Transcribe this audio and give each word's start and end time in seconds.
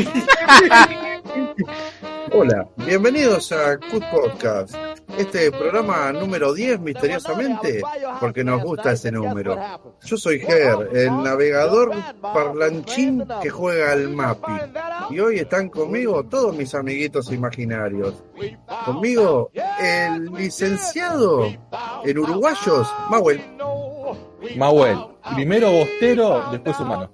Hola, 2.32 2.68
bienvenidos 2.76 3.52
a 3.52 3.76
Cut 3.76 4.04
Podcast. 4.10 4.74
Este 5.18 5.50
programa 5.50 6.12
número 6.12 6.54
10, 6.54 6.80
misteriosamente, 6.80 7.82
porque 8.20 8.44
nos 8.44 8.62
gusta 8.62 8.92
ese 8.92 9.10
número. 9.10 9.58
Yo 10.04 10.16
soy 10.16 10.38
Ger, 10.38 10.88
el 10.92 11.22
navegador 11.22 11.92
parlanchín 12.20 13.26
que 13.42 13.50
juega 13.50 13.92
al 13.92 14.10
MAPI. 14.10 14.52
Y 15.10 15.20
hoy 15.20 15.40
están 15.40 15.68
conmigo 15.68 16.24
todos 16.24 16.56
mis 16.56 16.74
amiguitos 16.74 17.32
imaginarios. 17.32 18.22
Conmigo, 18.86 19.50
el 19.80 20.26
licenciado 20.26 21.46
en 22.04 22.18
uruguayos, 22.18 22.88
Mauel. 23.10 23.42
Mahuel, 24.56 24.98
primero 25.34 25.70
bostero, 25.70 26.50
después 26.50 26.78
humano. 26.80 27.10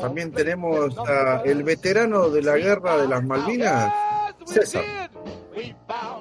También 0.00 0.32
tenemos 0.32 0.96
a 0.98 1.42
el 1.44 1.62
veterano 1.62 2.28
de 2.28 2.42
la 2.42 2.56
guerra 2.56 2.96
de 2.98 3.08
las 3.08 3.24
Malvinas, 3.24 3.92
César. 4.44 4.84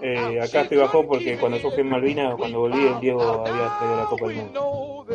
Eh, 0.01 0.39
acá 0.41 0.61
estoy 0.61 0.77
bajón 0.77 1.07
porque 1.07 1.37
cuando 1.37 1.57
yo 1.57 1.71
fui 1.71 1.81
en 1.81 1.89
Malvinas, 1.89 2.35
cuando 2.35 2.59
volví, 2.59 2.85
el 2.85 2.99
Diego 2.99 3.45
había 3.45 3.77
traído 3.77 3.97
la 3.97 4.05
Copa 4.05 4.27
del 4.27 4.35
Mundo. 4.37 5.05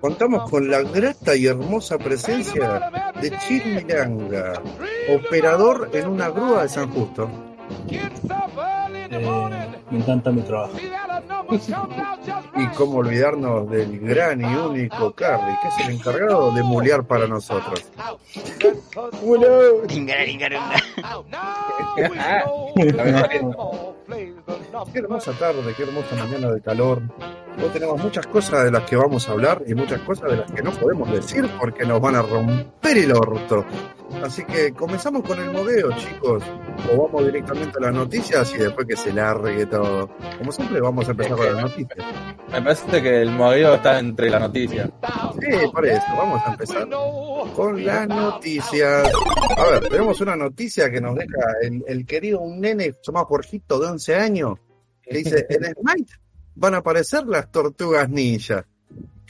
Contamos 0.00 0.50
con 0.50 0.70
la 0.70 0.82
grata 0.82 1.34
y 1.34 1.46
hermosa 1.46 1.98
presencia 1.98 2.90
de 3.20 3.36
Chil 3.38 3.62
Miranga, 3.74 4.62
operador 5.12 5.90
en 5.92 6.08
una 6.08 6.30
grúa 6.30 6.62
de 6.62 6.68
San 6.68 6.90
Justo. 6.90 7.28
Eh, 9.10 9.68
me 9.90 9.98
encanta 9.98 10.30
mi 10.30 10.42
trabajo. 10.42 10.74
Y 11.50 12.66
cómo 12.68 12.98
olvidarnos 12.98 13.70
del 13.70 13.98
gran 14.00 14.40
y 14.40 14.54
único 14.54 15.12
Carly, 15.12 15.56
que 15.62 15.68
es 15.68 15.88
el 15.88 15.94
encargado 15.94 16.52
de 16.52 16.62
mulear 16.62 17.04
para 17.04 17.26
nosotros. 17.26 17.86
Qué 24.92 24.98
hermosa 24.98 25.32
tarde, 25.32 25.74
qué 25.76 25.82
hermosa 25.84 26.16
mañana 26.16 26.50
de 26.50 26.60
calor. 26.60 27.02
Hoy 27.60 27.70
tenemos 27.72 28.00
muchas 28.02 28.26
cosas 28.26 28.64
de 28.64 28.70
las 28.70 28.84
que 28.84 28.96
vamos 28.96 29.28
a 29.28 29.32
hablar 29.32 29.62
y 29.66 29.74
muchas 29.74 30.00
cosas 30.02 30.30
de 30.30 30.36
las 30.36 30.52
que 30.52 30.62
no 30.62 30.70
podemos 30.70 31.10
decir 31.10 31.48
porque 31.58 31.84
nos 31.84 32.00
van 32.00 32.14
a 32.14 32.22
romper 32.22 32.98
el 32.98 33.12
orto. 33.12 33.64
Así 34.22 34.44
que 34.44 34.72
comenzamos 34.72 35.22
con 35.22 35.38
el 35.40 35.50
modelo, 35.50 35.90
chicos. 35.96 36.42
O 36.92 37.02
vamos 37.02 37.26
directamente 37.26 37.78
a 37.78 37.82
las 37.82 37.94
noticias 37.94 38.54
y 38.54 38.58
después 38.58 38.86
que 38.86 38.96
se 38.96 39.12
largue 39.12 39.66
todo. 39.66 40.08
Como 40.38 40.52
siempre, 40.52 40.80
vamos 40.80 41.08
a 41.08 41.10
empezar 41.10 41.37
con 41.38 41.54
las 41.54 41.62
noticias. 41.62 42.06
Me 42.52 42.62
parece 42.62 43.02
que 43.02 43.22
el 43.22 43.30
modelo 43.30 43.74
está 43.74 43.98
entre 43.98 44.30
la 44.30 44.40
noticia. 44.40 44.90
Sí, 45.40 45.68
por 45.72 45.86
eso, 45.86 46.06
vamos 46.16 46.42
a 46.44 46.52
empezar 46.52 46.88
con 47.54 47.84
las 47.84 48.08
noticias. 48.08 49.10
A 49.56 49.64
ver, 49.64 49.88
tenemos 49.88 50.20
una 50.20 50.36
noticia 50.36 50.90
que 50.90 51.00
nos 51.00 51.14
deja 51.16 51.40
el, 51.62 51.84
el 51.86 52.04
querido 52.06 52.40
un 52.40 52.60
nene 52.60 52.94
llamado 53.02 53.26
Jorgito 53.26 53.78
de 53.78 53.86
11 53.88 54.14
años, 54.16 54.58
que 55.02 55.18
dice, 55.18 55.46
en 55.48 55.74
Smite 55.74 56.12
van 56.54 56.74
a 56.74 56.78
aparecer 56.78 57.26
las 57.26 57.50
tortugas 57.50 58.08
ninja. 58.10 58.66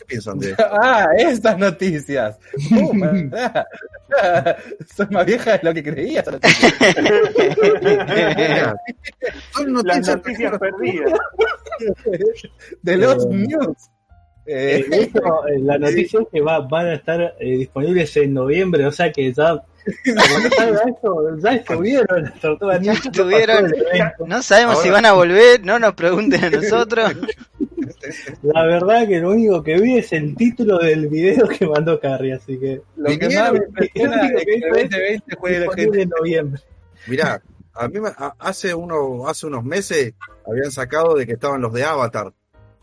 ¿Qué 0.08 0.14
piensan 0.14 0.38
de 0.38 0.50
esto? 0.52 0.64
Ah, 0.82 1.06
estas 1.18 1.58
noticias. 1.58 2.38
Uh. 2.70 2.92
Soy 4.96 5.06
más 5.10 5.26
vieja 5.26 5.58
de 5.58 5.60
lo 5.62 5.74
que 5.74 5.82
creía. 5.82 6.24
Son 9.52 9.74
Las 9.84 9.84
noticias 9.84 10.16
noticias 10.16 10.58
perdidas. 10.58 11.12
De 12.82 12.96
los 12.96 13.24
Eh, 13.24 13.28
news. 13.30 13.76
Eh, 14.46 14.84
Eh, 14.90 15.10
eh, 15.14 15.58
la 15.60 15.78
noticia 15.78 16.20
es 16.20 16.26
que 16.32 16.40
va, 16.40 16.60
van 16.60 16.86
a 16.86 16.94
estar 16.94 17.34
eh, 17.38 17.58
disponibles 17.58 18.16
en 18.16 18.32
noviembre, 18.32 18.86
o 18.86 18.92
sea 18.92 19.12
que 19.12 19.30
ya, 19.30 19.62
ya 21.42 21.52
estuvieron 21.52 22.22
las 22.22 22.40
tortugas. 22.40 22.80
No 24.26 24.42
sabemos 24.42 24.76
Ahora- 24.76 24.86
si 24.86 24.90
van 24.90 25.04
a 25.04 25.12
volver, 25.12 25.62
no 25.64 25.78
nos 25.78 25.92
pregunten 25.94 26.42
a 26.44 26.50
nosotros. 26.50 27.12
La 28.42 28.64
verdad 28.64 29.06
que 29.06 29.20
lo 29.20 29.30
único 29.30 29.62
que 29.62 29.80
vi 29.80 29.98
es 29.98 30.12
el 30.12 30.34
título 30.36 30.78
del 30.78 31.08
video 31.08 31.46
que 31.48 31.66
mandó 31.66 31.98
Carrie, 32.00 32.32
así 32.34 32.58
que 32.58 32.80
lo 32.96 33.18
que 33.18 33.28
más 33.34 33.52
me 33.52 33.58
impresiona 33.58 34.26
es 34.26 34.32
que 34.32 34.44
que 34.46 34.52
el 34.52 34.58
hizo 34.58 34.66
es 34.74 34.90
2020 34.90 35.36
fue 35.36 35.50
de 35.52 35.58
disponible 35.60 35.82
gente. 35.84 36.02
en 36.02 36.08
noviembre. 36.10 36.62
Mirá, 37.06 37.42
a 37.74 37.88
mí 37.88 38.00
me- 38.00 38.08
a- 38.08 38.34
hace, 38.38 38.74
uno, 38.74 39.26
hace 39.28 39.46
unos 39.46 39.64
meses 39.64 40.14
habían 40.46 40.70
sacado 40.70 41.14
de 41.14 41.26
que 41.26 41.32
estaban 41.32 41.60
los 41.60 41.72
de 41.72 41.84
Avatar, 41.84 42.32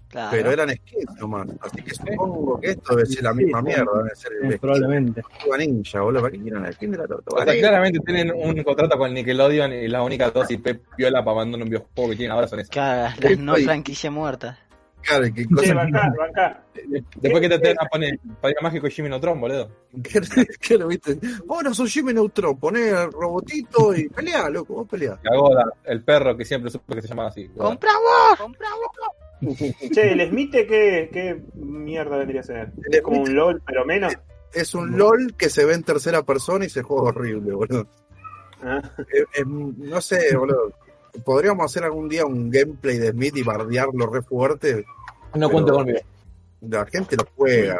Claro. 0.07 0.29
pero 0.31 0.51
eran 0.51 0.69
skins 0.69 1.19
nomás. 1.19 1.47
Así 1.59 1.81
que 1.81 1.93
supongo 1.93 2.59
que 2.61 2.69
esto 2.71 2.95
debe 2.95 3.05
ser 3.07 3.23
la 3.23 3.33
misma 3.33 3.59
Sí, 3.59 3.65
mierda, 3.65 3.91
debe 3.97 4.15
ser 4.15 4.31
el 4.43 4.59
probablemente. 4.59 5.21
la 5.49 5.57
ninja, 5.57 5.99
boludo. 6.01 6.21
¿Para 6.21 6.31
qué 6.31 6.41
quieren 6.41 6.65
el 6.65 6.73
skin 6.73 6.91
de 6.91 6.97
la 6.99 7.03
O 7.03 7.07
tortuga 7.07 7.43
sea, 7.43 7.53
ninja? 7.53 7.67
claramente 7.67 7.99
tienen 8.05 8.31
un 8.33 8.63
contrato 8.63 8.97
con 8.97 9.13
Nickelodeon 9.13 9.73
y 9.73 9.87
las 9.89 10.05
únicas 10.05 10.33
dos 10.33 10.49
IP 10.49 10.79
piola 10.95 11.25
para 11.25 11.35
mandar 11.37 11.61
un 11.61 11.67
videojuego 11.69 12.11
que 12.11 12.15
tienen 12.15 12.31
ahora 12.31 12.47
son 12.47 12.59
esas. 12.61 12.69
Claro, 12.69 13.13
las 13.19 13.37
no 13.39 13.55
franquicias 13.55 14.13
muertas. 14.13 14.57
Claro, 15.07 15.25
qué 15.35 15.45
cosa 15.45 15.73
bancá, 15.75 16.13
bancá. 16.17 16.63
Después 17.17 17.41
que 17.41 17.49
te 17.49 17.59
te 17.59 17.67
van 17.75 17.85
a 17.85 17.89
poner 17.89 18.19
Padre 18.41 18.55
Mágico 18.61 18.87
y 18.87 18.91
Jimmy 18.91 19.09
Neutron, 19.09 19.39
boludo. 19.39 19.69
¿Qué, 20.03 20.21
qué 20.59 20.77
lo 20.77 20.87
viste? 20.87 21.17
Vos 21.45 21.63
no 21.63 21.73
sos 21.73 21.91
Jimmy 21.91 22.13
Neutron, 22.13 22.59
poné 22.59 22.91
robotito 23.07 23.95
y 23.95 24.09
pelea, 24.09 24.49
loco, 24.49 24.73
vos 24.75 24.87
pelea. 24.89 25.19
Cagoda, 25.21 25.65
el 25.83 26.03
perro 26.03 26.35
que 26.35 26.43
siempre 26.45 26.71
supe 26.71 26.95
que 26.95 27.01
se 27.03 27.07
llamaba 27.09 27.29
así. 27.29 27.47
¡Compra 27.49 27.91
vos! 27.93 28.39
¡Compra 28.39 28.67
vos! 28.75 29.55
Che, 29.93 30.11
el 30.13 30.29
Smith, 30.29 30.51
¿qué, 30.51 31.09
¿qué 31.11 31.41
mierda 31.55 32.17
vendría 32.17 32.39
a 32.41 32.43
ser? 32.43 32.71
Es 32.89 33.01
como 33.01 33.21
un 33.21 33.35
LOL, 33.35 33.61
pero 33.65 33.85
menos. 33.85 34.13
Es 34.53 34.73
un 34.73 34.97
LOL 34.97 35.35
que 35.37 35.49
se 35.49 35.65
ve 35.65 35.73
en 35.73 35.83
tercera 35.83 36.23
persona 36.23 36.65
y 36.65 36.69
se 36.69 36.81
juega 36.81 37.09
horrible, 37.09 37.53
boludo. 37.53 37.87
Ah, 38.63 38.81
Es- 39.11 39.25
es- 39.33 39.45
no 39.45 40.01
sé, 40.01 40.35
boludo. 40.35 40.73
Podríamos 41.23 41.65
hacer 41.65 41.83
algún 41.83 42.09
día 42.09 42.25
un 42.25 42.49
gameplay 42.49 42.97
de 42.97 43.11
Smith 43.11 43.37
y 43.37 43.43
bardearlo 43.43 44.07
re 44.07 44.21
fuerte. 44.21 44.85
No 45.35 45.49
cuente 45.49 45.71
conmigo. 45.71 45.99
La 46.61 46.85
gente 46.85 47.15
lo 47.15 47.25
juega, 47.35 47.77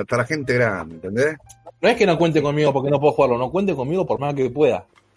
hasta 0.00 0.16
la 0.16 0.24
gente 0.24 0.54
grande, 0.54 0.96
¿entendés? 0.96 1.36
No 1.80 1.88
es 1.88 1.96
que 1.96 2.06
no 2.06 2.18
cuente 2.18 2.42
conmigo 2.42 2.72
porque 2.72 2.90
no 2.90 2.98
puedo 2.98 3.12
jugarlo, 3.12 3.38
no 3.38 3.50
cuente 3.50 3.74
conmigo 3.76 4.04
por 4.06 4.18
más 4.18 4.34
que 4.34 4.50
pueda. 4.50 4.84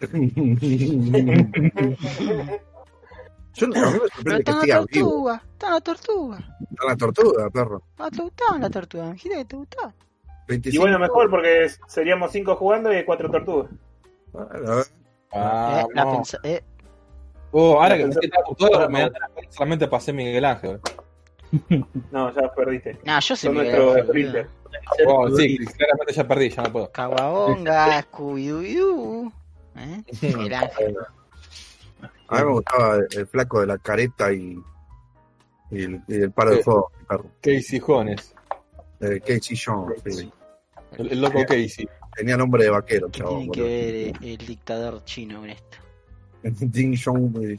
Yo, 3.54 3.66
no- 3.66 3.74
a 3.76 3.90
mí 3.90 3.92
me 3.94 3.98
Pero 3.98 4.08
sorprende 4.14 4.44
que 4.44 4.50
está 4.50 4.52
esté 4.52 4.66
la 4.68 4.80
vivo. 4.80 4.86
tortuga, 5.10 5.42
está 5.52 5.70
la 5.70 5.80
tortuga. 5.80 6.38
Está 6.70 6.86
la 6.86 6.96
tortuga, 6.96 7.50
perro. 7.50 7.82
Ah, 7.98 8.08
te 8.10 8.22
gustaba 8.22 8.58
la 8.58 8.70
tortuga, 8.70 9.14
que 9.20 9.44
te 9.44 9.56
gustaba. 9.56 9.92
25. 10.48 10.74
y 10.74 10.78
bueno, 10.78 10.98
mejor 10.98 11.30
porque 11.30 11.68
seríamos 11.88 12.32
cinco 12.32 12.56
jugando 12.56 12.96
y 12.96 13.04
cuatro 13.04 13.30
tortugas. 13.30 13.70
Bueno, 14.32 14.82
Ah, 15.32 15.82
eh, 15.84 15.94
la 15.94 16.22
eh, 16.42 16.64
Oh, 17.52 17.82
ahora 17.82 17.96
que 17.96 18.06
me 18.06 18.14
queda 18.14 18.36
todo, 18.56 18.88
me 18.88 19.00
no. 19.02 19.10
da- 19.10 19.28
solamente 19.50 19.88
pasé 19.88 20.12
Miguel 20.12 20.44
Ángel. 20.44 20.80
No, 22.12 22.32
ya 22.32 22.52
perdiste. 22.54 22.98
nah, 23.04 23.18
yo 23.20 23.34
soy 23.34 23.50
Miguel 23.50 23.74
Ángel. 23.98 24.46
Oh, 25.06 25.28
sí, 25.36 25.58
claramente 25.58 26.12
ya 26.12 26.28
perdí, 26.28 26.48
ya 26.50 26.62
no 26.62 26.72
puedo. 26.72 26.92
Caguabonga, 26.92 28.02
Scooby-Doo. 28.02 29.32
¿Eh? 29.76 30.02
Miguel 30.22 30.54
Ángel. 30.54 30.96
a 32.28 32.38
mí 32.38 32.44
me 32.44 32.52
gustaba 32.52 32.98
el, 33.10 33.26
flaco 33.26 33.60
de 33.60 33.66
la 33.66 33.78
careta 33.78 34.32
y, 34.32 34.56
y 35.72 35.82
el, 35.82 36.00
y 36.06 36.14
el 36.22 36.30
paro 36.30 36.50
de 36.50 36.56
Sí. 36.58 36.62
fuego. 36.62 36.92
Casey 37.40 37.80
Jones. 37.80 38.34
Eh, 39.00 39.20
Casey 39.20 39.56
Jones, 39.56 40.00
sí. 40.06 40.30
El, 40.98 41.12
el 41.12 41.20
loco 41.20 41.40
Casey. 41.44 41.88
Tenía 42.14 42.36
nombre 42.36 42.62
de 42.64 42.70
vaquero, 42.70 43.08
¿Qué 43.10 43.18
chabón. 43.20 43.50
tiene 43.50 43.52
que 43.52 43.62
ver 44.12 44.30
el 44.30 44.36
dictador 44.46 45.02
chino 45.04 45.40
con 45.40 45.50
esto? 45.50 45.78
Ding 46.60 46.94
eh, 46.94 47.58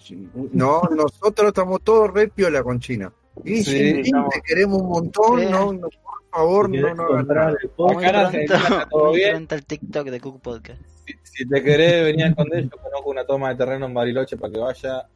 No, 0.54 0.82
nosotros 0.96 1.48
estamos 1.50 1.82
todos 1.84 2.12
re 2.14 2.28
piola 2.28 2.64
con 2.64 2.80
China. 2.80 3.12
Y 3.46 3.64
Sí, 3.64 4.02
te 4.04 4.42
queremos 4.46 4.82
un 4.82 4.90
montón, 4.90 5.40
Sí. 5.40 5.46
no, 5.50 5.74
no, 5.74 5.82
por 5.82 5.92
favor, 6.32 6.70
Si 6.72 6.78
no, 6.78 6.96
no 6.96 7.04
hagas 7.04 7.28
nada. 7.28 8.88
el 9.16 9.36
en 9.36 9.48
TikTok 9.48 10.08
de 10.10 10.20
Cook 10.20 10.42
Podcast. 10.42 10.82
Si, 11.06 11.14
si 11.24 11.48
te 11.48 11.64
querés 11.64 12.06
venir 12.06 12.26
a 12.26 12.30
esconder, 12.30 12.64
yo 12.64 12.78
conozco 12.78 13.10
una 13.10 13.26
toma 13.26 13.50
de 13.50 13.56
terreno 13.56 13.86
en 13.86 13.94
Bariloche 13.94 14.38
para 14.38 14.52
que 14.54 14.60
vaya. 14.60 15.08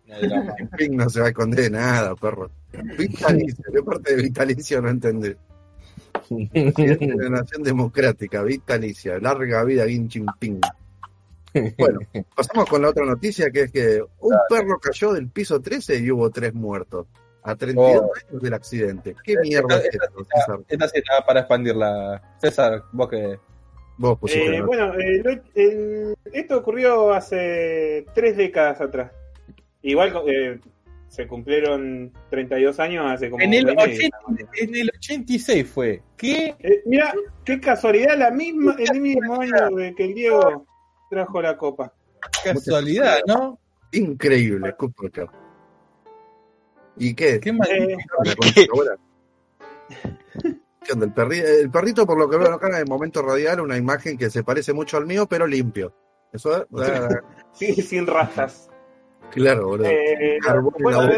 Jinping 0.57 0.95
no 0.97 1.09
se 1.09 1.19
va 1.19 1.25
a 1.27 1.29
esconder 1.29 1.63
de 1.65 1.69
nada, 1.71 2.15
perro. 2.15 2.49
Vitalicio, 2.97 3.63
¿qué 3.73 3.83
parte 3.83 4.15
de 4.15 4.23
vitalicio 4.23 4.81
no 4.81 4.89
entendés? 4.89 5.37
De 6.29 7.29
Nación 7.29 7.61
Democrática, 7.63 8.41
vitalicia, 8.41 9.19
larga 9.19 9.63
vida 9.63 9.85
Xi 9.85 10.07
Jinping. 10.09 10.61
Bueno, 11.77 11.99
pasamos 12.35 12.69
con 12.69 12.81
la 12.81 12.89
otra 12.89 13.05
noticia 13.05 13.49
que 13.51 13.61
es 13.61 13.71
que 13.71 14.01
un 14.19 14.35
perro 14.49 14.79
cayó 14.79 15.13
del 15.13 15.29
piso 15.29 15.61
13 15.61 15.97
y 15.99 16.11
hubo 16.11 16.29
tres 16.29 16.53
muertos. 16.53 17.07
A 17.47 17.55
32 17.55 18.01
Oh. 18.01 18.11
años 18.31 18.41
del 18.41 18.53
accidente. 18.55 19.15
¿Qué 19.23 19.35
mierda 19.37 19.77
es 19.77 19.85
Esta- 19.85 20.05
esto, 20.05 20.25
César? 20.33 20.59
Esta 20.67 20.87
sí 20.87 20.97
está 20.97 21.23
para 21.25 21.41
expandirla. 21.41 22.21
César, 22.41 22.83
vos 22.91 23.07
que. 23.07 23.37
Vos 23.97 24.17
pusiste 24.19 24.57
Eh, 24.57 24.61
bueno, 24.61 24.93
eh, 24.95 25.21
lo- 25.23 25.41
el- 25.53 26.15
esto 26.33 26.57
ocurrió 26.57 27.13
hace 27.13 28.05
tres 28.15 28.35
décadas 28.35 28.81
atrás. 28.81 29.11
Igual 29.83 30.11
eh, 30.27 30.59
se 31.07 31.27
cumplieron 31.27 32.11
32 32.31 32.79
años 32.79 33.05
hace 33.09 33.29
como 33.29 33.43
En 33.43 33.53
el, 33.53 33.65
un 33.69 33.79
año 33.79 33.91
y- 33.91 33.95
80 33.95 34.17
en 34.59 34.75
el 34.75 34.91
86 34.97 35.69
fue. 35.69 36.01
¿Qué? 36.17 36.55
Eh, 36.59 36.81
mira, 36.87 37.13
qué 37.45 37.59
casualidad, 37.59 38.17
la 38.17 38.31
misma, 38.31 38.75
el 38.79 38.99
mismo 38.99 39.39
año 39.39 39.69
que 39.95 40.03
el 40.03 40.13
Diego 40.15 40.65
trajo 41.09 41.41
la 41.41 41.57
copa. 41.57 41.93
Casualidad, 42.43 43.19
¿no? 43.27 43.59
Increíble, 43.91 44.73
Podcast. 44.73 45.33
¿Y 46.97 47.13
qué? 47.13 47.39
Qué 47.39 47.51
mal. 47.53 47.67
Eh. 47.69 47.97
El, 50.87 51.13
perri- 51.15 51.43
el 51.43 51.71
perrito, 51.71 52.05
por 52.05 52.15
lo 52.19 52.29
que 52.29 52.37
veo 52.37 52.53
acá 52.53 52.67
en 52.67 52.75
el 52.75 52.85
momento 52.85 53.23
radial, 53.23 53.59
una 53.59 53.75
imagen 53.75 54.19
que 54.19 54.29
se 54.29 54.43
parece 54.43 54.71
mucho 54.71 54.97
al 54.97 55.07
mío, 55.07 55.25
pero 55.27 55.47
limpio. 55.47 55.91
Eso 56.31 56.55
es, 56.57 56.65
ah, 56.77 57.09
sí, 57.53 57.73
sin 57.81 58.05
rastas. 58.05 58.69
claro, 59.31 59.69
boludo. 59.69 59.87
Eh, 59.89 60.37
bueno. 60.79 61.09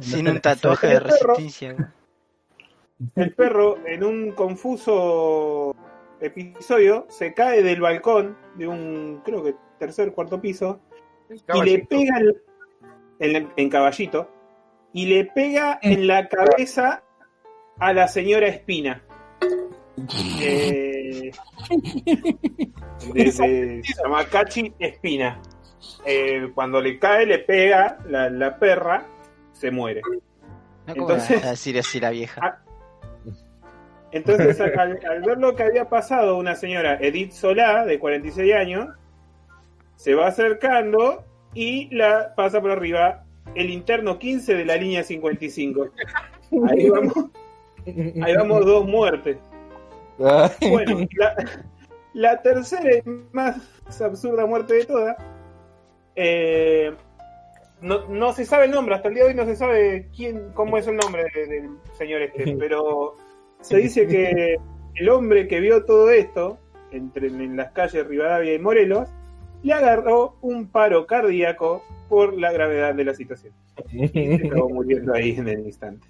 Sin 0.00 0.28
un 0.28 0.40
tatuaje 0.40 0.88
de 0.88 0.98
resistencia. 1.00 1.92
el 3.14 3.32
perro, 3.34 3.78
en 3.86 4.02
un 4.02 4.32
confuso 4.32 5.72
episodio, 6.20 7.06
se 7.08 7.34
cae 7.34 7.62
del 7.62 7.80
balcón 7.80 8.36
de 8.56 8.66
un, 8.68 9.20
creo 9.24 9.42
que 9.44 9.54
tercer, 9.78 10.12
cuarto 10.12 10.40
piso, 10.40 10.80
y 11.54 11.62
le 11.62 11.78
pega 11.84 12.18
el- 12.18 12.42
en, 13.18 13.48
en 13.56 13.68
caballito, 13.70 14.30
y 14.92 15.06
le 15.06 15.24
pega 15.26 15.78
en 15.82 16.06
la 16.06 16.28
cabeza 16.28 17.02
a 17.78 17.92
la 17.92 18.08
señora 18.08 18.46
Espina. 18.48 19.02
Eh, 20.40 21.30
de- 23.14 23.32
se 23.32 23.82
llama 24.02 24.24
Cachi 24.26 24.72
Espina. 24.78 25.40
Eh, 26.04 26.50
cuando 26.54 26.80
le 26.80 26.98
cae, 26.98 27.26
le 27.26 27.38
pega 27.40 27.98
la, 28.08 28.28
la 28.30 28.58
perra, 28.58 29.06
se 29.52 29.70
muere. 29.70 30.00
No 30.86 30.94
Entonces- 30.94 31.44
a 31.44 31.50
decir 31.50 31.78
así 31.78 32.00
la 32.00 32.10
vieja. 32.10 32.62
Entonces, 34.16 34.60
al, 34.78 34.98
al 35.08 35.22
ver 35.22 35.38
lo 35.38 35.54
que 35.54 35.62
había 35.64 35.88
pasado, 35.88 36.36
una 36.38 36.54
señora, 36.54 36.98
Edith 37.00 37.32
Solá, 37.32 37.84
de 37.84 37.98
46 37.98 38.54
años, 38.54 38.88
se 39.96 40.14
va 40.14 40.26
acercando 40.28 41.24
y 41.54 41.94
la 41.94 42.34
pasa 42.34 42.60
por 42.60 42.70
arriba 42.70 43.24
el 43.54 43.70
interno 43.70 44.18
15 44.18 44.54
de 44.54 44.64
la 44.64 44.76
línea 44.76 45.02
55. 45.02 45.88
Ahí 46.68 46.88
vamos, 46.90 47.14
ahí 47.86 48.34
vamos 48.36 48.66
dos 48.66 48.86
muertes. 48.86 49.38
Bueno, 50.70 51.06
la, 51.16 51.34
la 52.14 52.42
tercera 52.42 52.96
y 52.96 53.02
más 53.32 53.56
absurda 54.00 54.46
muerte 54.46 54.74
de 54.74 54.84
todas. 54.84 55.16
eh, 56.14 56.92
no, 57.82 58.06
no 58.08 58.32
se 58.32 58.46
sabe 58.46 58.64
el 58.64 58.70
nombre, 58.70 58.94
hasta 58.94 59.08
el 59.08 59.14
día 59.14 59.24
de 59.24 59.30
hoy 59.30 59.36
no 59.36 59.44
se 59.44 59.54
sabe 59.54 60.08
quién, 60.16 60.50
cómo 60.54 60.78
es 60.78 60.86
el 60.86 60.96
nombre 60.96 61.24
de- 61.34 61.46
del 61.46 61.70
señor 61.98 62.22
este, 62.22 62.56
pero 62.58 63.16
se 63.60 63.76
dice 63.78 64.06
que 64.06 64.56
el 64.94 65.08
hombre 65.08 65.48
que 65.48 65.60
vio 65.60 65.84
todo 65.84 66.10
esto, 66.10 66.58
entre, 66.92 67.28
en 67.28 67.56
las 67.56 67.72
calles 67.72 68.06
Rivadavia 68.06 68.54
y 68.54 68.58
Morelos, 68.58 69.08
le 69.62 69.72
agarró 69.72 70.36
un 70.42 70.68
paro 70.68 71.06
cardíaco 71.06 71.82
por 72.08 72.38
la 72.38 72.52
gravedad 72.52 72.94
de 72.94 73.04
la 73.04 73.14
situación. 73.14 73.52
Y 73.92 74.08
se 74.08 74.46
acabó 74.46 74.68
muriendo 74.70 75.12
ahí 75.14 75.30
en 75.36 75.48
el 75.48 75.60
instante. 75.60 76.06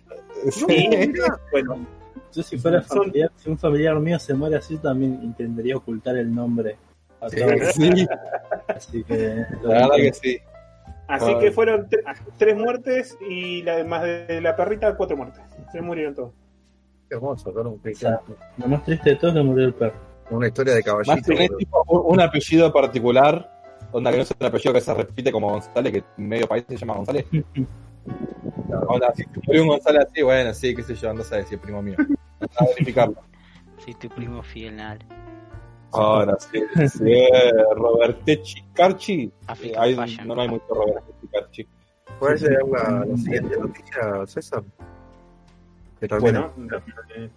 Y, 0.68 1.12
bueno, 1.50 1.86
Yo 2.32 2.42
si 2.42 2.58
fuera 2.58 2.82
Son- 2.82 2.98
familiar, 2.98 3.30
si 3.36 3.50
un 3.50 3.58
familiar 3.58 3.98
mío 3.98 4.18
se 4.18 4.34
muere 4.34 4.56
así, 4.56 4.76
también 4.76 5.20
intentaría 5.22 5.76
ocultar 5.76 6.16
el 6.16 6.34
nombre. 6.34 6.76
a 7.20 7.30
Sí. 7.30 7.36
todos. 7.40 7.72
Sí, 7.74 8.06
Así 8.68 9.04
que... 9.04 9.44
la 9.62 9.68
verdad 9.68 9.96
que 9.96 10.12
sí. 10.12 10.38
Así 11.08 11.38
que 11.38 11.50
fueron 11.50 11.88
tre- 11.88 12.02
tres 12.36 12.56
muertes 12.56 13.16
y 13.26 13.62
la, 13.62 13.82
más 13.84 14.02
de 14.02 14.40
la 14.42 14.54
perrita, 14.54 14.94
cuatro 14.96 15.16
muertes. 15.16 15.40
Se 15.72 15.80
murieron 15.80 16.14
todos. 16.14 16.32
Hermoso, 17.10 17.52
¿no? 17.52 17.70
Un- 17.70 17.94
sea, 17.94 18.20
Lo 18.58 18.66
más 18.68 18.84
triste 18.84 19.10
de 19.10 19.16
todo 19.16 19.30
es 19.30 19.36
que 19.36 19.42
murió 19.42 19.66
el 19.66 19.74
perro. 19.74 19.94
Una 20.30 20.48
historia 20.48 20.74
de 20.74 20.80
Más 20.80 20.86
caballito. 20.86 21.26
tenés 21.26 21.48
boludo. 21.48 21.58
tipo 21.58 21.84
un, 21.88 22.12
un 22.14 22.20
apellido 22.20 22.72
particular, 22.72 23.60
onda 23.92 24.10
que 24.10 24.16
no 24.16 24.22
es 24.24 24.34
un 24.40 24.46
apellido 24.46 24.72
que 24.72 24.80
se 24.80 24.94
repite 24.94 25.30
como 25.32 25.50
González, 25.50 25.92
que 25.92 26.04
en 26.18 26.28
medio 26.28 26.46
país 26.48 26.64
se 26.68 26.76
llama 26.76 26.94
González. 26.94 27.26
Onda, 28.88 29.12
si 29.14 29.24
murió 29.46 29.62
un 29.62 29.68
González 29.68 30.06
así, 30.08 30.22
bueno, 30.22 30.54
sí, 30.54 30.74
qué 30.74 30.82
sé 30.82 30.94
yo, 30.94 31.10
ando 31.10 31.24
a 31.30 31.36
decir 31.36 31.58
primo 31.58 31.82
mío. 31.82 31.96
A 32.58 32.64
verificarlo. 32.76 33.16
Soy 33.78 33.94
tu 33.94 34.08
primo 34.08 34.42
fiel. 34.42 34.80
Ahora 35.92 36.36
sí, 36.38 36.60
sí, 36.88 37.14
Robertechi 37.74 38.62
Carchi. 38.74 39.32
Hay- 39.78 39.94
Fashion. 39.94 40.28
no, 40.28 40.34
no 40.34 40.42
hay 40.42 40.48
mucho 40.48 40.66
Robertechi 40.68 41.26
Carchi. 41.32 41.68
¿Puedes 42.18 42.42
leer 42.42 42.62
la, 42.70 43.04
la 43.06 43.16
siguiente 43.16 43.56
noticia, 43.58 44.26
César? 44.26 44.62
Bueno, 46.20 46.52
eh, 47.16 47.30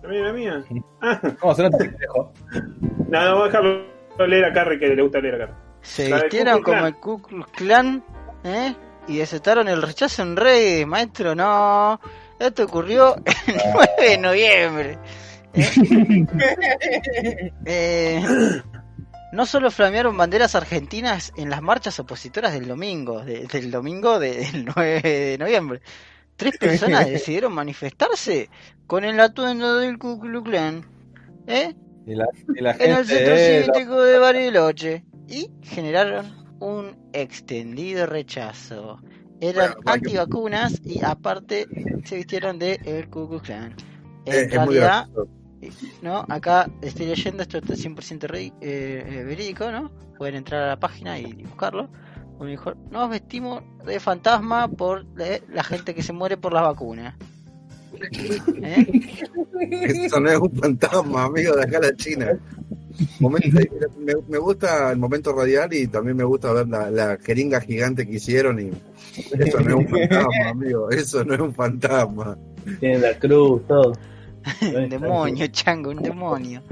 ¿también 0.00 0.24
la 0.24 0.32
mía? 0.32 0.64
Ah, 1.04 1.20
¿Cómo 1.40 1.52
suena 1.54 1.70
tu 1.70 1.78
pendejo? 1.78 2.32
no, 3.08 3.10
no, 3.10 3.10
vamos 3.10 3.42
a 3.42 3.46
dejarlo 3.46 4.26
leer 4.28 4.44
a 4.44 4.52
Carrie, 4.52 4.78
que 4.78 4.86
le 4.94 5.02
gusta 5.02 5.18
leer 5.18 5.34
a 5.34 5.38
Carrie. 5.38 5.54
Se 5.80 6.08
La 6.08 6.16
vistieron 6.20 6.62
como 6.62 6.86
el 6.86 6.94
Ku 6.96 7.20
Klux 7.20 7.50
Klan, 7.52 8.04
¿eh? 8.44 8.74
Y 9.08 9.16
desataron 9.18 9.66
el 9.66 9.82
rechazo 9.82 10.22
en 10.22 10.36
redes, 10.36 10.86
maestro, 10.86 11.34
no. 11.34 11.98
Esto 12.38 12.64
ocurrió 12.64 13.16
el 13.46 13.56
9 13.74 13.88
de 14.10 14.18
noviembre. 14.18 14.98
¿eh? 15.54 16.26
Eh, 17.66 18.22
no 19.32 19.46
solo 19.46 19.70
flamearon 19.70 20.16
banderas 20.16 20.54
argentinas 20.54 21.32
en 21.36 21.50
las 21.50 21.62
marchas 21.62 21.98
opositoras 22.00 22.52
del 22.52 22.68
domingo, 22.68 23.24
de- 23.24 23.46
del 23.46 23.70
domingo 23.70 24.18
de- 24.18 24.36
del 24.52 24.64
9 24.66 25.00
de 25.02 25.36
noviembre. 25.38 25.80
Tres 26.42 26.58
personas 26.58 27.06
decidieron 27.10 27.52
manifestarse 27.54 28.48
con 28.86 29.04
el 29.04 29.18
atuendo 29.20 29.76
del 29.78 29.98
Ku 29.98 30.18
Klux 30.20 30.48
Klan, 30.48 30.84
¿eh? 31.46 31.74
Y 32.06 32.14
la, 32.14 32.26
y 32.56 32.60
la 32.60 32.72
en 32.72 32.90
el 32.92 33.06
centro 33.06 33.36
cívico 33.38 34.02
de 34.02 34.18
Bariloche 34.18 35.04
y 35.28 35.48
generaron 35.62 36.34
un 36.60 36.96
extendido 37.12 38.06
rechazo. 38.06 39.00
Eran 39.40 39.70
Bueno, 39.70 39.82
que- 39.82 39.90
antivacunas 39.90 40.80
y 40.84 41.02
aparte 41.02 41.66
se 42.04 42.16
vistieron 42.16 42.58
de 42.58 42.80
el 42.84 43.08
Ku 43.08 43.28
Klux 43.28 43.42
Klan. 43.42 43.74
En 44.26 44.34
Eh, 44.34 44.48
es 44.50 44.58
muy 44.60 44.76
realidad, 44.76 45.08
no, 46.02 46.26
acá 46.28 46.68
estoy 46.82 47.06
leyendo 47.06 47.42
esto 47.42 47.58
está 47.58 47.74
100% 47.76 48.26
re- 48.26 48.46
eh, 48.60 49.04
eh, 49.08 49.24
verídico, 49.24 49.70
¿no? 49.70 49.90
Pueden 50.18 50.36
entrar 50.36 50.62
a 50.62 50.68
la 50.68 50.78
página 50.80 51.18
y 51.18 51.32
buscarlo. 51.44 51.88
Nos 52.90 53.10
vestimos 53.10 53.62
de 53.86 54.00
fantasma 54.00 54.68
por 54.68 55.04
eh, 55.18 55.42
la 55.52 55.62
gente 55.64 55.94
que 55.94 56.02
se 56.02 56.12
muere 56.12 56.36
por 56.36 56.52
las 56.52 56.62
vacunas. 56.62 57.14
¿Eh? 58.62 58.86
Eso 60.04 60.18
no 60.20 60.30
es 60.30 60.38
un 60.38 60.50
fantasma, 60.52 61.24
amigo, 61.24 61.54
de 61.54 61.62
acá 61.62 61.78
a 61.78 61.82
la 61.82 61.96
China. 61.96 62.38
Momento- 63.20 63.58
me, 63.98 64.14
me 64.28 64.38
gusta 64.38 64.92
el 64.92 64.98
momento 64.98 65.32
radial 65.34 65.72
y 65.72 65.86
también 65.86 66.16
me 66.16 66.24
gusta 66.24 66.52
ver 66.52 66.68
la, 66.68 66.90
la 66.90 67.16
jeringa 67.22 67.60
gigante 67.60 68.06
que 68.06 68.16
hicieron 68.16 68.60
y 68.60 68.70
eso 69.38 69.60
no 69.60 69.70
es 69.70 69.74
un 69.76 69.88
fantasma, 69.88 70.48
amigo, 70.50 70.90
eso 70.90 71.24
no 71.24 71.34
es 71.34 71.40
un 71.40 71.54
fantasma. 71.54 72.36
Tiene 72.80 72.98
la 72.98 73.14
cruz, 73.18 73.62
todo. 73.66 73.92
Un 74.76 74.88
demonio, 74.88 75.46
chango, 75.48 75.90
un 75.90 76.02
demonio. 76.02 76.62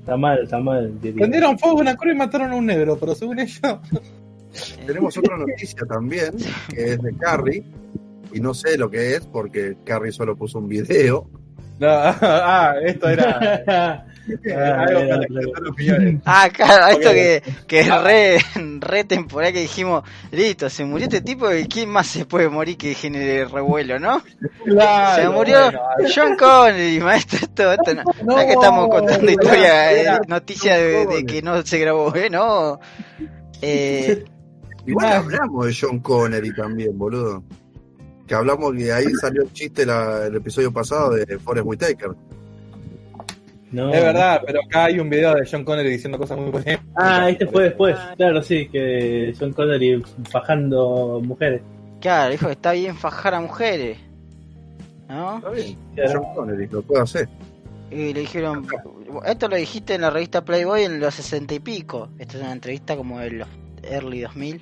Está 0.00 0.16
mal, 0.16 0.42
está 0.44 0.58
mal. 0.58 0.90
Prendieron 1.00 1.58
fuego 1.58 1.78
a 1.78 1.80
una 1.82 1.94
cruz 1.96 2.14
y 2.14 2.16
mataron 2.16 2.52
a 2.52 2.56
un 2.56 2.64
negro, 2.64 2.96
pero 2.98 3.14
según 3.14 3.38
ellos. 3.38 3.60
Tenemos 4.86 5.16
otra 5.16 5.36
noticia 5.36 5.86
también, 5.88 6.36
que 6.68 6.92
es 6.92 7.02
de 7.02 7.16
Carrie, 7.16 7.64
y 8.32 8.40
no 8.40 8.54
sé 8.54 8.76
lo 8.78 8.90
que 8.90 9.14
es 9.14 9.26
porque 9.26 9.76
Carrie 9.84 10.12
solo 10.12 10.36
puso 10.36 10.58
un 10.58 10.68
video. 10.68 11.28
No, 11.78 11.88
ah, 11.88 12.74
esto 12.84 13.08
era 13.08 14.06
Ah, 14.54 14.84
algo 14.88 15.00
para. 15.52 16.20
Ah, 16.24 16.48
claro, 16.52 16.86
esto 16.88 17.10
que, 17.10 17.42
que 17.66 17.80
es 17.80 18.02
re, 18.02 18.38
re 18.78 19.04
temporal 19.04 19.52
que 19.52 19.60
dijimos, 19.62 20.04
listo, 20.30 20.70
se 20.70 20.84
murió 20.84 21.06
este 21.06 21.22
tipo 21.22 21.52
y 21.52 21.66
quién 21.66 21.88
más 21.88 22.06
se 22.06 22.24
puede 22.24 22.48
morir 22.48 22.76
que 22.76 22.94
genere 22.94 23.46
revuelo, 23.46 23.98
¿no? 23.98 24.22
Claro, 24.64 25.22
se 25.22 25.28
murió 25.28 25.58
bueno, 25.64 25.80
John 26.14 26.36
Connery, 26.36 27.00
maestro, 27.00 27.38
esto, 27.42 27.72
esto 27.72 27.94
no. 27.94 28.02
No 28.24 28.38
es 28.38 28.46
que 28.46 28.52
estamos 28.52 28.88
contando 28.88 29.30
historia, 29.30 29.92
eh, 29.92 30.20
noticia 30.28 30.76
de, 30.76 31.24
que 31.26 31.42
no 31.42 31.60
se 31.62 31.78
grabó, 31.78 32.14
¿eh? 32.14 32.30
No. 32.30 32.78
Eh, 33.60 34.24
Igual 34.86 35.06
Ah. 35.06 35.16
hablamos 35.18 35.66
de 35.66 35.76
John 35.80 35.98
Connery 36.00 36.54
también, 36.54 36.96
boludo. 36.98 37.42
Que 38.26 38.34
hablamos 38.34 38.74
que 38.74 38.92
ahí 38.92 39.04
salió 39.20 39.42
el 39.42 39.52
chiste 39.52 39.84
la- 39.86 40.26
el 40.26 40.36
episodio 40.36 40.72
pasado 40.72 41.10
de 41.12 41.38
Forrest 41.38 41.66
Whitaker. 41.66 42.10
No. 43.70 43.90
Es 43.92 44.02
verdad, 44.02 44.42
pero 44.46 44.60
acá 44.66 44.84
hay 44.84 45.00
un 45.00 45.08
video 45.08 45.34
de 45.34 45.48
John 45.50 45.64
Connery 45.64 45.88
diciendo 45.90 46.18
cosas 46.18 46.38
muy 46.38 46.50
buenas. 46.50 46.78
Ah, 46.94 47.30
este 47.30 47.46
fue 47.46 47.64
después. 47.64 47.96
Claro, 48.16 48.42
sí, 48.42 48.68
que 48.68 49.34
John 49.38 49.52
Connery 49.54 50.02
fajando 50.30 51.20
mujeres. 51.24 51.62
claro, 52.00 52.32
dijo 52.32 52.46
que 52.46 52.52
está 52.52 52.72
bien 52.72 52.94
fajar 52.96 53.34
a 53.34 53.40
mujeres, 53.40 53.96
¿no? 55.08 55.38
Está 55.38 55.50
bien, 55.50 55.78
Claro. 55.94 56.22
John 56.22 56.34
Connery, 56.34 56.66
lo 56.66 56.82
puedo 56.82 57.02
hacer. 57.02 57.28
Y 57.90 58.12
le 58.12 58.20
dijeron, 58.20 58.66
esto 59.24 59.48
lo 59.48 59.56
dijiste 59.56 59.94
en 59.94 60.00
la 60.02 60.10
revista 60.10 60.44
Playboy 60.44 60.84
en 60.84 61.00
los 61.00 61.14
sesenta 61.14 61.54
y 61.54 61.60
pico. 61.60 62.08
Esto 62.18 62.36
es 62.36 62.42
una 62.42 62.52
entrevista 62.52 62.94
como 62.96 63.20
de 63.20 63.30
los 63.30 63.48
early 63.84 64.20
2000. 64.20 64.60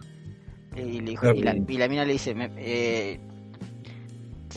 Y, 0.76 1.00
le 1.00 1.10
dijo, 1.10 1.32
y, 1.32 1.42
la, 1.42 1.56
y 1.56 1.76
la 1.78 1.88
mina 1.88 2.04
le 2.04 2.12
dice, 2.12 2.34
me- 2.34 2.50
eh, 2.56 3.20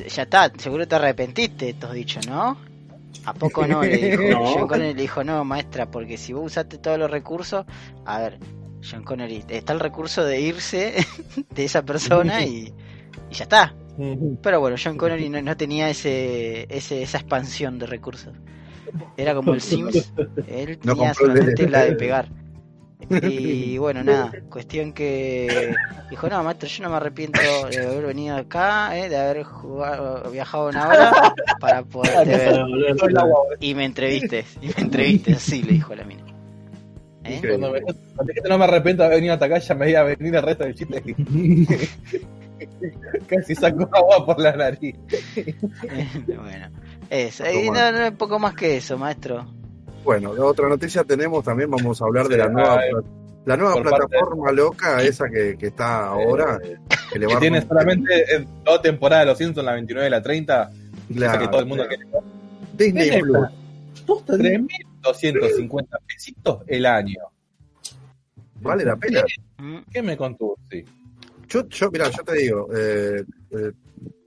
ya 0.07 0.23
está, 0.23 0.51
seguro 0.57 0.87
te 0.87 0.95
arrepentiste 0.95 1.65
de 1.65 1.71
estos 1.71 1.93
dichos, 1.93 2.27
¿no? 2.27 2.57
¿A 3.25 3.33
poco 3.33 3.65
no? 3.67 3.81
Le 3.83 3.97
dijo. 3.97 4.21
No. 4.31 4.45
John 4.53 4.67
Connery 4.67 4.93
le 4.93 5.01
dijo, 5.01 5.23
no, 5.23 5.43
maestra, 5.43 5.89
porque 5.89 6.17
si 6.17 6.33
vos 6.33 6.45
usaste 6.47 6.77
todos 6.77 6.97
los 6.99 7.09
recursos, 7.09 7.65
a 8.05 8.19
ver, 8.19 8.39
John 8.89 9.03
Connery, 9.03 9.43
está 9.47 9.73
el 9.73 9.79
recurso 9.79 10.23
de 10.23 10.41
irse 10.41 10.95
de 11.55 11.63
esa 11.63 11.83
persona 11.83 12.43
y, 12.45 12.73
y 13.29 13.33
ya 13.33 13.43
está. 13.43 13.75
Pero 14.41 14.59
bueno, 14.59 14.75
John 14.83 14.97
Connery 14.97 15.29
no, 15.29 15.41
no 15.41 15.55
tenía 15.55 15.87
ese, 15.89 16.65
ese 16.75 17.03
esa 17.03 17.19
expansión 17.19 17.77
de 17.77 17.85
recursos. 17.85 18.33
Era 19.17 19.35
como 19.35 19.53
el 19.53 19.61
Sims, 19.61 20.11
él 20.47 20.79
No 20.83 20.93
tenía 20.93 21.09
el 21.11 21.15
solamente 21.15 21.69
la 21.69 21.83
de 21.83 21.93
pegar. 21.95 22.27
Y 23.09 23.77
bueno, 23.77 24.03
nada, 24.03 24.31
cuestión 24.49 24.93
que 24.93 25.73
dijo, 26.09 26.29
no, 26.29 26.43
maestro, 26.43 26.67
yo 26.67 26.83
no 26.83 26.89
me 26.89 26.97
arrepiento 26.97 27.39
de 27.69 27.79
haber 27.79 28.05
venido 28.05 28.35
acá, 28.35 28.97
eh, 28.97 29.09
de 29.09 29.17
haber 29.17 29.43
jugado, 29.43 30.29
viajado 30.31 30.69
una 30.69 30.87
hora 30.87 31.33
para 31.59 31.83
poderte 31.83 32.25
ver. 32.25 32.59
Y 33.59 33.75
me 33.75 33.85
entrevistes, 33.85 34.57
y 34.61 34.67
me 34.67 34.75
entrevistes, 34.77 35.37
así 35.37 35.63
le 35.63 35.73
dijo 35.73 35.95
la 35.95 36.03
mina. 36.03 36.23
¿Eh? 37.25 37.41
Cuando 37.41 37.71
me 37.71 37.81
cuando 37.81 38.33
no 38.49 38.57
me 38.57 38.63
arrepiento 38.65 39.03
de 39.03 39.07
haber 39.07 39.17
venido 39.19 39.33
hasta 39.33 39.45
acá, 39.45 39.57
ya 39.59 39.75
me 39.75 39.89
iba 39.89 40.01
a 40.01 40.03
venir 40.03 40.35
el 40.35 40.41
resto 40.41 40.65
del 40.65 40.75
chiste. 40.75 41.01
Casi 43.27 43.55
sacó 43.55 43.89
agua 43.93 44.25
por 44.25 44.39
la 44.39 44.55
nariz. 44.55 44.95
bueno, 46.27 46.69
eso. 47.09 47.49
Y 47.49 47.69
no, 47.69 47.91
no, 47.91 48.17
poco 48.17 48.39
más 48.39 48.53
que 48.55 48.77
eso, 48.77 48.97
maestro. 48.97 49.45
Bueno, 50.03 50.33
la 50.33 50.45
otra 50.45 50.67
noticia 50.67 51.03
tenemos 51.03 51.43
también, 51.43 51.69
vamos 51.71 52.01
a 52.01 52.05
hablar 52.05 52.27
de 52.27 52.37
la 52.37 52.47
nueva, 52.47 52.81
la 53.45 53.57
nueva 53.57 53.81
plataforma 53.81 54.51
loca, 54.51 55.01
esa 55.01 55.29
que, 55.29 55.57
que 55.57 55.67
está 55.67 56.07
ahora, 56.07 56.59
que 57.11 57.19
le 57.19 57.27
va 57.27 57.33
Que 57.33 57.39
tiene 57.39 57.61
solamente 57.61 58.35
eh, 58.35 58.45
dos 58.63 58.81
temporadas 58.81 59.25
de 59.25 59.31
los 59.31 59.37
Simpsons, 59.37 59.65
la 59.65 59.73
29 59.73 60.07
y 60.07 60.11
la 60.11 60.21
30. 60.21 60.71
Claro. 61.13 61.33
esa 61.33 61.39
que 61.39 61.47
todo 61.47 61.61
el 61.61 61.67
mundo 61.67 61.85
quiere. 61.87 62.05
Disney 62.73 63.03
Disney 63.03 63.21
Plus. 63.21 63.47
3.250 64.05 65.87
pesitos 66.07 66.63
el 66.67 66.85
año. 66.85 67.19
Vale 68.61 68.85
la 68.85 68.95
pena. 68.95 69.23
¿Qué 69.91 70.01
me 70.01 70.17
contó? 70.17 70.57
Sí. 70.71 70.83
Yo, 71.47 71.67
yo 71.67 71.91
mira, 71.91 72.09
yo 72.09 72.23
te 72.23 72.33
digo, 72.33 72.69
eh, 72.75 73.23
eh, 73.51 73.71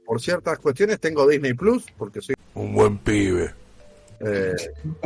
por 0.04 0.20
ciertas 0.20 0.58
cuestiones 0.58 1.00
tengo 1.00 1.26
Disney 1.26 1.54
Plus, 1.54 1.86
porque 1.96 2.20
soy... 2.20 2.34
Un 2.54 2.72
buen 2.72 2.98
pibe. 2.98 3.52
Eh, 4.20 4.54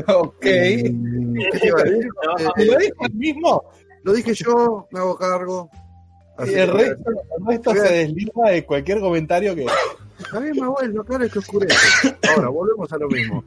ok. 0.08 0.40
¿Qué 0.40 1.58
te 1.60 1.66
iba 1.66 1.80
a 1.80 1.84
decir? 1.84 2.08
¿Y 2.56 2.62
Eh, 2.62 2.66
lo 2.66 2.78
dijo 2.78 3.06
el 3.06 3.14
mismo? 3.14 3.64
lo 4.02 4.12
dije 4.12 4.34
yo, 4.34 4.86
me 4.92 5.00
hago 5.00 5.16
cargo. 5.16 5.70
Así 6.36 6.52
Y 6.52 6.54
el 6.54 6.72
resto, 6.72 7.10
el 7.10 7.46
resto 7.46 7.74
se 7.74 7.92
desliza 7.92 8.42
de 8.50 8.64
cualquier 8.64 9.00
comentario 9.00 9.54
que. 9.54 9.66
Está 10.18 10.38
bien, 10.40 10.56
Manuel, 10.58 10.94
no 10.94 11.04
claro 11.04 11.24
es 11.24 11.32
que 11.32 11.38
oscurece. 11.38 12.16
Ahora, 12.34 12.48
volvemos 12.48 12.90
a 12.92 12.98
lo 12.98 13.08
mismo. 13.08 13.44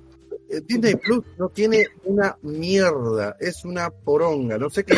Eh, 0.50 0.62
Disney 0.67 0.96
Plus 0.96 1.24
no 1.38 1.50
tiene 1.50 1.88
una 2.05 2.38
mierda, 2.43 3.36
es 3.39 3.65
una 3.65 3.89
poronga. 3.89 4.58
No 4.60 4.70
sé 4.70 4.84
qué 4.84 4.96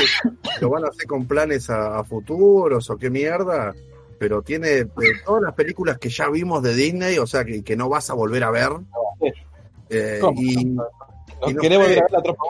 lo 0.60 0.70
van 0.70 0.84
a 0.86 0.88
hacer 0.90 1.06
con 1.06 1.26
planes 1.26 1.70
a, 1.70 1.98
a 2.00 2.04
futuros 2.04 2.90
o 2.90 2.98
qué 2.98 3.10
mierda, 3.10 3.74
pero 4.20 4.42
tiene 4.42 4.80
eh, 4.80 4.88
todas 5.26 5.44
las 5.44 5.54
películas 5.54 5.98
que 5.98 6.10
ya 6.10 6.30
vimos 6.30 6.62
de 6.64 6.74
Disney, 6.74 7.18
o 7.20 7.28
sea, 7.28 7.46
que, 7.46 7.64
que 7.64 7.76
no 7.78 7.88
vas 7.88 8.10
a 8.10 8.14
volver 8.14 8.44
a 8.44 8.52
ver. 8.52 8.72
Eh, 9.90 10.20
y 10.38 10.66
no 10.66 10.86
queremos 11.62 11.88
a 11.88 11.90
ver 11.90 12.04
la 12.12 12.22
tropa. 12.22 12.44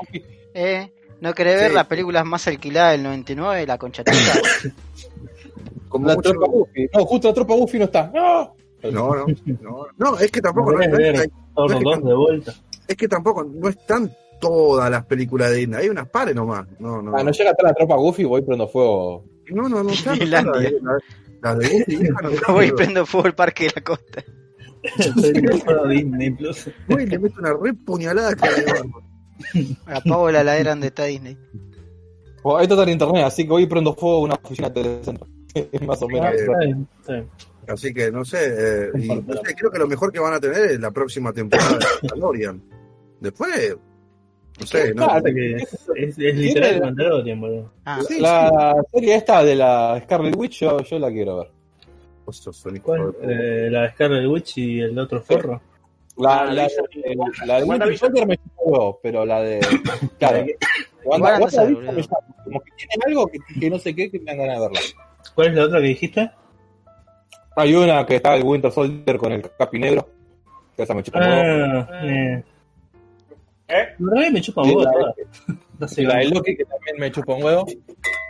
¿Eh? 0.54 0.92
¿No 1.22 1.34
querés 1.34 1.56
ver 1.56 1.74
las 1.74 1.88
películas 1.88 2.26
más 2.26 2.46
alquiladas 2.48 2.92
del 2.94 3.04
99, 3.04 3.66
La 3.68 3.78
Concha 3.78 4.04
Tuya? 4.04 4.34
como 5.90 6.08
La 6.08 6.16
mucho- 6.16 6.32
tropa 6.32 6.48
Buffy. 6.48 6.88
No, 6.94 7.06
justo 7.06 7.28
la 7.30 7.34
tropa 7.34 7.56
Buffy 7.56 7.80
no 7.80 7.86
está. 7.86 8.12
¡No! 8.14 8.54
no, 8.92 9.16
no, 9.16 9.26
no, 9.62 9.88
no, 9.98 10.20
es 10.20 10.30
que 10.30 10.42
tampoco 10.42 10.74
no, 10.74 10.78
no 10.78 10.84
es, 10.84 10.90
no 11.56 11.68
que 11.68 11.80
2 11.84 12.04
de 12.04 12.14
vuelta. 12.14 12.54
es 12.88 12.96
que 12.96 13.08
tampoco 13.08 13.44
no 13.44 13.68
están 13.70 14.14
todas 14.40 14.92
las 14.92 15.04
películas 15.06 15.50
de 15.50 15.56
Disney, 15.58 15.80
hay 15.82 15.90
unas 15.90 16.08
pares 16.10 16.36
nomás. 16.36 16.68
No, 16.80 17.02
no, 17.02 17.16
Ah, 17.18 17.24
no 17.24 17.32
llega 17.32 17.50
hasta 17.52 17.64
la 17.64 17.74
tropa 17.74 17.96
Buffy, 17.96 18.26
voy 18.26 18.42
prendo 18.44 18.68
fuego. 18.68 19.24
no, 19.50 19.64
no, 19.64 19.84
no, 19.84 19.86
no 19.86 19.92
y 19.92 19.96
fuego 23.06 23.28
el 23.28 23.34
Parque 23.34 23.64
de 23.66 23.72
la 23.76 23.82
Costa. 23.82 24.22
Todo 24.24 24.45
Disney 25.90 26.30
Plus. 26.32 26.70
Le 26.88 27.20
meto 27.20 27.40
una 27.40 27.54
re 27.54 27.74
puñalada. 27.74 28.36
Apago 29.86 30.32
la 30.32 30.44
ladera 30.44 30.72
donde 30.72 30.88
está 30.88 31.06
Disney. 31.06 31.38
Oh, 32.44 32.58
ahí 32.58 32.68
está 32.68 32.84
en 32.84 32.90
internet, 32.90 33.24
así 33.26 33.44
que 33.44 33.50
voy 33.50 33.66
prendo 33.66 33.96
fuego 33.96 34.20
una 34.20 34.36
oficina 34.36 34.70
de 34.70 34.84
telecentro. 34.84 35.28
Más 35.86 36.02
o 36.02 36.08
menos. 36.08 36.32
Así 37.68 37.92
que 37.94 38.12
no 38.12 38.24
sé, 38.24 38.38
eh, 38.46 38.92
y 38.94 39.08
no 39.08 39.34
sé, 39.44 39.56
creo 39.56 39.72
que 39.72 39.80
lo 39.80 39.88
mejor 39.88 40.12
que 40.12 40.20
van 40.20 40.36
a 40.36 40.40
tener 40.40 40.72
es 40.72 40.80
la 40.80 40.92
próxima 40.92 41.34
temporada 41.34 41.80
de 41.80 41.86
Mandalorian. 42.04 42.62
Después, 43.20 43.76
no 44.60 44.66
sé, 44.68 44.94
no, 44.94 45.06
Claro, 45.08 45.24
que 45.24 45.56
es, 45.56 45.74
es, 45.96 46.20
es 46.20 46.36
literal 46.36 46.82
Mandalorian, 46.82 47.42
boludo. 47.42 47.72
Ah, 47.86 48.00
Sí, 48.08 48.20
la 48.20 48.76
serie 48.94 49.16
esta 49.16 49.44
de 49.44 49.56
la 49.56 50.00
Scarlet 50.04 50.36
Witch, 50.36 50.60
yo, 50.60 50.80
yo 50.82 51.00
la 51.00 51.10
quiero 51.10 51.38
ver. 51.38 51.55
Vos 52.26 52.38
sos 52.38 52.66
un 52.66 52.76
hijo 52.78 52.86
¿Cuál? 52.86 53.12
de. 53.22 53.68
Eh, 53.68 53.70
la 53.72 53.82
de 53.84 53.90
Scarlet 53.92 54.28
Witch 54.28 54.58
y 54.58 54.82
el 54.82 54.98
otro 54.98 55.22
forro. 55.22 55.62
La, 56.18 56.40
Ah, 56.40 56.46
la, 56.46 56.54
la- 56.54 56.64
de- 56.64 57.18
la 57.46 57.58
de 57.60 57.64
Winter 57.66 58.28
me 58.28 58.38
chupó, 58.38 59.00
pero 59.04 59.26
la 59.26 59.42
de. 59.42 59.60
Claro. 60.20 60.46
Wanda- 61.04 61.40
me 61.40 61.46
Como 62.44 62.60
que 62.62 62.72
tiene 62.78 63.04
algo 63.06 63.28
que, 63.28 63.38
que 63.60 63.70
no 63.70 63.78
sé 63.78 63.94
qué, 63.94 64.10
que 64.10 64.20
me 64.20 64.26
dan 64.26 64.38
ganas 64.38 64.56
de 64.56 64.62
verla. 64.62 64.80
¿Cuál 65.36 65.48
es 65.50 65.54
la 65.56 65.64
otra 65.66 65.80
que 65.82 65.88
dijiste? 65.88 66.32
Hay 67.58 67.76
una 67.76 68.06
que 68.06 68.16
está 68.16 68.36
el 68.36 68.44
Winter 68.44 68.72
Soldier 68.72 69.18
con 69.18 69.32
el 69.34 69.42
capi 69.58 69.78
negro. 69.80 70.08
Que 70.76 70.84
esa 70.84 70.94
me 70.94 71.04
chupa 71.04 71.20
un 71.20 71.26
huevo. 71.26 71.88
Ah, 71.90 72.02
eh. 72.06 72.44
¿Eh? 73.68 73.96
Me 74.32 74.42
chupa 74.42 74.62
un 74.62 74.68
Sí, 74.70 74.76
huevo 74.76 74.92
la- 74.92 76.14
la 76.14 76.16
de 76.20 76.26
Loki, 76.30 76.56
que 76.56 76.66
también 76.66 76.98
me 77.00 77.12
chupa 77.12 77.34
un 77.34 77.44
huevo. 77.44 77.66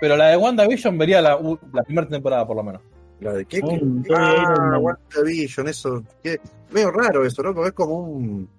Pero 0.01 0.17
la 0.17 0.29
de 0.29 0.37
WandaVision 0.37 0.97
vería 0.97 1.21
la 1.21 1.39
primera 1.85 2.07
temporada, 2.07 2.45
por 2.47 2.55
lo 2.55 2.63
menos. 2.63 2.81
¿La 3.21 3.33
de 3.33 3.45
qué? 3.45 3.61
Tony 3.61 4.03
Ah. 4.13 4.77
WandaVision, 4.79 5.67
eso. 5.69 6.03
qué- 6.21 6.39
medio 6.71 6.91
raro 6.91 7.25
eso, 7.25 7.41
¿no? 7.43 7.53
Porque 7.53 7.69
es 7.69 7.73
como 7.75 7.99
un. 7.99 8.49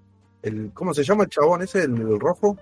El, 0.42 0.70
¿Cómo 0.72 0.94
se 0.94 1.02
llama 1.02 1.24
el 1.24 1.30
chabón 1.30 1.62
ese, 1.62 1.82
el, 1.84 1.92
el 1.96 2.20
rojo? 2.20 2.56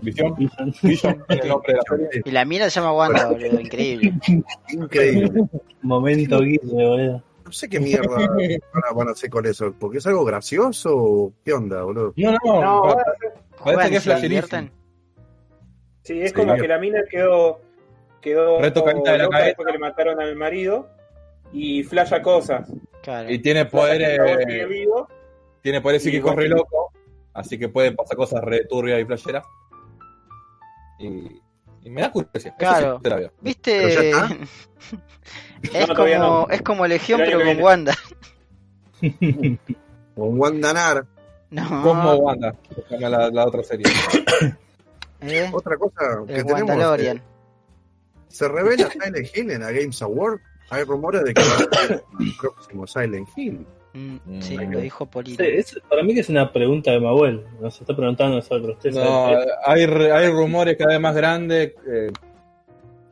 Visión. 0.00 0.34
Vision, 0.82 1.24
el 1.28 1.48
nombre 1.48 1.72
de 1.72 1.78
la 1.78 1.82
serie. 1.88 2.08
Sí, 2.12 2.20
Y 2.24 2.30
la 2.30 2.44
mina 2.44 2.70
se 2.70 2.80
llama 2.80 2.92
Wanda, 2.92 3.28
boludo, 3.30 3.60
increíble. 3.60 4.14
Increíble. 4.72 5.44
Momento 5.82 6.38
Guille, 6.40 6.60
boludo. 6.64 7.22
No 7.44 7.52
sé 7.52 7.68
qué 7.68 7.80
mierda 7.80 8.08
van 8.08 8.30
a, 8.90 8.94
van 8.94 9.08
a 9.08 9.10
hacer 9.12 9.28
con 9.28 9.44
eso, 9.46 9.74
porque 9.78 9.98
es 9.98 10.06
algo 10.06 10.24
gracioso 10.24 10.90
o 10.96 11.32
qué 11.44 11.52
onda, 11.52 11.82
boludo. 11.82 12.14
No, 12.16 12.32
no, 12.44 12.60
No, 12.62 12.96
Parece 13.64 13.90
que 13.90 13.96
es 13.96 14.02
se 14.02 14.10
flasherísimo. 14.10 14.68
sí, 16.02 16.20
es 16.20 16.30
Sí. 16.30 16.34
como 16.34 16.56
que 16.56 16.66
la 16.68 16.78
mina 16.78 17.00
quedó 17.10 17.60
quedó 18.22 18.58
Retocadita 18.60 19.12
de 19.12 19.18
la 19.18 19.28
cabeza. 19.28 19.46
después 19.48 19.66
que 19.66 19.72
le 19.72 19.78
mataron 19.78 20.20
al 20.20 20.34
marido 20.36 20.88
y 21.52 21.82
flasha 21.82 22.22
cosas. 22.22 22.72
Claro. 23.02 23.30
Y 23.30 23.38
tiene 23.40 23.66
poderes, 23.66 24.68
vivo. 24.68 25.06
tiene 25.60 25.80
poderes 25.82 26.02
Y 26.06 26.06
psíquicos 26.06 26.34
re 26.34 26.48
locos. 26.48 26.86
Así 27.34 27.58
que 27.58 27.68
pueden 27.68 27.94
pasar 27.96 28.16
cosas 28.16 28.42
re 28.42 28.64
turbias 28.64 29.00
y 29.00 29.04
flasheras. 29.04 29.44
Y, 30.98 31.40
y 31.82 31.90
me 31.90 32.00
da 32.02 32.10
curiosidad. 32.12 32.54
Claro. 32.58 32.96
sí 32.96 33.02
te 33.02 33.10
la 33.10 33.16
veo. 33.16 33.32
¿Viste? 33.42 34.10
Es, 35.62 35.88
No, 35.88 35.94
como, 35.94 36.08
no. 36.08 36.48
es 36.50 36.62
como 36.62 36.86
Legión, 36.88 37.20
pero 37.24 37.38
con 37.38 37.46
viene. 37.46 37.62
Wanda. 37.62 37.94
Con 40.14 40.38
Wandanar. 40.38 41.06
No. 41.50 41.82
Como 41.82 42.14
Wanda, 42.14 42.54
la, 42.88 43.28
la 43.30 43.46
otra 43.46 43.62
serie. 43.62 43.84
¿eh? 45.20 45.50
Otra 45.52 45.76
cosa 45.76 46.22
que 46.26 46.36
El 46.36 46.46
tenemos. 46.46 47.20
Se 48.32 48.48
revela 48.48 48.88
Silent 48.90 49.28
Hill 49.36 49.50
en 49.50 49.60
la 49.60 49.70
Games 49.72 50.00
Award. 50.02 50.40
Hay 50.70 50.84
rumores 50.84 51.22
de 51.24 51.34
que 51.34 51.42
va 51.42 51.54
a 51.54 51.86
ser 51.86 52.04
el 52.20 52.32
próximo 52.40 52.86
Silent 52.86 53.28
Hill. 53.36 53.66
Mm, 53.94 54.40
sí, 54.40 54.56
Mm. 54.56 54.72
lo 54.72 54.80
dijo 54.80 55.04
Polito. 55.06 55.42
Sí, 55.44 55.50
es- 55.52 55.78
para 55.88 56.02
mí 56.02 56.14
que 56.14 56.20
es 56.20 56.28
una 56.30 56.50
pregunta 56.50 56.90
de 56.92 57.00
Mabuel. 57.00 57.44
Nos 57.60 57.78
está 57.78 57.94
preguntando 57.94 58.32
a 58.34 58.36
nosotros. 58.36 58.76
¿Usted 58.78 58.92
No, 58.92 59.04
sabe? 59.04 59.46
hay, 59.66 59.84
re- 59.86 60.12
hay 60.12 60.28
rumores 60.30 60.76
cada 60.78 60.92
vez 60.92 61.00
más 61.00 61.14
grandes. 61.14 61.74
eh, 61.86 62.10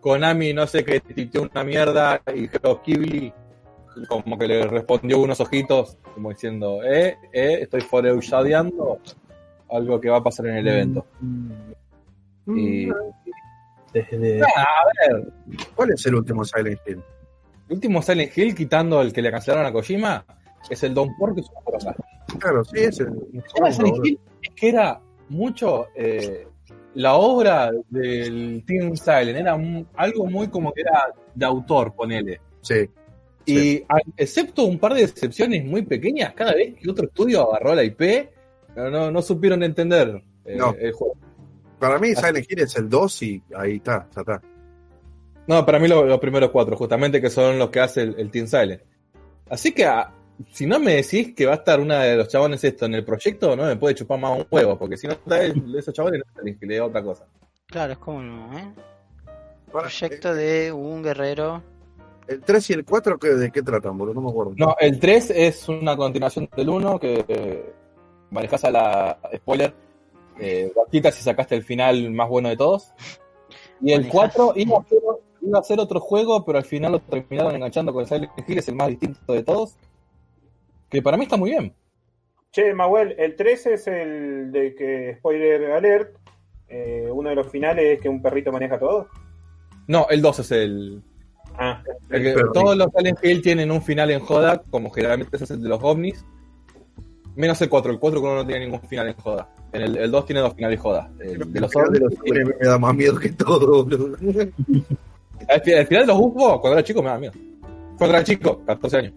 Konami, 0.01 0.55
no 0.55 0.67
sé 0.67 0.83
qué, 0.83 1.01
titió 1.01 1.43
una 1.43 1.63
mierda 1.63 2.23
y 2.35 2.49
Geoff 2.49 2.81
Keighley 2.83 3.31
como 4.09 4.39
que 4.39 4.49
le 4.49 4.67
respondió 4.67 5.19
unos 5.19 5.39
ojitos, 5.41 5.99
como 6.15 6.31
diciendo, 6.31 6.83
eh, 6.83 7.19
eh, 7.35 7.59
estoy 7.61 7.83
foreulladeando 7.83 8.99
algo 9.71 10.01
que 10.01 10.09
va 10.09 10.17
a 10.17 10.23
pasar 10.23 10.47
en 10.47 10.57
el 10.57 10.69
evento. 10.69 11.05
Mm, 11.21 11.51
Y 12.57 12.89
Desde... 13.93 14.41
a 14.43 14.47
ver, 15.09 15.33
¿Cuál 15.75 15.91
es 15.93 16.07
el 16.07 16.15
último 16.15 16.45
Silent 16.45 16.79
Hill? 16.87 17.03
el 17.69 17.75
último 17.75 18.03
Silent 18.03 18.37
Hill, 18.37 18.55
quitando 18.55 19.01
el 19.03 19.13
que 19.13 19.23
le 19.23 19.31
cancelaron 19.31 19.67
a 19.67 19.73
Kojima, 19.73 20.25
es 20.69 20.83
el 20.83 20.95
Don 20.95 21.17
Pork, 21.17 21.35
que 21.35 21.41
es 21.41 21.49
una 21.51 21.61
poronga. 21.61 21.97
Claro, 22.39 22.65
sí, 22.65 22.79
es 22.81 23.01
el. 23.01 23.09
El 23.33 23.43
tema 23.55 23.69
de 23.69 23.73
Silent 23.75 24.07
Hill 24.07 24.19
es 24.43 24.51
que 24.55 24.69
era 24.69 25.01
mucho 25.29 25.87
eh, 25.95 26.47
la 26.95 27.15
obra 27.15 27.71
del 27.89 28.63
Team 28.67 28.97
Silent, 28.97 29.39
era 29.39 29.59
algo 29.97 30.27
muy 30.27 30.49
como 30.49 30.73
que 30.73 30.83
era 30.83 31.13
de 31.35 31.47
autor, 31.47 31.95
ponele. 31.95 32.41
Sí. 32.61 32.89
Y 33.47 33.79
a- 33.89 34.01
excepto 34.17 34.65
un 34.65 34.79
par 34.79 34.95
de 34.95 35.03
excepciones 35.05 35.65
muy 35.65 35.83
pequeñas, 35.83 36.35
cada 36.35 36.53
vez 36.55 36.75
que 36.75 36.91
otro 36.91 37.07
estudio 37.07 37.49
agarró 37.51 37.75
la 37.75 37.83
IP, 37.85 38.31
No, 38.77 38.89
no, 38.91 39.11
no 39.11 39.23
supieron 39.23 39.63
entender 39.65 40.23
eh, 40.45 40.57
No. 40.57 40.75
el 40.79 40.93
juego. 40.93 41.17
Para 41.81 41.99
mí, 41.99 42.15
Silent 42.15 42.47
Hill 42.51 42.61
es 42.61 42.77
el 42.77 42.89
2 42.89 43.23
y 43.23 43.43
ahí 43.57 43.77
está, 43.77 44.07
ya 44.15 44.21
está. 44.21 44.41
No, 45.47 45.65
para 45.67 45.79
mí 45.81 45.89
lo- 45.89 46.05
los 46.05 46.21
primeros 46.21 46.51
cuatro, 46.51 46.77
justamente 46.77 47.21
que 47.21 47.31
son 47.31 47.59
los 47.59 47.71
que 47.71 47.81
hace 47.81 48.03
el, 48.03 48.15
el 48.19 48.31
Team 48.31 48.47
Silent. 48.47 48.83
Así 49.49 49.73
que 49.73 49.85
ah, 49.87 50.13
si 50.53 50.67
no 50.67 50.79
me 50.79 50.95
decís 50.97 51.35
que 51.35 51.47
va 51.47 51.53
a 51.53 51.57
estar 51.57 51.81
una 51.81 52.03
de 52.05 52.17
los 52.17 52.29
chabones 52.29 52.63
esto 52.63 52.87
en 52.87 52.95
el 52.95 53.05
proyecto, 53.05 53.57
no 53.57 53.65
me 53.65 53.77
puede 53.77 53.95
chupar 53.97 54.21
más 54.21 54.39
un 54.39 54.47
huevo, 54.51 54.79
porque 54.79 54.97
si 54.97 55.07
no 55.09 55.15
está 55.15 55.43
el- 55.43 55.75
esos 55.77 55.93
chabones, 55.93 56.21
no 56.25 56.33
tenés 56.41 56.59
que 56.59 56.67
le 56.67 56.77
da 56.77 56.85
otra 56.85 57.03
cosa. 57.03 57.27
Claro, 57.67 57.93
es 57.95 57.99
como 57.99 58.23
no, 58.23 58.59
¿eh? 58.59 58.73
Proyecto 59.73 60.35
de 60.35 60.73
un 60.73 61.03
guerrero. 61.03 61.63
El 62.27 62.41
3 62.43 62.71
y 62.71 62.73
el 62.75 62.85
4, 62.85 63.19
¿qué- 63.19 63.29
¿de 63.35 63.51
qué 63.51 63.63
tratan, 63.63 63.97
boludo? 63.99 64.15
No 64.15 64.21
me 64.23 64.31
acuerdo. 64.31 64.53
No, 64.57 64.77
el 64.79 64.99
3 65.01 65.31
es 65.31 65.69
una 65.69 65.97
continuación 65.97 66.49
del 66.57 66.69
1 66.69 66.99
que 66.99 67.25
eh, 67.27 67.73
manejas 68.31 68.65
a 68.65 68.71
la 68.71 69.19
spoiler. 69.37 69.73
Eh, 70.39 70.73
si 70.91 71.23
sacaste 71.23 71.55
el 71.55 71.63
final 71.65 72.11
más 72.11 72.29
bueno 72.29 72.49
de 72.49 72.57
todos. 72.57 72.93
Y 73.81 73.93
el 73.93 74.03
Manejás. 74.03 74.35
4 74.35 74.53
iba 74.57 74.79
a, 74.79 74.85
ser, 74.85 74.99
iba 75.43 75.59
a 75.59 75.63
ser 75.63 75.81
otro 75.81 76.01
juego, 76.01 76.45
pero 76.45 76.59
al 76.59 76.65
final 76.65 76.93
lo 76.93 77.01
terminaron 77.01 77.55
enganchando 77.55 77.93
con 77.93 78.07
Silent 78.07 78.31
Hill, 78.47 78.59
es 78.59 78.69
el 78.69 78.75
más 78.75 78.89
distinto 78.89 79.33
de 79.33 79.43
todos. 79.43 79.77
Que 80.89 81.03
para 81.03 81.17
mí 81.17 81.25
está 81.25 81.37
muy 81.37 81.51
bien. 81.51 81.75
Che, 82.53 82.75
Mahuel, 82.75 83.15
el 83.19 83.37
3 83.37 83.67
es 83.67 83.87
el 83.87 84.51
de 84.51 84.75
que, 84.75 85.15
spoiler 85.19 85.71
alert, 85.73 86.17
eh, 86.69 87.09
uno 87.13 87.31
de 87.31 87.37
los 87.37 87.49
finales 87.49 87.85
es 87.97 88.01
que 88.01 88.09
un 88.09 88.21
perrito 88.21 88.51
maneja 88.53 88.79
todo. 88.79 89.09
No, 89.87 90.07
el 90.11 90.21
2 90.21 90.39
es 90.41 90.51
el. 90.53 91.03
Ah, 91.59 91.83
el 92.11 92.23
que- 92.23 92.43
todos 92.53 92.77
los 92.77 92.89
Silent 92.97 93.19
Hill 93.23 93.43
tienen 93.43 93.71
un 93.71 93.83
final 93.83 94.11
en 94.11 94.21
joda, 94.21 94.63
como 94.71 94.91
generalmente 94.91 95.37
es 95.37 95.51
el 95.51 95.63
de 95.63 95.69
los 95.69 95.83
ovnis. 95.83 96.25
Menos 97.41 97.61
el 97.63 97.69
4, 97.69 97.93
el 97.93 97.99
4 97.99 98.35
no 98.35 98.47
tiene 98.47 98.67
ningún 98.67 98.81
final 98.83 99.09
en 99.09 99.15
joda. 99.15 99.49
En 99.73 99.83
el, 99.83 99.97
el 99.97 100.11
2 100.11 100.27
tiene 100.27 100.41
dos 100.43 100.55
finales 100.55 100.79
joda. 100.79 101.11
El 101.21 101.39
de 101.53 101.61
los 101.61 101.75
El 101.75 101.81
final 101.81 101.93
de 101.93 102.01
los 102.01 102.13
ovnis 102.19 102.55
me 102.61 102.67
da 102.69 102.79
más 102.79 102.95
miedo 102.95 103.19
que 103.19 103.29
todo, 103.31 103.85
boludo. 103.85 104.17
Al 105.49 105.61
fi- 105.63 105.73
al 105.75 105.87
final 105.87 106.07
de 106.07 106.13
los 106.13 106.19
UFO, 106.19 106.61
cuando 106.61 106.79
era 106.79 106.85
chico, 106.85 107.01
me 107.03 107.09
daba 107.09 107.21
miedo. 107.21 107.33
Cuando 107.97 108.17
era 108.17 108.25
chico, 108.25 108.63
14 108.67 108.97
años. 108.99 109.13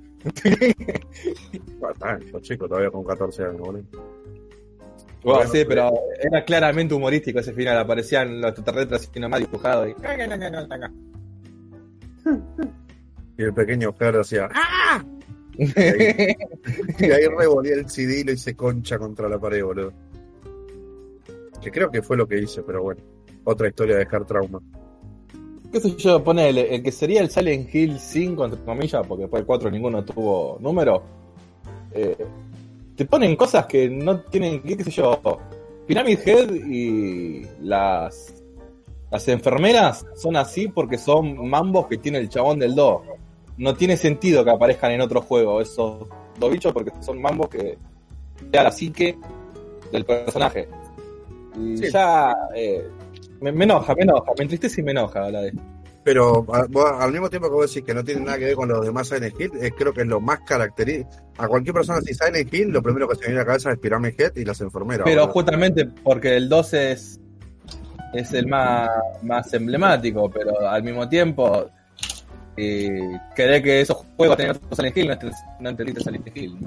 Bastante, 1.80 2.32
los 2.32 2.42
chicos 2.42 2.70
todavía 2.70 2.89
con 2.92 3.03
14 3.03 3.44
años, 3.44 3.58
boludo. 3.58 3.84
Bueno, 3.92 5.38
Bueno, 5.39 5.51
sí, 5.51 5.63
pero 5.68 5.92
era 6.22 6.44
claramente 6.46 6.94
humorístico 6.94 7.39
ese 7.39 7.53
final. 7.53 7.77
Aparecían 7.77 8.39
los 8.42 8.51
extraterrestres 8.51 9.10
así 9.10 9.20
nomás 9.20 9.39
dibujados. 9.42 9.89
Y... 9.89 9.96
Y 13.38 13.44
el 13.44 13.53
pequeño 13.53 13.92
Fer 13.94 14.15
decía, 14.18 14.48
¡ah! 14.53 15.03
Y 15.57 15.63
ahí, 15.79 16.36
y 17.00 17.12
ahí 17.12 17.25
revolía 17.38 17.75
el 17.75 17.89
CD 17.89 18.22
y 18.22 18.24
lo 18.24 18.31
hice 18.33 18.55
concha 18.55 18.98
contra 18.98 19.29
la 19.29 19.39
pared, 19.39 19.63
boludo. 19.63 19.93
Que 21.62 21.72
creo 21.72 21.89
que 21.91 22.01
fue 22.01 22.17
lo 22.17 22.27
que 22.27 22.39
hice, 22.39 22.63
pero 22.63 22.83
bueno. 22.83 23.01
Otra 23.45 23.67
historia 23.67 23.95
de 23.95 24.05
dejar 24.05 24.25
trauma. 24.25 24.60
¿Qué 25.72 25.79
sé 25.79 25.95
yo? 25.95 26.24
Ponele, 26.24 26.75
el 26.75 26.83
que 26.83 26.91
sería 26.91 27.22
el 27.22 27.29
Silent 27.29 27.74
Hill 27.74 28.00
5, 28.00 28.45
entre 28.45 28.63
comillas, 28.63 29.05
porque 29.07 29.24
después 29.24 29.41
el 29.41 29.48
4 29.48 29.72
ninguno 29.72 30.03
tuvo 30.05 30.57
número. 30.60 31.03
eh, 31.93 32.15
te 32.95 33.05
ponen 33.05 33.36
cosas 33.36 33.65
que 33.65 33.89
no 33.89 34.22
tienen, 34.22 34.62
qué, 34.62 34.77
qué 34.77 34.83
sé 34.83 34.91
yo. 34.91 35.19
Pyramid 35.88 36.19
Head 36.25 36.53
y 36.53 37.45
las, 37.62 38.43
las 39.12 39.27
enfermeras 39.27 40.05
son 40.15 40.36
así 40.38 40.67
porque 40.67 40.98
son 40.98 41.50
mambos 41.50 41.88
que 41.88 41.98
tiene 41.98 42.19
el 42.19 42.29
chabón 42.29 42.60
del 42.60 42.75
2. 42.75 43.01
No 43.57 43.75
tiene 43.75 43.98
sentido 43.98 44.43
que 44.43 44.51
aparezcan 44.51 44.91
en 44.91 45.01
otro 45.01 45.22
juego 45.22 45.62
esos 45.62 46.07
dos 46.39 46.51
bichos 46.51 46.74
porque 46.74 46.91
son 47.01 47.22
mambos 47.22 47.50
que 47.50 47.77
da 48.51 48.63
la 48.63 48.72
psique 48.72 49.17
del 49.91 50.05
personaje. 50.05 50.67
Y 51.60 51.77
Sí. 51.77 51.91
ya 51.91 52.36
eh, 52.55 52.88
me, 53.41 53.51
me 53.51 53.65
enoja, 53.65 53.93
me 53.95 54.01
enoja, 54.03 54.31
me 54.38 54.43
entristece 54.43 54.81
y 54.81 54.83
me 54.83 54.91
enoja 54.91 55.29
la 55.29 55.41
de 55.41 55.53
Pero 56.03 56.45
a- 56.51 56.65
vos, 56.67 56.91
al 57.00 57.12
mismo 57.12 57.29
tiempo 57.29 57.48
que 57.48 57.53
vos 57.53 57.72
decís 57.72 57.86
que 57.86 57.93
no 57.93 58.03
tiene 58.03 58.22
nada 58.22 58.39
que 58.39 58.46
ver 58.46 58.55
con 58.55 58.68
los 58.70 58.83
demás 58.83 59.07
Silent 59.07 59.39
Hill, 59.39 59.51
eh, 59.61 59.72
creo 59.77 59.94
que 59.94 60.01
es 60.01 60.07
lo 60.07 60.20
más 60.20 60.39
característico. 60.42 61.24
A 61.37 61.48
cualquier 61.48 61.74
persona 61.75 62.01
si 62.01 62.13
Silent 62.13 62.51
Hill, 62.53 62.70
lo 62.70 62.81
primero 62.81 63.07
que 63.07 63.16
se 63.16 63.22
viene 63.25 63.35
a 63.35 63.39
la 63.42 63.46
cabeza 63.46 63.72
es 63.72 63.77
Pyramid 63.79 64.20
Head 64.20 64.35
y 64.37 64.46
las 64.46 64.59
enfermeras. 64.61 65.03
Pero 65.05 65.27
justamente 65.27 65.85
porque 66.03 66.35
el 66.35 66.50
2 66.50 66.74
es, 66.74 67.20
es 68.13 68.33
el 68.33 68.48
más, 68.48 68.89
más 69.22 69.53
emblemático, 69.53 70.29
pero 70.29 70.68
al 70.68 70.83
mismo 70.83 71.07
tiempo, 71.07 71.68
eh, 72.57 73.20
querer 73.35 73.61
que 73.63 73.81
esos 73.81 74.05
juegos 74.16 74.37
tengan 74.37 74.55
otro 74.57 74.75
Silent 74.75 74.98
Hill, 74.98 75.07
no, 75.07 75.13
ent- 75.16 75.33
no 75.59 75.70
entendiste 75.70 76.01
Silent 76.03 76.27
Hill. 76.37 76.57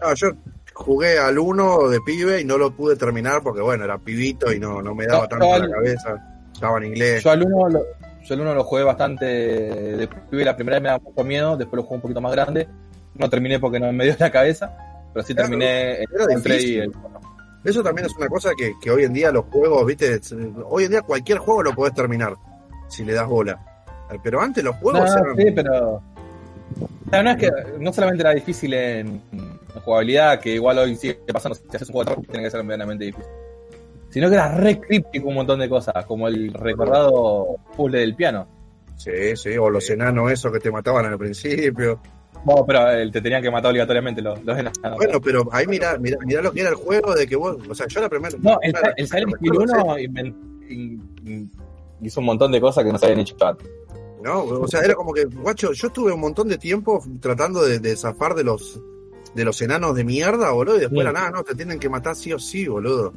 No, 0.00 0.14
yo 0.14 0.32
jugué 0.74 1.18
al 1.18 1.38
1 1.38 1.88
de 1.88 2.00
pibe 2.00 2.40
y 2.40 2.44
no 2.44 2.56
lo 2.58 2.70
pude 2.74 2.96
terminar 2.96 3.42
porque, 3.42 3.60
bueno, 3.60 3.84
era 3.84 3.98
pibito 3.98 4.52
y 4.52 4.58
no, 4.58 4.80
no 4.82 4.94
me 4.94 5.06
daba 5.06 5.22
No, 5.22 5.28
tanto 5.28 5.44
en 5.44 5.50
la 5.50 5.56
al- 5.66 5.70
cabeza. 5.72 6.26
Estaba 6.52 6.78
en 6.78 6.84
inglés. 6.84 7.22
Yo 7.22 7.30
al 7.30 7.42
1 7.42 7.68
lo, 7.68 7.80
yo 8.22 8.34
al 8.34 8.40
uno 8.40 8.54
lo 8.54 8.64
jugué 8.64 8.82
bastante 8.82 9.24
de 9.24 10.08
pibe, 10.30 10.44
la 10.44 10.54
primera 10.56 10.76
vez 10.76 10.82
me 10.82 10.88
daba 10.88 11.02
mucho 11.02 11.24
miedo, 11.24 11.56
después 11.56 11.76
lo 11.78 11.82
jugué 11.84 11.96
un 11.96 12.02
poquito 12.02 12.20
más 12.20 12.32
grande, 12.32 12.68
no 13.14 13.30
terminé 13.30 13.58
porque 13.58 13.80
no 13.80 13.92
me 13.92 14.04
dio 14.04 14.14
la 14.18 14.30
cabeza, 14.30 14.76
pero 15.12 15.24
sí 15.24 15.34
terminé 15.34 16.02
el 16.02 16.06
era 16.14 16.24
el 16.34 16.42
3 16.42 16.64
y 16.64 16.78
el 16.78 16.92
Eso 17.64 17.82
también 17.82 18.06
es 18.06 18.16
una 18.16 18.28
cosa 18.28 18.50
que, 18.56 18.74
que 18.80 18.90
hoy 18.90 19.04
en 19.04 19.12
día 19.12 19.32
los 19.32 19.46
juegos, 19.46 19.86
viste, 19.86 20.20
hoy 20.66 20.84
en 20.84 20.90
día 20.90 21.02
cualquier 21.02 21.38
juego 21.38 21.62
lo 21.62 21.74
podés 21.74 21.94
terminar 21.94 22.34
si 22.88 23.04
le 23.04 23.14
das 23.14 23.26
bola. 23.26 23.58
Eh, 24.12 24.18
Pero 24.22 24.40
antes 24.40 24.62
los 24.64 24.76
juegos 24.76 25.00
No, 25.10 25.18
eran... 25.18 25.36
sí, 25.36 25.52
pero. 25.54 26.02
No, 27.12 27.22
no 27.22 27.30
es 27.30 27.36
que 27.36 27.50
no 27.78 27.92
solamente 27.92 28.22
era 28.22 28.32
difícil 28.32 28.72
en, 28.74 29.20
en 29.32 29.80
jugabilidad, 29.84 30.40
que 30.40 30.54
igual 30.54 30.78
hoy 30.78 30.94
sigue 30.96 31.14
pasando, 31.32 31.56
si 31.56 31.64
haces 31.76 31.88
un 31.88 31.92
juego 31.94 32.04
de 32.10 32.14
terror, 32.16 32.26
tiene 32.30 32.44
que 32.44 32.50
ser 32.50 32.62
medianamente 32.64 33.04
difícil. 33.06 33.30
Sino 34.10 34.28
que 34.28 34.34
era 34.34 34.54
re 34.56 34.80
críptico 34.80 35.28
un 35.28 35.34
montón 35.36 35.58
de 35.60 35.68
cosas, 35.68 36.04
como 36.06 36.28
el 36.28 36.52
recordado 36.52 37.56
puzzle 37.76 37.98
del 38.00 38.14
piano. 38.14 38.46
Sí, 38.96 39.34
sí, 39.36 39.56
o 39.56 39.70
los 39.70 39.88
enanos 39.90 40.30
esos 40.30 40.52
que 40.52 40.58
te 40.60 40.70
mataban 40.70 41.06
al 41.06 41.16
principio. 41.18 42.00
Bueno, 42.44 42.64
pero 42.66 42.90
eh, 42.90 43.10
te 43.10 43.20
tenían 43.20 43.42
que 43.42 43.50
matar 43.50 43.70
obligatoriamente 43.70 44.22
los, 44.22 44.42
los 44.44 44.58
enanos. 44.58 44.78
Bueno, 44.96 45.20
pero 45.20 45.48
ahí 45.52 45.66
mirá, 45.66 45.98
mirá, 45.98 46.16
mirá 46.24 46.42
lo 46.42 46.52
que 46.52 46.60
era 46.60 46.70
el 46.70 46.74
juego 46.76 47.14
de 47.14 47.26
que 47.26 47.36
vos, 47.36 47.56
o 47.68 47.74
sea, 47.74 47.86
yo 47.86 48.00
la 48.00 48.08
primera... 48.08 48.36
No, 48.40 48.58
el, 48.62 48.72
la- 48.72 48.94
el 48.96 49.06
Silent 49.08 49.32
Hill 49.40 49.50
recuerdo, 49.52 49.84
1 49.84 49.98
inven- 49.98 50.34
in- 50.68 51.14
in- 51.26 51.52
hizo 52.02 52.20
un 52.20 52.26
montón 52.26 52.50
de 52.52 52.60
cosas 52.60 52.84
que 52.84 52.92
no 52.92 52.98
se 52.98 53.06
habían 53.06 53.20
hecho 53.20 53.36
antes. 53.46 53.68
No, 54.22 54.44
o 54.44 54.68
sea, 54.68 54.80
era 54.80 54.94
como 54.94 55.12
que, 55.12 55.24
guacho, 55.24 55.72
yo 55.72 55.86
estuve 55.88 56.12
un 56.12 56.20
montón 56.20 56.48
de 56.48 56.58
tiempo 56.58 57.02
tratando 57.20 57.62
de, 57.64 57.78
de 57.78 57.96
zafar 57.96 58.34
de 58.34 58.44
los 58.44 58.80
de 59.34 59.44
los 59.44 59.62
enanos 59.62 59.94
de 59.94 60.02
mierda, 60.04 60.50
boludo, 60.50 60.76
y 60.76 60.80
después 60.80 60.98
Sí. 60.98 61.02
era 61.02 61.12
nada, 61.12 61.30
no, 61.30 61.44
te 61.44 61.54
tienen 61.54 61.78
que 61.78 61.88
matar 61.88 62.16
sí 62.16 62.32
o 62.32 62.38
sí, 62.38 62.66
boludo. 62.66 63.12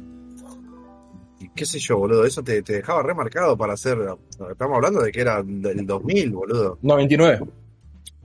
Y 1.40 1.48
qué 1.50 1.66
sé 1.66 1.78
yo, 1.80 1.98
boludo, 1.98 2.24
eso 2.24 2.42
te, 2.42 2.62
te 2.62 2.74
dejaba 2.74 3.02
remarcado 3.02 3.56
para 3.56 3.72
hacer, 3.74 3.98
estamos 4.50 4.76
hablando 4.76 5.02
de 5.02 5.10
que 5.10 5.20
era 5.20 5.42
del 5.42 5.84
2000, 5.84 6.30
boludo. 6.30 6.78
99. 6.82 7.40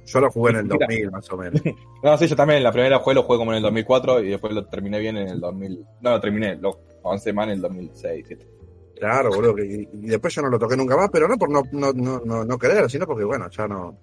Yo 0.06 0.20
lo 0.22 0.32
jugué 0.32 0.52
en 0.52 0.58
el 0.58 0.64
Mira. 0.66 0.78
2000, 0.88 1.12
más 1.12 1.32
o 1.32 1.38
menos. 1.38 1.62
No, 2.04 2.18
sí, 2.18 2.28
yo 2.28 2.36
también 2.36 2.64
la 2.64 2.72
primera 2.72 3.00
juego 3.00 3.22
lo 3.22 3.28
jugué 3.28 3.40
como 3.40 3.52
en 3.52 3.58
el 3.58 3.64
2004 3.64 4.24
y 4.24 4.30
después 4.30 4.54
lo 4.54 4.66
terminé 4.68 5.00
bien 5.00 5.18
en 5.18 5.28
el 5.28 5.40
2000. 5.42 5.86
No, 6.02 6.12
lo 6.12 6.22
terminé, 6.22 6.56
lo 6.56 6.80
avancé 7.04 7.34
más 7.34 7.48
en 7.48 7.54
el 7.54 7.62
2006. 7.62 8.26
2007. 8.30 8.59
Claro, 9.00 9.30
boludo, 9.30 9.56
que- 9.56 9.66
y, 9.66 9.90
y 10.06 10.08
después 10.10 10.34
yo 10.36 10.42
no 10.42 10.50
lo 10.50 10.60
toqué 10.60 10.76
nunca 10.76 10.98
más, 10.98 11.10
pero 11.12 11.28
no 11.28 11.38
por 11.38 11.50
no, 11.50 11.64
no, 11.72 11.94
no, 11.94 12.22
no, 12.26 12.44
no 12.46 12.58
querer, 12.60 12.90
sino 12.90 13.06
porque, 13.08 13.24
bueno, 13.24 13.50
ya 13.50 13.68
no, 13.68 13.98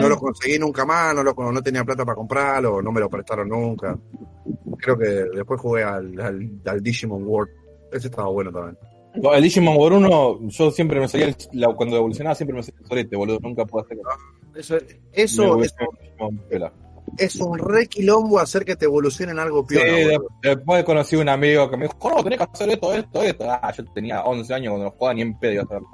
no 0.00 0.08
lo 0.08 0.16
conseguí 0.18 0.58
nunca 0.58 0.84
más, 0.84 1.14
no, 1.14 1.22
lo, 1.22 1.32
no 1.34 1.62
tenía 1.62 1.84
plata 1.84 2.04
para 2.04 2.16
comprarlo, 2.16 2.82
no 2.82 2.90
me 2.92 3.00
lo 3.00 3.08
prestaron 3.08 3.48
nunca. 3.48 3.96
Creo 4.78 4.98
que 4.98 5.06
después 5.06 5.60
jugué 5.60 5.84
al, 5.84 6.18
al, 6.20 6.50
al 6.64 6.82
Digimon 6.82 7.22
World. 7.24 7.50
Ese 7.92 8.08
estaba 8.08 8.28
bueno 8.28 8.50
también. 8.50 8.76
No, 9.14 9.34
El 9.34 9.42
Digimon 9.42 9.76
War 9.76 9.92
1, 9.92 10.48
yo 10.48 10.70
siempre 10.70 10.98
me 10.98 11.06
salía, 11.06 11.26
el- 11.28 11.36
la- 11.52 11.72
cuando 11.74 11.96
evolucionaba 11.96 12.34
siempre 12.34 12.56
me 12.56 12.62
salía 12.62 12.80
el 12.80 12.86
solete, 12.88 13.16
boludo. 13.16 13.38
Nunca 13.42 13.64
pude 13.66 13.82
hacer 13.82 13.98
Eso, 14.54 14.76
eso 15.12 15.56
Me 15.58 16.58
es, 17.18 17.36
un 17.36 17.58
re 17.58 17.86
quilombo 17.86 18.38
hacer 18.38 18.64
que 18.64 18.76
te 18.76 18.84
evolucionen 18.86 19.38
algo 19.38 19.64
Sí, 19.68 19.76
de- 19.76 20.16
boludo. 20.18 20.28
después 20.42 20.84
conocí 20.84 21.16
un 21.16 21.28
amigo 21.28 21.70
que 21.70 21.76
me 21.76 21.84
dijo, 21.86 22.10
no, 22.10 22.22
tenés 22.22 22.38
que 22.38 22.44
hacer 22.52 22.70
esto, 22.70 22.92
esto, 22.94 23.22
esto. 23.22 23.44
Ah, 23.50 23.72
yo 23.76 23.84
tenía 23.92 24.22
11 24.22 24.54
años 24.54 24.70
cuando 24.72 24.84
no 24.86 24.90
jugaba 24.92 25.14
ni 25.14 25.22
en 25.22 25.38
pedo. 25.38 25.66
Claro, 25.66 25.84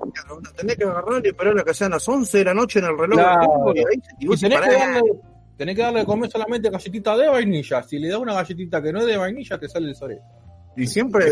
Tenés 0.56 0.76
que 0.76 0.84
agarrar 0.84 1.24
y 1.24 1.28
esperar 1.28 1.58
a 1.58 1.64
que 1.64 1.74
sean 1.74 1.90
las 1.90 2.08
11 2.08 2.38
de 2.38 2.44
la 2.44 2.54
noche 2.54 2.78
en 2.78 2.84
el 2.86 2.98
reloj. 2.98 3.18
Claro. 3.18 3.72
y 3.74 3.78
ahí 3.78 3.84
y 4.20 4.32
Y 4.32 4.36
tenés 4.36 4.60
que, 4.60 4.72
darle, 4.74 5.02
tenés 5.56 5.76
que 5.76 5.82
darle 5.82 6.00
de 6.00 6.06
comer 6.06 6.30
solamente 6.30 6.70
galletita 6.70 7.16
de 7.16 7.28
vainilla. 7.28 7.82
Si 7.82 7.98
le 7.98 8.08
das 8.08 8.18
una 8.18 8.34
galletita 8.34 8.82
que 8.82 8.92
no 8.92 9.00
es 9.00 9.06
de 9.06 9.16
vainilla, 9.16 9.58
te 9.58 9.68
sale 9.68 9.88
el 9.88 9.94
sorete. 9.96 10.22
Y 10.76 10.86
siempre. 10.86 11.24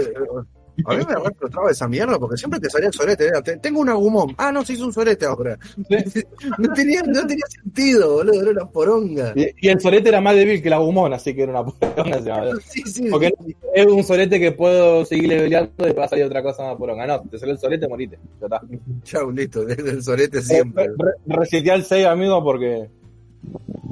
Eh, 0.79 0.83
A 0.85 0.91
mí 0.97 1.05
me 1.09 1.15
re 1.15 1.35
frustraba 1.39 1.71
esa 1.71 1.89
mierda 1.89 2.19
porque 2.19 2.37
siempre 2.37 2.61
te 2.61 2.69
salía 2.71 2.89
el 2.89 2.93
sorete. 2.95 3.27
era, 3.29 3.43
"Te- 3.43 3.57
Tengo 3.59 3.81
un 3.81 3.89
agumón. 3.89 4.35
Ah, 4.39 4.53
no, 4.53 4.65
se 4.65 4.75
hizo 4.75 4.85
un 4.87 4.93
sorete 4.93 5.25
ahora. 5.27 5.59
No 6.59 6.73
tenía, 6.75 7.03
no 7.03 7.27
tenía 7.27 7.45
sentido, 7.49 8.15
boludo. 8.15 8.43
Era 8.43 8.51
una 8.51 8.69
poronga. 8.71 9.33
Y, 9.35 9.49
y 9.61 9.69
el 9.69 9.81
sorete 9.81 10.09
era 10.11 10.21
más 10.21 10.35
débil 10.37 10.63
que 10.63 10.71
la 10.71 10.79
gumón, 10.79 11.13
así 11.13 11.35
que 11.35 11.43
era 11.43 11.53
una 11.61 11.65
poronga. 11.71 12.53
Sí, 12.61 12.83
sí. 12.87 13.09
Porque 13.11 13.33
es 13.75 13.87
un 13.87 14.03
sorete 14.05 14.39
que 14.39 14.53
puedo 14.53 15.05
seguir 15.05 15.29
leveleando 15.29 15.89
y 15.89 15.93
va 15.93 16.05
a 16.05 16.09
salir 16.09 16.25
otra 16.25 16.43
cosa 16.43 16.63
más 16.65 16.77
poronga. 16.77 17.07
No, 17.07 17.23
te 17.23 17.39
salió 17.39 17.55
el 17.55 17.59
sorete, 17.61 17.89
morite. 17.89 18.19
Ya 18.41 18.47
está. 18.47 18.61
Chau, 19.03 19.31
listo. 19.31 19.65
Desde 19.65 19.91
el 19.91 20.03
sorete 20.03 20.43
siempre. 20.43 20.87
Re- 20.89 20.93
re- 21.27 21.37
reseteé 21.37 21.75
el 21.75 21.85
6, 21.85 22.07
amigo, 22.07 22.43
porque. 22.43 22.89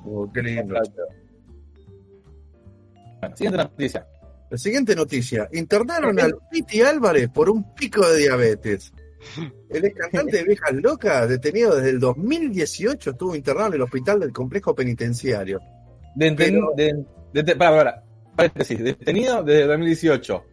Oh, 0.06 0.30
qué 0.32 0.42
lindo. 0.42 0.74
Siguiente 3.34 3.56
noticia. 3.58 4.06
La 4.50 4.58
siguiente 4.58 4.94
noticia. 4.94 5.48
Internaron 5.52 6.18
al 6.20 6.34
Piti 6.50 6.80
Álvarez 6.82 7.28
por 7.28 7.50
un 7.50 7.74
pico 7.74 8.06
de 8.08 8.18
diabetes. 8.18 8.92
El 9.70 9.84
ex 9.86 9.96
cantante 9.98 10.36
de 10.36 10.44
Viejas 10.44 10.72
Locas, 10.74 11.28
detenido 11.28 11.74
desde 11.76 11.90
el 11.90 11.98
2018, 11.98 13.10
estuvo 13.10 13.34
internado 13.34 13.68
en 13.68 13.74
el 13.74 13.82
hospital 13.82 14.20
del 14.20 14.32
complejo 14.32 14.74
penitenciario. 14.74 15.60
De, 16.14 16.32
Pero- 16.32 16.72
de, 16.76 17.04
de- 17.32 17.42
de- 17.42 17.56
para, 17.56 17.76
para, 17.76 18.02
paréntesis, 18.36 18.78
detenido 18.78 19.42
desde 19.42 19.66
2018. 19.66 20.44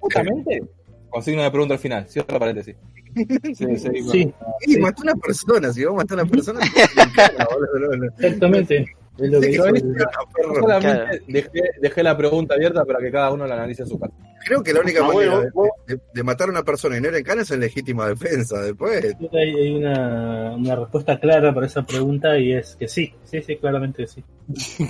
Justamente, 0.00 0.62
con 1.08 1.22
signo 1.22 1.42
de 1.42 1.50
pregunta 1.50 1.74
al 1.74 1.80
final, 1.80 2.08
cierra 2.08 2.38
paréntesis. 2.38 2.76
Sí, 3.16 3.54
sí, 3.54 3.88
Sí, 4.12 4.34
Y 4.66 4.76
mató 4.76 5.00
a 5.00 5.04
una 5.04 5.14
persona, 5.14 5.72
si 5.72 5.84
vos 5.86 5.94
matás 5.96 6.18
a 6.18 6.22
una 6.22 6.30
persona, 6.30 6.60
exactamente. 8.18 8.84
Es 9.18 9.30
lo 9.30 9.40
que 9.40 9.46
el-. 9.46 9.96
Solamente 10.60 11.22
dejé, 11.26 11.50
dejé 11.80 12.02
la 12.02 12.16
pregunta 12.16 12.54
abierta 12.54 12.84
para 12.84 12.98
que 13.00 13.10
cada 13.10 13.30
uno 13.32 13.46
la 13.46 13.54
analice 13.54 13.82
en 13.82 13.88
su 13.88 13.98
casa. 13.98 14.12
Creo 14.44 14.62
que 14.62 14.72
la 14.72 14.80
única 14.80 15.00
Ah, 15.02 15.08
manera 15.08 15.34
bueno, 15.36 15.50
vos- 15.54 15.68
de, 15.86 15.94
de- 15.96 16.00
de 16.14 16.22
matar 16.22 16.48
a 16.48 16.50
una 16.52 16.62
persona 16.62 16.96
y 16.96 17.00
no 17.00 17.08
era 17.08 17.18
en 17.18 17.24
cana 17.24 17.42
es 17.42 17.50
en 17.50 17.60
legítima 17.60 18.06
defensa. 18.08 18.60
Después, 18.62 19.04
hay, 19.32 19.54
hay 19.54 19.74
una, 19.74 20.54
una 20.54 20.76
respuesta 20.76 21.18
clara 21.18 21.52
para 21.52 21.66
esa 21.66 21.82
pregunta 21.84 22.38
y 22.38 22.52
es 22.52 22.76
que 22.76 22.86
sí, 22.86 23.12
sí, 23.24 23.42
sí, 23.42 23.56
claramente 23.56 24.04
que 24.04 24.08
sí. 24.08 24.24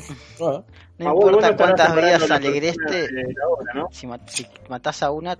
No 0.98 1.14
vos 1.14 1.24
importa 1.24 1.50
no 1.50 1.56
cuántas 1.56 1.94
vidas 1.96 2.30
alegreste, 2.30 3.08
hora, 3.48 3.72
¿no? 3.74 3.88
si, 3.92 4.06
mat- 4.06 4.28
si 4.28 4.46
matás 4.68 5.02
a 5.02 5.10
una, 5.10 5.36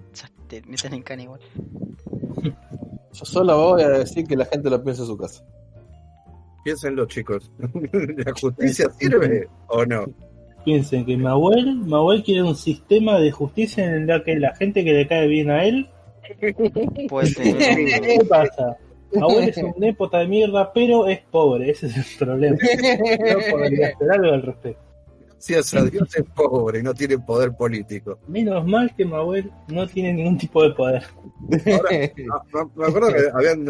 te 0.48 0.62
meten 0.66 0.94
en 0.94 1.02
cana 1.02 1.22
igual. 1.22 1.40
Yo 3.12 3.24
solo 3.24 3.56
voy 3.70 3.82
a 3.82 3.88
decir 3.88 4.26
que 4.26 4.36
la 4.36 4.44
gente 4.44 4.68
lo 4.70 4.82
piense 4.82 5.02
en 5.02 5.08
su 5.08 5.16
casa. 5.16 5.42
Piénsenlo, 6.70 7.06
chicos. 7.06 7.48
¿La 7.92 8.32
justicia 8.32 8.90
sirve 8.98 9.46
o 9.68 9.86
no? 9.86 10.04
Piensen 10.64 11.06
que 11.06 11.16
Mahuel, 11.16 11.76
Mahuel 11.76 12.24
quiere 12.24 12.42
un 12.42 12.56
sistema 12.56 13.20
de 13.20 13.30
justicia 13.30 13.84
en 13.84 14.10
el 14.10 14.24
que 14.24 14.34
la 14.34 14.52
gente 14.56 14.82
que 14.84 14.92
le 14.92 15.06
cae 15.06 15.28
bien 15.28 15.48
a 15.48 15.64
él, 15.64 15.88
un- 16.42 16.50
¿qué 17.08 18.18
pasa? 18.28 18.76
Mahuel 19.12 19.48
es 19.50 19.56
un 19.58 19.74
népota 19.78 20.18
de 20.18 20.26
mierda, 20.26 20.72
pero 20.72 21.06
es 21.06 21.20
pobre, 21.30 21.70
ese 21.70 21.86
es 21.86 21.96
el 21.96 22.26
problema. 22.26 22.56
No 22.58 23.38
podría 23.58 23.86
hacer 23.94 24.10
algo 24.10 24.32
al 24.32 24.42
respecto. 24.42 24.82
Gracias 25.38 25.74
a 25.74 25.84
Dios 25.84 26.08
es 26.16 26.24
pobre 26.34 26.80
y 26.80 26.82
no 26.82 26.94
tiene 26.94 27.18
poder 27.18 27.52
político. 27.52 28.18
Menos 28.26 28.66
mal 28.66 28.92
que 28.96 29.04
Mahuel 29.04 29.50
no 29.68 29.86
tiene 29.86 30.14
ningún 30.14 30.38
tipo 30.38 30.62
de 30.62 30.70
poder. 30.70 31.02
Ah, 31.48 32.42
Me 32.52 32.64
me 32.74 32.86
acuerdo 32.86 33.08
que 33.08 33.28
habían, 33.32 33.62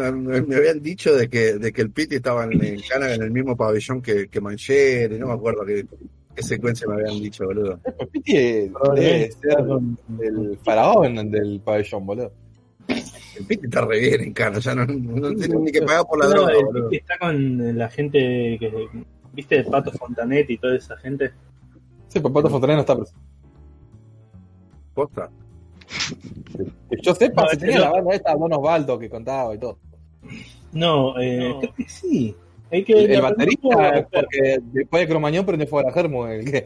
me 0.47 0.55
habían 0.55 0.81
dicho 0.81 1.13
de 1.15 1.29
que, 1.29 1.53
de 1.59 1.71
que 1.73 1.81
el 1.81 1.91
Piti 1.91 2.15
estaba 2.15 2.45
en, 2.45 2.63
en 2.63 2.81
cana 2.89 3.13
en 3.13 3.21
el 3.21 3.29
mismo 3.31 3.55
pabellón 3.55 4.01
que, 4.01 4.27
que 4.29 4.41
Mancheri, 4.41 5.19
no 5.19 5.27
me 5.27 5.33
acuerdo 5.33 5.65
qué, 5.65 5.85
qué 6.35 6.41
secuencia 6.43 6.87
me 6.87 6.95
habían 6.95 7.21
dicho, 7.21 7.45
boludo. 7.45 7.79
Piti 8.11 8.33
debe 8.33 8.69
Probablemente 8.71 9.31
ser 9.33 9.49
está 9.51 9.65
con- 9.65 9.97
el 10.21 10.57
faraón 10.63 11.29
del 11.31 11.61
pabellón, 11.63 12.05
boludo. 12.05 12.31
El 12.87 13.45
Piti 13.45 13.65
está 13.65 13.81
re 13.85 13.99
bien 13.99 14.21
en 14.21 14.33
cana, 14.33 14.57
ya 14.59 14.73
no, 14.73 14.85
no 14.85 15.35
tiene 15.35 15.55
ni 15.57 15.71
que 15.71 15.81
pagar 15.81 16.05
por 16.09 16.19
la 16.19 16.25
No, 16.27 16.31
droga, 16.47 16.53
el. 16.53 16.83
Pipi 16.85 16.95
está 16.97 17.17
con 17.19 17.77
la 17.77 17.89
gente 17.89 18.19
que. 18.59 18.87
¿Viste? 19.33 19.63
Pato 19.65 19.91
Fontanet 19.91 20.49
y 20.49 20.57
toda 20.57 20.75
esa 20.75 20.97
gente. 20.97 21.31
Sí, 22.07 22.19
pero 22.19 22.33
Pato 22.33 22.49
Fontanés 22.49 22.75
no 22.77 22.81
está 22.81 22.95
preso. 22.95 23.13
Posta. 24.93 25.29
Que 26.89 26.97
yo 27.01 27.13
sepa, 27.15 27.43
No, 27.43 27.47
si 27.49 27.53
este 27.55 27.65
tenía 27.67 27.79
no. 27.79 27.85
la 27.85 27.91
banda 27.91 28.15
esta, 28.15 28.35
Don 28.35 28.53
Osvaldo, 28.53 28.99
que 28.99 29.09
contaba 29.09 29.53
y 29.55 29.57
todo. 29.59 29.77
No, 30.73 31.19
eh, 31.19 31.49
No. 31.49 31.59
creo 31.59 31.73
que 31.75 31.87
sí. 31.87 32.35
Hay 32.69 32.83
que, 32.83 33.05
El, 33.05 33.21
baterista, 33.21 33.69
pregunta- 33.69 34.07
porque 34.11 34.59
después 34.73 35.01
de 35.01 35.07
Cromañón 35.07 35.45
prendió 35.45 35.67
fuego 35.67 35.87
a 35.87 35.89
la 35.91 35.93
Germo, 35.93 36.27
el 36.27 36.43
que... 36.51 36.65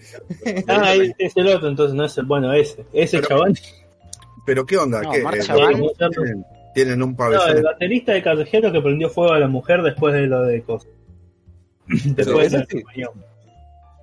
Ah, 0.68 0.96
es, 0.96 1.38
el 1.38 1.48
otro, 1.48 1.68
entonces 1.70 1.96
no 1.96 2.06
es 2.06 2.18
el. 2.18 2.26
Bueno, 2.26 2.52
ese. 2.54 2.86
Ese 2.92 3.18
Pero- 3.18 3.28
chabón. 3.30 3.54
Pero 4.44 4.66
¿qué 4.66 4.78
onda? 4.78 5.02
No, 5.04 5.12
¿Qué? 5.12 5.20
Eh. 5.20 5.24
¿Tienen, 6.16 6.46
tienen 6.74 7.04
un 7.04 7.12
No, 7.12 7.16
pabellón 7.18 7.58
el 7.58 7.64
baterista 7.64 8.14
de 8.14 8.24
Callejero 8.24 8.72
que 8.72 8.82
prendió 8.82 9.10
fuego 9.12 9.34
a 9.34 9.40
la 9.40 9.48
mujer 9.48 9.84
después 9.84 10.16
de 10.16 10.26
lo 10.26 10.42
de 10.42 10.64
Cos. 10.64 10.88
Después 12.16 12.52
de 12.52 12.66
sí. 12.70 12.84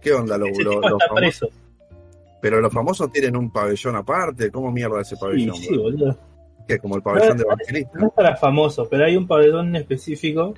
¿Qué 0.01 0.13
onda? 0.13 0.39
Los, 0.39 0.57
los- 0.59 0.77
famosos? 1.09 1.51
Pero 2.41 2.61
los 2.61 2.73
famosos 2.73 3.11
tienen 3.11 3.37
un 3.37 3.51
pabellón 3.53 3.97
aparte. 3.97 4.51
¿Cómo 4.51 4.71
mierda 4.71 5.01
ese 5.01 5.17
Sí, 5.17 5.21
pabellón? 5.21 5.57
sí, 5.57 5.77
boludo. 5.77 6.17
Que 6.67 6.75
es 6.75 6.81
como 6.81 6.97
el 6.97 7.03
pabellón 7.03 7.37
de 7.37 7.45
No, 7.45 7.53
Evangelista. 7.53 7.99
No 7.99 8.07
es 8.09 8.13
para 8.13 8.37
famosos, 8.37 8.87
pero 8.89 9.05
hay 9.05 9.17
un 9.17 9.27
pabellón 9.27 9.75
específico 9.75 10.55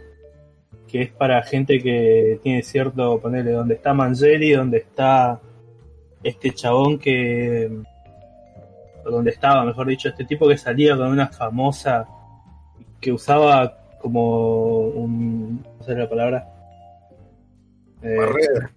que 0.86 1.02
es 1.02 1.10
para 1.12 1.40
gente 1.42 1.78
que 1.80 2.40
tiene 2.42 2.62
cierto, 2.62 3.18
ponerle, 3.20 3.52
donde 3.52 3.74
está 3.74 3.94
Manzeri, 3.94 4.50
donde 4.52 4.78
está 4.78 5.40
este 6.22 6.50
chabón 6.52 6.98
que, 6.98 7.70
o 9.06 9.10
donde 9.10 9.30
estaba, 9.30 9.64
mejor 9.64 9.86
dicho, 9.86 10.08
este 10.08 10.24
tipo 10.24 10.48
que 10.48 10.58
salía 10.58 10.96
con 10.96 11.06
una 11.08 11.28
famosa 11.28 12.06
que 13.00 13.12
usaba 13.12 13.78
como 14.02 14.80
un, 14.88 15.62
no 15.78 15.84
sé 15.84 15.94
la 15.94 16.08
palabra. 16.08 16.48
Eh, 18.02 18.16
Barrera. 18.18 18.70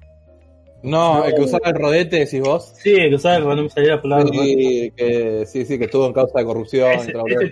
No, 0.84 1.24
el 1.24 1.34
que 1.34 1.42
usaba 1.42 1.70
el 1.70 1.76
rodete, 1.76 2.20
decís 2.20 2.42
vos. 2.42 2.74
sí, 2.78 2.94
que 2.94 3.16
usaba 3.16 3.38
cuando 3.38 3.56
no 3.56 3.64
me 3.64 3.70
salía 3.70 3.96
la 3.96 4.02
palabra. 4.02 4.28
Sí, 4.32 4.92
que, 4.96 5.46
sí, 5.48 5.66
sí, 5.66 5.78
que 5.80 5.86
estuvo 5.86 6.06
en 6.08 6.14
causa 6.14 6.40
de 6.40 6.46
corrupción. 6.46 6.92
Ese, 6.92 7.08
tipo, 7.14 7.24
que, 7.26 7.36
que 7.36 7.46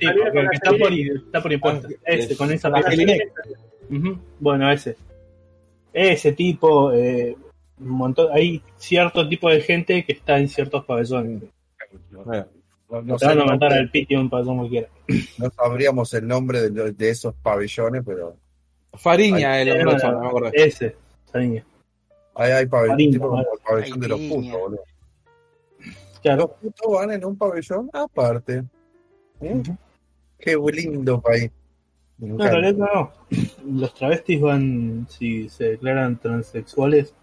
está 0.54 0.72
por, 0.72 0.94
está 0.94 1.42
por 1.42 1.54
impuestos. 1.54 1.92
Ah, 1.94 2.04
Ese, 2.08 2.32
es- 2.34 2.38
con 2.38 2.52
esa 2.52 2.68
Angelinek. 2.68 3.32
Ujú, 3.90 4.18
Bueno, 4.40 4.70
ese. 4.72 4.96
Ese 5.94 6.34
tipo, 6.34 6.92
eh, 6.94 7.36
un 7.80 7.88
montón, 7.90 8.28
hay 8.34 8.62
cierto 8.78 9.28
tipo 9.28 9.50
de 9.50 9.62
gente 9.62 10.04
que 10.06 10.12
está 10.14 10.38
en 10.38 10.48
ciertos 10.50 10.86
pabellones. 10.86 11.44
Bueno, 12.12 12.46
No, 12.90 13.02
no 13.02 13.16
Te 13.16 13.26
van 13.26 13.38
a 13.40 13.42
el 13.44 13.48
matar 13.48 13.60
nombre, 13.70 13.80
al 13.80 13.90
piti 13.92 14.16
un 14.16 14.30
pabellón 14.30 14.58
cualquiera. 14.58 14.88
no 15.38 15.50
sabríamos 15.52 16.14
el 16.14 16.28
nombre 16.28 16.70
de, 16.70 16.92
de 16.92 17.10
esos 17.10 17.34
pabellones, 17.42 18.04
pero 18.06 18.36
Fariña, 18.94 19.62
el 19.62 19.72
hombre 19.72 19.96
de 19.96 20.04
no 20.12 20.20
me 20.20 20.28
acuerdo. 20.28 20.50
Ese, 20.54 20.96
cariño. 21.32 21.64
Hay, 22.36 22.52
hay 22.52 22.66
Mariña, 22.68 23.12
tipo 23.12 23.28
como 23.30 23.40
el 23.42 23.48
pabellón 23.66 23.94
Ay, 23.94 24.00
de 24.02 24.08
los 24.08 24.20
putos, 24.20 24.52
boludo. 24.52 24.84
Claro. 26.22 26.42
Los 26.42 26.52
putos 26.52 26.92
van 26.94 27.12
en 27.12 27.26
un 27.26 27.38
pabellón 27.38 27.90
aparte. 27.94 28.64
¿Eh? 29.42 29.64
Qué 30.38 30.56
lindo 30.56 31.22
país. 31.22 31.52
No, 32.18 32.44
en 32.46 32.52
realidad 32.52 32.88
no. 32.94 33.12
Los 33.66 33.94
travestis 33.96 34.40
van, 34.40 35.08
si 35.10 35.50
se 35.50 35.72
declaran 35.72 36.20
transexuales, 36.20 37.16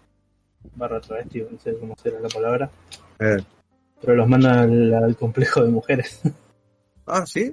barra 0.75 0.99
travesti, 0.99 1.41
no 1.49 1.57
sé 1.57 1.77
cómo 1.77 1.95
será 2.01 2.19
la 2.19 2.27
palabra, 2.27 2.69
Eh. 3.19 3.37
pero 4.01 4.15
los 4.15 4.27
mandan 4.27 4.57
al, 4.59 4.93
al 4.93 5.15
complejo 5.15 5.63
de 5.63 5.69
mujeres. 5.69 6.21
Ah, 7.11 7.25
sí. 7.25 7.51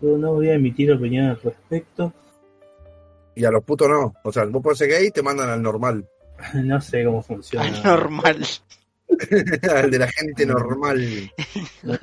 Yo 0.00 0.16
no 0.16 0.32
voy 0.32 0.48
a 0.48 0.54
emitir 0.54 0.90
opinión 0.90 1.26
al 1.26 1.38
respecto. 1.38 2.10
Y 3.34 3.44
a 3.44 3.50
los 3.50 3.62
putos 3.64 3.86
no. 3.86 4.14
O 4.24 4.32
sea, 4.32 4.46
vos 4.46 4.62
podés 4.62 4.78
ser 4.78 4.88
gay 4.88 5.08
y 5.08 5.10
te 5.10 5.22
mandan 5.22 5.50
al 5.50 5.60
normal. 5.60 6.08
No 6.54 6.80
sé 6.80 7.04
cómo 7.04 7.22
funciona. 7.22 7.70
Normal. 7.84 8.44
al 9.74 9.90
de 9.90 9.98
la 9.98 10.08
gente 10.08 10.44
normal. 10.44 11.30
No 11.82 11.94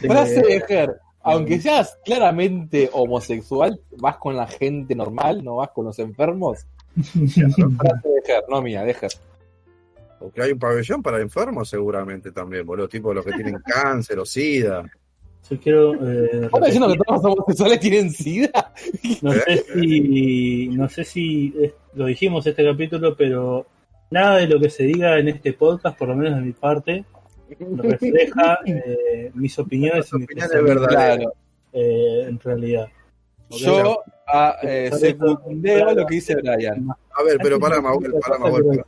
Frase 0.00 0.42
de 0.42 0.60
Ger, 0.66 1.00
aunque 1.22 1.60
seas 1.60 1.96
claramente 2.04 2.90
homosexual, 2.92 3.80
vas 3.98 4.16
con 4.16 4.36
la 4.36 4.48
gente 4.48 4.96
normal, 4.96 5.44
no 5.44 5.56
vas 5.56 5.70
con 5.70 5.84
los 5.84 5.98
enfermos. 6.00 6.66
Frase 6.96 8.08
de 8.08 8.22
Ger, 8.26 8.44
no 8.48 8.60
mía, 8.60 8.82
de 8.82 8.94
Ger. 8.94 9.12
Porque 10.18 10.42
hay 10.42 10.50
un 10.52 10.58
pabellón 10.58 11.02
para 11.02 11.20
enfermos 11.20 11.68
seguramente 11.68 12.32
también, 12.32 12.66
boludo. 12.66 12.88
Tipo 12.88 13.14
los 13.14 13.24
que 13.24 13.32
tienen 13.32 13.60
cáncer 13.64 14.18
o 14.18 14.26
sida. 14.26 14.84
Yo 15.50 15.58
quiero 15.58 15.94
eh, 15.94 16.44
¿Estás 16.44 16.64
diciendo 16.64 16.88
que 16.88 16.98
todos 16.98 17.22
los 17.22 17.32
homosexuales 17.32 17.80
tienen 17.80 18.10
sida? 18.10 18.72
no 19.22 19.32
sé 19.32 19.64
si 19.72 20.68
no 20.68 20.88
sé 20.88 21.04
si 21.04 21.54
lo 21.94 22.06
dijimos 22.06 22.46
este 22.46 22.64
capítulo, 22.64 23.16
pero 23.16 23.66
nada 24.10 24.36
de 24.36 24.46
lo 24.46 24.60
que 24.60 24.70
se 24.70 24.84
diga 24.84 25.18
en 25.18 25.28
este 25.28 25.52
podcast, 25.54 25.98
por 25.98 26.08
lo 26.08 26.16
menos 26.16 26.38
de 26.38 26.44
mi 26.44 26.52
parte, 26.52 27.04
refleja 27.76 28.58
eh, 28.66 29.30
mis 29.34 29.58
opiniones 29.58 30.12
y 30.12 30.16
mis 30.16 30.24
Opiniones 30.24 30.62
verdaderas. 30.62 31.32
Eh, 31.72 32.26
en 32.28 32.40
realidad. 32.40 32.88
Yo 33.50 34.02
ah, 34.26 34.56
eh, 34.62 34.90
secundeo 34.92 35.94
lo 35.94 36.06
que 36.06 36.14
dice 36.14 36.34
Brian. 36.34 36.88
A 36.90 37.22
ver, 37.22 37.38
pero 37.42 37.58
para 37.58 37.80
Mahuel, 37.80 38.14
para 38.20 38.38
Mahuel, 38.38 38.84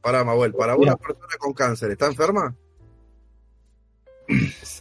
para 0.00 0.24
Mahuel. 0.24 0.54
Para 0.54 0.76
una 0.76 0.96
persona 0.96 1.34
con 1.38 1.52
cáncer, 1.52 1.90
¿está 1.90 2.06
enferma? 2.06 2.54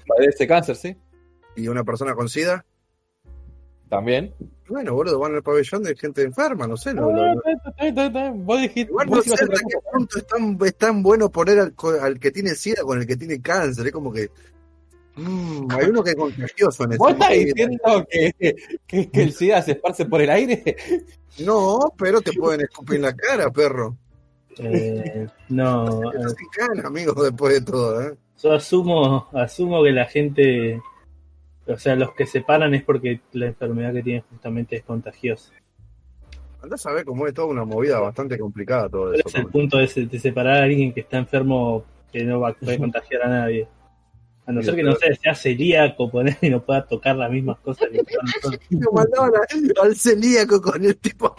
Padece 0.08 0.48
cáncer, 0.48 0.76
¿sí? 0.76 0.96
¿Y 1.56 1.68
una 1.68 1.84
persona 1.84 2.14
con 2.16 2.30
sida? 2.30 2.66
También. 3.90 4.34
Bueno, 4.68 4.94
boludo, 4.94 5.18
van 5.20 5.34
al 5.36 5.44
pabellón 5.44 5.84
de 5.84 5.96
gente 5.96 6.22
enferma, 6.22 6.68
no 6.68 6.76
sé. 6.76 6.94
lo- 6.94 7.10
lo- 7.12 7.34
lo- 7.36 8.34
Vos 8.34 8.62
dijiste, 8.62 8.82
Igual 8.92 9.10
no 9.10 9.16
vos 9.16 9.26
sé 9.26 9.34
hasta 9.34 9.48
qué 9.48 9.78
punto 9.94 10.18
es 10.20 10.28
tan, 10.28 10.58
es 10.66 10.76
tan 10.76 11.02
bueno 11.02 11.30
poner 11.32 11.74
al, 12.02 12.20
que 12.20 12.32
tiene 12.32 12.50
sida 12.54 12.82
con 12.84 13.00
el 13.00 13.08
que 13.08 13.16
tiene 13.16 13.42
cáncer. 13.42 13.88
Es 13.88 13.94
como 13.94 14.12
que. 14.12 14.30
mm, 15.16 15.68
hay 15.72 15.90
uno 15.90 16.04
que 16.04 16.10
es 16.12 16.16
contagioso 16.18 16.84
en 16.84 16.92
ese 16.92 17.00
¿Vos 17.00 17.12
estás 17.14 17.30
diciendo 17.30 18.06
que, 18.12 18.56
que, 18.86 19.10
que 19.10 19.24
el 19.24 19.32
SIDA 19.32 19.62
se 19.62 19.72
esparce 19.72 20.06
por 20.06 20.22
el 20.22 20.30
aire? 20.32 20.76
No, 21.40 21.94
pero 21.98 22.20
te 22.22 22.34
pueden 22.34 22.62
escupir 22.62 22.98
en 22.98 23.04
la 23.04 23.16
cara, 23.16 23.50
perro. 23.52 23.96
Eh, 24.60 25.28
no, 25.50 26.12
eh, 26.12 26.18
cana, 26.52 26.88
amigo, 26.88 27.14
después 27.24 27.54
de 27.54 27.62
todo, 27.62 28.02
¿eh? 28.02 28.18
Yo 28.42 28.54
asumo, 28.54 29.28
asumo 29.34 29.84
que 29.84 29.92
la 29.92 30.06
gente, 30.06 30.82
o 31.68 31.78
sea, 31.78 31.96
los 31.96 32.14
que 32.14 32.26
se 32.26 32.42
paran 32.42 32.74
es 32.74 32.84
porque 32.84 33.20
la 33.34 33.48
enfermedad 33.48 33.94
que 33.94 34.04
tienen 34.04 34.24
justamente 34.30 34.76
es 34.78 34.84
contagiosa. 34.84 35.52
Andás 36.62 36.86
a 36.86 36.92
ver 36.92 37.06
cómo 37.06 37.28
es 37.28 37.34
toda 37.34 37.48
una 37.48 37.66
movida 37.66 38.00
bastante 38.00 38.38
complicada 38.38 38.90
todo 38.90 39.06
¿Cuál 39.10 39.16
eso. 39.20 39.30
es 39.30 39.36
el 39.36 39.46
punto 39.48 39.78
de, 39.78 39.88
de 40.08 40.20
separar 40.20 40.62
a 40.62 40.64
alguien 40.64 40.94
que 40.94 41.02
está 41.02 41.18
enfermo 41.18 41.84
que 42.12 42.24
no 42.24 42.40
va 42.40 42.50
a 42.50 42.54
puede 42.54 42.78
contagiar 42.80 43.24
a 43.24 43.28
nadie? 43.30 43.68
A 44.48 44.52
no 44.54 44.64
ser 44.64 44.76
que 44.76 44.84
no 44.84 44.96
sé, 44.96 45.14
sea 45.16 45.36
celíaco, 45.36 46.10
poner 46.10 46.38
y 46.42 46.50
no 46.50 46.64
pueda 46.64 46.86
tocar 46.88 47.16
las 47.18 47.30
mismas 47.30 47.60
cosas 47.60 47.90
que. 47.90 48.02
Lo 48.78 48.92
mandaban 48.94 49.32
a- 49.36 49.82
al 49.84 49.96
celíaco 49.96 50.62
con 50.62 50.84
el 50.86 50.96
tipo 50.98 51.36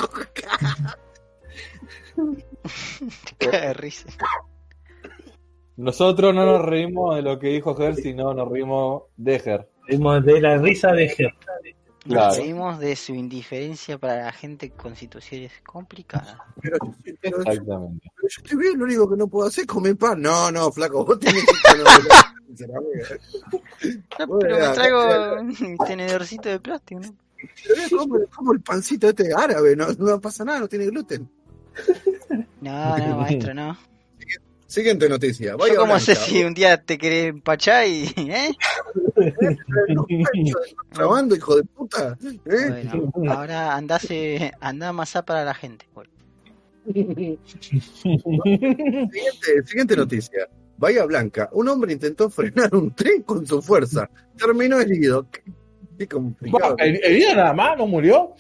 de 3.41 3.73
risa. 3.75 4.09
Nosotros 5.79 6.35
no 6.35 6.45
nos 6.45 6.65
reímos 6.65 7.15
de 7.17 7.23
lo 7.23 7.39
que 7.39 7.49
dijo 7.49 7.75
Ger, 7.77 7.95
sino 7.95 8.35
nos 8.35 8.51
reímos 8.51 9.05
de 9.17 9.39
Ger. 9.39 9.69
Vemos 9.89 10.25
de 10.25 10.41
la 10.41 10.59
risa 10.59 10.93
de 10.93 11.09
Ger. 11.09 11.33
Nos 12.05 12.15
Claro. 12.17 12.35
reímos 12.37 12.79
de 12.79 12.97
su 12.97 13.15
indiferencia 13.15 13.97
para 13.99 14.25
la 14.25 14.33
gente 14.33 14.71
con 14.71 14.97
situaciones 14.97 15.53
complicadas. 15.65 16.37
Pero, 16.61 16.79
pero- 17.21 17.39
Exactamente. 17.43 18.11
pero 18.17 18.29
yo 18.29 18.43
estoy 18.43 18.59
bien, 18.59 18.79
lo 18.79 18.85
único 18.87 19.09
que 19.11 19.17
no 19.17 19.29
puedo 19.29 19.47
hacer 19.49 19.63
es 19.63 19.69
comer 19.69 19.97
pan. 19.97 20.21
No, 20.21 20.51
no, 20.51 20.71
flaco, 20.73 21.05
vos 21.05 21.19
tenés 21.21 21.45
que 21.45 21.53
comer 22.59 23.21
No, 24.19 24.39
pero 24.39 24.59
me 24.59 24.75
traigo 24.75 25.43
mi 25.45 25.77
tenedorcito 25.87 26.49
de 26.49 26.61
plástico, 26.61 27.01
¿no? 27.01 27.15
como, 27.97 28.19
como 28.35 28.53
el 28.53 28.61
pancito 28.63 29.09
este 29.11 29.33
árabe, 29.33 29.77
no, 29.77 29.87
no 29.99 30.21
pasa 30.21 30.45
nada, 30.45 30.59
no 30.61 30.69
tiene 30.69 30.87
gluten. 30.87 31.29
No, 32.61 32.99
no, 32.99 33.17
maestro, 33.19 33.55
no. 33.55 33.77
Siguiente 34.69 35.09
noticia. 35.09 35.57
Vaya 35.57 35.73
Yo 35.73 35.81
como 35.81 35.95
Blanca. 35.95 36.05
sé 36.05 36.15
si 36.15 36.45
un 36.45 36.53
día 36.53 36.77
te 36.81 36.99
querés 36.99 37.31
empachar 37.31 37.87
y... 37.89 38.05
¿eh? 38.17 38.55
Contrabando, 40.77 41.35
hijo 41.35 41.57
de 41.57 41.65
puta. 41.65 42.17
¿eh? 42.45 42.87
Bueno, 42.93 43.33
ahora 43.33 43.75
andase, 43.75 44.53
anda 44.61 44.87
a 44.87 44.91
amasar 44.91 45.25
para 45.25 45.43
la 45.45 45.55
gente. 45.55 45.87
Bueno, 45.95 46.11
Siguiente, 46.85 47.39
siguiente 49.65 49.97
noticia. 49.97 50.49
Bahía 50.77 51.05
Blanca. 51.07 51.49
Un 51.53 51.69
hombre 51.69 51.93
intentó 51.95 52.31
frenar 52.31 52.75
un 52.75 52.95
tren 52.95 53.23
con 53.23 53.47
su 53.47 53.61
fuerza. 53.63 54.09
Terminó 54.37 54.79
herido. 54.81 55.27
Qué, 55.31 55.43
qué 55.99 56.07
complicado. 56.07 56.77
¿El, 56.79 57.01
el 57.03 57.15
video 57.15 57.35
nada 57.35 57.53
más 57.53 57.77
no 57.79 57.87
murió? 57.87 58.35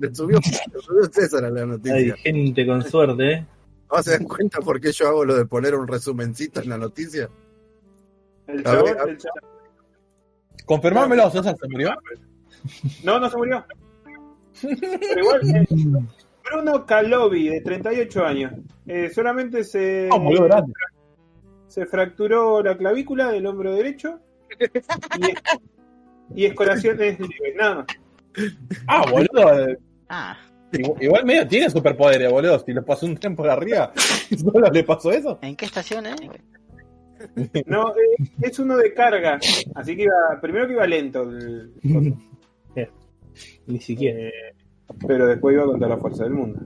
Le 0.00 0.14
subió, 0.14 0.38
le 0.72 0.80
subió 0.80 1.04
César 1.12 1.44
a 1.44 1.50
la 1.50 1.60
Hay 1.62 1.66
noticia. 1.66 2.16
gente 2.16 2.66
con 2.66 2.82
suerte, 2.88 3.32
¿eh? 3.32 3.46
¿No 3.90 4.02
se 4.02 4.10
dan 4.12 4.24
cuenta 4.24 4.58
por 4.60 4.80
qué 4.80 4.92
yo 4.92 5.08
hago 5.08 5.24
lo 5.24 5.36
de 5.36 5.46
poner 5.46 5.74
un 5.74 5.86
resumencito 5.86 6.60
en 6.60 6.68
la 6.68 6.78
noticia? 6.78 7.28
El 8.46 8.62
chabón, 8.64 8.84
ver. 8.84 9.08
el 9.08 9.18
chabón- 9.18 9.44
Confirmámelo, 10.64 11.30
¿se 11.30 11.40
murió? 11.70 11.94
No, 13.04 13.20
no 13.20 13.30
se 13.30 13.36
murió. 13.36 13.64
Pero 14.60 15.20
igual, 15.20 15.40
eh, 15.54 15.66
Bruno 16.44 16.86
Calovi, 16.86 17.48
de 17.48 17.60
38 17.60 18.24
años. 18.24 18.52
Eh, 18.86 19.10
solamente 19.14 19.62
se, 19.64 20.08
Ah, 20.12 20.18
murió 20.18 20.44
grande. 20.44 20.72
se 21.68 21.86
fracturó 21.86 22.62
la 22.62 22.76
clavícula 22.76 23.30
del 23.30 23.46
hombro 23.46 23.74
derecho 23.74 24.18
y, 26.34 26.42
y 26.42 26.46
escoraciones 26.46 27.18
leves, 27.20 27.56
nada 27.56 27.74
más. 27.76 27.86
Ah, 28.88 29.04
boludo. 29.10 29.68
eh, 29.68 29.78
ah, 30.08 30.36
Igual, 31.00 31.24
medio 31.24 31.46
tiene 31.46 31.70
superpoderes, 31.70 32.30
boludo. 32.30 32.58
Si 32.64 32.72
le 32.72 32.82
pasó 32.82 33.06
un 33.06 33.16
tren 33.16 33.34
por 33.36 33.48
arriba, 33.48 33.92
¿solo 34.38 34.68
le 34.70 34.84
pasó 34.84 35.10
eso? 35.12 35.38
¿en 35.42 35.56
qué 35.56 35.64
estación, 35.66 36.06
eh? 36.06 36.16
No, 37.66 37.90
eh, 37.90 38.16
es 38.42 38.58
uno 38.58 38.76
de 38.76 38.92
carga, 38.92 39.38
así 39.74 39.96
que 39.96 40.02
iba, 40.02 40.14
primero 40.40 40.66
que 40.66 40.74
iba 40.74 40.86
lento, 40.86 41.22
el 41.22 41.72
coso, 41.82 42.16
Ni 43.66 43.80
siquiera. 43.80 44.18
eh, 44.28 44.32
pero 45.06 45.26
después 45.26 45.54
iba 45.54 45.64
contra 45.64 45.88
la 45.88 45.96
fuerza 45.98 46.24
del 46.24 46.32
mundo. 46.34 46.60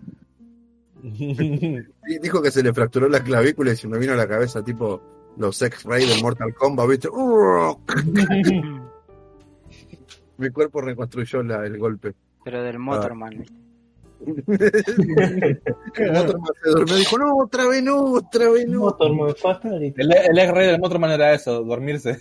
Y 1.02 2.18
Dijo 2.20 2.42
que 2.42 2.50
se 2.50 2.62
le 2.62 2.74
fracturó 2.74 3.08
la 3.08 3.22
clavícula 3.24 3.72
y 3.72 3.76
se 3.76 3.88
me 3.88 3.98
vino 3.98 4.12
a 4.12 4.16
la 4.16 4.28
cabeza 4.28 4.62
tipo 4.62 5.00
los 5.38 5.62
X-Ray 5.62 6.06
del 6.06 6.20
Mortal 6.22 6.52
Kombat, 6.54 6.88
¿viste? 6.88 7.08
Mi 10.38 10.50
cuerpo 10.50 10.80
reconstruyó 10.80 11.42
la- 11.42 11.64
el 11.66 11.78
golpe. 11.78 12.14
Pero 12.44 12.62
del 12.62 12.78
Motorman. 12.78 13.32
El 13.34 13.48
otro 16.14 16.38
más 16.38 16.50
se 16.62 16.70
durmió 16.70 16.96
y 16.96 16.98
dijo, 16.98 17.18
no, 17.18 17.36
otra 17.38 17.66
vez 17.68 17.82
no, 17.82 18.04
otra 18.12 18.50
vez 18.50 18.66
no. 18.68 18.80
Motor 18.80 19.36
Fatality. 19.36 20.00
El, 20.00 20.12
el 20.12 20.38
ex 20.38 20.50
rey 20.52 20.66
del 20.68 20.80
Motorman 20.80 21.10
era 21.10 21.32
eso, 21.32 21.62
dormirse. 21.64 22.20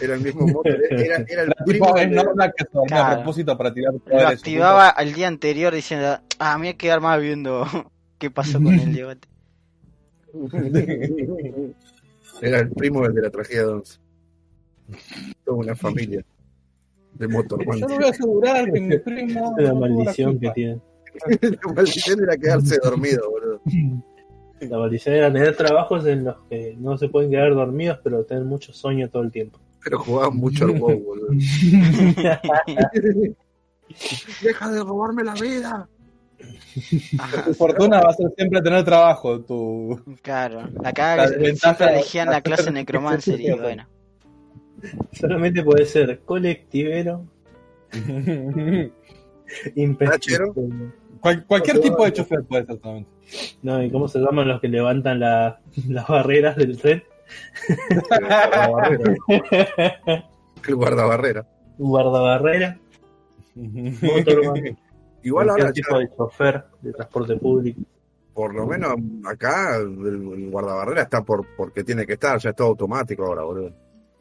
Era 0.00 0.14
el 0.14 0.20
mismo 0.20 0.46
motor, 0.46 0.76
era, 0.90 1.24
era 1.28 1.42
el 1.44 1.54
primo 1.64 1.94
tipo, 1.94 2.14
normal 2.14 2.52
que 2.56 2.64
se 2.64 2.70
dormía 2.72 2.96
Claro. 2.96 3.12
a 3.12 3.14
propósito 3.16 3.56
para 3.56 3.72
tirar 3.72 3.94
Lo 4.04 4.28
activaba 4.28 4.88
al 4.88 5.12
día 5.14 5.28
anterior 5.28 5.72
diciendo, 5.74 6.18
ah, 6.38 6.58
me 6.58 6.64
voy 6.64 6.68
a 6.68 6.76
quedar 6.76 7.00
más 7.00 7.20
viendo 7.20 7.64
qué 8.18 8.30
pasó 8.30 8.60
con 8.62 8.74
el 8.74 8.94
debate. 8.94 9.28
Era 12.42 12.58
el 12.58 12.70
primo 12.70 13.02
del 13.02 13.14
de 13.14 13.22
la 13.22 13.30
tragedia 13.30 13.62
de 13.62 13.68
Once. 13.72 13.98
Toda 15.44 15.56
una 15.58 15.74
familia 15.74 16.24
de 17.14 17.28
Motorman. 17.28 17.78
Yo 17.78 17.88
no 17.88 17.96
voy 17.96 18.04
a 18.04 18.10
asegurar 18.10 18.70
que 18.72 18.80
mi 18.80 18.98
primo. 18.98 19.54
La 19.58 19.70
no 19.70 19.80
maldición 19.80 20.38
que 20.38 20.50
tiene. 20.50 20.80
La 21.42 21.72
maldición 21.72 22.22
era 22.22 22.36
quedarse 22.36 22.78
dormido, 22.82 23.30
boludo. 23.30 23.60
La 24.60 24.78
maldición 24.78 25.14
era 25.14 25.32
tener 25.32 25.56
trabajos 25.56 26.06
en 26.06 26.24
los 26.24 26.36
que 26.48 26.74
no 26.78 26.96
se 26.96 27.08
pueden 27.08 27.30
quedar 27.30 27.54
dormidos, 27.54 27.98
pero 28.02 28.24
tener 28.24 28.44
mucho 28.44 28.72
sueño 28.72 29.10
todo 29.10 29.22
el 29.22 29.30
tiempo. 29.30 29.60
Pero 29.84 29.98
jugaban 29.98 30.36
mucho 30.36 30.64
al 30.64 30.80
WoW, 30.80 30.98
boludo. 30.98 31.28
Deja 34.42 34.70
de 34.70 34.80
robarme 34.80 35.22
la 35.22 35.34
vida. 35.34 35.88
Ajá, 37.18 37.44
Tu 37.44 37.54
fortuna 37.54 38.00
va 38.00 38.10
a 38.10 38.14
ser 38.14 38.30
siempre 38.36 38.62
tener 38.62 38.84
trabajo. 38.84 39.40
Tu... 39.40 40.00
claro, 40.22 40.68
La 40.82 40.90
acá 40.90 41.30
que 41.30 41.56
siempre 41.56 41.86
elegían 41.86 42.30
la 42.30 42.40
clase 42.40 42.70
necromancer 42.70 43.40
y 43.40 43.50
bueno. 43.60 43.86
Solamente 45.12 45.62
puede 45.62 45.86
ser 45.86 46.20
colectivero, 46.20 47.24
Tachero. 49.98 50.54
Cual- 51.20 51.44
cualquier 51.46 51.80
tipo 51.80 52.04
de 52.04 52.12
chofer 52.12 52.42
puede 52.44 52.66
ser 52.66 52.78
solamente. 52.80 53.10
No, 53.62 53.82
¿y 53.82 53.90
cómo 53.90 54.06
se 54.08 54.18
llaman 54.20 54.48
los 54.48 54.60
que 54.60 54.68
levantan 54.68 55.20
la- 55.20 55.60
las 55.88 56.06
barreras 56.06 56.56
del 56.56 56.78
tren? 56.80 57.02
El 60.66 60.74
guardabarrera. 60.74 61.46
Guardabarrera, 61.78 62.78
Igual 65.22 65.50
ahora, 65.50 65.72
tipo 65.72 65.88
ya, 65.92 65.98
de 65.98 66.16
chofer 66.16 66.64
de 66.82 66.92
transporte 66.92 67.36
público. 67.36 67.80
por 68.32 68.54
lo 68.54 68.66
menos 68.66 68.94
acá, 69.24 69.76
el, 69.76 70.06
el 70.06 70.50
guardabarrera 70.50 71.02
está 71.02 71.22
por 71.22 71.44
porque 71.56 71.82
tiene 71.84 72.06
que 72.06 72.12
estar, 72.14 72.38
ya 72.38 72.50
es 72.50 72.56
todo 72.56 72.68
automático 72.68 73.24
ahora, 73.24 73.42
boludo. 73.42 73.72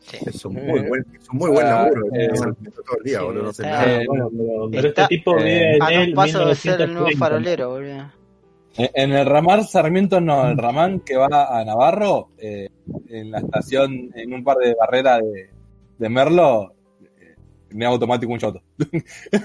Sí. 0.07 0.17
Es 0.25 0.45
un 0.45 0.53
muy 0.53 0.81
buen, 0.87 1.05
es 1.19 1.29
un 1.29 1.37
muy 1.39 1.49
buen 1.49 1.65
Ah, 1.65 1.83
laburo. 1.83 2.05
eh, 2.13 2.25
el- 2.25 2.35
todo 2.35 2.97
el 2.99 3.03
día, 3.03 3.17
sí, 3.19 3.25
boludo. 3.25 3.43
No 3.43 3.53
sé 3.53 3.63
está- 3.63 3.85
nada. 3.85 3.97
Ah, 3.97 4.03
bueno, 4.07 4.29
pero, 4.37 4.69
pero 4.71 4.87
Está- 4.87 5.01
este 5.03 5.15
tipo 5.15 5.37
eh, 5.39 5.43
vive 5.43 5.75
en 5.75 5.81
A 5.83 5.89
el 6.03 6.13
dos 6.13 6.25
pasos 6.25 6.47
de 6.47 6.55
ser 6.55 6.81
el 6.81 6.93
nuevo 6.93 7.07
1930. 7.07 7.19
farolero, 7.19 7.69
boludo. 7.69 8.11
En 8.77 9.11
el 9.13 9.25
ramar 9.25 9.63
Sarmiento, 9.63 10.19
no, 10.21 10.47
el 10.49 10.57
ramán 10.57 10.99
que 10.99 11.15
va 11.15 11.27
a 11.59 11.63
Navarro, 11.65 12.29
eh, 12.37 12.67
en 13.09 13.31
la 13.31 13.39
estación, 13.39 14.11
en 14.13 14.33
un 14.33 14.43
par 14.43 14.57
de 14.57 14.75
barreras 14.77 15.21
de, 15.21 15.49
de 15.97 16.09
Merlo, 16.09 16.73
eh, 17.01 17.35
me 17.71 17.85
hago 17.85 17.93
automático 17.93 18.31
un 18.33 18.39
choto. 18.39 18.61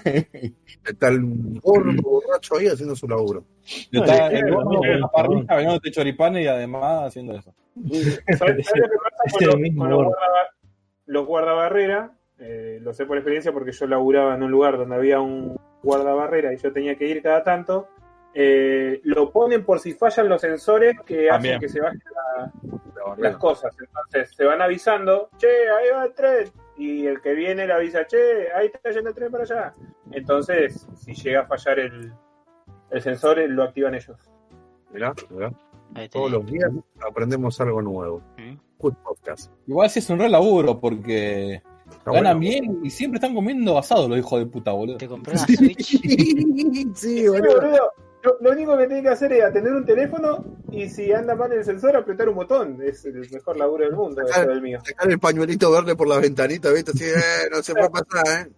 Está 0.85 1.09
el 1.09 1.21
gordo 1.61 2.03
borracho 2.03 2.57
ahí 2.59 2.67
haciendo 2.67 2.95
su 2.97 3.07
laburo. 3.09 3.45
Le- 3.93 4.01
el 4.01 4.45
le- 4.47 4.53
con 4.55 4.67
una 4.67 5.09
parrilla, 5.09 5.55
vendiendo 5.57 5.91
choripanes 5.91 6.45
y 6.45 6.49
además 6.49 7.07
haciendo 7.09 7.37
eso. 7.37 7.55
¿Sabes 7.89 8.67
sabes 8.67 8.67
lo 8.77 8.89
que 8.89 8.97
pasa 9.03 9.39
con 9.39 9.47
los, 9.47 9.77
con 10.05 10.13
los, 11.07 11.27
guardabarrera? 11.27 12.13
Eh, 12.39 12.79
lo 12.81 12.93
sé 12.95 13.05
por 13.07 13.17
experiencia 13.19 13.53
porque 13.53 13.73
yo 13.73 13.87
laburaba 13.87 14.35
en 14.35 14.43
un 14.43 14.51
lugar 14.51 14.79
donde 14.79 14.95
había 14.97 15.21
un 15.21 15.57
guardabarrera 15.83 16.53
y 16.53 16.57
yo 16.57 16.73
tenía 16.73 16.97
que 16.97 17.07
ir 17.07 17.23
cada 17.23 17.43
tanto. 17.45 17.89
Eh, 18.33 19.01
lo 19.05 19.31
ponen 19.33 19.65
por 19.65 19.81
si 19.81 19.93
fallan 19.93 20.29
los 20.29 20.41
sensores 20.41 20.95
que 21.05 21.27
También. 21.29 21.57
hacen 21.57 21.61
que 21.61 21.69
se 21.69 21.81
bajen 21.81 22.01
la- 22.15 22.53
las 23.17 23.37
cosas. 23.39 23.75
Entonces 23.81 24.35
se 24.37 24.45
van 24.45 24.63
avisando, 24.63 25.31
che, 25.37 25.49
ahí 25.71 25.89
va 25.93 26.05
el 26.05 26.15
tren. 26.15 26.49
Y 26.77 27.07
el 27.07 27.21
que 27.21 27.35
viene 27.35 27.67
le 27.67 27.73
avisa, 27.73 28.07
che, 28.07 28.53
ahí 28.55 28.67
está 28.73 28.91
yendo 28.91 29.09
el 29.11 29.15
tren 29.17 29.31
para 29.33 29.45
allá. 29.45 29.75
Entonces, 30.13 30.87
si 30.97 31.13
llega 31.15 31.41
a 31.41 31.47
fallar 31.47 31.79
el, 31.81 32.13
el 32.91 33.03
sensor, 33.03 33.39
lo 33.49 33.63
activan 33.65 33.95
ellos. 33.95 34.17
Mirá, 34.93 35.13
mirá. 35.31 35.51
Todos 36.11 36.31
los 36.31 36.47
días 36.47 36.71
aprendemos 37.07 37.61
algo 37.61 37.83
nuevo. 37.83 38.23
Good 38.79 38.95
podcast. 39.05 39.51
Igual 39.67 39.91
sí 39.91 39.99
es 39.99 40.11
un 40.11 40.19
re 40.19 40.29
laburo 40.29 40.81
porque 40.81 41.63
Está 41.91 42.13
ganan 42.13 42.39
bueno. 42.39 42.41
bien 42.41 42.81
y 42.83 42.91
siempre 42.91 43.17
están 43.19 43.35
comiendo 43.35 43.77
asado 43.77 44.09
los 44.09 44.19
hijos 44.19 44.41
de 44.41 44.47
puta, 44.47 44.73
boludo. 44.73 44.97
Te 44.99 45.09
compré 45.09 45.35
una 45.35 45.47
Switch. 45.47 46.01
sí, 46.95 47.29
boludo. 47.29 47.93
Lo, 48.23 48.51
único 48.51 48.77
que 48.77 48.87
tiene 48.87 49.03
que 49.03 49.09
hacer 49.09 49.33
es 49.33 49.43
atender 49.43 49.73
un 49.73 49.87
teléfono 49.87 50.45
y 50.71 50.89
si 50.91 51.11
anda 51.11 51.35
mal 51.35 51.51
el 51.53 51.65
sensor, 51.65 51.97
apretar 51.97 52.29
un 52.29 52.35
botón. 52.35 52.79
Es 52.83 53.05
el 53.07 53.27
mejor 53.31 53.57
laburo 53.57 53.85
del 53.85 53.97
mundo, 53.97 54.23
eso 54.23 54.47
del 54.47 54.61
mío. 54.61 54.79
Sacar 54.85 55.11
el 55.11 55.19
pañuelito 55.19 55.71
verde 55.71 55.97
por 55.97 56.07
la 56.07 56.19
ventanita, 56.19 56.71
¿viste? 56.71 56.91
Así, 56.91 57.05
eh, 57.05 57.49
no 57.51 57.63
se 57.63 57.73
puede 57.73 57.89
pasar, 57.89 58.47
¿eh? 58.47 58.53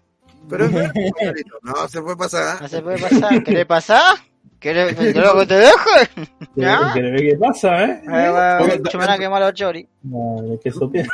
Pero 0.48 0.64
es 0.64 0.72
verde 0.74 1.06
el 1.06 1.12
pañuelito, 1.12 1.58
no 1.62 1.88
se 1.88 2.02
puede 2.02 2.16
pasar. 2.16 2.60
No 2.60 2.68
se 2.68 2.82
puede 2.82 2.98
pasar. 2.98 3.44
¿Querés 3.44 3.66
pasar? 3.66 4.16
¿Querés 4.62 4.94
que 4.94 5.12
que 5.12 5.46
te 5.46 5.54
deje? 5.54 6.10
¿Ya? 6.56 6.92
¿Querés 6.94 7.12
ver 7.12 7.20
qué 7.20 7.36
pasa, 7.36 7.84
eh? 7.84 8.02
Eh, 8.04 8.30
bueno, 8.30 8.82
Yo 8.90 8.98
me 8.98 9.06
van 9.06 9.10
a 9.10 9.18
quemar 9.18 9.42
los 9.42 9.54
choris. 9.54 9.86
No, 10.02 10.36
de 10.42 10.60
queso 10.60 10.88
pie. 10.88 11.04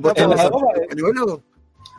¿Vos 0.00 0.14
te 0.14 0.22
En 0.22 0.30
vas 0.30 0.38
la 0.38 0.46
a 0.46 0.50
pañuelo? 0.88 1.42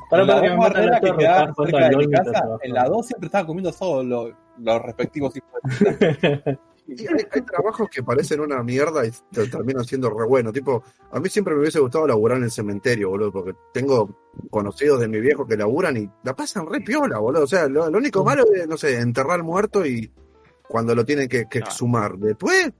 Para, 0.09 0.23
en 0.23 0.27
la 0.27 0.41
que 0.41 0.49
barrera 0.49 0.99
que 0.99 1.07
torre, 1.07 1.17
quedaba 1.19 1.53
cerca 1.53 1.89
de 1.89 1.97
mi 1.97 2.09
casa, 2.09 2.43
en 2.63 2.73
la 2.73 2.85
2 2.85 3.05
siempre 3.05 3.27
estaba 3.27 3.45
comiendo 3.45 3.71
solo 3.71 4.03
los, 4.03 4.35
los 4.57 4.81
respectivos 4.81 5.35
hijos 5.37 5.79
de 5.79 6.57
Y 6.97 7.07
hay, 7.07 7.25
hay 7.31 7.41
trabajos 7.41 7.87
que 7.89 8.01
parecen 8.03 8.39
una 8.39 8.61
mierda 8.63 9.05
y 9.05 9.11
te- 9.31 9.47
terminan 9.47 9.83
siendo 9.85 10.09
re 10.09 10.25
buenos. 10.25 10.53
Tipo, 10.53 10.83
a 11.11 11.19
mí 11.19 11.29
siempre 11.29 11.53
me 11.53 11.61
hubiese 11.61 11.79
gustado 11.79 12.07
laburar 12.07 12.37
en 12.37 12.45
el 12.45 12.51
cementerio, 12.51 13.09
boludo, 13.09 13.31
porque 13.31 13.55
tengo 13.73 14.09
conocidos 14.49 14.99
de 14.99 15.07
mi 15.07 15.19
viejo 15.19 15.45
que 15.45 15.55
laburan 15.57 15.97
y 15.97 16.09
la 16.23 16.35
pasan 16.35 16.65
re 16.67 16.81
piola, 16.81 17.19
boludo. 17.19 17.43
O 17.43 17.47
sea, 17.47 17.67
lo, 17.67 17.89
lo 17.89 17.97
único 17.97 18.23
malo 18.23 18.43
es, 18.53 18.67
no 18.67 18.77
sé, 18.77 18.99
enterrar 18.99 19.43
muerto 19.43 19.85
y 19.85 20.11
cuando 20.67 20.93
lo 20.95 21.05
tienen 21.05 21.27
que, 21.29 21.45
que 21.49 21.59
exhumar. 21.59 22.17
Después, 22.17 22.71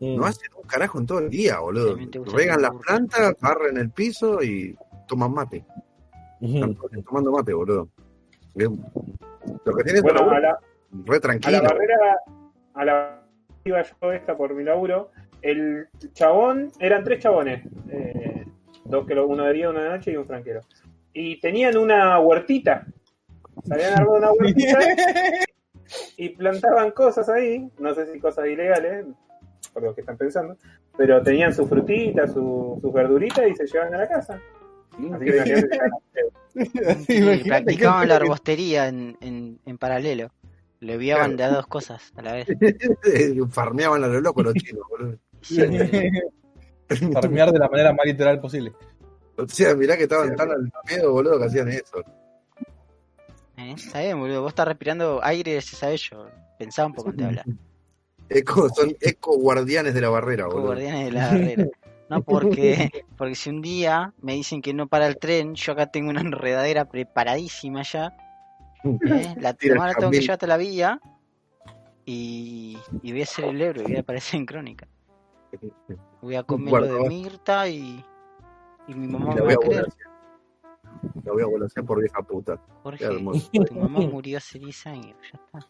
no 0.00 0.24
hacen 0.24 0.48
un 0.54 0.62
carajo 0.68 0.98
en 1.00 1.06
todo 1.06 1.18
el 1.18 1.28
día, 1.30 1.58
boludo. 1.60 1.96
Regan 2.32 2.62
las 2.62 2.72
plantas, 2.76 3.34
barren 3.40 3.76
el 3.78 3.90
piso 3.90 4.42
y 4.42 4.76
toman 5.06 5.32
mate. 5.32 5.64
Están 6.40 6.76
tomando 7.04 7.32
mate, 7.32 7.52
boludo. 7.52 7.88
Lo 8.54 9.76
que 9.76 9.84
tiene 9.84 9.98
es 9.98 10.02
Bueno, 10.02 10.30
a 10.30 10.40
la, 10.40 10.58
re 11.04 11.16
a 11.16 11.20
tranquilo. 11.20 11.62
la 11.62 11.68
barrera, 11.68 11.96
a 12.74 12.84
la 12.84 13.22
iba 13.68 13.82
yo 13.82 14.12
esta 14.12 14.36
por 14.36 14.54
mi 14.54 14.64
laburo. 14.64 15.10
El 15.42 15.88
chabón, 16.14 16.70
eran 16.80 17.04
tres 17.04 17.20
chabones, 17.22 17.64
eh, 17.90 18.44
dos 18.84 19.06
que 19.06 19.14
lo- 19.14 19.26
uno 19.26 19.44
de 19.44 19.52
día, 19.52 19.70
uno 19.70 19.80
de 19.82 19.88
noche 19.90 20.10
y 20.12 20.16
un 20.16 20.26
franquero. 20.26 20.60
Y 21.12 21.40
tenían 21.40 21.76
una 21.76 22.18
huertita. 22.20 22.86
Se 23.64 23.74
habían 23.74 23.94
armado 23.94 24.18
una 24.18 24.32
huertita 24.32 24.78
y 26.16 26.28
plantaban 26.30 26.90
cosas 26.92 27.28
ahí, 27.28 27.68
no 27.78 27.94
sé 27.94 28.12
si 28.12 28.18
cosas 28.20 28.46
ilegales, 28.46 29.06
por 29.72 29.82
lo 29.82 29.94
que 29.94 30.00
están 30.02 30.16
pensando, 30.16 30.56
pero 30.96 31.22
tenían 31.22 31.54
sus 31.54 31.68
frutitas, 31.68 32.32
su- 32.32 32.78
sus 32.80 32.92
verduritas 32.92 33.46
y 33.48 33.54
se 33.54 33.66
llevaban 33.66 33.94
a 33.94 33.98
la 33.98 34.08
casa. 34.08 34.40
Así 35.14 35.24
que 35.24 35.32
Y 37.08 37.44
practicaban 37.48 38.08
la 38.08 38.16
arbostería 38.16 38.88
en, 38.88 39.16
en, 39.20 39.58
en 39.64 39.78
paralelo. 39.78 40.30
Le 40.80 40.94
enviaban 40.94 41.36
de 41.36 41.44
a 41.44 41.50
dos 41.50 41.66
cosas 41.66 42.12
a 42.16 42.22
la 42.22 42.32
vez. 42.32 42.46
Farmeaban 43.50 44.04
a 44.04 44.06
lo 44.06 44.20
loco 44.20 44.42
los 44.42 44.54
chinos, 44.54 44.84
boludo. 44.88 45.18
Sí, 45.40 45.60
Farmear 47.12 47.52
de 47.52 47.58
la 47.58 47.68
manera 47.68 47.92
más 47.92 48.06
literal 48.06 48.40
posible. 48.40 48.72
O 49.36 49.46
sea, 49.46 49.74
mirá 49.74 49.96
que 49.96 50.04
estaban 50.04 50.34
tan 50.34 50.50
al 50.50 50.70
pedo, 50.86 51.12
boludo, 51.12 51.38
que 51.38 51.44
hacían 51.46 51.68
eso. 51.68 52.00
¿eh? 53.56 53.74
Está 53.76 54.00
bien, 54.00 54.18
boludo. 54.18 54.42
Vos 54.42 54.50
estás 54.50 54.68
respirando 54.68 55.20
aire 55.22 55.54
gracias 55.54 55.82
a 55.82 55.90
ello. 55.90 56.26
Pensá 56.58 56.86
un 56.86 56.94
poco 56.94 57.10
antes 57.10 57.22
de 57.22 57.26
hablar. 57.26 57.44
Eco, 58.28 58.68
son 58.68 58.96
eco 59.00 59.38
guardianes 59.38 59.94
de 59.94 60.00
la 60.00 60.10
barrera, 60.10 60.46
boludo. 60.46 60.66
guardianes 60.66 61.04
de 61.06 61.12
la 61.12 61.28
barrera. 61.28 61.66
No, 62.08 62.22
porque, 62.22 63.04
porque 63.18 63.34
si 63.34 63.50
un 63.50 63.60
día 63.60 64.14
me 64.22 64.32
dicen 64.32 64.62
que 64.62 64.72
no 64.72 64.86
para 64.86 65.06
el 65.06 65.18
tren, 65.18 65.54
yo 65.54 65.72
acá 65.72 65.90
tengo 65.90 66.10
una 66.10 66.22
enredadera 66.22 66.86
preparadísima 66.86 67.82
ya. 67.82 68.16
¿Eh? 68.84 69.34
La 69.36 69.54
la 69.54 69.54
tengo 69.54 69.88
que 69.88 69.94
camino. 69.94 70.20
llevar 70.20 70.34
hasta 70.34 70.46
la 70.46 70.56
villa 70.56 71.00
y, 72.04 72.78
y 73.02 73.12
voy 73.12 73.20
a 73.20 73.24
hacer 73.24 73.44
el 73.46 73.60
euro 73.62 73.82
y 73.82 73.84
voy 73.84 73.96
a 73.96 74.00
aparecer 74.00 74.40
en 74.40 74.46
crónica. 74.46 74.88
Voy 76.20 76.36
a 76.36 76.42
comer 76.44 76.78
lo 76.78 76.86
de. 76.86 77.08
Mirta 77.08 77.68
y, 77.68 78.04
y 78.86 78.94
mi 78.94 79.06
mamá 79.08 79.32
Y 79.32 79.34
me 79.34 79.40
va 79.42 79.50
a 79.50 79.54
a 79.54 79.56
creer. 79.56 79.86
La 81.24 81.32
voy 81.32 81.42
a 81.42 81.46
volasear 81.46 81.84
por 81.86 82.00
vieja 82.00 82.22
puta. 82.22 82.60
Jorge, 82.82 83.06
tu 83.66 83.74
mamá 83.74 84.00
murió 84.00 84.38
hace 84.38 84.58
10 84.58 84.86
años, 84.86 85.16
ya 85.32 85.38
está. 85.38 85.68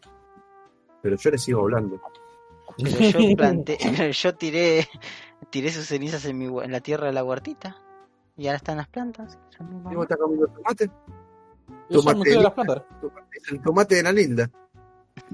Pero 1.01 1.15
yo 1.17 1.31
le 1.31 1.37
sigo 1.37 1.61
hablando. 1.61 1.99
Pero 2.77 2.99
yo 2.99 3.35
planté, 3.35 3.77
pero 3.97 4.11
yo 4.11 4.35
tiré, 4.35 4.87
tiré 5.49 5.71
sus 5.71 5.85
cenizas 5.87 6.25
en, 6.25 6.37
mi, 6.37 6.45
en 6.45 6.71
la 6.71 6.79
tierra 6.81 7.07
de 7.07 7.13
la 7.13 7.23
huertita 7.23 7.77
y 8.37 8.47
ahora 8.47 8.57
están 8.57 8.77
las 8.77 8.87
plantas. 8.87 9.37
son 9.49 9.69
mi 9.69 9.75
¿Y 9.89 9.95
mamá. 9.95 9.95
vos 9.95 10.03
estás 10.05 10.17
comiendo 10.17 10.47
tomate? 10.47 10.89
Tomate. 11.89 12.29
de 12.29 12.35
las 12.43 12.53
plantas. 12.53 12.83
El 13.51 13.61
tomate 13.61 13.95
de 13.95 14.03
la 14.03 14.11
linda. 14.11 14.49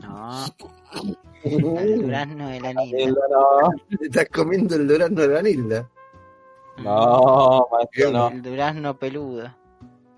No, 0.01 0.45
el 1.43 2.01
durazno 2.01 2.47
de 2.49 2.59
la 2.61 2.73
niña. 2.73 3.07
No, 3.29 3.71
Estás 4.01 4.27
comiendo 4.33 4.75
el 4.75 4.87
durazno 4.87 5.21
de 5.21 5.27
la 5.27 5.41
linda. 5.41 5.89
no, 6.77 7.67
maestro, 7.71 8.11
no. 8.11 8.27
El 8.29 8.41
durazno 8.41 8.97
peludo. 8.97 9.53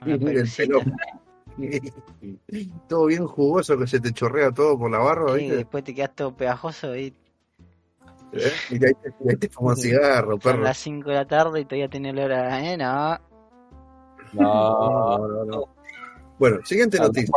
El 0.05 0.19
pelón. 0.19 0.93
todo 2.87 3.05
bien 3.07 3.25
jugoso 3.25 3.77
que 3.77 3.87
se 3.87 3.99
te 3.99 4.11
chorrea 4.13 4.51
todo 4.51 4.77
por 4.77 4.91
la 4.91 4.99
barba, 4.99 5.33
Sí, 5.35 5.39
¿viste? 5.41 5.55
después 5.57 5.83
te 5.83 5.95
quedas 5.95 6.15
todo 6.15 6.35
pegajoso 6.35 6.95
y 6.95 7.13
¿Eh? 8.33 8.51
Y 8.69 8.73
ahí 8.75 8.79
te, 8.79 9.13
y 9.23 9.29
ahí 9.29 9.35
te 9.37 9.49
fumas 9.49 9.81
cigarro, 9.81 10.31
son 10.31 10.39
perro. 10.39 10.61
las 10.63 10.77
5 10.77 11.09
de 11.09 11.15
la 11.15 11.25
tarde 11.25 11.61
y 11.61 11.65
todavía 11.65 11.87
tenés 11.89 12.11
olor 12.13 12.31
a 12.33 12.61
eh, 12.63 12.77
no. 12.77 13.17
No. 14.33 15.17
No, 15.17 15.27
no, 15.27 15.45
no. 15.45 15.63
Bueno, 16.39 16.59
siguiente 16.65 16.99
noticia. 16.99 17.33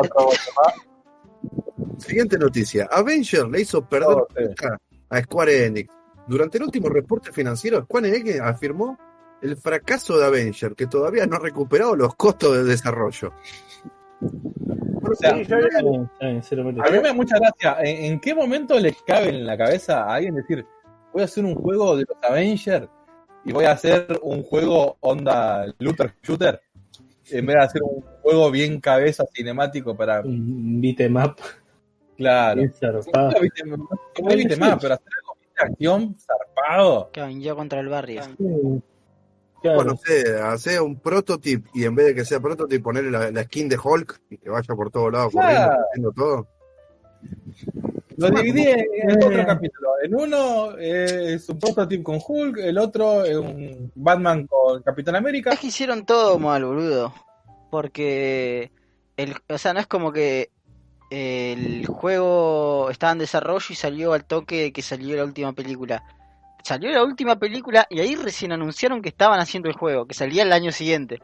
Siguiente 1.99 2.39
noticia. 2.39 2.89
Avenger 2.91 3.47
le 3.49 3.61
hizo 3.63 3.83
perder 3.87 4.09
Oh, 4.09 4.27
sí. 4.37 4.45
a 5.11 5.21
Square 5.23 5.67
Enix. 5.67 5.91
Durante 6.27 6.59
el 6.59 6.65
último 6.65 6.89
reporte 6.89 7.33
financiero, 7.33 7.83
Square 7.85 8.09
Enix 8.17 8.41
afirmó 8.41 8.99
el 9.43 9.57
fracaso 9.57 10.19
de 10.19 10.27
Avenger, 10.27 10.75
que 10.75 10.87
todavía 10.87 11.27
no 11.27 11.37
ha 11.37 11.41
recuperado 11.41 11.97
los 11.97 12.15
costos 12.15 12.57
de 12.57 12.65
desarrollo. 12.65 13.33
O 15.03 15.15
sea, 15.15 15.35
Sí, 15.37 15.45
yo 15.47 15.57
A 15.57 16.91
mí 16.91 16.97
me 16.99 17.03
da 17.09 17.15
mucha 17.15 17.39
gracia. 17.39 17.77
¿En, 17.81 18.13
en 18.13 18.21
qué 18.21 18.35
momento 18.35 18.79
les 18.79 19.01
cabe 19.03 19.31
en 19.31 19.47
la 19.47 19.57
cabeza 19.57 20.03
a 20.05 20.15
alguien 20.17 20.35
decir, 20.35 20.65
voy 21.13 21.23
a 21.23 21.25
hacer 21.25 21.45
un 21.45 21.55
juego 21.55 21.97
de 21.97 22.05
los 22.07 22.17
Avengers 22.31 22.87
y 23.45 23.53
voy 23.53 23.65
a 23.65 23.73
hacer 23.73 24.21
un 24.23 24.43
juego 24.43 24.99
onda 25.01 25.67
looter 25.79 26.15
shooter? 26.23 26.61
En 27.33 27.47
vez 27.47 27.57
de 27.57 27.63
hacer 27.63 27.83
un 27.83 28.01
juego 28.23 28.51
bien 28.51 28.81
cabeza 28.81 29.25
cinemático 29.35 29.97
para. 29.97 30.21
Un 30.21 30.81
beatmap 30.81 31.39
Claro. 32.17 32.57
bien 32.61 32.73
zarpado. 32.73 33.31
No 33.31 34.57
más, 34.59 34.79
pero 34.81 34.95
hacer 34.95 35.09
algo 35.23 35.37
de 35.57 35.63
acción 35.65 36.17
zarpado. 36.19 37.11
Que 37.13 37.41
yo 37.41 37.57
contra 37.57 37.81
el 37.81 37.89
barrio. 37.89 38.23
Sí. 38.25 38.83
Claro. 39.63 39.77
Bueno, 39.77 39.91
no 39.93 39.97
sé, 39.99 40.41
hacer 40.41 40.81
un 40.81 40.99
prototipo 40.99 41.69
y 41.75 41.85
en 41.85 41.95
vez 41.95 42.07
de 42.07 42.15
que 42.15 42.25
sea 42.25 42.41
prototipo, 42.41 42.85
ponerle 42.85 43.11
la, 43.11 43.31
la 43.31 43.45
skin 43.45 43.69
de 43.69 43.79
Hulk 43.83 44.21
y 44.31 44.39
que 44.39 44.49
vaya 44.49 44.75
por 44.75 44.91
todos 44.91 45.13
lados 45.13 45.33
corriendo, 45.35 45.57
Claro. 45.67 45.83
haciendo 45.91 46.13
todo. 46.13 46.47
Lo 48.21 48.31
dividí 48.31 48.63
en, 48.69 48.79
en 48.81 49.11
Eh. 49.11 49.27
otro 49.27 49.47
capítulo. 49.47 49.89
En 50.03 50.15
uno 50.15 50.79
eh, 50.79 51.35
es 51.35 51.49
un 51.49 51.59
prototipo 51.59 52.05
con 52.05 52.21
Hulk, 52.27 52.59
el 52.59 52.79
otro 52.79 53.25
es 53.25 53.37
un 53.37 53.91
Batman 53.95 54.47
con 54.47 54.83
Capitán 54.83 55.17
América. 55.17 55.51
Es 55.53 55.61
que 55.61 55.69
hicieron 55.69 56.05
todo 56.05 56.39
mal, 56.39 56.65
boludo. 56.65 57.13
Porque, 57.71 58.71
el, 59.17 59.35
o 59.49 59.59
sea, 59.59 59.73
no 59.73 59.81
es 59.81 59.87
como 59.87 60.13
que 60.13 60.51
el 61.11 61.87
juego 61.87 62.89
estaba 62.91 63.13
en 63.13 63.19
desarrollo 63.19 63.67
y 63.71 63.75
salió 63.75 64.13
al 64.13 64.25
toque 64.25 64.63
de 64.63 64.73
que 64.73 64.83
salió 64.83 65.17
la 65.17 65.25
última 65.25 65.53
película. 65.53 66.05
Salió 66.63 66.91
la 66.91 67.03
última 67.03 67.37
película 67.39 67.87
y 67.89 68.01
ahí 68.01 68.17
recién 68.17 68.53
anunciaron 68.53 69.01
que 69.01 69.09
estaban 69.09 69.41
haciendo 69.41 69.69
el 69.69 69.77
juego, 69.77 70.07
que 70.07 70.15
salía 70.15 70.43
el 70.43 70.53
año 70.53 70.73
siguiente. 70.73 71.21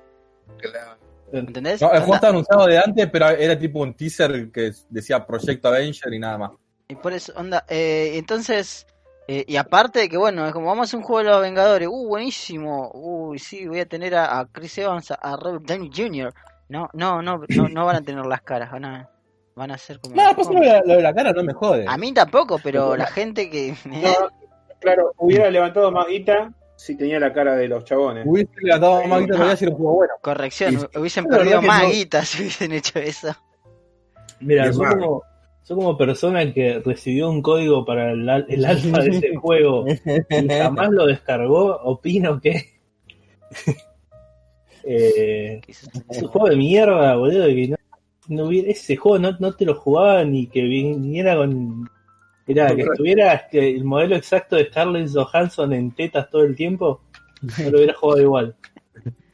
¿Entendés? 1.33 1.83
No, 1.83 1.93
el 1.93 1.99
juego 1.99 2.15
estaba 2.15 2.31
anunciado 2.33 2.67
de 2.67 2.79
antes, 2.79 3.09
pero 3.11 3.29
era 3.29 3.59
tipo 3.59 3.81
un 3.81 3.95
teaser 3.95 4.51
que 4.51 4.71
decía 4.89 5.27
Proyecto 5.27 5.69
Avenger 5.69 6.13
y 6.13 6.19
nada 6.19 6.39
más. 6.39 6.51
Y 6.89 6.95
por 6.95 7.13
eso, 7.13 7.33
onda, 7.37 7.65
eh, 7.69 8.13
entonces, 8.15 8.87
eh, 9.27 9.45
y 9.49 9.57
aparte 9.57 9.99
de 10.01 10.09
que, 10.09 10.17
bueno, 10.17 10.47
es 10.47 10.53
como 10.53 10.67
vamos 10.67 10.83
a 10.83 10.85
hacer 10.85 10.99
un 10.99 11.05
juego 11.05 11.25
de 11.25 11.31
los 11.31 11.43
Vengadores, 11.43 11.89
uh, 11.91 12.07
buenísimo, 12.09 12.91
uy, 12.95 13.39
sí, 13.41 13.67
voy 13.67 13.81
a 13.81 13.87
tener 13.87 14.15
a, 14.15 14.39
a 14.39 14.47
Chris 14.47 14.79
Evans, 14.79 15.11
a, 15.11 15.37
Robert 15.37 15.65
Downey 15.65 15.91
Jr. 15.95 16.33
No, 16.69 16.89
no, 16.93 17.23
no, 17.23 17.41
no, 17.49 17.69
no 17.69 17.87
van 17.87 17.97
a 17.97 18.03
tener 18.03 18.25
las 18.25 18.43
caras, 18.43 18.71
van 18.71 18.85
a, 18.85 19.11
van 19.57 19.73
a 19.73 19.79
ser 19.79 19.99
como... 19.99 20.15
No, 20.15 20.23
pues 20.37 20.49
lo 20.49 20.61
de, 20.61 20.67
la, 20.67 20.83
lo 20.85 20.95
de 20.95 21.03
la 21.03 21.13
cara 21.15 21.33
no 21.33 21.43
me 21.43 21.53
jode. 21.53 21.87
A 21.89 21.97
mí 21.97 22.13
tampoco, 22.13 22.61
pero 22.63 22.97
la 22.97 23.07
gente 23.07 23.51
que... 23.51 23.75
No, 23.85 24.29
claro, 24.81 25.13
hubiera 25.17 25.51
levantado 25.51 25.91
más 25.91 26.07
guita 26.07 26.53
si 26.77 26.97
tenía 26.97 27.19
la 27.19 27.33
cara 27.33 27.57
de 27.57 27.67
los 27.67 27.85
chabones. 27.85 28.25
Hubiese 28.29 28.53
levantado 28.61 29.05
más 29.07 29.21
guita 29.23 29.35
todavía 29.35 29.57
si 29.57 29.67
un 29.67 29.75
juego 29.75 29.95
bueno. 29.95 30.15
Corrección, 30.21 30.75
Y- 30.75 30.99
hubiesen 30.99 31.25
perdido 31.25 31.63
más 31.63 31.83
no. 31.83 31.89
guita 31.89 32.25
si 32.25 32.43
hubiesen 32.43 32.71
hecho 32.73 33.01
eso. 33.01 33.35
Mira, 34.39 34.67
Y 34.67 34.69
es 34.69 34.77
son 34.77 34.85
más. 34.85 34.95
como, 34.95 35.23
son 35.67 35.79
como 35.79 35.97
persona 35.99 36.53
que 36.55 36.79
recibió 36.79 37.29
un 37.29 37.43
código 37.43 37.85
para 37.85 38.13
el, 38.13 38.29
al- 38.29 38.47
el 38.49 38.65
alfa 38.65 39.01
de 39.01 39.09
ese 39.11 39.35
juego 39.35 39.85
y 39.89 40.49
jamás 40.49 40.91
lo 40.91 41.07
descargó. 41.07 41.75
Opino 41.83 42.41
que 42.41 42.63
eh, 44.85 45.61
es 45.69 46.23
un 46.23 46.29
juego 46.29 46.49
de 46.49 46.57
mierda, 46.57 47.17
boludo. 47.17 47.47
Que 47.47 47.69
no, 47.69 47.77
no 48.29 48.45
hubiera, 48.47 48.71
ese 48.71 48.97
juego 48.97 49.19
no, 49.19 49.37
no 49.41 49.53
te 49.55 49.65
lo 49.65 49.75
jugaba 49.75 50.25
ni 50.25 50.47
que 50.47 50.63
viniera 50.63 51.37
con 51.37 51.89
Mirá, 52.47 52.77
que 52.77 52.83
estuviera 52.83 53.49
el 53.51 53.83
modelo 53.83 54.15
exacto 54.15 54.55
de 54.55 54.67
Scarlett 54.67 55.11
Johansson 55.13 55.73
en 55.73 55.91
tetas 55.91 56.31
todo 56.31 56.45
el 56.45 56.55
tiempo, 56.55 57.01
no 57.59 57.71
lo 57.71 57.79
hubiera 57.79 57.95
jugado 57.95 58.23
igual. 58.23 58.55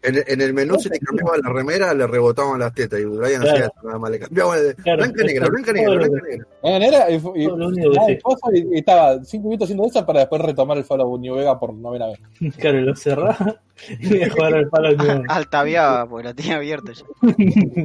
En, 0.03 0.17
en 0.27 0.41
el 0.41 0.53
menú 0.53 0.79
se 0.81 0.89
le 0.89 0.99
cambiaba 0.99 1.37
la 1.43 1.49
remera, 1.53 1.95
le 1.95 2.07
rebotaban 2.09 2.59
las 2.59 2.75
tetas 2.75 2.99
y 2.99 3.05
Brian 3.05 3.43
Claro. 3.43 3.57
hacía 3.67 3.73
nada 3.85 3.99
más, 4.01 4.11
le 4.11 4.19
cambiaba 4.19 4.57
de 4.61 4.75
Claro, 4.75 4.99
blanca 4.99 5.25
negra, 5.25 5.49
blanca 5.49 5.73
negra, 5.73 5.95
blanca 5.95 6.21
negra. 6.29 6.47
No 6.63 6.69
era, 6.71 7.11
y, 7.11 7.15
y- 7.15 8.11
y 8.11 8.19
cosa, 8.21 8.47
y- 8.53 8.69
y 8.75 8.79
estaba 8.79 9.23
cinco 9.25 9.49
minutos 9.49 9.67
haciendo 9.67 9.87
eso 9.87 10.05
para 10.05 10.21
después 10.21 10.43
retomar 10.43 10.77
el 10.79 10.85
Fallout 10.85 11.21
New 11.21 11.37
Vega 11.37 11.59
por 11.59 11.73
novena 11.73 12.09
vez. 12.09 12.19
Claro, 12.59 12.81
lo 12.81 12.97
cerraba 12.97 13.61
y 14.01 14.23
a 14.23 14.31
jugar 14.31 14.55
al 14.55 14.69
palo 14.69 14.97
nuevo. 14.97 15.23
Altaviaba, 15.29 16.09
porque 16.09 16.29
lo 16.29 16.35
tenía 16.35 16.57
abierto 16.57 16.93
ya. 16.93 17.05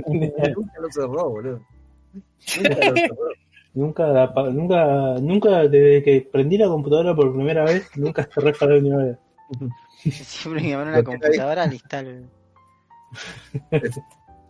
Nunca 0.07 0.79
lo 0.81 0.91
cerró, 0.91 1.29
boludo. 1.29 1.61
Nunca 2.63 2.85
lo 2.89 2.95
cerró. 2.95 3.15
Nunca, 3.73 4.33
nunca, 4.51 5.15
nunca, 5.21 5.67
desde 5.67 6.01
que 6.01 6.27
prendí 6.31 6.57
la 6.57 6.67
computadora 6.67 7.15
por 7.15 7.31
primera 7.31 7.63
vez, 7.63 7.87
nunca 7.95 8.27
cerré 8.33 8.53
para 8.53 8.73
el 8.75 8.81
nivel. 8.83 9.17
Siempre 10.03 10.61
me 10.63 10.75
una 10.77 10.97
Lo 10.97 11.03
tiene 11.03 11.25
ahí. 11.25 11.37
computadora 11.37 11.63
al 11.63 11.73
instalo. 11.73 12.11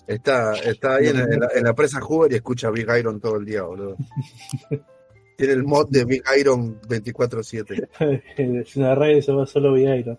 Está, 0.08 0.54
está 0.54 0.96
ahí 0.96 1.08
en, 1.08 1.18
en 1.20 1.40
la, 1.42 1.50
en 1.54 1.64
la 1.66 1.74
presa 1.76 2.00
Hoover 2.00 2.32
y 2.32 2.36
escucha 2.36 2.70
Big 2.70 2.88
Iron 2.98 3.20
todo 3.20 3.36
el 3.36 3.46
día, 3.46 3.64
boludo. 3.64 3.98
Tiene 5.38 5.54
el 5.54 5.64
mod 5.66 5.90
de 5.90 6.06
Big 6.06 6.24
Iron 6.40 6.80
24-7. 6.82 7.90
Es 8.64 8.76
una 8.78 8.96
red, 8.96 9.18
eso 9.18 9.36
va 9.36 9.46
solo 9.46 9.74
Viairo. 9.74 10.18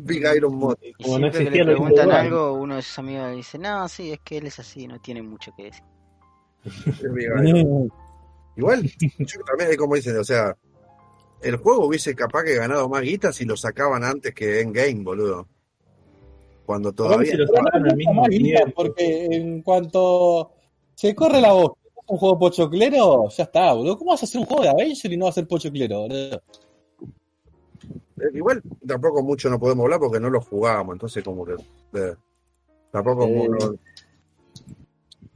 Big 0.00 0.24
Iron 0.34 0.56
mod. 0.56 0.76
Y 0.80 0.92
Como 0.94 1.18
no 1.18 1.30
que 1.30 1.36
le 1.38 1.42
existía 1.44 1.64
lo 1.64 1.72
preguntan 1.72 2.10
algo, 2.10 2.54
uno 2.54 2.76
de 2.76 2.82
sus 2.82 2.98
amigos 2.98 3.28
le 3.28 3.36
dice, 3.36 3.58
no, 3.58 3.86
sí, 3.88 4.12
es 4.12 4.20
que 4.24 4.38
él 4.38 4.46
es 4.46 4.58
así, 4.58 4.86
no 4.88 4.98
tiene 5.00 5.22
mucho 5.22 5.52
que 5.54 5.64
decir. 5.64 5.84
Es 6.64 7.12
Big 7.12 7.28
Iron. 7.44 7.92
Igual, 8.56 8.82
yo 9.18 9.40
también 9.46 9.70
es 9.70 9.76
como 9.76 9.96
dicen, 9.96 10.16
o 10.16 10.24
sea, 10.24 10.56
el 11.44 11.56
juego 11.56 11.86
hubiese 11.86 12.14
capaz 12.14 12.44
que 12.44 12.54
ganado 12.56 12.88
más 12.88 13.02
guita 13.02 13.32
si 13.32 13.44
lo 13.44 13.56
sacaban 13.56 14.02
antes 14.04 14.34
que 14.34 14.60
Endgame, 14.60 15.02
boludo. 15.04 15.46
Cuando 16.66 16.88
A 16.88 16.92
ver 17.16 17.26
si 17.26 17.36
todavía. 17.36 17.36
lo 17.36 17.46
sacaron 17.46 17.90
al 17.90 17.96
mismo 17.96 18.24
tiempo. 18.28 18.72
porque 18.74 19.26
en 19.26 19.62
cuanto 19.62 20.50
se 20.94 21.14
corre 21.14 21.40
la 21.40 21.52
voz, 21.52 21.72
un 22.06 22.18
juego 22.18 22.38
pochoclero, 22.38 23.28
ya 23.28 23.44
está, 23.44 23.72
boludo. 23.74 23.96
¿Cómo 23.98 24.10
vas 24.12 24.22
a 24.22 24.26
hacer 24.26 24.40
un 24.40 24.46
juego 24.46 24.62
de 24.62 24.68
Avenger 24.70 25.12
y 25.12 25.16
no 25.16 25.26
vas 25.26 25.34
a 25.34 25.40
ser 25.40 25.48
pochoclero, 25.48 26.00
boludo? 26.00 26.42
Eh, 28.18 28.30
Igual 28.34 28.62
tampoco 28.86 29.22
mucho 29.22 29.50
no 29.50 29.58
podemos 29.58 29.84
hablar 29.84 30.00
porque 30.00 30.20
no 30.20 30.30
lo 30.30 30.40
jugábamos, 30.40 30.94
entonces 30.94 31.22
como 31.24 31.44
que. 31.44 31.54
eh, 31.94 32.14
tampoco. 32.90 33.24
Eh, 33.26 33.48
no, 33.48 33.74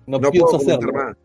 No, 0.06 0.18
no 0.18 0.30
pienso 0.30 0.46
puedo 0.52 0.58
comentar 0.58 0.88
hacerlo. 0.88 0.92
más. 0.92 1.16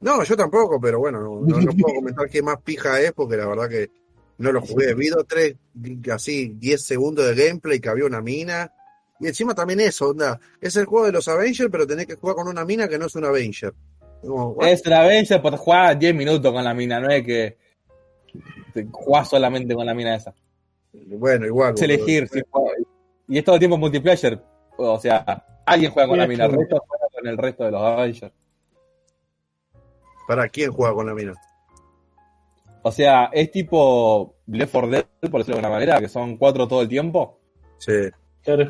No, 0.00 0.22
yo 0.24 0.36
tampoco, 0.36 0.80
pero 0.80 0.98
bueno, 0.98 1.20
no, 1.20 1.40
no- 1.40 1.60
no 1.60 1.72
puedo 1.72 1.94
comentar 1.96 2.28
qué 2.28 2.42
más 2.42 2.60
pija 2.62 3.00
es 3.00 3.12
porque 3.12 3.36
la 3.36 3.46
verdad 3.46 3.68
que 3.68 3.90
no 4.38 4.52
lo 4.52 4.60
jugué. 4.60 4.94
Vi 4.94 5.08
dos, 5.08 5.26
tres, 5.26 5.56
así, 6.12 6.48
10 6.56 6.82
segundos 6.82 7.26
de 7.26 7.46
gameplay 7.46 7.80
que 7.80 7.88
había 7.88 8.06
una 8.06 8.20
mina. 8.20 8.72
Y 9.20 9.28
encima 9.28 9.54
también 9.54 9.80
eso, 9.80 10.10
onda. 10.10 10.40
Es 10.60 10.76
el 10.76 10.86
juego 10.86 11.06
de 11.06 11.12
los 11.12 11.28
Avengers, 11.28 11.70
pero 11.70 11.86
tenés 11.86 12.06
que 12.06 12.16
jugar 12.16 12.36
con 12.36 12.48
una 12.48 12.64
mina 12.64 12.88
que 12.88 12.98
no 12.98 13.06
es 13.06 13.14
una 13.14 13.28
Avenger. 13.28 13.72
Como? 14.22 14.56
Es 14.64 14.84
una 14.86 15.02
Avenger 15.02 15.40
por 15.40 15.56
jugar 15.56 15.98
10 15.98 16.14
minutos 16.14 16.52
con 16.52 16.64
la 16.64 16.74
mina, 16.74 16.98
no 17.00 17.08
es 17.10 17.22
que 17.24 17.56
te 18.72 18.86
jugás 18.90 19.28
solamente 19.28 19.74
con 19.74 19.86
la 19.86 19.94
mina 19.94 20.16
esa. 20.16 20.34
Bueno, 20.92 21.46
igual. 21.46 21.74
Es 21.74 21.82
elegir. 21.82 22.28
si 22.28 22.40
juega- 22.50 22.76
y 23.28 23.38
es 23.38 23.44
todo 23.44 23.54
el 23.56 23.58
tiempo 23.60 23.76
multiplayer. 23.78 24.42
O 24.76 24.98
sea, 24.98 25.44
alguien 25.64 25.92
juega 25.92 26.08
con 26.08 26.18
la 26.18 26.26
mina, 26.26 26.44
el 26.46 26.52
resto 26.52 26.82
juega 26.86 27.06
con 27.14 27.26
el 27.28 27.38
resto 27.38 27.64
de 27.64 27.70
los 27.70 27.80
Avengers. 27.80 28.32
¿Para 30.26 30.48
quién 30.48 30.72
juega 30.72 30.94
con 30.94 31.06
la 31.06 31.14
mina? 31.14 31.34
O 32.86 32.92
sea, 32.92 33.30
es 33.32 33.50
tipo 33.50 34.36
Left 34.46 34.72
4 34.72 34.90
Dead, 34.90 35.04
por 35.30 35.40
decirlo 35.40 35.44
de 35.44 35.52
alguna 35.66 35.70
manera, 35.70 36.00
que 36.00 36.08
son 36.08 36.36
cuatro 36.36 36.68
todo 36.68 36.82
el 36.82 36.88
tiempo. 36.88 37.40
Sí. 37.78 37.92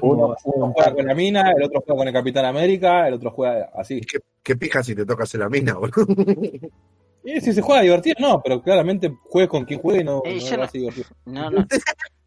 Uno, 0.02 0.36
uno 0.44 0.72
juega 0.72 0.94
con 0.94 1.04
la 1.04 1.14
mina, 1.16 1.50
el 1.50 1.64
otro 1.64 1.80
juega 1.84 1.98
con 1.98 2.06
el 2.08 2.14
Capitán 2.14 2.44
América, 2.44 3.08
el 3.08 3.14
otro 3.14 3.32
juega 3.32 3.70
así. 3.74 4.00
¿Qué, 4.02 4.18
qué 4.42 4.54
pija 4.54 4.84
si 4.84 4.94
te 4.94 5.04
tocas 5.04 5.34
en 5.34 5.40
la 5.40 5.48
mina, 5.48 5.74
boludo? 5.74 6.06
Y 7.24 7.40
si 7.40 7.52
se 7.52 7.60
juega 7.60 7.82
divertido, 7.82 8.14
no, 8.20 8.40
pero 8.42 8.62
claramente 8.62 9.12
juegues 9.24 9.50
con 9.50 9.64
quien 9.64 9.80
juegue, 9.80 10.04
no, 10.04 10.22
Eh, 10.24 10.38
no 10.50 10.56
no- 10.58 10.66
divertido. 10.72 11.06
No, 11.26 11.50
no. 11.50 11.66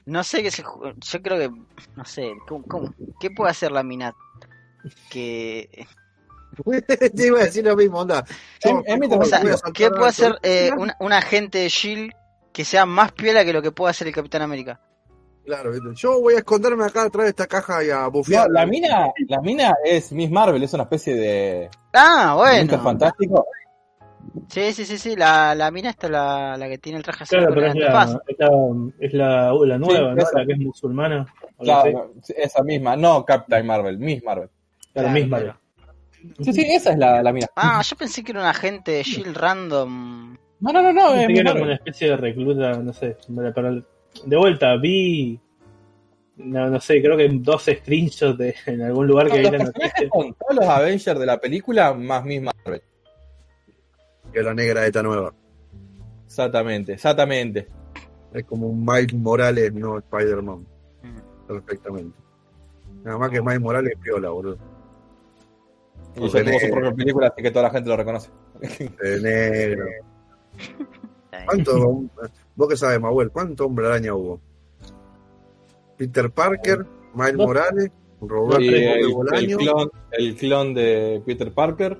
No 0.07 0.23
sé 0.23 0.41
qué 0.41 0.51
se 0.51 0.63
ju- 0.63 0.93
Yo 0.99 1.21
creo 1.21 1.37
que. 1.37 1.49
No 1.97 2.05
sé. 2.05 2.31
¿cómo, 2.47 2.63
cómo- 2.65 2.93
qué 3.19 3.29
puede 3.29 3.51
hacer 3.51 3.71
la 3.73 3.83
mina? 3.83 4.15
Que. 5.09 5.69
Te 7.15 7.27
iba 7.27 7.39
a 7.39 7.43
decir 7.45 7.63
lo 7.65 7.75
mismo, 7.75 7.99
onda. 7.99 8.23
Yo- 8.63 8.79
Es- 8.85 8.93
es 8.93 8.99
mi 8.99 9.07
O 9.07 9.23
sea, 9.25 9.39
voy 9.41 9.49
a 9.51 9.57
saltar 9.57 9.73
¿qué 9.73 9.89
puede 9.89 10.07
hacer 10.09 10.37
eh, 10.43 10.71
un, 10.75 10.91
un 10.99 11.13
agente 11.13 11.59
de 11.59 11.69
Shield 11.69 12.11
que 12.51 12.65
sea 12.65 12.85
más 12.85 13.11
piola 13.11 13.45
que 13.45 13.53
lo 13.53 13.61
que 13.61 13.71
puede 13.71 13.91
hacer 13.91 14.07
el 14.07 14.13
Capitán 14.13 14.41
América? 14.41 14.79
Claro, 15.45 15.71
yo 15.93 16.19
voy 16.19 16.33
a 16.33 16.39
esconderme 16.39 16.83
acá 16.83 17.03
atrás 17.03 17.23
de 17.25 17.29
esta 17.29 17.47
caja 17.47 17.81
y 17.83 17.89
a 17.89 18.01
No, 18.01 18.11
bufear. 18.11 18.49
la 18.49 18.65
mina, 18.65 19.07
la 19.29 19.39
mina 19.41 19.73
es 19.85 20.11
Miss 20.11 20.29
Marvel, 20.29 20.61
es 20.61 20.73
una 20.73 20.83
especie 20.83 21.15
de 21.15 21.69
Ah, 21.93 22.33
bueno. 22.35 22.77
fantástico. 22.83 23.45
Sí, 24.49 24.73
sí, 24.73 24.83
sí, 24.85 24.97
sí. 24.97 25.15
La, 25.15 25.55
la 25.55 25.71
mina 25.71 25.89
esta, 25.89 26.09
la, 26.09 26.57
la 26.57 26.67
que 26.67 26.77
tiene 26.79 26.97
el 26.97 27.03
traje 27.03 27.23
azul 27.23 27.37
Claro, 27.39 27.53
pero 27.53 27.67
es 27.67 27.75
la, 27.75 28.19
es 28.27 28.37
la, 28.37 28.49
es 28.99 29.13
la, 29.13 29.53
uh, 29.53 29.63
la 29.65 29.77
nueva, 29.77 30.09
Sí, 30.09 30.15
¿no? 30.17 30.21
esa. 30.23 30.39
La 30.39 30.45
que 30.45 30.51
es 30.53 30.59
musulmana. 30.59 31.21
así. 31.21 31.63
Claro, 31.63 32.11
esa 32.35 32.63
misma, 32.63 32.97
no 32.97 33.23
Captain 33.23 33.65
Marvel, 33.65 33.97
Miss 33.99 34.21
Marvel. 34.23 34.49
La 34.93 35.03
Claro, 35.03 35.09
misma. 35.11 35.37
claro. 35.39 35.59
Sí, 36.41 36.53
sí, 36.53 36.65
esa 36.69 36.91
es 36.91 36.97
la, 36.97 37.21
la 37.21 37.31
mina. 37.31 37.47
Ah, 37.55 37.81
yo 37.81 37.95
pensé 37.95 38.23
que 38.23 38.31
era 38.31 38.41
un 38.41 38.47
agente 38.47 38.91
de 38.91 39.03
Shield 39.03 39.35
random. 39.35 40.37
No, 40.59 40.73
no, 40.73 40.81
no, 40.81 40.91
no, 40.91 41.09
Pensé 41.09 41.21
es 41.21 41.27
que 41.27 41.39
era 41.39 41.51
como 41.51 41.63
una 41.63 41.75
especie 41.75 42.09
de 42.09 42.17
recluta, 42.17 42.77
no 42.77 42.93
sé. 42.93 43.17
Pero 43.53 43.83
de 44.25 44.37
vuelta, 44.37 44.75
vi. 44.77 45.39
No, 46.37 46.69
no 46.69 46.79
sé, 46.79 47.01
creo 47.01 47.17
que 47.17 47.27
dos 47.29 47.63
screenshots 47.63 48.37
de, 48.37 48.55
en 48.67 48.81
algún 48.83 49.07
lugar 49.07 49.29
que 49.29 49.39
vi 49.39 49.49
la 49.49 49.57
noticia. 49.57 50.09
son 50.11 50.33
todos 50.35 50.55
los 50.55 50.65
Avengers 50.65 51.19
de 51.19 51.25
la 51.25 51.39
película 51.39 51.93
más 51.93 52.23
Miss 52.23 52.41
Marvel. 52.41 52.81
Que 54.31 54.43
la 54.43 54.53
negra 54.53 54.85
esta 54.85 55.01
nueva. 55.01 55.33
Exactamente, 56.25 56.93
exactamente. 56.93 57.67
Es 58.33 58.43
como 58.43 58.67
un 58.67 58.85
Miles 58.85 59.13
Morales, 59.13 59.73
no 59.73 59.97
Spider-Man. 59.97 60.59
Mm. 61.01 61.47
Perfectamente. 61.47 62.17
Nada 63.03 63.17
más 63.17 63.31
que 63.31 63.41
Miles 63.41 63.61
Morales 63.61 63.93
es 63.95 63.99
piola, 63.99 64.29
boludo. 64.29 64.57
Y 66.17 66.29
tuvo 66.29 66.59
su 66.59 66.69
propia 66.71 66.93
película, 66.93 67.27
así 67.27 67.41
que 67.41 67.51
toda 67.51 67.63
la 67.63 67.69
gente 67.71 67.89
lo 67.89 67.97
reconoce. 67.97 68.29
De 69.01 69.21
negro. 69.21 69.85
¿Cuánto, 71.45 72.03
vos 72.55 72.67
que 72.67 72.75
sabes, 72.77 72.99
Mahuel, 72.99 73.29
cuánto 73.31 73.65
hombre 73.65 73.87
araña 73.87 74.13
hubo? 74.13 74.39
Peter 75.97 76.29
Parker, 76.31 76.85
Miles. 77.13 77.35
Morales, 77.35 77.91
Roberto 78.21 78.61
Y 78.61 78.67
el, 78.69 78.83
el 79.05 79.13
Bolaño. 79.13 79.57
clon, 79.57 79.91
el 80.11 80.35
clon 80.35 80.73
de 80.73 81.21
Peter 81.25 81.51
Parker. 81.51 81.97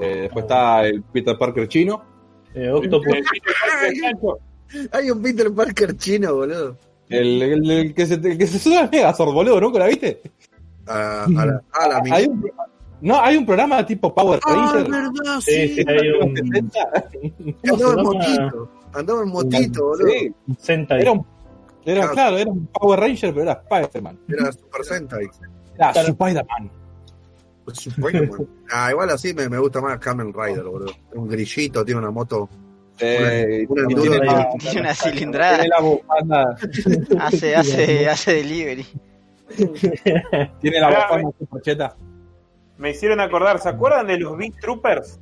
Eh, 0.00 0.22
después 0.22 0.44
está 0.44 0.86
el 0.86 1.02
Peter 1.02 1.36
Parker 1.36 1.66
chino. 1.68 2.02
Eh, 2.54 2.70
Octopus. 2.70 3.14
Hay 4.92 5.10
un 5.10 5.22
Peter 5.22 5.52
Parker 5.52 5.96
chino, 5.96 6.34
boludo. 6.34 6.76
El, 7.08 7.42
el- 7.42 7.70
el 7.70 7.94
que 7.94 8.06
se, 8.06 8.14
el 8.14 8.36
que 8.38 8.46
se 8.46 8.58
sube 8.58 8.76
al 8.78 8.90
Megazord, 8.90 9.32
boludo, 9.32 9.60
¿nunca 9.60 9.78
la 9.80 9.86
viste? 9.86 10.20
A, 10.86 11.24
a 11.24 11.28
la, 11.46 11.62
a 11.72 11.88
la 11.88 12.02
Hay 12.10 12.26
un, 12.26 12.50
no, 13.00 13.20
hay 13.22 13.36
un 13.36 13.46
programa 13.46 13.84
tipo 13.86 14.14
Power 14.14 14.40
Ah, 14.44 14.72
Ranger. 14.74 14.90
verdad, 14.90 15.40
Sí, 15.40 15.68
sí. 15.68 15.74
sí, 15.74 15.84
hay 15.86 16.08
un, 16.10 16.36
70. 16.36 16.78
Andaba 17.72 17.92
en 17.92 18.02
motito. 18.02 18.70
Andaba 18.94 19.22
en 19.22 19.28
motito, 19.28 19.84
boludo. 19.86 20.08
Sí, 20.08 20.34
Sentai. 20.58 21.00
era 21.02 21.12
un, 21.12 21.26
era, 21.84 22.00
Claro. 22.00 22.12
claro, 22.14 22.38
era 22.38 22.50
un 22.50 22.66
Power 22.66 23.00
Ranger, 23.00 23.30
pero 23.34 23.42
era 23.42 23.62
Spider-Man. 23.68 24.18
Era 24.28 24.52
Super 24.52 24.84
Sentai. 24.84 25.24
Era 25.76 25.92
Claro. 25.92 26.08
Spider-Man. 26.08 26.70
Spider-Man. 27.68 28.48
Ah, 28.72 28.90
igual 28.90 29.10
así 29.10 29.34
me, 29.34 29.48
me 29.48 29.58
gusta 29.58 29.80
más 29.80 29.98
Kamen 29.98 30.32
Rider, 30.32 30.64
boludo. 30.64 30.92
Un 31.14 31.28
grillito, 31.28 31.84
tiene 31.84 32.00
una 32.00 32.10
moto. 32.10 32.48
Eh, 33.00 33.64
Una- 33.68 33.86
una 33.86 34.00
tiene, 34.02 34.18
de- 34.18 34.24
la- 34.26 34.48
Tiene 34.58 34.80
una 34.80 34.94
cilindrada. 34.94 35.54
Tiene 35.58 35.68
la 35.68 35.80
bufanda, 35.80 36.56
Hace, 37.20 37.54
hace, 37.54 38.08
hace 38.08 38.32
delivery. 38.34 38.86
tiene 40.60 40.80
la 40.80 40.88
bufanda 40.88 41.30
super 41.38 41.62
cheta. 41.62 41.96
Me 42.78 42.90
hicieron 42.90 43.20
acordar, 43.20 43.60
¿se 43.60 43.68
acuerdan 43.68 44.06
de 44.06 44.18
los 44.18 44.36
Beat 44.36 44.54
Troopers? 44.60 45.20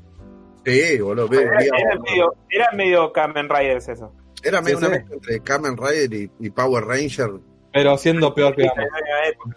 Sí, 0.64 0.98
boludo. 1.00 1.32
Era, 1.40 1.58
era 1.60 1.98
medio, 2.00 2.34
era 2.50 2.66
medio 2.72 3.12
Kamen 3.12 3.48
Riders 3.48 3.88
eso. 3.88 4.12
Era 4.42 4.60
medio 4.60 4.78
Sí, 4.78 4.84
una 4.84 4.94
sí. 4.94 5.00
mezcla 5.00 5.14
entre 5.16 5.40
Kamen 5.40 5.76
Rider 5.76 6.12
y, 6.12 6.30
y 6.40 6.50
Power 6.50 6.84
Ranger. 6.84 7.30
Pero 7.72 7.98
siendo 7.98 8.34
peor 8.34 8.54
que. 8.56 8.68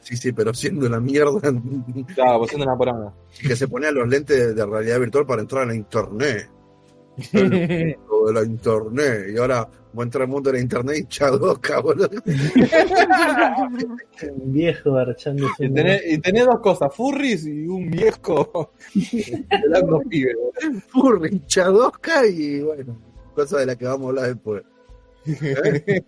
Sí, 0.02 0.18
sí, 0.18 0.32
pero 0.34 0.54
siendo 0.54 0.88
una 0.88 1.00
mierda. 1.00 1.40
Claro, 2.16 2.40
pues 2.40 2.50
siendo 2.52 2.66
una 2.68 2.78
porada. 2.78 3.14
que 3.42 3.56
se 3.56 3.68
ponía 3.68 3.92
los 3.92 4.08
lentes 4.08 4.38
de, 4.38 4.54
de 4.54 4.66
realidad 4.66 5.00
virtual 5.00 5.26
para 5.26 5.42
entrar 5.42 5.64
a 5.64 5.68
la 5.68 5.76
internet. 5.76 6.50
De 7.32 7.98
la 8.34 8.44
internet. 8.44 9.28
Y 9.34 9.38
ahora 9.38 9.68
voy 9.94 10.04
a 10.04 10.06
entrar 10.06 10.24
al 10.24 10.30
mundo 10.30 10.52
de 10.52 10.58
la 10.58 10.62
internet 10.62 10.98
y 11.00 11.06
chadoca, 11.08 11.80
boludo. 11.80 12.10
Un 14.36 14.54
viejo 14.54 14.96
archándose. 14.96 15.66
Y 15.66 15.74
tenés, 15.74 16.02
y 16.06 16.18
tenés 16.20 16.46
dos 16.46 16.60
cosas, 16.60 16.94
furries 16.96 17.46
y 17.46 17.68
un 17.68 17.90
viejo 17.90 18.72
pelando 19.50 20.02
pibes. 20.02 20.36
Furry, 20.88 21.42
chadoca 21.46 22.26
y 22.28 22.62
bueno. 22.62 22.98
cosa 23.34 23.60
de 23.60 23.66
la 23.66 23.76
que 23.76 23.86
vamos 23.86 24.06
a 24.06 24.10
hablar 24.10 24.28
después. 24.34 24.64
¿Eh? 25.26 26.04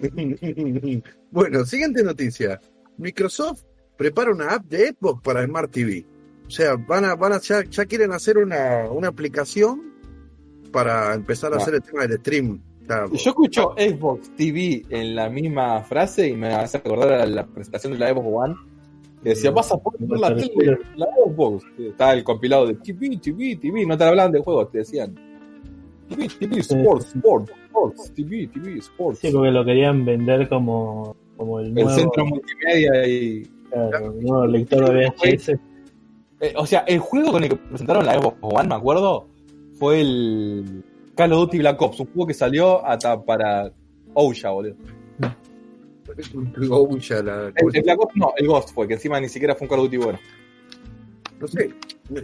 bueno, 1.30 1.64
siguiente 1.64 2.02
noticia. 2.02 2.60
Microsoft 2.98 3.62
prepara 3.96 4.30
una 4.30 4.54
app 4.54 4.64
de 4.66 4.88
Xbox 4.88 5.22
para 5.22 5.44
Smart 5.44 5.70
TV. 5.70 6.06
O 6.46 6.50
sea, 6.50 6.76
van 6.76 7.04
a, 7.04 7.14
van 7.16 7.32
a, 7.32 7.40
ya, 7.40 7.64
ya 7.64 7.86
quieren 7.86 8.12
hacer 8.12 8.38
una, 8.38 8.88
una 8.90 9.08
aplicación 9.08 9.95
para 10.66 11.14
empezar 11.14 11.52
a 11.52 11.56
Ah. 11.56 11.58
hacer 11.58 11.74
el 11.74 11.82
tema 11.82 12.06
del 12.06 12.18
stream. 12.18 12.60
Yo 12.88 13.30
escucho 13.30 13.74
Xbox 13.76 14.30
TV 14.36 14.84
en 14.90 15.16
la 15.16 15.28
misma 15.28 15.82
frase 15.82 16.28
y 16.28 16.36
me 16.36 16.54
hace 16.54 16.76
acordar 16.78 17.12
a 17.14 17.26
la 17.26 17.44
presentación 17.44 17.92
de 17.94 17.98
la 17.98 18.10
Xbox 18.10 18.26
One. 18.30 18.54
Que 19.22 19.30
decía, 19.30 19.50
vas 19.50 19.72
a 19.72 19.76
poder 19.76 20.02
ver 20.06 20.20
la 20.20 20.36
tele, 20.36 20.78
la 20.94 21.06
Xbox. 21.26 21.64
Estaba 21.78 22.12
el 22.12 22.22
compilado 22.22 22.66
de 22.66 22.74
TV, 22.74 23.16
TV, 23.16 23.56
TV. 23.56 23.84
No 23.86 23.98
te 23.98 24.04
hablaban 24.04 24.30
de 24.30 24.40
juegos, 24.40 24.70
te 24.70 24.78
decían. 24.78 25.14
TV, 26.08 26.28
TV, 26.38 26.58
Sports, 26.60 27.06
Sports, 27.16 27.52
Sports, 27.64 28.12
TV, 28.14 28.46
TV, 28.46 28.78
Sports. 28.78 29.18
Sí, 29.18 29.30
porque 29.32 29.50
lo 29.50 29.64
querían 29.64 30.04
vender 30.04 30.48
como, 30.48 31.16
como 31.36 31.58
el 31.58 31.66
el 31.66 31.74
nuevo, 31.74 31.90
centro 31.90 32.24
multimedia 32.24 33.08
y. 33.08 33.42
claro, 33.70 34.12
el 34.12 34.20
nuevo 34.24 34.46
lector 34.46 34.92
de 34.92 35.06
VHS. 35.08 35.48
Eh, 36.38 36.52
o 36.56 36.64
sea, 36.66 36.80
el 36.86 37.00
juego 37.00 37.32
con 37.32 37.42
el 37.42 37.48
que 37.48 37.56
presentaron 37.56 38.06
la 38.06 38.14
Xbox 38.14 38.36
One, 38.42 38.68
me 38.68 38.74
acuerdo, 38.76 39.26
fue 39.78 40.00
el 40.00 40.82
Call 41.14 41.32
of 41.32 41.40
Duty 41.46 41.58
Black 41.58 41.80
Ops, 41.82 42.00
un 42.00 42.06
juego 42.06 42.26
que 42.26 42.34
salió 42.34 42.84
hasta 42.84 43.22
para 43.22 43.70
Ouya, 44.14 44.50
boludo. 44.50 44.74
Ouya, 46.70 47.22
la- 47.22 47.48
El, 47.54 47.74
el 47.76 47.82
Black 47.82 48.00
Ops 48.00 48.16
no, 48.16 48.32
el 48.36 48.46
Ghost 48.46 48.72
fue, 48.74 48.86
que 48.88 48.94
encima 48.94 49.20
ni 49.20 49.28
siquiera 49.28 49.54
fue 49.54 49.66
un 49.66 49.68
Call 49.70 49.78
of 49.80 49.84
Duty 49.86 49.96
bueno. 49.98 50.18
no 51.40 51.46
sé. 51.48 51.70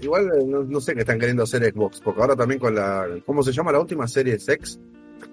Igual 0.01 0.27
eh, 0.39 0.45
no, 0.47 0.63
no 0.63 0.81
sé 0.81 0.95
qué 0.95 1.01
están 1.01 1.19
queriendo 1.19 1.43
hacer 1.43 1.65
Xbox, 1.73 2.01
porque 2.01 2.21
ahora 2.21 2.37
también 2.37 2.61
con 2.61 2.75
la. 2.75 3.07
¿Cómo 3.27 3.43
se 3.43 3.53
llama 3.53 3.73
la 3.73 3.81
última 3.81 4.07
serie 4.07 4.35
X? 4.35 4.79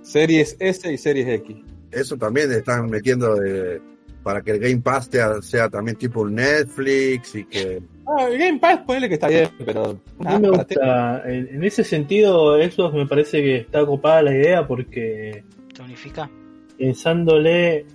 Series 0.02 0.56
S 0.60 0.92
y 0.92 0.98
Series 0.98 1.28
X. 1.28 1.58
Eso 1.92 2.18
también 2.18 2.52
están 2.52 2.90
metiendo 2.90 3.36
de- 3.36 3.80
para 4.24 4.42
que 4.42 4.52
el 4.52 4.60
Game 4.60 4.78
Pass 4.82 5.08
sea, 5.12 5.42
sea 5.42 5.70
también 5.70 5.98
tipo 5.98 6.22
un 6.22 6.36
Netflix 6.36 7.36
y 7.36 7.46
que. 7.46 7.82
Ah, 8.08 8.26
el 8.30 8.38
Game 8.38 8.60
Pass, 8.60 8.80
ponele 8.86 9.08
que 9.08 9.14
está 9.16 9.28
bien, 9.28 9.50
pero. 9.66 9.98
A 10.20 10.24
nada, 10.24 10.40
mí 10.40 10.48
me 10.48 10.58
gusta, 10.58 11.24
en, 11.26 11.48
en 11.56 11.64
ese 11.64 11.84
sentido, 11.84 12.56
Xbox 12.62 12.94
me 12.94 13.06
parece 13.08 13.42
que 13.42 13.58
está 13.58 13.82
ocupada 13.84 14.22
la 14.24 14.34
idea 14.36 14.68
porque 14.68 15.44
¿Te 15.74 15.82
unifica? 15.82 16.30
pensándole, 16.78 17.86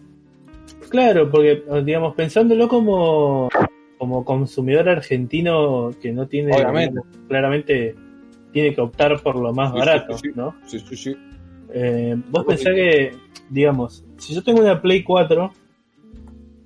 claro, 0.88 1.30
porque 1.30 1.62
digamos, 1.84 2.14
pensándolo 2.14 2.68
como, 2.68 3.48
como 3.98 4.24
consumidor 4.24 4.88
argentino 4.88 5.90
que 6.00 6.12
no 6.12 6.26
tiene, 6.28 6.54
Obviamente. 6.54 6.90
digamos, 7.00 7.06
claramente 7.28 7.94
tiene 8.52 8.74
que 8.74 8.80
optar 8.80 9.20
por 9.20 9.36
lo 9.36 9.52
más 9.52 9.72
Sí, 9.72 9.78
barato, 9.78 10.18
sí, 10.18 10.28
sí. 10.28 10.32
¿no? 10.36 10.54
Sí, 10.66 10.78
sí, 10.80 10.96
sí. 10.96 11.16
Eh, 11.72 12.14
vos 12.30 12.44
pensás 12.44 12.72
que, 12.72 13.12
digamos, 13.50 14.04
si 14.16 14.32
yo 14.34 14.44
tengo 14.44 14.60
una 14.60 14.80
Play 14.80 15.02
4, 15.02 15.50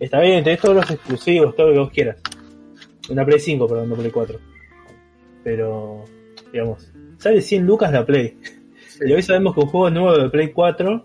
está 0.01 0.21
bien, 0.21 0.43
tenés 0.45 0.61
todos 0.61 0.77
los 0.77 0.91
exclusivos, 0.91 1.55
todo 1.57 1.69
lo 1.69 1.73
que 1.73 1.79
vos 1.81 1.91
quieras. 1.91 2.17
Una 3.11 3.25
Play 3.25 3.41
5, 3.41 3.67
perdón, 3.67 3.89
no 3.89 3.97
Play 3.97 4.11
4. 4.11 4.39
Pero, 5.45 6.05
digamos, 6.53 6.93
sale 7.19 7.41
100 7.41 7.67
lucas 7.67 7.93
la 7.93 8.05
Play. 8.05 8.37
Y 9.01 9.13
hoy 9.13 9.23
sabemos 9.23 9.55
que 9.55 9.61
un 9.61 9.67
juego 9.69 9.91
nuevo 9.91 10.19
de 10.19 10.29
Play 10.29 10.53
4 10.53 11.05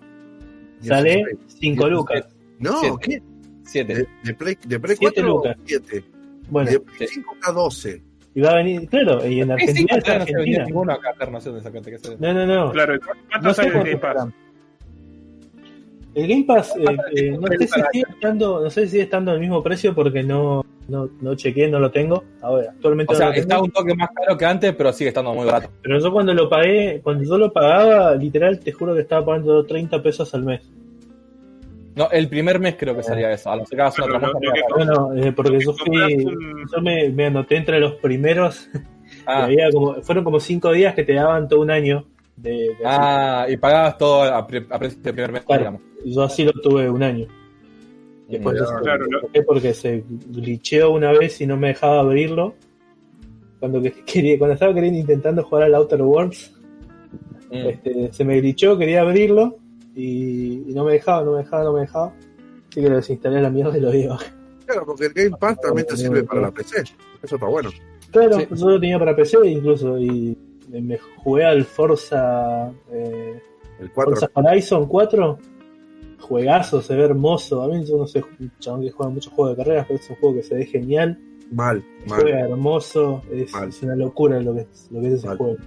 Y 0.82 0.88
sale 0.88 1.14
eso 1.22 1.30
es 1.30 1.38
5 1.60 1.90
lucas. 1.90 2.26
No, 2.60 2.80
Siete. 2.80 2.98
¿qué? 3.02 3.22
Siete. 3.66 3.94
De, 3.96 4.08
de 4.24 4.34
Play, 4.34 4.58
de 4.66 4.80
Play 4.80 4.96
Siete 4.98 5.22
4 5.22 5.28
lucas. 5.34 5.58
7. 5.66 6.04
Bueno, 6.50 6.72
de 6.72 6.80
Play 6.80 7.08
5 7.08 7.36
a 7.44 7.52
12. 7.52 8.02
y 8.36 8.42
va 8.42 8.50
a 8.52 8.56
venir, 8.56 8.90
claro, 8.90 9.26
y 9.28 9.42
en 9.42 9.48
Sí, 9.60 9.68
sí, 9.68 9.86
Argentina 9.86 9.98
está 9.98 10.16
Argentina. 10.16 10.66
no 11.32 11.40
sé 11.42 11.50
dónde 11.50 11.64
sacaste 11.64 11.90
que 11.92 11.96
hacer. 11.96 12.20
No, 12.20 12.34
no, 12.34 12.46
no. 12.46 12.72
Claro, 12.72 13.00
¿cuánto 13.30 13.48
No 13.48 13.54
sale 13.54 13.68
el 13.70 13.74
Game 13.76 13.98
Pass? 13.98 14.28
El 16.16 16.28
Game 16.28 16.44
Pass, 16.44 16.76
eh, 16.78 16.86
eh, 17.16 17.32
no, 17.32 17.48
sé 17.48 17.68
si 17.68 17.82
sigue 17.92 18.06
estando, 18.08 18.62
no 18.62 18.70
sé 18.70 18.84
si 18.86 18.92
sigue 18.92 19.04
estando 19.04 19.32
al 19.32 19.40
mismo 19.40 19.64
precio 19.64 19.96
porque 19.96 20.22
no, 20.22 20.64
no, 20.88 21.10
no 21.22 21.36
chequeé, 21.36 21.68
no 21.68 21.80
lo 21.80 21.90
tengo. 21.90 22.24
Ahora, 22.42 22.70
actualmente 22.70 23.14
O 23.14 23.16
sea, 23.16 23.30
no 23.30 23.34
está 23.34 23.62
un 23.62 23.72
toque 23.72 23.96
más 23.96 24.10
caro 24.14 24.38
que 24.38 24.46
antes, 24.46 24.76
pero 24.76 24.94
sigue 24.94 25.08
estando 25.08 25.34
muy 25.34 25.46
barato. 25.46 25.70
Pero 25.82 26.00
yo 26.00 26.12
cuando 26.12 26.34
lo 26.34 26.48
pagué, 26.50 27.02
cuando 27.04 27.24
yo 27.24 27.38
lo 27.38 27.52
pagaba, 27.52 28.16
literal, 28.16 28.60
te 28.60 28.72
juro 28.72 28.94
que 28.94 29.02
estaba 29.02 29.26
pagando 29.26 29.66
30 29.66 30.04
pesos 30.04 30.34
al 30.36 30.44
mes. 30.44 30.62
No, 31.96 32.10
el 32.12 32.28
primer 32.28 32.60
mes 32.60 32.76
creo 32.78 32.96
que 32.96 33.04
salía 33.04 33.32
eso. 33.32 33.52
A 33.52 33.56
lo 33.56 33.64
Pero 33.70 33.88
otra 33.88 34.04
barato. 34.10 34.40
Bueno, 34.76 35.14
eh, 35.16 35.32
porque 35.32 35.60
yo 35.60 35.74
fui, 35.74 36.26
yo 36.26 36.82
me, 36.82 37.10
me 37.10 37.26
anoté 37.28 37.56
entre 37.58 37.80
los 37.80 37.94
primeros. 37.96 38.70
Ah, 39.26 39.44
había 39.44 39.70
como, 39.72 40.02
fueron 40.02 40.24
como 40.24 40.40
5 40.40 40.72
días 40.72 40.96
que 40.96 41.04
te 41.04 41.14
daban 41.14 41.48
todo 41.48 41.62
un 41.62 41.70
año 41.70 42.08
de, 42.36 42.52
de 42.52 42.76
ah, 42.86 43.46
y 43.50 43.58
pagabas 43.58 43.98
todo 43.98 44.24
a, 44.24 44.46
pre- 44.48 44.66
a 44.70 44.80
precio 44.80 45.00
del 45.02 45.14
primer 45.14 45.32
mes, 45.32 45.44
Claro. 45.46 45.60
digamos. 45.62 45.82
Yo 46.06 46.24
así 46.24 46.44
lo 46.44 46.52
tuve 46.54 46.90
un 46.90 47.02
año. 47.04 47.28
Después 48.28 48.60
claro, 48.82 49.06
dejé 49.32 49.44
porque 49.46 49.74
se 49.74 50.04
glitcheó 50.08 50.92
una 50.92 51.12
vez 51.12 51.40
y 51.42 51.46
no 51.48 51.56
me 51.58 51.68
dejaba 51.70 52.00
abrirlo. 52.00 52.56
Cuando 53.60 53.82
que- 53.82 53.92
quería, 54.06 54.38
cuando 54.38 54.54
estaba 54.56 54.74
queriendo 54.74 55.00
intentando 55.00 55.44
jugar 55.44 55.64
al 55.66 55.76
Outer 55.76 56.02
Worlds, 56.02 56.52
Mm. 57.52 57.68
este, 57.68 58.12
se 58.14 58.26
me 58.26 58.40
glitchó, 58.42 58.76
quería 58.80 59.02
abrirlo 59.02 59.58
y, 59.96 60.64
y 60.72 60.74
no 60.74 60.84
me 60.86 60.94
dejaba, 60.94 61.24
no 61.24 61.34
me 61.34 61.40
dejaba, 61.40 61.64
no 61.66 61.74
me 61.74 61.82
dejaba. 61.82 62.08
Así 62.72 62.82
que 62.82 62.90
lo 62.90 62.96
desinstalé 62.96 63.38
a 63.38 63.42
la 63.42 63.50
mierda 63.52 63.78
y 63.78 63.82
lo 63.82 63.92
di. 63.92 64.08
Claro, 64.66 64.86
porque 64.88 65.06
el 65.06 65.14
Game 65.14 65.38
Pass 65.40 65.60
también 65.62 65.86
te 65.86 65.96
sirve 65.96 66.24
para 66.24 66.42
la 66.42 66.52
PC. 66.52 66.82
Eso 67.22 67.36
está 67.36 67.46
bueno. 67.46 67.70
Claro, 68.10 68.40
Sí. 68.40 68.48
yo 68.56 68.70
lo 68.70 68.80
tenía 68.80 68.98
para 68.98 69.16
PC 69.16 69.38
incluso 69.48 70.00
y 70.00 70.36
me 70.70 70.98
jugué 70.98 71.46
al 71.46 71.66
Forza, 71.66 72.72
eh, 72.92 73.40
El 73.80 73.92
4. 73.92 74.16
Forza 74.16 74.32
Horizon 74.34 74.88
4. 74.88 75.38
Juegazo, 76.20 76.82
se 76.82 76.96
ve 76.96 77.04
hermoso. 77.04 77.62
A 77.64 77.68
mí 77.68 77.84
yo 77.86 77.98
no 77.98 78.08
soy 78.08 78.24
un 78.40 78.52
chabón 78.60 78.82
que 78.82 78.92
juega 78.92 79.12
muchos 79.12 79.34
juegos 79.34 79.58
de 79.58 79.64
carreras, 79.64 79.86
pero 79.88 80.00
es 80.00 80.10
un 80.10 80.16
juego 80.18 80.36
que 80.36 80.44
se 80.44 80.56
ve 80.56 80.66
genial. 80.66 81.20
Mal, 81.52 81.84
Juega 82.08 82.40
mal. 82.42 82.50
hermoso, 82.52 83.22
es, 83.32 83.52
Mal. 83.52 83.70
es 83.70 83.84
una 83.84 83.96
locura 83.96 84.40
lo 84.42 84.56
que, 84.56 84.66
lo 84.90 85.02
que 85.02 85.08
es 85.08 85.14
ese 85.16 85.28
Mal. 85.28 85.38
juego. 85.38 85.58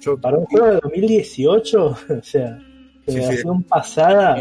Yo, 0.00 0.16
Para 0.18 0.38
un 0.38 0.46
juego 0.46 0.66
de 0.66 0.80
2018, 0.82 1.86
o 1.86 1.96
sea, 2.22 2.58
Sí, 3.06 3.14
sí. 3.14 3.20
generación 3.20 3.62
pasada, 3.64 4.36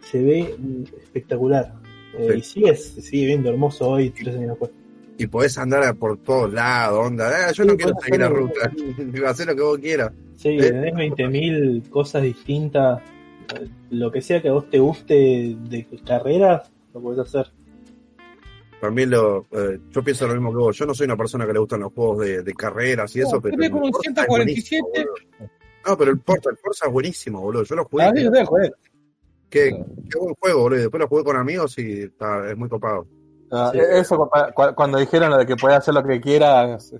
se 0.00 0.22
ve 0.22 0.54
espectacular. 1.02 1.72
Eh. 2.18 2.36
Y 2.38 2.42
sigue, 2.42 2.74
sigue 2.76 3.26
viendo 3.26 3.48
hermoso 3.50 3.90
hoy, 3.90 4.10
tres 4.10 4.34
años 4.36 4.50
después. 4.50 4.70
Y 5.18 5.26
podés 5.26 5.56
andar 5.58 5.94
por 5.96 6.18
todos 6.18 6.52
lados, 6.52 7.06
onda. 7.06 7.48
Ah, 7.48 7.52
yo 7.52 7.64
no 7.64 7.76
quiero 7.76 7.92
seguir 8.02 8.20
la 8.20 8.28
ruta. 8.28 8.70
Hacer 9.26 9.46
lo 9.48 9.56
que 9.56 9.62
vos 9.62 9.78
quieras. 9.78 10.12
Sí, 10.36 10.48
Eh. 10.50 10.70
tenés 10.70 10.94
20.000 10.94 11.88
cosas 11.88 12.22
distintas. 12.22 13.00
Lo 13.90 14.10
que 14.10 14.20
sea 14.20 14.42
que 14.42 14.48
a 14.48 14.52
vos 14.52 14.68
te 14.68 14.78
guste 14.78 15.14
de 15.14 15.86
carreras, 16.04 16.70
lo 16.92 17.00
podés 17.00 17.20
hacer. 17.20 17.46
También 18.80 19.10
lo, 19.10 19.46
eh, 19.52 19.78
yo 19.90 20.02
pienso 20.04 20.26
lo 20.26 20.34
mismo 20.34 20.50
que 20.50 20.58
vos. 20.58 20.76
Yo 20.76 20.84
no 20.84 20.94
soy 20.94 21.06
una 21.06 21.16
persona 21.16 21.46
que 21.46 21.52
le 21.52 21.58
gustan 21.60 21.80
los 21.80 21.92
juegos 21.92 22.18
de, 22.26 22.42
de 22.42 22.52
carreras 22.54 23.14
y 23.16 23.20
eso, 23.20 23.40
pero. 23.40 23.56
tiene 23.56 23.66
el 23.66 23.72
como 23.72 23.86
un 23.86 23.92
Forza 23.92 24.10
es 24.10 24.26
147. 24.26 24.82
buenísimo, 24.84 24.88
boludo. 24.92 25.50
No, 25.86 25.96
pero 25.96 26.10
el 26.10 26.18
Porta, 26.18 26.50
el 26.50 26.56
Forza 26.58 26.86
es 26.86 26.92
buenísimo, 26.92 27.40
boludo. 27.40 27.62
Yo 27.62 27.74
lo 27.76 27.84
jugué. 27.86 28.04
Ah, 28.04 28.12
sí, 28.14 28.22
yo 28.24 28.46
joder. 28.46 28.74
qué, 29.48 29.70
qué 30.10 30.18
buen 30.18 30.34
juego, 30.34 30.60
boludo. 30.60 30.80
Después 30.80 31.00
lo 31.00 31.08
jugué 31.08 31.24
con 31.24 31.36
amigos 31.36 31.78
y 31.78 32.02
está, 32.02 32.50
es 32.50 32.56
muy 32.56 32.68
copado. 32.68 33.06
Ah, 33.50 33.70
Sí. 33.72 33.78
Eso, 33.92 34.16
cu- 34.18 34.28
cu- 34.54 34.74
cuando 34.74 34.98
dijeron 34.98 35.30
lo 35.30 35.38
de 35.38 35.46
que 35.46 35.56
podía 35.56 35.76
hacer 35.76 35.94
lo 35.94 36.02
que 36.02 36.20
quieras 36.20 36.92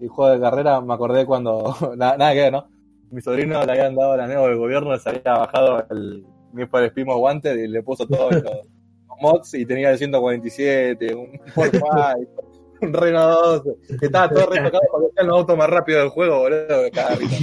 y 0.00 0.06
juego 0.08 0.32
de 0.32 0.40
carrera, 0.40 0.80
me 0.80 0.94
acordé 0.94 1.24
cuando. 1.26 1.74
Nada, 1.96 2.16
nada 2.16 2.32
que 2.32 2.40
ver, 2.40 2.52
¿no? 2.52 2.68
Mi 3.10 3.20
sobrino 3.20 3.64
le 3.64 3.72
habían 3.72 3.94
dado 3.96 4.16
la 4.16 4.26
nueva 4.26 4.46
del 4.48 4.56
gobierno, 4.58 4.96
se 4.98 5.08
había 5.10 5.32
bajado 5.38 5.84
el 5.90 6.24
for 6.70 6.82
Speed 6.84 7.06
Most 7.06 7.20
Wanted 7.20 7.56
y 7.56 7.66
le 7.68 7.82
puso 7.82 8.06
todos 8.06 8.32
los 8.32 8.42
mods 9.20 9.54
y 9.54 9.66
tenía 9.66 9.90
el 9.90 9.98
147, 9.98 11.14
un 11.14 11.28
Ford 11.54 11.70
un 12.82 12.92
Renault 12.94 13.64
12. 13.64 13.98
que 13.98 14.06
Estaba 14.06 14.28
todo 14.30 14.46
retocado 14.46 14.80
para 14.92 15.04
que 15.06 15.12
sean 15.14 15.26
los 15.26 15.36
autos 15.38 15.56
más 15.58 15.68
rápidos 15.68 16.02
del 16.02 16.10
juego, 16.10 16.38
boludo. 16.38 16.82
de 16.82 16.90
Cada 16.90 17.14
rito. 17.16 17.34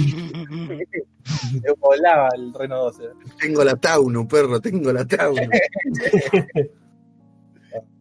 Volaba 1.78 2.28
el 2.34 2.52
Renault 2.54 2.96
12. 2.96 3.10
Tengo 3.40 3.62
la 3.64 3.76
Taunu, 3.76 4.26
perro, 4.26 4.58
tengo 4.60 4.92
la 4.92 5.04
Taunu. 5.06 5.40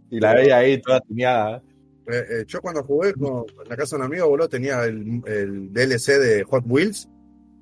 Y 0.10 0.20
la 0.20 0.34
veía 0.34 0.58
ahí 0.58 0.82
toda 0.82 1.02
tuneada. 1.02 1.62
Eh, 2.10 2.24
eh, 2.30 2.44
yo 2.48 2.62
cuando 2.62 2.84
jugué 2.84 3.14
con 3.14 3.46
en 3.64 3.70
la 3.70 3.76
casa 3.76 3.96
de 3.98 4.02
un 4.02 4.06
amigo, 4.06 4.30
boludo, 4.30 4.48
tenía 4.48 4.84
el, 4.86 5.22
el 5.26 5.74
DLC 5.74 6.18
de 6.20 6.44
Hot 6.46 6.64
Wheels 6.66 7.10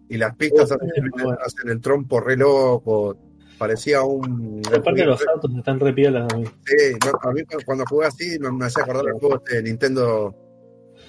y 0.10 0.18
las 0.18 0.36
pistas 0.36 0.72
Oh, 0.72 0.76
hacen, 0.76 0.90
sí, 0.94 1.02
bueno. 1.12 1.38
hacen 1.44 1.70
el 1.70 1.82
trompo 1.82 2.20
re 2.20 2.38
loco. 2.38 3.18
Parecía 3.58 4.04
un. 4.04 4.62
Aparte 4.68 5.06
los 5.06 5.26
autos 5.28 5.50
están 5.58 5.80
re 5.80 5.94
piolas 5.94 6.32
a 6.32 6.38
mí. 6.38 6.46
Sí, 6.66 6.94
no, 7.06 7.30
a 7.30 7.34
mí 7.34 7.42
cu- 7.44 7.58
cuando 7.66 7.86
jugué 7.86 8.06
así 8.08 8.38
me, 8.40 8.52
me 8.52 8.66
hacía 8.66 8.84
acordar 8.84 9.06
el 9.08 9.14
juego 9.14 9.42
de 9.50 9.64
Nintendo. 9.64 10.36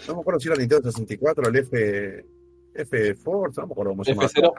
No 0.08 0.14
me 0.14 0.20
acuerdo 0.20 0.40
si 0.40 0.48
era 0.48 0.56
Nintendo 0.56 0.90
64 0.90 1.48
el 1.48 1.56
F. 1.56 2.26
F 2.74 3.14
Force, 3.16 3.60
no 3.60 3.66
me 3.66 3.72
acuerdo 3.72 3.90
cómo 3.92 4.04
se 4.04 4.12
llama. 4.14 4.28
F0. 4.28 4.52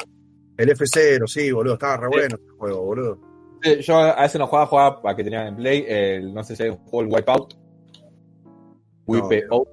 El 0.57 0.69
F0, 0.69 1.27
sí, 1.27 1.51
boludo, 1.51 1.73
estaba 1.75 1.97
re 1.97 2.07
bueno 2.09 2.35
ese 2.35 2.49
juego, 2.57 2.83
boludo. 2.83 3.19
Sí, 3.61 3.81
yo 3.81 3.97
a 3.97 4.25
ese 4.25 4.37
no 4.39 4.47
jugaba, 4.47 4.67
jugaba 4.67 5.01
para 5.01 5.15
que 5.15 5.23
tenía 5.23 5.47
en 5.47 5.55
Play, 5.55 5.85
el, 5.87 6.33
no 6.33 6.43
sé 6.43 6.55
si 6.55 6.63
jugó 6.85 7.01
el 7.01 7.07
Wipeout. 7.07 7.53
No, 9.07 9.27
Wipeout. 9.27 9.67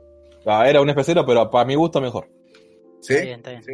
Ah, 0.46 0.68
era 0.68 0.80
un 0.80 0.88
F0, 0.88 1.24
pero 1.26 1.50
para 1.50 1.64
mi 1.64 1.74
gusto 1.74 2.00
mejor. 2.00 2.28
¿Sí? 3.00 3.14
Está 3.14 3.24
bien, 3.24 3.36
está 3.38 3.50
bien. 3.50 3.62
Sí. 3.64 3.72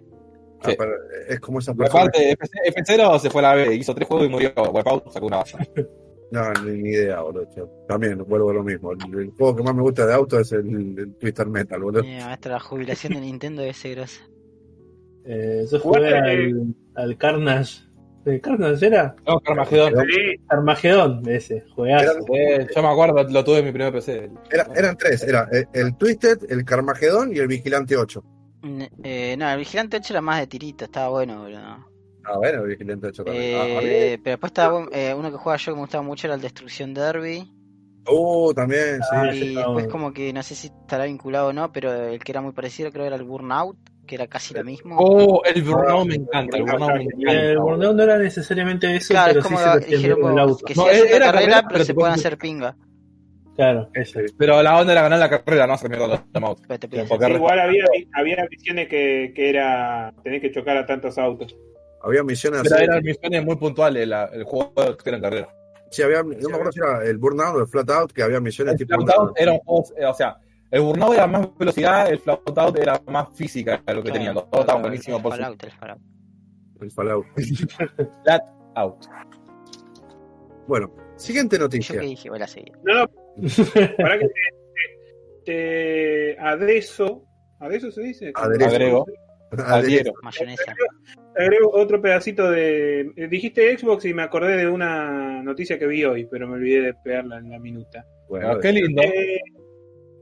Ah, 0.63 0.85
es 1.29 1.41
como 1.41 1.59
esa 1.59 1.75
persona. 1.75 2.01
aparte, 2.03 2.33
F- 2.33 2.83
F0 2.83 3.19
se 3.19 3.31
fue 3.31 3.41
a 3.41 3.43
la 3.43 3.55
B, 3.55 3.75
hizo 3.75 3.95
tres 3.95 4.07
juegos 4.09 4.27
y 4.27 4.31
murió. 4.31 4.53
Wipeout 4.73 5.11
sacó 5.13 5.27
una 5.27 5.39
base. 5.39 5.57
No, 6.33 6.53
ni, 6.65 6.81
ni 6.81 6.91
idea, 6.91 7.23
boludo. 7.23 7.49
También 7.89 8.19
vuelvo 8.25 8.51
a 8.51 8.55
lo 8.55 8.63
mismo. 8.63 8.93
El, 8.93 8.99
el 9.19 9.31
juego 9.33 9.57
que 9.57 9.65
más 9.65 9.75
me 9.75 9.83
gusta 9.83 10.07
de 10.07 10.15
auto 10.15 10.39
es 10.39 10.53
el, 10.53 10.97
el 10.97 11.15
Twister 11.17 11.49
Metal, 11.49 11.83
boludo. 11.83 12.05
Eh, 12.05 12.21
maestro, 12.25 12.53
la 12.53 12.61
jubilación 12.61 13.15
de 13.15 13.21
Nintendo 13.21 13.73
ser 13.73 13.97
grosa. 13.97 14.23
Eh, 15.25 15.65
yo 15.69 15.81
jugué 15.81 15.99
Jugaste- 15.99 16.15
al, 16.21 16.75
al 16.95 17.19
Carnage. 17.19 17.81
¿El 18.25 18.41
Carnage 18.41 18.87
era? 18.87 19.15
No, 19.27 19.41
Carmageddon. 19.41 20.07
Sí, 20.07 21.31
ese, 21.31 21.65
juegazo. 21.75 22.19
Eh, 22.35 22.67
yo 22.75 22.83
me 22.83 22.89
acuerdo, 22.89 23.23
lo 23.25 23.45
tuve 23.45 23.59
en 23.61 23.65
mi 23.65 23.73
primer 23.73 23.93
PC. 23.93 24.31
Era- 24.51 24.69
eran 24.75 24.97
tres, 24.97 25.23
era 25.23 25.49
el, 25.51 25.67
el 25.73 25.97
Twisted, 25.97 26.39
el 26.51 26.65
Carmagedón 26.65 27.35
y 27.35 27.39
el 27.39 27.49
Vigilante 27.49 27.97
8. 27.97 28.23
Mm, 28.63 28.83
Eh, 29.03 29.37
no, 29.39 29.51
el 29.51 29.59
Vigilante 29.59 29.97
8 29.97 30.13
era 30.13 30.21
más 30.21 30.41
de 30.41 30.47
tirito, 30.47 30.85
estaba 30.85 31.09
bueno, 31.09 31.43
boludo. 31.43 31.87
Ah, 32.25 32.37
bueno, 32.37 32.63
el 32.63 32.69
Vigilante 32.69 33.07
8 33.07 33.25
también. 33.25 33.55
Ah, 33.59 33.81
Eh, 33.83 34.19
pero 34.23 34.35
después 34.35 34.51
estaba 34.51 34.87
eh, 34.93 35.15
uno 35.17 35.31
que 35.31 35.39
jugaba 35.39 35.57
yo 35.57 35.73
que 35.73 35.77
me 35.77 35.81
gustaba 35.83 36.05
mucho 36.05 36.27
era 36.27 36.35
el 36.35 36.43
Destrucción 36.43 36.93
Derby. 36.93 37.51
Uh, 38.07 38.53
también, 38.55 38.97
sí. 39.03 39.09
Ah, 39.13 39.27
y 39.33 39.39
estaba 39.39 39.67
después 39.67 39.73
bueno. 39.75 39.89
como 39.91 40.13
que 40.13 40.33
no 40.33 40.43
sé 40.43 40.55
si 40.55 40.67
estará 40.69 41.05
vinculado 41.05 41.49
o 41.49 41.53
no, 41.53 41.73
pero 41.73 41.93
el 41.93 42.19
que 42.23 42.33
era 42.33 42.41
muy 42.43 42.53
parecido 42.53 42.91
creo 42.93 43.07
era 43.07 43.17
el 43.17 43.25
Burnout, 43.25 43.77
que 44.11 44.17
era 44.17 44.27
casi 44.27 44.53
lo 44.55 44.65
mismo. 44.65 44.97
Oh, 44.99 45.41
el 45.45 45.63
Burnout 45.63 46.05
me 46.09 46.17
encanta, 46.17 46.57
el 46.57 46.65
Burnout 46.65 46.95
me 46.97 47.03
encanta. 47.05 47.33
el 47.33 47.59
Burnout 47.61 47.95
no 47.97 48.03
era 48.03 48.19
necesariamente 48.19 48.97
eso, 48.97 49.15
claro, 49.15 49.29
pero 49.29 49.39
es 49.39 49.47
sí 49.47 49.55
se 49.85 49.87
que 49.87 49.97
dijeron 49.97 50.21
con 50.21 50.33
el 50.33 50.39
auto. 50.41 50.65
que 50.67 50.75
No, 50.75 50.83
si 50.83 50.89
hacen 50.91 51.07
era 51.07 51.19
la 51.27 51.33
carrera, 51.33 51.33
carrera, 51.33 51.57
pero 51.63 51.73
pero 51.73 51.85
se 51.85 51.95
pueden 51.95 52.15
hacer 52.15 52.39
pinga. 52.39 52.77
Claro, 53.55 53.89
ese. 53.95 54.25
Pero 54.37 54.63
la 54.65 54.81
onda 54.81 54.93
era 54.93 55.03
ganar 55.03 55.19
la 55.21 55.31
carrera, 55.31 55.67
no 55.69 55.75
hacer 55.75 55.91
mierda 55.91 56.07
hacer- 56.07 56.25
sí, 57.31 57.35
igual 57.37 57.61
había, 57.61 57.85
había 58.15 58.47
misiones 58.51 58.89
que, 58.89 59.33
que 59.35 59.49
era 59.51 60.13
tenés 60.25 60.41
que 60.41 60.51
chocar 60.51 60.77
a 60.77 60.87
tantos 60.87 61.17
autos. 61.17 61.57
Había 62.03 62.25
misiones 62.25 62.63
Pero 62.65 62.75
así. 62.77 62.85
eran 62.85 63.03
misiones 63.05 63.45
muy 63.45 63.57
puntuales, 63.57 64.09
la- 64.09 64.25
el 64.33 64.43
juego 64.43 64.73
era 65.05 65.17
en 65.19 65.23
carrera. 65.23 65.49
Sí, 65.91 66.03
había, 66.03 66.23
no 66.25 66.49
me 66.49 66.55
acuerdo 66.55 66.73
si 66.73 66.81
era 66.81 67.05
el 67.05 67.17
Burnout 67.19 67.57
o 67.57 67.61
el 67.61 67.69
Flatout, 67.69 68.11
que 68.13 68.23
había 68.25 68.41
misiones 68.41 68.73
El 68.73 68.79
tipo. 68.79 69.01
Flatout 69.01 69.33
era 69.37 69.53
un 69.53 69.59
juego, 69.61 69.85
eh, 69.97 70.07
o 70.07 70.15
sea, 70.15 70.37
el 70.71 70.81
Burnout 70.83 71.15
era 71.15 71.27
más 71.27 71.49
velocidad, 71.59 72.11
el 72.11 72.19
Flatout 72.19 72.77
era 72.79 73.01
más 73.09 73.35
física 73.37 73.83
de 73.85 73.95
lo 73.95 74.03
que 74.03 74.11
Claro, 74.11 74.13
tenía. 74.19 74.33
Los 74.33 74.51
dos 74.51 74.61
estaban 74.61 74.83
el 74.83 74.89
buenísimos 74.91 75.23
por 75.23 75.33
Fallout, 75.33 75.63
el 75.65 75.71
Fallout. 75.73 76.01
El 76.81 76.91
Fallout. 76.91 77.27
flat 78.25 78.43
out. 78.77 79.05
Bueno, 80.67 80.95
siguiente 81.17 81.57
Yo 81.57 81.63
noticia. 81.65 82.01
que 82.01 82.07
dije, 82.07 82.31
voy 82.31 82.41
a 82.41 82.47
seguir. 82.47 82.73
No, 82.85 82.95
no, 83.05 83.09
para 83.99 84.19
que 84.19 84.27
te, 84.29 84.33
te- 85.45 86.37
adeso, 86.39 87.25
¿adeso 87.59 87.91
se 87.91 88.03
dice? 88.03 88.33
Aderezo. 88.35 88.71
Agrego, 88.71 89.07
adhiero. 89.67 90.13
Mayonesa. 90.23 90.75
Agrego 91.37 91.71
otro 91.73 92.01
pedacito 92.01 92.51
de. 92.51 93.13
eh, 93.17 93.29
Dijiste 93.29 93.77
Xbox 93.77 94.05
y 94.05 94.15
me 94.15 94.23
acordé 94.23 94.57
de 94.57 94.69
una 94.69 95.43
noticia 95.43 95.79
que 95.79 95.87
vi 95.87 96.05
hoy, 96.05 96.27
pero 96.31 96.47
me 96.47 96.55
olvidé 96.55 96.83
de 96.83 96.95
pegarla 96.95 97.39
en 97.39 97.51
la 97.51 97.59
minuta. 97.59 98.05
Bueno, 98.29 98.53
Ah, 98.53 98.59
qué 98.61 98.73
lindo. 98.73 99.03
Eh, 99.03 99.41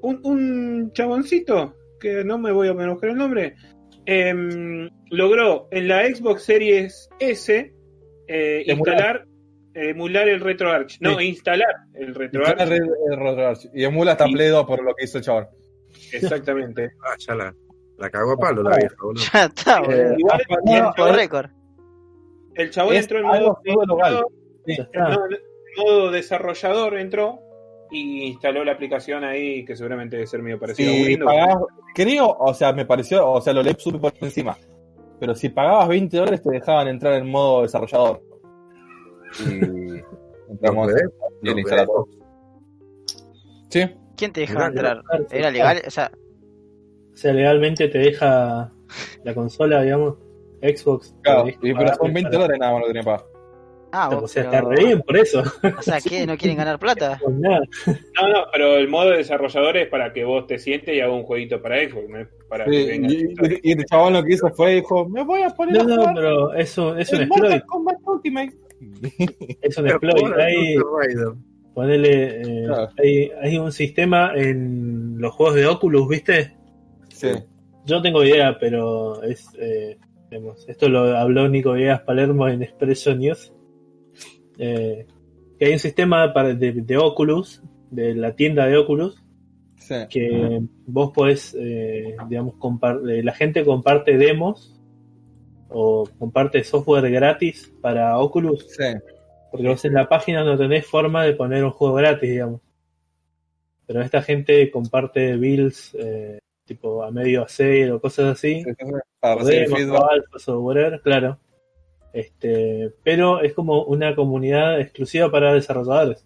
un, 0.03 0.21
un 0.25 0.93
chaboncito, 0.93 1.75
que 2.01 2.25
no 2.25 2.39
me 2.39 2.53
voy 2.53 2.69
a 2.69 2.73
enojar 2.73 3.11
el 3.11 3.17
nombre, 3.17 3.55
em, 4.07 4.89
logró 5.11 5.69
en 5.71 5.89
la 5.89 6.05
Xbox 6.07 6.43
Series 6.45 7.09
S 7.19 7.73
eh, 8.29 8.63
Emular. 8.67 8.95
instalar, 8.97 9.25
emular 9.75 10.29
el 10.29 10.41
RetroArch. 10.41 10.99
No, 11.01 11.19
Sí. 11.19 11.27
instalar 11.27 11.75
el 11.95 12.15
RetroArch. 12.15 12.59
Red- 12.59 12.69
Red- 12.69 13.37
Red- 13.37 13.71
Y 13.75 13.85
emula 13.85 14.13
hasta 14.13 14.27
Play 14.27 14.49
2 14.49 14.67
por 14.67 14.83
lo 14.85 14.95
que 14.95 15.05
hizo 15.05 15.19
el 15.19 15.25
chaval. 15.25 15.49
Exactamente. 16.13 16.91
ah, 17.07 17.15
ya 17.19 17.35
la, 17.35 17.55
la 17.99 18.11
cagó 18.11 18.33
a 18.33 18.37
palo 18.37 18.63
la 18.63 18.77
vieja, 18.77 18.95
boludo. 19.03 19.23
Ya 19.33 19.45
está, 19.45 19.81
boludo. 19.81 20.15
Igual 20.19 20.43
Ah, 20.51 21.09
el, 21.09 21.15
récord. 21.15 21.51
el 22.55 22.71
chabón 22.71 22.95
Es 22.95 23.03
entró 23.03 23.19
en 23.19 23.25
modo, 23.27 23.59
modo 25.77 26.11
desarrollador, 26.11 26.99
entró 26.99 27.39
y 27.91 28.25
instaló 28.25 28.65
la 28.65 28.73
aplicación 28.73 29.25
ahí, 29.25 29.65
que 29.65 29.77
seguramente 29.77 30.17
debe 30.17 30.27
ser 30.27 30.43
medio 30.43 30.59
parecido 30.59 30.91
a 30.91 30.95
Si 30.95 31.05
Windows. 31.07 31.33
pagabas, 31.33 31.65
creo, 31.95 32.37
o 32.39 32.55
sea, 32.55 32.73
me 32.73 32.85
pareció, 32.87 33.31
o 33.31 33.41
sea, 33.41 33.53
lo 33.53 33.63
leí 33.63 33.75
súper 33.79 34.01
por 34.01 34.13
encima. 34.21 34.57
Pero 35.21 35.35
si 35.35 35.49
pagabas 35.49 35.89
20 35.89 36.17
dólares 36.17 36.43
te 36.43 36.51
dejaban 36.51 36.89
entrar 36.89 37.15
en 37.15 37.29
modo 37.31 37.63
desarrollador. 37.63 38.23
Y 39.41 40.01
entramos 40.51 40.91
y 40.91 41.47
le 41.47 41.53
¿Lo 41.53 41.59
instalamos. 41.59 42.07
Sí, 43.71 43.81
¿Quién 44.17 44.33
te 44.33 44.41
dejaba 44.41 44.67
entrar? 44.67 45.03
¿Era 45.31 45.51
legal? 45.51 45.83
O 45.87 45.91
sea, 45.91 46.11
O 47.13 47.17
sea, 47.17 47.33
legalmente 47.33 47.89
te 47.89 47.99
deja 47.99 48.73
la 49.25 49.35
consola, 49.35 49.83
digamos, 49.83 50.15
Xbox. 50.63 51.15
claro. 51.23 51.49
Y, 51.49 51.75
pero 51.75 51.95
son 51.95 52.13
20 52.13 52.23
para- 52.31 52.39
dólares 52.39 52.59
nada 52.61 52.73
más 52.73 52.81
lo 52.81 52.87
que 52.87 52.93
tenía 52.93 53.05
pagar. 53.05 53.27
Ah, 53.93 54.09
O 54.11 54.29
sea, 54.29 54.51
pero- 54.51 54.57
está 54.73 54.75
re 54.83 54.85
bien 54.87 55.03
por 55.03 55.17
eso. 55.17 55.43
O 55.79 55.83
sea, 55.83 56.01
¿qué? 56.01 56.27
¿No 56.27 56.37
quieren 56.37 56.57
ganar 56.59 56.79
plata? 56.79 57.19
Pues 57.25 57.37
nada. 57.37 57.61
No, 57.87 58.29
no, 58.29 58.45
pero 58.53 58.77
el 58.77 58.89
modo 58.89 59.11
desarrollador 59.11 59.77
es 59.77 59.89
para 59.89 60.13
que 60.13 60.25
vos 60.25 60.47
te 60.47 60.59
sientes 60.59 60.95
y 60.95 61.01
hagas 61.01 61.15
un 61.15 61.23
jueguito 61.25 61.61
para 61.63 61.79
Xbox, 61.89 62.09
no 62.09 62.19
para 62.49 62.65
Sí, 62.65 62.71
que 62.71 62.97
y, 62.97 63.15
y- 63.25 63.61
y 63.63 63.73
el 63.73 63.85
chabón 63.85 64.15
lo 64.15 64.23
que 64.23 64.35
hizo 64.35 64.49
fue, 64.51 64.77
dijo, 64.77 65.09
me 65.09 65.23
voy 65.25 65.43
a 65.43 65.51
poner 65.51 65.75
No, 65.77 65.81
a 65.83 65.85
no, 65.85 65.97
jugar 65.97 66.15
pero 66.15 66.55
es 66.55 66.79
un, 66.79 66.99
es 66.99 67.13
un 67.13 67.21
exploit. 67.21 67.43
Mortal 67.43 67.65
Kombat 67.67 67.97
Ultimate. 68.05 68.53
Es 69.63 69.77
un 69.77 69.85
Pero 69.85 69.97
exploit. 69.97 70.35
Hay, 70.39 70.77
ponele, 71.75 72.41
eh, 72.41 72.65
Claro. 72.67 72.89
hay, 73.03 73.31
hay 73.43 73.59
un 73.59 73.73
sistema 73.73 74.33
en 74.35 75.17
los 75.19 75.33
juegos 75.35 75.57
de 75.57 75.67
Oculus, 75.67 76.09
¿viste? 76.09 76.55
Sí. 77.09 77.29
Yo 77.85 77.97
no 77.97 78.03
tengo 78.03 78.25
idea, 78.25 78.57
pero 78.59 79.23
es. 79.23 79.47
eh, 79.59 79.97
esto 80.69 80.89
lo 80.91 81.17
habló 81.17 81.49
Nico 81.49 81.73
Villegas 81.73 82.03
Palermo 82.03 82.49
en 82.49 82.63
Expresso 82.63 83.15
News. 83.15 83.53
Eh, 84.59 85.07
que 85.59 85.65
hay 85.67 85.73
un 85.73 85.79
sistema 85.79 86.33
para, 86.33 86.55
de, 86.55 86.73
de 86.73 86.97
Oculus, 86.99 87.63
de 87.91 88.15
la 88.15 88.35
tienda 88.37 88.67
de 88.67 88.77
Oculus, 88.77 89.23
Sí. 89.77 89.95
que 90.11 90.61
vos 90.87 91.13
podés, 91.13 91.57
eh, 91.59 92.17
digamos, 92.29 92.55
compar- 92.57 93.09
eh, 93.09 93.23
la 93.23 93.33
gente 93.33 93.65
comparte 93.65 94.19
demos 94.19 94.75
o 95.71 96.09
comparte 96.19 96.63
software 96.65 97.11
gratis 97.11 97.73
para 97.81 98.19
Oculus, 98.19 98.67
Sí. 98.77 98.85
porque 99.51 99.69
vos 99.69 99.85
en 99.85 99.95
la 99.95 100.09
página 100.09 100.45
no 100.45 100.59
tenés 100.59 100.85
forma 100.87 101.25
de 101.25 101.33
poner 101.35 101.65
un 101.65 101.71
juego 101.71 101.95
gratis, 101.95 102.29
digamos. 102.31 102.61
Pero 103.87 104.03
esta 104.03 104.21
gente 104.21 104.71
comparte 104.71 105.37
builds 105.37 105.95
eh, 105.99 106.39
tipo 106.67 107.03
a 107.03 107.11
medio 107.11 107.43
hacer 107.45 107.91
o 107.93 108.01
cosas 108.01 108.33
así, 108.37 108.63
Sí, 108.63 108.71
sí, 108.79 108.85
sí. 108.87 108.93
Para 109.21 109.43
o 109.43 109.45
demos, 109.47 109.79
feedback. 109.79 110.01
o 110.03 110.11
alfas 110.11 110.49
o 110.49 110.61
whatever, 110.61 111.01
claro. 111.01 111.39
Este, 112.13 112.93
pero 113.03 113.41
es 113.43 113.53
como 113.53 113.85
una 113.85 114.15
comunidad 114.15 114.81
exclusiva 114.81 115.31
para 115.31 115.53
desarrolladores. 115.55 116.25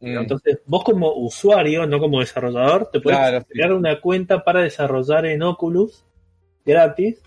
Mm. 0.00 0.18
Entonces, 0.18 0.58
vos 0.66 0.84
como 0.84 1.12
usuario, 1.14 1.86
no 1.86 1.98
como 1.98 2.20
desarrollador, 2.20 2.90
te 2.90 3.00
puedes 3.00 3.18
Claro, 3.18 3.40
sí. 3.40 3.46
crear 3.50 3.72
una 3.72 4.00
cuenta 4.00 4.44
para 4.44 4.60
desarrollar 4.60 5.26
en 5.26 5.42
Oculus 5.42 6.04
gratis 6.64 7.20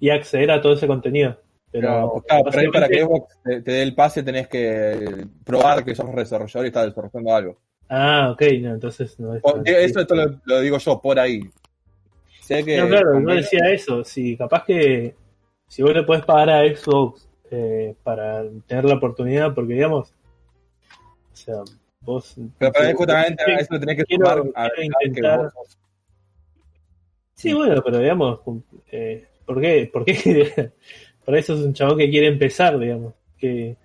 y 0.00 0.10
acceder 0.10 0.50
a 0.50 0.60
todo 0.60 0.72
ese 0.72 0.86
contenido. 0.86 1.38
Pero, 1.72 2.20
claro, 2.26 2.44
pero 2.50 2.58
ahí 2.62 2.68
para 2.68 2.88
que 2.88 3.02
Xbox 3.04 3.36
te, 3.44 3.60
te 3.62 3.70
dé 3.70 3.82
el 3.82 3.94
pase 3.94 4.24
tenés 4.24 4.48
que 4.48 5.26
probar 5.44 5.84
que 5.84 5.94
sos 5.94 6.12
desarrollador 6.16 6.64
y 6.64 6.68
estás 6.68 6.86
desarrollando 6.86 7.34
algo. 7.36 7.58
Ah, 7.88 8.30
ok, 8.32 8.42
no, 8.60 8.74
entonces 8.74 9.20
no 9.20 9.36
es. 9.36 9.40
O- 9.44 9.52
tan- 9.52 9.62
Eso 9.66 10.00
esto 10.00 10.14
lo, 10.16 10.40
lo 10.44 10.60
digo 10.60 10.78
yo, 10.78 11.00
por 11.00 11.20
ahí. 11.20 11.40
Sé 12.40 12.64
que 12.64 12.78
No, 12.78 12.88
claro, 12.88 13.20
no 13.20 13.32
decía 13.34 13.70
eso. 13.70 14.02
Si 14.02 14.36
capaz 14.36 14.64
que 14.64 15.14
si 15.70 15.82
vos 15.82 15.94
le 15.94 16.02
podés 16.02 16.24
pagar 16.24 16.50
a 16.50 16.64
Xbox 16.76 17.28
eh, 17.52 17.94
para 18.02 18.42
tener 18.66 18.84
la 18.84 18.96
oportunidad, 18.96 19.54
porque 19.54 19.74
digamos, 19.74 20.12
o 21.32 21.36
sea, 21.36 21.56
vos. 22.00 22.34
Pero 22.58 22.72
para 22.72 22.92
justamente 22.94 23.42
a 23.44 23.58
eso 23.60 23.78
tenés 23.78 23.96
que 23.98 24.04
quiero- 24.04 24.26
sumar 24.26 24.42
quiero 24.52 24.56
a 24.56 24.70
que 25.00 25.06
intentar- 25.06 25.52
vos 25.54 25.78
Sí, 27.34 27.54
bueno, 27.54 27.80
pero 27.82 27.98
digamos, 27.98 28.40
eh, 28.90 29.26
¿por 29.46 29.60
qué? 29.60 29.88
¿Por 29.92 30.04
qué? 30.04 30.72
Para 31.24 31.38
eso 31.38 31.54
es 31.54 31.60
un 31.60 31.72
chabón 31.72 31.98
que 31.98 32.10
quiere 32.10 32.26
empezar, 32.26 32.78
digamos. 32.78 33.14
¿Qué, 33.38 33.76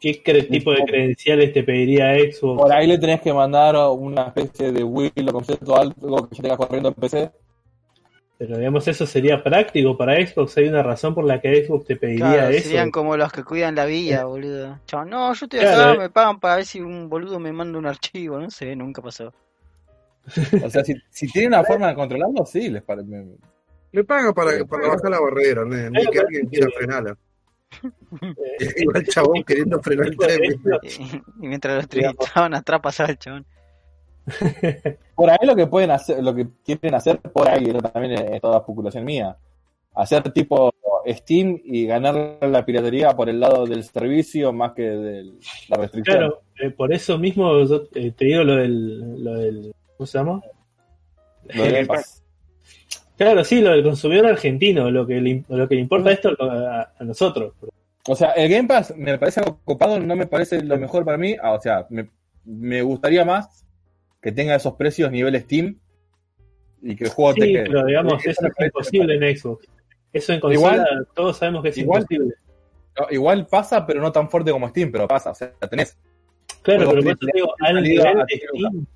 qué 0.00 0.42
tipo 0.50 0.72
de 0.72 0.84
credenciales 0.84 1.52
te 1.52 1.62
pediría 1.62 2.14
Xbox? 2.18 2.60
Por 2.62 2.72
ahí 2.72 2.86
le 2.88 2.98
tenés 2.98 3.20
que 3.20 3.32
mandar 3.32 3.76
una 3.96 4.24
especie 4.28 4.72
de 4.72 4.82
will 4.82 5.12
o 5.28 5.32
concepto 5.32 5.76
algo 5.76 6.28
que 6.28 6.36
ya 6.36 6.42
tengas 6.42 6.58
corriendo 6.58 6.88
en 6.88 6.94
PC. 6.94 7.30
Pero 8.42 8.58
digamos, 8.58 8.88
eso 8.88 9.06
sería 9.06 9.40
práctico 9.40 9.96
para 9.96 10.16
Xbox. 10.26 10.56
Hay 10.58 10.66
una 10.66 10.82
razón 10.82 11.14
por 11.14 11.22
la 11.22 11.40
que 11.40 11.64
Xbox 11.64 11.84
te 11.86 11.94
pediría 11.94 12.26
Claro, 12.32 12.48
eso. 12.48 12.64
serían 12.64 12.90
como 12.90 13.16
los 13.16 13.30
que 13.30 13.44
cuidan 13.44 13.76
la 13.76 13.84
villa, 13.84 14.24
boludo. 14.24 14.80
Chabón, 14.84 15.10
no, 15.10 15.32
yo 15.32 15.46
estoy 15.46 15.60
Claro, 15.60 15.80
acá, 15.80 15.92
eh. 15.94 15.98
me 15.98 16.10
pagan 16.10 16.40
para 16.40 16.56
ver 16.56 16.64
si 16.66 16.80
un 16.80 17.08
boludo 17.08 17.38
me 17.38 17.52
manda 17.52 17.78
un 17.78 17.86
archivo, 17.86 18.40
no 18.40 18.50
sé, 18.50 18.74
nunca 18.74 19.00
pasó. 19.00 19.32
O 20.60 20.70
sea, 20.70 20.82
si, 20.82 20.96
si 21.08 21.28
tienen 21.28 21.52
una 21.54 21.62
forma 21.62 21.86
de 21.86 21.94
controlarlo, 21.94 22.44
sí, 22.44 22.68
les 22.68 22.82
parece. 22.82 23.26
Le 23.92 24.02
paga 24.02 24.32
para, 24.32 24.64
para 24.64 24.88
bajar 24.88 25.08
la 25.12 25.20
barrera, 25.20 25.64
¿no? 25.64 25.90
ni 25.90 26.04
que 26.06 26.18
alguien 26.18 26.46
quiera 26.48 26.66
frenarla. 26.76 27.16
Eh, 27.80 28.74
Iba 28.78 28.98
el 28.98 29.06
chabón 29.06 29.44
queriendo 29.44 29.80
frenar 29.80 30.08
el 30.08 30.16
tren. 30.16 30.40
Y, 30.82 31.44
y 31.44 31.46
mientras 31.46 31.76
los 31.76 31.84
entrevistaban 31.84 32.54
atrás 32.54 32.80
pasaba 32.80 33.10
el 33.10 33.18
chabón. 33.18 33.46
Por 35.14 35.30
ahí 35.30 35.46
lo 35.46 35.54
que 35.54 35.66
pueden 35.66 35.90
hacer, 35.90 36.22
lo 36.22 36.34
que 36.34 36.46
quieren 36.64 36.94
hacer 36.94 37.18
por 37.20 37.48
ahí, 37.48 37.64
eso 37.64 37.78
también 37.78 38.12
es, 38.34 38.40
toda 38.40 38.58
especulación 38.58 39.04
mía. 39.04 39.36
hacer 39.94 40.32
tipo 40.32 40.72
Steam 41.06 41.60
y 41.64 41.86
ganar 41.86 42.38
la 42.40 42.64
piratería 42.64 43.14
por 43.14 43.28
el 43.28 43.40
lado 43.40 43.66
del 43.66 43.84
servicio 43.84 44.52
más 44.52 44.72
que 44.72 44.82
de 44.82 45.32
la 45.68 45.76
restricción. 45.76 46.16
Claro, 46.16 46.42
eh, 46.60 46.70
por 46.70 46.92
eso 46.92 47.18
mismo 47.18 47.62
yo, 47.64 47.82
eh, 47.94 48.12
te 48.12 48.24
digo 48.26 48.44
lo 48.44 48.56
del, 48.56 49.24
lo 49.24 49.34
del. 49.34 49.74
¿Cómo 49.96 50.06
se 50.06 50.18
llama? 50.18 50.40
Lo 51.54 51.62
de 51.62 51.72
Game 51.72 51.86
Pass. 51.86 52.22
Claro, 53.16 53.44
sí, 53.44 53.60
lo 53.60 53.70
del 53.70 53.82
consumidor 53.82 54.26
argentino. 54.26 54.90
Lo 54.90 55.06
que 55.06 55.20
le, 55.20 55.44
lo 55.48 55.68
que 55.68 55.74
le 55.74 55.80
importa 55.80 56.12
esto 56.12 56.30
a, 56.40 56.92
a 56.98 57.04
nosotros. 57.04 57.54
O 58.08 58.16
sea, 58.16 58.30
el 58.30 58.50
Game 58.50 58.68
Pass 58.68 58.94
me 58.96 59.18
parece 59.18 59.40
algo 59.40 59.60
copado, 59.64 59.98
no 60.00 60.16
me 60.16 60.26
parece 60.26 60.62
lo 60.62 60.76
mejor 60.78 61.04
para 61.04 61.18
mí. 61.18 61.36
Ah, 61.40 61.52
o 61.52 61.60
sea, 61.60 61.86
me, 61.90 62.08
me 62.44 62.82
gustaría 62.82 63.24
más 63.24 63.64
que 64.22 64.32
tenga 64.32 64.54
esos 64.54 64.74
precios 64.74 65.10
nivel 65.10 65.38
Steam 65.40 65.78
y 66.80 66.96
que 66.96 67.04
el 67.04 67.10
juego 67.10 67.34
te 67.34 67.42
Sí, 67.42 67.52
quede. 67.52 67.64
pero 67.66 67.84
digamos, 67.84 68.24
eso 68.26 68.46
es 68.46 68.66
imposible 68.66 69.14
en 69.16 69.36
Xbox. 69.36 69.66
Eso 70.12 70.32
en 70.32 70.40
consola 70.40 70.74
Igual- 70.76 71.08
todos 71.14 71.36
sabemos 71.38 71.62
que 71.62 71.68
es 71.70 71.78
igual- 71.78 72.02
imposible. 72.02 72.34
No, 72.98 73.06
Igual 73.10 73.46
pasa, 73.46 73.86
pero 73.86 74.00
no 74.00 74.12
tan 74.12 74.28
fuerte 74.28 74.50
como 74.52 74.68
Steam, 74.68 74.92
pero 74.92 75.08
pasa. 75.08 75.30
O 75.30 75.34
sea, 75.34 75.52
tenés. 75.70 75.98
Claro, 76.62 76.80
pero 76.80 76.90
por 76.90 76.98
eso 76.98 77.08
triple 77.16 77.32
digo, 77.34 77.54
al 77.60 77.82
nivel 77.82 78.04
de 78.26 78.36
Steam, 78.36 78.72
No, 78.72 78.86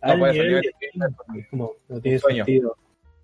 al 0.00 0.22
eso, 0.36 0.42
nivel 0.42 0.60
de 0.62 0.70
Steam, 0.90 1.14
como, 1.50 1.72
no 1.88 2.00
tiene 2.00 2.18
sueño. 2.18 2.44
sentido. 2.44 2.76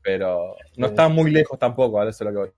Pero 0.02 0.56
no 0.76 0.86
está 0.86 1.08
muy 1.08 1.30
lejos 1.30 1.58
tampoco, 1.58 2.00
a 2.00 2.08
eso 2.08 2.24
es 2.24 2.26
lo 2.26 2.30
que 2.32 2.38
voy. 2.38 2.50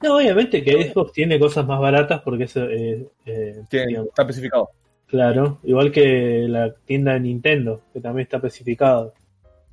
No, 0.00 0.16
obviamente 0.16 0.62
que 0.62 0.90
Xbox 0.90 1.12
tiene 1.12 1.38
cosas 1.38 1.66
más 1.66 1.80
baratas 1.80 2.22
porque 2.22 2.44
eso 2.44 2.62
eh, 2.64 3.06
eh, 3.26 3.62
Tiene- 3.68 3.86
digamos, 3.88 4.08
está 4.08 4.22
especificado. 4.22 4.70
Claro, 5.08 5.58
igual 5.64 5.90
que 5.90 6.46
la 6.48 6.72
tienda 6.84 7.14
de 7.14 7.20
Nintendo, 7.20 7.80
que 7.92 8.00
también 8.00 8.24
está 8.24 8.36
especificado. 8.36 9.12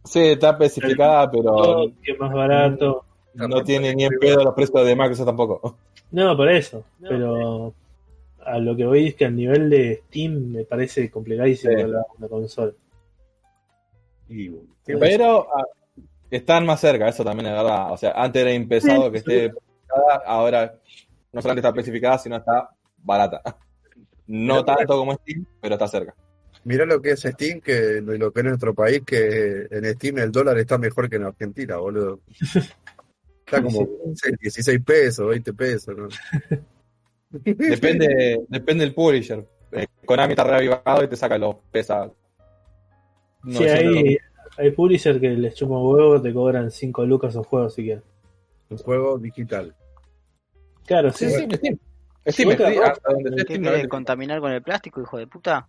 Sí, 0.04 0.20
está 0.20 0.52
especificada, 0.52 1.30
pero 1.32 1.44
Todo 1.44 1.92
que 2.04 2.12
es 2.14 2.20
más 2.20 2.34
barato. 2.34 3.06
no 3.34 3.64
tiene 3.64 3.94
ni 3.96 4.04
en 4.06 4.12
pedo 4.20 4.44
los 4.44 4.54
precios 4.54 4.86
de 4.86 4.96
Microsoft 4.96 5.26
tampoco. 5.28 5.78
No, 6.12 6.36
por 6.38 6.50
eso. 6.50 6.84
Pero 7.02 7.74
a 8.46 8.60
lo 8.60 8.76
que 8.76 8.86
voy 8.86 9.08
es 9.08 9.16
que 9.16 9.26
al 9.26 9.36
nivel 9.36 9.70
de 9.70 10.04
Steam 10.08 10.52
me 10.52 10.64
parece 10.66 11.10
complicadísimo 11.10 11.74
Sí. 11.76 11.84
la, 11.88 12.06
la 12.20 12.28
consola. 12.28 12.72
Y- 14.30 14.52
Pero 14.86 15.48
ah, 15.56 15.64
están 16.30 16.66
más 16.66 16.80
cerca, 16.80 17.08
eso 17.10 17.24
también 17.24 17.48
es 17.50 17.54
verdad. 17.56 17.92
O 17.92 17.98
sea, 17.98 18.12
antes 18.16 18.42
era 18.42 18.54
impensado 18.54 19.06
Sí, 19.06 19.12
que 19.12 19.18
esté 19.18 19.46
especificada, 19.48 20.24
ahora 20.26 20.76
no 21.34 21.42
solamente 21.42 21.68
está 21.68 21.70
especificada, 21.80 22.18
sino 22.20 22.36
está 22.38 22.70
barata. 22.98 23.42
No 24.28 24.66
tanto 24.66 24.98
como 24.98 25.14
Steam, 25.14 25.46
pero 25.62 25.76
está 25.76 25.88
cerca. 25.88 26.16
Mirá 26.64 26.86
lo 26.86 27.02
que 27.02 27.12
es 27.12 27.22
Steam, 27.22 27.62
que 27.62 28.02
lo 28.02 28.32
que 28.32 28.40
es 28.40 28.46
nuestro 28.46 28.74
país, 28.74 29.02
que 29.06 29.68
en 29.70 29.86
Steam 29.94 30.18
el 30.18 30.32
dólar 30.32 30.58
está 30.58 30.78
mejor 30.78 31.10
que 31.10 31.18
en 31.18 31.24
Argentina, 31.26 31.78
boludo. 31.78 32.22
Está 33.46 33.62
como 33.62 33.82
no 33.82 34.16
sé, 34.16 34.36
16 34.42 34.80
pesos, 34.84 35.30
20 35.30 35.54
pesos, 35.54 35.96
¿no? 35.96 36.08
Depende, 37.30 38.44
depende 38.48 38.86
del 38.86 38.96
publisher. 38.96 39.46
Konami 40.06 40.32
está 40.32 40.46
reavivado 40.46 41.04
y 41.04 41.08
te 41.08 41.16
saca 41.16 41.38
los 41.38 41.56
pesa. 41.70 42.10
Sí, 43.48 43.64
hay, 43.66 44.18
hay 44.58 44.72
publisher 44.72 45.20
que 45.20 45.30
les 45.30 45.54
chupa 45.54 45.78
huevo, 45.78 46.22
te 46.22 46.34
cobran 46.34 46.72
5 46.72 47.06
lucas 47.06 47.36
un 47.36 47.44
juego 47.44 47.70
si 47.70 47.84
quieres. 47.84 48.04
Un 48.70 48.78
juego 48.78 49.18
digital. 49.20 49.76
Claro, 50.86 51.12
Sí, 51.12 51.30
sí. 51.30 51.48
sí, 51.62 51.80
Hasta 52.26 53.12
donde 53.14 53.46
¿Qué 53.46 53.60
querés 53.62 53.88
contaminar 53.88 54.40
con 54.40 54.52
el 54.52 54.62
plástico, 54.62 55.02
hijo 55.02 55.18
de 55.18 55.28
puta? 55.28 55.68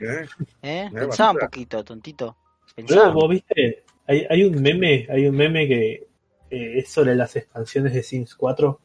¿eh? 0.00 0.26
¿Eh? 0.62 0.90
Pensá 0.92 1.30
un 1.30 1.38
poquito, 1.38 1.82
tontito. 1.82 2.36
Pensá. 2.74 3.08
vos 3.10 3.28
viste, 3.28 3.84
hay, 4.06 4.26
hay 4.28 4.44
un 4.44 4.60
meme, 4.60 5.06
hay 5.10 5.26
un 5.26 5.36
meme 5.36 5.66
que 5.66 5.92
eh, 6.50 6.78
es 6.78 6.88
sobre 6.90 7.14
las 7.14 7.34
expansiones 7.36 7.94
de 7.94 8.02
Sims 8.02 8.34
4. 8.34 8.78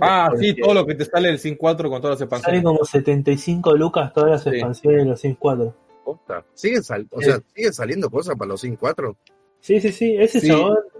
Ah, 0.00 0.30
sí, 0.38 0.52
Porque 0.52 0.62
todo 0.62 0.74
lo 0.74 0.86
que 0.86 0.94
te 0.94 1.04
sale 1.04 1.28
el 1.28 1.38
Sin 1.38 1.54
4 1.56 1.88
con 1.90 2.00
todas 2.00 2.18
las 2.18 2.28
Salen 2.28 2.40
expansiones. 2.40 2.64
como 2.64 2.84
75 2.84 3.74
lucas 3.76 4.12
todas 4.12 4.30
las 4.30 4.42
Sí. 4.42 4.48
expansiones 4.50 5.02
de 5.04 5.08
los 5.10 5.20
Sims 5.20 5.36
4. 5.38 5.74
Posta. 6.04 6.44
¿Siguen, 6.54 6.82
sal- 6.82 7.06
o 7.10 7.20
sea, 7.20 7.38
¿siguen 7.54 7.72
saliendo 7.72 8.10
cosas 8.10 8.34
para 8.36 8.48
los 8.48 8.60
Sin 8.60 8.76
4? 8.76 9.16
Sí, 9.60 9.80
sí, 9.80 9.92
sí, 9.92 10.16
ese 10.16 10.40
Sí. 10.40 10.48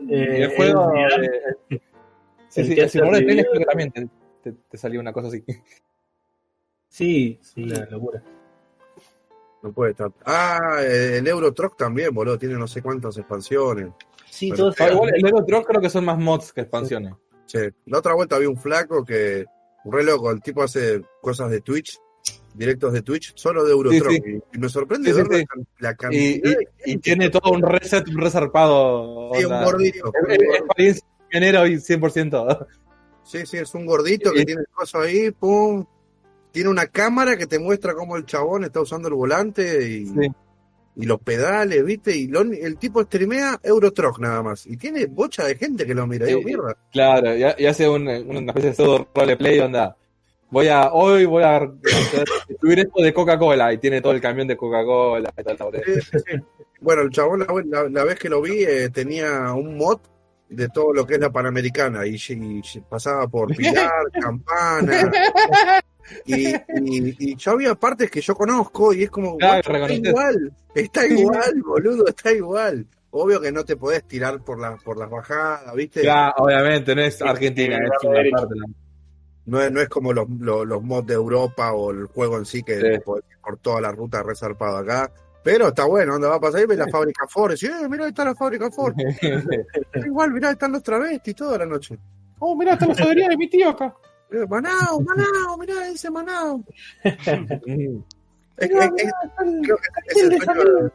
Y 0.08 0.14
eh, 0.14 0.42
el 0.44 0.50
juego. 0.56 0.92
el- 1.70 1.80
Sí, 2.50 2.60
el 2.60 2.88
sí, 2.88 2.98
el 2.98 3.10
de 3.10 3.20
trenes 3.20 3.46
creo 3.50 3.58
que 3.60 3.64
también 3.66 3.92
te, 4.42 4.76
salió 4.78 5.00
una 5.00 5.12
cosa 5.12 5.28
así. 5.28 5.44
Sí, 6.90 7.38
sí, 7.42 7.64
una 7.64 7.84
locura. 7.86 8.22
No 9.62 9.72
puede 9.72 9.90
estar. 9.90 10.10
Ah, 10.24 10.78
el 10.82 11.26
Euro 11.28 11.52
Truck 11.52 11.76
también, 11.76 12.14
boludo. 12.14 12.38
Tiene 12.38 12.54
no 12.54 12.66
sé 12.66 12.80
cuántas 12.80 13.18
expansiones. 13.18 13.90
Sí, 14.30 14.48
Bueno, 14.48 14.64
todos 14.64 14.80
Ah, 14.80 14.90
igual 14.92 15.12
el 15.14 15.26
Euro 15.26 15.44
Truck 15.44 15.66
creo 15.66 15.80
que 15.82 15.90
son 15.90 16.04
más 16.06 16.18
mods 16.18 16.52
que 16.52 16.62
expansiones. 16.62 17.12
Che, 17.46 17.72
la 17.86 17.98
otra 17.98 18.14
vuelta 18.14 18.36
había 18.36 18.48
un 18.48 18.56
flaco 18.56 19.04
que, 19.04 19.44
re 19.84 20.02
loco, 20.02 20.30
el 20.30 20.40
tipo 20.40 20.62
hace 20.62 21.02
cosas 21.20 21.50
de 21.50 21.60
Twitch, 21.60 21.98
directos 22.54 22.92
de 22.92 23.02
Twitch, 23.02 23.32
solo 23.36 23.64
de 23.64 23.72
Euro 23.72 23.90
Sí, 23.90 23.98
Truck. 24.00 24.12
sí. 24.12 24.22
Y, 24.52 24.56
y 24.56 24.58
me 24.60 24.68
sorprende 24.70 25.12
Sí, 25.12 25.20
sí, 25.20 25.28
ver 25.28 25.38
sí. 25.40 25.44
La, 25.80 25.94
cantidad 25.94 26.22
y, 26.22 26.40
de 26.40 26.68
y 26.86 26.96
tiene 26.98 27.28
todo 27.30 27.52
un 27.52 27.62
reset 27.62 28.06
resarpado. 28.14 29.30
Sí, 29.34 29.44
un 29.44 29.64
gordito. 29.64 30.12
Es- 30.76 30.96
es 30.96 31.04
pionero 31.28 31.66
y 31.66 31.76
100%. 31.78 32.66
Sí, 33.30 33.44
sí, 33.44 33.58
es 33.58 33.74
un 33.74 33.84
gordito 33.84 34.32
que 34.32 34.44
tiene 34.46 34.62
el 34.62 34.66
coso 34.72 35.00
ahí, 35.00 35.30
pum. 35.30 35.84
Tiene 36.50 36.70
una 36.70 36.86
cámara 36.86 37.36
que 37.36 37.46
te 37.46 37.58
muestra 37.58 37.94
cómo 37.94 38.16
el 38.16 38.24
chabón 38.24 38.64
está 38.64 38.80
usando 38.80 39.08
el 39.08 39.14
volante 39.14 39.86
y, 39.86 40.06
Sí. 40.06 40.28
y 40.96 41.04
los 41.04 41.20
pedales, 41.20 41.84
¿viste? 41.84 42.16
Y 42.16 42.26
lo- 42.28 42.40
el 42.40 42.78
tipo 42.78 43.02
streamea 43.02 43.60
Eurotruck 43.62 44.18
nada 44.18 44.42
más. 44.42 44.66
Y 44.66 44.78
tiene 44.78 45.04
bocha 45.06 45.44
de 45.44 45.56
gente 45.56 45.84
que 45.84 45.94
lo 45.94 46.06
mira. 46.06 46.24
Sí. 46.26 46.32
Digo, 46.34 46.42
mierda. 46.44 46.76
Claro, 46.90 47.36
y, 47.36 47.44
y 47.62 47.66
hace 47.66 47.86
un, 47.88 48.08
una 48.08 48.38
especie 48.52 48.70
de 48.70 48.74
pseudo 48.76 49.06
roleplay 49.14 49.60
onda. 49.60 49.94
Voy 50.50 50.68
a, 50.68 50.90
hoy 50.94 51.26
voy 51.26 51.42
a 51.42 51.60
subir 52.58 52.78
esto 52.78 53.02
de 53.02 53.12
Coca-Cola 53.12 53.70
y 53.74 53.78
tiene 53.78 54.00
todo 54.00 54.12
el 54.12 54.20
camión 54.22 54.48
de 54.48 54.56
Coca-Cola. 54.56 55.30
Sí. 55.84 56.40
Bueno, 56.80 57.02
el 57.02 57.10
chabón, 57.10 57.40
la, 57.40 57.46
la- 57.82 57.88
la 57.90 58.04
vez 58.04 58.18
que 58.18 58.30
lo 58.30 58.40
vi, 58.40 58.62
eh, 58.64 58.88
tenía 58.88 59.52
un 59.52 59.76
mod 59.76 59.98
de 60.48 60.68
todo 60.68 60.92
lo 60.92 61.06
que 61.06 61.14
es 61.14 61.20
la 61.20 61.30
Panamericana 61.30 62.06
y, 62.06 62.16
y 62.28 62.62
pasaba 62.88 63.26
por 63.28 63.48
Pilar, 63.56 63.90
Campana. 64.20 65.10
Y, 66.24 66.48
y, 66.54 66.54
y 67.18 67.36
yo 67.36 67.50
había 67.52 67.74
partes 67.74 68.10
que 68.10 68.20
yo 68.22 68.34
conozco 68.34 68.94
y 68.94 69.02
es 69.04 69.10
como, 69.10 69.36
Claro, 69.36 69.60
"Guacho, 69.68 69.84
está 69.94 70.08
igual, 70.08 70.52
está 70.74 71.06
igual, 71.06 71.62
boludo, 71.64 72.06
está 72.06 72.32
igual. 72.32 72.86
Obvio 73.10 73.40
que 73.40 73.52
no 73.52 73.64
te 73.64 73.76
podés 73.76 74.04
tirar 74.04 74.42
por, 74.42 74.58
la, 74.60 74.76
por 74.76 74.98
las 74.98 75.10
bajadas, 75.10 75.74
¿viste? 75.74 76.00
Claro, 76.02 76.34
obviamente, 76.38 76.94
no 76.94 77.02
es 77.02 77.20
Argentina, 77.22 77.76
es 77.76 78.04
una 78.04 78.20
parte. 78.38 78.54
¿no? 78.56 78.66
No, 79.46 79.62
es, 79.62 79.72
no 79.72 79.80
es 79.80 79.88
como 79.88 80.12
los, 80.12 80.28
los, 80.40 80.66
los 80.66 80.82
mods 80.82 81.06
de 81.06 81.14
Europa 81.14 81.72
o 81.72 81.90
el 81.90 82.04
juego 82.06 82.36
en 82.36 82.44
sí 82.44 82.62
que 82.62 82.78
Sí. 82.80 82.86
ir 82.86 83.02
por 83.02 83.22
toda 83.62 83.80
la 83.80 83.92
ruta 83.92 84.22
resarpado 84.22 84.76
acá. 84.76 85.10
Pero 85.50 85.68
está 85.68 85.86
bueno, 85.86 86.12
¿dónde 86.12 86.28
va 86.28 86.34
a 86.36 86.40
pasar? 86.40 86.60
Y 86.60 86.66
ves 86.66 86.76
la 86.76 86.88
fábrica 86.88 87.26
Ford. 87.26 87.52
Y 87.52 87.54
decís, 87.54 87.70
eh, 87.70 87.88
mirá, 87.88 88.04
ahí 88.04 88.10
está 88.10 88.22
la 88.24 88.34
fábrica 88.34 88.70
Ford. 88.70 88.94
Igual, 90.06 90.32
mirá, 90.32 90.50
están 90.50 90.72
los 90.72 90.82
travestis 90.82 91.34
toda 91.34 91.56
la 91.56 91.64
noche. 91.64 91.96
oh, 92.40 92.54
mira, 92.54 92.74
está 92.74 92.86
la 92.86 92.94
sabiduría 92.94 93.28
de 93.30 93.36
mi 93.38 93.48
tío 93.48 93.70
acá. 93.70 93.94
Eh, 94.30 94.44
Manao, 94.46 95.00
Manao, 95.00 95.56
mirá, 95.58 95.84
dice 95.88 96.10
Manao. 96.10 96.62
Es, 98.58 98.68
que- 98.68 98.74
es- 98.76 99.04
es- 99.04 99.12
creo 99.62 99.76
que 99.76 99.88
es 100.08 100.22
el 100.22 100.42
sueño 100.42 100.92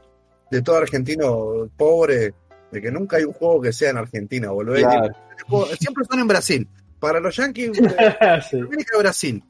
de, 0.52 0.62
todo 0.62 0.78
argentino 0.78 1.68
pobre, 1.78 2.34
de 2.72 2.82
que 2.82 2.92
nunca 2.92 3.18
hay 3.18 3.24
un 3.24 3.34
juego 3.34 3.62
que 3.62 3.72
sea 3.74 3.90
en 3.92 3.98
Argentina, 3.98 4.52
boludo. 4.52 4.76
Claro. 4.76 5.16
Siempre 5.80 6.04
son 6.10 6.20
en 6.20 6.28
Brasil. 6.28 6.68
Para 7.00 7.20
los 7.20 7.36
Yankees, 7.36 7.72
eh, 7.80 8.40
Sí, 8.52 8.60
América 8.60 8.98
Brasil. 9.00 9.44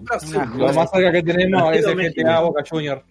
Brasil. 0.00 0.38
Lo 0.56 0.72
más 0.72 0.90
cerca 0.90 1.12
que 1.12 1.22
tenemos 1.22 1.76
es 1.76 1.84
el. 1.84 2.12
GTA 2.14 2.40
Boca 2.40 2.62
Junior. 2.68 3.04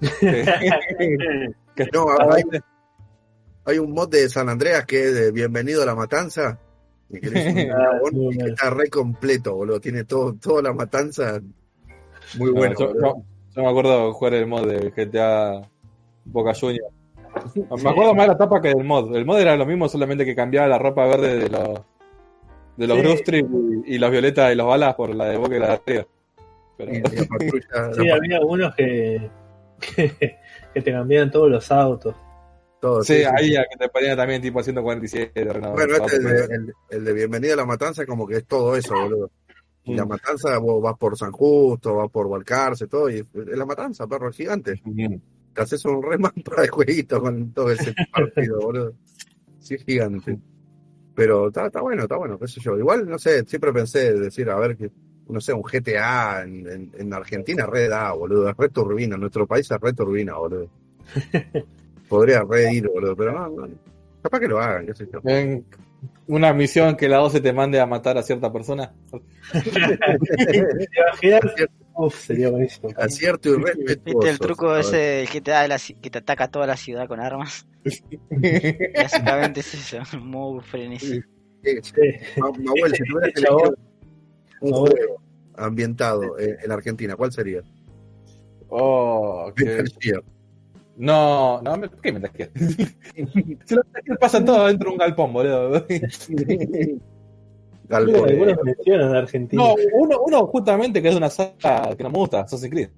No, 1.92 2.06
hay, 2.32 2.42
hay 3.64 3.78
un 3.78 3.92
mod 3.92 4.08
de 4.08 4.28
San 4.28 4.48
Andreas 4.48 4.84
que 4.84 5.04
es 5.04 5.14
de 5.14 5.30
Bienvenido 5.32 5.82
a 5.82 5.86
la 5.86 5.94
Matanza. 5.94 6.58
Y 7.10 7.20
que 7.20 7.28
es 7.28 7.46
un 7.46 7.54
dragón 7.68 8.14
muy 8.14 8.26
y 8.26 8.30
que 8.30 8.36
bueno. 8.42 8.54
está 8.54 8.70
re 8.70 8.88
completo, 8.90 9.54
boludo. 9.54 9.80
Tiene 9.80 10.04
todo, 10.04 10.34
toda 10.34 10.62
la 10.62 10.72
matanza. 10.72 11.40
Muy 12.36 12.50
bueno. 12.50 12.74
yo, 12.78 12.88
boludo. 12.88 13.00
yo- 13.16 13.22
yo 13.54 13.62
me 13.62 13.68
acuerdo 13.70 14.12
jugar 14.12 14.34
el 14.34 14.46
mod 14.46 14.66
de 14.68 14.90
GTA 14.90 15.68
Boca 16.26 16.52
Junior. 16.54 16.90
Me 17.82 17.90
acuerdo 17.90 18.14
más 18.14 18.26
de 18.26 18.32
la 18.32 18.38
tapa 18.38 18.60
que 18.60 18.68
del 18.68 18.84
mod. 18.84 19.14
El 19.16 19.24
mod 19.24 19.40
era 19.40 19.56
lo 19.56 19.66
mismo, 19.66 19.88
solamente 19.88 20.24
que 20.24 20.34
cambiaba 20.34 20.68
la 20.68 20.78
ropa 20.78 21.06
verde 21.06 21.36
de 21.38 21.48
los 21.48 21.80
de 22.76 22.86
los 22.86 22.98
Sí. 23.24 23.44
Y, 23.86 23.94
y 23.94 23.98
los 23.98 24.10
violetas 24.10 24.52
y 24.52 24.56
los 24.56 24.66
balas 24.66 24.94
por 24.94 25.12
la 25.14 25.26
de 25.26 25.36
Boca 25.36 25.56
y 25.56 25.58
la 25.60 25.80
de. 25.84 26.06
Pero, 26.76 26.92
patrulla- 27.28 27.94
Sí, 27.94 28.08
había 28.10 28.40
unos 28.42 28.74
que, 28.76 29.28
que, 29.80 30.36
que 30.74 30.82
te 30.82 30.92
cambiaban 30.92 31.30
todos 31.30 31.50
los 31.50 31.70
autos. 31.72 32.14
todo, 32.80 33.02
sí, 33.02 33.14
sí, 33.14 33.20
sí. 33.20 33.24
ahí 33.24 33.56
a 33.56 33.62
que 33.70 33.76
te 33.78 33.88
ponían 33.88 34.16
también 34.16 34.40
tipo 34.42 34.62
147. 34.62 35.44
Renault. 35.44 35.74
Bueno, 35.74 35.94
este, 35.96 36.16
el, 36.16 36.22
de, 36.24 36.54
el- 36.54 36.72
el 36.90 37.04
de 37.04 37.12
Bienvenida 37.12 37.54
a 37.54 37.56
la 37.56 37.66
Matanza, 37.66 38.06
como 38.06 38.26
que 38.26 38.36
es 38.38 38.46
todo 38.46 38.76
eso, 38.76 38.94
boludo. 38.94 39.30
Y 39.84 39.94
la 39.94 40.04
Mm. 40.04 40.08
matanza, 40.08 40.58
vos 40.58 40.82
vas 40.82 40.98
por 40.98 41.16
San 41.16 41.32
Justo, 41.32 41.94
vas 41.94 42.10
por 42.10 42.28
Balcarce, 42.28 42.86
todo, 42.88 43.08
y 43.08 43.20
es 43.20 43.26
la 43.34 43.64
matanza, 43.64 44.06
perro, 44.06 44.28
es 44.28 44.36
gigante. 44.36 44.80
Mm. 44.84 45.14
Te 45.54 45.62
haces 45.62 45.82
un 45.86 46.02
reman 46.02 46.32
para 46.44 46.64
el 46.64 46.68
jueguito 46.70 47.20
con 47.20 47.52
todo 47.54 47.70
ese 47.70 47.94
partido, 48.12 48.60
boludo. 48.60 48.92
Sí, 49.60 49.74
es 49.76 49.84
gigante. 49.84 50.38
Pero 51.14 51.48
está, 51.48 51.66
está 51.66 51.80
bueno, 51.80 52.02
está 52.02 52.16
bueno, 52.16 52.38
qué 52.38 52.46
sé 52.46 52.60
yo. 52.60 52.76
Igual, 52.78 53.08
no 53.08 53.18
sé, 53.18 53.44
siempre 53.46 53.72
pensé 53.72 54.12
decir, 54.12 54.48
a 54.50 54.56
ver, 54.56 54.76
que, 54.76 54.90
no 55.28 55.40
sé, 55.40 55.52
un 55.52 55.62
GTA 55.62 56.42
en, 56.42 56.66
en, 56.66 56.90
en 56.96 57.14
Argentina 57.14 57.66
re 57.66 57.88
da, 57.88 58.12
boludo, 58.12 58.48
es 58.48 58.56
re 58.56 58.68
turbina, 58.68 59.14
en 59.16 59.20
nuestro 59.20 59.46
país 59.46 59.70
es 59.70 59.80
re 59.80 59.92
turbina, 59.92 60.34
boludo. 60.36 60.68
Podría 62.08 62.42
re 62.42 62.72
ir, 62.72 62.88
boludo, 62.88 63.14
pero 63.16 63.32
no, 63.32 63.48
no, 63.48 63.68
capaz 64.22 64.40
que 64.40 64.48
lo 64.48 64.58
hagan, 64.60 64.86
qué 64.86 64.94
sé 64.94 65.08
yo. 65.12 65.20
En 65.24 65.64
una 66.28 66.52
misión 66.52 66.96
que 66.96 67.08
la 67.08 67.18
12 67.18 67.40
te 67.40 67.52
mande 67.52 67.80
a 67.80 67.86
matar 67.86 68.16
a 68.18 68.22
cierta 68.22 68.52
persona. 68.52 68.92
¿Te 69.52 70.56
imaginas? 70.56 71.40
Uf, 71.94 72.14
sería 72.14 72.48
buenísimo. 72.48 72.90
Acierto 72.96 73.48
y 73.48 73.62
respetuoso. 73.62 74.02
¿Viste 74.04 74.30
el 74.30 74.38
truco 74.38 74.76
ese 74.76 74.96
del 74.96 75.28
que 75.28 75.40
te 75.40 75.50
da 75.50 75.66
la 75.66 75.78
que 75.78 76.10
te 76.10 76.18
ataca 76.18 76.48
toda 76.48 76.66
la 76.66 76.76
ciudad 76.76 77.08
con 77.08 77.18
armas? 77.20 77.66
Básicamente 78.94 79.60
es 79.60 79.74
eso, 79.74 79.98
un 80.16 80.30
modo 80.30 80.60
frenesí. 80.60 81.20
Sí. 81.62 82.00
Ma- 82.36 82.50
Mahuel, 82.50 82.94
si 82.94 83.02
tuvieras 83.02 83.32
que 83.34 83.40
elegir 83.40 83.78
un 84.60 84.72
juego 84.72 85.20
ambientado 85.56 86.38
en, 86.38 86.56
en 86.64 86.72
Argentina, 86.72 87.16
¿cuál 87.16 87.32
sería? 87.32 87.62
Oh. 88.68 89.52
No, 90.96 91.62
no, 91.62 91.76
me- 91.76 91.88
¿qué 92.02 92.12
me 92.12 92.28
Gear? 92.28 92.50
Si 92.56 93.56
Gear 93.66 94.18
pasan 94.20 94.44
todo 94.44 94.66
dentro 94.66 94.90
de 94.90 94.94
un 94.94 94.98
galpón, 94.98 95.32
boludo. 95.32 95.86
Galpón. 97.88 98.28
Algunos 98.28 98.58
mencionan 98.64 99.12
de 99.12 99.18
Argentina. 99.18 99.62
No, 99.62 99.74
uno, 99.94 100.18
uno 100.26 100.46
justamente 100.48 101.00
que 101.00 101.08
es 101.08 101.14
de 101.14 101.18
una 101.18 101.30
saga 101.30 101.94
que 101.96 102.02
no 102.02 102.10
me 102.10 102.18
gusta, 102.18 102.40
Assassin's 102.40 102.70
Creed. 102.70 102.88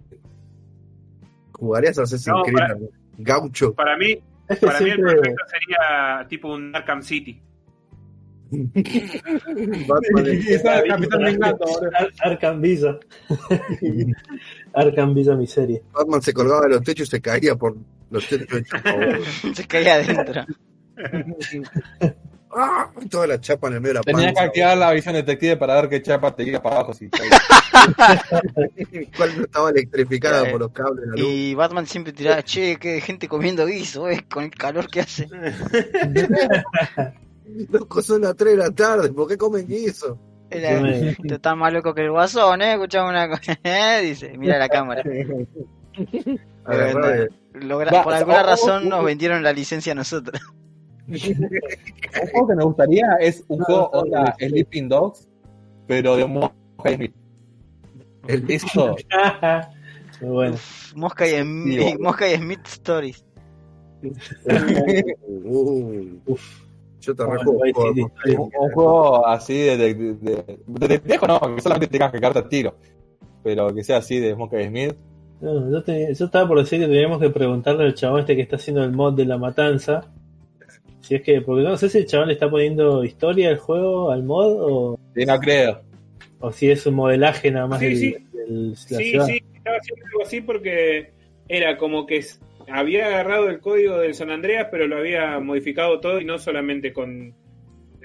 ¿Jugarías 1.53 1.99
a 1.99 2.03
Assassin's 2.03 2.35
No, 2.35 2.43
Creed? 2.43 2.57
para- 2.57 2.77
Gaucho. 3.19 3.75
Para 3.75 3.97
mí, 3.99 4.19
para 4.49 4.81
mí 4.81 4.91
el 4.91 5.01
perfecto 5.03 5.43
sería 5.47 6.27
tipo 6.27 6.55
un 6.55 6.75
Arkham 6.75 7.03
City. 7.03 7.41
Batman. 8.51 10.27
Ar- 11.95 12.13
Arkham 12.21 12.61
Visa. 12.61 12.99
Arkham 14.75 15.15
Visa 15.15 15.37
miseria. 15.37 15.81
Batman 15.93 16.23
se 16.23 16.33
colgaba 16.33 16.63
de 16.63 16.71
los 16.71 16.83
techos 16.83 17.07
y 17.09 17.11
se 17.11 17.21
caía 17.21 17.55
por 17.55 17.77
los 18.11 18.27
techos. 18.27 18.63
Se 19.55 19.67
caía 19.67 19.95
adentro. 19.95 20.45
¡Ah! 22.53 22.91
Toda 23.09 23.29
la 23.29 23.41
chapa 23.41 23.69
en 23.69 23.75
el 23.75 23.81
medio 23.81 23.93
de 23.95 23.99
la 24.01 24.03
Tenías 24.03 24.35
que 24.35 24.41
activar 24.41 24.77
la 24.77 24.91
visión 24.93 25.15
detective 25.15 25.57
para 25.57 25.77
ver 25.81 25.89
qué 25.89 26.03
chapa 26.03 26.35
te 26.35 26.43
iba 26.43 26.61
para 26.61 26.77
abajo. 26.79 26.93
Si 26.95 27.09
¿Cuál 29.17 29.37
no 29.39 29.45
estaba 29.45 29.71
electrificada 29.71 30.49
Eh, 30.49 30.51
por 30.51 30.61
los 30.63 30.73
cables 30.73 31.03
de 31.03 31.07
la 31.07 31.13
luz? 31.13 31.23
Y 31.31 31.55
Batman 31.55 31.87
siempre 31.87 32.13
tiraba, 32.13 32.43
che, 32.43 32.75
que 32.77 33.01
gente 33.01 33.29
comiendo 33.29 33.65
guiso, 33.67 34.09
eh, 34.09 34.25
con 34.29 34.43
el 34.43 34.51
calor 34.51 34.89
que 34.91 35.01
hace. 35.03 35.29
Loco, 37.71 38.03
son 38.03 38.23
las 38.23 38.37
3 38.37 38.53
de 38.53 38.57
la 38.59 38.71
tarde, 38.71 39.11
¿por 39.13 39.29
qué 39.29 39.37
comen 39.37 39.67
guiso? 39.67 40.19
"Tú 40.51 41.35
estás 41.35 41.57
más 41.57 41.73
loco 41.73 41.95
que 41.95 42.03
el 42.03 42.11
guasón, 42.11 42.61
eh, 42.63 42.73
escuchamos 42.73 43.11
una 43.11 43.29
cosa, 43.29 43.57
dice, 44.03 44.37
mira 44.37 44.59
la 44.59 44.69
cámara. 44.69 45.03
Agarrá 46.65 47.09
de- 47.09 47.29
Logra- 47.55 47.93
Va, 47.93 48.05
por 48.05 48.15
alguna 48.15 48.43
oh, 48.43 48.47
razón 48.47 48.87
oh, 48.87 48.91
nos 48.91 49.05
vendieron 49.05 49.43
la 49.43 49.53
licencia 49.53 49.93
a 49.93 49.97
nosotros. 49.97 50.41
Un 51.09 51.17
juego 52.33 52.49
que 52.49 52.55
me 52.55 52.65
gustaría 52.65 53.07
es 53.21 53.43
un 53.49 53.59
No, 53.59 53.65
juego 53.65 53.91
no, 53.93 53.99
onda 54.01 54.37
no. 54.41 54.49
Sleeping 54.49 54.89
Dogs, 54.89 55.29
pero 55.89 56.17
de 56.17 56.27
Mosca 56.27 56.55
y 56.91 56.95
Smith. 56.95 57.15
el- 58.29 58.51
Eso, 58.51 58.97
bueno. 60.21 60.57
Mosca 60.95 61.29
y, 61.29 61.35
Em- 61.35 61.65
Sí, 61.65 61.79
boludo. 61.79 61.99
Mosca 62.01 62.29
y 62.31 62.37
Smith 62.37 62.61
Stories. 62.67 63.25
Uh, 65.27 66.19
Uf. 66.27 66.63
Yo 67.01 67.15
te 67.15 67.23
sí. 67.23 68.37
un, 68.37 68.51
juego 68.73 69.27
así 69.27 69.59
de, 69.59 69.77
de, 69.77 69.95
de, 69.95 70.45
de, 70.67 70.89
de 70.89 70.99
viejo, 70.99 71.27
no, 71.27 71.41
que 71.55 71.61
solamente 71.63 71.87
tengas 71.89 72.13
que 72.13 72.21
cartas 72.21 72.49
tiro. 72.49 72.75
Pero 73.43 73.75
que 73.75 73.83
sea 73.83 73.99
así 73.99 74.19
de 74.19 74.35
Mosca 74.35 74.61
y 74.61 74.67
Smith. 74.69 74.95
No, 75.41 75.71
yo, 75.71 75.83
te- 75.83 76.15
yo 76.15 76.25
estaba 76.27 76.47
por 76.47 76.59
decir 76.59 76.79
que 76.81 76.87
teníamos 76.87 77.19
que 77.21 77.31
preguntarle 77.31 77.85
al 77.85 77.95
chabón 77.95 78.21
este 78.21 78.37
que 78.37 78.43
está 78.43 78.57
haciendo 78.57 78.85
el 78.85 78.93
mod 78.93 79.15
de 79.15 79.25
la 79.25 79.39
matanza. 79.39 80.13
Si 81.01 81.15
es 81.15 81.23
que, 81.23 81.41
porque 81.41 81.63
no 81.63 81.77
sé 81.79 81.89
si 81.89 81.99
el 81.99 82.07
chabón 82.07 82.29
le 82.29 82.35
está 82.35 82.51
poniendo 82.51 83.03
historia 83.05 83.49
al 83.49 83.57
juego, 83.59 84.11
al 84.11 84.23
mod, 84.23 84.53
o, 84.61 84.99
Sí, 85.15 85.25
no 85.25 85.39
creo. 85.39 85.81
o 86.41 86.53
si 86.53 86.71
es 86.71 86.85
un 86.87 86.95
modelaje 86.95 87.51
nada 87.51 87.67
más 87.67 87.81
Sí, 87.81 87.87
del- 87.87 87.97
sí. 87.97 88.17
del- 88.35 88.77
Sí, 88.77 88.95
estaba 89.55 89.77
haciendo 89.79 90.05
algo 90.07 90.23
así 90.23 90.41
porque 90.43 91.13
era 91.49 91.79
como 91.79 92.05
que 92.07 92.23
había 92.73 93.07
agarrado 93.07 93.49
el 93.49 93.61
código 93.61 93.99
del 93.99 94.15
San 94.15 94.31
Andreas, 94.31 94.69
pero 94.71 94.87
lo 94.87 94.97
había 94.99 95.39
modificado 95.41 96.01
todo 96.01 96.21
y 96.21 96.25
no 96.25 96.39
solamente 96.39 96.93
con, 96.93 97.35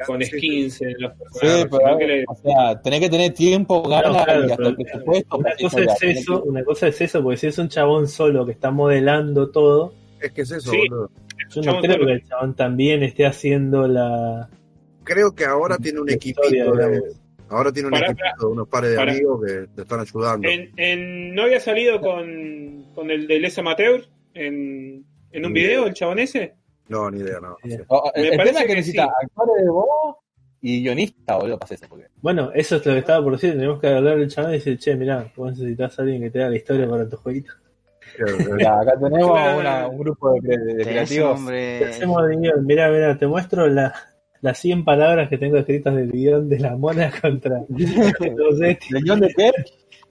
con 0.05 0.22
Sí, 0.22 0.30
sí. 0.32 0.38
skins 0.38 0.82
en 0.82 0.95
los 0.99 1.13
Sí, 1.13 1.20
personajes, 1.20 1.68
pero, 1.72 1.86
sino 1.86 1.97
que 1.97 2.07
le- 2.07 2.26
o 2.28 2.36
sea, 2.36 2.82
tenés 2.82 2.99
que 2.99 3.09
tener 3.09 3.34
tiempo, 3.34 3.82
ganas 3.84 4.11
No, 4.18 4.24
claro, 4.26 4.39
y 4.41 4.43
hasta 4.43 4.55
pero 4.57 4.70
el 4.70 4.76
presupuesto. 4.76 5.38
Una 5.38 5.55
cosa 5.55 5.80
es 5.82 6.03
eso, 6.18 6.43
una 6.43 6.63
cosa 6.63 6.88
es 6.88 7.01
eso, 7.01 7.24
porque 7.24 7.38
si 7.38 7.47
es 7.47 7.57
un 7.57 7.70
chabón 7.70 8.07
solo 8.07 8.45
que 8.45 8.51
está 8.51 8.72
modelando 8.72 9.49
todo, 9.51 9.93
Es 10.22 10.32
que 10.32 10.41
es 10.41 10.51
eso, 10.51 10.72
Sí. 10.72 10.78
boludo. 10.89 11.09
yo 11.49 11.61
no 11.61 11.61
Chabón 11.63 11.82
creo 11.82 11.93
solo. 11.93 12.05
que 12.07 12.11
el 12.13 12.24
chabón 12.28 12.55
también 12.55 13.03
esté 13.03 13.26
haciendo 13.26 13.88
la, 13.88 14.49
Creo 15.03 15.36
que 15.36 15.45
ahora 15.45 15.78
tiene 15.78 15.99
un 15.99 16.09
equipito 16.09 16.49
de, 16.49 17.01
ahora 17.49 17.72
tiene 17.72 17.89
un 17.89 17.95
equipito 17.95 18.24
de 18.39 18.45
unos 18.47 18.68
pares 18.68 18.91
de 18.91 19.01
amigos 19.01 19.39
que 19.45 19.68
te 19.76 19.82
están 19.84 19.99
ayudando. 19.99 20.47
en, 20.49 20.72
en- 20.78 21.36
¿No 21.36 21.43
había 21.43 21.59
salido 21.59 22.01
con, 22.01 22.86
con 22.95 23.11
el 23.11 23.28
de 23.28 23.39
Les 23.39 23.57
Amateur 23.59 24.03
en, 24.36 25.04
en 25.32 25.46
un 25.46 25.54
Ni 25.54 25.62
video 25.62 25.80
idea. 25.82 25.88
el 25.90 25.94
chabón 25.96 26.20
ese? 26.20 26.54
No, 26.90 27.10
ni 27.10 27.20
idea, 27.22 27.40
no. 27.42 27.58
Sí. 27.64 27.78
O- 27.88 28.12
Me 28.16 28.28
el 28.30 28.38
parece 28.38 28.62
que, 28.62 28.68
que 28.68 28.76
necesita 28.76 29.06
sí. 29.06 29.10
actores 29.26 29.64
de 29.64 29.70
voz 29.72 30.16
y 30.62 30.82
guionista, 30.84 31.38
boludo, 31.38 31.58
para 31.60 31.74
eso. 31.76 31.86
Porque... 31.90 32.06
Bueno, 32.22 32.52
eso 32.54 32.76
es 32.76 32.86
lo 32.86 32.94
que 32.94 33.00
estaba 33.00 33.24
por 33.24 33.34
decir, 33.34 33.54
tenemos 33.54 33.80
que 33.80 33.88
hablar 33.88 34.18
del 34.18 34.30
chabón 34.30 34.52
y 34.52 34.56
decir, 34.56 34.78
che, 34.78 34.96
mirá, 34.96 35.32
vos 35.36 35.52
necesitas 35.52 35.98
a 35.98 36.02
alguien 36.04 36.22
que 36.22 36.30
te 36.30 36.40
haga 36.40 36.50
la 36.52 36.56
historia 36.58 36.88
para 36.88 37.10
tu 37.10 37.18
jueguito. 37.18 37.54
Mira, 38.56 38.80
acá 38.82 38.94
tenemos 39.00 39.32
Claro. 39.32 39.60
una- 39.60 39.88
un 39.88 39.98
grupo 39.98 40.34
de, 40.42 40.58
de 40.58 40.84
creativos. 40.84 41.10
¿Qué 41.10 41.22
hombre. 41.42 41.86
hacemos 41.86 42.28
de 42.28 42.36
guion? 42.38 42.66
Mirá, 42.66 42.90
mirá, 42.92 43.18
te 43.18 43.26
muestro 43.28 43.68
la, 43.68 43.94
las 44.42 44.58
100 44.60 44.86
palabras 44.86 45.28
que 45.30 45.38
tengo 45.40 45.58
escritas 45.58 45.96
del 45.96 46.12
guion 46.12 46.48
de 46.50 46.60
la 46.60 46.76
mona 46.78 47.12
contra 47.20 47.62
los 47.70 48.62
Eti, 48.62 48.96
¿El 48.96 49.04
guion 49.04 49.20
de 49.22 49.34
qué? 49.36 49.52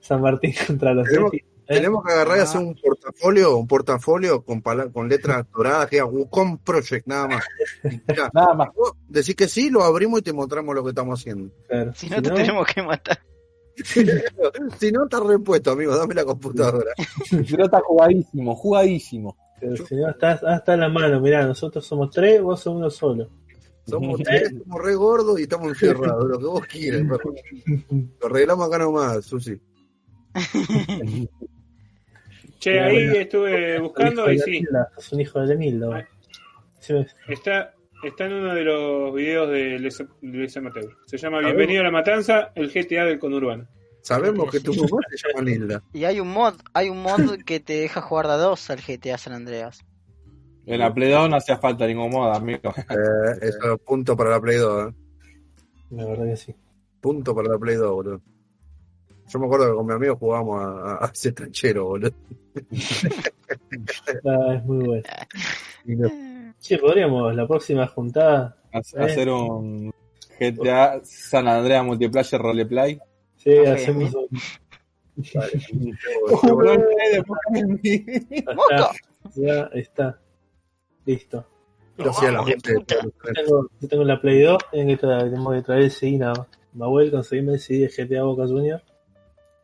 San 0.01 0.21
Martín 0.21 0.53
contra 0.67 0.93
los 0.93 1.07
Tenemos- 1.07 1.33
Eti. 1.33 1.37
¿eh? 1.37 1.45
Tenemos 1.67 2.03
que 2.03 2.11
agarrar 2.11 2.37
y 2.37 2.41
hacer 2.41 2.61
un 2.61 2.75
portafolio, 2.75 3.57
un 3.57 3.67
portafolio 3.67 4.43
con, 4.43 4.61
con 4.61 5.09
letras 5.09 5.45
doradas 5.51 5.87
que 5.87 5.95
diga 5.97 6.05
Wukong 6.05 6.59
Project, 6.59 7.07
nada 7.07 7.27
más. 7.27 7.43
Nada 8.33 8.53
más. 8.53 8.69
decís 9.07 9.35
que 9.35 9.47
sí, 9.47 9.69
lo 9.69 9.83
abrimos 9.83 10.19
y 10.19 10.23
te 10.23 10.33
mostramos 10.33 10.75
lo 10.75 10.83
que 10.83 10.89
estamos 10.89 11.19
haciendo. 11.19 11.51
Claro, 11.67 11.93
Si 11.95 12.09
no, 12.09 12.21
te 12.21 12.29
tenemos 12.29 12.67
que 12.67 12.81
matar. 12.83 13.19
si 14.79 14.91
no, 14.91 15.03
está 15.03 15.19
repuesto, 15.19 15.71
amigo, 15.71 15.95
dame 15.95 16.13
la 16.13 16.25
computadora. 16.25 16.91
Pero 17.29 17.65
está 17.65 17.81
jugadísimo, 17.81 18.55
jugadísimo. 18.55 19.37
pero 19.59 19.85
si 19.85 19.95
no, 19.95 20.09
estás 20.09 20.43
hasta 20.43 20.77
la 20.77 20.89
mano, 20.89 21.19
mirá, 21.19 21.45
nosotros 21.45 21.85
somos 21.85 22.09
tres, 22.11 22.41
vos 22.41 22.59
sos 22.61 22.75
uno 22.75 22.89
solo. 22.89 23.29
Somos 23.87 24.21
tres, 24.23 24.49
somos 24.49 24.81
re 24.81 24.95
gordos 24.95 25.39
y 25.39 25.43
estamos 25.43 25.69
encerrados, 25.69 26.25
lo 26.27 26.39
que 26.39 26.45
vos 26.45 26.65
quieras. 26.67 27.03
Lo 27.03 28.27
arreglamos 28.27 28.67
acá 28.67 28.79
nomás, 28.79 29.25
Susi. 29.25 29.59
Che, 32.65 32.71
Mira, 32.71 32.85
ahí 32.87 32.95
bueno. 32.95 33.19
estuve 33.19 33.79
buscando 33.79 34.31
y 34.31 34.39
sí, 34.39 34.65
sos 34.95 35.13
un 35.13 35.21
hijo 35.21 35.39
de. 35.39 36.07
Sí, 36.79 36.93
ves. 36.93 37.15
está, 37.27 37.75
está 38.03 38.25
en 38.25 38.33
uno 38.33 38.55
de 38.55 38.63
los 38.63 39.13
videos 39.13 39.51
de 39.51 39.77
Les, 39.77 39.99
de 39.99 40.07
Les 40.21 40.57
Amateur. 40.57 40.97
Se 41.05 41.19
llama. 41.19 41.41
Bienvenido 41.41 41.81
a 41.81 41.83
la 41.83 41.91
Matanza, 41.91 42.51
el 42.55 42.73
GTA 42.73 43.05
del 43.05 43.19
conurbano. 43.19 43.67
Sabemos 44.01 44.49
que 44.49 44.61
tu 44.61 44.73
mamá 44.73 44.97
se 45.11 45.27
llama 45.27 45.47
Nilda. 45.47 45.83
Y 45.93 46.05
hay 46.05 46.19
un 46.19 46.29
mod, 46.29 46.55
hay 46.73 46.89
un 46.89 47.03
mod 47.03 47.37
que 47.45 47.59
te 47.59 47.73
deja 47.73 48.01
jugar 48.01 48.25
de 48.25 48.33
a 48.33 48.37
dos 48.37 48.67
al 48.71 48.81
GTA 48.81 49.19
San 49.19 49.33
Andreas. 49.33 49.85
En 50.65 50.79
la 50.79 50.91
Play 50.91 51.11
2 51.11 51.29
no 51.29 51.35
hacía 51.35 51.59
falta 51.59 51.85
ningún 51.85 52.09
modo, 52.09 52.33
amigo. 52.33 52.73
Eh, 52.89 53.37
eso, 53.43 53.77
punto 53.77 54.17
para 54.17 54.31
la 54.31 54.41
Play 54.41 54.57
2, 54.57 54.89
eh. 54.89 54.95
La 55.91 56.05
verdad 56.07 56.25
que 56.25 56.35
sí. 56.35 56.55
Punto 56.99 57.35
para 57.35 57.47
la 57.47 57.59
Play 57.59 57.75
2, 57.75 57.91
boludo. 57.91 58.21
Yo 59.27 59.39
me 59.39 59.45
acuerdo 59.45 59.69
que 59.71 59.75
con 59.75 59.85
mi 59.87 59.93
amigo 59.93 60.15
jugábamos 60.17 60.61
a, 60.61 60.65
a, 60.95 61.05
a 61.05 61.11
ese 61.13 61.31
tranchero, 61.31 61.85
boludo. 61.85 62.11
Ah, 64.25 64.55
es 64.55 64.65
muy 64.65 64.85
bueno. 64.85 65.03
Sí, 66.57 66.77
podríamos, 66.77 67.35
la 67.35 67.47
próxima 67.47 67.85
juntada, 67.87 68.57
Eh. 68.73 68.79
Hacer 68.97 69.29
un 69.29 69.93
GTA 70.39 70.99
San 71.03 71.47
Andreas 71.47 71.85
Multiplayer 71.85 72.41
Roleplay. 72.41 72.99
sí, 73.37 73.51
Ok. 73.59 73.67
hacemos 73.67 74.15
un... 74.15 74.27
Está, 78.29 78.91
ya 79.35 79.69
está. 79.73 80.19
Listo. 81.05 81.45
La 81.97 82.43
gente. 82.43 82.73
Yo 82.73 82.83
tengo, 83.33 83.69
yo 83.79 83.87
tengo 83.87 84.03
la 84.03 84.19
Play 84.19 84.41
2, 84.41 84.57
tienen 84.71 84.95
que 84.95 85.01
traer, 85.01 85.23
tenemos 85.29 85.53
que 85.53 85.61
traer 85.61 85.83
el 85.83 85.91
CD 85.91 86.17
nada 86.17 86.33
más. 86.35 86.47
Mahuel, 86.73 87.11
conseguirme 87.11 87.53
el 87.53 87.59
CD 87.59 87.87
de 87.87 88.05
GTA 88.05 88.23
Boca 88.23 88.47
Junior. 88.47 88.81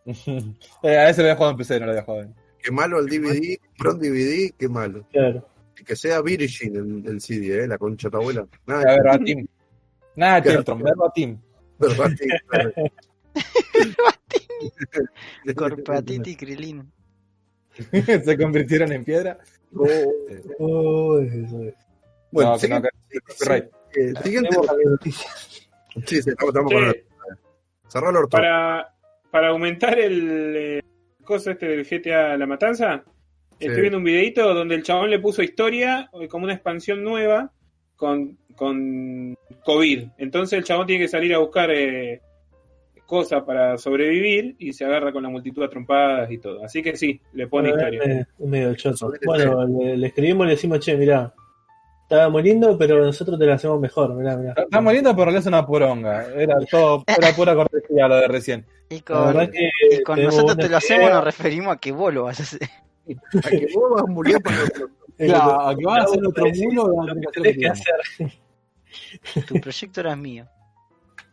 Eh, 0.84 0.98
a 0.98 1.10
ese 1.10 1.22
lo 1.22 1.28
había 1.28 1.36
jugado 1.36 1.52
en 1.52 1.58
PC, 1.58 1.80
no 1.80 1.86
lo 1.86 1.92
había 1.92 2.04
jugado 2.04 2.24
en. 2.26 2.36
Qué 2.62 2.72
malo 2.72 3.00
el 3.00 3.08
DVD, 3.08 3.58
un 3.90 4.00
DVD, 4.00 4.52
qué 4.58 4.68
malo. 4.70 5.06
Claro. 5.12 5.48
Que 5.86 5.96
sea 5.96 6.22
Virgin 6.22 6.76
el, 6.76 7.04
el 7.08 7.22
CD, 7.22 7.64
eh, 7.64 7.68
la 7.68 7.78
concha 7.78 8.08
de 8.08 8.12
tu 8.12 8.18
abuela. 8.18 8.42
A 8.42 8.48
Nada, 8.68 8.84
ver, 8.98 9.08
a 9.08 9.18
Tim. 9.20 9.48
Nada, 10.16 10.42
Claro. 10.42 10.58
Chiltron, 10.60 10.84
verbatim. 10.84 11.38
Verbatim, 11.80 12.30
claro. 12.48 12.72
Corpatiti 15.56 16.32
y 16.32 16.36
Krilin. 16.36 16.92
Se 17.92 18.38
convirtieron 18.38 18.92
en 18.92 19.04
piedra. 19.04 19.38
Oh. 19.76 19.88
Oh, 20.60 21.20
eso 21.20 21.64
es. 21.64 21.74
Bueno, 22.32 22.52
No, 22.52 22.60
siguiente, 22.60 22.90
no, 22.90 23.56
eh, 23.56 23.70
siguiente- 24.24 24.58
la. 24.64 24.74
Sí, 26.06 26.22
sí, 26.22 26.30
estamos, 26.30 26.54
estamos 26.54 26.72
con 26.74 26.84
Che, 26.84 26.90
el- 26.90 27.06
Cerrá 27.88 28.10
el 28.10 28.16
orto. 28.18 28.30
para, 28.30 28.94
para 29.32 29.50
aumentar 29.50 29.98
el 30.00 30.54
eh, 30.56 30.82
coso 31.24 31.52
este 31.52 31.68
del 31.68 31.86
GTA 31.86 32.38
La 32.38 32.46
Matanza, 32.46 33.04
Sí. 33.60 33.68
estoy 33.68 33.82
viendo 33.82 34.00
un 34.00 34.04
videito 34.04 34.54
donde 34.56 34.74
el 34.74 34.82
chabón 34.82 35.12
le 35.12 35.20
puso 35.20 35.44
historia 35.44 36.10
eh, 36.20 36.28
como 36.28 36.46
una 36.46 36.54
expansión 36.56 37.04
nueva 37.04 37.52
con, 37.96 38.36
con 38.56 39.38
COVID. 39.66 40.04
Entonces 40.18 40.58
el 40.58 40.64
chabón 40.66 40.88
tiene 40.88 41.04
que 41.04 41.08
salir 41.08 41.36
a 41.36 41.38
buscar 41.38 41.70
eh, 41.70 42.22
cosas 43.06 43.44
para 43.44 43.78
sobrevivir 43.78 44.56
y 44.58 44.74
se 44.74 44.84
agarra 44.86 45.12
con 45.12 45.22
la 45.22 45.30
multitud 45.30 45.62
a 45.62 45.70
trompadas 45.70 46.32
y 46.32 46.40
todo. 46.40 46.64
Así 46.66 46.82
que 46.82 46.96
sí, 46.96 47.22
le 47.34 47.46
pone 47.48 47.70
Bueno, 47.72 47.88
historia. 47.94 48.28
es 48.40 48.48
medio. 48.48 48.76
Subite 48.96 49.26
Bueno, 49.28 49.68
le, 49.68 49.96
le 49.98 50.08
escribimos 50.08 50.46
y 50.46 50.48
le 50.48 50.56
decimos, 50.56 50.80
che, 50.80 50.98
mirá, 50.98 51.32
estábamos 52.12 52.44
lindo, 52.44 52.78
pero 52.78 53.04
nosotros 53.06 53.40
te 53.40 53.46
lo 53.46 53.54
hacemos 53.54 53.80
mejor, 53.80 54.14
mirá, 54.14 54.36
mirá. 54.36 54.54
Está 54.58 54.82
muriendo, 54.82 55.12
pero 55.12 55.22
en 55.24 55.26
realidad 55.28 55.42
es 55.42 55.48
una 55.48 55.66
poronga. 55.66 56.26
Era 56.36 56.58
todo, 56.70 57.04
era 57.08 57.34
pura 57.34 57.56
cortesía 57.56 58.08
lo 58.08 58.16
de 58.18 58.28
recién. 58.28 58.66
Y 58.90 58.98
La 58.98 59.02
con, 59.02 59.28
verdad 59.28 59.50
que 59.50 59.70
y 59.92 60.04
con 60.04 60.22
nosotros 60.22 60.58
te 60.58 60.68
lo 60.70 60.78
hacemos, 60.78 61.04
idea. 61.04 61.16
nos 61.16 61.24
referimos 61.24 61.74
a 61.74 61.80
que 61.80 61.92
vos 61.94 62.14
lo 62.14 62.24
vas 62.24 62.40
a 62.40 62.44
hacer. 62.44 62.70
A 63.44 63.50
que 63.50 63.68
vos 63.74 63.92
vas 63.92 64.04
a 64.04 64.12
morir 64.12 64.42
para 64.42 64.58
nosotros. 64.58 64.90
Claro, 65.18 65.62
a 65.62 65.76
que 65.76 65.86
vas 65.86 66.00
a 66.00 66.04
hacer 66.04 66.28
otro 66.28 66.46
mulo, 66.54 67.06
lo 67.06 67.14
que 67.16 67.22
que 67.22 67.28
tenés 67.42 67.58
que 67.58 67.68
hacer 67.68 67.96
hacer. 68.02 69.46
Tu 69.48 69.62
proyecto 69.62 70.02
era 70.02 70.16
mío. 70.16 70.46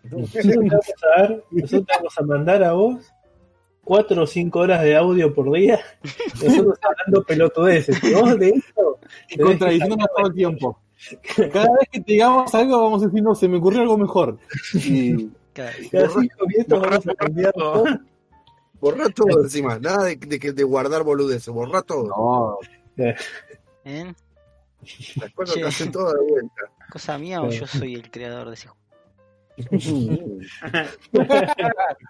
Nosotros 0.04 0.42
te 0.44 0.56
vamos 0.56 0.86
a 1.02 1.20
dar, 1.20 1.44
nosotros 1.50 1.86
te 1.86 1.96
vamos 1.96 2.18
a 2.18 2.22
mandar 2.22 2.62
a 2.62 2.72
vos 2.72 3.12
cuatro 3.88 4.22
o 4.22 4.26
cinco 4.26 4.58
horas 4.60 4.82
de 4.82 4.94
audio 4.94 5.34
por 5.34 5.50
día, 5.50 5.80
nosotros 6.44 6.78
hablando 6.82 7.24
pelotudeces. 7.24 7.98
Vos 8.12 8.38
de 8.38 8.50
esto, 8.50 8.98
Y 9.30 9.38
contradiciéndonos 9.38 10.06
todo 10.14 10.26
el 10.26 10.34
tiempo. 10.34 10.78
Cada 11.52 11.72
vez 11.78 11.88
que 11.90 12.00
te 12.00 12.12
digamos 12.12 12.54
algo, 12.54 12.82
vamos 12.82 13.02
a 13.02 13.06
decir, 13.06 13.22
no, 13.22 13.34
se 13.34 13.48
me 13.48 13.56
ocurrió 13.56 13.80
algo 13.80 13.96
mejor. 13.96 14.36
Y 14.74 15.30
cada 15.54 15.72
cinco 15.72 16.46
minutos 16.46 16.80
vamos 16.82 17.08
a 17.08 17.14
cambiar 17.14 17.52
todo. 17.54 17.84
Borrá 18.80 19.08
todo 19.08 19.42
encima. 19.44 19.78
Nada 19.78 20.04
de, 20.04 20.16
de, 20.16 20.38
que- 20.38 20.52
de 20.52 20.62
guardar 20.64 21.02
boludeces. 21.04 21.48
Borrá 21.48 21.80
todo. 21.82 22.08
no, 22.08 22.58
¿Eh? 23.84 24.12
Las 25.16 25.32
cosas 25.32 25.54
te 25.56 25.64
hacen 25.64 25.90
todas 25.92 26.14
de 26.14 26.20
vuelta. 26.30 26.62
¿Cosa 26.90 27.16
mía 27.18 27.42
o 27.42 27.48
yo 27.50 27.66
soy 27.66 27.94
el 27.94 28.10
creador 28.10 28.48
de 28.48 28.54
ese 28.54 28.68
juego? 28.68 28.78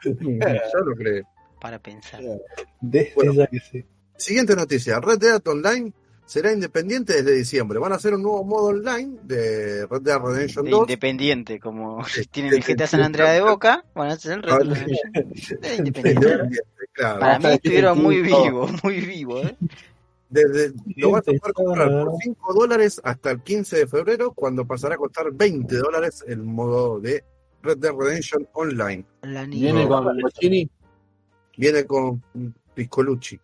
Yo 0.02 0.80
lo 0.84 0.94
creo. 0.96 1.24
Para 1.60 1.78
pensar. 1.78 2.20
De 2.80 3.12
Bueno. 3.14 3.32
esa 3.32 3.46
que 3.46 3.58
sí. 3.60 3.84
Siguiente 4.16 4.54
noticia. 4.56 4.98
Red 5.00 5.18
Dead 5.18 5.40
Online 5.46 5.92
será 6.26 6.52
independiente 6.52 7.14
desde 7.14 7.34
diciembre. 7.34 7.78
Van 7.78 7.92
a 7.92 7.96
hacer 7.96 8.14
un 8.14 8.22
nuevo 8.22 8.44
modo 8.44 8.66
online 8.66 9.18
de 9.22 9.86
Red 9.86 10.02
Dead 10.02 10.18
Redemption 10.18 10.64
De 10.64 10.70
2. 10.72 10.80
independiente, 10.82 11.58
como 11.60 12.04
tienen 12.30 12.52
el 12.54 12.62
GTA 12.62 12.86
San. 12.86 13.00
Andrea 13.02 13.32
de 13.32 13.40
Boca, 13.40 13.84
van 13.94 14.10
a 14.10 14.12
hacer 14.14 14.32
el 14.32 14.42
Red 14.42 14.66
Dead 14.66 14.86
independiente. 15.78 15.78
Independiente, 15.78 16.58
claro. 16.92 17.20
Para 17.20 17.38
mí 17.38 17.46
estuvieron 17.46 18.02
muy 18.02 18.22
puso. 18.24 18.42
vivos, 18.44 18.70
muy 18.84 19.00
vivos, 19.00 19.46
¿eh? 19.46 19.56
Desde, 20.30 20.72
lo 20.96 21.12
vas 21.12 21.22
a 21.22 21.32
poder 21.32 21.54
comprar 21.54 21.88
por 21.88 22.12
5 22.22 22.52
dólares 22.52 23.00
hasta 23.02 23.30
el 23.30 23.42
15 23.42 23.76
de 23.78 23.86
febrero, 23.86 24.32
cuando 24.34 24.66
pasará 24.66 24.96
a 24.96 24.98
costar 24.98 25.32
20 25.32 25.74
dólares 25.76 26.22
el 26.28 26.42
modo 26.42 27.00
de 27.00 27.24
Red 27.62 27.78
Dead 27.78 27.92
Redemption 27.98 28.46
Online. 28.52 29.04
Viene 29.48 29.88
con 29.88 30.04
Mochini. 30.20 30.68
Viene 31.58 31.84
con 31.84 32.22
Piscolucci. 32.74 33.38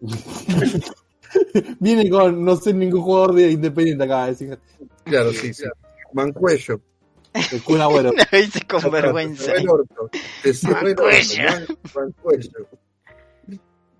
Viene 1.80 2.08
con, 2.10 2.44
no 2.44 2.56
sé, 2.56 2.72
ningún 2.72 3.02
jugador 3.02 3.34
de 3.34 3.50
independiente 3.50 4.04
acá. 4.04 4.26
Decir, 4.26 4.58
Claro, 5.04 5.32
sí, 5.32 5.52
sí. 5.54 5.64
Mancuello. 6.12 6.80
el 7.52 7.62
Kun 7.62 7.80
Agüero. 7.80 8.10
Una 8.10 8.26
vez 8.30 8.50
con 8.68 8.90
vergüenza. 8.90 9.52
Mancuello. 10.70 11.44
Man- 11.44 11.66
Mancuello. 11.94 12.50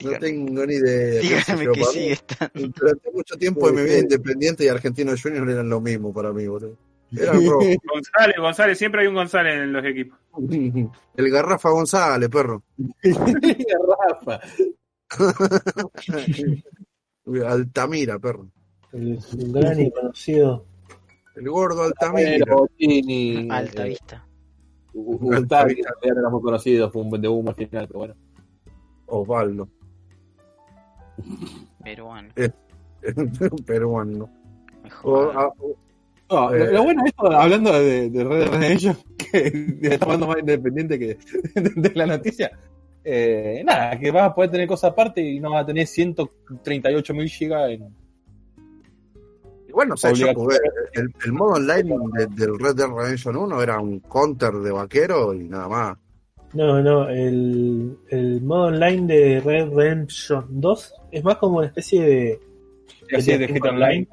No 0.00 0.12
tengo 0.20 0.64
ni 0.66 0.74
idea. 0.74 1.20
dígame 1.20 1.72
que 1.72 1.84
sigue. 1.84 2.18
Durante 2.54 3.10
mucho 3.12 3.36
tiempo 3.36 3.70
de 3.70 3.72
mi 3.76 3.82
vida 3.82 3.98
independiente 3.98 4.64
y 4.64 4.68
Argentino 4.68 5.12
Junior 5.20 5.48
eran 5.50 5.68
lo 5.68 5.80
mismo 5.80 6.12
para 6.12 6.32
mí, 6.32 6.46
boludo. 6.46 6.76
González, 7.10 8.36
González, 8.38 8.78
siempre 8.78 9.02
hay 9.02 9.06
un 9.08 9.14
González 9.14 9.54
en 9.54 9.72
los 9.72 9.84
equipos. 9.84 10.18
El 11.16 11.30
Garrafa 11.30 11.70
González, 11.70 12.28
perro. 12.28 12.62
Rafa. 14.10 14.40
Altamira, 17.46 18.18
perro. 18.18 18.48
El, 18.92 19.18
el 19.38 19.52
gran 19.52 19.80
y 19.80 19.90
conocido. 19.90 20.64
El 21.36 21.50
gordo 21.50 21.82
Altamira. 21.84 22.44
Pero 22.44 22.56
Mochini. 22.58 23.48
Alta 23.50 23.86
eh, 23.86 23.90
vista. 23.90 24.24
Gustavo, 24.92 25.68
que 25.68 25.76
ya 25.82 26.12
no 26.12 26.20
era 26.20 26.30
muy 26.30 26.42
conocido, 26.42 26.90
fue 26.90 27.02
un 27.02 27.20
de 27.20 27.28
humo 27.28 27.50
al 27.50 27.54
final, 27.56 27.86
pero 27.86 27.98
bueno. 28.00 28.14
Osvaldo. 29.06 29.68
Peruano. 31.84 32.28
Peruano. 33.66 34.30
Mejor. 34.82 35.36
O- 35.36 35.54
o- 35.58 35.76
No, 36.30 36.54
Eh. 36.54 36.58
lo, 36.58 36.72
lo 36.72 36.82
bueno 36.84 37.02
de 37.02 37.08
esto, 37.08 37.30
hablando 37.32 37.72
de, 37.72 38.10
de 38.10 38.24
Red 38.24 38.38
Dead 38.40 38.48
Redemption, 38.52 38.96
que 39.18 39.78
está 39.82 40.04
hablando 40.04 40.26
más 40.26 40.38
independiente 40.40 40.98
que 40.98 41.06
de, 41.60 41.70
de 41.74 41.92
la 41.94 42.06
noticia, 42.06 42.50
eh, 43.04 43.62
nada, 43.64 43.98
que 43.98 44.10
vas 44.10 44.30
a 44.30 44.34
poder 44.34 44.50
tener 44.50 44.66
cosas 44.68 44.90
aparte 44.92 45.20
y 45.22 45.40
no 45.40 45.52
vas 45.52 45.62
a 45.62 45.66
tener 45.66 45.86
138 45.86 47.14
mil 47.14 47.28
gigas 47.28 47.70
en... 47.70 47.88
Igual 49.68 49.88
no 49.88 49.96
sé, 49.96 50.14
yo 50.14 50.32
jugué. 50.34 50.56
El, 50.94 51.12
el 51.24 51.32
modo 51.32 51.52
online 51.54 51.94
de- 52.18 52.26
del 52.28 52.58
Red 52.58 52.74
Dead 52.74 52.88
Redemption 52.88 53.36
1 53.36 53.62
era 53.62 53.78
un 53.80 54.00
counter 54.00 54.52
de 54.54 54.70
vaquero 54.72 55.34
y 55.34 55.44
nada 55.48 55.68
más. 55.68 55.98
No, 56.54 56.82
no, 56.82 57.08
el, 57.10 57.96
el 58.08 58.40
modo 58.40 58.68
online 58.68 59.06
de 59.06 59.40
Red 59.40 59.68
Redemption 59.74 60.46
2 60.48 60.94
es 61.12 61.22
más 61.22 61.36
como 61.36 61.58
una 61.58 61.66
especie 61.66 62.02
de. 62.02 62.40
Así 63.16 63.36
de 63.36 63.46
GTA 63.46 63.70
Online. 63.70 64.08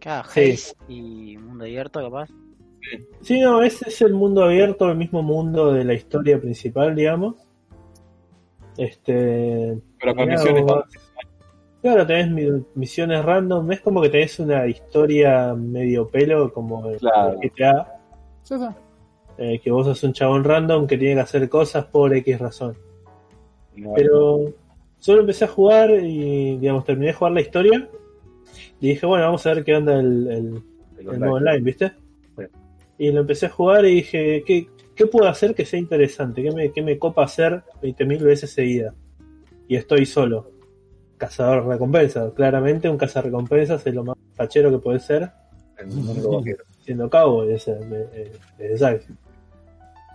Claro, 0.00 0.28
Sí. 0.30 0.54
Y 0.88 1.36
Mundo 1.38 1.64
Abierto, 1.64 2.00
capaz. 2.00 2.28
Sí, 3.20 3.38
no, 3.40 3.62
ese 3.62 3.88
es 3.90 4.00
el 4.00 4.14
mundo 4.14 4.42
abierto, 4.42 4.90
el 4.90 4.96
mismo 4.96 5.22
mundo 5.22 5.72
de 5.72 5.84
la 5.84 5.92
historia 5.94 6.40
principal, 6.40 6.94
digamos. 6.96 7.36
Este. 8.76 9.78
Pero 10.00 10.14
con 10.14 10.28
misiones 10.28 10.64
vos- 10.64 10.84
Claro, 11.82 12.06
tenés 12.06 12.30
mi- 12.30 12.62
misiones 12.74 13.24
random, 13.24 13.72
es 13.72 13.80
como 13.80 14.02
que 14.02 14.10
tenés 14.10 14.38
una 14.38 14.66
historia 14.66 15.54
medio 15.54 16.08
pelo, 16.08 16.52
como 16.52 16.88
el 16.90 16.98
Claro. 16.98 17.38
GTA, 17.40 17.86
Sí, 18.42 18.54
sí. 18.58 18.66
eh, 19.38 19.58
que 19.60 19.70
vos 19.70 19.86
sos 19.86 20.02
un 20.04 20.12
chabón 20.12 20.44
random 20.44 20.86
que 20.86 20.98
tiene 20.98 21.14
que 21.14 21.20
hacer 21.22 21.48
cosas 21.48 21.86
por 21.86 22.14
X 22.14 22.38
razón. 22.38 22.76
No, 23.76 23.92
Pero 23.94 24.52
solo 24.98 25.20
empecé 25.20 25.46
a 25.46 25.48
jugar 25.48 25.90
y, 25.90 26.58
digamos, 26.58 26.84
terminé 26.84 27.08
de 27.08 27.12
jugar 27.14 27.32
la 27.32 27.40
historia. 27.40 27.88
Y 28.80 28.88
dije, 28.90 29.06
bueno, 29.06 29.24
vamos 29.24 29.46
a 29.46 29.54
ver 29.54 29.64
qué 29.64 29.76
onda 29.76 29.98
el, 29.98 30.26
el, 30.28 30.62
el 30.98 31.20
modo 31.20 31.32
online, 31.34 31.60
¿viste? 31.60 31.92
Y 32.98 33.10
lo 33.12 33.20
empecé 33.20 33.46
a 33.46 33.50
jugar 33.50 33.84
y 33.86 33.96
dije, 33.96 34.42
¿qué, 34.46 34.68
qué 34.94 35.06
puedo 35.06 35.28
hacer 35.28 35.54
que 35.54 35.64
sea 35.64 35.78
interesante? 35.78 36.42
¿Qué 36.42 36.50
me, 36.50 36.70
qué 36.70 36.82
me 36.82 36.98
copa 36.98 37.24
hacer 37.24 37.62
20.000 37.82 38.22
veces 38.22 38.50
seguida? 38.50 38.94
Y 39.68 39.76
estoy 39.76 40.04
solo. 40.04 40.50
Cazador 41.16 41.66
recompensa. 41.66 42.30
Claramente 42.34 42.88
un 42.88 42.98
cazarrecompensas 42.98 43.86
es 43.86 43.94
lo 43.94 44.04
más 44.04 44.16
fachero 44.34 44.70
que 44.70 44.78
puede 44.78 45.00
ser 45.00 45.30
En 45.78 45.90
el 45.90 45.96
mundo 45.96 46.38
vaquero. 46.38 46.64
siendo 46.84 47.44
ese, 47.44 47.78
eh, 48.58 48.76
Zack. 48.76 49.06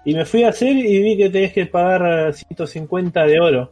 Y 0.03 0.13
me 0.13 0.25
fui 0.25 0.43
a 0.43 0.49
hacer 0.49 0.75
y 0.75 1.01
vi 1.01 1.17
que 1.17 1.29
tenés 1.29 1.53
que 1.53 1.65
pagar 1.65 2.33
150 2.33 3.25
de 3.25 3.39
oro. 3.39 3.71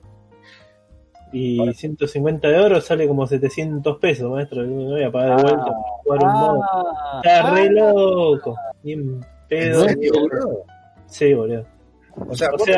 Y 1.33 1.73
150 1.73 2.47
de 2.47 2.59
oro 2.59 2.79
sale 2.79 3.07
como 3.07 3.25
700 3.25 3.97
pesos, 3.97 4.29
maestro. 4.31 4.63
No 4.63 4.91
voy 4.91 5.03
a 5.03 5.11
pagar 5.11 5.37
de 5.37 5.43
vuelta 5.43 5.65
para 5.65 5.73
jugar 6.03 6.23
un 6.23 6.31
modo. 6.33 6.61
Ah, 6.71 7.21
Está 7.23 7.51
re 7.55 7.69
loco. 7.71 8.55
Ni 8.83 8.93
en 8.93 8.99
¿En 8.99 9.25
pedo. 9.49 9.83
serio, 9.85 10.11
boludo? 10.13 10.65
Sí, 11.07 11.33
boludo. 11.33 11.65
O 12.27 12.35
sea, 12.35 12.49
O 12.49 12.51
vos 12.57 12.63
sea, 12.63 12.75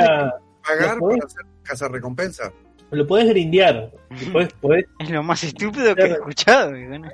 que 0.64 0.68
pagar 0.68 1.00
para 1.00 1.26
hacer 1.26 1.42
casa 1.64 1.88
recompensa. 1.90 2.54
lo 2.92 3.06
podés 3.06 3.28
grindear. 3.28 3.92
Podés, 4.32 4.54
podés, 4.54 4.86
Es 5.00 5.10
lo 5.10 5.22
más 5.24 5.44
estúpido 5.44 5.94
que 5.94 6.04
he 6.04 6.12
escuchado. 6.14 6.72
bueno. 6.72 7.10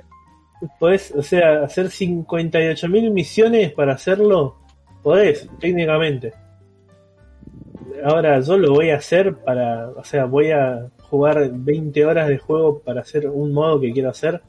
podés, 0.78 1.12
o 1.16 1.22
sea, 1.22 1.64
hacer 1.64 1.86
58.000 1.86 3.10
misiones 3.12 3.72
para 3.72 3.94
hacerlo. 3.94 4.58
Podés, 5.02 5.48
técnicamente. 5.58 6.32
Ahora 8.04 8.38
yo 8.40 8.56
lo 8.58 8.74
voy 8.74 8.90
a 8.90 8.96
hacer 8.96 9.34
para, 9.38 9.88
o 9.90 10.04
sea, 10.04 10.24
voy 10.24 10.50
a 10.52 10.88
jugar 11.12 11.50
20 11.52 12.06
horas 12.06 12.26
de 12.26 12.38
juego 12.38 12.78
para 12.78 13.02
hacer 13.02 13.28
un 13.28 13.52
modo 13.52 13.78
que 13.78 13.92
quiero 13.92 14.08
hacer. 14.08 14.40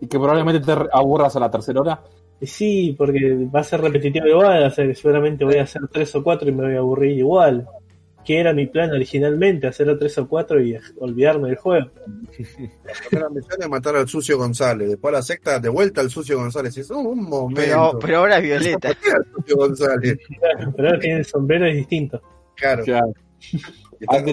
Y 0.00 0.08
que 0.08 0.18
probablemente 0.18 0.60
te 0.60 0.72
aburras 0.92 1.36
a 1.36 1.40
la 1.40 1.48
tercera 1.48 1.80
hora. 1.80 2.02
Y 2.40 2.48
sí, 2.48 2.96
porque 2.98 3.46
va 3.54 3.60
a 3.60 3.64
ser 3.64 3.80
repetitivo 3.80 4.26
igual, 4.26 4.64
o 4.64 4.70
sea 4.70 4.84
que 4.88 4.94
seguramente 4.96 5.44
voy 5.44 5.58
a 5.58 5.62
hacer 5.62 5.82
tres 5.92 6.12
o 6.16 6.24
cuatro 6.24 6.48
y 6.48 6.52
me 6.52 6.64
voy 6.64 6.74
a 6.74 6.78
aburrir 6.78 7.16
igual. 7.16 7.68
Que 8.24 8.40
era 8.40 8.52
mi 8.52 8.66
plan 8.66 8.90
originalmente, 8.90 9.68
hacer 9.68 9.96
tres 9.96 10.18
o 10.18 10.26
cuatro 10.26 10.60
y 10.60 10.76
olvidarme 10.98 11.46
del 11.50 11.58
juego. 11.58 11.90
La 11.96 12.92
primera 13.08 13.28
misión 13.30 13.62
es 13.62 13.68
matar 13.68 13.94
al 13.94 14.08
sucio 14.08 14.36
González. 14.36 14.88
Después 14.88 15.12
la 15.12 15.22
secta, 15.22 15.60
de 15.60 15.68
vuelta 15.68 16.00
al 16.00 16.10
sucio 16.10 16.38
González. 16.38 16.76
Es 16.76 16.90
un 16.90 17.22
momento. 17.22 17.60
Pero, 17.60 17.98
pero 18.00 18.18
ahora 18.18 18.38
es 18.38 18.42
Violeta. 18.42 18.88
¿Por 18.88 18.96
qué 19.00 19.10
al 19.12 19.24
sucio 19.32 19.56
González? 19.56 20.18
Claro, 20.40 20.72
pero 20.74 20.88
ahora 20.88 20.98
tiene 20.98 21.18
el 21.18 21.24
sombrero 21.24 21.66
es 21.66 21.76
distinto. 21.76 22.20
Claro. 22.56 22.82
Claro. 22.82 23.12
Está, 24.00 24.24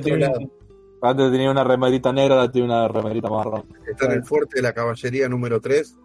Antes 1.01 1.31
tenía, 1.31 1.49
una 1.51 1.63
remerita 1.63 2.13
negra, 2.13 2.35
ahora 2.35 2.51
tiene 2.51 2.67
una 2.67 2.87
remerita 2.87 3.29
marrón. 3.29 3.65
Está 3.87 4.05
en 4.05 4.11
el 4.13 4.23
fuerte 4.23 4.57
de 4.57 4.61
la 4.61 4.73
caballería 4.73 5.27
número 5.27 5.59
3. 5.59 5.97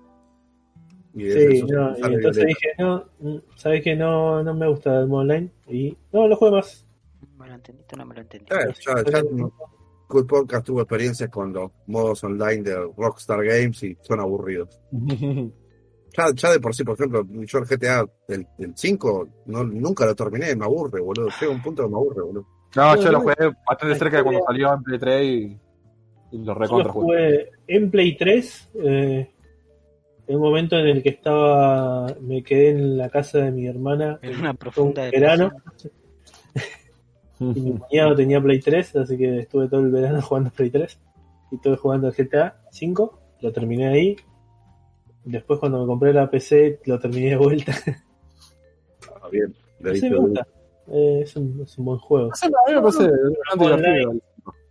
Y 1.14 1.30
Sí, 1.30 1.62
no, 1.62 1.96
y 1.96 2.02
entonces 2.02 2.44
Violeta. 2.44 2.46
dije, 2.46 2.68
no, 2.78 3.04
sabes 3.56 3.82
que 3.82 3.96
no, 3.96 4.42
no 4.42 4.54
me 4.54 4.68
gusta 4.68 5.00
el 5.00 5.06
modo 5.08 5.20
online 5.22 5.50
y 5.66 5.96
no 6.12 6.28
lo 6.28 6.36
juego 6.36 6.56
más. 6.56 6.86
¿Me 7.38 7.48
lo 7.48 7.54
entendiste? 7.54 7.96
No 7.96 8.06
me 8.06 8.14
lo 8.14 8.20
entendí. 8.22 8.46
Eh, 8.54 8.74
ya, 8.86 9.02
ya 9.10 9.22
Good 10.08 10.26
Podcast 10.26 10.66
tuvo 10.66 10.82
experiencias 10.82 11.28
con 11.30 11.52
los 11.52 11.72
modos 11.86 12.22
online 12.24 12.62
de 12.62 12.76
Rockstar 12.96 13.44
Games 13.44 13.82
y 13.82 13.96
son 14.02 14.20
aburridos. 14.20 14.80
Ya, 16.16 16.30
ya 16.34 16.50
de 16.50 16.60
por 16.60 16.74
sí, 16.74 16.82
por 16.82 16.94
ejemplo, 16.94 17.26
yo 17.28 17.58
el 17.58 17.66
GTA 17.66 18.06
del, 18.26 18.46
del 18.56 18.72
5 18.74 19.28
no, 19.46 19.64
nunca 19.64 20.06
lo 20.06 20.14
terminé, 20.14 20.56
me 20.56 20.64
aburre, 20.64 20.98
boludo. 21.02 21.28
Llega 21.38 21.52
un 21.52 21.62
punto 21.62 21.82
que 21.82 21.90
me 21.90 21.96
aburre, 21.96 22.22
boludo. 22.22 22.46
No, 22.76 22.96
yo 22.96 23.10
lo 23.12 23.20
jugué 23.20 23.34
bastante 23.66 23.96
cerca 23.96 24.18
de 24.18 24.22
cuando 24.22 24.42
salió 24.44 24.72
en 24.74 24.82
Play 24.82 24.98
3 24.98 25.24
y, 25.24 25.58
y 26.32 26.38
lo 26.44 26.54
Yo 26.54 26.54
recontra 26.54 26.84
lo 26.84 26.92
jugué. 26.92 27.06
jugué 27.06 27.50
en 27.66 27.90
Play 27.90 28.16
3, 28.16 28.70
eh, 28.84 29.30
en 30.28 30.36
un 30.36 30.42
momento 30.42 30.76
en 30.78 30.86
el 30.88 31.02
que 31.02 31.08
estaba, 31.10 32.06
me 32.20 32.42
quedé 32.42 32.70
en 32.70 32.98
la 32.98 33.08
casa 33.08 33.38
de 33.38 33.50
mi 33.52 33.66
hermana 33.66 34.18
En 34.22 34.38
una 34.38 34.50
un 34.50 34.56
profunda 34.56 35.02
verano 35.10 35.50
depresión. 35.50 35.92
y 37.54 37.60
mi 37.60 37.78
cuñado 37.78 38.14
tenía 38.16 38.40
Play 38.40 38.60
3, 38.60 38.96
así 38.96 39.16
que 39.16 39.40
estuve 39.40 39.68
todo 39.68 39.80
el 39.80 39.90
verano 39.90 40.20
jugando 40.22 40.50
Play 40.50 40.70
3 40.70 40.98
y 41.52 41.54
estuve 41.56 41.76
jugando 41.76 42.08
al 42.08 42.14
GTA 42.14 42.60
5, 42.70 43.20
lo 43.40 43.52
terminé 43.52 43.88
ahí. 43.88 44.16
Después 45.24 45.58
cuando 45.58 45.80
me 45.80 45.86
compré 45.86 46.12
la 46.12 46.30
PC 46.30 46.80
lo 46.86 46.98
terminé 46.98 47.30
de 47.30 47.36
vuelta. 47.36 47.72
Ah, 49.22 49.28
bien. 49.30 49.54
me 49.80 49.92
duro. 50.00 50.20
gusta. 50.22 50.46
Eh, 50.88 51.20
es, 51.22 51.36
un, 51.36 51.60
es 51.62 51.76
un 51.78 51.84
buen 51.84 51.98
juego. 51.98 52.30
A 52.32 52.46
mí 52.68 52.74
me 52.74 52.80
parece 52.80 53.10
bastante 53.48 53.76
divertido. 53.82 54.14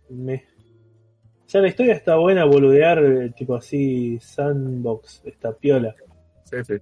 Me... 0.08 0.34
O 0.34 1.48
sea, 1.48 1.60
la 1.60 1.68
historia 1.68 1.94
está 1.94 2.16
buena, 2.16 2.44
boludear, 2.44 2.98
eh, 3.04 3.32
tipo 3.36 3.54
así, 3.54 4.18
sandbox, 4.20 5.22
está 5.24 5.52
piola. 5.52 5.94
Sí, 6.44 6.56
sí. 6.64 6.74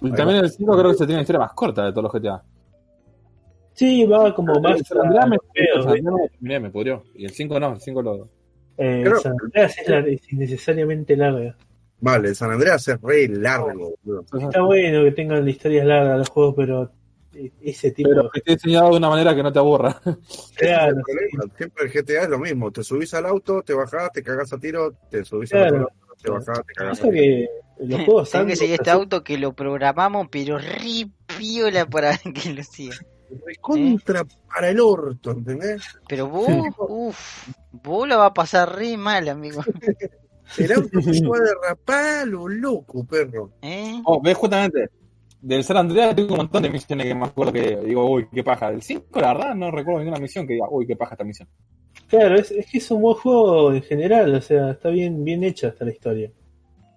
Y 0.00 0.12
también 0.12 0.44
el 0.44 0.50
5 0.50 0.78
creo 0.78 0.90
que 0.90 0.96
se 0.96 1.04
tiene 1.06 1.14
una 1.14 1.22
historia 1.22 1.40
más 1.40 1.52
corta 1.52 1.84
de 1.84 1.92
todos 1.92 2.04
los 2.04 2.12
GTA. 2.12 2.42
Sí, 3.74 4.06
va 4.06 4.34
como 4.34 4.58
más. 4.60 4.78
El 4.78 4.84
San 4.86 4.98
Andreas 5.00 5.28
me, 5.28 5.36
Andreas 6.40 6.62
me 6.62 6.70
pudrió. 6.70 7.04
Y 7.14 7.26
el 7.26 7.30
5 7.30 7.60
no, 7.60 7.72
el 7.74 7.80
5 7.80 8.02
lo. 8.02 8.28
Eh, 8.78 9.02
Creo- 9.04 9.20
San 9.20 9.34
Andreas 9.42 9.76
es, 9.78 10.32
innecesariamente 10.32 11.16
larga. 11.16 11.56
Vale, 12.00 12.28
el 12.28 12.34
San 12.34 12.50
Andreas 12.50 12.88
es 12.88 13.00
re 13.00 13.28
largo, 13.28 13.94
boludo. 14.04 14.24
Está 14.40 14.62
bueno 14.62 15.04
que 15.04 15.12
tengan 15.12 15.46
historias 15.48 15.86
largas 15.86 16.18
los 16.18 16.28
juegos, 16.30 16.54
pero 16.56 16.90
ese 17.60 17.90
tipo 17.92 18.08
Pero 18.10 18.22
de 18.24 18.28
que 18.32 18.38
esté 18.38 18.52
diseñado 18.54 18.90
de 18.90 18.96
una 18.96 19.08
manera 19.08 19.34
que 19.34 19.42
no 19.42 19.52
te 19.52 19.58
aburra. 19.58 20.00
Claro, 20.56 20.96
El 20.96 21.02
problema, 21.02 21.54
Siempre 21.56 21.84
el 21.84 21.92
GTA 21.92 22.22
es 22.22 22.28
lo 22.28 22.38
mismo. 22.38 22.70
Te 22.72 22.82
subís 22.82 23.12
al 23.14 23.26
auto, 23.26 23.62
te 23.62 23.74
bajás, 23.74 24.10
te 24.12 24.22
cagás 24.22 24.52
a 24.52 24.58
tiro, 24.58 24.94
te 25.10 25.24
subís 25.24 25.52
al 25.54 25.68
Claro. 25.68 25.80
auto, 25.82 26.14
te 26.22 26.30
bajás, 26.30 26.66
te 26.66 26.74
cagás 26.74 26.98
a 27.00 27.02
tiro. 27.02 27.12
que 27.14 27.48
los 27.86 28.00
juegos 28.06 28.30
Tengo 28.30 28.46
que 28.46 28.56
seguir 28.56 28.74
este 28.80 28.90
así- 28.90 28.98
auto 29.00 29.22
que 29.24 29.38
lo 29.38 29.52
programamos, 29.52 30.28
pero 30.30 30.58
re 30.58 31.08
piola 31.38 31.86
para 31.86 32.16
que 32.34 32.52
lo 32.54 32.62
siga. 32.62 32.96
Contra 33.60 34.24
para 34.48 34.70
el 34.70 34.78
orto, 34.80 35.32
¿entendés? 35.32 35.82
Pero 36.08 36.28
vos, 36.28 36.48
uff, 36.78 37.48
vos 37.72 38.08
la 38.08 38.16
va 38.16 38.26
a 38.26 38.34
pasar 38.34 38.74
re 38.76 38.96
mal, 38.96 39.28
amigo. 39.28 39.62
El 40.56 40.72
auto 40.72 41.02
se 41.02 41.26
va 41.28 41.36
a 41.36 41.40
derrapar, 41.40 42.28
lo 42.28 42.46
loco, 42.48 43.04
perro. 43.04 43.50
¿Eh? 43.62 44.00
Oh, 44.04 44.22
ves 44.22 44.36
justamente. 44.36 44.88
Del 45.46 45.62
San 45.62 45.76
Andreas 45.76 46.16
tengo 46.16 46.32
un 46.32 46.38
montón 46.38 46.62
de 46.64 46.70
misiones 46.70 47.06
que 47.06 47.14
me 47.14 47.26
acuerdo 47.26 47.52
que 47.52 47.76
digo, 47.84 48.10
uy, 48.10 48.26
qué 48.32 48.42
paja. 48.42 48.70
Del 48.72 48.82
5, 48.82 49.20
la 49.20 49.32
verdad, 49.34 49.54
no 49.54 49.70
recuerdo 49.70 50.00
ninguna 50.00 50.18
misión 50.18 50.44
que 50.46 50.54
diga, 50.54 50.66
uy, 50.68 50.86
qué 50.88 50.96
paja 50.96 51.14
esta 51.14 51.22
misión. 51.24 51.48
Claro, 52.08 52.34
es, 52.34 52.50
es 52.50 52.66
que 52.70 52.78
es 52.78 52.90
un 52.90 53.02
buen 53.02 53.16
juego 53.16 53.72
en 53.72 53.82
general, 53.82 54.34
o 54.34 54.40
sea, 54.40 54.72
está 54.72 54.88
bien, 54.90 55.22
bien 55.24 55.44
hecha 55.44 55.68
esta 55.68 55.84
la 55.84 55.92
historia. 55.92 56.32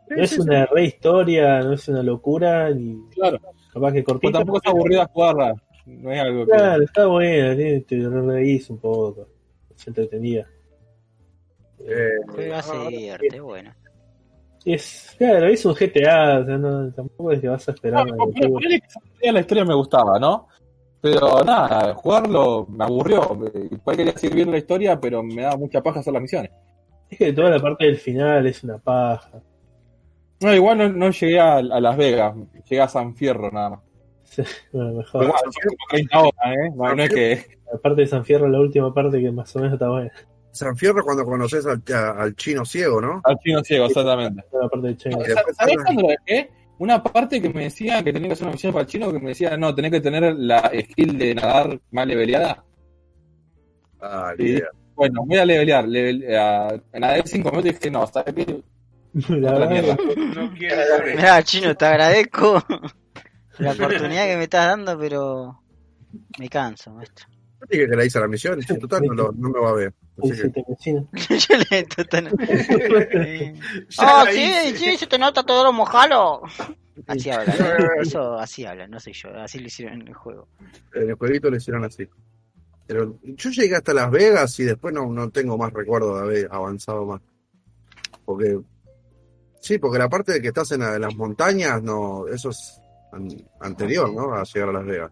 No 0.10 0.24
es 0.24 0.38
una 0.40 0.66
re 0.66 0.86
historia, 0.86 1.60
no 1.62 1.74
es 1.74 1.88
una 1.88 2.02
locura, 2.02 2.72
ni 2.72 3.08
Claro. 3.12 3.40
capaz 3.72 3.92
que 3.94 4.04
cortita. 4.04 4.40
tampoco 4.40 4.58
es 4.64 4.66
aburrida 4.68 5.06
jugarla. 5.14 5.54
No 5.86 6.12
es 6.12 6.20
algo 6.20 6.46
que. 6.46 6.52
Claro, 6.52 6.84
está 6.84 7.06
buena, 7.06 7.56
tiene- 7.56 7.82
te 7.82 8.10
reís 8.10 8.68
un 8.72 8.80
poco, 8.80 9.28
es 9.76 9.88
entretenida. 9.88 10.48
Eh, 11.80 12.10
Juega 12.28 12.62
se 12.64 12.78
divierte, 12.90 13.40
bueno. 13.40 13.72
Es, 14.66 15.16
claro, 15.18 15.48
es 15.48 15.66
un 15.66 15.74
GTA, 15.74 16.40
o 16.40 16.46
sea, 16.46 16.58
no, 16.58 16.92
tampoco 16.92 17.32
es 17.32 17.40
que 17.40 17.48
vas 17.48 17.68
a 17.68 17.72
esperar 17.72 18.06
No, 18.06 19.32
la 19.32 19.40
historia 19.40 19.66
me 19.66 19.74
gustaba, 19.74 20.20
¿no? 20.20 20.48
Pero 21.02 21.44
nada, 21.44 21.94
jugarlo 21.96 22.68
me 22.70 22.84
aburrió. 22.84 23.38
Después 23.54 23.96
quería 23.96 24.14
seguir 24.18 24.36
viendo 24.36 24.52
la 24.52 24.58
historia, 24.58 25.00
pero 25.00 25.24
me 25.24 25.44
daba 25.44 25.58
mucha 25.58 25.82
paja 25.82 26.02
hacer 26.02 26.14
las 26.14 26.22
misiones. 26.22 26.52
Es 27.10 27.18
que 27.18 27.34
toda 27.34 27.50
la 27.50 27.60
parte 27.60 27.86
del 27.86 27.98
final 27.98 28.46
es 28.46 28.64
una 28.64 28.78
paja. 28.78 29.42
No, 30.42 30.54
igual 30.54 30.78
no, 30.78 30.90
no 30.90 31.10
llegué 31.10 31.40
a, 31.40 31.58
a 31.58 31.62
Las 31.62 31.98
Vegas, 31.98 32.36
llegué 32.70 32.82
a 32.82 32.88
San 32.88 33.16
Fierro 33.16 33.50
nada 33.52 33.70
más. 33.70 33.80
Bueno, 34.72 34.94
mejor. 34.94 35.24
igual, 35.24 35.40
son 35.42 35.52
como 35.64 35.88
30 35.90 36.20
horas, 36.20 36.34
¿eh? 36.46 36.72
No, 36.76 36.96
no 36.96 37.04
es 37.04 37.10
que. 37.10 37.46
La 37.72 37.80
parte 37.80 38.02
de 38.02 38.08
San 38.08 38.26
Fierro, 38.26 38.48
la 38.48 38.60
última 38.60 38.94
parte 38.94 39.20
que 39.20 39.32
más 39.32 39.56
o 39.56 39.60
menos 39.60 39.74
está 39.74 39.90
buena. 39.90 40.12
San 40.52 40.76
Fierro 40.76 41.04
cuando 41.04 41.24
conoces 41.26 41.66
al, 41.66 41.82
a- 41.94 42.22
al 42.22 42.36
chino 42.36 42.66
ciego, 42.66 43.00
¿no? 43.02 43.22
Al 43.24 43.38
chino 43.40 43.64
ciego, 43.64 43.86
exactamente. 43.86 44.44
De 44.82 44.98
¿Sabés 45.56 45.78
dejé? 46.26 46.50
Una 46.80 47.04
parte 47.04 47.42
que 47.42 47.50
me 47.50 47.64
decía 47.64 48.02
que 48.04 48.14
tenía 48.14 48.30
que 48.30 48.34
hacer 48.34 48.46
una 48.46 48.54
misión 48.54 48.72
para 48.74 48.84
el 48.84 48.88
chino 48.90 49.12
que 49.12 49.20
me 49.20 49.30
decía, 49.30 49.58
no, 49.58 49.76
tenés 49.76 49.92
que 49.92 50.00
tener 50.02 50.34
la 50.36 50.72
skill 50.90 51.18
de 51.18 51.36
nadar 51.36 51.80
más 51.92 52.08
leveleada. 52.08 52.64
Ah. 54.02 54.34
Bueno, 54.96 55.24
voy 55.26 55.38
a 55.38 55.46
levelear. 55.46 55.88
Level, 55.88 56.36
a, 56.36 56.74
nadé 57.00 57.22
5 57.26 57.50
minutos 57.52 57.72
y 57.72 57.74
dije, 57.74 57.92
no, 57.92 58.08
¿sabes 58.08 58.34
qué? 58.34 58.62
La 59.30 59.52
Otra 59.54 59.68
verdad 59.68 59.70
mierda. 59.70 59.98
que- 59.98 60.16
No 60.40 60.54
quiero. 60.54 60.82
Mirá, 61.16 61.44
chino, 61.44 61.76
te 61.76 61.86
agradezco 61.86 62.64
la 63.60 63.72
oportunidad 63.74 64.28
que 64.28 64.38
me 64.38 64.44
estás 64.44 64.68
dando, 64.68 64.98
pero 64.98 65.62
me 66.40 66.48
canso, 66.50 66.92
maestro. 66.94 67.28
Dije 67.68 67.90
que 67.90 67.96
la 67.96 68.06
hice 68.06 68.20
la 68.20 68.28
misión, 68.28 68.60
en 68.68 68.80
total 68.80 69.04
no, 69.04 69.14
lo- 69.14 69.32
no 69.34 69.50
me 69.50 69.60
va 69.60 69.70
a 69.70 69.74
ver. 69.74 69.94
Así 70.24 70.32
que-. 70.32 70.94
Yo 71.38 71.58
le 71.70 71.84
total. 71.84 72.30
Ya 73.90 74.22
Oh, 74.22 74.26
sí, 74.32 74.78
sí, 74.78 74.98
se 74.98 75.08
te 75.08 75.18
nota 75.18 75.44
todo 75.44 75.64
lo 75.64 75.74
mojalo. 75.74 76.42
Así 77.08 77.30
hablan, 77.30 77.56
¿eh? 77.60 77.78
eso 78.02 78.34
así 78.38 78.66
hablan, 78.66 78.92
no 78.92 79.00
sé 79.00 79.14
yo, 79.14 79.30
así 79.38 79.60
lo 79.60 79.68
hicieron 79.68 80.02
en 80.02 80.08
el 80.10 80.14
juego. 80.14 80.48
en 80.94 81.10
el 81.10 81.16
jueguito 81.16 81.50
lo 81.50 81.58
hicieron 81.58 81.84
así. 81.86 82.08
Pero 82.88 83.20
yo 83.24 83.50
llegué 83.52 83.76
hasta 83.76 83.94
Las 83.94 84.10
Vegas 84.12 84.60
y 84.60 84.64
después 84.64 84.94
no, 84.94 85.06
no 85.12 85.30
tengo 85.30 85.58
más 85.58 85.72
recuerdo 85.72 86.16
de 86.18 86.22
haber 86.24 86.48
avanzado 86.52 87.06
más. 87.06 87.22
Porque. 88.26 88.60
Sí, 89.62 89.78
porque 89.78 90.00
la 90.00 90.10
parte 90.10 90.34
de 90.34 90.42
que 90.42 90.48
estás 90.50 90.72
en, 90.72 90.80
la- 90.82 90.96
en 90.96 91.02
las 91.02 91.16
montañas, 91.16 91.84
no, 91.84 92.28
eso 92.28 92.50
es 92.50 92.82
an- 93.12 93.48
anterior, 93.60 94.12
¿no? 94.14 94.34
A 94.34 94.44
llegar 94.44 94.70
a 94.70 94.74
Las 94.74 94.86
Vegas. 94.86 95.12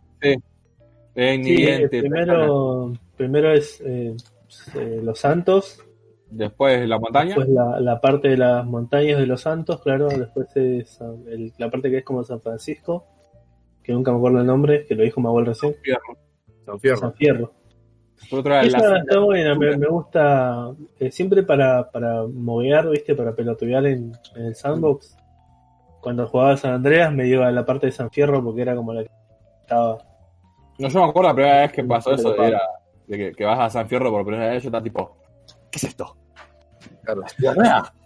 Sí, 1.17 1.23
eh, 1.23 1.33
inhibente, 1.35 1.99
primero, 2.01 2.93
primero 3.15 3.51
es 3.51 3.81
eh, 3.81 4.15
eh, 4.75 4.99
Los 5.03 5.19
Santos, 5.19 5.83
Después 6.29 6.87
la 6.87 6.99
montaña. 6.99 7.27
después 7.35 7.49
la, 7.49 7.79
la 7.79 7.99
parte 8.01 8.27
de 8.27 8.37
las 8.37 8.65
montañas 8.65 9.17
de 9.17 9.25
Los 9.25 9.41
Santos, 9.41 9.81
claro, 9.81 10.09
después 10.09 10.47
es 10.55 10.89
San- 10.89 11.23
el- 11.27 11.53
la 11.57 11.69
parte 11.71 11.89
que 11.89 11.97
es 11.99 12.03
como 12.03 12.23
San 12.23 12.41
Francisco, 12.41 13.05
que 13.81 13.93
nunca 13.93 14.11
me 14.11 14.17
acuerdo 14.17 14.41
el 14.41 14.45
nombre, 14.45 14.85
que 14.85 14.93
lo 14.93 15.03
dijo 15.03 15.19
mi 15.21 15.27
abuelo 15.27 15.47
recién, 15.49 15.73
San 16.65 16.79
Fierro. 16.79 16.97
San 16.99 17.13
Fierro. 17.13 17.51
Otro 18.31 18.51
lado, 18.51 18.67
Esa 18.67 18.89
la- 18.89 18.99
está 18.99 19.19
buena, 19.19 19.55
me, 19.55 19.77
me 19.77 19.87
gusta 19.87 20.71
eh, 20.99 21.09
siempre 21.11 21.43
para, 21.43 21.89
para 21.89 22.27
movear, 22.27 22.89
viste, 22.89 23.15
para 23.15 23.33
pelotudear 23.33 23.85
en, 23.87 24.11
en 24.35 24.45
el 24.45 24.55
sandbox. 24.55 25.15
Cuando 26.01 26.27
jugaba 26.27 26.51
a 26.53 26.57
San 26.57 26.73
Andreas 26.73 27.11
me 27.13 27.27
iba 27.27 27.47
a 27.47 27.51
la 27.51 27.65
parte 27.65 27.87
de 27.87 27.91
San 27.91 28.11
Fierro 28.11 28.43
porque 28.43 28.61
era 28.61 28.75
como 28.75 28.93
la 28.93 29.03
que 29.03 29.09
estaba. 29.61 29.97
No, 30.77 30.87
yo 30.89 30.99
me 30.99 31.09
acuerdo 31.09 31.29
la 31.29 31.35
primera 31.35 31.61
vez 31.61 31.71
que 31.71 31.83
pasó 31.83 32.13
eso, 32.13 32.35
era 32.41 32.61
de 33.07 33.17
que, 33.17 33.31
que 33.31 33.45
vas 33.45 33.59
a 33.59 33.69
San 33.69 33.87
Fierro 33.87 34.11
por 34.11 34.25
primera 34.25 34.51
vez, 34.51 34.63
yo 34.63 34.67
estaba 34.67 34.83
tipo, 34.83 35.17
¿qué 35.71 35.77
es 35.77 35.83
esto? 35.85 36.15
Claro. 37.03 37.23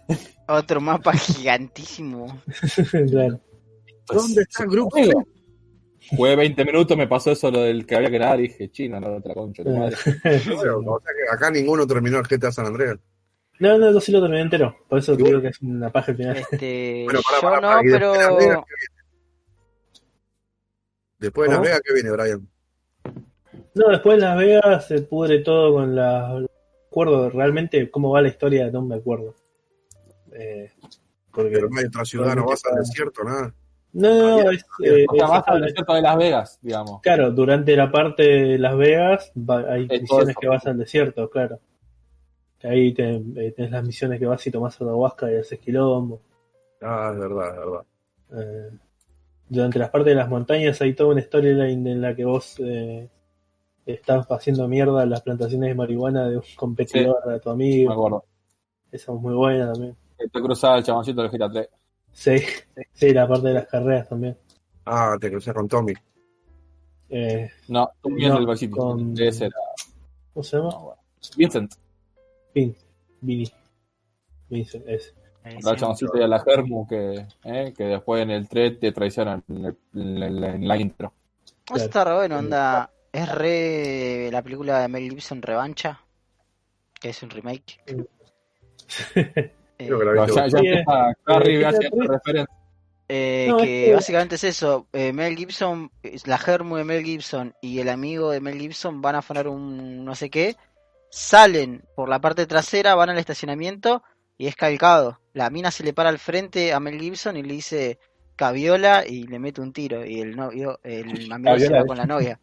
Otro 0.48 0.80
mapa 0.80 1.12
gigantísimo. 1.12 2.42
claro. 3.10 3.40
¿Dónde 4.06 4.42
está 4.42 4.64
el 4.64 4.70
grupo? 4.70 4.96
Jugué 6.10 6.36
20 6.36 6.64
minutos, 6.64 6.96
me 6.96 7.06
pasó 7.06 7.30
eso 7.30 7.50
lo 7.50 7.60
del 7.60 7.86
que 7.86 7.96
había 7.96 8.10
que 8.10 8.18
nadar 8.18 8.40
y 8.40 8.48
dije, 8.48 8.70
chino, 8.70 9.00
no, 9.00 9.16
otra 9.16 9.34
concha, 9.34 9.62
de 9.62 9.70
tu 9.70 9.76
madre. 9.76 9.96
O 10.04 11.00
sea 11.00 11.12
que 11.14 11.34
acá 11.34 11.50
ninguno 11.50 11.86
terminó 11.86 12.18
el 12.18 12.26
GTA 12.26 12.50
San 12.50 12.66
Andreas. 12.66 12.98
No, 13.60 13.78
no, 13.78 13.92
yo 13.92 14.00
sí 14.00 14.10
lo 14.10 14.20
terminé 14.20 14.42
entero. 14.42 14.76
Por 14.88 14.98
eso 14.98 15.16
te 15.16 15.22
digo 15.22 15.40
que 15.40 15.48
es 15.48 15.62
una 15.62 15.90
paja 15.90 16.10
al 16.10 16.16
final. 16.16 16.36
Este, 16.36 17.04
Bueno, 17.04 17.20
pará, 17.40 17.80
yo 17.84 17.98
no, 18.00 18.12
de 18.12 18.36
pero. 18.38 18.66
Después 21.18 21.48
de 21.48 21.54
Las. 21.54 21.64
Vegas, 21.64 21.80
¿qué 21.84 21.94
viene, 21.94 22.10
Brian? 22.10 22.51
No, 23.74 23.88
después 23.88 24.14
en 24.16 24.20
Las 24.24 24.36
Vegas 24.38 24.86
se 24.86 25.02
pudre 25.02 25.38
todo 25.40 25.74
con 25.74 25.94
la. 25.94 26.40
no 26.40 26.46
acuerdo 26.90 27.30
realmente 27.30 27.90
cómo 27.90 28.10
va 28.10 28.20
la 28.20 28.28
historia, 28.28 28.70
no 28.70 28.82
me 28.82 28.96
acuerdo. 28.96 29.34
Eh, 30.32 30.70
porque. 31.32 31.52
Pero 31.52 31.68
no 31.70 31.78
hay 31.78 31.86
otra 31.86 32.04
ciudad, 32.04 32.36
no 32.36 32.46
vas 32.46 32.62
al 32.66 32.76
desierto, 32.80 33.24
nada. 33.24 33.54
No, 33.94 34.08
no, 34.14 34.42
no, 34.44 34.50
es, 34.50 34.64
eh, 34.82 35.04
O 35.08 35.14
sea, 35.14 35.26
más 35.28 35.44
al 35.46 35.60
desierto 35.62 35.94
de 35.94 36.02
Las 36.02 36.16
Vegas, 36.16 36.58
digamos. 36.62 37.00
Claro, 37.02 37.30
durante 37.30 37.76
la 37.76 37.90
parte 37.90 38.22
de 38.22 38.58
Las 38.58 38.76
Vegas 38.76 39.32
va- 39.36 39.70
hay 39.72 39.86
misiones 39.88 40.34
que 40.38 40.48
vas 40.48 40.66
al 40.66 40.78
desierto, 40.78 41.28
claro. 41.28 41.58
Ahí 42.62 42.94
te- 42.94 43.16
eh, 43.16 43.52
tenés 43.56 43.70
las 43.70 43.84
misiones 43.84 44.18
que 44.20 44.26
vas 44.26 44.46
y 44.46 44.50
tomás 44.50 44.80
ayahuasca 44.80 45.30
y 45.30 45.36
haces 45.36 45.58
quilombo. 45.58 46.20
Ah, 46.80 47.10
es 47.12 47.18
verdad, 47.18 47.48
es 47.48 47.56
verdad. 47.58 47.82
Eh, 48.34 48.70
durante 49.48 49.78
las 49.78 49.90
partes 49.90 50.10
de 50.12 50.14
las 50.14 50.28
montañas 50.28 50.80
hay 50.80 50.94
toda 50.94 51.10
una 51.12 51.20
storyline 51.22 51.86
en 51.86 52.00
la 52.00 52.14
que 52.16 52.24
vos 52.24 52.56
eh, 52.60 53.08
estás 53.86 54.26
haciendo 54.30 54.68
mierda 54.68 55.04
las 55.06 55.22
plantaciones 55.22 55.68
de 55.70 55.74
marihuana 55.74 56.28
de 56.28 56.36
un 56.36 56.42
competidor 56.56 57.22
de 57.26 57.40
tu 57.40 57.48
Me 57.50 57.52
amigo. 57.54 57.92
acuerdo. 57.92 58.24
Esa 58.90 59.12
es 59.12 59.20
muy 59.20 59.34
buena 59.34 59.72
también. 59.72 59.96
Te 60.18 60.28
cruzaba 60.40 60.76
el 60.78 60.84
chaboncito 60.84 61.22
del 61.22 61.30
GTA 61.30 61.50
3. 61.50 61.68
Sí, 62.12 62.36
sí, 62.92 63.12
la 63.12 63.26
parte 63.26 63.48
de 63.48 63.54
las 63.54 63.66
carreras 63.66 64.08
también. 64.08 64.36
Ah, 64.84 65.16
te 65.20 65.30
cruzas 65.30 65.54
con 65.54 65.66
Tommy. 65.68 65.94
Eh, 67.08 67.50
No, 67.68 67.90
vienes 68.04 68.34
del 68.38 68.46
Vice 68.46 68.58
City. 68.58 68.72
con- 68.72 69.14
Ese 69.20 69.46
era. 69.46 69.56
¿Cómo 70.32 70.44
se 70.44 70.56
llama? 70.56 70.70
no, 70.70 70.80
bueno. 70.80 71.00
Vincent. 71.36 71.74
Vin, 72.54 72.76
Vini. 73.20 73.50
Vincent, 74.48 74.84
ese. 74.88 75.12
La 75.62 75.72
sí. 75.72 75.76
chaboncita 75.76 76.18
y 76.18 76.22
a 76.22 76.28
la 76.28 76.38
Germu 76.40 76.86
que, 76.86 77.26
eh, 77.44 77.72
que 77.76 77.84
después 77.84 78.22
en 78.22 78.30
el 78.30 78.48
3 78.48 78.78
te 78.78 78.92
traicionan 78.92 79.42
en, 79.48 79.64
el- 79.66 79.76
en 79.94 80.40
la- 80.40 80.54
en 80.54 80.68
la 80.68 80.76
intro. 80.76 81.12
Está 81.74 82.04
re 82.04 82.14
bueno, 82.14 82.38
onda. 82.38 82.90
Es 83.12 83.28
re 83.28 84.30
la 84.32 84.42
película 84.42 84.80
de 84.80 84.88
Mel 84.88 85.08
Gibson 85.10 85.42
Revancha, 85.42 86.00
que 87.00 87.10
es 87.10 87.22
un 87.22 87.30
remake. 87.30 87.80
Eh, 89.78 89.86
Creo 89.86 89.98
que 89.98 90.04
la 90.04 90.12
No, 90.14 90.26
ya, 90.26 90.46
ya 90.46 91.14
Carrie 91.24 91.58
referencia. 92.06 92.46
eh, 93.08 93.50
que 93.58 93.82
es 93.84 93.88
que- 93.88 93.94
básicamente 93.94 94.34
es 94.36 94.44
eso. 94.44 94.86
eh, 94.92 95.12
Mel 95.12 95.34
Gibson, 95.36 95.90
la 96.26 96.38
germu 96.38 96.76
de 96.76 96.84
Mel 96.84 97.02
Gibson 97.02 97.54
y 97.60 97.80
el 97.80 97.88
amigo 97.88 98.30
de 98.30 98.40
Mel 98.40 98.60
Gibson 98.60 99.00
van 99.02 99.16
a 99.16 99.18
afanar 99.18 99.48
un 99.48 100.04
no 100.04 100.14
sé 100.14 100.30
qué. 100.30 100.56
Salen 101.10 101.82
por 101.96 102.08
la 102.08 102.20
parte 102.20 102.46
trasera, 102.46 102.94
van 102.94 103.10
al 103.10 103.18
estacionamiento 103.18 104.04
y 104.38 104.46
es 104.46 104.54
calcado. 104.54 105.18
La 105.32 105.50
mina 105.50 105.70
se 105.72 105.82
le 105.84 105.94
para 105.94 106.10
al 106.10 106.18
frente 106.20 106.72
a 106.72 106.78
Mel 106.78 107.00
Gibson 107.00 107.36
y 107.36 107.42
le 107.42 107.54
dice 107.54 107.98
cabiola 108.36 109.04
y 109.06 109.26
le 109.26 109.38
mete 109.40 109.62
un 109.62 109.72
tiro. 109.72 110.04
Y 110.04 110.20
el 110.20 110.36
novio, 110.36 110.78
el 110.84 111.32
amigo 111.32 111.58
se 111.58 111.72
va 111.72 111.86
con 111.86 111.96
la 111.96 112.06
novia. 112.06 112.38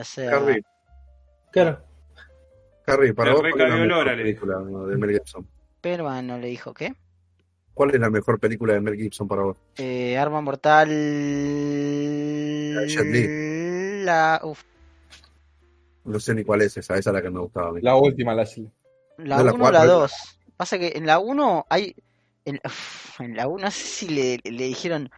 O 0.00 0.04
sea, 0.04 0.30
Carrie, 0.30 0.62
Claro. 1.52 1.82
Carrie, 2.86 3.14
para 3.14 3.32
vos, 3.32 3.40
¿cuál 3.40 3.62
es 3.62 3.68
la 3.68 3.76
mejor 3.76 4.04
película 4.16 4.58
de 4.58 4.96
Mel 4.96 5.10
Gibson? 5.12 5.46
Perman 5.80 6.26
no 6.26 6.38
le 6.38 6.48
dijo 6.48 6.74
qué. 6.74 6.94
¿Cuál 7.74 7.94
es 7.94 8.00
la 8.00 8.10
mejor 8.10 8.38
película 8.38 8.74
de 8.74 8.80
Mel 8.80 8.96
Gibson 8.96 9.28
para 9.28 9.42
vos? 9.42 9.56
Eh, 9.76 10.18
Arma 10.18 10.40
Mortal. 10.40 10.88
La, 14.04 14.40
uf, 14.42 14.62
No 16.04 16.18
sé 16.18 16.34
ni 16.34 16.44
cuál 16.44 16.62
es 16.62 16.76
esa, 16.76 16.96
esa 16.96 17.10
es 17.10 17.14
la 17.14 17.22
que 17.22 17.30
me 17.30 17.40
gustaba 17.40 17.68
a 17.68 17.72
mí. 17.72 17.80
La 17.82 17.94
última, 17.96 18.34
la 18.34 18.44
la 19.18 19.36
No, 19.36 19.44
la 19.44 19.52
1 19.52 19.64
o 19.64 19.70
la 19.70 19.78
cuatro, 19.78 19.92
2. 20.00 20.12
Pasa 20.56 20.78
que 20.78 20.92
en 20.94 21.06
la 21.06 21.18
1 21.18 21.66
hay. 21.68 21.94
En, 22.44 22.58
uf, 22.64 23.20
en 23.20 23.36
la 23.36 23.46
1 23.48 23.64
no 23.64 23.70
sé 23.70 23.84
si 23.84 24.08
le, 24.08 24.38
le 24.44 24.64
dijeron. 24.64 25.10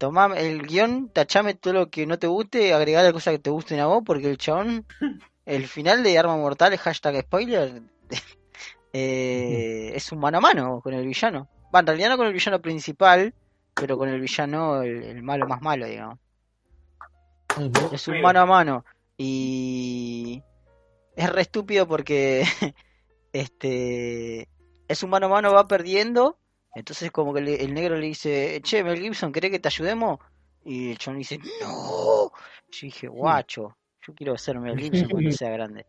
Tomá 0.00 0.32
el 0.38 0.62
guion, 0.62 1.10
tachame 1.10 1.52
todo 1.52 1.74
lo 1.74 1.90
que 1.90 2.06
no 2.06 2.18
te 2.18 2.26
guste, 2.26 2.72
agregale 2.72 3.12
cosas 3.12 3.32
que 3.32 3.38
te 3.38 3.50
gusten 3.50 3.80
a 3.80 3.86
vos, 3.86 4.02
porque 4.02 4.30
el 4.30 4.38
chabón. 4.38 4.86
El 5.46 5.66
final 5.66 6.02
de 6.04 6.16
Arma 6.16 6.36
Mortal, 6.36 6.76
hashtag 6.78 7.22
spoiler. 7.22 7.82
eh, 8.92 9.90
es 9.94 10.12
un 10.12 10.20
mano 10.20 10.38
a 10.38 10.40
mano 10.40 10.80
con 10.80 10.94
el 10.94 11.04
villano. 11.04 11.48
Va, 11.74 11.80
en 11.80 11.86
realidad 11.88 12.10
no 12.10 12.16
con 12.16 12.28
el 12.28 12.32
villano 12.32 12.62
principal, 12.62 13.34
pero 13.74 13.98
con 13.98 14.08
el 14.08 14.20
villano, 14.20 14.82
el, 14.82 15.02
el 15.02 15.22
malo 15.24 15.48
más 15.48 15.60
malo, 15.60 15.86
digamos. 15.86 16.18
Es 17.90 18.06
un 18.06 18.20
mano 18.20 18.40
a 18.40 18.46
mano. 18.46 18.84
Y 19.16 20.42
es 21.16 21.30
re 21.30 21.42
estúpido 21.42 21.88
porque 21.88 22.44
este 23.32 24.48
es 24.86 25.02
un 25.02 25.10
mano 25.10 25.26
a 25.26 25.30
mano, 25.30 25.52
va 25.52 25.66
perdiendo. 25.66 26.38
Entonces 26.74 27.10
como 27.10 27.34
que 27.34 27.40
le- 27.40 27.62
el 27.64 27.74
negro 27.74 27.96
le 27.96 28.06
dice, 28.06 28.60
che, 28.62 28.82
Mel 28.84 28.98
Gibson, 29.00 29.32
¿querés 29.32 29.50
que 29.50 29.58
te 29.58 29.68
ayudemos? 29.68 30.18
Y 30.64 30.90
el 30.92 30.98
chabón 30.98 31.18
dice, 31.18 31.38
no. 31.60 32.30
Yo 32.70 32.80
dije, 32.82 33.08
guacho, 33.08 33.76
yo 34.06 34.14
quiero 34.14 34.36
ser 34.38 34.58
Mel 34.60 34.78
Gibson 34.78 35.08
cuando 35.10 35.30
sea 35.44 35.50
grande. 35.50 35.86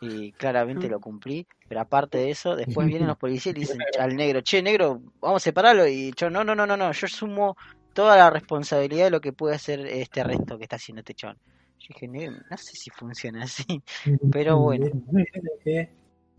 Y 0.00 0.32
claramente 0.32 0.88
lo 0.88 1.00
cumplí, 1.00 1.46
pero 1.66 1.80
aparte 1.80 2.18
de 2.18 2.30
eso, 2.30 2.54
después 2.54 2.86
vienen 2.86 3.08
los 3.08 3.16
policías 3.18 3.52
y 3.56 3.58
le 3.58 3.60
dicen 3.60 3.80
al 3.98 4.14
negro, 4.14 4.40
che, 4.42 4.62
negro, 4.62 5.00
vamos 5.20 5.42
a 5.42 5.44
separarlo. 5.44 5.88
Y 5.88 6.12
yo, 6.16 6.30
no, 6.30 6.44
no, 6.44 6.54
no, 6.54 6.66
no, 6.66 6.76
no, 6.76 6.92
yo 6.92 7.06
asumo 7.06 7.56
toda 7.92 8.16
la 8.16 8.30
responsabilidad 8.30 9.06
de 9.06 9.10
lo 9.10 9.20
que 9.20 9.32
puede 9.32 9.56
hacer 9.56 9.80
este 9.86 10.20
arresto 10.20 10.56
que 10.56 10.64
está 10.64 10.76
haciendo 10.76 11.00
este 11.00 11.14
chabón. 11.14 11.38
Yo 11.80 11.86
dije, 11.94 12.06
"Ne- 12.08 12.30
no 12.30 12.56
sé 12.56 12.76
si 12.76 12.90
funciona 12.90 13.42
así. 13.44 13.64
Pero 14.32 14.58
bueno. 14.58 14.86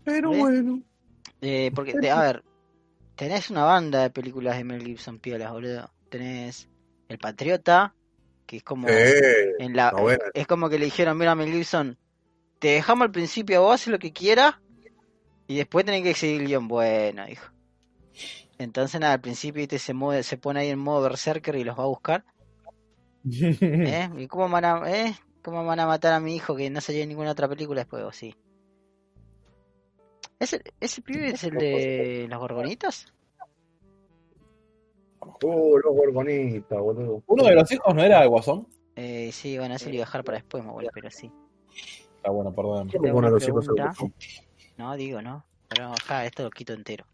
Pero 0.04 0.30
¿Ves? 0.30 0.38
bueno. 0.38 0.82
Eh, 1.42 1.70
porque, 1.74 1.94
de- 1.98 2.10
a 2.10 2.20
ver, 2.22 2.44
tenés 3.20 3.50
una 3.50 3.64
banda 3.64 4.00
de 4.00 4.08
películas 4.08 4.56
de 4.56 4.64
Mel 4.64 4.82
Gibson 4.82 5.18
piolas, 5.18 5.52
boludo. 5.52 5.90
Tenés 6.08 6.70
El 7.06 7.18
Patriota, 7.18 7.94
que 8.46 8.56
es 8.56 8.62
como 8.62 8.88
Eh, 8.88 9.56
en 9.58 9.76
la 9.76 9.92
es 10.32 10.46
como 10.46 10.70
que 10.70 10.78
le 10.78 10.86
dijeron, 10.86 11.18
mira 11.18 11.34
Mel 11.34 11.52
Gibson, 11.52 11.98
te 12.58 12.68
dejamos 12.68 13.04
al 13.04 13.10
principio, 13.10 13.60
vos 13.60 13.74
haces 13.74 13.88
lo 13.88 13.98
que 13.98 14.14
quieras 14.14 14.54
y 15.46 15.58
después 15.58 15.84
tenés 15.84 16.02
que 16.02 16.14
seguir 16.14 16.40
el 16.40 16.46
guion. 16.46 16.66
Bueno, 16.66 17.26
dijo. 17.26 17.52
Entonces 18.56 18.98
nada, 18.98 19.12
al 19.12 19.20
principio 19.20 19.60
¿viste? 19.60 19.78
se 19.78 19.92
mueve, 19.92 20.22
se 20.22 20.38
pone 20.38 20.60
ahí 20.60 20.70
en 20.70 20.78
modo 20.78 21.02
berserker 21.02 21.56
y 21.56 21.64
los 21.64 21.78
va 21.78 21.82
a 21.82 21.88
buscar. 21.88 22.24
¿Eh? 23.30 24.08
¿Y 24.16 24.26
cómo 24.28 24.48
van 24.48 24.64
a, 24.64 24.90
eh? 24.90 25.14
¿Cómo 25.42 25.62
van 25.66 25.80
a 25.80 25.86
matar 25.86 26.14
a 26.14 26.20
mi 26.20 26.36
hijo 26.36 26.56
que 26.56 26.70
no 26.70 26.80
salió 26.80 27.02
en 27.02 27.10
ninguna 27.10 27.32
otra 27.32 27.48
película 27.50 27.82
después? 27.82 28.02
¿O 28.02 28.12
sí? 28.12 28.34
¿Ese, 30.40 30.60
¿Ese 30.80 31.02
pibe 31.02 31.28
es 31.28 31.44
el 31.44 31.54
de 31.54 32.26
los 32.28 32.40
gorgonitas? 32.40 33.12
Oh, 35.18 35.78
los 35.78 35.94
gorgonitas, 35.94 36.80
boludo. 36.80 37.22
¿Uno 37.26 37.44
de 37.44 37.54
los 37.54 37.70
hijos 37.70 37.94
no 37.94 38.02
era 38.02 38.22
el 38.22 38.30
Guasón? 38.30 38.66
Eh, 38.96 39.30
sí, 39.32 39.58
bueno, 39.58 39.74
ese 39.74 39.90
lo 39.90 39.96
iba 39.96 40.04
a 40.04 40.06
dejar 40.06 40.24
para 40.24 40.38
después, 40.38 40.64
me 40.64 40.70
abuelo, 40.70 40.88
pero 40.94 41.10
sí. 41.10 41.30
Ah, 42.24 42.30
bueno, 42.30 42.54
perdón. 42.54 42.88
¿Cómo 42.88 43.20
los 43.20 43.46
hijos 43.46 43.66
pregunta. 43.66 43.84
Guasón? 43.84 44.14
No, 44.78 44.96
digo, 44.96 45.20
no. 45.20 45.44
Pero 45.68 45.92
acá 45.92 46.24
esto 46.24 46.42
lo 46.42 46.50
quito 46.50 46.72
entero. 46.72 47.04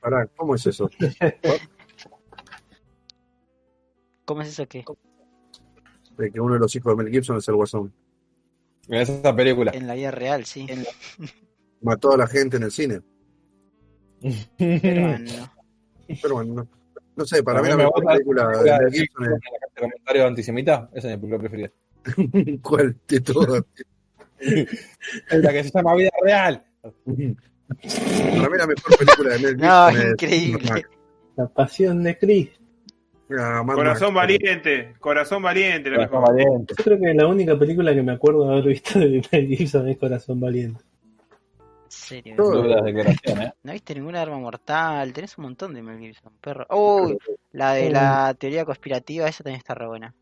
Pará, 0.00 0.24
¿cómo 0.36 0.54
es 0.54 0.64
eso? 0.64 0.88
¿Cómo 4.24 4.42
es 4.42 4.48
eso 4.48 4.68
que? 4.68 4.84
De 6.16 6.30
que 6.30 6.40
uno 6.40 6.54
de 6.54 6.60
los 6.60 6.74
hijos 6.76 6.96
de 6.96 7.02
Mel 7.02 7.12
Gibson 7.12 7.38
es 7.38 7.48
el 7.48 7.56
Guasón. 7.56 7.92
En 8.86 9.00
esa 9.00 9.34
película. 9.34 9.72
En 9.74 9.88
la 9.88 9.94
vida 9.94 10.12
real, 10.12 10.44
sí. 10.44 10.68
Mató 11.84 12.12
a 12.12 12.16
la 12.16 12.26
gente 12.26 12.56
en 12.56 12.62
el 12.64 12.70
cine. 12.72 13.00
Pero 14.58 16.34
bueno, 16.34 16.54
no, 16.54 16.68
no 17.16 17.24
sé, 17.24 17.42
para 17.42 17.58
A 17.60 17.62
mí 17.62 17.68
mí 17.68 17.70
la 17.70 17.76
me 17.76 17.84
mejor 17.84 18.04
película 18.04 18.48
de 18.48 18.64
de 18.84 18.90
Gibson 18.98 19.24
¿El 19.26 19.40
comentario 19.80 20.26
antisemita? 20.26 20.90
Esa 20.94 21.10
es 21.10 21.14
mi 21.14 21.20
película 21.28 21.38
preferida. 21.40 21.70
es. 22.04 22.60
¿Cuál 22.62 22.96
de 23.08 23.20
todas? 23.20 23.64
Es 25.30 25.42
la 25.42 25.52
que 25.52 25.64
se 25.64 25.70
llama 25.70 25.94
Vida 25.94 26.10
Real. 26.22 26.64
Para 26.82 26.92
mí 27.06 27.36
la 28.58 28.66
mejor 28.66 28.98
película 28.98 29.30
de 29.34 29.38
Mel 29.38 29.54
Gibson 29.54 29.68
No, 29.68 29.88
es 29.88 30.04
increíble. 30.10 30.82
La 31.36 31.48
pasión 31.48 32.02
de 32.02 32.18
Cristo. 32.18 32.60
Ah, 33.38 33.62
Corazón 33.66 34.12
Max. 34.12 34.26
valiente, 34.28 34.94
corazón 35.00 35.42
valiente, 35.42 35.88
la 35.90 35.96
Corazón 36.08 36.20
mejor. 36.20 36.34
Valiente. 36.36 36.74
Yo 36.76 36.84
creo 36.84 37.00
que 37.00 37.14
la 37.14 37.26
única 37.26 37.58
película 37.58 37.94
que 37.94 38.02
me 38.02 38.12
acuerdo 38.12 38.46
de 38.46 38.52
haber 38.52 38.64
visto 38.68 38.98
de 38.98 39.22
Mel 39.32 39.46
Gibson 39.48 39.88
es 39.88 39.96
Corazón 39.98 40.40
Valiente. 40.40 40.84
En 41.84 41.90
serio. 41.90 42.34
¿eh? 42.34 43.52
No 43.62 43.72
viste 43.72 43.94
ninguna 43.94 44.22
arma 44.22 44.38
mortal. 44.38 45.12
Tenés 45.12 45.36
un 45.38 45.44
montón 45.44 45.74
de 45.74 45.82
Mel 45.82 45.98
Gibson, 45.98 46.32
perro. 46.40 46.66
Uy, 46.70 47.18
la 47.52 47.74
de 47.74 47.90
la 47.90 48.34
teoría 48.34 48.64
conspirativa, 48.64 49.28
esa 49.28 49.44
también 49.44 49.58
está 49.58 49.74
re 49.74 49.86
buena. 49.86 50.14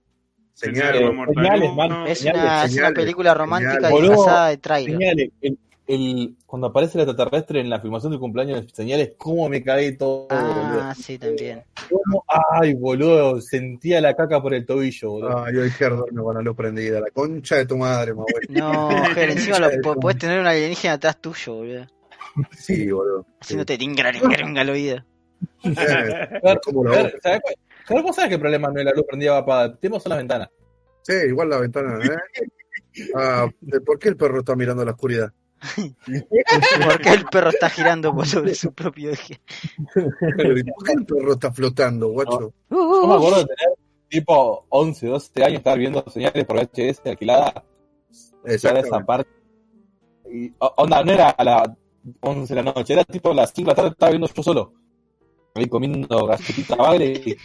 Mortal 0.63 1.35
señales, 1.35 1.75
man. 1.75 2.07
Es 2.07 2.19
Señales, 2.19 2.43
una, 2.43 2.65
es 2.65 2.77
una 2.77 2.91
película 2.93 3.35
romántica 3.35 3.89
señales. 3.89 4.01
disfrazada 4.01 4.49
de 4.49 4.57
trailer. 4.59 4.99
Señales. 4.99 5.31
El, 5.41 5.59
el- 5.95 6.37
cuando 6.47 6.69
aparece 6.69 6.99
el 6.99 7.09
extraterrestre 7.09 7.61
en 7.61 7.69
la 7.71 7.81
filmación 7.81 8.13
del 8.13 8.21
cumpleaños 8.21 8.63
de 8.63 8.69
Señales, 8.75 9.13
¿cómo 9.19 9.49
me 9.49 9.63
caí 9.63 9.97
todo, 9.97 10.27
boludo? 10.29 10.81
Ah, 10.83 10.95
sí, 10.95 11.19
también. 11.19 11.63
¿Cómo? 11.91 12.25
Ay, 12.29 12.75
boludo, 12.75 13.41
sentía 13.41 14.01
la 14.01 14.15
caca 14.15 14.41
por 14.41 14.55
el 14.55 14.65
tobillo, 14.65 15.11
boludo. 15.11 15.45
Ay, 15.45 15.57
hoy 15.57 15.71
Ger 15.71 15.95
duerme 15.97 16.23
con 16.23 16.35
la 16.35 16.43
luz 16.43 16.57
prendida. 16.57 17.01
La 17.01 17.11
concha 17.11 17.57
de 17.57 17.67
tu 17.67 17.77
madre, 17.77 18.13
abuelo. 18.13 18.31
No, 18.49 19.05
Ger, 19.15 19.31
encima 19.31 19.59
lo, 19.59 19.69
po- 19.83 20.01
podés 20.01 20.19
tener 20.19 20.41
un 20.41 20.47
alienígena 20.47 20.95
atrás 20.95 21.21
tuyo, 21.21 21.55
boludo. 21.55 21.87
Sí, 22.57 22.91
boludo. 22.91 23.27
Haciéndote 23.41 23.77
tingra, 23.77 24.13
tingra, 24.13 24.61
al 24.63 24.71
oído. 24.71 25.05
¿sabes 27.23 27.41
vos 27.89 28.15
sabés 28.17 28.29
que 28.29 28.35
el 28.35 28.41
problema 28.41 28.69
no 28.71 28.79
es 28.79 28.85
la 28.87 28.93
luz 28.93 29.05
prendida 29.07 29.37
apaga, 29.39 29.75
tenemos 29.77 30.03
son 30.03 30.11
las 30.11 30.19
ventanas. 30.19 30.49
Sí, 31.03 31.15
igual 31.27 31.51
la 31.51 31.59
ventana, 31.59 31.99
¿eh? 32.05 32.43
Ah, 33.15 33.49
¿Por 33.85 33.99
qué 33.99 34.09
el 34.11 34.17
perro 34.17 34.39
está 34.39 34.55
mirando 34.55 34.85
la 34.85 34.93
oscuridad? 34.93 35.33
¿Por 36.85 37.01
qué 37.01 37.11
el 37.11 37.25
perro 37.27 37.51
está 37.51 37.71
girando 37.71 38.15
por 38.15 38.27
sobre 38.27 38.55
su 38.55 38.73
propio 38.73 39.11
eje? 39.11 39.41
Pero, 40.37 40.59
¿y 40.59 40.65
¿Por 40.65 40.85
qué 40.85 40.93
el 40.93 41.07
perro 41.07 41.33
está 41.33 41.53
flotando, 41.53 42.09
guacho? 42.09 42.53
Yo 42.71 43.07
me 43.07 43.15
acuerdo 43.15 43.39
de 43.39 43.47
tener 43.47 43.79
tipo 44.09 44.67
11, 44.69 45.07
12 45.07 45.45
años, 45.45 45.59
estar 45.59 45.79
viendo 45.79 46.05
señales 46.09 46.45
por 46.45 46.57
VHS 46.57 47.07
alquilada, 47.07 47.65
ya 48.45 48.71
esa 48.71 49.01
parte. 49.01 49.31
Y, 50.31 50.53
onda, 50.59 51.05
no 51.05 51.13
era 51.13 51.31
a 51.31 51.45
las 51.45 51.71
11 52.21 52.55
de 52.55 52.63
la 52.63 52.73
noche, 52.73 52.93
era 52.93 53.05
tipo 53.05 53.31
a 53.31 53.35
las 53.35 53.53
5 53.55 53.63
de 53.63 53.71
la 53.71 53.75
tarde, 53.75 53.91
estaba 53.91 54.11
viendo 54.11 54.29
yo 54.29 54.43
solo. 54.43 54.73
Ahí 55.55 55.67
comiendo 55.67 56.27
galletita 56.27 56.77
bagre 56.77 57.13
y 57.13 57.37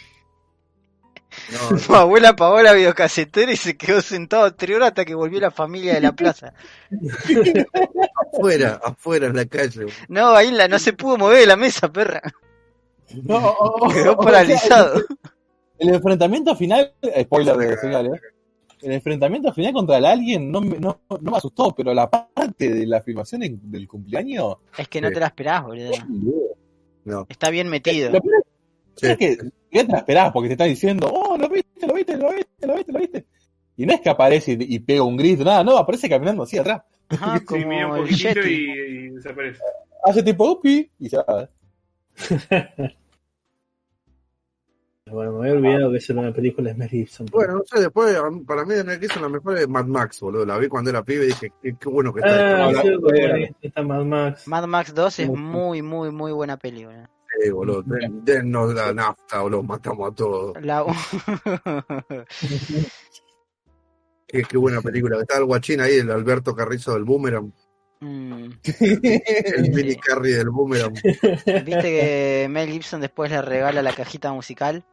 No, 1.52 1.76
Tu 1.86 1.94
abuela 1.94 2.30
apagó 2.30 2.60
la 2.62 2.72
videocasetera 2.72 3.52
y 3.52 3.56
se 3.56 3.76
quedó 3.76 4.00
sentado 4.00 4.54
tres 4.54 4.76
horas 4.76 4.88
hasta 4.88 5.04
que 5.04 5.14
volvió 5.14 5.40
la 5.40 5.50
familia 5.50 5.94
de 5.94 6.00
la 6.00 6.12
plaza. 6.12 6.52
afuera, 8.32 8.80
afuera 8.82 9.26
en 9.28 9.36
la 9.36 9.46
calle. 9.46 9.86
No, 10.08 10.28
ahí 10.34 10.50
la, 10.50 10.68
no 10.68 10.78
se 10.78 10.92
pudo 10.92 11.16
mover 11.18 11.38
de 11.40 11.46
la 11.46 11.56
mesa, 11.56 11.90
perra. 11.90 12.22
No, 13.22 13.54
Quedó 13.92 14.12
o 14.12 14.16
sea, 14.16 14.16
paralizado. 14.16 15.02
El 15.78 15.90
enfrentamiento 15.94 16.54
final, 16.56 16.92
eh, 17.02 17.22
spoiler 17.24 17.56
de 17.56 17.76
señales, 17.78 18.20
el 18.82 18.92
enfrentamiento 18.92 19.52
final 19.52 19.72
contra 19.72 19.98
el 19.98 20.04
alien 20.06 20.50
no 20.50 20.60
me, 20.60 20.78
no, 20.78 21.00
no 21.20 21.30
me 21.30 21.36
asustó, 21.36 21.74
pero 21.74 21.94
la 21.94 22.10
parte 22.10 22.68
de 22.68 22.86
la 22.86 23.00
filmación 23.02 23.42
en- 23.44 23.70
del 23.70 23.86
cumpleaños, 23.88 24.56
Es 24.76 24.88
que 24.88 25.00
no 25.00 25.10
te 25.10 25.20
la 25.20 25.26
esperás, 25.26 25.62
boludo. 25.64 25.92
No. 27.04 27.26
Está 27.28 27.48
bien 27.50 27.68
metido. 27.68 28.10
lo 28.10 28.20
peor 28.20 28.44
Sí. 28.98 29.06
es 29.06 29.16
que 29.18 29.38
ya 29.70 29.86
te 29.86 29.92
la 29.92 29.98
esperás 29.98 30.32
porque 30.32 30.48
te 30.48 30.54
está 30.54 30.64
diciendo, 30.64 31.10
oh, 31.12 31.36
lo 31.38 31.48
viste, 31.48 31.86
lo 31.86 31.94
viste, 31.94 32.16
lo 32.16 32.32
viste, 32.32 32.66
lo 32.66 32.74
viste, 32.76 32.92
lo 32.92 32.98
viste. 32.98 33.26
Y 33.76 33.86
no 33.86 33.94
es 33.94 34.00
que 34.00 34.10
aparece 34.10 34.52
y, 34.52 34.74
y 34.74 34.78
pega 34.80 35.02
un 35.02 35.16
grito, 35.16 35.44
nada, 35.44 35.62
no, 35.64 35.76
aparece 35.78 36.08
caminando 36.08 36.42
así 36.42 36.58
atrás. 36.58 36.82
Ajá, 37.08 37.38
Sí, 37.48 37.64
mira 37.64 37.86
un 37.86 37.92
como 37.92 38.06
Yeti. 38.06 38.40
y, 38.40 38.70
y 38.70 39.08
desaparece. 39.10 39.62
Hace 40.04 40.22
tipo 40.22 40.50
upi 40.50 40.90
y 40.98 41.08
se 41.08 41.16
va. 41.16 41.48
Bueno, 45.10 45.32
me 45.32 45.48
había 45.48 45.52
olvidado 45.58 45.90
que 45.90 45.98
esa 45.98 46.12
era 46.12 46.22
una 46.22 46.32
película 46.32 46.70
de 46.70 46.76
Mel 46.76 46.88
Gibson. 46.88 47.26
Bueno, 47.32 47.54
no 47.54 47.62
sé, 47.64 47.80
después, 47.80 48.16
para 48.46 48.64
mí 48.64 48.74
de 48.74 48.84
Mel 48.84 49.00
Gibson 49.00 49.22
la 49.22 49.28
mejor 49.28 49.56
es 49.56 49.68
Mad 49.68 49.86
Max, 49.86 50.20
boludo. 50.20 50.44
La 50.44 50.58
vi 50.58 50.68
cuando 50.68 50.90
era 50.90 51.02
pibe 51.02 51.24
y 51.24 51.28
dije, 51.28 51.52
qué, 51.62 51.74
qué 51.80 51.88
bueno 51.88 52.12
que 52.12 52.20
está. 52.20 52.66
Ah, 52.66 52.72
sí, 52.82 52.90
porque 53.00 53.54
está 53.62 53.82
Mad 53.82 54.04
Max. 54.04 54.46
Mad 54.46 54.66
Max 54.66 54.94
2 54.94 55.18
es 55.20 55.30
muy, 55.30 55.82
muy, 55.82 56.10
muy 56.10 56.32
buena 56.32 56.56
peli, 56.56 56.86
Sí, 57.30 57.50
boludo. 57.50 57.82
Den- 57.82 58.24
Dennos 58.24 58.74
la 58.74 58.92
nafta, 58.94 59.40
boludo. 59.42 59.62
Matamos 59.62 60.10
a 60.10 60.14
todos. 60.14 60.62
La... 60.62 60.84
Qué, 64.26 64.42
qué 64.42 64.56
buena 64.58 64.82
película. 64.82 65.20
Está 65.20 65.38
el 65.38 65.44
guachín 65.46 65.80
ahí, 65.80 65.94
el 65.94 66.10
Alberto 66.10 66.54
Carrizo 66.54 66.92
del 66.92 67.04
Boomerang. 67.04 67.52
Mm. 68.00 68.50
El 68.62 69.70
mini 69.74 69.96
carry 69.96 70.32
del 70.32 70.50
Boomerang. 70.50 70.92
Viste 70.92 71.82
que 71.82 72.46
Mel 72.50 72.68
Gibson 72.70 73.00
después 73.00 73.30
le 73.30 73.40
regala 73.42 73.82
la 73.82 73.92
cajita 73.94 74.32
musical 74.32 74.84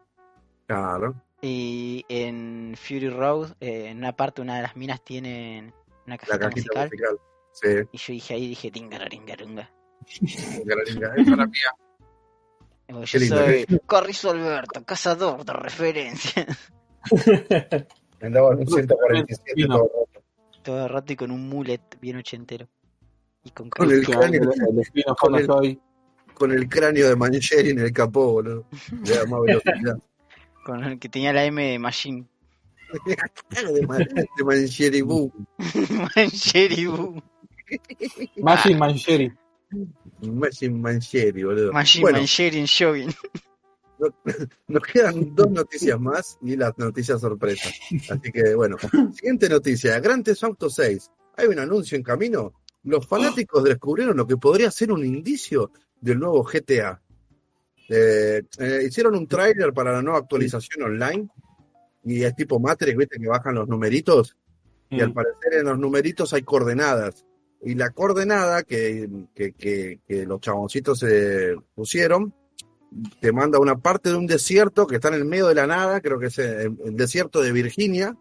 Claro. 0.67 1.21
y 1.41 2.03
en 2.09 2.75
Fury 2.77 3.09
Road, 3.09 3.51
eh, 3.59 3.89
en 3.89 3.97
una 3.97 4.15
parte 4.15 4.41
una 4.41 4.55
de 4.55 4.61
las 4.63 4.75
minas 4.75 5.03
tiene 5.03 5.71
una 6.07 6.15
La 6.27 6.39
cajita 6.39 6.49
musical 6.49 6.89
musical. 6.91 7.19
Sí. 7.51 7.69
y 7.91 7.97
yo 7.97 8.13
dije 8.13 8.33
ahí, 8.33 8.47
dije 8.47 8.71
tingaringarunga. 8.71 9.69
Gararinga. 10.65 11.13
Esa 11.15 11.21
es 11.31 11.37
la 11.37 11.45
mía. 11.45 11.71
Yo 12.87 13.01
Qué 13.11 13.19
lindo, 13.19 13.37
soy 13.37 13.65
Carrizo 13.87 14.29
Alberto, 14.31 14.83
cazador 14.85 15.43
de 15.43 15.53
referencia. 15.53 16.45
Andaba 18.21 18.53
en 18.53 18.59
un 18.59 18.67
147 18.67 19.67
todo 19.67 19.77
roto. 19.79 20.23
Todo 20.63 20.87
roto 20.87 21.13
y 21.13 21.15
con 21.15 21.31
un 21.31 21.47
mullet 21.49 21.81
bien 21.99 22.17
ochentero. 22.17 22.67
Y 23.43 23.51
con 23.51 23.69
Con 23.69 23.91
el 23.91 24.03
cráneo, 24.05 24.41
El 24.51 24.79
espino 24.79 25.15
Con 25.15 25.35
el- 25.35 25.45
soy. 25.45 25.79
con 26.33 26.51
el 26.51 26.67
cráneo 26.67 27.07
de 27.09 27.15
Mancheri 27.15 27.69
en 27.71 27.79
el 27.79 27.91
capó, 27.93 28.33
boludo. 28.33 28.65
Le 29.03 29.15
da 29.15 29.25
más 29.25 29.41
velocidad. 29.41 29.97
con 30.65 30.83
el 30.83 30.97
que 30.99 31.09
tenía 31.09 31.31
la 31.33 31.43
M 31.45 31.63
de 31.63 31.77
Machine. 31.79 32.25
de, 33.05 33.87
Man- 33.87 34.07
de 34.37 34.43
Mancheri 34.43 35.01
Boo. 35.01 35.31
Mancheri, 36.15 36.85
boom. 36.87 37.21
Machine 38.37 38.77
Mancheri. 38.77 39.31
Machine 40.21 40.79
Mancheri, 40.79 41.43
boludo. 41.43 41.73
Machine 41.73 42.01
bueno, 42.01 42.17
Mancheri 42.19 42.59
en 42.59 42.67
Jogging. 42.67 43.13
nos 44.67 44.83
quedan 44.83 45.33
dos 45.35 45.49
noticias 45.49 45.99
más 45.99 46.37
y 46.41 46.55
las 46.55 46.77
noticias 46.77 47.21
sorpresa. 47.21 47.69
Así 48.09 48.31
que, 48.31 48.55
bueno, 48.55 48.77
siguiente 49.13 49.49
noticia. 49.49 50.01
Theft 50.01 50.43
Auto 50.43 50.69
6. 50.69 51.11
Hay 51.37 51.47
un 51.47 51.59
anuncio 51.59 51.95
en 51.95 52.03
camino. 52.03 52.53
Los 52.83 53.07
fanáticos 53.07 53.63
descubrieron 53.63 54.15
lo 54.17 54.27
que 54.27 54.37
podría 54.37 54.69
ser 54.69 54.91
un 54.91 55.03
indicio 55.03 55.71
del 55.99 56.19
nuevo 56.19 56.43
GTA. 56.43 57.01
Eh, 57.89 58.43
eh, 58.59 58.83
hicieron 58.87 59.15
un 59.15 59.27
tráiler 59.27 59.73
para 59.73 59.91
la 59.91 60.01
nueva 60.01 60.19
actualización 60.19 60.83
online 60.83 61.27
y 62.03 62.23
es 62.23 62.35
tipo 62.35 62.59
Matrix, 62.59 62.97
viste 62.97 63.19
que 63.19 63.27
bajan 63.27 63.55
los 63.55 63.67
numeritos 63.67 64.35
y 64.89 65.01
al 65.01 65.13
parecer 65.13 65.55
en 65.59 65.65
los 65.65 65.77
numeritos 65.77 66.33
hay 66.33 66.43
coordenadas. 66.43 67.25
Y 67.65 67.75
la 67.75 67.89
coordenada 67.89 68.63
que, 68.63 69.09
que, 69.33 69.51
que- 69.53 69.99
que 70.07 70.25
los 70.25 70.39
chaboncitos 70.39 70.99
se 70.99 71.55
pusieron 71.73 72.33
te 73.19 73.33
manda 73.33 73.57
a 73.57 73.61
una 73.61 73.75
parte 73.77 74.09
de 74.09 74.15
un 74.15 74.27
desierto 74.27 74.87
que 74.87 74.95
está 74.95 75.09
en 75.09 75.15
el 75.15 75.25
medio 75.25 75.47
de 75.47 75.55
la 75.55 75.67
nada, 75.67 75.99
creo 75.99 76.17
que 76.19 76.27
es 76.27 76.37
el, 76.39 76.77
el 76.85 76.95
desierto 76.95 77.41
de 77.41 77.51
Virginia, 77.51 78.15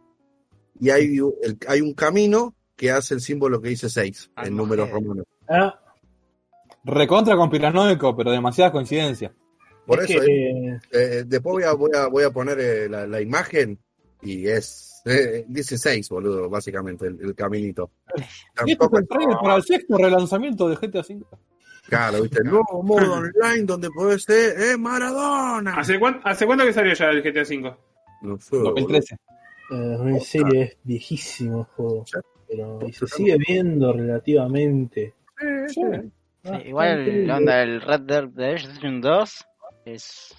y 0.81 0.91
hay, 0.91 1.19
el- 1.43 1.59
hay 1.69 1.81
un 1.81 1.93
camino 1.95 2.55
que 2.75 2.91
hace 2.91 3.15
el 3.15 3.21
símbolo 3.21 3.61
que 3.61 3.69
dice 3.69 3.89
6 3.89 4.31
en 4.31 4.33
Armagedón. 4.35 4.57
números 4.57 4.91
romanos. 4.91 5.27
Ah, 5.49 5.79
Recontra 6.85 7.37
conspiranoico, 7.37 8.15
pero 8.17 8.31
demasiada 8.31 8.73
coincidencia. 8.73 9.33
Por 9.87 10.03
es 10.03 10.11
eso, 10.11 10.21
que, 10.21 10.51
eh, 10.71 10.79
eh, 10.93 11.25
después 11.27 11.53
voy 11.55 11.63
a, 11.65 11.73
voy 11.73 11.91
a, 11.95 12.07
voy 12.09 12.25
a 12.25 12.31
poner 12.31 12.59
eh, 12.59 12.89
la, 12.89 13.07
la 13.07 13.21
imagen 13.21 13.79
y 14.23 14.47
es, 14.49 14.94
eh, 15.05 15.45
dice 15.49 15.77
6, 15.79 16.09
boludo, 16.09 16.49
básicamente, 16.49 17.07
el, 17.07 17.19
el 17.21 17.35
caminito. 17.35 17.91
Y 18.67 18.73
esto 18.73 18.89
Tampoco 18.89 18.97
es 18.97 19.03
el 19.03 19.09
trailer 19.09 19.37
para 19.43 19.57
el 19.57 19.63
sexto 19.63 19.97
relanzamiento 19.99 20.69
de 20.69 20.77
GTA 20.77 21.01
V. 21.01 21.25
Claro, 21.89 22.23
viste, 22.23 22.39
el 22.39 22.45
nuevo 22.51 22.83
modo 22.83 23.13
online 23.15 23.65
donde 23.65 23.91
podés 23.91 24.23
ser 24.23 24.59
eh, 24.59 24.77
Maradona. 24.79 25.75
¿Hace, 25.77 25.99
cuán- 25.99 26.21
¿Hace 26.25 26.47
cuánto 26.47 26.65
que 26.65 26.73
salió 26.73 26.95
ya 26.95 27.11
el 27.11 27.23
GTA 27.23 27.43
V? 27.43 27.77
No 28.23 28.39
sé, 28.41 28.57
boludo. 28.57 28.71
2013. 28.71 29.17
eh, 29.73 30.21
sí, 30.23 30.39
es 30.55 30.77
viejísimo 30.83 31.59
el 31.61 31.65
juego. 31.77 32.05
Pero 32.49 32.79
y 32.89 32.93
se 32.93 33.07
sigue 33.07 33.37
viendo 33.37 33.93
relativamente. 33.93 35.15
Sí, 35.69 35.81
Ah, 36.47 36.61
igual 36.63 37.27
la 37.27 37.39
onda 37.39 37.57
del 37.57 37.81
Red 37.81 38.01
Dead 38.03 38.25
Redemption 38.35 39.01
2 39.01 39.47
es, 39.87 40.35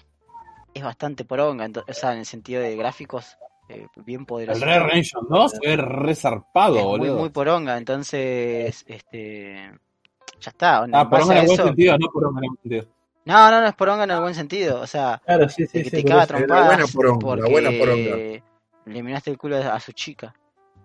es 0.72 0.82
bastante 0.84 1.24
poronga, 1.24 1.68
o 1.88 1.92
sea, 1.92 2.12
en 2.12 2.20
el 2.20 2.26
sentido 2.26 2.62
de 2.62 2.76
gráficos, 2.76 3.36
eh, 3.68 3.86
bien 4.04 4.24
poderoso. 4.26 4.64
El 4.64 4.70
Red 4.70 4.82
Redemption 4.82 5.26
2 5.28 5.52
es 5.62 5.78
re 5.78 6.14
zarpado, 6.14 6.76
es 6.78 6.84
muy, 6.84 6.98
boludo. 6.98 7.18
muy 7.18 7.30
poronga, 7.30 7.76
entonces, 7.76 8.84
este, 8.86 9.70
ya 10.40 10.50
está. 10.50 10.78
ah, 10.78 11.04
base 11.04 11.08
por 11.08 11.20
a 11.20 11.22
en 11.36 11.40
el 11.40 11.46
buen 11.46 11.60
eso- 11.60 11.66
sentido, 11.68 11.98
no 11.98 12.06
por 12.12 12.22
en 12.22 12.28
el 12.28 12.32
buen 12.34 12.50
sentido. 12.62 12.84
No, 13.24 13.50
no, 13.50 13.60
no 13.60 13.66
es 13.66 13.74
poronga 13.74 14.04
en 14.04 14.10
el 14.12 14.20
buen 14.20 14.34
sentido, 14.36 14.80
o 14.80 14.86
sea, 14.86 15.20
Claro, 15.24 15.48
sí, 15.48 15.66
sí, 15.66 15.82
que 15.82 15.90
sí. 15.90 15.96
eso. 15.98 16.08
La 16.08 16.26
trompadas 16.28 16.66
buena 16.66 16.86
poronga, 16.86 17.26
la 17.36 17.42
porque 17.42 17.50
buena 17.50 17.70
poronga. 17.78 18.16
le 18.86 19.02
miraste 19.02 19.30
el 19.32 19.38
culo 19.38 19.56
a 19.56 19.80
su 19.80 19.92
chica. 19.92 20.32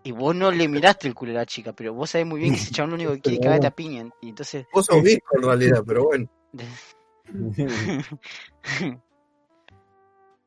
Y 0.04 0.12
vos 0.12 0.34
no 0.36 0.50
le 0.50 0.68
miraste 0.68 1.08
el 1.08 1.14
culo 1.14 1.34
a 1.34 1.36
la 1.36 1.46
chica, 1.46 1.74
pero 1.74 1.94
vos 1.94 2.10
sabés 2.10 2.26
muy 2.26 2.40
bien 2.40 2.56
que 2.56 2.60
ese 2.60 2.72
chabón 2.72 2.90
lo 2.90 2.96
único 2.96 3.14
que 3.14 3.22
quiere 3.22 3.36
es 3.38 3.42
cagarte 3.46 3.68
a 3.68 3.72
piña. 3.72 4.10
Y 4.22 4.30
entonces, 4.30 4.66
Vos 4.74 4.88
sos 4.88 5.00
visco 5.04 5.38
en 5.38 5.44
realidad, 5.44 5.84
pero 5.86 6.06
bueno. 6.06 6.28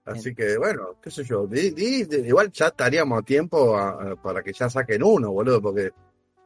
Así 0.06 0.34
que, 0.34 0.58
bueno, 0.58 0.96
qué 1.02 1.10
sé 1.10 1.24
yo. 1.24 1.46
di- 1.46 1.70
di- 1.70 2.04
di- 2.04 2.26
igual 2.28 2.50
ya 2.52 2.66
estaríamos 2.66 3.18
a 3.20 3.22
tiempo 3.22 3.76
a- 3.76 4.12
a- 4.12 4.16
para 4.16 4.42
que 4.42 4.52
ya 4.52 4.68
saquen 4.68 5.02
uno, 5.02 5.30
boludo, 5.32 5.62
porque 5.62 5.90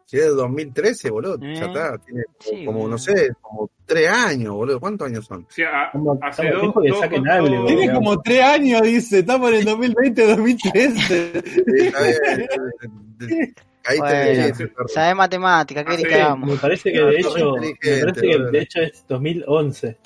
si 0.04 0.16
es 0.16 0.24
de 0.24 0.30
2013, 0.30 1.10
boludo, 1.10 1.34
Eh, 1.42 1.54
ya 1.56 1.66
está. 1.66 1.98
Tiene 1.98 2.22
como, 2.24 2.38
sí, 2.58 2.64
como, 2.64 2.88
no 2.88 2.98
sé, 2.98 3.30
como 3.40 3.70
tres 3.84 4.08
años, 4.08 4.54
boludo. 4.54 4.78
¿Cuántos 4.80 5.08
años 5.08 5.26
son? 5.26 5.42
O 5.42 5.50
sea, 5.50 5.86
a- 5.86 5.90
Como- 5.90 6.18
hace 6.22 6.50
dos, 6.50 6.60
tiempo 6.60 6.80
que 6.82 6.88
dos- 6.88 7.00
saquen 7.00 7.24
dos- 7.24 7.32
algo, 7.32 7.66
Tiene 7.66 7.80
digamos. 7.82 8.04
como 8.04 8.22
tres 8.22 8.42
años, 8.42 8.82
dice. 8.82 9.18
Estamos 9.18 9.50
en 9.50 9.56
el 9.56 9.64
2020-2013. 9.64 11.42
Sí, 11.42 11.62
está 11.86 12.02
bien, 12.02 12.18
de- 13.18 13.26
de- 13.26 13.54
Ahí 13.84 13.98
Bueno, 14.00 14.56
te 14.86 14.92
sabés 14.92 15.16
matemática, 15.16 15.82
¿qué 15.82 15.92
Ah, 16.12 16.14
hagamos? 16.26 16.50
Me 16.50 16.56
parece 16.56 16.92
que 16.92 17.00
No, 17.00 17.06
de 17.06 17.16
hecho, 17.20 17.30
me 17.56 17.70
parece 18.00 18.20
que 18.20 18.38
de 18.38 18.58
hecho 18.60 18.80
es 18.82 19.04
2011. 19.08 19.96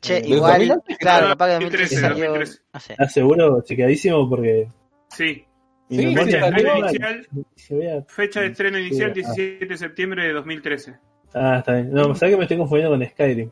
Che, 0.00 0.20
¿Del 0.20 0.32
igual, 0.34 0.58
2011? 0.58 0.96
claro, 0.98 1.28
capaz 1.28 1.46
que 1.46 1.52
2013, 1.54 1.94
2013 1.96 2.00
salió, 2.00 2.28
2013. 2.30 2.62
no 2.74 2.80
sé. 2.80 2.92
¿Estás 2.92 3.12
seguro? 3.12 3.62
Chequeadísimo 3.62 4.28
porque 4.28 4.68
Sí. 5.08 5.44
Sí, 5.88 5.96
sí, 5.98 6.04
es 6.04 6.16
Estreno 6.34 6.78
inicial, 6.78 7.28
vea- 7.70 8.04
fecha 8.08 8.40
de 8.40 8.46
estreno 8.48 8.78
inicial 8.78 9.10
Ah. 9.10 9.14
17 9.14 9.66
de 9.66 9.76
septiembre 9.78 10.26
de 10.26 10.32
2013. 10.32 10.96
Ah, 11.32 11.58
está 11.58 11.74
bien. 11.74 11.92
No, 11.92 12.12
¿sabes 12.14 12.32
que 12.34 12.36
me 12.38 12.42
estoy 12.44 12.56
confundiendo 12.58 12.96
con 12.98 13.06
Skyrim? 13.08 13.50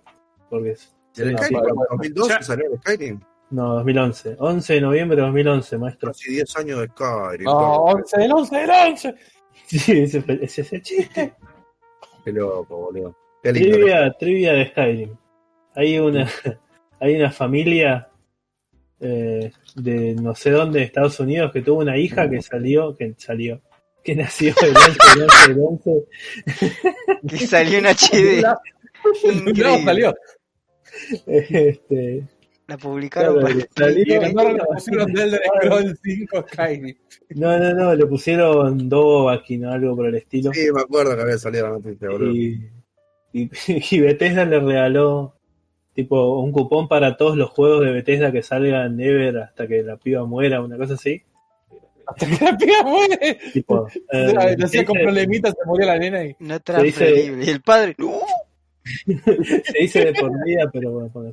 Porque 0.50 0.70
es- 0.72 0.94
¿El 1.16 1.32
no, 1.32 1.38
Skyrim? 1.38 1.60
bueno, 1.60 1.80
¿2012 1.90 2.28
Ya- 2.34 2.42
salió 2.42 2.64
el 2.72 2.78
Skyrim? 2.80 3.20
No, 3.50 3.74
2011. 3.74 4.34
11 4.38 4.74
de 4.74 4.80
noviembre 4.80 5.16
de 5.16 5.22
2011, 5.22 5.78
maestro. 5.78 6.08
Casi 6.10 6.32
10 6.32 6.56
años 6.56 6.80
de 6.80 6.86
Skyrim. 6.88 7.44
No, 7.44 7.74
11 7.84 8.18
del 8.20 8.32
11 8.32 8.56
del 8.56 8.70
11. 8.70 9.14
Sí, 9.66 9.92
ese, 10.02 10.22
ese, 10.42 10.60
ese 10.62 10.82
chiste. 10.82 11.34
Qué 12.24 12.32
loco, 12.32 12.76
boludo. 12.76 13.16
Qué 13.42 13.52
lindo. 13.52 13.76
Trivia, 13.78 14.12
trivia 14.18 14.52
de 14.54 14.66
Skyrim. 14.70 15.16
Hay 15.74 15.98
una, 15.98 16.28
hay 17.01 17.16
una 17.16 17.30
familia 17.30 18.09
eh, 19.01 19.52
de 19.76 20.14
no 20.14 20.34
sé 20.34 20.51
dónde, 20.51 20.78
de 20.80 20.84
Estados 20.86 21.18
Unidos, 21.20 21.52
que 21.52 21.62
tuvo 21.62 21.80
una 21.80 21.96
hija 21.98 22.28
que 22.30 22.40
salió, 22.42 22.94
que 22.96 23.14
salió, 23.18 23.60
que 24.02 24.14
nació 24.14 24.55
el 24.62 24.76
11 24.76 24.98
del 25.14 25.22
11 25.24 25.48
del 25.48 25.60
11. 25.60 26.06
Que 27.28 27.46
salió 27.46 27.78
en 27.78 27.86
HD. 27.86 28.44
No 29.56 29.78
salió. 29.84 30.14
Este, 31.26 32.26
La 32.66 32.78
publicaron 32.78 33.38
Claro, 33.40 33.55
para- 33.55 33.68
salió- 33.76 34.05
Y 34.16 34.20
mandaron 34.20 34.56
la 34.56 34.64
pusieron 34.64 35.12
de 35.12 35.22
Elder 35.22 35.40
Scrolls 35.59 35.98
5 36.02 36.44
Skyrim. 36.48 36.96
no, 37.36 37.59
no, 37.59 37.74
no, 37.74 37.94
le 37.94 38.06
pusieron 38.06 38.88
Dovahkiin 38.88 39.66
o 39.66 39.72
algo 39.72 39.96
por 39.96 40.06
el 40.06 40.14
estilo. 40.14 40.52
Sí, 40.55 40.68
me 40.72 40.80
acuerdo 40.80 41.14
que 41.16 41.22
había 41.22 41.38
salido 41.38 41.66
la 41.68 41.72
noticia, 41.74 42.09
boludo. 42.09 42.30
Y, 42.34 42.70
y, 43.32 43.51
y 43.90 44.01
Bethesda 44.01 44.44
le 44.46 44.60
regaló 44.60 45.34
tipo 45.94 46.40
un 46.40 46.52
cupón 46.52 46.88
para 46.88 47.16
todos 47.16 47.36
los 47.36 47.50
juegos 47.50 47.84
de 47.84 47.92
Bethesda 47.92 48.32
que 48.32 48.42
salgan 48.42 49.00
ever 49.00 49.38
hasta 49.38 49.66
que 49.66 49.82
la 49.82 49.96
piba 49.96 50.24
muera, 50.26 50.60
una 50.60 50.76
cosa 50.76 50.94
así. 50.94 51.22
Hasta 52.06 52.26
que 52.26 52.44
la 52.44 52.56
piba 52.58 52.82
muere. 52.82 53.38
Tipo, 53.52 53.86
eh, 54.12 54.56
hacía 54.62 54.84
con 54.84 54.96
se, 54.96 55.02
problemitas, 55.02 55.54
se 55.58 55.66
murió 55.66 55.86
la 55.86 55.98
nena 55.98 56.24
y. 56.24 56.36
No 56.40 56.54
Se 56.56 56.82
dice- 56.82 57.04
transferible. 57.04 57.44
Y 57.44 57.48
el 57.50 57.62
padre. 57.62 57.94
¡No! 57.98 58.12
se 59.64 59.78
dice 59.80 60.04
de 60.04 60.12
por 60.14 60.30
vida, 60.44 60.68
pero 60.72 60.90
bueno, 60.90 61.32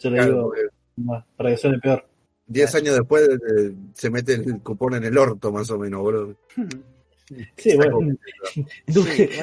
yo 0.00 0.10
le 0.10 0.16
Claro, 0.16 0.50
digo 0.96 1.22
para 1.36 1.50
que 1.50 1.56
suene 1.58 1.78
peor. 1.78 2.06
10 2.46 2.74
años 2.76 2.94
después 2.94 3.28
eh, 3.28 3.72
se 3.92 4.08
mete 4.08 4.34
el 4.34 4.60
cupón 4.62 4.94
en 4.94 5.04
el 5.04 5.18
orto, 5.18 5.52
más 5.52 5.68
o 5.70 5.78
menos, 5.78 6.00
boludo. 6.00 6.36
Sí, 7.56 7.76
bueno, 7.76 7.98
Sí, 8.52 8.64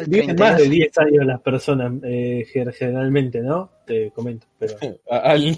viven 0.08 0.36
32. 0.36 0.40
más 0.40 0.58
de 0.58 0.70
10 0.70 0.98
años 1.00 1.26
las 1.26 1.42
personas 1.42 1.94
eh, 2.04 2.46
generalmente, 2.78 3.42
¿no? 3.42 3.70
Te 3.86 4.10
comento, 4.12 4.48
pero 4.58 4.78
Al, 5.10 5.58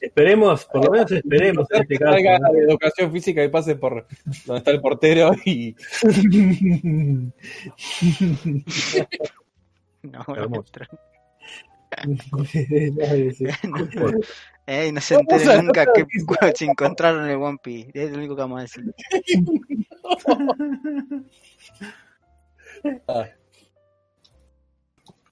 esperemos, 0.00 0.64
por 0.66 0.84
lo 0.84 0.90
menos 0.92 1.12
esperemos 1.12 1.70
en 1.70 1.82
este 1.82 1.94
que 1.94 1.98
caso. 1.98 2.12
salga 2.12 2.38
¿no? 2.38 2.52
de 2.52 2.60
educación 2.60 3.12
física 3.12 3.44
y 3.44 3.48
pase 3.48 3.76
por 3.76 4.06
donde 4.46 4.58
está 4.58 4.70
el 4.70 4.80
portero 4.80 5.32
y. 5.44 5.76
No, 10.02 10.24
sí. 12.46 12.66
Ey, 14.66 14.92
no 14.92 15.00
se 15.00 15.14
enteren 15.16 15.66
nunca 15.66 15.86
que 15.92 16.06
se 16.54 16.64
encontraron 16.64 17.24
en 17.24 17.30
el 17.30 17.36
One 17.36 17.58
Piece. 17.62 17.90
Es 17.92 18.10
lo 18.12 18.18
único 18.18 18.36
que 18.36 18.42
vamos 18.42 18.60
a 18.60 18.62
decir. 18.62 18.84
Ah. 23.08 23.26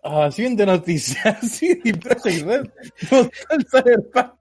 Ah, 0.03 0.31
siguiente 0.31 0.65
noticia. 0.65 1.35
CD 1.43 1.93
Projekt 1.95 2.47
Red 2.47 2.69
mostró 3.11 3.29
el 3.51 3.67
Cyberpunk 3.67 4.33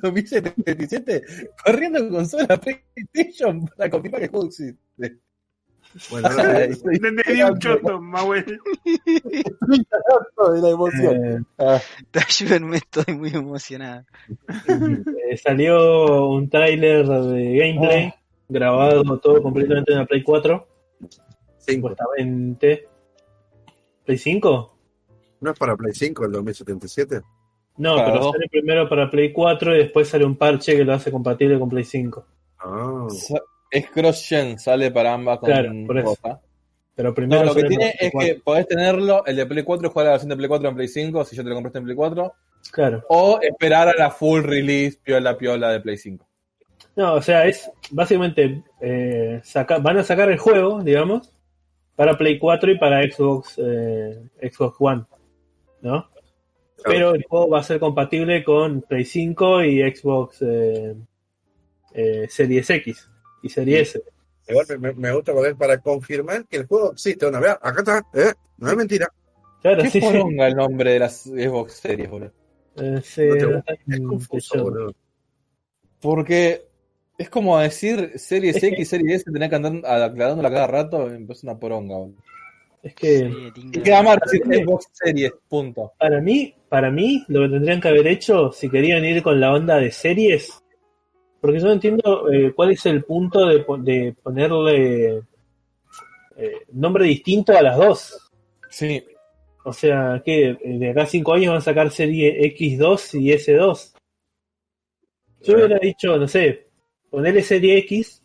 2077 0.00 1.24
corriendo 1.64 2.08
consola 2.10 2.56
PlayStation 2.56 3.66
para 3.76 3.90
confirmar 3.90 4.20
que 4.20 4.26
el 4.26 4.30
juego 4.30 4.46
existe. 4.46 4.78
Bueno, 6.10 6.28
entendí 6.92 7.42
un 7.42 7.58
choto, 7.58 7.96
harto 7.96 8.44
de 10.52 10.60
la 10.62 10.68
emoción. 10.70 11.24
Eh, 11.24 11.40
Ah, 11.58 11.80
Ayúdenme, 12.12 12.76
estoy 12.76 13.14
muy 13.16 13.30
emocionado. 13.30 14.04
eh, 14.68 15.36
salió 15.42 16.28
un 16.28 16.48
tráiler 16.50 17.06
de 17.06 17.56
gameplay 17.56 18.12
grabado 18.48 19.18
todo 19.18 19.42
completamente 19.42 19.92
en 19.92 19.98
la 19.98 20.06
Play 20.06 20.22
4, 20.22 20.66
cinco. 21.58 21.88
supuestamente. 21.88 22.88
¿Play 24.04 24.18
5? 24.18 24.74
¿No 25.40 25.50
es 25.50 25.58
para 25.58 25.76
Play 25.76 25.92
5 25.92 26.24
el 26.24 26.32
2077? 26.32 27.20
No, 27.76 27.94
Para 27.96 28.12
pero 28.12 28.32
sale 28.32 28.46
primero 28.50 28.88
para 28.88 29.10
Play 29.10 29.32
4 29.32 29.74
y 29.74 29.78
después 29.78 30.08
sale 30.08 30.24
un 30.24 30.36
parche 30.36 30.76
que 30.76 30.84
lo 30.84 30.94
hace 30.94 31.10
compatible 31.12 31.58
con 31.58 31.68
Play 31.68 31.84
5. 31.84 32.26
Ah, 32.60 33.06
es 33.70 33.90
cross-gen, 33.90 34.58
sale 34.58 34.90
para 34.90 35.12
ambas 35.14 35.38
con 35.38 35.50
Claro, 35.50 35.70
por 35.86 35.98
eso. 35.98 36.06
cosa. 36.16 36.40
Pero 36.96 37.14
primero 37.14 37.42
No, 37.42 37.48
lo 37.48 37.54
que 37.54 37.64
tiene 37.64 37.94
es 38.00 38.10
4. 38.10 38.34
que 38.34 38.40
podés 38.40 38.66
tenerlo, 38.66 39.24
el 39.26 39.36
de 39.36 39.46
Play 39.46 39.62
4, 39.62 39.90
jugar 39.90 40.06
a 40.06 40.08
la 40.08 40.12
versión 40.14 40.30
de 40.30 40.36
Play 40.36 40.48
4 40.48 40.68
en 40.70 40.74
Play 40.74 40.88
5, 40.88 41.24
si 41.24 41.36
ya 41.36 41.42
te 41.44 41.48
lo 41.50 41.54
compraste 41.54 41.78
en 41.78 41.84
Play 41.84 41.96
4, 41.96 42.32
Claro. 42.72 43.04
o 43.10 43.38
esperar 43.40 43.88
a 43.88 43.94
la 43.96 44.10
full 44.10 44.42
release 44.42 44.98
piola 45.00 45.38
piola 45.38 45.70
de 45.70 45.80
Play 45.80 45.96
5. 45.98 46.26
No, 46.98 47.14
o 47.14 47.22
sea, 47.22 47.46
es 47.46 47.70
básicamente 47.92 48.64
eh, 48.80 49.40
saca- 49.44 49.78
van 49.78 49.98
a 49.98 50.02
sacar 50.02 50.28
el 50.32 50.38
juego, 50.38 50.82
digamos, 50.82 51.32
para 51.94 52.18
Play 52.18 52.40
4 52.40 52.72
y 52.72 52.76
para 52.78 53.00
Xbox 53.04 53.54
eh, 53.58 54.20
Xbox 54.42 54.76
One, 54.80 55.04
¿no? 55.80 56.10
Pero 56.82 57.14
el 57.14 57.22
juego 57.22 57.50
va 57.50 57.60
a 57.60 57.62
ser 57.62 57.78
compatible 57.78 58.42
con 58.42 58.82
Play 58.82 59.04
5 59.04 59.62
y 59.62 59.80
Xbox 59.94 60.42
eh, 60.42 60.96
eh, 61.94 62.26
Series 62.28 62.68
X 62.68 63.08
y 63.44 63.48
Series 63.48 63.94
S. 63.94 64.02
Igual 64.48 64.96
me, 64.96 65.12
gusta 65.12 65.32
es 65.46 65.54
para 65.54 65.78
confirmar 65.78 66.46
que 66.46 66.56
el 66.56 66.66
juego 66.66 66.90
existe. 66.92 67.26
Una 67.26 67.38
vez, 67.38 67.52
acá 67.62 67.78
está, 67.78 67.98
¿eh? 68.12 68.32
No 68.56 68.70
es 68.70 68.76
mentira. 68.76 69.08
Claro, 69.62 69.82
¿Qué 69.84 69.90
sí, 69.90 70.00
sí. 70.00 70.06
el 70.06 70.54
nombre 70.56 70.94
de 70.94 70.98
las 70.98 71.22
Xbox 71.22 71.74
Series, 71.74 72.10
boludo? 72.10 72.32
Eh, 72.74 73.00
sí, 73.04 73.22
No 73.24 73.62
te- 73.62 73.78
Es 73.86 74.00
confuso, 74.00 74.64
boludo. 74.64 74.92
Porque 76.00 76.67
es 77.18 77.28
como 77.28 77.58
decir 77.58 78.12
Series 78.16 78.62
X, 78.62 78.88
Series 78.88 79.22
S, 79.22 79.32
tenés 79.32 79.48
que 79.50 79.56
andar 79.56 79.72
aclarándola 79.84 80.50
cada 80.50 80.66
rato, 80.66 81.10
es 81.12 81.42
una 81.44 81.58
poronga, 81.58 81.96
boludo. 81.96 82.22
Es 82.82 82.94
que 82.94 83.28
Sí, 83.54 83.70
queda 83.82 84.02
mal 84.02 84.18
decir 84.24 84.40
Xbox 84.46 84.86
Series, 84.92 85.32
punto. 85.48 85.92
para 85.98 86.20
mí, 86.20 86.54
para 86.68 86.90
mí, 86.90 87.24
lo 87.28 87.42
que 87.42 87.48
tendrían 87.48 87.80
que 87.80 87.88
haber 87.88 88.06
hecho, 88.06 88.52
si 88.52 88.70
querían 88.70 89.04
ir 89.04 89.22
con 89.22 89.40
la 89.40 89.52
onda 89.52 89.76
de 89.78 89.90
series, 89.90 90.62
porque 91.40 91.58
yo 91.58 91.66
no 91.66 91.72
entiendo 91.72 92.30
eh, 92.32 92.52
cuál 92.54 92.70
es 92.70 92.86
el 92.86 93.04
punto 93.04 93.46
de 93.46 93.64
ponerle 94.22 95.22
eh, 96.36 96.52
nombre 96.72 97.04
distinto 97.04 97.56
a 97.56 97.62
las 97.62 97.76
dos. 97.76 98.30
Sí, 98.70 99.04
O 99.64 99.72
sea, 99.72 100.22
que 100.24 100.50
eh, 100.50 100.58
de 100.62 100.90
acá 100.90 101.02
a 101.02 101.06
cinco 101.06 101.34
años 101.34 101.48
van 101.48 101.58
a 101.58 101.62
sacar 101.62 101.90
serie 101.90 102.40
X2 102.56 103.20
y 103.20 103.32
S2. 103.32 103.92
Yo 105.42 105.54
hubiera 105.54 105.78
dicho, 105.78 106.16
no 106.16 106.28
sé, 106.28 106.67
ponerle 107.10 107.42
serie 107.42 107.78
X 107.78 108.22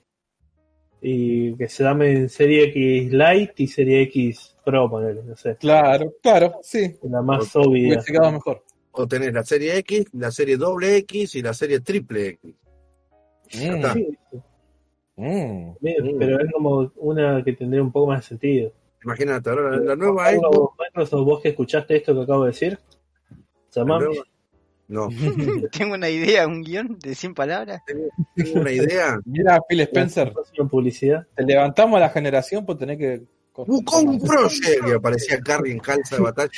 y 1.02 1.56
que 1.58 1.68
se 1.68 1.84
llamen 1.84 2.30
serie 2.30 2.64
X 2.66 3.12
Lite 3.12 3.54
y 3.64 3.68
serie 3.68 4.02
X 4.04 4.56
Pro, 4.64 4.90
ponerle, 4.90 5.24
no 5.24 5.36
sé, 5.36 5.58
claro, 5.58 6.14
claro, 6.22 6.60
sí. 6.62 6.96
la 7.04 7.22
más 7.22 7.54
obvia. 7.56 8.02
Quedado 8.06 8.32
mejor. 8.32 8.64
O 8.92 9.08
tenés 9.08 9.34
la 9.34 9.44
serie 9.44 9.78
X, 9.80 10.06
la 10.14 10.32
serie 10.32 10.56
doble 10.56 10.98
X 10.98 11.36
y 11.36 11.42
la 11.42 11.54
serie 11.54 11.80
triple 11.82 12.28
X. 12.28 12.56
Mm, 13.56 13.84
Sí, 13.94 14.18
mm. 15.18 15.74
bien, 15.80 16.16
pero 16.18 16.40
es 16.40 16.52
como 16.52 16.92
una 16.96 17.44
que 17.44 17.54
tendría 17.54 17.82
un 17.84 17.92
poco 17.92 18.08
más 18.08 18.22
de 18.22 18.28
sentido. 18.30 18.72
Imagínate, 19.04 19.50
ahora 19.50 19.72
la, 19.72 19.78
la 19.84 19.96
nueva 19.96 20.32
Xbox. 20.32 20.76
Microsoft, 20.80 21.26
vos 21.26 21.42
que 21.42 21.50
escuchaste 21.50 21.98
esto 21.98 22.16
que 22.16 22.22
acabo 22.22 22.46
de 22.46 22.52
decir, 22.52 22.80
la 23.30 23.38
llamame. 23.76 24.06
nueva- 24.06 24.24
No, 24.94 25.10
Tengo 25.72 25.96
una 25.96 26.10
idea, 26.10 26.48
un 26.48 26.62
guion 26.62 26.98
de 27.00 27.16
100 27.16 27.34
palabras. 27.34 27.82
tengo 28.36 28.62
una 28.62 28.72
idea. 28.72 29.20
Mira, 29.26 29.60
Phil 29.68 29.82
Spencer, 29.82 30.34
publicidad. 30.70 31.26
te 31.36 31.44
levantamos 31.44 31.98
a 31.98 32.02
la 32.02 32.10
generación, 32.10 32.66
pues 32.66 32.78
tenés 32.78 32.98
que. 32.98 33.24
Wukong 33.56 34.20
Project. 34.26 34.88
Y 34.88 34.92
aparecía 34.92 35.40
Carrie 35.40 35.74
en 35.74 35.80
calza 35.80 36.16
de 36.16 36.22
batalla. 36.24 36.50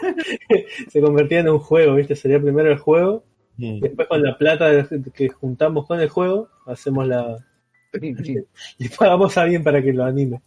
Se 0.90 1.00
convertía 1.00 1.40
en 1.40 1.48
un 1.50 1.58
juego, 1.58 1.94
¿viste? 1.94 2.16
Sería 2.16 2.40
primero 2.40 2.70
el 2.70 2.78
juego, 2.78 3.24
Mm. 3.58 3.80
después 3.80 4.08
con 4.08 4.22
la 4.22 4.36
plata 4.38 4.88
que 5.14 5.28
juntamos 5.28 5.86
con 5.86 6.00
el 6.00 6.08
juego, 6.08 6.48
hacemos 6.66 7.06
la. 7.06 7.36
y 8.78 8.88
pagamos 8.88 9.36
a 9.36 9.42
alguien 9.42 9.62
para 9.62 9.82
que 9.82 9.92
lo 9.92 10.04
anime. 10.04 10.40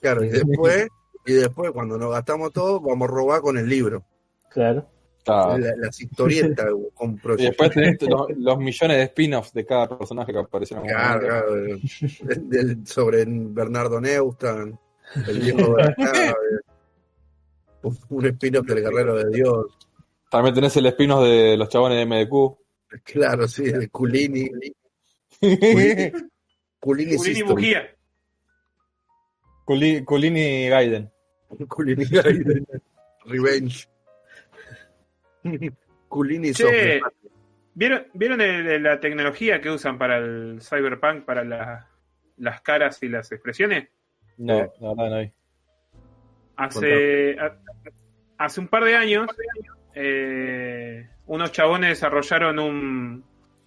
Claro, 0.00 0.24
y 0.24 0.28
después, 0.28 0.88
y 1.24 1.32
después 1.34 1.70
cuando 1.70 1.96
nos 1.98 2.10
gastamos 2.10 2.52
todo, 2.52 2.80
vamos 2.80 3.08
a 3.08 3.12
robar 3.12 3.40
con 3.42 3.58
el 3.58 3.68
libro. 3.68 4.04
Claro. 4.50 4.88
Claro. 5.28 5.58
La- 5.58 5.76
las 5.76 6.00
historietas 6.00 6.64
de 6.66 6.72
Wukong 6.72 7.18
Y 7.38 7.42
después 7.44 7.70
tenés 7.70 8.02
los, 8.02 8.26
los 8.36 8.58
millones 8.58 8.96
de 8.96 9.02
spin-offs 9.04 9.52
de 9.52 9.66
cada 9.66 9.88
personaje 9.98 10.32
que 10.32 10.38
aparecieron. 10.38 10.86
Claro, 10.86 11.20
claro, 11.20 11.54
del- 11.54 11.80
del- 12.48 12.86
sobre 12.86 13.24
Bernardo 13.26 14.00
Neustan, 14.00 14.78
el 15.26 15.38
viejo 15.40 15.74
de 15.76 15.82
la 15.82 16.34
un- 17.82 18.26
spin-off 18.26 18.66
del 18.66 18.80
Guerrero 18.82 19.16
de 19.16 19.30
Dios. 19.36 19.66
También 20.30 20.54
tenés 20.54 20.76
el 20.76 20.86
spin-off 20.86 21.24
de 21.24 21.56
los 21.56 21.68
chabones 21.68 21.98
de 21.98 22.06
MDQ. 22.06 22.58
Claro, 23.04 23.46
sí, 23.48 23.64
de 23.64 23.88
Culini. 23.88 24.50
Culini 25.40 26.12
Culini 26.80 27.18
System. 27.18 27.48
Bujía. 27.48 27.82
Culi- 29.66 30.04
Culini 30.04 30.68
Gaiden. 30.68 31.10
Culini 31.68 32.04
Gaiden. 32.06 32.66
Revenge. 33.26 33.86
Culini 36.08 36.52
Che. 36.52 37.00
¿Vieron, 37.74 38.06
¿vieron 38.14 38.40
el- 38.40 38.82
la 38.82 38.98
tecnología 38.98 39.60
que 39.60 39.70
usan 39.70 39.98
para 39.98 40.18
el 40.18 40.58
cyberpunk, 40.60 41.24
para 41.24 41.44
la- 41.44 41.88
las 42.38 42.60
caras 42.62 43.02
y 43.02 43.08
las 43.08 43.30
expresiones? 43.30 43.88
No, 44.36 44.72
la 44.80 44.88
verdad 44.94 45.10
no 45.10 45.14
hay. 45.16 45.32
Hace, 46.56 47.38
a- 47.38 47.56
hace 48.38 48.60
un 48.60 48.68
par 48.68 48.84
de 48.84 48.96
años, 48.96 49.28
eh, 49.94 51.08
unos 51.26 51.52
chabones 51.52 51.90
desarrollaron 51.90 52.58
un, 52.58 53.24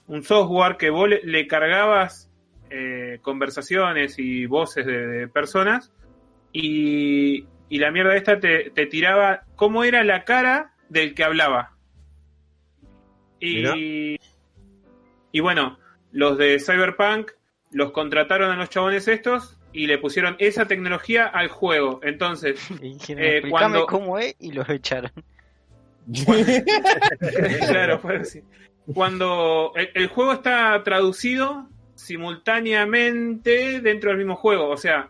un 0.07 0.23
software 0.23 0.77
que 0.77 0.89
vos 0.89 1.07
le, 1.07 1.21
le 1.23 1.47
cargabas 1.47 2.29
eh, 2.69 3.19
conversaciones 3.21 4.17
y 4.17 4.45
voces 4.45 4.85
de, 4.85 5.07
de 5.07 5.27
personas 5.27 5.91
y, 6.51 7.45
y 7.69 7.79
la 7.79 7.91
mierda 7.91 8.15
esta 8.15 8.39
te, 8.39 8.71
te 8.71 8.85
tiraba 8.87 9.43
cómo 9.55 9.83
era 9.83 10.03
la 10.03 10.23
cara 10.25 10.70
del 10.91 11.15
que 11.15 11.23
hablaba. 11.23 11.71
Y, 13.39 14.17
y 15.31 15.39
bueno, 15.39 15.79
los 16.11 16.37
de 16.37 16.59
Cyberpunk 16.59 17.31
los 17.71 17.91
contrataron 17.91 18.51
a 18.51 18.55
los 18.57 18.69
chabones 18.69 19.07
estos 19.07 19.57
y 19.73 19.87
le 19.87 19.97
pusieron 19.97 20.35
esa 20.39 20.65
tecnología 20.67 21.25
al 21.25 21.47
juego. 21.47 22.01
Entonces, 22.03 22.59
Eh, 23.09 23.41
cuando- 23.49 23.87
cómo 23.87 24.19
es 24.19 24.35
y 24.39 24.51
los 24.51 24.67
echaron. 24.69 25.11
claro, 27.67 27.99
fue 27.99 28.17
así. 28.17 28.43
Cuando 28.93 29.71
el, 29.75 29.89
el 29.93 30.07
juego 30.07 30.33
está 30.33 30.81
traducido 30.83 31.69
simultáneamente 31.95 33.79
dentro 33.79 34.09
del 34.09 34.17
mismo 34.17 34.35
juego, 34.35 34.69
o 34.69 34.77
sea, 34.77 35.09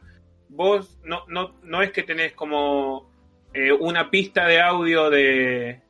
vos 0.49 0.99
no, 1.03 1.23
no, 1.27 1.55
no 1.63 1.81
es 1.81 1.91
que 1.91 2.03
tenés 2.03 2.33
como 2.33 3.10
eh, 3.53 3.71
una 3.71 4.09
pista 4.09 4.47
de 4.47 4.61
audio 4.61 5.09
de, 5.09 5.81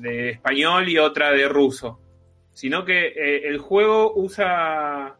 de 0.00 0.30
español 0.30 0.88
y 0.88 0.98
otra 0.98 1.30
de 1.32 1.48
ruso, 1.48 2.00
sino 2.52 2.84
que 2.84 3.08
eh, 3.08 3.48
el 3.48 3.58
juego 3.58 4.12
usa, 4.14 5.16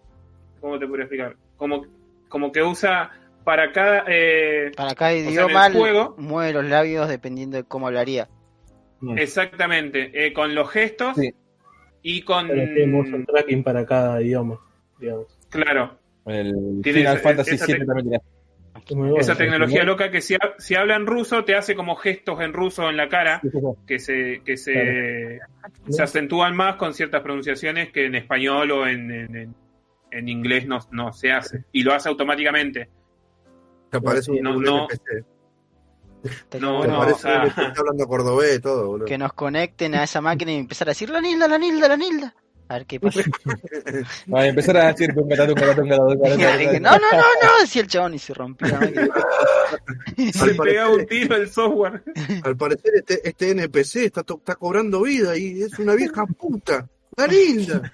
¿cómo 0.60 0.78
te 0.78 0.86
podría 0.86 1.04
explicar? 1.04 1.36
Como, 1.56 1.86
como 2.28 2.50
que 2.52 2.62
usa 2.62 3.10
para 3.44 3.72
cada... 3.72 4.04
eh, 4.08 4.70
Para 4.76 4.94
cada 4.94 5.12
el 5.12 5.28
idioma 5.30 5.70
juego- 5.70 6.14
mueve 6.18 6.52
los 6.52 6.64
labios 6.64 7.08
dependiendo 7.08 7.56
de 7.56 7.64
cómo 7.64 7.86
hablaría. 7.88 8.28
exactamente, 9.16 10.10
eh, 10.26 10.32
con 10.32 10.54
los 10.54 10.70
gestos 10.70 11.16
Sí. 11.16 11.32
y 12.02 12.22
con... 12.22 12.48
Motion 12.90 13.26
tracking 13.26 13.62
para 13.62 13.84
cada 13.86 14.20
idioma, 14.22 14.58
digamos. 14.98 15.26
Claro, 15.50 15.98
El 16.26 16.80
Final 16.82 17.18
Fantasy 17.18 17.56
VII 17.56 17.84
también 17.86 18.20
bueno, 18.94 19.16
esa 19.18 19.34
tecnología 19.36 19.84
loca 19.84 20.10
que 20.10 20.20
si, 20.20 20.34
ha- 20.34 20.54
si 20.58 20.74
habla 20.74 20.96
en 20.96 21.06
ruso 21.06 21.44
te 21.44 21.54
hace 21.54 21.74
como 21.74 21.94
gestos 21.96 22.40
en 22.40 22.52
ruso 22.52 22.88
en 22.90 22.96
la 22.96 23.08
cara 23.08 23.40
que 23.86 23.98
se 23.98 24.42
que 24.44 24.56
se, 24.56 25.38
se 25.88 26.02
acentúan 26.02 26.56
más 26.56 26.76
con 26.76 26.94
ciertas 26.94 27.22
pronunciaciones 27.22 27.90
que 27.92 28.06
en 28.06 28.14
español 28.14 28.70
o 28.72 28.86
en, 28.86 29.10
en, 29.10 29.36
en- 29.36 29.54
en 30.10 30.28
inglés 30.28 30.66
no, 30.66 30.78
no 30.90 31.12
se 31.12 31.32
hace 31.32 31.64
y 31.72 31.82
lo 31.82 31.94
hace 31.94 32.08
automáticamente. 32.08 32.88
Te 33.90 33.96
aparece 33.96 34.32
No, 34.42 34.56
un 34.56 34.62
no. 34.62 34.88
No, 36.60 36.86
no, 36.86 37.00
o 37.00 37.14
sea- 37.14 37.42
hablando 37.76 38.06
cordobés 38.06 38.58
y 38.58 38.60
todo, 38.60 38.86
boludo. 38.86 39.06
que 39.06 39.18
nos 39.18 39.32
conecten 39.32 39.94
a 39.96 40.04
esa 40.04 40.20
máquina 40.20 40.52
y 40.52 40.56
empezar 40.56 40.88
a 40.88 40.92
decir 40.92 41.10
la 41.10 41.20
Nilda, 41.20 41.48
la 41.48 41.58
Nilda, 41.58 41.88
la 41.88 41.96
Nilda. 41.96 42.34
A 42.68 42.74
ver 42.74 42.86
qué 42.86 42.98
pasa. 43.00 43.20
Va 44.32 44.40
a 44.40 44.46
empezar 44.46 44.76
a 44.78 44.86
decir 44.92 45.12
tunga, 45.14 45.36
tunga, 45.46 45.74
tunga, 45.74 45.74
tunga, 45.74 45.96
tunga, 45.96 46.28
Y 46.28 46.32
tunga. 46.32 46.58
que, 46.72 46.80
no, 46.80 46.90
no, 46.92 46.98
no, 47.12 47.18
no, 47.18 47.60
decía 47.60 47.82
el 47.82 47.88
chabón 47.88 48.14
y 48.14 48.18
se 48.18 48.32
y 50.16 50.32
se 50.32 50.46
le 50.46 50.54
pegaba 50.54 50.94
un 50.94 51.06
tiro 51.06 51.36
el 51.36 51.48
software 51.50 52.02
Al 52.44 52.56
parecer 52.56 52.92
este, 52.96 53.28
este 53.28 53.50
NPC 53.50 53.96
está, 53.96 54.22
cobrando 54.24 55.02
vida 55.02 55.36
y 55.36 55.62
es 55.62 55.78
una 55.78 55.94
vieja 55.94 56.24
puta. 56.26 56.88
¡La 57.16 57.26
linda! 57.26 57.92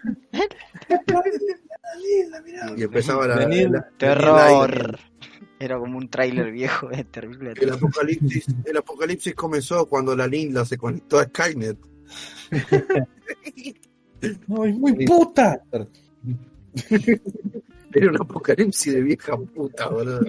Y 2.76 2.82
empezaba 2.84 3.26
la, 3.26 3.36
la- 3.36 3.48
la- 3.48 3.88
Terror. 3.98 4.98
Era 5.60 5.76
como 5.76 5.98
un 5.98 6.08
tráiler 6.08 6.52
viejo, 6.52 6.88
es 6.92 7.04
terrible. 7.10 7.52
El 7.60 7.72
apocalipsis, 7.72 8.46
el 8.64 8.76
apocalipsis 8.76 9.34
comenzó 9.34 9.86
cuando 9.86 10.14
la 10.14 10.28
linda 10.28 10.64
se 10.64 10.78
conectó 10.78 11.18
a 11.18 11.24
Skynet. 11.24 11.78
No, 14.46 14.64
es 14.64 14.74
muy 14.76 15.06
puta. 15.06 15.60
Era 17.94 18.10
un 18.10 18.20
apocalipsis 18.20 18.92
de 18.92 19.00
vieja 19.00 19.36
puta, 19.36 19.88
boludo. 19.88 20.20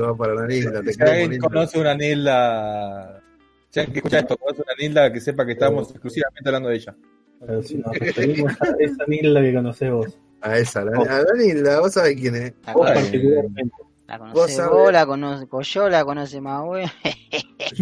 Va 0.00 0.16
para 0.16 0.34
la 0.34 0.48
Si 0.48 0.64
alguien 1.02 1.30
linda. 1.32 1.48
conoce 1.48 1.80
una 1.80 1.94
Nilda, 1.94 3.20
si 3.68 3.80
alguien 3.80 3.92
que 3.94 3.98
escucha 3.98 4.20
esto 4.20 4.36
conoce 4.36 4.62
una 4.62 4.72
Nilda, 4.78 5.12
que 5.12 5.20
sepa 5.20 5.44
que 5.44 5.52
estamos 5.52 5.90
exclusivamente 5.90 6.48
hablando 6.48 6.68
de 6.68 6.76
ella. 6.76 6.96
Pero 7.40 7.62
si 7.62 7.76
nos 7.76 7.96
referimos 7.98 8.52
a 8.60 8.74
esa 8.78 9.04
Nilda 9.06 9.42
que 9.42 9.54
conocés 9.54 9.90
vos. 9.90 10.18
A 10.40 10.56
esa, 10.56 10.84
la, 10.84 10.96
a 10.98 11.22
la 11.22 11.32
linda, 11.36 11.80
vos 11.80 11.92
sabés 11.92 12.14
quién 12.16 12.36
es. 12.36 12.52
Vos 12.72 12.86
particularmente. 12.92 13.74
La 14.08 14.18
vos 14.18 14.32
conoce 14.32 14.54
sabés. 14.54 14.70
vos, 14.72 14.92
la 14.92 15.06
conozco 15.06 15.60
yo, 15.62 15.88
la 15.88 16.04
conoce 16.04 16.40
más 16.40 16.64
güey. 16.64 16.86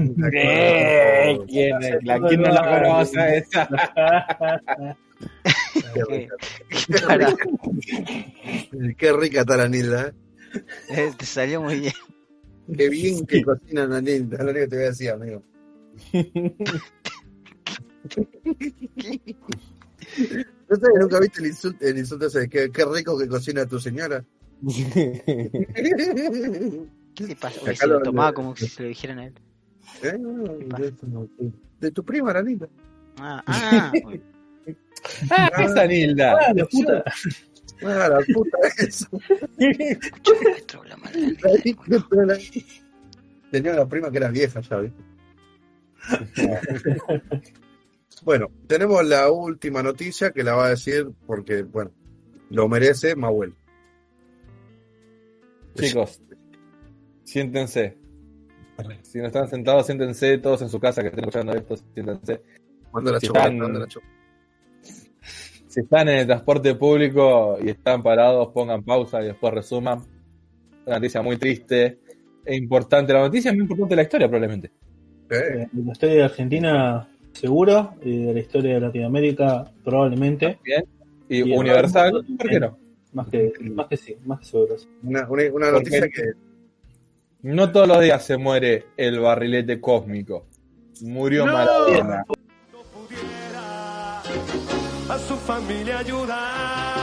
¿Quién, 1.47 1.83
es? 1.83 2.05
La- 2.05 2.21
¿Quién 2.21 2.43
no 2.43 2.49
la 2.49 2.83
conoce 2.83 3.39
esa? 3.39 3.69
Qué, 8.99 9.13
rica 9.13 9.41
está 9.41 9.57
la 9.57 9.69
Nilda. 9.69 10.09
¿eh? 10.09 10.13
Eh, 10.91 11.13
Te 11.17 11.25
salió 11.25 11.63
muy 11.63 11.81
bien. 11.81 11.93
Qué 12.77 12.89
bien 12.89 13.25
que 13.27 13.43
cocina 13.43 13.87
la 13.87 14.01
Nilda. 14.01 14.37
Es 14.39 14.45
lo 14.45 14.51
único 14.51 14.65
que 14.65 14.69
te 14.69 14.77
voy 14.77 14.85
a 14.85 14.89
decir, 14.89 15.11
amigo. 15.11 15.43
¿No 20.69 20.77
sabes, 20.77 20.99
nunca 21.01 21.21
viste 21.21 21.41
el 21.41 21.47
insulto, 21.47 21.85
el 21.87 21.99
insulto 21.99 22.27
ese 22.27 22.41
de 22.41 22.49
qué, 22.49 22.71
qué 22.71 22.85
rico 22.85 23.17
que 23.19 23.29
cocina 23.29 23.67
tu 23.67 23.79
señora? 23.79 24.25
¿Qué 27.15 27.27
le 27.27 27.37
pasa? 27.37 27.61
Uy, 27.65 27.77
se 27.77 27.87
lo- 27.87 28.03
tomaba 28.03 28.33
como 28.33 28.57
si 28.57 28.69
se 28.69 28.83
lo 28.83 28.89
dijeran 28.89 29.19
a 29.19 29.27
él. 29.27 29.35
¿Eh? 30.03 30.19
De, 30.79 30.93
tu- 30.93 31.31
de 31.81 31.91
tu 31.91 32.05
prima, 32.05 32.33
la 32.33 32.43
Nilda. 32.43 32.69
Ah, 33.19 33.43
ah, 33.47 33.93
uy, 34.07 34.21
Ah, 35.31 35.51
esa 35.65 35.87
Nilda. 35.87 36.33
Ah, 36.33 36.53
la 36.55 36.65
puta. 36.67 37.05
Ah, 37.83 38.09
la 38.09 38.21
puta 38.35 38.59
eso. 38.79 39.09
Tenía 43.51 43.73
una 43.73 43.87
prima 43.89 44.11
que 44.11 44.17
era 44.19 44.29
vieja 44.29 44.61
ya, 44.61 44.79
¿viste? 44.79 45.03
bueno, 48.25 48.49
tenemos 48.67 49.05
la 49.07 49.31
última 49.31 49.83
noticia 49.83 50.31
que 50.33 50.43
la 50.45 50.55
va 50.55 50.67
a 50.67 50.71
decir 50.71 51.09
porque, 51.27 51.63
bueno, 51.63 51.91
lo 52.51 52.69
merece 52.69 53.15
Mahuel. 53.17 53.55
Chicos, 55.77 56.21
siéntense. 57.25 57.97
Si 59.03 59.19
no 59.19 59.27
están 59.27 59.49
sentados, 59.49 59.87
siéntense 59.87 60.39
todos 60.39 60.63
en 60.63 60.69
su 60.69 60.79
casa 60.79 61.01
que 61.03 61.09
estén 61.09 61.25
escuchando 61.25 61.53
esto, 61.55 61.77
siéntense. 61.95 62.43
La 63.03 63.19
chocolate, 63.21 63.55
están- 63.57 63.73
la. 63.81 63.87
Si 65.69 65.81
están 65.81 66.09
en 66.09 66.19
el 66.19 66.27
transporte 66.27 66.75
público 66.75 67.59
y 67.63 67.69
están 67.71 68.03
parados, 68.03 68.49
pongan 68.53 68.83
pausa 68.83 69.21
y 69.23 69.27
después 69.27 69.53
resuman. 69.53 70.01
Una 70.87 70.97
noticia 70.97 71.21
muy 71.23 71.37
triste 71.37 71.99
e 72.45 72.57
importante. 72.57 73.13
La 73.13 73.21
noticia 73.21 73.51
es 73.51 73.55
muy 73.57 73.63
importante 73.63 73.93
de 73.93 73.97
la 73.97 74.03
historia, 74.03 74.29
probablemente. 74.29 74.71
¿Eh? 75.31 75.67
De 75.71 75.83
la 75.85 75.93
historia 75.93 76.15
de 76.15 76.25
Argentina, 76.25 77.09
seguro. 77.33 77.95
Y 78.03 78.25
de 78.27 78.33
la 78.35 78.41
historia 78.41 78.75
de 78.75 78.81
Latinoamérica, 78.81 79.65
probablemente. 79.85 80.59
Bien. 80.65 80.85
Y 81.29 81.39
Y 81.39 81.57
universal, 81.57 82.25
¿por 82.39 82.49
qué 82.49 82.61
no? 82.61 82.79
Más 83.17 83.29
que, 83.29 83.51
más 83.61 83.87
que 83.89 83.97
sí, 83.97 84.15
más 84.27 84.41
que 84.41 84.45
seguro. 84.45 84.77
sí. 84.79 84.87
Una, 85.03 85.27
una, 85.31 85.51
Porque- 85.51 85.71
noticia 85.73 86.09
que 86.11 86.33
No 87.43 87.73
todos 87.73 87.89
los 87.89 88.01
días 88.03 88.23
se 88.23 88.37
muere 88.37 88.85
el 88.99 89.21
barrilete 89.21 89.81
cósmico. 89.81 90.45
Murió 91.01 91.47
No. 91.47 91.53
Maradona. 91.55 92.25
pudiera 92.27 94.21
a 94.21 95.19
su 95.19 95.35
familia 95.37 95.99
ayudar. 96.01 96.96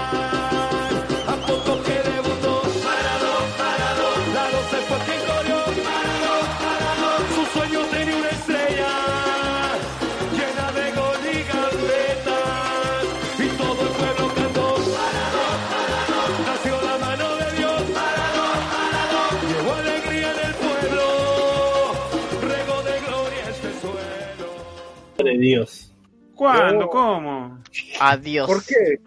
Dios. 25.44 25.94
¿Cuándo? 26.36 26.90
¿Cómo? 26.90 27.60
Adiós. 28.00 28.48
¿Por 28.48 28.64
qué? 28.66 29.00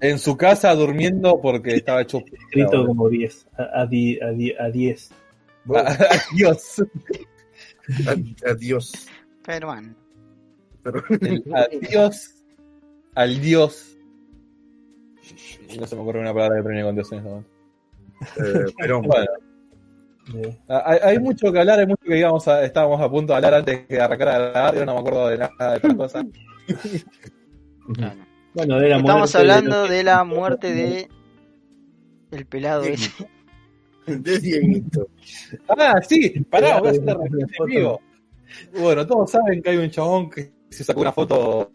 En 0.00 0.18
su 0.18 0.36
casa 0.36 0.74
durmiendo 0.74 1.40
porque 1.40 1.76
estaba 1.76 2.02
hecho. 2.02 2.18
Escrito 2.32 2.86
como 2.86 3.08
10. 3.08 3.48
A, 3.56 3.82
a, 3.82 3.86
di- 3.86 4.20
a, 4.20 4.28
di- 4.30 4.54
a 4.58 4.68
10. 4.68 5.10
Adiós. 5.74 6.82
Ad- 8.06 8.18
Adiós. 8.50 8.92
Peruano. 9.42 9.94
Adiós 11.54 12.34
al 13.14 13.40
dios. 13.40 13.96
No 15.78 15.86
se 15.86 15.96
me 15.96 16.02
ocurre 16.02 16.20
una 16.20 16.34
palabra 16.34 16.56
que 16.58 16.62
termine 16.64 16.82
con 16.84 16.94
dios 16.94 17.10
en 17.12 17.18
este 17.18 17.30
momento. 17.30 17.50
eh, 18.36 18.72
pero 18.78 19.00
Bueno, 19.02 19.26
Eh, 20.34 20.56
hay, 20.68 20.98
hay 21.02 21.18
mucho 21.18 21.52
que 21.52 21.58
hablar, 21.58 21.80
hay 21.80 21.86
mucho 21.86 22.02
que 22.04 22.24
a- 22.24 22.64
estábamos 22.64 23.00
a 23.00 23.10
punto 23.10 23.32
de 23.32 23.36
hablar 23.36 23.54
antes 23.54 23.86
de 23.88 24.00
arrancar 24.00 24.28
a 24.28 24.38
grabar, 24.38 24.74
yo 24.74 24.86
no 24.86 24.94
me 24.94 25.00
acuerdo 25.00 25.28
de 25.28 25.38
nada 25.38 25.70
de 25.70 25.76
estas 25.76 25.94
cosas. 25.94 26.24
Bueno, 28.54 28.78
de 28.78 28.88
la 28.88 28.96
Estamos 28.98 29.18
muerte 29.34 29.38
hablando 29.38 29.82
de... 29.82 29.94
de 29.96 30.02
la 30.04 30.24
muerte 30.24 30.72
de 30.74 31.08
el 32.30 32.46
pelado 32.46 32.84
ese. 32.84 33.10
de 34.06 34.38
Dieguito. 34.38 35.08
Ah, 35.68 36.00
sí, 36.06 36.30
pará, 36.48 36.78
voy 36.78 36.88
a 36.88 36.90
hacer 36.92 37.06
vivo. 37.66 38.00
Bueno, 38.78 39.04
todos 39.06 39.30
saben 39.32 39.60
que 39.60 39.70
hay 39.70 39.76
un 39.78 39.90
chabón 39.90 40.30
que 40.30 40.52
se 40.70 40.84
sacó 40.84 41.00
una 41.00 41.12
foto 41.12 41.72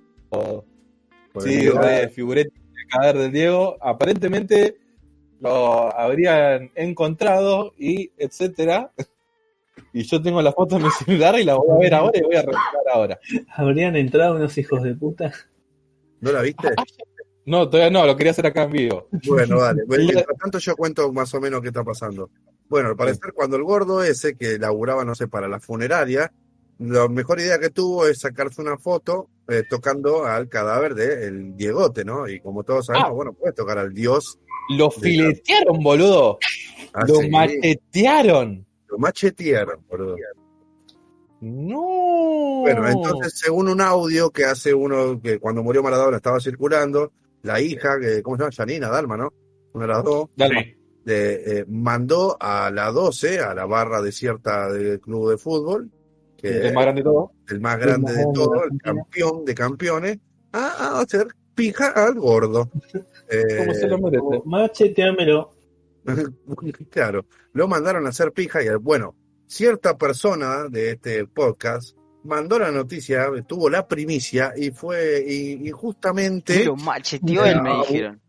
sí, 1.39 1.67
el- 1.67 1.77
de 1.79 2.09
figurete 2.09 2.49
de 2.57 2.85
cadáver 2.89 3.17
del 3.23 3.31
Diego. 3.33 3.77
Aparentemente 3.81 4.77
lo 5.39 5.95
habrían 5.97 6.71
encontrado 6.75 7.73
y 7.77 8.11
etcétera. 8.17 8.91
Y 9.93 10.03
yo 10.03 10.21
tengo 10.21 10.41
la 10.41 10.51
foto 10.51 10.77
en 10.77 10.83
mi 10.83 10.89
celular 10.91 11.39
y 11.39 11.43
la 11.43 11.55
voy 11.55 11.69
a 11.71 11.79
ver 11.79 11.93
ahora 11.93 12.17
y 12.19 12.21
voy 12.21 12.35
a 12.35 12.41
revelar 12.41 12.63
ahora. 12.93 13.19
Habrían 13.55 13.95
entrado 13.95 14.35
unos 14.35 14.57
hijos 14.57 14.83
de 14.83 14.93
puta. 14.95 15.33
¿No 16.21 16.31
la 16.31 16.41
viste? 16.41 16.69
No, 17.45 17.67
todavía 17.69 17.89
no, 17.89 18.05
lo 18.05 18.15
quería 18.15 18.31
hacer 18.31 18.45
acá 18.45 18.63
en 18.63 18.71
vivo. 18.71 19.07
Bueno, 19.27 19.57
vale. 19.57 19.83
Bueno, 19.87 20.03
mientras 20.03 20.37
tanto 20.37 20.59
yo 20.59 20.75
cuento 20.75 21.11
más 21.11 21.33
o 21.33 21.39
menos 21.41 21.61
qué 21.61 21.69
está 21.69 21.83
pasando. 21.83 22.29
Bueno, 22.67 22.89
al 22.89 22.95
parecer 22.95 23.33
cuando 23.33 23.55
el 23.55 23.63
gordo 23.63 24.03
ese, 24.03 24.35
que 24.35 24.59
laburaba, 24.59 25.03
no 25.03 25.15
sé, 25.15 25.27
para 25.27 25.47
la 25.47 25.59
funeraria, 25.59 26.31
la 26.77 27.07
mejor 27.07 27.39
idea 27.39 27.57
que 27.57 27.71
tuvo 27.71 28.05
es 28.05 28.19
sacarse 28.19 28.61
una 28.61 28.77
foto 28.77 29.29
eh, 29.47 29.63
tocando 29.67 30.25
al 30.25 30.47
cadáver 30.47 30.93
del 30.93 31.55
Diegote, 31.55 32.05
¿no? 32.05 32.27
Y 32.27 32.39
como 32.41 32.63
todos 32.63 32.85
sabemos, 32.85 33.09
Ah. 33.09 33.13
bueno, 33.13 33.33
puedes 33.33 33.55
tocar 33.55 33.79
al 33.79 33.93
dios. 33.93 34.37
Lo 34.69 34.91
filetearon, 34.91 35.81
boludo. 35.83 36.37
Lo 37.07 37.19
así, 37.19 37.29
machetearon. 37.29 38.65
lo 38.87 38.97
machetearon, 38.97 39.83
boludo. 39.89 40.15
No. 41.41 42.61
Bueno, 42.61 42.87
entonces, 42.87 43.33
según 43.39 43.69
un 43.69 43.81
audio 43.81 44.29
que 44.29 44.45
hace 44.45 44.73
uno 44.73 45.19
que 45.21 45.39
cuando 45.39 45.63
murió 45.63 45.81
Maradona 45.81 46.17
estaba 46.17 46.39
circulando, 46.39 47.13
la 47.43 47.61
hija, 47.61 47.99
que, 47.99 48.21
¿cómo 48.21 48.35
se 48.35 48.43
llama? 48.43 48.55
Janina 48.55 48.89
Dalma, 48.89 49.17
¿no? 49.17 49.33
Una 49.73 49.85
de 49.85 49.93
las 49.93 50.03
dos, 50.03 50.29
Dalma. 50.35 50.61
De, 51.05 51.59
eh, 51.59 51.65
mandó 51.67 52.37
a 52.39 52.69
la 52.69 52.91
12, 52.91 53.39
a 53.39 53.53
la 53.55 53.65
barra 53.65 54.01
desierta 54.01 54.69
del 54.69 54.99
club 54.99 55.31
de 55.31 55.37
fútbol, 55.37 55.89
que 56.37 56.67
el 56.67 56.73
más 56.73 56.83
grande 56.83 57.01
de 57.01 57.05
todo. 57.05 57.31
el 57.47 57.61
más 57.61 57.79
grande 57.79 58.11
de 58.11 58.17
más 58.17 58.25
grande 58.25 58.27
de 58.27 58.33
todo, 58.33 58.63
el 58.65 58.77
campeón 58.81 59.45
de 59.45 59.55
campeones, 59.55 60.19
a, 60.51 60.67
a 60.67 61.01
hacer 61.01 61.27
pija 61.55 61.87
al 61.89 62.15
gordo. 62.15 62.69
Eh, 63.29 63.57
Como 63.57 63.73
se 63.73 63.87
lo 63.87 63.97
merece. 63.99 64.41
Macheteámelo. 64.45 65.53
claro, 66.89 67.25
lo 67.53 67.67
mandaron 67.67 68.05
a 68.05 68.09
hacer 68.09 68.31
pija 68.31 68.63
y 68.63 68.67
bueno, 68.81 69.15
cierta 69.47 69.97
persona 69.97 70.65
de 70.69 70.91
este 70.91 71.25
podcast 71.27 71.95
mandó 72.23 72.57
la 72.59 72.71
noticia, 72.71 73.27
tuvo 73.47 73.69
la 73.69 73.87
primicia 73.87 74.53
y 74.55 74.71
fue 74.71 75.23
y, 75.27 75.67
y 75.67 75.71
justamente 75.71 76.65
Lo 76.65 76.75
macheteó 76.75 77.45
él, 77.45 77.61
me 77.61 77.69
No, 77.69 77.81
dijeron. 77.83 78.21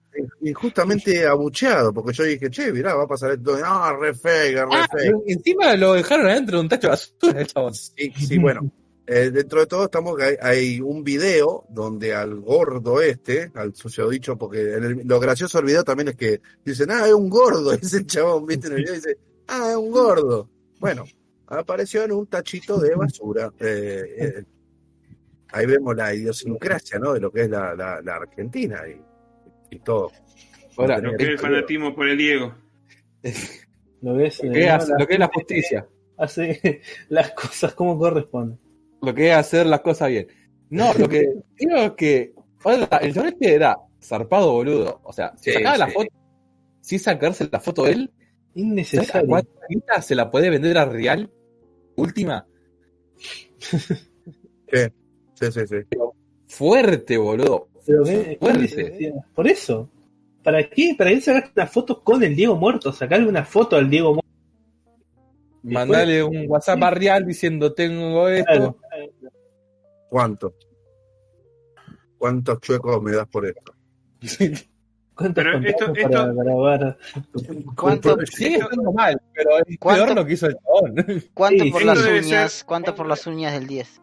y 0.43 0.53
justamente 0.53 1.27
abucheado, 1.27 1.93
porque 1.93 2.13
yo 2.13 2.25
dije, 2.25 2.51
che, 2.51 2.73
mirá, 2.73 2.95
va 2.95 3.05
a 3.05 3.09
pasar 3.09 3.33
esto, 3.33 3.57
ah, 3.65 3.97
re 3.99 4.13
fake, 4.15 4.57
re 4.57 4.65
Ah, 4.71 4.87
encima 5.27 5.75
lo 5.77 5.95
dejaron 5.95 6.27
adentro 6.27 6.59
de 6.59 6.63
un 6.63 6.69
tacho 6.69 6.89
de 6.89 6.91
basura 6.91 7.41
el 7.41 7.47
chabón. 7.47 7.75
Sí, 7.75 8.13
sí, 8.17 8.39
bueno, 8.39 8.71
eh, 9.13 9.31
dentro 9.31 9.61
de 9.61 9.67
todo 9.67 9.85
estamos 9.85 10.19
hay, 10.21 10.37
hay 10.41 10.81
un 10.81 11.03
video 11.03 11.65
donde 11.69 12.15
al 12.15 12.39
gordo 12.41 13.01
este, 13.03 13.51
al 13.55 13.73
dicho, 14.11 14.39
porque 14.39 14.75
en 14.75 14.85
el- 14.85 15.03
lo 15.05 15.19
gracioso 15.19 15.59
del 15.59 15.67
video 15.67 15.83
también 15.85 16.09
es 16.09 16.17
que 16.17 16.41
dicen, 16.65 16.91
ah, 16.93 17.07
es 17.07 17.13
un 17.13 17.29
gordo, 17.29 17.73
ese 17.83 17.99
el 17.99 18.07
chabón, 18.07 18.47
viste, 18.47 18.69
en 18.69 18.75
el 18.75 18.79
video 18.81 18.95
dice, 18.95 19.17
ah, 19.49 19.69
es 19.73 19.77
un 19.77 19.91
gordo. 19.91 20.49
Bueno, 20.79 21.05
apareció 21.49 22.05
en 22.05 22.13
un 22.13 22.27
tachito 22.29 22.79
de 22.79 22.95
basura. 22.95 23.51
Eh, 23.59 24.03
eh, 24.19 24.45
ahí 25.53 25.67
vemos 25.67 25.97
la 25.97 26.15
idiosincrasia, 26.15 26.99
¿no? 27.01 27.13
De 27.13 27.21
lo 27.21 27.31
que 27.33 27.43
es 27.43 27.51
la, 27.51 27.75
la, 27.75 28.01
la 28.01 28.15
Argentina 28.17 28.81
y, 28.89 29.75
y 29.75 29.79
todo. 29.81 30.11
Ahora, 30.77 30.99
No 31.01 31.11
Lo 31.11 31.17
que 31.19 31.25
es 31.25 31.29
el 31.31 31.39
fanatismo 31.39 31.95
por 31.95 32.09
el 32.09 32.17
Diego. 32.17 32.55
Lo 34.03 34.15
ves. 34.15 34.43
Lo 34.43 34.51
eh, 34.51 34.55
que, 34.55 34.65
es, 34.65 34.71
hacer- 34.71 34.97
lo 34.99 35.07
que 35.07 35.13
es 35.15 35.19
la 35.19 35.29
justicia. 35.29 35.87
Hace 36.17 36.81
las 37.09 37.33
cosas 37.33 37.75
como 37.75 37.99
corresponden. 37.99 38.59
Lo 39.03 39.15
que 39.15 39.31
es 39.31 39.37
hacer 39.37 39.67
las 39.67 39.81
cosas 39.81 40.09
bien. 40.09 40.27
No, 40.71 40.93
lo 40.95 41.09
que 41.09 41.27
creo 41.57 41.77
es 41.87 41.93
que 41.93 42.33
ahora, 42.65 42.99
el 43.03 43.15
chabón 43.15 43.29
este 43.31 43.55
era 43.55 43.77
zarpado 44.03 44.53
boludo. 44.53 45.01
O 45.05 45.13
sea, 45.13 45.33
si 45.37 45.51
Sí, 45.51 45.57
sacaba 45.57 45.79
la 45.79 45.87
sí. 45.87 45.93
foto, 45.93 46.09
si 46.81 46.99
sacarse 46.99 47.49
la 47.51 47.61
foto 47.61 47.85
de 47.85 47.93
él, 47.93 48.11
¿sabes 48.15 48.57
a 48.57 48.61
Innecesario. 48.61 49.29
cuánta 49.29 50.03
se 50.03 50.15
la 50.15 50.31
puede 50.31 50.51
vender 50.51 50.77
a 50.79 50.85
Real? 50.85 51.31
Última. 51.97 52.47
Sí, 53.59 53.77
sí, 55.35 55.67
sí. 55.67 55.77
Fuerte, 56.49 57.17
boludo. 57.19 57.69
Pero 57.87 58.05
qué- 58.05 58.23
qué 58.31 58.37
Fuerte. 58.41 59.15
Por 59.35 59.49
eso. 59.49 59.89
¿Para 60.43 60.69
qué? 60.69 60.95
¿Para 60.97 61.11
qué 61.11 61.21
sacaste 61.21 61.53
una 61.61 61.67
foto 61.67 62.03
con 62.03 62.23
el 62.23 62.35
Diego 62.35 62.57
muerto? 62.57 62.93
Sacarle 62.93 63.29
una 63.29 63.45
foto 63.45 63.77
al 63.77 63.91
Diego 63.91 64.15
muerto. 64.15 64.29
Mandale 65.63 66.23
un 66.25 66.45
WhatsApp 66.49 66.83
a 66.83 66.91
Real 66.91 67.27
diciendo 67.27 67.75
tengo 67.75 68.29
esto. 68.29 68.47
Claro. 68.47 68.77
¿Cuánto? 70.11 70.55
¿Cuántos 72.19 72.61
chuecos 72.61 73.03
me 73.03 73.13
das 73.13 73.27
por 73.29 73.47
esto? 73.47 73.73
¿Cuántos 75.15 75.45
Pero 75.45 75.59
esto- 75.67 75.93
esto- 75.95 76.11
para 76.11 76.33
grabar? 76.33 76.99
¿Cuánto, 77.77 78.17
Sigue 78.27 78.57
estando 78.57 78.93
mal, 78.93 79.21
pero 79.35 79.51
es 79.67 79.79
¿Cuánto? 79.79 80.05
peor 80.05 80.17
lo 80.17 80.27
que 80.27 80.33
hizo 80.33 80.47
el 80.47 80.57
chabón. 80.57 81.25
cuánto 81.35 81.65
Sí, 81.65 81.71
por 81.71 81.85
las 81.85 81.99
uñas? 82.07 82.53
ser- 82.53 82.67
¿Cuánto 82.67 82.95
por 82.95 83.07
las 83.07 83.27
uñas 83.27 83.53
del 83.53 83.67
10? 83.67 84.03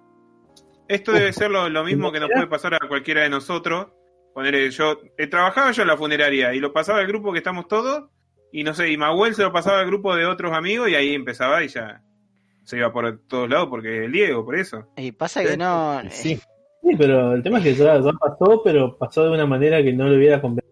Esto 0.87 1.11
debe 1.11 1.33
ser 1.33 1.51
lo, 1.51 1.69
lo 1.69 1.83
mismo 1.83 2.11
que 2.11 2.19
nos 2.19 2.29
puede 2.31 2.47
pasar 2.47 2.73
a 2.75 2.79
cualquiera 2.87 3.21
de 3.21 3.29
nosotros. 3.29 3.87
Poner, 4.33 4.69
yo 4.69 4.99
eh, 5.17 5.27
trabajaba 5.27 5.71
yo 5.71 5.81
en 5.81 5.87
la 5.89 5.97
funeraria 5.97 6.53
y 6.53 6.59
lo 6.59 6.71
pasaba 6.71 6.99
al 6.99 7.07
grupo 7.07 7.31
que 7.33 7.39
estamos 7.39 7.67
todos 7.67 8.09
y 8.51 8.63
no 8.63 8.73
sé, 8.73 8.89
y 8.91 8.95
Mahuel 8.97 9.35
se 9.35 9.41
lo 9.43 9.51
pasaba 9.51 9.79
al 9.81 9.87
grupo 9.87 10.15
de 10.15 10.25
otros 10.25 10.53
amigos 10.53 10.87
y 10.89 10.95
ahí 10.95 11.13
empezaba 11.13 11.63
y 11.63 11.67
ya 11.67 12.03
se 12.67 12.77
iba 12.77 12.91
por 12.91 13.19
todos 13.27 13.49
lados 13.49 13.67
porque 13.69 14.03
el 14.05 14.11
Diego, 14.11 14.43
por 14.43 14.57
eso. 14.57 14.85
Y 14.97 15.13
pasa 15.13 15.41
que 15.41 15.55
no. 15.55 16.01
eh, 16.01 16.09
Sí. 16.11 16.35
Sí, 16.83 16.95
pero 16.97 17.33
el 17.33 17.41
tema 17.41 17.59
es 17.59 17.63
que 17.63 17.73
ya, 17.75 17.99
ya 17.99 18.11
pasó, 18.11 18.61
pero 18.63 18.97
pasó 18.97 19.23
de 19.23 19.31
una 19.31 19.45
manera 19.45 19.81
que 19.81 19.93
no 19.93 20.07
le 20.09 20.17
hubiera 20.17 20.41
convenido. 20.41 20.65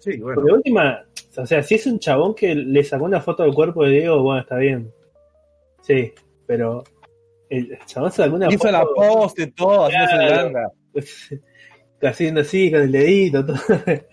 Sí, 0.00 0.18
bueno. 0.18 0.34
Porque 0.40 0.52
última, 0.52 1.04
o 1.38 1.46
sea, 1.46 1.62
si 1.62 1.76
es 1.76 1.86
un 1.86 1.98
chabón 2.00 2.34
que 2.34 2.54
le 2.54 2.82
sacó 2.84 3.04
una 3.04 3.20
foto 3.20 3.44
del 3.44 3.54
cuerpo 3.54 3.84
de 3.84 3.90
Diego, 3.90 4.22
bueno, 4.22 4.40
está 4.42 4.56
bien. 4.58 4.92
Sí, 5.82 6.12
pero 6.46 6.82
el 7.48 7.78
chabón 7.86 8.10
sacó 8.12 8.34
una 8.36 8.48
Hizo 8.48 8.58
foto 8.58 8.72
la 8.72 8.84
pose, 8.84 9.46
todo, 9.52 9.88
Claro. 9.88 10.36
ganga. 10.52 10.68
haciendo 12.02 12.40
así 12.42 12.70
con 12.70 12.80
el 12.82 12.92
dedito, 12.92 13.46
todo. 13.46 13.56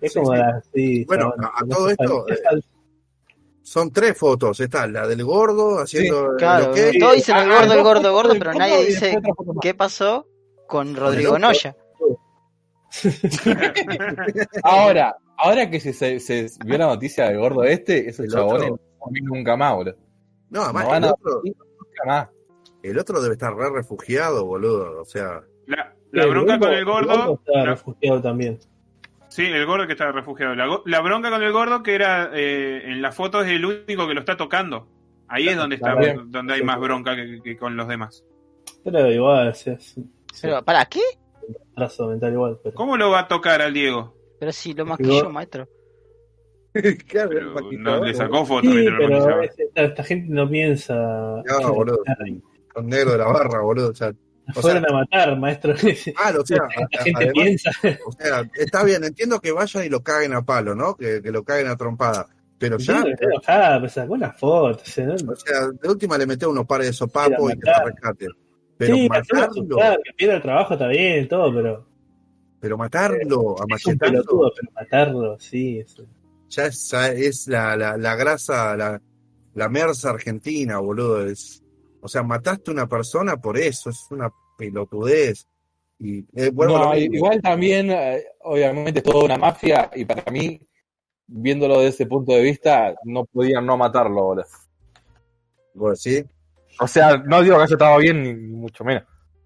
Es 0.00 0.12
Sí, 0.12 0.18
como 0.18 0.32
sí. 0.34 0.38
la- 0.38 0.62
sí, 0.74 1.04
Bueno, 1.06 1.32
chabón, 1.40 1.44
a- 1.44 1.74
todo 1.74 1.88
esto, 1.90 2.26
sabe. 2.44 2.60
Son 3.64 3.90
tres 3.90 4.16
fotos. 4.16 4.60
Está 4.60 4.86
la 4.86 5.06
del 5.08 5.24
gordo 5.24 5.78
haciendo 5.80 6.32
el 6.32 6.36
Claro, 6.36 6.66
todos 7.00 7.14
dicen 7.16 7.36
el 7.38 7.50
Ah, 7.50 7.58
gordo, 7.60 7.72
el 7.74 7.82
gordo, 7.82 8.06
el 8.08 8.12
gordo, 8.12 8.28
pero 8.38 8.44
gordo 8.52 8.58
nadie 8.58 8.84
dice 8.84 9.18
qué 9.62 9.74
pasó 9.74 10.28
con 10.68 10.94
Rodrigo 10.94 11.30
otro. 11.32 11.40
Noya. 11.48 11.76
Ahora, 14.62 15.16
ahora 15.36 15.68
que 15.70 15.80
se, 15.80 15.92
se, 15.92 16.20
se 16.20 16.48
vio 16.64 16.78
la 16.78 16.86
noticia 16.86 17.26
del 17.28 17.38
gordo 17.38 17.64
este, 17.64 18.08
esos 18.08 18.26
El 18.26 18.32
chabones 18.32 18.70
otro. 18.70 18.80
no 19.10 19.34
nunca 19.36 19.56
más, 19.56 19.74
boludo. 19.74 19.96
No, 20.50 20.62
además 20.62 20.84
No 20.86 20.94
el, 20.96 21.04
otro, 21.04 21.42
nunca 21.44 22.04
más. 22.06 22.28
el 22.82 22.98
otro 22.98 23.20
debe 23.20 23.34
estar 23.34 23.54
re 23.54 23.70
refugiado, 23.70 24.44
boludo. 24.46 25.00
O 25.00 25.04
sea, 25.04 25.42
La, 25.66 25.94
la 26.12 26.26
bronca 26.26 26.58
con 26.58 26.72
el 26.72 26.84
gordo, 26.84 27.34
está 27.34 27.52
la- 27.58 27.64
refugiado 27.66 28.20
también. 28.22 28.58
Sí, 29.34 29.46
el 29.46 29.66
gordo 29.66 29.86
que 29.86 29.92
está 29.92 30.12
refugiado. 30.12 30.54
La, 30.54 31.00
bronca 31.00 31.30
con 31.30 31.42
el 31.42 31.52
gordo 31.52 31.82
que 31.82 31.94
era 31.94 32.30
eh, 32.32 32.82
en 32.84 33.02
la 33.02 33.10
foto 33.10 33.42
es 33.42 33.50
el 33.50 33.64
único 33.64 34.06
que 34.06 34.14
lo 34.14 34.20
está 34.20 34.36
tocando. 34.36 34.88
Ahí 35.26 35.48
es 35.48 35.56
donde 35.56 35.76
está, 35.76 35.96
donde 36.26 36.54
hay 36.54 36.62
más 36.62 36.78
bronca 36.78 37.16
que, 37.16 37.40
que 37.42 37.56
con 37.56 37.76
los 37.76 37.88
demás. 37.88 38.24
Pero 38.84 39.10
igual, 39.10 39.48
es 39.48 39.96
un 39.96 40.12
Pero, 40.40 40.62
¿para 40.62 40.84
qué? 40.86 41.00
trazo 41.74 42.06
mental 42.08 42.32
igual. 42.32 42.60
Pero, 42.62 42.74
¿Cómo 42.74 42.96
lo 42.96 43.10
va 43.10 43.20
a 43.20 43.28
tocar 43.28 43.60
al 43.60 43.72
Diego? 43.74 44.14
Pero 44.38 44.52
si 44.52 44.72
lo 44.72 44.86
maquilló, 44.86 45.30
maestro. 45.30 45.68
claro, 47.08 47.60
no 47.78 48.04
le 48.04 48.14
sacó 48.14 48.44
foto 48.44 48.68
sí, 48.68 48.86
pero 48.98 49.42
esta, 49.42 49.82
esta 49.82 50.04
gente 50.04 50.32
no 50.32 50.48
piensa. 50.48 50.94
No, 50.94 51.74
boludo. 51.74 52.02
Son 52.74 52.86
negros 52.86 53.12
de 53.12 53.18
la 53.18 53.26
barra, 53.26 53.60
boludo. 53.60 53.90
O 53.90 53.94
sea, 53.94 54.12
o 54.54 54.60
Fueron 54.60 54.82
sea, 54.84 54.90
a 54.90 55.00
matar, 55.00 55.38
maestro. 55.38 55.74
claro, 56.16 56.42
o 56.42 56.46
sea, 56.46 56.58
Esta 56.78 57.00
a- 57.00 57.02
gente 57.04 57.24
además, 57.24 57.32
piensa. 57.44 57.70
o 58.06 58.12
sea, 58.12 58.50
está 58.56 58.84
bien, 58.84 59.04
entiendo 59.04 59.40
que 59.40 59.52
vayan 59.52 59.84
y 59.84 59.88
lo 59.88 60.02
caguen 60.02 60.34
a 60.34 60.42
palo, 60.42 60.74
¿no? 60.74 60.94
Que, 60.96 61.22
que 61.22 61.30
lo 61.30 61.42
caguen 61.44 61.68
a 61.68 61.76
trompada. 61.76 62.26
Pero 62.58 62.78
ya, 62.78 63.02
Yo 63.02 63.08
estoy 63.10 63.26
enojada, 63.32 63.78
pero 63.80 63.88
sacó 63.90 64.12
una 64.14 64.32
foto. 64.32 64.80
o 64.82 64.86
sea, 64.86 65.06
no- 65.06 65.32
o 65.32 65.36
sea, 65.36 65.68
de 65.82 65.88
última 65.88 66.18
le 66.18 66.26
metió 66.26 66.50
unos 66.50 66.66
pares 66.66 66.86
de 66.88 66.92
sopapo 66.92 67.50
y 67.50 67.54
que 67.58 67.70
se 67.72 67.84
rescate. 67.84 68.26
Pero 68.76 68.96
sí, 68.96 69.08
matarlo, 69.08 69.76
que 70.04 70.12
pierda 70.16 70.36
el 70.36 70.42
trabajo 70.42 70.74
está 70.74 70.88
bien, 70.88 71.26
todo, 71.28 71.54
pero. 71.54 71.86
pero 72.60 72.76
matarlo, 72.78 73.56
a 73.60 73.74
Es 73.76 73.86
un 73.86 73.98
pelotudo, 73.98 74.52
pero 74.54 74.72
matarlo, 74.74 75.38
sí. 75.40 75.78
es- 75.80 75.96
ya 76.50 76.66
es, 76.66 76.92
es 76.92 77.48
la, 77.48 77.76
la, 77.76 77.96
la 77.96 78.14
grasa, 78.14 78.76
la, 78.76 79.00
la 79.54 79.68
merza 79.68 80.10
argentina, 80.10 80.78
boludo. 80.78 81.26
Es, 81.26 81.63
o 82.04 82.08
sea, 82.08 82.22
mataste 82.22 82.70
a 82.70 82.74
una 82.74 82.86
persona 82.86 83.38
por 83.38 83.56
eso, 83.56 83.88
es 83.88 84.06
una 84.10 84.30
pelotudez. 84.58 85.46
Y 85.98 86.18
eh, 86.38 86.50
vuelvo 86.52 86.76
a 86.76 86.80
No, 86.80 86.84
lo 86.90 86.94
mismo. 87.00 87.14
igual 87.14 87.40
también, 87.40 87.90
eh, 87.90 88.22
obviamente, 88.40 88.98
es 88.98 89.02
toda 89.02 89.24
una 89.24 89.38
mafia 89.38 89.90
y 89.94 90.04
para 90.04 90.30
mí, 90.30 90.60
viéndolo 91.26 91.76
desde 91.78 91.88
ese 91.88 92.06
punto 92.06 92.32
de 92.32 92.42
vista, 92.42 92.94
no 93.04 93.24
podían 93.24 93.64
no 93.64 93.78
matarlo. 93.78 94.22
boludo. 94.22 94.44
Vos 95.72 96.02
decís, 96.04 96.26
O 96.78 96.86
sea, 96.86 97.16
no 97.16 97.42
digo 97.42 97.56
que 97.56 97.62
haya 97.62 97.74
estado 97.74 97.98
bien, 97.98 98.22
ni, 98.22 98.34
mucho 98.34 98.84
menos. 98.84 99.04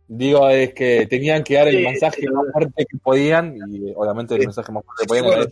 Digo, 0.08 0.48
es 0.48 0.74
que 0.74 1.06
tenían 1.08 1.44
que 1.44 1.54
dar 1.54 1.68
el 1.68 1.76
Sí, 1.76 1.84
mensaje 1.84 2.20
sí. 2.22 2.26
más 2.28 2.44
fuerte 2.52 2.86
que 2.90 2.98
podían 2.98 3.54
y 3.56 3.92
obviamente 3.94 4.34
el 4.34 4.40
Sí. 4.40 4.46
mensaje 4.48 4.72
más 4.72 4.84
fuerte 4.84 5.02
que 5.06 5.14
Sí, 5.14 5.22
podían 5.22 5.38
bueno, 5.38 5.50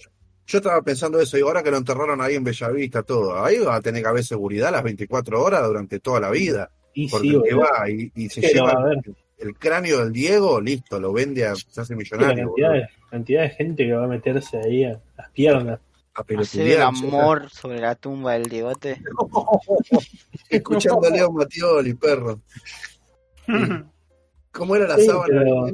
yo 0.49 0.59
estaba 0.59 0.83
pensando 0.83 1.21
eso, 1.21 1.39
y 1.39 1.43
ahora 1.43 1.63
que 1.63 1.71
lo 1.71 1.77
enterraron 1.77 2.21
ahí 2.21 2.35
en 2.35 2.43
Bellavista, 2.43 3.03
todo, 3.05 3.45
ahí 3.45 3.59
va 3.59 3.77
a 3.77 3.81
tener 3.81 4.03
que 4.03 4.09
haber 4.09 4.25
seguridad 4.25 4.73
las 4.73 4.83
24 4.83 5.41
horas 5.43 5.65
durante 5.67 6.01
toda 6.01 6.19
la 6.21 6.31
vida. 6.31 6.71
Y 6.99 7.09
Porque 7.11 7.29
sí, 7.29 7.37
va 7.55 7.91
y, 7.91 8.11
y 8.15 8.29
se 8.31 8.41
lleva 8.41 8.73
va 8.73 8.81
a 8.81 8.85
ver. 8.87 8.99
el, 9.39 9.55
cráneo 9.59 9.99
del 10.01 10.13
Diego, 10.13 10.61
listo, 10.63 10.99
lo 10.99 11.13
vende, 11.13 11.45
a, 11.47 11.55
se 11.55 11.81
hace 11.83 11.93
La 11.93 11.99
millonario. 11.99 12.47
cantidad 12.47 12.73
de, 12.73 12.89
cantidad 13.11 13.43
de 13.43 13.51
gente 13.51 13.85
que 13.87 13.93
va 13.93 14.05
a 14.05 14.09
meterse 14.09 14.59
ahí 14.65 14.85
a 14.85 14.99
las 15.19 15.31
piernas. 15.31 15.79
A 16.15 16.23
Hacer 16.41 16.67
el 16.69 16.81
amor 16.81 17.51
sobre 17.51 17.79
la 17.79 17.95
tumba 17.95 18.33
del 18.33 18.45
Diegote. 18.45 18.97
Escuchando 20.49 21.07
a 21.07 21.11
Leo 21.11 21.31
Matioli, 21.31 21.93
perro. 21.93 22.41
¿Cómo 24.53 24.77
era 24.77 24.89
la 24.89 24.97
Sí, 24.97 25.05
sábana? 25.07 25.27
pero- 25.45 25.67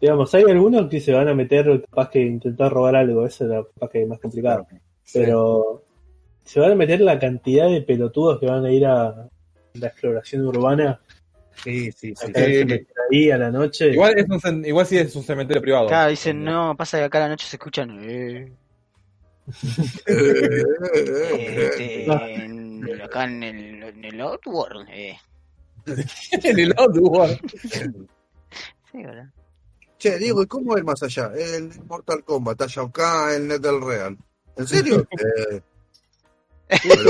Digamos, 0.00 0.34
hay 0.34 0.42
algunos 0.44 0.90
que 0.90 1.00
se 1.00 1.12
van 1.14 1.28
a 1.28 1.34
meter 1.34 1.80
capaz 1.88 2.10
que 2.10 2.20
intentar 2.20 2.70
robar 2.70 2.94
algo, 2.96 3.24
eso 3.24 3.46
era 3.46 3.62
capaz 3.64 3.88
que 3.90 4.04
más 4.04 4.20
complicado. 4.20 4.66
Pero 5.14 5.82
se 6.42 6.60
van 6.60 6.72
a 6.72 6.74
meter 6.74 7.00
la 7.00 7.18
cantidad 7.18 7.70
de 7.70 7.80
pelotudos 7.80 8.38
que 8.38 8.44
van 8.46 8.66
a 8.66 8.70
ir 8.72 8.84
a 8.84 9.30
la 9.74 9.88
exploración 9.88 10.46
urbana 10.46 11.00
Sí, 11.62 11.92
sí, 11.92 12.12
sí. 12.16 12.26
meter 12.26 12.86
ahí 13.10 13.30
a 13.30 13.38
la 13.38 13.48
noche. 13.50 13.90
Igual, 13.90 14.18
es 14.18 14.28
un, 14.28 14.40
cen- 14.40 14.66
igual 14.66 14.86
sí 14.86 14.98
es 14.98 15.14
un 15.14 15.22
cementerio 15.22 15.62
privado. 15.62 15.86
Claro, 15.86 16.10
dicen, 16.10 16.42
no, 16.42 16.76
pasa 16.76 16.98
que 16.98 17.04
acá 17.04 17.18
a 17.18 17.20
la 17.22 17.28
noche 17.28 17.46
se 17.46 17.56
escuchan. 17.56 17.96
eh, 18.02 18.52
este, 20.06 22.04
en- 22.04 23.00
acá 23.02 23.24
en 23.24 23.42
el, 23.44 23.82
en 23.84 24.04
el 24.04 24.20
Outworld. 24.20 24.88
Eh. 24.90 25.16
en 25.86 26.58
el 26.58 26.74
Outworld. 26.76 27.38
Sí, 28.90 29.02
¿verdad? 29.02 29.28
Che, 29.98 30.18
Diego, 30.18 30.42
¿y 30.42 30.46
cómo 30.46 30.76
es 30.76 30.82
más 30.84 31.02
allá? 31.04 31.30
El 31.36 31.70
Mortal 31.86 32.24
Kombat, 32.24 32.66
Shao 32.66 32.90
Kahn, 32.90 33.34
el 33.34 33.48
Net 33.48 33.60
del 33.60 33.80
Real. 33.80 34.18
¿En 34.56 34.66
serio? 34.66 35.06
Eh, 35.50 35.60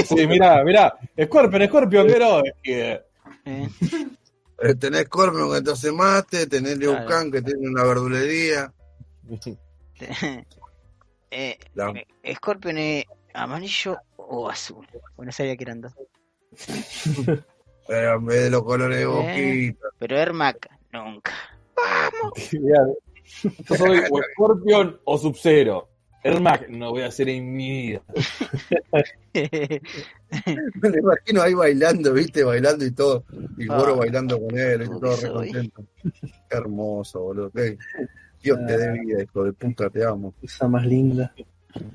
Sí, 0.07 0.27
mira, 0.27 0.63
mira. 0.65 0.95
Scorpion, 1.25 1.67
Scorpion, 1.67 2.07
pero 2.07 2.43
que. 2.63 3.03
Eh, 3.47 4.75
tenés 4.79 5.09
Cormion 5.09 5.53
que 5.53 5.63
te 5.63 5.73
hace 5.73 5.91
mate, 5.93 6.47
tenés 6.47 6.79
Claro. 6.79 7.07
Kang 7.09 7.31
que 7.33 7.43
tiene 7.43 7.69
una 7.69 7.85
verdulería. 7.85 8.73
eh, 11.31 11.59
eh, 12.23 12.35
Scorpion 12.37 12.79
es 12.79 13.05
amarillo 13.35 13.99
o 14.17 14.49
azul. 14.49 14.87
Bueno, 15.17 15.33
sabía 15.33 15.57
que 15.57 15.65
eran 15.65 15.81
dos. 15.81 15.93
eh, 17.89 18.13
en 18.15 18.25
vez 18.27 18.43
de 18.45 18.51
los 18.51 18.63
colores 18.63 18.97
de 18.99 19.03
Eh. 19.03 19.07
boquita. 19.07 19.87
Pero 19.99 20.17
Ermac, 20.19 20.69
nunca. 20.93 21.33
Mira, 22.53 22.79
Yo 23.69 23.75
soy 23.77 23.99
o 24.11 24.21
Scorpion 24.33 25.01
o 25.05 25.19
Sub-Zero. 25.19 25.89
Ermac, 26.25 26.69
no 26.71 26.91
voy 26.91 27.03
a 27.03 27.07
hacer 27.09 27.29
en 27.29 27.55
mi 27.55 27.71
vida. 27.71 28.03
Me 29.35 30.89
lo 30.91 30.99
imagino 30.99 31.43
ahí 31.43 31.55
bailando, 31.55 32.13
¿viste? 32.13 32.43
Bailando 32.45 32.85
y 32.85 32.91
todo. 32.93 33.25
Y 33.59 33.67
Ah. 33.71 33.77
Goro 33.79 33.97
bailando 33.97 34.41
con 34.41 34.57
él. 34.59 34.83
Uy, 34.83 35.01
todo 35.01 35.17
re 35.17 35.17
soy. 35.23 35.53
contento. 35.53 35.85
Qué 36.03 36.57
hermoso, 36.57 37.21
boludo. 37.21 37.51
Qué- 37.51 37.77
Dios 38.43 38.59
te 38.67 38.77
dé 38.77 38.93
vida, 38.93 39.23
hijo 39.23 39.45
de 39.45 39.53
puta, 39.53 39.89
te 39.91 40.05
amo. 40.05 40.35
Esa 40.43 40.69
más 40.69 40.85
linda. 40.87 41.35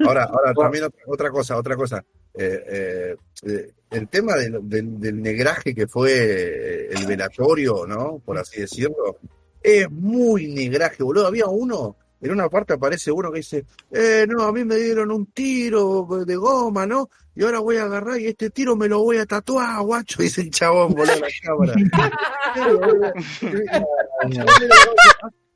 Ahora, 0.05 0.23
ahora 0.25 0.53
también 0.53 0.83
otra, 0.85 1.01
otra 1.07 1.29
cosa, 1.31 1.57
otra 1.57 1.75
cosa. 1.75 2.03
Eh, 2.33 2.63
eh, 2.69 3.15
eh, 3.43 3.71
el 3.91 4.07
tema 4.07 4.35
del, 4.35 4.59
del- 4.69 4.99
del 4.99 5.21
negraje 5.21 5.73
que 5.75 5.87
fue 5.87 6.87
el 6.91 7.05
velatorio, 7.07 7.85
¿no? 7.87 8.21
Por 8.23 8.37
así 8.37 8.61
decirlo, 8.61 9.17
es 9.61 9.89
muy 9.91 10.47
negraje, 10.53 11.01
boludo. 11.03 11.27
Había 11.27 11.47
uno, 11.47 11.95
en 12.21 12.31
una 12.31 12.49
parte 12.49 12.73
aparece 12.73 13.11
uno 13.11 13.31
que 13.31 13.37
dice, 13.37 13.65
eh, 13.91 14.25
no, 14.27 14.43
a 14.43 14.51
mí 14.51 14.65
me 14.65 14.75
dieron 14.75 15.11
un 15.11 15.27
tiro 15.27 16.05
de 16.25 16.35
goma, 16.35 16.85
¿no? 16.85 17.09
Y 17.35 17.43
ahora 17.43 17.59
voy 17.59 17.77
a 17.77 17.83
agarrar 17.83 18.19
y 18.19 18.27
este 18.27 18.49
tiro 18.49 18.75
me 18.75 18.89
lo 18.89 19.01
voy 19.01 19.17
a 19.17 19.25
tatuar, 19.25 19.81
guacho, 19.81 20.21
dice 20.21 20.41
el 20.41 20.51
chabón, 20.51 20.93
boludo, 20.93 21.13
a 21.13 21.19
la 21.19 21.27
cámara. 21.43 21.73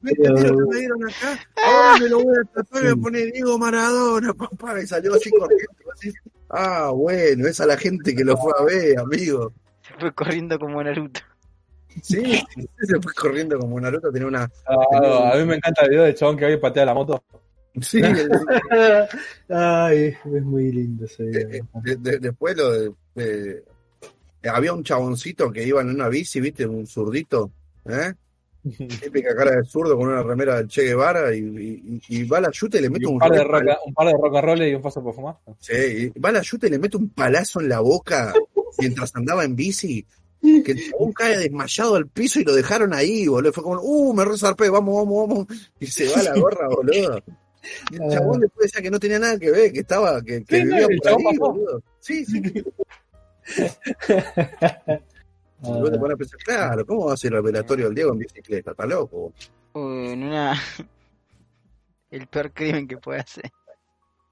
Este 0.05 0.33
tiro 0.33 0.57
que 0.57 0.65
me 0.65 0.79
dieron 0.79 1.09
acá, 1.09 1.39
ahora 1.65 1.97
me 1.99 2.09
lo 2.09 2.23
voy 2.23 2.35
a 2.37 2.43
tatuar 2.53 2.83
y 2.83 2.87
me 2.87 2.95
pone 2.97 3.25
Diego 3.25 3.57
Maradona, 3.57 4.33
papá, 4.33 4.81
y 4.81 4.87
salió 4.87 5.13
así 5.15 5.29
corriendo. 5.29 5.91
así. 5.93 6.11
Ah, 6.49 6.91
bueno, 6.93 7.47
esa 7.47 7.63
es 7.63 7.67
la 7.67 7.77
gente 7.77 8.15
que 8.15 8.23
lo 8.23 8.37
fue 8.37 8.53
a 8.57 8.63
ver, 8.63 8.99
amigo. 8.99 9.53
Se 9.81 9.93
fue 9.99 10.13
corriendo 10.13 10.59
como 10.59 10.83
Naruto. 10.83 11.21
Sí, 12.01 12.23
se 12.79 12.99
fue 13.01 13.13
corriendo 13.13 13.57
como 13.59 13.79
Naruto, 13.79 14.11
tenía 14.11 14.27
una... 14.27 14.49
Ah, 14.65 15.31
a 15.33 15.37
mí 15.37 15.45
me 15.45 15.55
encanta 15.55 15.83
el 15.83 15.89
video 15.91 16.03
del 16.03 16.15
chabón 16.15 16.37
que 16.37 16.45
hoy 16.45 16.57
patea 16.57 16.85
la 16.85 16.93
moto. 16.93 17.23
Sí, 17.81 18.01
Ay, 19.49 20.15
es 20.25 20.43
muy 20.43 20.71
lindo 20.71 21.05
ese 21.05 21.23
Eh, 21.23 21.45
video. 21.45 21.67
de- 21.83 21.95
de- 21.97 22.19
después 22.19 22.55
lo 22.57 22.71
de, 22.71 22.91
de- 23.15 23.63
había 24.49 24.73
un 24.73 24.83
chaboncito 24.83 25.51
que 25.51 25.65
iba 25.65 25.81
en 25.81 25.89
una 25.89 26.09
bici, 26.09 26.39
viste, 26.39 26.65
un 26.65 26.85
zurdito, 26.87 27.51
¿eh? 27.85 28.13
Típica 29.01 29.35
cara 29.35 29.51
de 29.57 29.63
zurdo 29.65 29.97
con 29.97 30.07
una 30.07 30.23
remera 30.23 30.55
del 30.57 30.67
Che 30.67 30.83
Guevara 30.83 31.35
y, 31.35 31.39
y- 31.39 32.01
y 32.09 32.23
va 32.25 32.37
a 32.37 32.41
la 32.41 32.51
yuta 32.51 32.77
y 32.77 32.81
le 32.81 32.87
Y 32.87 32.89
mete 32.91 33.07
un 33.07 33.13
un, 33.13 33.19
par 33.19 33.31
de 33.31 33.39
pal- 33.43 33.77
un 33.85 33.93
par 33.93 34.07
de 34.07 34.13
rock 34.13 34.35
and 34.37 34.45
roll 34.45 34.61
y 34.63 34.73
un 34.75 34.81
paso 34.81 35.03
por 35.03 35.13
fumar. 35.13 35.35
sí, 35.59 36.11
y 36.15 36.19
va 36.19 36.29
a 36.29 36.33
la 36.33 36.41
yuta 36.41 36.67
y 36.67 36.69
le 36.69 36.79
mete 36.79 36.95
un 36.97 37.09
palazo 37.09 37.59
en 37.59 37.69
la 37.69 37.79
boca 37.81 38.33
mientras 38.77 39.13
andaba 39.15 39.43
en 39.43 39.55
bici. 39.55 40.05
Que 40.43 40.73
el 40.73 40.89
chabón 40.91 41.13
cae 41.13 41.37
desmayado 41.37 41.95
al 41.95 42.07
piso 42.07 42.41
y 42.41 42.43
lo 42.43 42.53
dejaron 42.53 42.93
ahí, 42.93 43.27
boludo. 43.27 43.53
Fue 43.53 43.63
como, 43.63 43.79
uh, 43.81 44.13
me 44.13 44.25
resarpé, 44.25 44.69
vamos, 44.69 44.95
vamos, 44.95 45.29
vamos. 45.29 45.47
Y 45.79 45.87
se 45.87 46.09
va 46.09 46.21
la 46.21 46.35
gorra, 46.35 46.67
boludo. 46.67 47.23
Y 47.91 47.95
el 47.95 48.11
chabón 48.11 48.41
después 48.41 48.65
decía 48.65 48.81
que 48.81 48.91
no 48.91 48.99
tenía 48.99 49.19
nada 49.19 49.39
que 49.39 49.49
ver, 49.49 49.71
que 49.71 49.79
estaba, 49.79 50.21
que, 50.21 50.43
que 50.43 50.57
Sí, 50.57 50.63
no, 50.65 50.75
vivía 50.75 50.87
el 50.89 50.97
por 50.97 51.07
ahí, 51.09 51.37
boludo. 51.37 51.81
Sí, 51.99 52.25
sí. 52.25 52.41
Te 55.63 55.97
pones 55.97 56.13
a 56.13 56.17
pensar, 56.17 56.39
claro, 56.43 56.85
¿cómo 56.85 57.05
va 57.05 57.13
a 57.13 57.17
ser 57.17 57.33
el 57.33 57.41
velatorio 57.41 57.85
del 57.85 57.95
Diego 57.95 58.11
en 58.11 58.19
bicicleta? 58.19 58.71
¿Está 58.71 58.85
loco? 58.85 59.31
Uy, 59.73 60.09
en 60.09 60.23
una. 60.23 60.61
El 62.11 62.27
peor 62.27 62.51
crimen 62.51 62.87
que 62.87 62.97
puede 62.97 63.21
hacer. 63.21 63.49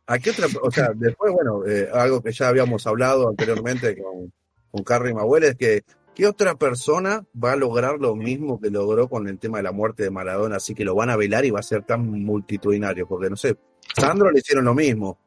¿A 0.06 0.20
qué 0.20 0.32
otra, 0.32 0.48
o 0.62 0.70
sea, 0.70 0.92
después, 0.94 1.32
bueno, 1.32 1.66
eh, 1.66 1.90
algo 1.92 2.22
que 2.22 2.32
ya 2.32 2.50
habíamos 2.50 2.86
hablado 2.86 3.30
anteriormente 3.30 4.00
con, 4.00 4.32
con 4.70 4.84
Carrie 4.84 5.14
Mahuel 5.14 5.46
es 5.46 5.56
que, 5.56 5.84
¿qué 6.16 6.28
otra 6.28 6.56
persona 6.56 7.24
va 7.42 7.54
a 7.54 7.56
lograr 7.56 7.96
lo 8.00 8.16
mismo 8.16 8.60
que 8.60 8.70
logró 8.70 9.08
con 9.08 9.28
el 9.28 9.40
tema 9.40 9.58
de 9.58 9.64
la 9.64 9.72
muerte 9.72 10.04
de 10.04 10.12
Maradona? 10.12 10.58
Así 10.58 10.74
que 10.76 10.86
lo 10.86 10.96
van 10.96 11.10
a 11.10 11.16
velar 11.16 11.46
y 11.46 11.52
va 11.52 11.60
a 11.60 11.64
ser 11.64 11.84
tan 11.84 12.10
multitudinario, 12.10 13.08
porque 13.08 13.30
no 13.30 13.36
sé, 13.36 13.56
Sandro 13.96 14.32
le 14.32 14.40
hicieron 14.40 14.66
lo 14.66 14.74
mismo. 14.74 15.18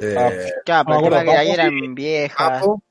Eh, 0.00 0.14
Ah, 0.16 0.30
Claro, 0.64 0.84
No 0.90 1.00
pero 1.02 1.16
acuerdo, 1.16 1.24
que 1.32 1.36
ahí 1.36 1.48
Papo, 1.48 1.60
eran 1.60 1.94
viejas. 1.94 2.50
Papo, 2.50 2.82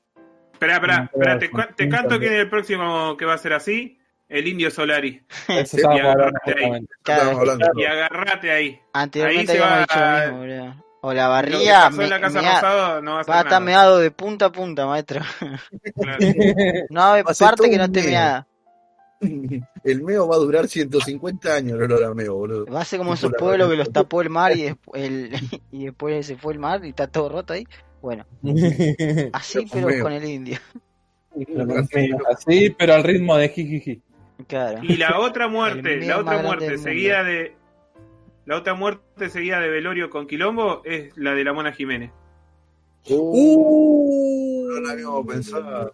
Espera, 0.52 0.74
espera, 0.76 1.08
espera, 1.40 1.68
te, 1.76 1.88
canto 1.88 2.18
quién 2.18 2.32
es 2.32 2.40
el 2.40 2.50
próximo 2.50 3.16
que 3.16 3.24
va 3.24 3.34
a 3.34 3.38
ser 3.38 3.52
así. 3.52 3.94
El 4.28 4.46
Indio 4.46 4.70
Solari. 4.70 5.22
Eso 5.48 5.78
y 5.78 5.98
agarrate 5.98 6.54
ahí. 6.64 6.86
Claro. 7.02 7.56
Y 7.76 7.84
agarrate 7.84 8.50
ahí. 8.50 8.80
anteriormente 8.92 9.52
Ahí 9.52 9.58
se 9.58 9.62
va- 9.64 9.80
dicho 9.80 9.98
lo 9.98 10.20
mismo, 10.20 10.38
boludo. 10.38 10.84
O 11.00 11.12
la 11.12 11.28
barría. 11.28 11.90
me- 11.90 12.08
la 12.08 12.20
Casa 12.20 12.40
mea- 12.42 12.54
Rosado 12.54 13.02
no 13.02 13.14
va 13.14 13.20
a 13.20 13.24
ser 13.24 13.32
va 13.34 13.38
a 13.38 13.42
estar 13.42 13.62
meado 13.62 13.98
de 13.98 14.10
punta 14.10 14.46
a 14.46 14.52
punta, 14.52 14.86
maestro. 14.86 15.20
Claro. 15.94 16.18
No 16.90 17.04
hay 17.12 17.22
parte 17.22 17.70
que 17.70 17.76
no 17.78 17.84
esté 17.84 18.02
meada. 18.02 18.46
El 19.84 20.02
meo 20.02 20.28
va 20.28 20.36
a 20.36 20.38
durar 20.38 20.68
150 20.68 21.52
años 21.52 21.72
el 21.76 21.82
olor 21.82 22.04
a 22.04 22.14
meo, 22.14 22.34
boludo. 22.36 22.66
Va 22.66 22.82
a 22.82 22.84
ser 22.84 22.98
como 23.00 23.14
esos 23.14 23.32
pueblos 23.32 23.68
que 23.68 23.76
los 23.76 23.92
tapó 23.92 24.22
el 24.22 24.30
mar 24.30 24.56
y, 24.56 24.68
despu- 24.68 24.94
el, 24.94 25.32
y 25.72 25.86
después 25.86 26.24
se 26.26 26.36
fue 26.36 26.52
el 26.52 26.60
mar 26.60 26.84
y 26.84 26.90
está 26.90 27.08
todo 27.08 27.28
roto 27.28 27.52
ahí. 27.52 27.66
Bueno, 28.00 28.24
así 29.32 29.66
Pero 29.72 29.88
con 30.02 30.12
el 30.12 30.24
indio. 30.24 30.58
Así, 32.30 32.70
pero 32.78 32.94
al 32.94 33.02
ritmo 33.04 33.36
de 33.36 33.48
jijiji. 33.48 34.02
Claro. 34.46 34.80
Y 34.82 34.96
la 34.96 35.18
otra 35.18 35.48
muerte, 35.48 35.96
la 36.06 36.18
otra 36.18 36.38
muerte 36.42 36.78
seguida 36.78 37.24
de. 37.24 37.56
La 38.48 38.56
otra 38.56 38.72
muerte 38.72 39.28
seguida 39.28 39.60
de 39.60 39.68
Velorio 39.68 40.08
con 40.08 40.26
Quilombo 40.26 40.80
es 40.86 41.14
la 41.18 41.34
de 41.34 41.44
la 41.44 41.52
Mona 41.52 41.70
Jiménez. 41.72 42.10
Uh, 43.10 44.68
no 44.72 44.80
la 44.80 44.92
habíamos 44.92 45.26
pensado. 45.26 45.92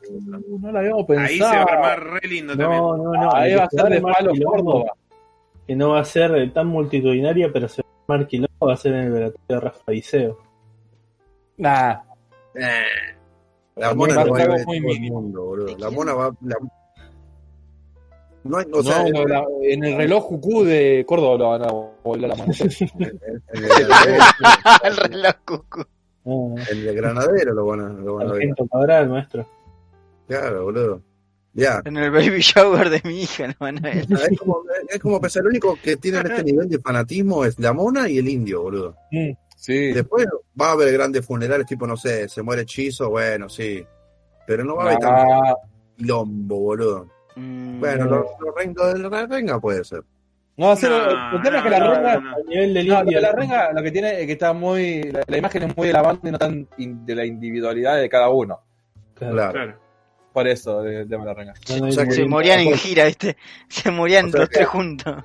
No 0.61 0.71
la 0.71 0.79
habíamos 0.79 1.05
pensado. 1.05 1.27
Ahí 1.29 1.37
se 1.39 1.43
va 1.45 1.51
a 1.63 1.75
armar 1.75 2.03
re 2.23 2.29
lindo 2.29 2.57
también. 2.57 2.81
No, 2.81 2.97
no, 2.97 3.13
no. 3.13 3.35
Ahí 3.35 3.55
va 3.57 3.65
a 3.65 3.71
ser 3.71 3.85
de 3.89 4.01
palo 4.01 4.33
Córdoba. 4.45 4.93
Que 5.67 5.75
no 5.75 5.91
va 5.91 6.01
a 6.01 6.05
ser 6.05 6.33
eh, 6.37 6.49
tan 6.51 6.69
multitudinaria, 6.69 7.51
pero 7.53 7.67
se 7.69 7.83
va 7.83 7.89
a 7.89 8.13
armar 8.13 8.29
quilombo, 8.29 8.67
va 8.69 8.75
a 8.75 8.77
ser 8.77 8.93
en 8.95 9.01
el 9.01 9.11
velatorio 9.13 9.45
de 9.49 9.61
Rafa 9.61 9.91
Diceo. 9.93 10.39
Nah, 11.57 11.97
Eh, 12.55 12.85
La 13.77 13.95
mona 13.95 14.15
va 14.15 14.23
a 14.23 14.65
muy 14.65 14.77
el 14.77 14.83
mínimo. 14.85 15.21
mundo, 15.23 15.45
boludo. 15.45 15.67
¿De 15.75 15.79
La 15.79 15.91
mona 15.91 16.15
va. 16.15 16.31
la- 16.43 16.57
No 18.45 18.59
hay, 18.59 18.67
o 18.73 18.83
sea, 18.83 19.03
no, 19.05 19.11
no, 19.11 19.27
la- 19.27 19.45
en 19.63 19.85
el 19.85 19.97
reloj 19.97 20.25
Jucú 20.25 20.65
de 20.65 21.05
Córdoba 21.07 21.39
lo 21.39 21.49
van 21.51 21.63
a 21.63 21.73
volver 22.03 22.27
a 22.27 22.29
la 22.29 22.37
mano. 22.37 22.53
el, 22.61 23.65
el- 23.65 23.71
El 24.85 24.97
reloj 25.11 25.35
cucu. 25.45 25.81
Ah, 26.27 26.63
el 26.71 26.85
de 26.85 26.95
Granadero 26.95 27.55
lo 27.55 27.67
van 27.67 27.81
a, 27.81 27.89
lo 27.89 28.15
van 28.17 28.29
a 28.29 28.33
ver. 28.33 28.49
Cabral, 28.71 29.09
maestro. 29.09 29.47
Claro, 30.29 30.65
boludo. 30.65 31.03
Ya. 31.53 31.81
En 31.85 31.97
el 31.97 32.11
baby 32.11 32.41
shower 32.41 32.91
de 32.91 33.01
mi 33.05 33.23
hija, 33.23 33.47
no 33.49 33.55
van 33.61 33.79
a 33.79 33.83
ver. 33.91 34.07
Es 34.11 34.39
como, 34.39 34.63
es 34.89 34.99
como 35.01 35.21
pensar, 35.21 35.43
el 35.43 35.49
único 35.49 35.79
que 35.83 35.97
tiene 35.97 36.19
este 36.19 36.43
nivel 36.43 36.69
de 36.69 36.79
fanatismo 36.81 37.45
es 37.45 37.59
la 37.61 37.73
mona 37.73 38.09
y 38.09 38.19
el 38.19 38.29
indio, 38.29 38.63
boludo. 38.63 38.97
Sí. 39.57 39.93
Después 39.93 40.27
va 40.61 40.69
a 40.69 40.73
haber 40.73 40.93
grandes 40.93 41.25
funerales, 41.25 41.67
tipo, 41.67 41.87
no 41.87 41.97
sé, 41.97 42.29
se 42.29 42.43
muere 42.43 42.63
hechizo, 42.63 43.09
bueno, 43.11 43.49
sí. 43.49 43.85
Pero 44.47 44.65
no 44.65 44.77
va 44.77 44.83
a 44.83 44.87
haber 44.89 44.99
tanto 44.99 45.33
Ah, 45.33 45.55
quilombo, 45.97 46.57
boludo. 46.59 47.09
Mm, 47.37 47.81
Bueno, 47.81 48.05
los, 48.07 48.25
los 48.41 48.55
reinos 48.55 48.93
del 48.95 49.11
la 49.11 49.27
renga 49.27 49.61
puede 49.61 49.83
ser. 49.85 50.03
no, 50.57 50.67
va 50.69 50.73
a 50.73 50.77
ser- 50.77 50.91
No, 50.91 51.37
el 51.37 51.43
tema 51.43 51.57
es 51.59 51.63
que 51.65 51.71
la 51.71 51.79
no, 51.81 51.95
renga. 51.95 52.21
no. 52.21 52.35
Al 52.37 52.45
nivel 52.47 52.77
indio. 52.77 53.21
la 53.21 53.33
renga 53.33 53.73
lo 53.73 53.83
que 53.83 53.91
tiene 53.91 54.21
es 54.21 54.27
que 54.27 54.33
está 54.33 54.53
muy. 54.53 55.03
La, 55.11 55.23
la 55.27 55.37
imagen 55.39 55.63
es 55.65 55.77
muy 55.77 55.87
de 55.89 55.93
la 55.93 56.03
banda 56.03 56.29
y 56.29 56.33
no 56.33 56.39
tan 56.39 56.69
in- 56.79 57.05
de 57.05 57.15
la 57.15 57.25
individualidad 57.25 57.97
de 57.97 58.09
cada 58.09 58.29
uno. 58.31 58.61
Claro. 59.15 59.53
Claro. 59.53 59.79
Por 60.33 60.49
eso, 60.49 60.85
el 60.85 61.09
tema 61.09 61.23
de 61.25 61.29
la 61.29 61.35
renga. 61.35 61.55
No, 61.71 61.77
no 61.79 61.85
hay 61.87 61.91
O 61.91 61.95
sea 61.95 62.05
que- 62.07 62.11
se 62.13 62.25
morían 62.27 62.61
en 62.61 62.75
gira, 62.75 63.05
¿viste? 63.07 63.37
Se 63.69 63.91
morían 63.91 64.27
O 64.27 64.31
sea 64.31 64.41
los 64.41 64.51
tres 64.51 64.67
juntos. 64.69 65.17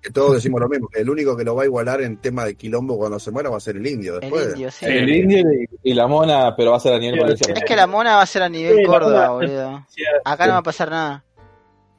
Que 0.00 0.10
todos 0.10 0.34
decimos 0.34 0.60
lo 0.60 0.68
mismo, 0.68 0.88
que 0.88 1.00
el 1.00 1.08
único 1.08 1.36
que 1.36 1.44
lo 1.44 1.54
va 1.54 1.62
a 1.62 1.66
igualar 1.66 2.00
en 2.02 2.16
tema 2.16 2.44
de 2.44 2.56
quilombo 2.56 2.98
cuando 2.98 3.20
se 3.20 3.30
muera 3.30 3.50
va 3.50 3.58
a 3.58 3.60
ser 3.60 3.76
el 3.76 3.86
indio 3.86 4.14
El 4.16 4.20
después. 4.22 4.48
indio, 4.48 4.68
sí. 4.72 4.84
El 4.86 5.08
indio 5.14 5.38
y, 5.52 5.90
y 5.90 5.94
la 5.94 6.08
mona, 6.08 6.56
pero 6.56 6.72
va 6.72 6.78
a 6.78 6.80
ser 6.80 6.94
a 6.94 6.98
nivel 6.98 7.38
Sí. 7.38 7.52
Es 7.54 7.62
que 7.62 7.76
la 7.76 7.86
mona 7.86 8.16
va 8.16 8.22
a 8.22 8.26
ser 8.26 8.42
a 8.42 8.48
nivel 8.48 8.78
Sí, 8.78 8.82
Córdoba, 8.84 9.28
boludo. 9.28 9.86
Sí, 9.88 10.02
Acá 10.24 10.46
no 10.48 10.54
va 10.54 10.58
a 10.58 10.62
pasar 10.64 10.90
nada. 10.90 11.24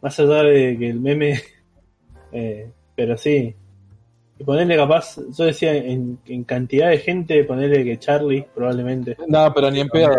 Más 0.04 0.20
allá 0.20 0.44
de 0.44 0.78
que 0.78 0.90
el 0.90 1.00
meme. 1.00 1.40
eh, 2.32 2.70
pero 2.96 3.18
sí. 3.18 3.56
Y 4.38 4.44
ponerle 4.44 4.76
capaz. 4.76 5.18
Yo 5.36 5.46
decía 5.46 5.74
en, 5.76 6.20
en 6.26 6.44
cantidad 6.44 6.90
de 6.90 6.98
gente, 7.00 7.44
ponerle 7.46 7.84
que 7.84 7.98
Charlie, 7.98 8.46
probablemente. 8.54 9.16
No, 9.28 9.52
pero 9.54 9.72
ni 9.72 9.80
en 9.80 9.90
pedo. 9.90 10.12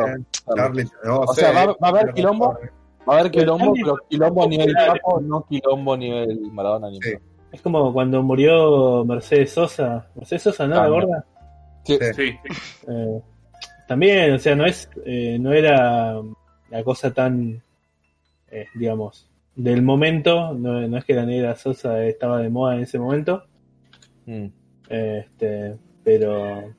Charlie, 0.56 0.85
no 1.05 1.20
O 1.20 1.35
sé. 1.35 1.43
sea, 1.43 1.52
va- 1.52 1.66
va 1.82 1.89
a 1.89 1.89
haber 1.89 2.12
quilombo. 2.15 2.59
Va 3.09 3.16
a 3.16 3.19
haber 3.20 3.31
quilombo, 3.31 3.73
Pero 3.74 3.85
pero 3.85 4.09
quilombo 4.09 4.44
a 4.44 4.48
nivel. 4.48 4.74
Papo, 4.74 5.20
no 5.20 5.44
quilombo 5.47 5.93
a 5.94 5.97
nivel 5.98 6.40
Maradona 6.51 6.89
ni 6.90 6.97
en 6.97 7.02
Sí. 7.02 7.11
pedo. 7.11 7.23
Es 7.52 7.61
como 7.62 7.93
cuando 7.93 8.23
murió 8.23 9.05
Mercedes 9.05 9.52
Sosa. 9.52 10.09
Mercedes 10.16 10.43
Sosa, 10.43 10.66
¿no? 10.66 10.77
¿La 10.77 10.89
gorda? 10.89 11.24
Sí. 11.85 11.98
Sí. 12.01 12.12
Sí. 12.15 12.31
Eh, 12.89 13.20
también, 13.86 14.32
o 14.32 14.39
sea, 14.39 14.55
no 14.56 14.65
es 14.65 14.89
eh, 15.05 15.36
no 15.39 15.52
era 15.52 16.15
la 16.70 16.82
cosa 16.82 17.12
tan, 17.12 17.62
eh, 18.51 18.66
digamos, 18.74 19.28
del 19.56 19.82
momento. 19.82 20.55
No, 20.55 20.86
no 20.89 20.98
es 20.98 21.05
que 21.05 21.14
la 21.14 21.26
negra 21.26 21.56
Sosa 21.56 22.05
estaba 22.05 22.40
de 22.40 22.48
moda 22.51 22.76
en 22.76 22.82
ese 22.82 22.98
momento. 22.98 23.44
Mm. 24.26 24.47
Este, 24.89 25.76
pero 26.02 26.74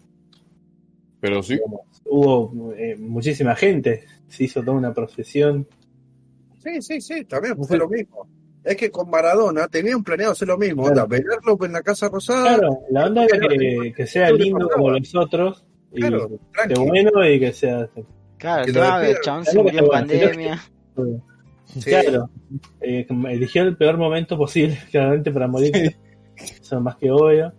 Pero 1.20 1.42
sí. 1.44 1.54
digamos, 1.56 1.82
hubo 2.06 2.74
eh, 2.74 2.96
muchísima 2.98 3.56
gente. 3.56 4.04
Se 4.28 4.44
hizo 4.46 4.62
toda 4.62 4.78
una 4.78 4.94
procesión. 4.94 5.68
Sí, 6.60 6.82
sí, 6.82 7.02
sí, 7.02 7.26
también 7.26 7.56
fue 7.64 7.78
lo 7.78 7.88
mismo. 7.88 8.28
Es 8.64 8.76
que 8.76 8.90
con 8.90 9.10
Maradona 9.10 9.68
tenían 9.68 10.04
planeado 10.04 10.32
hacer 10.34 10.48
lo 10.48 10.58
mismo, 10.58 10.84
Claro. 10.86 11.04
onda, 11.04 11.18
velarlo 11.18 11.58
en 11.66 11.72
la 11.74 11.84
Casa 11.84 12.10
Rosada, 12.10 12.58
Claro, 12.58 12.80
la 12.90 13.06
onda 13.06 13.26
era 13.26 13.48
que, 13.48 13.94
que 13.96 14.08
sea 14.08 14.32
lindo 14.32 14.68
como 14.70 14.90
los 14.90 15.14
otros. 15.16 15.64
Y 15.92 16.00
claro, 16.02 16.30
que 16.68 16.74
bueno 16.80 17.26
y 17.30 17.40
que 17.40 17.54
sea. 17.54 17.88
Claro, 18.38 18.66
Que 18.66 19.12
el 19.12 19.22
chabón 19.22 19.46
se 19.46 19.58
murió 19.62 19.80
en 19.82 19.86
bueno, 19.86 20.08
sino 20.08 20.20
que- 20.20 20.26
pandemia. 20.28 20.62
Sí. 21.66 21.90
Claro, 21.90 22.30
eh, 22.82 23.06
eligió 23.30 23.64
el 23.64 23.76
peor 23.78 23.98
momento 23.98 24.38
posible, 24.38 24.78
claramente, 24.92 25.32
para 25.32 25.48
morir. 25.48 25.96
Eso 26.38 26.76
es 26.78 26.82
más 26.82 26.96
que 26.98 27.12
obvio. 27.12 27.52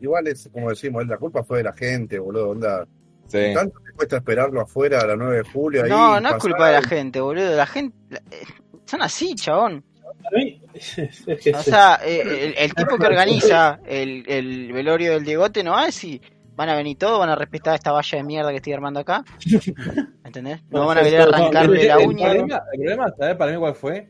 Igual 0.00 0.28
es 0.28 0.48
como 0.52 0.70
decimos, 0.70 1.06
la 1.06 1.16
culpa 1.18 1.42
fue 1.42 1.58
de 1.58 1.64
la 1.64 1.72
gente, 1.72 2.18
boludo, 2.18 2.50
onda. 2.50 2.86
Sí. 3.26 3.38
Tanto 3.54 3.78
te 3.84 3.92
cuesta 3.92 4.16
esperarlo 4.18 4.60
afuera 4.60 5.00
a 5.00 5.06
la 5.06 5.16
9 5.16 5.36
de 5.38 5.42
julio. 5.42 5.84
ahí, 5.84 5.90
No, 5.90 6.18
no 6.20 6.28
es 6.30 6.34
culpa 6.36 6.68
de 6.68 6.72
la 6.74 6.82
gente, 6.82 7.20
boludo. 7.20 7.54
La 7.56 7.66
gente. 7.66 7.96
la- 8.08 8.18
eh, 8.30 8.44
son 8.86 9.02
así, 9.02 9.34
chabón. 9.34 9.84
Para 10.22 10.36
mí, 10.38 10.62
es 10.74 10.94
que 11.42 11.50
O 11.54 11.62
se- 11.62 11.70
sea, 11.70 12.00
eh, 12.04 12.22
el, 12.22 12.54
el 12.56 12.74
tipo 12.74 12.96
que 12.96 13.06
organiza 13.06 13.80
el, 13.86 14.24
el 14.28 14.72
velorio 14.72 15.12
del 15.12 15.24
Diegote 15.24 15.62
no 15.62 15.72
va 15.72 15.82
a 15.82 15.86
decir, 15.86 16.20
van 16.58 16.68
a 16.70 16.74
venir 16.74 16.98
todos, 16.98 17.20
van 17.20 17.30
a 17.30 17.36
respetar 17.36 17.76
esta 17.76 17.92
valla 17.92 18.18
de 18.18 18.24
mierda 18.24 18.50
que 18.50 18.56
estoy 18.56 18.72
armando 18.72 18.98
acá. 18.98 19.24
¿Entendés? 20.24 20.60
No 20.70 20.86
van 20.86 20.98
a 20.98 21.02
venir 21.02 21.20
a 21.20 21.22
arrancarle 21.22 21.84
la 21.84 21.94
el, 21.94 22.08
uña. 22.08 22.24
problema, 22.30 22.62
el 22.72 22.80
problema, 22.80 23.14
¿sabes 23.16 23.36
para 23.36 23.52
mí 23.52 23.58
cuál 23.58 23.74
fue? 23.76 24.08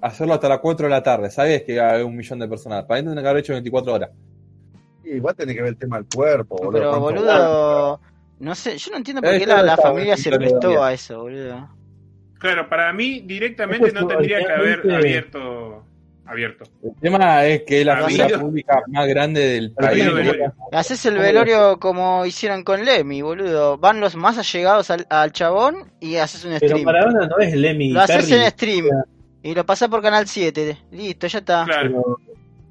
Hacerlo 0.00 0.32
hasta 0.32 0.48
las 0.48 0.60
4 0.60 0.86
de 0.86 0.90
la 0.90 1.02
tarde. 1.02 1.30
Sabes 1.30 1.64
que 1.64 1.78
hay 1.78 2.02
un 2.02 2.16
millón 2.16 2.38
de 2.38 2.48
personas. 2.48 2.84
Para 2.86 3.02
mí 3.02 3.04
tendrían 3.04 3.24
que 3.24 3.28
haber 3.28 3.40
hecho 3.42 3.52
24 3.52 3.92
horas. 3.92 4.10
Igual 5.04 5.36
tiene 5.36 5.54
que 5.54 5.60
ver 5.60 5.68
el 5.68 5.76
tema 5.76 5.98
del 5.98 6.06
cuerpo, 6.12 6.56
boludo. 6.56 6.72
Pero, 6.72 6.98
boludo, 6.98 8.00
no 8.38 8.54
sé, 8.54 8.78
yo 8.78 8.90
no 8.90 8.96
entiendo 8.96 9.20
por 9.20 9.38
qué 9.38 9.46
la, 9.46 9.76
familia 9.76 10.16
se 10.16 10.30
prestó 10.30 10.82
a 10.82 10.94
eso, 10.94 11.20
boludo. 11.20 11.68
Claro, 12.38 12.70
para 12.70 12.90
mí 12.94 13.20
directamente 13.20 13.92
no 13.92 14.06
tendría 14.06 14.38
que 14.38 14.50
haber 14.50 14.90
abierto. 14.90 15.84
Abierto. 16.32 16.64
El 16.82 16.94
tema 17.00 17.44
es 17.44 17.62
que 17.62 17.80
es 17.80 17.86
la 17.86 18.06
figura 18.08 18.38
pública 18.38 18.82
más 18.88 19.06
grande 19.06 19.40
del 19.48 19.72
país. 19.72 20.04
Haces 20.72 21.04
el 21.06 21.18
velorio 21.18 21.78
como 21.78 22.24
hicieron 22.24 22.64
con 22.64 22.84
Lemmy, 22.84 23.20
boludo. 23.20 23.76
Van 23.76 24.00
los 24.00 24.16
más 24.16 24.38
allegados 24.38 24.90
al, 24.90 25.06
al 25.10 25.30
chabón 25.32 25.92
y 26.00 26.16
haces 26.16 26.44
un 26.46 26.52
pero 26.58 26.68
stream. 26.68 26.84
Maradona 26.84 27.26
no 27.26 27.38
es 27.38 27.54
Lemmy. 27.54 27.90
Lo 27.90 28.00
haces 28.00 28.30
en 28.32 28.50
stream 28.50 28.86
y 29.42 29.54
lo 29.54 29.66
pasás 29.66 29.88
por 29.90 30.00
Canal 30.00 30.26
7. 30.26 30.78
Listo, 30.92 31.26
ya 31.26 31.38
está. 31.40 31.64
Claro. 31.66 31.90
pero 31.90 32.16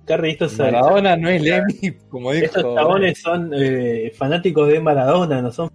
Carrie, 0.06 0.32
estos, 0.32 0.58
Maradona 0.58 1.16
no 1.16 1.30
es 1.30 1.42
Lemmy, 1.44 1.92
como 2.10 2.32
dijo. 2.32 2.46
estos 2.46 2.64
chabones 2.76 3.22
son 3.22 3.52
eh, 3.56 4.12
fanáticos 4.18 4.68
de 4.70 4.80
Maradona, 4.80 5.42
no 5.42 5.52
son 5.52 5.70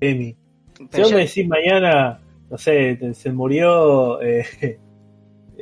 Lemmy. 0.00 0.36
Si 0.76 0.86
Pero 0.90 1.02
vos 1.04 1.10
ya- 1.10 1.16
me 1.16 1.22
decís 1.24 1.46
mañana, 1.46 2.20
no 2.50 2.58
sé, 2.58 2.98
se 3.14 3.30
murió 3.32 4.20
eh, 4.20 4.80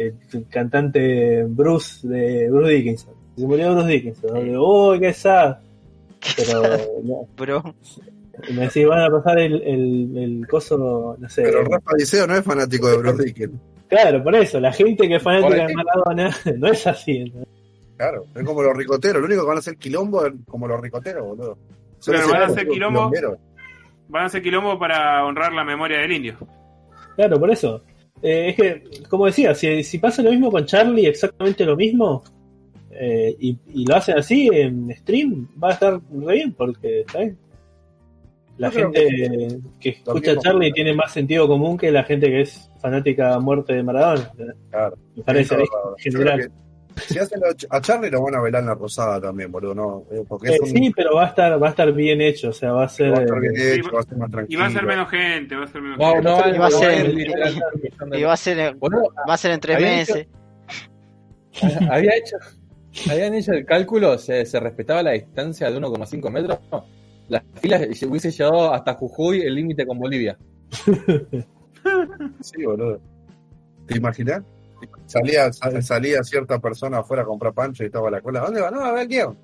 el 0.09 0.47
cantante 0.49 1.45
Bruce 1.45 2.07
de 2.07 2.51
Bruce 2.51 2.73
Dickinson. 2.73 3.15
Se 3.37 3.47
murió 3.47 3.73
Bruce 3.75 3.89
Dickinson. 3.89 4.35
¿no? 4.35 4.41
Digo, 4.43 4.91
Uy, 4.91 5.01
qué 5.01 5.13
sad. 5.13 5.59
Pero 6.37 6.63
no, 7.03 7.29
Bro. 7.37 7.75
y 8.49 8.53
me 8.53 8.63
decís, 8.63 8.87
van 8.87 9.03
a 9.05 9.11
pasar 9.11 9.39
el, 9.39 9.63
el, 9.63 10.19
el 10.19 10.47
coso, 10.49 11.17
no 11.19 11.29
sé. 11.29 11.43
Pero 11.43 11.65
Rafa 11.65 11.93
Diceo 11.97 12.27
no 12.27 12.37
es 12.37 12.45
fanático 12.45 12.89
de 12.89 12.97
Bruce 12.99 13.25
Dickens. 13.25 13.55
Claro, 13.89 14.23
por 14.23 14.35
eso, 14.37 14.61
la 14.61 14.73
gente 14.73 15.09
que 15.09 15.17
es 15.17 15.23
fanática 15.23 15.67
de. 15.67 15.75
Maradona 15.75 16.31
no 16.59 16.69
es 16.69 16.87
así. 16.87 17.25
¿no? 17.25 17.45
Claro, 17.97 18.25
es 18.35 18.45
como 18.45 18.63
los 18.63 18.77
ricoteros. 18.77 19.21
Lo 19.21 19.27
único 19.27 19.43
que 19.43 19.49
van 19.49 19.57
a 19.57 19.61
hacer 19.61 19.77
quilombo 19.77 20.25
es 20.25 20.33
como 20.47 20.69
los 20.69 20.81
ricoteros, 20.81 21.27
boludo. 21.27 21.59
Ese 21.99 22.13
van 22.13 22.43
a 22.43 22.47
hacer 22.47 22.69
quilombo. 22.69 23.11
quilomberos. 23.11 23.39
Van 24.09 24.23
a 24.23 24.27
hacer 24.27 24.43
quilombo 24.43 24.79
para 24.79 25.25
honrar 25.25 25.53
la 25.53 25.65
memoria 25.65 25.99
del 25.99 26.13
indio. 26.13 26.37
Claro, 27.17 27.39
por 27.39 27.51
eso. 27.51 27.83
Eh, 28.23 28.49
es 28.51 28.57
que, 28.57 29.03
como 29.09 29.27
decía, 29.27 29.55
si, 29.55 29.83
si 29.83 29.99
pasa 29.99 30.23
lo 30.23 30.31
mismo 30.31 30.51
con 30.51 30.67
Charlie, 30.67 31.07
exactamente 31.07 31.65
lo 31.65 31.77
mismo, 31.77 32.23
eh, 32.91 33.35
y, 33.39 33.57
y 33.73 33.87
lo 33.87 33.97
hacen 33.97 34.19
así 34.19 34.51
en 34.53 34.95
stream, 34.97 35.49
va 35.63 35.71
a 35.71 35.73
estar 35.73 36.01
re 36.13 36.35
bien, 36.35 36.53
porque, 36.53 37.05
¿sabes? 37.11 37.35
La 38.59 38.71
gente 38.71 39.59
que 39.81 39.89
escucha 39.89 40.33
a 40.33 40.37
Charlie 40.37 40.71
tiene 40.73 40.93
más 40.95 41.13
sentido 41.15 41.49
común 41.49 41.79
que 41.79 41.91
la 41.91 42.05
gente 42.05 42.27
que 42.27 42.43
es 42.43 42.71
fanática 42.79 43.35
a 43.35 43.41
muerte 43.41 43.73
de 43.73 43.83
Maradona. 43.83 44.31
Claro. 44.69 44.99
Me 45.17 45.23
parece, 45.23 45.55
en 45.55 45.65
general. 45.97 46.53
Si 47.07 47.19
hacen 47.19 47.41
a- 47.71 47.81
Charlie 47.81 48.11
lo 48.11 48.23
van 48.23 48.35
a 48.37 48.41
velar 48.41 48.61
en 48.63 48.67
la 48.69 48.75
rosada 48.75 49.21
también, 49.21 49.51
boludo, 49.51 49.75
no, 49.75 50.05
eh, 50.11 50.25
porque 50.29 50.49
Eh, 50.55 50.59
un 50.61 50.69
sí, 50.69 50.93
pero 50.95 51.15
va 51.17 51.25
a 51.25 51.29
estar 51.29 51.63
va 51.63 51.67
a 51.67 51.71
estar 51.71 51.93
bien 51.93 52.21
hecho, 52.21 52.51
o 52.51 52.53
sea, 52.53 52.73
va 52.73 52.85
a 52.85 52.89
ser 52.89 53.13
va 53.13 53.19
a 53.19 53.23
estar 53.23 53.41
bien 53.41 53.57
eh, 53.57 53.75
hecho, 53.75 53.91
va 53.93 54.01
a 54.01 54.03
ser 54.05 54.17
más 54.19 54.29
Y 54.29 54.33
tranquilo. 54.33 54.61
va 54.61 54.67
a 54.67 54.71
ser 54.71 54.85
menos 54.85 55.11
gente, 55.11 55.57
va 55.57 55.65
a 55.65 55.67
ser 55.69 55.83
menos 55.83 55.99
No, 55.99 56.07
gente. 56.13 56.23
no, 56.23 56.31
Y 56.55 56.59
va 56.59 56.67
a 56.67 56.71
no, 56.71 56.79
ser- 56.79 57.09
no, 57.09 57.15
de- 58.11 58.19
Y 58.21 58.23
va 58.23 58.33
a 58.33 58.37
ser, 58.37 58.75
Boludo, 58.77 59.09
va 59.29 59.35
a 59.35 59.37
ser 59.37 59.51
en 59.53 59.61
tres 59.61 59.77
Había 59.77 59.89
meses. 59.97 60.27
había 61.91 62.17
hecho, 62.17 62.37
habían 63.11 63.35
hecho 63.35 63.53
el 63.53 63.65
cálculo, 63.67 64.19
se, 64.19 64.45
se 64.47 64.61
respetaba 64.61 65.03
la 65.03 65.13
distancia 65.13 65.71
de 65.71 65.77
1,5 65.79 66.31
metros. 66.31 66.59
Las 67.29 67.43
filas 67.61 67.83
hubiese 68.03 68.31
llegado 68.31 68.73
hasta 68.75 68.95
Jujuy, 68.95 69.43
el 69.43 69.55
límite 69.55 69.87
con 69.87 69.99
Bolivia. 69.99 70.37
Sí, 72.43 72.63
boludo. 72.65 73.01
¿Te 73.87 73.97
imaginas? 73.97 74.43
Salía, 75.07 75.53
sal- 75.53 75.83
salía 75.83 76.23
cierta 76.23 76.59
persona 76.61 76.99
afuera 76.99 77.23
a 77.23 77.27
comprar 77.27 77.53
pancho 77.53 77.83
y 77.83 77.87
estaba 77.87 78.11
la 78.11 78.21
cola. 78.21 78.41
¿Dónde 78.41 78.61
va? 78.61 78.71
No, 78.71 78.81
a 78.85 78.93
ver, 78.93 79.07
Diego. 79.09 79.37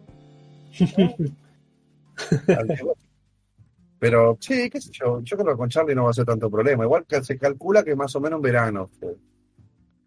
Pero 3.99 4.37
sí, 4.41 4.69
qué 4.69 4.81
sé 4.81 4.91
yo, 4.93 5.21
yo 5.23 5.37
creo 5.37 5.53
que 5.55 5.59
con 5.59 5.69
Charlie 5.71 5.95
no 5.95 6.05
va 6.05 6.11
a 6.11 6.15
ser 6.15 6.27
tanto 6.27 6.51
problema. 6.51 6.85
Igual 6.85 7.07
que 7.07 7.23
se 7.25 7.39
calcula 7.39 7.83
que 7.83 7.97
más 7.97 8.15
o 8.15 8.21
menos 8.21 8.39
en 8.39 8.43
verano. 8.43 8.91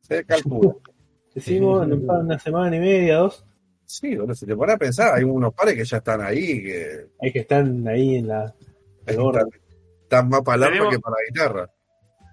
Se 0.01 0.23
calcula. 0.25 0.73
Decimos 1.33 1.83
en 1.85 1.93
un 1.93 2.05
par- 2.07 2.19
una 2.19 2.39
semana 2.39 2.75
y 2.75 2.79
media, 2.79 3.17
dos, 3.17 3.45
Sí, 3.85 4.15
bueno, 4.15 4.35
si 4.35 4.45
te 4.45 4.55
pones 4.55 4.75
a 4.75 4.77
pensar, 4.77 5.15
hay 5.15 5.23
unos 5.23 5.51
pares 5.53 5.73
que 5.73 5.83
ya 5.83 5.97
están 5.97 6.21
ahí, 6.21 6.61
que 6.61 7.07
hay 7.21 7.31
que 7.31 7.39
estar 7.39 7.65
ahí 7.87 8.17
en 8.17 8.27
la. 8.27 8.53
están, 9.05 9.47
están 10.03 10.29
más 10.29 10.41
para 10.43 10.57
el 10.57 10.63
arpa 10.63 10.73
Tenemos- 10.75 10.93
que 10.93 10.99
para 10.99 11.15
la 11.15 11.27
guitarra. 11.27 11.69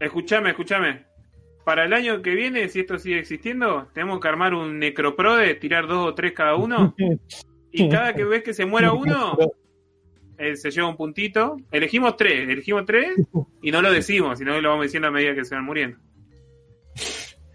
Escuchame, 0.00 0.50
escuchame. 0.50 1.06
Para 1.66 1.84
el 1.84 1.92
año 1.92 2.22
que 2.22 2.30
viene, 2.36 2.68
si 2.68 2.78
esto 2.78 2.96
sigue 2.96 3.18
existiendo, 3.18 3.88
tenemos 3.92 4.20
que 4.20 4.28
armar 4.28 4.54
un 4.54 4.78
necroprode, 4.78 5.56
tirar 5.56 5.88
dos 5.88 6.06
o 6.06 6.14
tres 6.14 6.32
cada 6.32 6.54
uno. 6.54 6.94
Y 7.72 7.88
cada 7.90 8.14
que 8.14 8.24
ves 8.24 8.42
que 8.44 8.54
se 8.54 8.64
muera 8.64 8.92
uno, 8.92 9.36
eh, 10.38 10.56
se 10.56 10.70
lleva 10.70 10.88
un 10.88 10.96
puntito. 10.96 11.56
Elegimos 11.72 12.16
tres, 12.16 12.48
elegimos 12.48 12.86
tres 12.86 13.08
y 13.60 13.70
no 13.72 13.82
lo 13.82 13.90
decimos, 13.92 14.38
sino 14.38 14.54
que 14.54 14.62
lo 14.62 14.68
vamos 14.70 14.84
diciendo 14.84 15.08
a 15.08 15.10
medida 15.10 15.34
que 15.34 15.44
se 15.44 15.56
van 15.56 15.64
muriendo. 15.64 15.98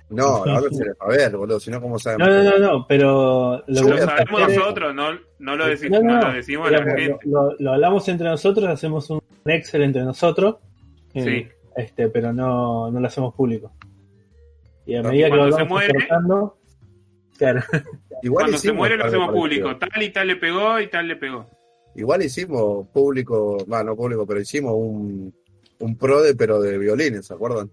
No, 0.09 0.25
ahora 0.45 0.69
se 0.69 0.83
les 0.83 0.93
va 0.93 1.05
a 1.05 1.09
ver, 1.09 1.35
boludo, 1.37 1.59
si 1.59 1.71
no, 1.71 1.81
¿cómo 1.81 1.97
sabemos? 1.97 2.27
No, 2.27 2.43
no, 2.43 2.51
no, 2.51 2.59
no, 2.73 2.85
pero 2.87 3.63
lo 3.65 3.81
Lo 3.89 3.97
sabemos 3.97 4.41
nosotros, 4.41 4.93
no, 4.93 5.11
no, 5.39 5.55
lo, 5.55 5.65
deci- 5.65 5.89
No, 5.89 6.01
no, 6.01 6.07
no 6.13 6.19
no. 6.21 6.27
lo 6.27 6.33
decimos 6.33 6.67
a 6.67 6.71
la 6.71 6.83
gente. 6.83 7.17
lo 7.59 7.71
hablamos 7.71 8.07
entre 8.09 8.27
nosotros, 8.27 8.67
hacemos 8.67 9.09
un 9.09 9.21
Excel 9.45 9.83
entre 9.83 10.03
nosotros, 10.03 10.57
eh, 11.13 11.23
Sí. 11.23 11.47
este, 11.77 12.09
pero 12.09 12.31
no, 12.33 12.91
no 12.91 12.99
lo 12.99 13.07
hacemos 13.07 13.33
público. 13.33 13.71
Y 14.85 14.95
a 14.95 15.03
medida 15.03 15.29
que 15.29 15.35
lo 15.35 15.37
cuando 15.37 15.57
se 15.57 15.63
vamos 15.63 15.79
muere- 15.79 15.93
acortando, 15.97 16.57
claro, 17.37 17.61
Igual 18.23 18.43
Cuando 18.45 18.57
se 18.59 18.71
muere 18.73 18.97
lo 18.97 19.03
de 19.03 19.07
hacemos 19.09 19.31
público. 19.33 19.77
Tal 19.77 20.03
y 20.03 20.09
tal 20.11 20.27
le 20.27 20.35
pegó 20.35 20.79
y 20.79 20.87
tal 20.89 21.07
le 21.07 21.15
pegó. 21.15 21.45
Igual 21.95 22.23
hicimos 22.23 22.87
público, 22.89 23.57
bueno, 23.67 23.83
no 23.83 23.95
público, 23.95 24.25
pero 24.27 24.39
hicimos 24.39 24.73
un, 24.75 25.33
un 25.79 25.97
prode, 25.97 26.35
pero 26.35 26.61
de 26.61 26.77
violines, 26.77 27.25
¿se 27.27 27.33
acuerdan? 27.33 27.69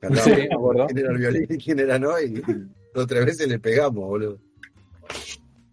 Que 0.00 0.08
Sí, 0.16 0.30
quién 0.30 0.98
era 0.98 1.10
el 1.10 1.18
violín 1.18 1.46
y 1.50 1.58
quién 1.58 1.78
era 1.80 1.98
no, 1.98 2.18
y 2.20 2.42
dos 2.94 3.06
tres 3.06 3.24
veces 3.26 3.48
le 3.48 3.58
pegamos, 3.58 4.04
boludo. 4.04 4.38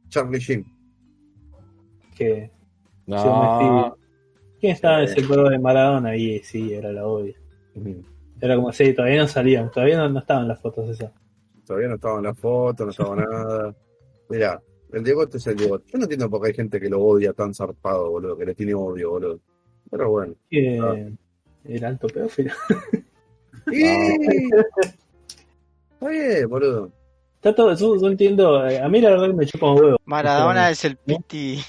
Charlie 0.10 0.40
Sheen. 0.40 0.66
que 2.16 2.52
No. 3.06 3.96
¿quién 4.60 4.74
estaba 4.74 5.00
en 5.00 5.06
ese 5.06 5.24
juego 5.24 5.50
de 5.50 5.60
Maradona? 5.60 6.16
Y 6.16 6.40
sí, 6.40 6.74
era 6.74 6.92
la 6.92 7.06
obvia. 7.06 7.36
Era 8.44 8.57
como 8.57 8.74
si 8.74 8.94
todavía 8.94 9.22
no 9.22 9.28
salían, 9.30 9.72
todavía 9.72 9.99
no, 9.99 10.10
no 10.10 10.20
estaban 10.20 10.49
las 10.49 10.60
fotos 10.60 10.90
esas. 10.90 11.14
Todavía 11.65 11.88
no 11.88 11.95
estaba 11.95 12.18
en 12.18 12.26
la 12.26 12.34
foto, 12.34 12.84
no 12.84 12.91
estaba 12.91 13.15
nada. 13.15 13.74
Mirá, 14.28 14.61
el 14.91 15.02
Diego 15.02 15.24
es 15.24 15.48
el 15.48 15.56
Diego. 15.56 15.82
Yo 15.86 15.98
no 15.98 16.03
entiendo 16.03 16.30
por 16.30 16.41
qué 16.41 16.49
hay 16.49 16.53
gente 16.53 16.78
que 16.78 16.90
lo 16.90 17.02
odia 17.02 17.32
tan 17.32 17.53
zarpado, 17.53 18.11
boludo, 18.11 18.38
que 18.38 18.45
le 18.45 18.53
tiene 18.53 18.74
odio, 18.74 19.11
boludo. 19.11 19.40
Pero 19.90 20.10
bueno. 20.10 20.36
Ah. 20.82 20.94
el 21.64 21.86
alto 21.86 22.07
pedófilo. 22.07 22.52
Está 23.65 23.76
bien, 26.10 26.49
boludo. 26.49 26.91
Está 27.36 27.56
todo, 27.56 27.74
yo, 27.74 27.95
yo 27.95 28.07
entiendo, 28.07 28.60
a 28.60 28.90
mí 28.90 28.99
la 28.99 29.11
verdad 29.11 29.28
que 29.28 29.34
me 29.36 29.45
chupa 29.45 29.72
un 29.72 29.80
huevo. 29.80 29.98
Maradona 30.03 30.70
es 30.70 30.84
el 30.84 30.98
piti. 30.98 31.64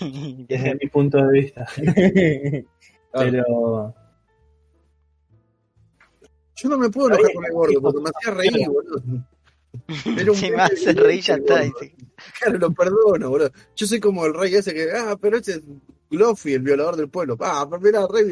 desde 0.48 0.74
mi 0.74 0.88
punto 0.88 1.18
de 1.18 1.32
vista. 1.32 1.68
Pero 3.12 3.94
Yo 6.56 6.68
no 6.68 6.78
me 6.78 6.88
puedo 6.90 7.08
enojar 7.08 7.32
con 7.34 7.44
el 7.44 7.52
gordo 7.52 7.80
porque 7.82 8.00
me 8.00 8.10
hacía 8.10 8.34
reír, 8.34 8.68
boludo. 8.68 9.02
Era 10.18 10.30
un 10.30 10.36
Si 10.36 10.50
me 10.50 10.62
hace 10.62 10.92
reír, 10.92 11.20
ya 11.22 11.34
está. 11.34 11.62
Claro, 12.40 12.58
lo 12.58 12.70
perdono, 12.72 13.28
boludo. 13.30 13.50
Yo 13.74 13.86
soy 13.86 14.00
como 14.00 14.24
el 14.26 14.34
rey 14.34 14.54
ese 14.54 14.72
que, 14.72 14.88
ah, 14.92 15.16
pero 15.20 15.38
ese 15.38 15.52
es 15.52 15.62
Gloffy, 16.10 16.54
el 16.54 16.62
violador 16.62 16.96
del 16.96 17.08
pueblo. 17.08 17.36
Ah, 17.40 17.66
pero 17.68 17.80
mirá, 17.82 18.06
re, 18.08 18.22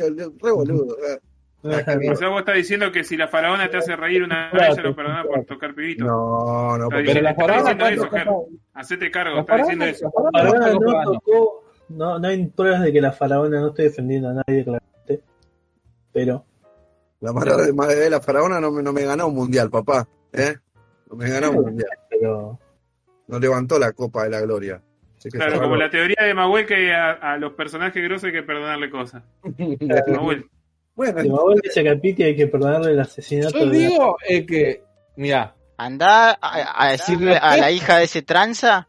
re 0.41 0.51
boludo. 0.53 0.97
ah. 1.11 1.19
O 1.65 2.17
sea, 2.17 2.29
vos 2.29 2.41
estás 2.41 2.57
diciendo 2.57 2.91
que 2.91 3.05
si 3.05 3.17
la 3.17 3.29
faraona 3.29 3.71
te 3.71 3.77
hace 3.77 3.95
reír 3.95 4.25
una 4.25 4.51
vez, 4.53 4.75
ya 4.77 4.83
lo 4.83 4.97
perdonás 4.97 5.27
por 5.27 5.45
tocar 5.45 5.73
pibito. 5.75 6.05
No, 6.05 6.77
no, 6.77 6.89
Pero 6.89 7.21
la 7.23 7.31
Está 7.31 7.41
faraona 7.41 7.63
diciendo 7.75 7.87
eso, 7.87 8.11
¿cuánto 8.11 8.47
Ger. 8.49 8.59
Hacete 8.75 9.11
cargo, 9.13 9.35
La 9.37 9.41
está 9.43 9.57
diciendo 9.59 9.85
eso. 9.85 10.05
la 10.07 10.11
faraona 10.43 10.59
Faraona 10.67 10.73
¿cuánto 10.73 10.93
no 11.05 11.13
tocó, 11.13 11.65
no, 11.91 12.19
no 12.19 12.29
hay 12.29 12.47
pruebas 12.49 12.83
de 12.83 12.93
que 12.93 13.01
la 13.01 13.13
faraona 13.13 13.61
no 13.61 13.69
estoy 13.69 13.85
defendiendo 13.85 14.29
a 14.31 14.33
nadie 14.35 14.65
claramente, 14.65 15.23
pero 16.13 16.45
la 17.23 17.33
madre 17.33 17.67
de 17.67 17.73
madre 17.73 17.95
de 17.97 18.11
la 18.11 18.21
faraona 18.21 18.61
no 18.61 18.71
me, 18.71 18.83
no 18.83 18.93
me 18.93 19.03
ganó 19.05 19.29
un 19.29 19.35
mundial, 19.35 19.71
papá. 19.71 20.07
¿Eh? 20.33 20.55
No 21.11 21.17
me 21.17 21.31
ganó 21.31 21.51
un 21.53 21.63
mundial. 21.63 21.89
pero 22.11 22.59
No 23.29 23.39
levantó 23.39 23.79
la 23.79 23.93
copa 23.93 24.25
de 24.25 24.31
la 24.31 24.41
gloria. 24.41 24.83
Así 25.17 25.31
que 25.31 25.39
Claro, 25.39 25.61
como 25.63 25.77
la 25.77 25.89
teoría 25.89 26.17
de 26.21 26.35
Mahuel 26.35 26.67
que 26.67 26.93
a, 26.93 27.13
a 27.13 27.37
los 27.39 27.53
personajes 27.55 28.03
grosos 28.03 28.25
hay 28.25 28.33
que 28.33 28.43
perdonarle 28.43 28.91
cosas. 28.91 29.23
Mahuel. 30.09 30.47
Bueno, 30.95 31.23
mi 31.23 31.29
abuelo 31.31 31.61
dice 31.63 31.83
que 31.83 31.89
a 31.89 31.97
Piti 31.99 32.23
hay 32.23 32.37
que 32.37 32.49
perdonarle 32.49 32.91
el 32.91 33.01
asesinato 33.01 33.59
Yo 33.59 33.65
la- 33.65 33.73
digo 33.73 34.17
eh, 34.29 34.45
que, 34.45 34.83
mira, 35.17 35.55
Andá 35.79 36.33
a, 36.41 36.85
a 36.87 36.91
decirle 36.93 37.35
a 37.37 37.57
la 37.57 37.71
hija 37.71 37.97
de 37.97 38.05
ese 38.05 38.21
tranza 38.23 38.89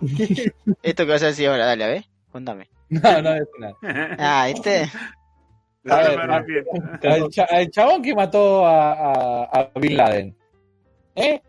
esto 0.82 1.04
que 1.06 1.10
vas 1.12 1.22
a 1.22 1.26
decir 1.26 1.48
ahora, 1.48 1.66
dale, 1.66 1.84
a 1.84 1.88
ver, 1.88 2.04
contame. 2.32 2.68
no, 2.88 3.22
no 3.22 3.34
es 3.34 3.48
nada. 3.58 3.76
Ah, 4.18 4.46
¿viste? 4.48 4.90
Al, 5.84 7.28
al 7.50 7.70
chabón 7.70 8.02
que 8.02 8.14
mató 8.14 8.64
a, 8.66 8.92
a, 8.92 9.44
a 9.74 9.78
Bin 9.80 9.96
Laden. 9.96 10.36
¿Eh? 11.16 11.40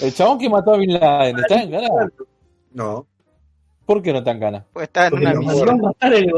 El 0.00 0.14
chabón 0.14 0.38
que 0.38 0.48
mató 0.48 0.74
a 0.74 0.76
Bin 0.78 0.92
Laden, 0.94 1.38
¿está 1.38 1.62
en 1.62 1.70
gana? 1.70 1.88
no. 2.72 3.06
¿Por 3.86 4.00
qué 4.02 4.12
no 4.14 4.20
está 4.20 4.30
en 4.30 4.40
gana? 4.40 4.64
Pues 4.72 4.84
está 4.84 5.04
en 5.06 5.10
Porque 5.10 5.26
una 5.26 5.34
misión. 5.34 5.80
el 6.00 6.30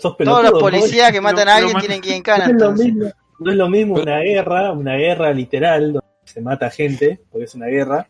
Todos 0.00 0.42
los 0.44 0.52
¿no? 0.52 0.58
policías 0.58 1.12
que 1.12 1.20
matan 1.20 1.46
a 1.46 1.56
alguien 1.56 1.76
tienen 1.78 2.00
que 2.00 2.08
ir 2.08 2.14
en 2.14 2.20
No 2.20 2.24
cana. 2.24 2.44
es 2.46 2.52
lo 2.52 2.54
entonces. 2.54 2.86
mismo, 2.86 3.10
no 3.38 3.50
es 3.50 3.56
lo 3.58 3.68
mismo 3.68 3.94
una 3.96 4.18
guerra, 4.20 4.72
una 4.72 4.94
guerra 4.96 5.30
literal 5.34 5.92
donde 5.92 6.06
se 6.24 6.40
mata 6.40 6.70
gente, 6.70 7.20
porque 7.30 7.44
es 7.44 7.54
una 7.54 7.66
guerra, 7.66 8.08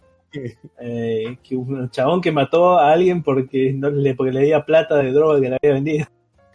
eh, 0.81 1.37
que 1.43 1.57
un 1.57 1.91
chabón 1.91 2.21
que 2.21 2.33
mató 2.33 2.79
a 2.79 2.93
alguien 2.93 3.23
porque 3.23 3.73
no 3.73 3.91
le 3.91 4.15
porque 4.15 4.33
le 4.33 4.61
plata 4.63 4.97
de 4.97 5.13
droga 5.13 5.41
que 5.41 5.51
le 5.51 5.57
había 5.57 5.75
vendido. 5.75 6.07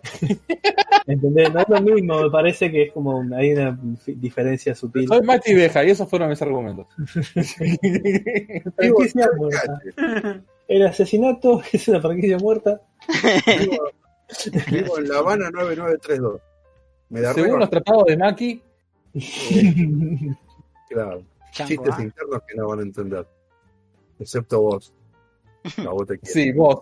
¿Entendés? 1.07 1.53
No 1.53 1.59
es 1.59 1.69
lo 1.69 1.81
mismo, 1.81 2.21
me 2.21 2.29
parece 2.29 2.71
que 2.71 2.83
es 2.83 2.91
como 2.91 3.23
hay 3.35 3.53
una 3.53 3.77
diferencia 4.05 4.75
sutil. 4.75 5.07
Soy 5.07 5.21
Mati 5.21 5.53
Beja 5.53 5.83
y 5.83 5.89
esos 5.89 6.09
fueron 6.09 6.29
mis 6.29 6.41
argumentos. 6.41 6.87
El 10.67 10.85
asesinato 10.85 11.61
es 11.73 11.87
una 11.87 11.99
franquicia 11.99 12.37
muerta. 12.37 12.79
Vivo, 13.59 13.89
vivo 14.71 14.99
en 14.99 15.09
La 15.09 15.17
Habana 15.17 15.49
9932. 15.49 16.41
Me 17.09 17.21
da 17.21 17.33
Según 17.33 17.59
los 17.59 17.69
tratados 17.71 18.05
de 18.05 18.17
Maki, 18.17 18.61
claro. 20.89 21.23
Chango, 21.51 21.69
Chistes 21.69 21.95
¿ah? 21.97 22.03
internos 22.03 22.41
que 22.47 22.55
no 22.55 22.67
van 22.67 22.79
a 22.79 22.81
entender. 22.83 23.27
Excepto 24.19 24.61
vos. 24.61 24.93
A 25.77 25.89
vos 25.89 26.07
te 26.07 26.19
quiero. 26.19 26.33
sí, 26.33 26.51
vos. 26.51 26.81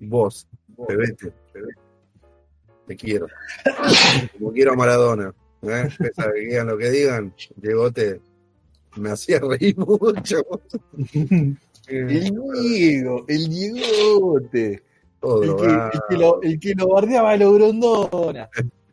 Vos, 0.00 0.46
bebete, 0.88 1.32
bebete. 1.52 1.80
Te 2.86 2.96
quiero. 2.96 3.26
Como 4.38 4.52
quiero 4.52 4.72
a 4.72 4.76
Maradona. 4.76 5.34
¿eh? 5.62 5.88
Pese 5.98 6.20
a 6.20 6.32
que 6.32 6.40
digan 6.40 6.66
lo 6.66 6.76
que 6.76 6.90
digan, 6.90 7.34
Diegote 7.56 8.20
me 8.96 9.10
hacía 9.10 9.40
reír 9.40 9.76
mucho. 9.78 10.42
El 11.86 12.08
Diego, 12.08 13.26
el 13.28 13.48
Diegote. 13.50 14.82
Todo, 15.20 15.42
El 15.42 15.56
que, 15.56 15.66
ah. 15.66 15.90
el 15.92 16.00
que 16.08 16.16
lo, 16.16 16.42
el 16.42 16.60
que 16.60 16.74
lo 16.74 16.88
bardeaba 16.88 17.32
a 17.32 17.36
los 17.36 17.52
Grondona. 17.54 18.48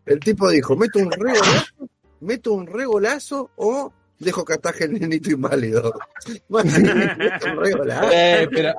El 0.06 0.20
tipo 0.20 0.50
dijo, 0.50 0.76
meto 0.76 1.00
un 1.00 1.10
regolazo, 1.10 1.74
meto 2.20 2.54
un 2.54 2.68
regolazo 2.68 3.50
o 3.56 3.94
dejo 4.22 4.46
que 4.46 4.54
ataje 4.54 4.86
el 4.86 4.94
nenito 4.94 5.32
inválido. 5.32 5.94
Bueno. 6.48 6.72
Eh, 8.14 8.48
pero 8.52 8.74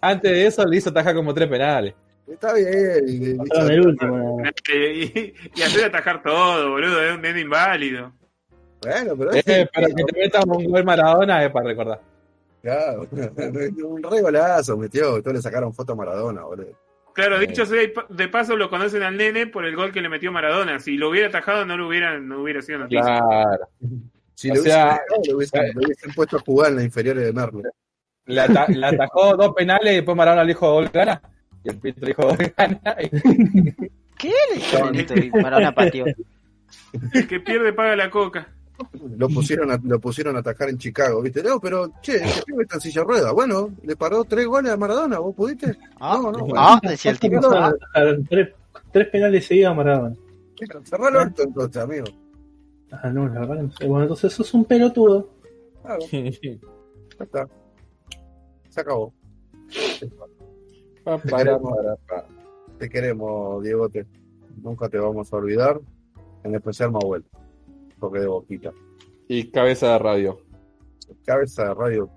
antes 0.00 0.30
de 0.30 0.46
eso 0.46 0.64
le 0.64 0.76
hizo 0.76 0.92
tajar 0.92 1.14
como 1.14 1.32
tres 1.34 1.48
penales. 1.48 1.94
Está 2.26 2.54
bien. 2.54 3.04
y- 3.06 3.30
y- 3.32 3.70
el 3.70 3.86
último. 3.86 4.38
más. 4.38 4.52
Y, 4.72 5.34
y 5.54 5.62
hacer 5.62 5.84
atajar 5.86 6.22
todo, 6.22 6.70
boludo, 6.70 7.02
es 7.02 7.14
un 7.14 7.22
nene 7.22 7.40
inválido. 7.40 8.12
Bueno, 8.82 9.14
pero 9.16 9.32
Eh, 9.34 9.42
es 9.44 9.68
pero 9.74 9.86
que 9.88 10.04
te 10.04 10.20
metas 10.20 10.44
un 10.46 10.64
gol 10.64 10.84
Maradona 10.84 11.44
es 11.44 11.50
para 11.50 11.66
recordar. 11.68 12.00
claro, 12.62 13.06
un 13.12 14.02
regolazo 14.02 14.76
metió, 14.76 15.20
todos 15.22 15.34
le 15.36 15.42
sacaron 15.42 15.72
foto 15.74 15.92
a 15.92 15.96
Maradona, 15.96 16.42
boludo. 16.44 16.72
Claro, 17.14 17.38
Sí. 17.40 17.46
dicho 17.46 17.64
sea 17.64 17.80
de 18.08 18.28
paso, 18.28 18.56
lo 18.56 18.68
conocen 18.68 19.02
al 19.04 19.16
nene 19.16 19.46
por 19.46 19.64
el 19.64 19.76
gol 19.76 19.92
que 19.92 20.02
le 20.02 20.08
metió 20.08 20.32
Maradona. 20.32 20.80
Si 20.80 20.96
lo 20.96 21.10
hubiera 21.10 21.28
atajado, 21.28 21.64
no 21.64 21.76
lo 21.76 21.86
hubiera, 21.88 22.18
no 22.18 22.42
hubiera 22.42 22.60
sido 22.60 22.80
noticia. 22.80 23.02
Claro. 23.04 23.68
Si 24.34 24.50
O 24.50 24.54
lo 24.54 24.60
hubiesen, 24.60 24.80
sea- 24.80 24.84
dejado, 24.92 25.22
lo 25.28 25.36
hubiesen, 25.36 25.74
lo 25.74 25.80
hubiesen 25.84 26.12
puesto 26.14 26.36
a 26.36 26.40
jugar 26.40 26.70
en 26.70 26.76
las 26.76 26.84
inferiores 26.84 27.24
de 27.24 27.32
Merlo. 27.32 27.62
Le, 28.26 28.40
ata- 28.40 28.68
le 28.68 28.86
atajó 28.86 29.36
dos 29.36 29.54
penales 29.54 29.92
y 29.92 29.96
después 29.96 30.16
Maradona 30.16 30.42
le 30.44 30.48
dijo 30.48 30.72
gol 30.72 30.88
gana. 30.88 31.20
Y 31.62 31.68
el 31.70 31.80
le 31.82 32.06
dijo 32.08 32.22
gol 32.22 32.52
gana. 32.56 32.96
Y 33.00 33.08
¿Qué 34.18 34.32
le 34.54 35.26
y 35.26 35.30
Maradona 35.30 35.74
pateó? 35.74 36.04
El 37.12 37.26
que 37.26 37.40
pierde 37.40 37.72
paga 37.72 37.96
la 37.96 38.10
coca. 38.10 38.48
Lo 39.16 39.28
pusieron 39.28 39.70
a, 39.70 39.78
lo 39.84 40.00
pusieron 40.00 40.34
a 40.36 40.40
atacar 40.40 40.68
en 40.68 40.78
Chicago, 40.78 41.22
¿viste? 41.22 41.42
No, 41.42 41.60
pero, 41.60 41.92
che, 42.02 42.16
ese 42.16 42.42
pibe 42.42 42.62
está 42.64 42.76
en 42.76 42.80
silla 42.80 43.04
rueda. 43.04 43.30
Bueno, 43.32 43.70
le 43.84 43.94
paró 43.94 44.24
tres 44.24 44.46
goles 44.46 44.72
a 44.72 44.76
Maradona, 44.76 45.18
¿vos 45.20 45.34
pudiste? 45.34 45.76
Ah, 46.00 46.18
No, 46.20 46.32
no, 46.32 46.46
ah, 46.56 46.80
decía 46.82 47.12
el 47.12 47.18
tipo. 47.20 47.38
Ah, 47.54 47.72
tres, 48.28 48.48
tres 48.92 49.08
penales 49.08 49.46
seguidos 49.46 49.70
a 49.70 49.74
Maradona. 49.74 50.16
Cerrá 50.84 51.08
el 51.08 51.16
orto 51.16 51.42
entonces, 51.44 51.82
amigo. 51.82 52.04
Ah, 53.02 53.10
no, 53.10 53.28
la 53.28 53.40
verdad 53.40 53.56
que 53.56 53.62
no 53.64 53.72
sé. 53.72 53.86
Bueno, 53.86 54.02
entonces 54.04 54.32
sos 54.32 54.52
un 54.54 54.64
pelotudo. 54.64 55.28
Claro, 55.82 56.04
ya 56.12 57.24
está. 57.24 57.48
Se 58.68 58.80
acabó. 58.80 59.12
Pa, 61.04 61.18
para, 61.18 61.58
pa. 61.58 62.26
Te 62.78 62.88
queremos, 62.88 63.62
Diegote. 63.62 64.06
Nunca 64.62 64.88
te 64.88 64.98
vamos 64.98 65.32
a 65.32 65.36
olvidar. 65.36 65.80
En 66.42 66.54
especial 66.54 66.90
Mahuel. 66.92 67.24
Porque 67.98 68.20
de 68.20 68.26
boquita. 68.26 68.72
Y 69.28 69.50
cabeza 69.50 69.92
de 69.92 69.98
radio. 69.98 70.38
Cabeza 71.24 71.68
de 71.68 71.74
radio. 71.74 72.10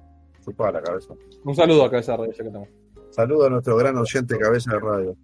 Chupada 0.43 0.73
la 0.73 0.81
cabeza. 0.81 1.13
Un 1.43 1.55
saludo 1.55 1.83
a 1.85 1.91
cabeza 1.91 2.13
de 2.13 2.17
radio, 2.17 2.31
ya 2.31 2.37
que 2.43 2.47
estamos. 2.47 2.69
Saludo 3.11 3.45
a 3.45 3.49
nuestro 3.49 3.77
gran 3.77 3.97
oyente 3.97 4.37
Cabeza 4.37 4.73
de 4.73 4.79
Radio. 4.79 5.15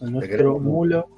A 0.00 0.10
nuestro 0.10 0.20
queremos. 0.36 0.62
mulo. 0.62 1.08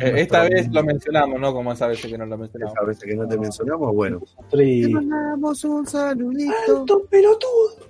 Eh, 0.00 0.20
esta 0.22 0.42
vez 0.42 0.72
lo 0.72 0.82
mencionamos, 0.82 1.40
¿no? 1.40 1.52
Como 1.52 1.72
esa 1.72 1.86
vez 1.86 2.00
que 2.00 2.16
no 2.16 2.26
lo 2.26 2.38
mencionamos. 2.38 2.74
Esa 2.74 2.86
veces 2.86 3.04
que 3.04 3.16
no 3.16 3.28
te 3.28 3.38
mencionamos, 3.38 3.94
bueno. 3.94 4.20
Te 4.50 4.88
mandamos 4.88 5.64
un 5.64 5.86
saludito. 5.86 7.06
pelotudo! 7.10 7.86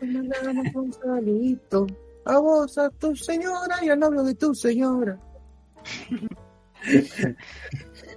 Te 0.00 0.06
mandamos 0.06 0.74
un 0.74 0.92
saludito. 0.92 1.86
A 2.24 2.38
vos, 2.38 2.76
a 2.78 2.90
tu 2.90 3.14
señora 3.16 3.76
y 3.82 3.88
al 3.88 3.98
novio 3.98 4.22
de 4.22 4.34
tu 4.34 4.54
señora. 4.54 5.18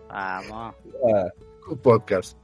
Vamos. 0.10 0.76
Ah, 1.14 1.30
Un 1.70 1.78
podcast. 1.78 2.38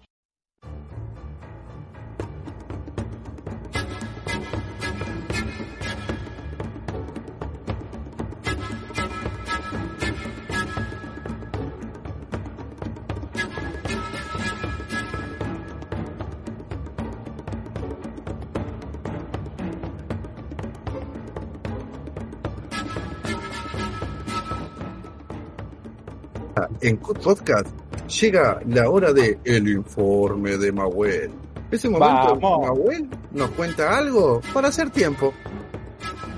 En 26.81 26.97
Cut 26.97 27.19
Podcast 27.19 27.67
llega 28.07 28.59
la 28.67 28.89
hora 28.89 29.11
de 29.11 29.39
El 29.43 29.67
Informe 29.67 30.57
de 30.57 30.71
Mahuel. 30.71 31.31
Ese 31.71 31.89
momento 31.89 32.33
en 32.33 32.39
que 32.39 32.45
Vamos. 32.45 32.67
Mahuel 32.67 33.09
nos 33.31 33.49
cuenta 33.51 33.97
algo 33.97 34.41
para 34.53 34.67
hacer 34.67 34.91
tiempo. 34.91 35.33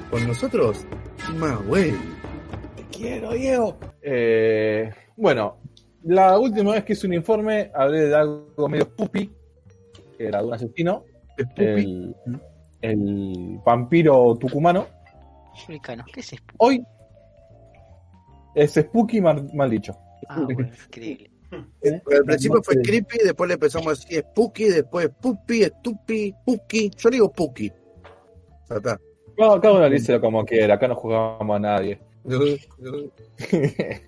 Con 0.10 0.26
nosotros, 0.26 0.86
Mahuel. 1.36 1.98
Te 2.76 2.84
quiero, 2.98 3.34
Diego. 3.34 3.78
Eh, 4.02 4.90
bueno, 5.18 5.58
la 6.04 6.40
última 6.40 6.72
vez 6.72 6.86
que 6.86 6.94
hice 6.94 7.08
un 7.08 7.14
informe 7.14 7.70
hablé 7.76 8.08
de 8.08 8.16
algo 8.16 8.70
medio 8.70 8.96
pupi, 8.96 9.30
que 10.18 10.26
era 10.28 10.40
de 10.40 10.48
un 10.48 10.54
asesino, 10.54 11.04
Es 11.38 11.48
el, 11.58 12.16
el 12.82 13.60
vampiro 13.66 14.36
tucumano. 14.38 14.88
Explícanos, 15.54 16.08
¿qué 16.14 16.22
es 16.22 16.34
esto? 16.34 16.54
Hoy 16.58 16.82
es 18.56 18.74
spooky 18.74 19.20
mal, 19.20 19.50
mal 19.54 19.70
dicho. 19.70 19.96
Ah, 20.30 20.40
bueno, 20.42 20.70
increíble. 20.88 21.32
Al 21.52 22.24
principio 22.26 22.62
fue 22.64 22.82
creepy, 22.82 23.18
después 23.24 23.48
le 23.48 23.56
empezamos 23.56 23.88
a 23.88 23.90
decir 23.92 24.24
spooky, 24.30 24.66
después 24.66 25.10
pupi, 25.20 25.64
stupi, 25.64 26.34
puki. 26.46 26.92
Yo 26.96 27.10
le 27.10 27.16
digo 27.16 27.32
puki. 27.32 27.72
Está. 28.70 29.00
No, 29.38 29.60
cada 29.60 29.74
uno 29.74 29.90
dice 29.90 30.20
como 30.20 30.46
quiera, 30.46 30.76
acá 30.76 30.88
no 30.88 30.96
jugamos 30.96 31.56
a 31.56 31.60
nadie. 31.60 32.00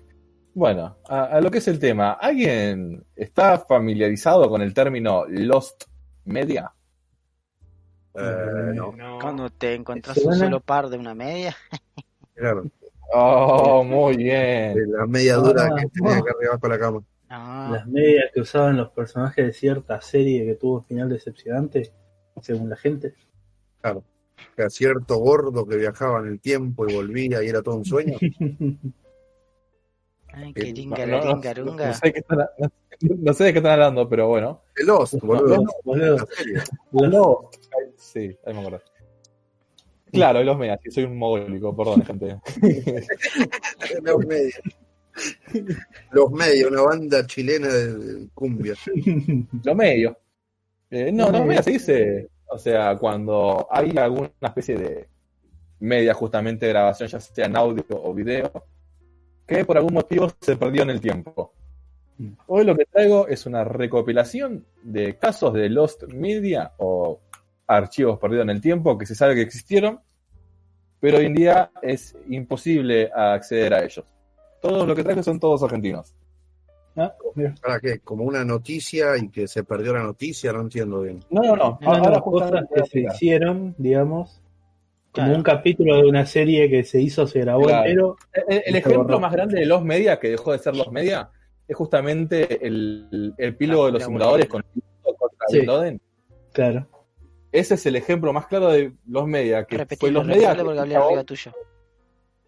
bueno, 0.54 0.98
a, 1.08 1.24
a 1.24 1.40
lo 1.40 1.50
que 1.50 1.58
es 1.58 1.66
el 1.66 1.80
tema, 1.80 2.12
¿alguien 2.12 3.04
está 3.16 3.58
familiarizado 3.58 4.48
con 4.48 4.62
el 4.62 4.72
término 4.72 5.24
Lost 5.26 5.84
Media? 6.24 6.72
Eh, 8.14 8.72
no, 8.74 8.92
No. 8.92 9.18
Cuando 9.20 9.50
te 9.50 9.74
encontrás 9.74 10.18
un 10.18 10.34
solo 10.34 10.60
par 10.60 10.88
de 10.88 10.98
una 10.98 11.14
media. 11.14 11.56
claro. 12.34 12.64
Oh, 13.14 13.82
muy 13.84 14.16
bien. 14.16 14.74
De 14.74 14.86
la 14.86 15.06
media 15.06 15.36
dura 15.36 15.68
Ah, 15.70 15.76
que 15.80 15.86
tenía 15.88 16.22
que 16.22 16.30
arriba 16.30 16.58
con 16.58 16.70
la 16.70 16.78
cama. 16.78 17.02
Ah, 17.28 17.70
Las 17.72 17.86
medias 17.86 18.30
que 18.32 18.40
usaban 18.40 18.76
los 18.76 18.90
personajes 18.90 19.46
de 19.46 19.52
cierta 19.52 20.00
serie 20.00 20.44
que 20.44 20.54
tuvo 20.54 20.76
un 20.78 20.84
final 20.84 21.08
decepcionante, 21.08 21.92
según 22.40 22.68
la 22.68 22.76
gente. 22.76 23.14
Claro. 23.80 24.04
Que 24.56 24.62
a 24.64 24.70
cierto 24.70 25.16
gordo 25.18 25.66
que 25.66 25.76
viajaba 25.76 26.20
en 26.20 26.26
el 26.26 26.40
tiempo 26.40 26.86
y 26.88 26.94
volvía 26.94 27.42
y 27.42 27.48
era 27.48 27.62
todo 27.62 27.76
un 27.76 27.84
sueño. 27.84 28.16
ay, 30.32 30.52
Eh, 30.56 30.72
que 30.74 30.86
No, 30.86 30.96
no, 31.06 31.34
no, 31.76 31.92
sé 31.94 32.06
de 32.06 32.12
qué 32.12 32.18
están, 32.20 32.38
no- 32.58 32.70
no 33.18 33.32
sé 33.34 33.44
de 33.44 33.52
qué 33.52 33.58
están 33.58 33.72
hablando, 33.72 34.08
pero 34.08 34.28
bueno. 34.28 34.62
De 34.76 34.84
Lost, 34.84 35.14
boludo. 35.22 35.64
Boludo, 35.84 36.16
La 36.16 36.26
serie. 36.26 36.58
Ay, 36.60 37.92
Sí, 37.96 38.38
ahí 38.46 38.54
me 38.54 38.60
acuerdo. 38.60 38.80
Claro, 40.12 40.44
los 40.44 40.58
medias, 40.58 40.78
sí, 40.82 40.90
soy 40.90 41.04
un 41.04 41.16
mogólico, 41.16 41.74
perdón, 41.74 42.04
gente. 42.04 42.38
Los 44.02 44.26
medios. 44.26 44.60
Los 46.10 46.30
medios, 46.30 46.70
una 46.70 46.82
banda 46.82 47.26
chilena 47.26 47.68
de 47.68 48.28
cumbia. 48.34 48.74
Los 49.64 49.76
medios. 49.76 50.14
Eh, 50.90 51.10
no, 51.10 51.30
los 51.30 51.46
medios 51.46 51.64
se 51.64 51.70
dice, 51.70 52.28
o 52.46 52.58
sea, 52.58 52.98
cuando 52.98 53.66
hay 53.70 53.96
alguna 53.96 54.30
especie 54.42 54.76
de 54.76 55.08
media 55.80 56.12
justamente 56.12 56.66
de 56.66 56.72
grabación, 56.72 57.08
ya 57.08 57.18
sea 57.18 57.46
en 57.46 57.56
audio 57.56 57.84
o 57.88 58.12
video, 58.12 58.52
que 59.46 59.64
por 59.64 59.78
algún 59.78 59.94
motivo 59.94 60.30
se 60.40 60.56
perdió 60.56 60.82
en 60.82 60.90
el 60.90 61.00
tiempo. 61.00 61.54
Hoy 62.46 62.64
lo 62.64 62.76
que 62.76 62.84
traigo 62.84 63.26
es 63.26 63.46
una 63.46 63.64
recopilación 63.64 64.66
de 64.82 65.16
casos 65.16 65.54
de 65.54 65.70
Lost 65.70 66.04
Media 66.12 66.72
o 66.76 67.20
archivos 67.76 68.18
perdidos 68.18 68.44
en 68.44 68.50
el 68.50 68.60
tiempo 68.60 68.96
que 68.98 69.06
se 69.06 69.14
sabe 69.14 69.34
que 69.34 69.42
existieron, 69.42 70.00
pero 71.00 71.18
hoy 71.18 71.26
en 71.26 71.34
día 71.34 71.70
es 71.82 72.16
imposible 72.28 73.10
acceder 73.14 73.74
a 73.74 73.84
ellos. 73.84 74.04
Todos 74.60 74.86
lo 74.86 74.94
que 74.94 75.02
traigo 75.02 75.22
son 75.22 75.40
todos 75.40 75.62
argentinos. 75.62 76.14
Ah. 76.96 77.12
¿Para 77.62 77.80
qué? 77.80 78.00
Como 78.00 78.24
una 78.24 78.44
noticia 78.44 79.16
y 79.16 79.28
que 79.30 79.48
se 79.48 79.64
perdió 79.64 79.94
la 79.94 80.02
noticia, 80.02 80.52
no 80.52 80.60
entiendo 80.60 81.00
bien. 81.00 81.20
No, 81.30 81.42
no, 81.42 81.56
no. 81.56 81.78
Ahora 81.82 82.10
las 82.10 82.20
cosas 82.22 82.64
que 82.72 82.84
se 82.84 83.00
hicieron, 83.00 83.74
digamos, 83.78 84.40
como 85.10 85.26
Claro. 85.26 85.36
un 85.38 85.42
capítulo 85.42 85.96
de 85.96 86.08
una 86.08 86.24
serie 86.26 86.68
que 86.70 86.84
se 86.84 87.00
hizo, 87.00 87.26
se 87.26 87.40
grabó 87.40 87.64
Claro. 87.64 87.84
entero. 87.84 88.16
El, 88.48 88.76
ejemplo 88.76 89.02
borró. 89.04 89.20
más 89.20 89.32
grande 89.32 89.60
de 89.60 89.66
los 89.66 89.82
media, 89.84 90.18
que 90.20 90.28
dejó 90.30 90.52
de 90.52 90.58
ser 90.58 90.76
los 90.76 90.90
media, 90.92 91.30
es 91.66 91.76
justamente 91.76 92.64
el, 92.66 93.08
el 93.10 93.34
epílogo 93.38 93.86
de 93.86 93.92
los 93.92 94.00
la 94.02 94.06
simuladores 94.06 94.46
con 94.46 94.62
contra 95.02 95.46
Sí. 95.48 95.58
Bin 95.60 95.66
Laden. 95.66 96.00
Claro. 96.52 96.86
Ese 97.52 97.74
es 97.74 97.86
el 97.86 97.96
ejemplo 97.96 98.32
más 98.32 98.46
claro 98.46 98.68
de 98.68 98.92
los 99.06 99.26
media, 99.26 99.64
que 99.64 99.76
fue 99.76 99.84
Repetilo, 99.84 100.12
los 100.20 100.26
media. 100.26 100.50
hablé 100.52 100.80
arriba 100.96 101.22
tuyo. 101.24 101.52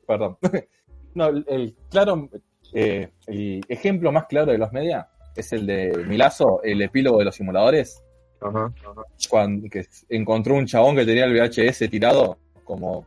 Perdón. 0.06 0.38
no, 1.14 1.28
el, 1.28 1.44
el 1.48 1.76
claro, 1.90 2.28
eh, 2.72 3.10
el 3.26 3.60
ejemplo 3.68 4.10
más 4.12 4.26
claro 4.26 4.52
de 4.52 4.58
los 4.58 4.72
media 4.72 5.08
es 5.36 5.52
el 5.52 5.66
de 5.66 6.04
Milazo, 6.06 6.62
el 6.62 6.80
epílogo 6.82 7.18
de 7.18 7.26
los 7.26 7.34
simuladores, 7.34 8.02
Ajá, 8.40 8.72
ajá. 8.82 9.02
cuando 9.28 9.68
que 9.68 9.86
encontró 10.08 10.54
un 10.54 10.66
chabón 10.66 10.96
que 10.96 11.04
tenía 11.04 11.24
el 11.24 11.32
VHS 11.34 11.90
tirado 11.90 12.38
como 12.64 13.04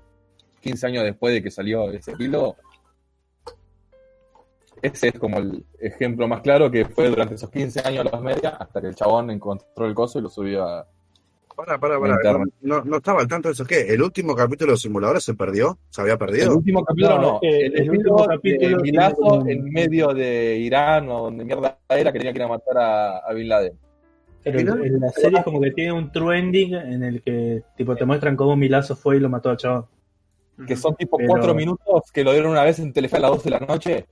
15 0.61 0.87
años 0.87 1.03
después 1.03 1.33
de 1.33 1.41
que 1.43 1.49
salió 1.51 1.89
ese 1.91 2.11
epílogo. 2.11 2.55
Ese 4.81 5.07
es 5.07 5.19
como 5.19 5.39
el 5.39 5.65
ejemplo 5.79 6.27
más 6.27 6.41
claro 6.41 6.69
que 6.69 6.85
fue 6.85 7.09
durante 7.09 7.35
esos 7.35 7.49
15 7.49 7.81
años 7.87 8.05
los 8.11 8.21
media, 8.21 8.49
hasta 8.49 8.79
que 8.81 8.87
el 8.87 8.95
chabón 8.95 9.31
encontró 9.31 9.85
el 9.87 9.95
coso 9.95 10.19
y 10.19 10.21
lo 10.21 10.29
subió 10.29 10.63
a... 10.63 10.87
Para, 11.57 11.79
para, 11.79 11.99
para. 11.99 12.15
No, 12.61 12.83
no 12.85 12.97
estaba 12.97 13.21
al 13.21 13.27
tanto 13.27 13.49
de 13.49 13.53
eso. 13.53 13.65
¿Qué? 13.65 13.81
¿El 13.91 14.01
último 14.03 14.35
capítulo 14.35 14.67
de 14.69 14.73
los 14.73 14.81
simuladores 14.81 15.23
se 15.23 15.33
perdió? 15.33 15.79
¿Se 15.89 16.01
había 16.01 16.13
El 16.13 16.19
perdido? 16.19 16.55
último 16.55 16.83
capítulo 16.85 17.15
No, 17.15 17.21
no, 17.21 17.39
el, 17.41 17.79
el 17.81 17.89
último 17.89 18.21
de 18.21 18.27
capítulo 18.27 18.77
Milazo 18.79 19.15
tiene 19.15 19.37
un- 19.41 19.49
en 19.49 19.63
medio 19.73 20.07
de 20.13 20.55
Irán 20.57 21.09
o 21.09 21.23
donde 21.23 21.43
mierda 21.45 21.79
era 21.89 22.11
que 22.13 22.19
tenía 22.19 22.31
que 22.31 22.37
ir 22.39 22.43
a 22.43 22.47
matar 22.47 22.77
a, 22.77 23.17
a 23.17 23.33
Bin 23.33 23.49
Laden. 23.49 23.73
Pero 24.43 24.59
en 24.59 24.99
la 25.01 25.09
serie 25.09 25.39
es 25.39 25.43
como 25.43 25.59
que 25.59 25.71
tiene 25.71 25.91
un 25.93 26.11
true 26.11 26.37
ending 26.37 26.75
en 26.75 27.03
el 27.03 27.21
que 27.23 27.63
tipo 27.75 27.95
te 27.95 28.05
muestran 28.05 28.35
cómo 28.35 28.55
Milazo 28.55 28.95
fue 28.95 29.17
y 29.17 29.19
lo 29.19 29.27
mató 29.27 29.49
al 29.49 29.57
chabón. 29.57 29.87
que 30.67 30.75
son 30.75 30.95
tipo 30.95 31.17
Pero- 31.17 31.29
cuatro 31.31 31.55
minutos 31.55 32.03
que 32.13 32.23
lo 32.23 32.31
dieron 32.33 32.51
una 32.51 32.63
vez 32.63 32.77
en 32.79 32.93
Telefe 32.93 33.17
a 33.17 33.19
las 33.21 33.31
12 33.31 33.49
de 33.49 33.59
la 33.59 33.65
noche 33.65 34.05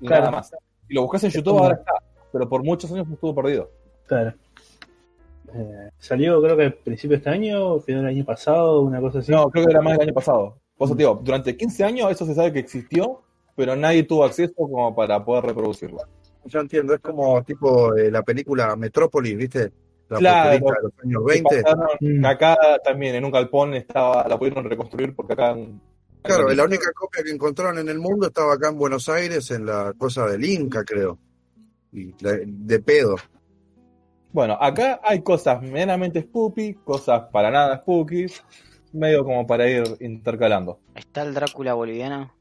y 0.00 0.06
Claro. 0.08 0.24
nada 0.24 0.36
más. 0.36 0.50
Si 0.88 0.94
lo 0.94 1.02
buscas 1.02 1.22
en 1.24 1.30
YouTube 1.30 1.58
ahora 1.58 1.76
está, 1.76 1.92
pero 2.32 2.48
por 2.48 2.64
muchos 2.64 2.90
años 2.92 3.06
estuvo 3.08 3.34
perdido. 3.34 3.70
Claro. 4.06 4.34
Eh, 5.54 5.90
salió 5.98 6.40
creo 6.42 6.56
que 6.56 6.66
a 6.66 6.70
principio 6.74 7.16
de 7.16 7.16
este 7.18 7.30
año, 7.30 7.78
final 7.80 8.02
del 8.02 8.10
año 8.16 8.24
pasado, 8.24 8.80
una 8.82 9.00
cosa 9.00 9.18
así. 9.20 9.30
No, 9.32 9.50
creo 9.50 9.66
que 9.66 9.72
era 9.72 9.82
más 9.82 9.92
del 9.98 10.08
año 10.08 10.14
pasado. 10.14 10.58
Por 10.76 10.86
eso 10.86 10.94
digo, 10.94 11.20
durante 11.22 11.56
15 11.56 11.84
años 11.84 12.10
eso 12.10 12.24
se 12.26 12.34
sabe 12.34 12.52
que 12.52 12.58
existió, 12.60 13.20
pero 13.54 13.76
nadie 13.76 14.02
tuvo 14.04 14.24
acceso 14.24 14.52
como 14.54 14.94
para 14.94 15.24
poder 15.24 15.44
reproducirlo. 15.44 15.98
ya 16.44 16.58
entiendo, 16.60 16.94
es 16.94 17.00
como 17.00 17.40
tipo 17.44 17.94
eh, 17.96 18.10
la 18.10 18.22
película 18.22 18.74
Metrópolis, 18.74 19.36
¿viste? 19.36 19.70
La 20.08 20.18
Claro. 20.18 20.50
de 20.50 20.58
los 20.82 20.92
años 21.04 21.22
Que 21.26 21.32
20. 21.34 21.62
pasaron- 21.62 21.88
Mm. 22.00 22.24
Acá 22.26 22.56
también 22.84 23.14
en 23.14 23.24
un 23.24 23.30
galpón 23.30 23.74
estaba, 23.74 24.26
la 24.28 24.36
pudieron 24.38 24.64
reconstruir 24.64 25.14
porque 25.14 25.34
acá. 25.34 25.56
Claro, 26.22 26.48
la 26.52 26.64
única 26.64 26.90
copia 26.92 27.22
que 27.22 27.30
encontraron 27.30 27.78
en 27.78 27.88
el 27.88 27.98
mundo 27.98 28.26
estaba 28.26 28.54
acá 28.54 28.68
en 28.70 28.78
Buenos 28.78 29.08
Aires, 29.08 29.50
en 29.52 29.66
la 29.66 29.92
cosa 29.96 30.26
del 30.26 30.44
Inca, 30.44 30.82
creo. 30.84 31.18
Y 31.92 32.12
la- 32.24 32.38
de 32.44 32.78
pedo. 32.80 33.16
Bueno, 34.32 34.56
acá 34.60 35.00
hay 35.02 35.20
cosas 35.20 35.60
meramente 35.62 36.22
spooky, 36.22 36.74
cosas 36.74 37.24
para 37.30 37.50
nada 37.50 37.78
spooky, 37.78 38.26
medio 38.92 39.24
como 39.24 39.46
para 39.46 39.68
ir 39.68 39.84
intercalando. 40.00 40.78
¿Está 40.94 41.22
el 41.22 41.34
Drácula 41.34 41.74
boliviano? 41.74 42.32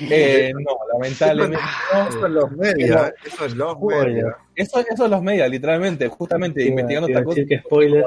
Eh, 0.00 0.52
no, 0.54 0.76
lamentablemente 0.92 1.58
no. 1.92 2.08
Eso 2.08 2.26
es 2.26 2.32
los 2.32 2.50
medios, 2.52 3.12
eso 3.24 3.44
es 3.44 3.54
los 3.54 3.80
medios. 3.80 4.34
Eso, 4.54 4.80
eso 4.80 5.04
es 5.04 5.10
los 5.10 5.22
medios, 5.22 5.48
literalmente, 5.48 6.08
justamente 6.08 6.64
investigando 6.64 7.08
esta 7.08 7.24
cosa. 7.24 7.40
que 7.48 7.58
spoiler. 7.58 8.04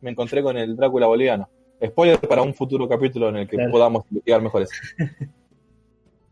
Me 0.00 0.10
encontré 0.10 0.42
con 0.42 0.56
el 0.56 0.76
Drácula 0.76 1.06
boliviano. 1.06 1.48
Spoiler 1.84 2.18
para 2.20 2.42
un 2.42 2.54
futuro 2.54 2.88
capítulo 2.88 3.28
en 3.28 3.36
el 3.38 3.48
que 3.48 3.56
Claro. 3.56 3.70
podamos 3.72 4.04
investigar 4.10 4.40
mejor 4.42 4.62
eso. 4.62 4.72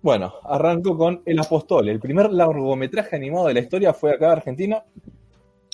Bueno, 0.02 0.32
arranco 0.44 0.96
con 0.96 1.20
El 1.26 1.38
Apostol. 1.40 1.86
El 1.90 2.00
primer 2.00 2.30
largometraje 2.32 3.16
animado 3.16 3.48
de 3.48 3.52
la 3.52 3.60
historia 3.60 3.92
fue 3.92 4.12
acá 4.14 4.26
en 4.28 4.32
Argentina. 4.32 4.82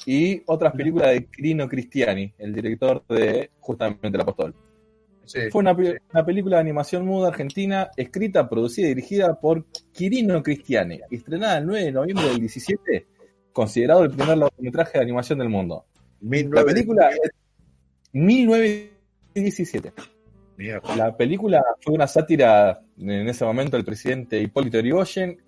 Y 0.08 0.42
otras 0.46 0.72
películas 0.72 1.10
de 1.10 1.26
Crino 1.26 1.68
Cristiani, 1.68 2.32
el 2.38 2.54
director 2.54 3.04
de 3.08 3.50
justamente 3.60 4.16
El 4.16 4.20
Apostol. 4.20 4.54
Sí. 5.24 5.40
Fue 5.50 5.58
una, 5.58 5.76
pe- 5.76 5.98
una 6.12 6.24
película 6.24 6.56
de 6.58 6.60
animación 6.60 7.04
muda 7.04 7.28
argentina, 7.28 7.90
escrita, 7.96 8.48
producida 8.48 8.86
y 8.86 8.90
dirigida 8.90 9.34
por 9.40 9.66
Quirino 9.92 10.40
Cristiani, 10.42 11.00
estrenada 11.10 11.58
el 11.58 11.66
9 11.66 11.84
de 11.86 11.92
noviembre 11.92 12.28
del 12.28 12.38
17, 12.38 13.06
considerado 13.52 14.04
el 14.04 14.10
primer 14.12 14.38
largometraje 14.38 14.98
de 14.98 15.02
animación 15.02 15.40
del 15.40 15.48
mundo. 15.48 15.84
La 16.20 16.28
19 16.30 16.64
película 16.72 17.10
es 17.10 17.30
1917. 18.12 19.92
Mierda. 20.56 20.96
La 20.96 21.16
película 21.16 21.62
fue 21.80 21.94
una 21.94 22.06
sátira 22.06 22.80
en 22.98 23.28
ese 23.28 23.44
momento 23.44 23.76
del 23.76 23.84
presidente 23.84 24.40
Hipólito 24.40 24.78
Yrigoyen, 24.78 25.38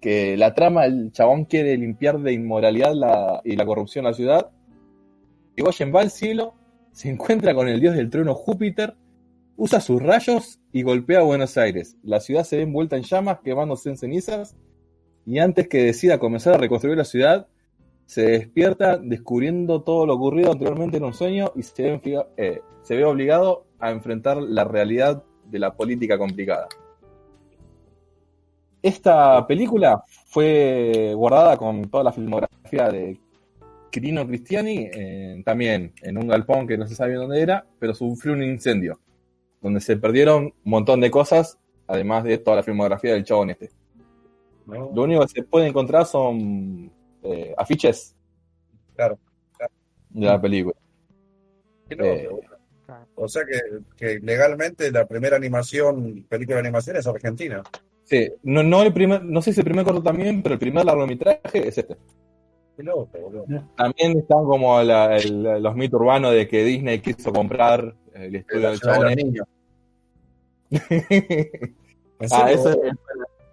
que 0.00 0.36
la 0.36 0.54
trama, 0.54 0.86
el 0.86 1.10
chabón 1.12 1.44
quiere 1.44 1.76
limpiar 1.76 2.20
de 2.20 2.32
inmoralidad 2.32 2.94
la- 2.94 3.40
y 3.44 3.56
la 3.56 3.66
corrupción 3.66 4.04
la 4.04 4.14
ciudad. 4.14 4.50
Yrigoyen 5.56 5.92
va 5.94 6.02
al 6.02 6.10
cielo, 6.10 6.54
se 6.92 7.10
encuentra 7.10 7.54
con 7.54 7.68
el 7.68 7.80
dios 7.80 7.96
del 7.96 8.10
trueno 8.10 8.34
Júpiter, 8.34 8.94
usa 9.56 9.80
sus 9.80 10.00
rayos 10.00 10.60
y 10.72 10.82
golpea 10.82 11.18
a 11.20 11.24
Buenos 11.24 11.58
Aires. 11.58 11.96
La 12.04 12.20
ciudad 12.20 12.44
se 12.44 12.58
ve 12.58 12.62
envuelta 12.62 12.96
en 12.96 13.02
llamas, 13.02 13.40
quemándose 13.42 13.90
en 13.90 13.96
cenizas, 13.96 14.56
y 15.26 15.40
antes 15.40 15.68
que 15.68 15.82
decida 15.82 16.18
comenzar 16.18 16.54
a 16.54 16.58
reconstruir 16.58 16.96
la 16.96 17.04
ciudad, 17.04 17.48
se 18.06 18.22
despierta 18.22 18.96
descubriendo 18.96 19.82
todo 19.82 20.06
lo 20.06 20.14
ocurrido 20.14 20.52
anteriormente 20.52 20.96
en 20.96 21.04
un 21.04 21.12
sueño 21.12 21.52
y 21.54 21.62
se 21.62 22.00
eh, 22.36 22.62
se 22.82 22.96
ve 22.96 23.04
obligado 23.04 23.66
a 23.78 23.90
enfrentar 23.90 24.38
la 24.38 24.64
realidad 24.64 25.22
de 25.44 25.58
la 25.58 25.74
política 25.74 26.16
complicada. 26.16 26.68
Esta 28.82 29.46
película 29.46 30.02
fue 30.26 31.12
guardada 31.14 31.56
con 31.56 31.90
toda 31.90 32.04
la 32.04 32.12
filmografía 32.12 32.88
de 32.90 33.18
Quirino 33.90 34.26
Cristiani, 34.26 34.88
eh, 34.92 35.42
también 35.44 35.92
en 36.02 36.18
un 36.18 36.28
galpón 36.28 36.66
que 36.66 36.78
no 36.78 36.86
se 36.86 36.94
sabe 36.94 37.14
dónde 37.14 37.40
era, 37.40 37.66
pero 37.78 37.94
sufrió 37.94 38.34
un 38.34 38.42
incendio, 38.42 39.00
donde 39.60 39.80
se 39.80 39.96
perdieron 39.96 40.44
un 40.44 40.52
montón 40.64 41.00
de 41.00 41.10
cosas, 41.10 41.58
además 41.86 42.24
de 42.24 42.38
toda 42.38 42.58
la 42.58 42.62
filmografía 42.62 43.14
del 43.14 43.24
chabón 43.24 43.50
este. 43.50 43.70
¿no? 44.66 44.90
Lo 44.94 45.02
único 45.02 45.22
que 45.22 45.28
se 45.28 45.42
puede 45.42 45.66
encontrar 45.66 46.06
son 46.06 46.92
eh, 47.22 47.54
afiches 47.56 48.14
Claro, 48.98 49.16
de 50.10 50.26
la 50.26 50.40
película. 50.40 50.74
Eh. 51.88 52.28
O 53.14 53.28
sea 53.28 53.44
que, 53.44 53.60
que 53.96 54.18
legalmente 54.18 54.90
la 54.90 55.06
primera 55.06 55.36
animación, 55.36 56.24
película 56.28 56.56
de 56.56 56.62
animación 56.62 56.96
es 56.96 57.06
argentina. 57.06 57.62
Sí, 58.08 58.28
no, 58.42 58.62
no, 58.62 58.82
el 58.82 58.92
primer, 58.92 59.22
no 59.24 59.42
sé 59.42 59.52
si 59.52 59.60
el 59.60 59.64
primer 59.64 59.84
corto 59.84 60.02
también, 60.02 60.42
pero 60.42 60.54
el 60.54 60.58
primer 60.58 60.84
largometraje 60.84 61.68
es 61.68 61.76
este. 61.78 61.96
Qué 62.76 62.82
loco, 62.82 63.08
boludo. 63.20 63.44
También 63.76 64.18
están 64.18 64.44
como 64.44 64.80
la- 64.82 65.16
el- 65.16 65.62
los 65.62 65.74
mitos 65.76 66.00
urbanos 66.00 66.32
de 66.32 66.48
que 66.48 66.64
Disney 66.64 67.00
quiso 67.00 67.32
comprar 67.32 67.94
el 68.14 68.34
estudio 68.36 68.70
del 68.70 68.80
chabón. 68.80 69.08
¿En 69.10 69.34
ah, 72.32 72.50
eso, 72.52 72.70
es, 72.70 72.78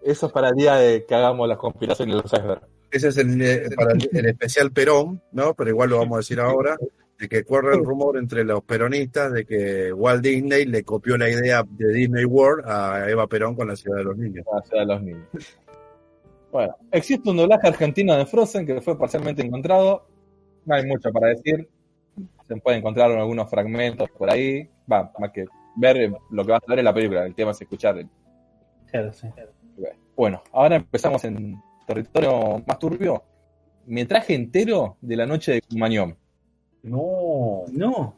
eso 0.04 0.26
es 0.28 0.32
para 0.32 0.50
el 0.50 0.56
día 0.56 0.76
de 0.76 1.06
que 1.06 1.16
hagamos 1.16 1.48
las 1.48 1.58
compilaciones 1.58 2.16
de 2.16 2.22
los 2.22 2.34
icebergs. 2.34 2.68
Ese 2.92 3.10
es 3.10 3.18
el, 3.18 3.76
para 3.76 3.92
el, 3.94 4.10
el 4.14 4.26
especial 4.28 4.72
Perón, 4.72 5.22
¿no? 5.32 5.54
Pero 5.54 5.70
igual 5.70 5.90
lo 5.90 5.98
vamos 5.98 6.16
a 6.16 6.20
decir 6.20 6.40
ahora, 6.40 6.78
de 7.18 7.30
que 7.30 7.44
corre 7.46 7.76
el 7.76 7.84
rumor 7.86 8.18
entre 8.18 8.44
los 8.44 8.62
peronistas 8.64 9.32
de 9.32 9.46
que 9.46 9.94
Walt 9.94 10.22
Disney 10.24 10.66
le 10.66 10.84
copió 10.84 11.18
la 11.18 11.30
idea 11.30 11.64
de 11.68 11.94
Disney 11.94 12.26
World 12.26 12.66
a 12.70 13.10
Eva 13.10 13.26
Perón 13.28 13.56
con 13.56 13.68
la 13.70 13.76
ciudad 13.76 13.98
de 14.00 14.04
los 14.04 14.18
niños. 14.18 14.46
la 14.54 14.62
ciudad 14.62 14.82
de 14.82 14.88
los 14.94 15.02
niños. 15.02 15.28
Bueno, 16.52 16.76
existe 16.92 17.30
un 17.30 17.38
doblaje 17.38 17.68
argentino 17.68 18.16
de 18.16 18.26
Frozen 18.26 18.66
que 18.66 18.82
fue 18.82 18.98
parcialmente 18.98 19.42
encontrado. 19.42 20.08
No 20.66 20.76
hay 20.76 20.86
mucho 20.86 21.12
para 21.12 21.28
decir. 21.28 21.68
Se 22.48 22.56
puede 22.58 22.78
encontrar 22.78 23.12
algunos 23.12 23.50
fragmentos 23.50 24.10
por 24.18 24.30
ahí. 24.30 24.70
Va, 24.92 25.12
más 25.20 25.32
que 25.32 25.46
ver 25.76 26.12
lo 26.32 26.46
que 26.46 26.52
vas 26.52 26.62
a 26.66 26.70
ver 26.70 26.80
en 26.80 26.86
la 26.86 26.94
película. 26.94 27.26
El 27.26 27.36
tema 27.36 27.52
es 27.52 27.62
escuchar. 27.62 27.98
el- 27.98 28.10
Claro, 28.90 29.12
sí. 29.12 29.28
Bueno, 30.16 30.42
ahora 30.54 30.78
empezamos 30.78 31.24
en 31.26 31.58
territorio 31.86 32.64
más 32.66 32.80
turbio. 32.80 33.22
Metraje 33.88 34.34
entero 34.34 34.98
de 35.02 35.16
la 35.18 35.26
noche 35.26 35.54
de 35.54 35.62
Cumañón. 35.62 36.16
No. 36.86 37.64
No. 37.72 38.16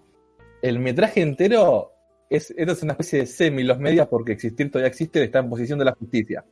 El 0.61 0.79
metraje 0.79 1.21
entero 1.21 1.91
es, 2.29 2.53
es 2.55 2.83
una 2.83 2.93
especie 2.93 3.19
de 3.19 3.25
semi 3.25 3.63
los 3.63 3.79
medias 3.79 4.07
porque 4.07 4.33
existir 4.33 4.69
todavía 4.69 4.89
existe, 4.89 5.23
está 5.23 5.39
en 5.39 5.49
posición 5.49 5.79
de 5.79 5.85
la 5.85 5.93
justicia. 5.93 6.43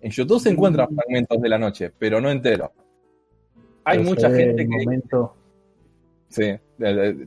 En 0.00 0.10
YouTube 0.10 0.40
se 0.40 0.50
encuentran 0.50 0.88
Mm. 0.90 0.94
fragmentos 0.96 1.40
de 1.40 1.48
la 1.48 1.58
noche, 1.58 1.92
pero 1.98 2.20
no 2.20 2.30
entero. 2.30 2.72
Hay 3.84 3.98
Pero 3.98 4.10
mucha 4.10 4.30
gente 4.30 4.62
el 4.62 4.68
que. 4.68 4.84
momento. 4.84 5.36
Sí, 6.28 6.54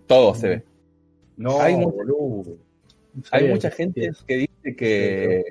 todo 0.08 0.34
se 0.36 0.48
ve. 0.50 0.64
No, 1.38 1.62
Hay. 1.62 1.78
No 1.78 1.94
Hay 3.32 3.48
mucha 3.48 3.70
gente 3.72 4.12
que 4.26 4.36
dice 4.38 4.76
que 4.76 5.44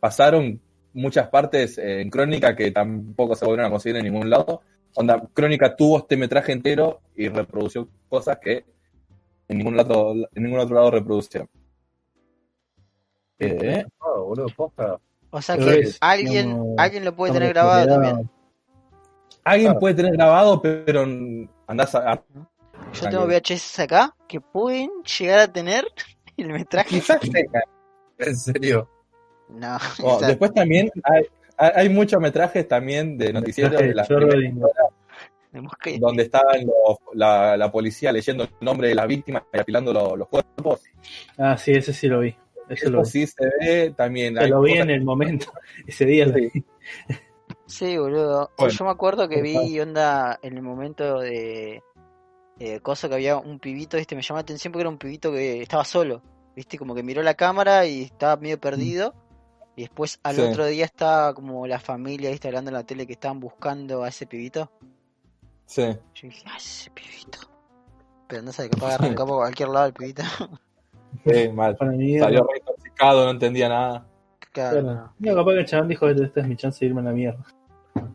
pasaron 0.00 0.60
muchas 0.92 1.28
partes 1.28 1.78
eh, 1.78 2.00
en 2.00 2.10
Crónica 2.10 2.54
que 2.56 2.70
tampoco 2.70 3.34
se 3.34 3.44
volvieron 3.44 3.66
a 3.66 3.70
conseguir 3.70 3.96
en 3.98 4.04
ningún 4.04 4.28
lado. 4.30 4.62
Onda, 5.00 5.22
Crónica 5.32 5.76
tuvo 5.76 5.98
este 5.98 6.16
metraje 6.16 6.50
entero 6.52 7.00
y 7.14 7.28
reprodució 7.28 7.88
cosas 8.08 8.38
que 8.42 8.64
en 9.46 9.58
ningún 9.58 9.76
lado, 9.76 10.12
en 10.34 10.42
ningún 10.42 10.58
otro 10.58 10.74
lado 10.74 10.90
reproducieron. 10.90 11.48
Eh. 13.38 13.84
O 15.30 15.40
sea 15.42 15.56
que 15.56 15.80
es, 15.80 15.98
alguien, 16.00 16.74
alguien 16.76 17.04
lo 17.04 17.14
puede 17.14 17.32
tener 17.32 17.50
grabado 17.52 17.86
también. 17.86 18.30
alguien 19.44 19.66
Claro. 19.68 19.80
puede 19.80 19.94
tener 19.94 20.12
grabado, 20.14 20.60
pero 20.60 21.02
andás 21.66 21.94
a, 21.94 22.12
a- 22.12 22.22
Yo 22.92 23.08
tengo 23.08 23.26
VHS 23.26 23.78
acá 23.80 24.16
que 24.26 24.40
pueden 24.40 24.90
llegar 25.18 25.38
a 25.38 25.52
tener 25.52 25.84
el 26.36 26.48
metraje. 26.48 26.88
quizás 26.88 27.20
tenga. 27.32 27.62
En 28.18 28.36
serio. 28.36 28.88
No, 29.48 29.78
Oh, 30.02 30.18
después 30.20 30.52
también 30.52 30.90
hay, 31.04 31.22
hay, 31.56 31.72
hay 31.76 31.88
muchos 31.88 32.20
metrajes 32.20 32.66
también 32.66 33.16
de 33.16 33.32
noticieros 33.32 33.80
de 33.80 33.94
la 33.94 34.04
que- 35.82 35.98
donde 35.98 36.24
estaban 36.24 36.60
los- 36.66 36.98
la, 37.14 37.56
la 37.56 37.70
policía 37.70 38.12
leyendo 38.12 38.44
el 38.44 38.50
nombre 38.60 38.88
de 38.88 38.94
la 38.94 39.06
víctima 39.06 39.44
y 39.52 39.58
apilando 39.58 39.92
lo- 39.92 40.16
los 40.16 40.28
cuerpos. 40.28 40.82
Ah, 41.36 41.56
sí, 41.56 41.72
ese 41.72 41.92
sí 41.92 42.06
lo 42.08 42.20
vi. 42.20 42.34
Eso 42.68 42.90
lo 42.90 43.02
Eso 43.02 43.12
vi. 43.18 43.26
sí 43.26 43.32
se 43.34 43.44
ve 43.60 43.94
también. 43.96 44.36
Se 44.36 44.48
lo 44.48 44.60
vi 44.60 44.72
en 44.74 44.90
el 44.90 45.02
momento. 45.04 45.46
Ese 45.86 46.04
día 46.04 46.26
lo 46.26 46.34
Sí. 46.34 46.50
vi. 46.52 46.64
Sí, 47.66 47.96
boludo. 47.98 48.50
Bueno. 48.58 48.72
Yo 48.72 48.84
me 48.84 48.90
acuerdo 48.90 49.28
que 49.28 49.40
vi 49.42 49.78
onda 49.80 50.38
en 50.42 50.54
el 50.56 50.62
momento 50.62 51.18
de 51.20 51.82
eh, 52.60 52.80
cosa 52.80 53.08
que 53.08 53.14
había 53.14 53.36
un 53.36 53.58
pibito, 53.60 53.96
este 53.96 54.16
me 54.16 54.22
llamó 54.22 54.38
la 54.38 54.42
atención 54.42 54.72
porque 54.72 54.80
era 54.82 54.90
un 54.90 54.98
pibito 54.98 55.30
que 55.30 55.62
estaba 55.62 55.84
solo, 55.84 56.20
viste, 56.56 56.76
como 56.76 56.92
que 56.94 57.02
miró 57.04 57.22
la 57.22 57.34
cámara 57.34 57.86
y 57.86 58.02
estaba 58.02 58.36
medio 58.36 58.58
perdido. 58.58 59.14
Y 59.76 59.82
después 59.82 60.18
al 60.24 60.34
Sí. 60.36 60.40
otro 60.42 60.66
día 60.66 60.84
estaba 60.84 61.32
como 61.34 61.66
la 61.68 61.78
familia, 61.78 62.30
viste, 62.30 62.48
hablando 62.48 62.70
en 62.70 62.74
la 62.74 62.82
tele 62.84 63.06
que 63.06 63.12
estaban 63.12 63.38
buscando 63.38 64.02
a 64.02 64.08
ese 64.08 64.26
pibito. 64.26 64.72
Sí. 65.68 65.82
Yo 66.14 66.28
dije, 66.28 66.44
ah, 66.46 66.56
ese 66.56 66.90
pibito. 66.90 67.38
Pero 68.26 68.42
no 68.42 68.52
sé, 68.52 68.70
capaz 68.70 68.94
arrancó 68.94 69.26
por 69.26 69.36
cualquier 69.36 69.68
lado 69.68 69.86
el 69.86 69.92
pibito. 69.92 70.22
Sí, 71.24 71.48
mal. 71.48 71.74
Para 71.76 71.92
mí, 71.92 72.18
Salió 72.18 72.42
re 72.44 72.58
intoxicado, 72.58 73.24
no 73.24 73.30
entendía 73.30 73.68
nada. 73.70 74.06
Claro, 74.52 74.82
Claro. 74.82 75.12
no. 75.18 75.34
Capaz 75.34 75.52
que 75.52 75.58
el 75.60 75.66
chabón 75.66 75.88
dijo, 75.88 76.08
esta 76.08 76.40
es 76.40 76.46
mi 76.46 76.54
chance 76.56 76.80
de 76.84 76.88
irme 76.88 77.00
a 77.00 77.04
la 77.04 77.12
mierda. 77.12 77.44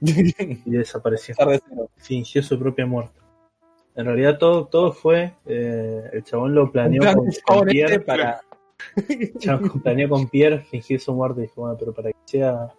Y 0.66 0.72
desapareció. 0.72 1.36
Fingió 1.98 2.44
su 2.44 2.58
propia 2.60 2.86
muerte. 2.86 3.20
En 3.96 4.06
realidad 4.06 4.38
todo, 4.38 4.66
todo 4.68 4.92
fue, 4.94 5.34
eh, 5.46 6.10
el 6.14 6.24
chabón 6.24 6.54
lo 6.56 6.72
planeó 6.72 7.02
plan 7.02 7.16
con, 7.16 7.26
con 7.26 7.34
chabón 7.34 7.68
este 7.70 7.72
Pierre, 7.72 8.00
para. 8.00 8.42
el 9.10 9.34
chabón 9.40 9.82
planeó 9.82 10.10
con 10.10 10.28
Pierre 10.30 10.60
fingir 10.60 11.00
su 11.00 11.14
muerte 11.14 11.42
y 11.42 11.44
dijo, 11.44 11.62
bueno, 11.62 11.76
pero 11.80 11.94
para 11.94 12.12
que 12.12 12.18
sea 12.26 12.70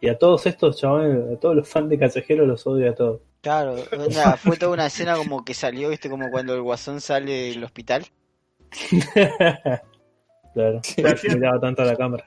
Y 0.00 0.08
a 0.08 0.18
todos 0.18 0.46
estos 0.46 0.76
chavales, 0.78 1.36
a 1.36 1.38
todos 1.40 1.56
los 1.56 1.68
fans 1.68 1.90
de 1.90 1.98
Callejero 1.98 2.46
los 2.46 2.66
odio 2.66 2.90
a 2.90 2.94
todos. 2.94 3.20
Claro, 3.46 3.76
fue 4.42 4.56
toda 4.56 4.72
una 4.72 4.86
escena 4.86 5.14
como 5.14 5.44
que 5.44 5.54
salió, 5.54 5.90
viste, 5.90 6.10
como 6.10 6.28
cuando 6.32 6.52
el 6.52 6.62
guasón 6.62 7.00
sale 7.00 7.30
del 7.50 7.62
hospital. 7.62 8.04
claro, 10.52 10.80
Sí. 10.82 11.02
miraba 11.28 11.60
tanto 11.60 11.82
a 11.82 11.84
la 11.84 11.94
cámara. 11.96 12.24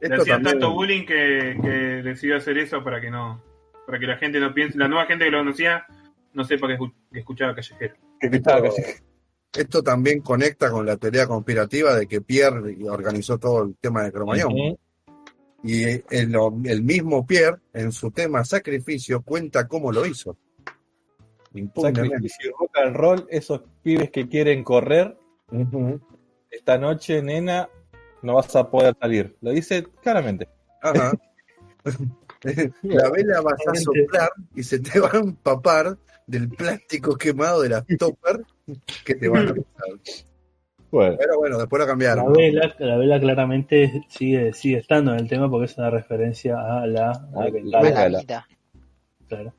Le 0.00 0.08
Esto 0.08 0.22
hacían 0.22 0.42
tanto 0.42 0.72
bullying 0.72 1.06
que, 1.06 1.56
que 1.62 1.68
decidió 2.02 2.36
hacer 2.36 2.58
eso 2.58 2.82
para 2.82 3.00
que 3.00 3.10
no. 3.12 3.40
Para 3.86 4.00
que 4.00 4.06
la 4.08 4.16
gente 4.16 4.40
no 4.40 4.52
piense. 4.52 4.76
La 4.76 4.88
nueva 4.88 5.06
gente 5.06 5.24
que 5.24 5.30
lo 5.30 5.38
conocía 5.38 5.86
no 6.32 6.44
sepa 6.44 6.66
que, 6.66 6.74
escu- 6.78 6.92
que 7.12 7.20
escuchaba 7.20 7.54
Callejero. 7.54 7.94
Que 8.18 8.28
gritaba 8.28 8.68
esto, 9.54 9.84
también 9.84 10.20
conecta 10.20 10.68
con 10.68 10.84
la 10.84 10.96
teoría 10.96 11.28
conspirativa 11.28 11.94
de 11.94 12.08
que 12.08 12.20
Pierre 12.20 12.76
organizó 12.90 13.38
todo 13.38 13.62
el 13.62 13.76
tema 13.76 14.02
de 14.02 14.10
Cromañón. 14.10 14.52
Y 15.64 15.84
el, 15.84 16.04
el 16.64 16.82
mismo 16.82 17.26
Pierre, 17.26 17.58
en 17.72 17.90
su 17.90 18.10
tema 18.10 18.44
Sacrificio, 18.44 19.22
cuenta 19.22 19.66
cómo 19.66 19.90
lo 19.90 20.04
hizo. 20.04 20.36
Sacrificio, 21.74 22.52
rock 22.58 22.78
and 22.78 22.96
roll, 22.96 23.26
esos 23.30 23.62
pibes 23.82 24.10
que 24.10 24.28
quieren 24.28 24.62
correr, 24.62 25.16
esta 26.50 26.76
noche, 26.76 27.22
nena, 27.22 27.68
no 28.22 28.34
vas 28.34 28.54
a 28.56 28.68
poder 28.68 28.94
salir. 29.00 29.36
Lo 29.40 29.52
dice 29.52 29.84
claramente. 30.02 30.48
Ajá. 30.82 31.12
La 32.82 33.10
vela 33.10 33.40
vas 33.40 33.60
a 33.66 33.74
soplar 33.74 34.30
y 34.54 34.62
se 34.62 34.80
te 34.80 35.00
va 35.00 35.10
a 35.12 35.18
empapar 35.18 35.96
del 36.26 36.48
plástico 36.50 37.16
quemado 37.16 37.62
de 37.62 37.70
las 37.70 37.86
topper 37.98 38.42
que 39.04 39.14
te 39.14 39.28
van 39.28 39.48
a 39.48 39.54
pisar. 39.54 40.24
Bueno, 40.94 41.16
Pero 41.18 41.38
bueno, 41.38 41.58
después 41.58 41.78
lo 41.80 41.84
La 41.86 41.90
cambiaron. 41.92 42.32
vela, 42.32 42.74
la 42.78 42.96
vela 42.96 43.18
claramente 43.20 44.04
sigue, 44.08 44.52
sigue 44.52 44.78
estando 44.78 45.12
en 45.12 45.18
el 45.20 45.28
tema 45.28 45.50
porque 45.50 45.64
es 45.66 45.76
una 45.76 45.90
referencia 45.90 46.56
a 46.56 46.86
la, 46.86 47.10
a 47.10 47.30
la 47.32 47.44
la 47.44 47.50
bengala, 47.50 47.78
A 47.78 47.82
la 47.82 47.82
Bengala. 47.82 48.18
vida. 48.20 48.48
claro. 49.28 49.52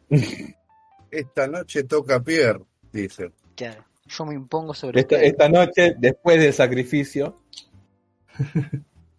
Esta 1.12 1.48
noche 1.48 1.84
toca 1.84 2.22
Pierre, 2.22 2.62
dice. 2.92 3.32
Claro. 3.56 3.84
Yo 4.08 4.26
me 4.26 4.36
impongo 4.36 4.74
sobre 4.74 5.00
esta, 5.02 5.16
ustedes. 5.16 5.32
esta 5.32 5.50
noche, 5.50 5.96
después 5.98 6.40
del 6.40 6.54
sacrificio, 6.54 7.42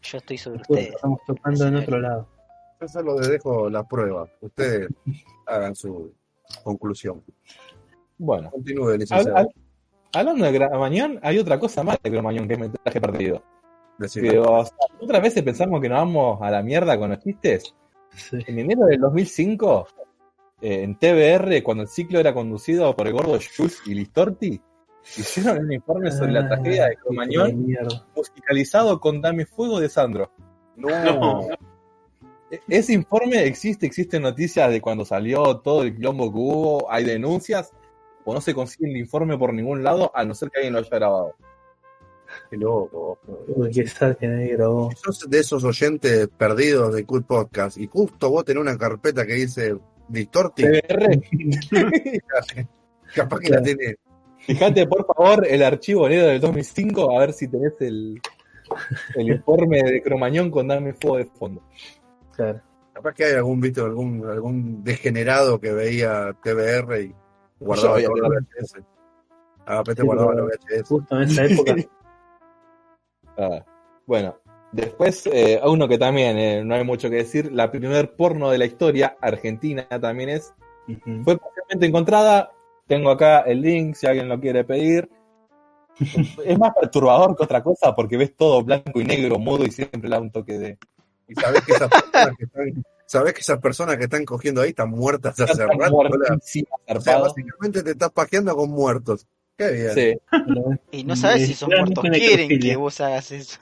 Yo 0.02 0.18
estoy 0.18 0.38
sobre 0.38 0.58
Después 0.58 0.78
ustedes. 0.80 0.94
estamos 0.94 1.20
tocando 1.26 1.66
en 1.66 1.76
otro 1.76 1.98
lado. 2.00 2.28
Yo 2.80 2.88
solo 2.88 3.18
les 3.18 3.28
dejo 3.30 3.68
la 3.70 3.82
prueba. 3.86 4.28
Ustedes 4.40 4.88
hagan 5.46 5.74
su 5.74 6.12
conclusión. 6.62 7.22
bueno. 8.18 8.50
Continúe, 8.50 8.96
licenciado. 8.98 9.48
Hablando 10.16 10.44
de 10.50 10.58
Cromañón, 10.58 11.18
hay 11.22 11.38
otra 11.38 11.58
cosa 11.58 11.82
más 11.82 11.98
de 12.02 12.10
Cromañón 12.10 12.46
que 12.48 12.54
es 12.54 12.60
metraje 12.60 13.00
perdido. 13.00 13.42
Que, 14.12 14.38
o 14.38 14.64
sea, 14.64 14.76
otras 15.00 15.22
veces 15.22 15.42
pensamos 15.42 15.80
que 15.80 15.88
nos 15.88 15.98
vamos 15.98 16.38
a 16.42 16.50
la 16.50 16.62
mierda 16.62 16.98
con 16.98 17.10
los 17.10 17.18
chistes. 17.20 17.74
Sí. 18.14 18.38
En 18.46 18.58
enero 18.58 18.84
del 18.86 19.00
2005, 19.00 19.86
eh, 20.60 20.82
en 20.82 20.96
TBR, 20.98 21.62
cuando 21.62 21.82
el 21.84 21.88
ciclo 21.88 22.18
era 22.20 22.34
conducido 22.34 22.94
por 22.94 23.06
el 23.06 23.14
gordo 23.14 23.38
Jules 23.56 23.80
y 23.86 23.94
Listorti, 23.94 24.60
hicieron 25.16 25.64
un 25.64 25.72
informe 25.72 26.10
sobre 26.12 26.32
la 26.32 26.46
tragedia 26.48 26.86
de 26.86 26.94
Ah, 26.94 27.00
Cromañón 27.02 27.66
musicalizado 28.14 29.00
con 29.00 29.20
Dame 29.22 29.46
Fuego 29.46 29.80
de 29.80 29.88
Sandro. 29.88 30.30
No, 30.76 30.88
No. 31.14 31.48
E- 32.50 32.60
Ese 32.68 32.92
informe 32.92 33.44
existe, 33.44 33.86
existen 33.86 34.22
noticias 34.22 34.70
de 34.70 34.80
cuando 34.80 35.04
salió 35.04 35.56
todo 35.58 35.82
el 35.82 35.96
quilombo 35.96 36.30
que 36.32 36.38
hubo, 36.38 36.90
hay 36.92 37.04
denuncias, 37.04 37.72
o 38.26 38.34
no 38.34 38.40
se 38.40 38.54
consigue 38.54 38.90
el 38.90 38.96
informe 38.96 39.38
por 39.38 39.54
ningún 39.54 39.84
lado, 39.84 40.10
a 40.12 40.24
no 40.24 40.34
ser 40.34 40.50
que 40.50 40.58
alguien 40.58 40.74
lo 40.74 40.80
haya 40.80 40.90
grabado. 40.90 41.36
qué 42.50 42.56
loco. 42.56 43.20
Uy, 43.46 43.70
qué 43.70 43.86
sal 43.86 44.16
que 44.16 44.26
nadie 44.26 44.56
grabó. 44.56 44.90
Si 44.90 44.96
sos 44.96 45.30
de 45.30 45.38
esos 45.38 45.62
oyentes 45.62 46.28
perdidos 46.36 46.92
de 46.92 47.06
Cool 47.06 47.24
Podcast 47.24 47.78
y 47.78 47.86
justo 47.86 48.28
vos 48.28 48.44
tenés 48.44 48.62
una 48.62 48.76
carpeta 48.76 49.24
que 49.24 49.34
dice 49.34 49.76
Distorti, 50.08 50.64
TBR, 50.64 51.22
capaz 53.14 53.38
que 53.38 53.48
la 53.48 53.62
tenés. 53.62 53.96
fíjate 54.40 54.88
por 54.88 55.06
favor 55.06 55.46
el 55.46 55.62
archivo 55.62 56.08
del 56.08 56.40
2005, 56.40 57.16
a 57.16 57.20
ver 57.20 57.32
si 57.32 57.46
tenés 57.46 57.74
el, 57.78 58.20
el 59.14 59.28
informe 59.28 59.84
de 59.84 60.02
Cromañón 60.02 60.50
con 60.50 60.66
Dame 60.66 60.94
Fuego 60.94 61.18
de 61.18 61.26
fondo. 61.26 61.62
Claro. 62.34 62.60
Capaz 62.92 63.14
que 63.14 63.24
hay 63.24 63.34
algún, 63.34 63.60
visto, 63.60 63.84
algún, 63.84 64.28
algún 64.28 64.82
degenerado 64.82 65.60
que 65.60 65.72
veía 65.72 66.36
TBR 66.42 67.02
y 67.02 67.14
guardaba 67.60 67.94
había- 67.96 68.08
los 68.08 68.28
VHS. 68.28 68.72
Sí, 69.96 70.02
guardaba 70.02 70.34
los 70.34 70.46
VHS. 70.46 70.88
Justo 70.88 71.16
en 71.20 71.28
esa 71.28 71.44
época. 71.44 71.74
Ah, 73.38 73.62
bueno, 74.06 74.38
después, 74.72 75.26
eh, 75.26 75.60
a 75.62 75.68
uno 75.68 75.86
que 75.86 75.98
también 75.98 76.38
eh, 76.38 76.64
no 76.64 76.74
hay 76.74 76.84
mucho 76.84 77.10
que 77.10 77.16
decir, 77.16 77.52
la 77.52 77.70
primer 77.70 78.16
porno 78.16 78.50
de 78.50 78.56
la 78.56 78.64
historia, 78.64 79.18
Argentina 79.20 79.86
también 80.00 80.30
es, 80.30 80.54
fue 81.22 81.36
parcialmente 81.36 81.84
encontrada. 81.86 82.50
Tengo 82.86 83.10
acá 83.10 83.40
el 83.40 83.60
link 83.60 83.94
si 83.94 84.06
alguien 84.06 84.28
lo 84.30 84.40
quiere 84.40 84.64
pedir. 84.64 85.10
es 86.44 86.58
más 86.58 86.72
perturbador 86.80 87.36
que 87.36 87.44
otra 87.44 87.62
cosa 87.62 87.94
porque 87.94 88.16
ves 88.16 88.34
todo 88.34 88.62
blanco 88.62 89.00
y 89.00 89.04
negro, 89.04 89.38
mudo 89.38 89.64
y 89.66 89.70
siempre 89.70 90.08
le 90.08 90.16
da 90.16 90.20
un 90.22 90.30
toque 90.30 90.58
de. 90.58 90.78
Y 91.28 91.34
sabés 91.34 91.62
que 91.64 91.72
esas 91.72 91.90
personas 91.90 92.36
que 92.38 92.44
están, 92.44 92.84
sabés 93.06 93.32
que 93.34 93.40
esas 93.40 93.58
personas 93.58 93.96
que 93.96 94.04
están 94.04 94.24
cogiendo 94.24 94.60
ahí 94.60 94.70
están 94.70 94.90
muertas 94.90 95.38
hace 95.40 95.52
Está 95.52 95.66
rato. 95.66 95.96
O 95.96 97.00
sea, 97.00 97.18
básicamente 97.18 97.82
te 97.82 97.92
estás 97.92 98.10
pajeando 98.10 98.54
con 98.54 98.70
muertos. 98.70 99.26
Qué 99.56 99.70
bien. 99.70 99.94
Sí, 99.94 100.18
Y 100.90 101.04
no 101.04 101.16
sabes 101.16 101.46
si 101.46 101.52
Literalmente 101.52 102.00
muertos 102.00 102.04
quieren 102.18 102.60
que 102.60 102.76
vos 102.76 103.00
hagas 103.00 103.32
eso. 103.32 103.58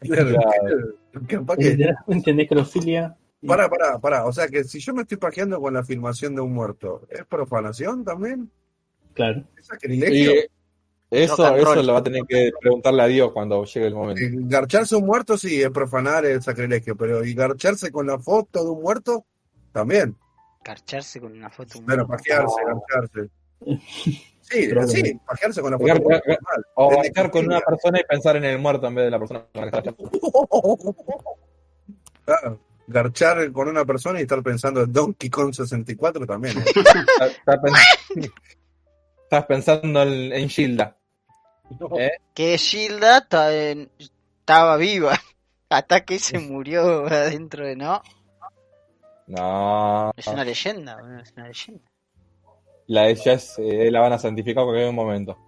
Claro, 0.00 0.30
Claro. 0.30 1.26
Capaz 1.26 1.56
que. 1.56 1.70
Literalmente 1.70 2.34
necrofilia. 2.34 3.16
Pará, 3.46 3.68
pará, 3.68 3.98
pará. 3.98 4.26
O 4.26 4.32
sea 4.32 4.46
que 4.46 4.62
si 4.64 4.78
yo 4.78 4.94
me 4.94 5.02
estoy 5.02 5.18
pajeando 5.18 5.60
con 5.60 5.74
la 5.74 5.82
filmación 5.82 6.34
de 6.34 6.40
un 6.42 6.52
muerto, 6.52 7.02
¿es 7.10 7.24
profanación 7.26 8.04
también? 8.04 8.50
Claro. 9.14 9.44
¿Es 9.56 9.64
y 9.64 9.66
sacrilegio? 9.66 10.32
Eso, 11.12 11.56
eso 11.56 11.82
lo 11.82 11.92
va 11.92 11.98
a 11.98 12.02
tener 12.02 12.22
que 12.28 12.50
preguntarle 12.60 13.02
a 13.02 13.06
Dios 13.06 13.32
cuando 13.32 13.64
llegue 13.64 13.86
el 13.86 13.94
momento. 13.94 14.20
Eh, 14.22 14.30
Garcharse 14.32 14.96
un 14.96 15.06
muerto 15.06 15.36
sí 15.38 15.62
es 15.62 15.70
profanar 15.70 16.24
el 16.26 16.42
sacrilegio, 16.42 16.96
pero 16.96 17.24
y 17.24 17.34
garcharse 17.34 17.90
con 17.92 18.06
la 18.06 18.18
foto 18.18 18.64
de 18.64 18.70
un 18.70 18.82
muerto 18.82 19.24
también. 19.72 20.16
Carcharse 20.62 21.20
con 21.20 21.32
una 21.32 21.50
foto. 21.50 21.80
Bueno, 21.82 22.06
pajearse, 22.06 22.56
garcharse. 22.66 23.30
Sí, 24.42 24.66
Pero 24.68 24.86
sí, 24.86 25.18
pajearse 25.24 25.62
con 25.62 25.70
la 25.70 25.78
foto 25.78 25.86
de 25.86 25.92
Gar- 25.94 25.98
un 26.02 26.04
muerto 26.04 26.26
gar- 26.28 26.36
normal. 26.42 26.64
O 26.74 27.02
estar 27.04 27.30
con 27.30 27.46
una 27.46 27.60
persona 27.60 28.00
y 28.00 28.04
pensar 28.04 28.36
en 28.36 28.44
el 28.44 28.58
muerto 28.58 28.86
en 28.88 28.94
vez 28.96 29.04
de 29.06 29.10
la 29.10 29.18
persona 29.18 29.46
con 29.50 29.64
la 29.64 29.70
que 29.70 29.78
está 29.78 29.94
Claro, 32.24 32.60
garchar 32.86 33.50
con 33.52 33.68
una 33.68 33.84
persona 33.86 34.18
y 34.18 34.22
estar 34.22 34.42
pensando 34.42 34.82
en 34.82 34.92
Donkey 34.92 35.30
Kong 35.30 35.54
64 35.54 36.26
también. 36.26 36.58
¿eh? 36.58 36.64
Estás 39.24 39.46
pensando 39.46 40.02
en, 40.02 40.32
en 40.32 40.48
Gilda. 40.48 40.96
¿Eh? 41.98 42.12
Que 42.34 42.58
Gilda 42.58 43.18
estaba 43.18 44.76
viva. 44.76 45.12
Hasta 45.68 46.04
que 46.04 46.18
se 46.18 46.38
murió 46.38 47.06
adentro 47.06 47.66
de 47.66 47.76
no. 47.76 48.02
No. 49.26 50.12
Es 50.16 50.26
una 50.26 50.44
leyenda, 50.44 50.98
es 51.22 51.32
una 51.32 51.46
leyenda. 51.48 51.90
La 52.88 53.02
de 53.04 53.10
ella 53.12 53.32
es, 53.34 53.54
eh, 53.58 53.90
la 53.90 54.00
van 54.00 54.12
a 54.12 54.18
santificar 54.18 54.62
en 54.62 54.68
cualquier 54.68 54.92
momento. 54.92 55.38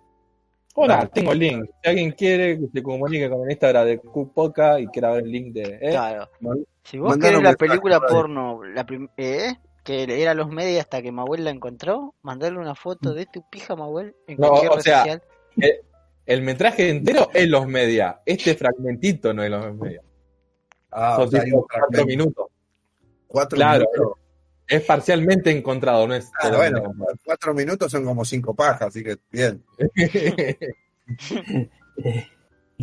Hola, 0.76 1.06
tengo 1.06 1.32
el 1.32 1.38
link. 1.38 1.64
Si 1.82 1.88
alguien 1.88 2.10
quiere 2.12 2.58
que 2.58 2.66
se 2.72 2.82
comunique 2.82 3.28
con 3.28 3.42
el 3.44 3.50
Instagram 3.50 3.86
de 3.86 3.98
Cupoca 3.98 4.80
y 4.80 4.86
quiera 4.88 5.10
ver 5.12 5.24
el 5.24 5.30
link 5.30 5.52
de. 5.52 5.78
¿eh? 5.80 5.90
Claro. 5.90 6.28
Si 6.82 6.98
vos 6.98 7.10
mandaron 7.10 7.42
querés 7.42 7.52
la 7.52 7.56
película 7.56 8.00
porno, 8.00 8.64
la 8.64 8.84
prim- 8.84 9.08
¿eh? 9.16 9.54
que 9.84 10.04
era 10.22 10.32
los 10.34 10.48
medios 10.48 10.80
hasta 10.80 11.02
que 11.02 11.12
Mahuel 11.12 11.44
la 11.44 11.50
encontró, 11.50 12.14
mandarle 12.22 12.58
una 12.58 12.74
foto 12.74 13.12
de 13.12 13.26
tu 13.26 13.42
pija, 13.50 13.76
Mahuel, 13.76 14.16
en 14.26 14.38
No, 14.38 14.48
cualquier 14.48 14.72
o 14.72 14.74
red 14.76 14.82
sea, 14.82 14.98
social. 15.00 15.22
El 16.26 16.42
metraje 16.42 16.88
entero 16.88 17.28
es 17.34 17.48
los 17.48 17.66
media. 17.66 18.20
Este 18.24 18.54
fragmentito 18.54 19.32
no 19.34 19.42
es 19.42 19.50
los 19.50 19.74
media. 19.76 20.00
Ah, 20.90 21.16
Son 21.16 21.28
o 21.28 21.30
sea, 21.30 21.40
hay 21.40 21.46
tipo 21.46 21.58
un 21.58 21.62
cuatro 21.64 21.78
fragmento, 21.90 22.06
minutos. 22.06 22.46
cuatro 23.26 23.56
Claro. 23.56 23.84
minutos. 23.92 24.18
Es 24.66 24.82
parcialmente 24.82 25.50
encontrado, 25.50 26.08
no 26.08 26.14
es. 26.14 26.30
Ah, 26.42 26.50
bueno, 26.56 26.94
cuatro 27.24 27.52
minutos 27.52 27.92
son 27.92 28.04
como 28.04 28.24
cinco 28.24 28.54
pajas, 28.54 28.88
así 28.88 29.04
que 29.04 29.18
bien. 29.30 29.62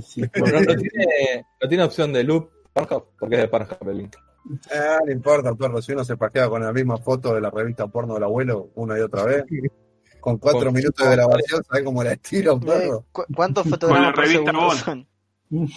sí, 0.03 0.22
Bueno, 0.39 0.61
no, 0.61 0.76
tiene, 0.76 1.45
no 1.61 1.68
tiene 1.69 1.84
opción 1.84 2.13
de 2.13 2.23
loop, 2.23 2.51
Pornhub, 2.73 3.05
porque 3.19 3.35
es 3.35 3.41
de 3.41 3.47
Pornhub 3.47 3.89
el 3.89 3.97
link. 3.97 4.15
Ah, 4.73 4.99
no 5.05 5.11
importa, 5.11 5.53
perro, 5.55 5.81
si 5.81 5.91
uno 5.93 6.03
se 6.03 6.18
pajea 6.18 6.49
con 6.49 6.61
la 6.63 6.72
misma 6.73 6.97
foto 6.97 7.34
de 7.34 7.41
la 7.41 7.49
revista 7.49 7.88
porno 7.88 8.15
del 8.15 8.23
abuelo 8.23 8.69
una 8.76 8.97
y 8.97 9.01
otra 9.01 9.23
vez, 9.26 9.43
con 10.22 10.38
cuatro 10.38 10.65
Con- 10.65 10.73
minutos 10.73 11.06
de 11.10 11.15
grabación, 11.15 11.64
¿sabes 11.64 11.84
cómo 11.84 12.03
la 12.03 12.14
estiro, 12.14 12.60
perro? 12.60 12.99
Eh, 12.99 13.03
¿cu- 13.11 13.26
¿Cuántos 13.35 13.64
Con 13.64 13.72
fotogramas 13.72 14.07
la 14.10 14.14
por 14.14 14.27
segundo 14.27 14.72
son? 14.72 15.07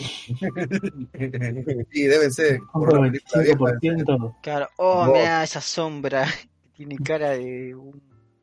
Sí, 1.91 2.03
deben 2.05 2.33
ser. 2.33 2.61
por 2.73 2.89
película 3.01 3.43
vieja, 3.43 3.59
25%. 3.59 4.37
Claro, 4.43 4.69
oh, 4.77 5.07
Vos. 5.07 5.19
mira 5.19 5.43
esa 5.43 5.61
sombra. 5.61 6.27
Tiene 6.77 6.97
cara 6.99 7.31
de 7.31 7.75
un 7.75 8.01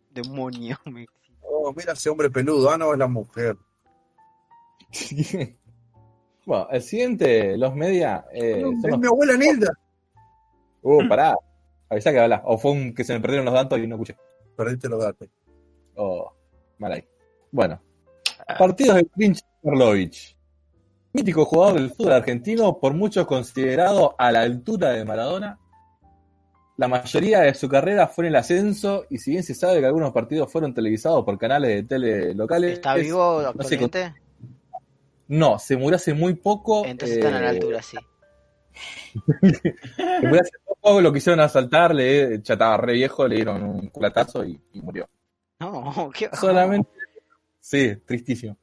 demonio. 0.09 0.77
me- 0.85 1.05
Oh, 1.43 1.73
mira 1.75 1.93
ese 1.93 2.09
hombre 2.09 2.29
peludo, 2.29 2.69
ah, 2.71 2.77
no, 2.77 2.93
es 2.93 2.99
la 2.99 3.07
mujer. 3.07 3.57
bueno, 6.45 6.67
el 6.71 6.81
siguiente, 6.81 7.57
los 7.57 7.75
media, 7.75 8.25
eh, 8.33 8.61
No, 8.61 8.71
los- 8.89 8.99
mi 8.99 9.07
abuela 9.07 9.37
Nilda. 9.37 9.71
Uh, 10.81 11.07
pará. 11.07 11.35
Avisá 11.89 12.11
que 12.11 12.19
habla. 12.19 12.41
O 12.45 12.57
fue 12.57 12.71
un 12.71 12.93
que 12.95 13.03
se 13.03 13.13
me 13.13 13.19
perdieron 13.19 13.45
los 13.45 13.53
datos 13.53 13.77
y 13.79 13.85
no 13.87 13.95
escuché. 13.95 14.15
Perdiste 14.55 14.89
los 14.89 15.03
datos. 15.03 15.27
Oh, 15.95 16.31
mal 16.77 16.93
ahí. 16.93 17.03
Bueno. 17.51 17.81
Partidos 18.57 18.95
de 18.97 19.03
Trinche 19.05 19.41
Karlovich. 19.63 20.35
Mítico 21.13 21.45
jugador 21.45 21.75
del 21.75 21.89
fútbol 21.91 22.13
argentino, 22.13 22.77
por 22.79 22.93
muchos 22.93 23.25
considerado 23.27 24.15
a 24.17 24.31
la 24.31 24.41
altura 24.41 24.91
de 24.91 25.03
Maradona. 25.05 25.57
La 26.77 26.87
mayoría 26.87 27.41
de 27.41 27.53
su 27.53 27.67
carrera 27.69 28.07
fue 28.07 28.25
en 28.25 28.29
el 28.29 28.35
ascenso 28.37 29.05
y 29.09 29.17
si 29.17 29.31
bien 29.31 29.43
se 29.43 29.53
sabe 29.53 29.79
que 29.81 29.85
algunos 29.85 30.11
partidos 30.13 30.51
fueron 30.51 30.73
televisados 30.73 31.23
por 31.23 31.37
canales 31.37 31.69
de 31.75 31.83
tele 31.83 32.33
locales, 32.33 32.73
¿Está 32.73 32.95
es- 32.95 33.03
vivo 33.03 33.39
actualmente? 33.39 34.15
no, 35.27 35.59
se 35.59 35.75
murió 35.77 35.97
hace 35.97 36.13
muy 36.13 36.33
poco. 36.35 36.85
Entonces 36.85 37.17
están 37.17 37.35
a 37.35 37.39
la 37.41 37.45
eh, 37.47 37.49
altura, 37.49 37.81
sí. 37.81 37.97
Se 39.41 40.27
murió 40.27 40.41
hace 40.41 40.51
poco, 40.65 41.01
lo 41.01 41.11
quisieron 41.13 41.41
asaltar, 41.41 41.93
le, 41.93 42.41
ya 42.41 42.53
estaba 42.53 42.77
re 42.77 42.93
viejo, 42.93 43.27
le 43.27 43.35
dieron 43.35 43.63
un 43.63 43.87
culatazo 43.89 44.45
y, 44.45 44.59
y 44.73 44.81
murió. 44.81 45.07
No, 45.61 46.09
qué 46.17 46.27
Solamente, 46.33 46.89
sí, 47.59 47.95
tristísimo. 48.03 48.57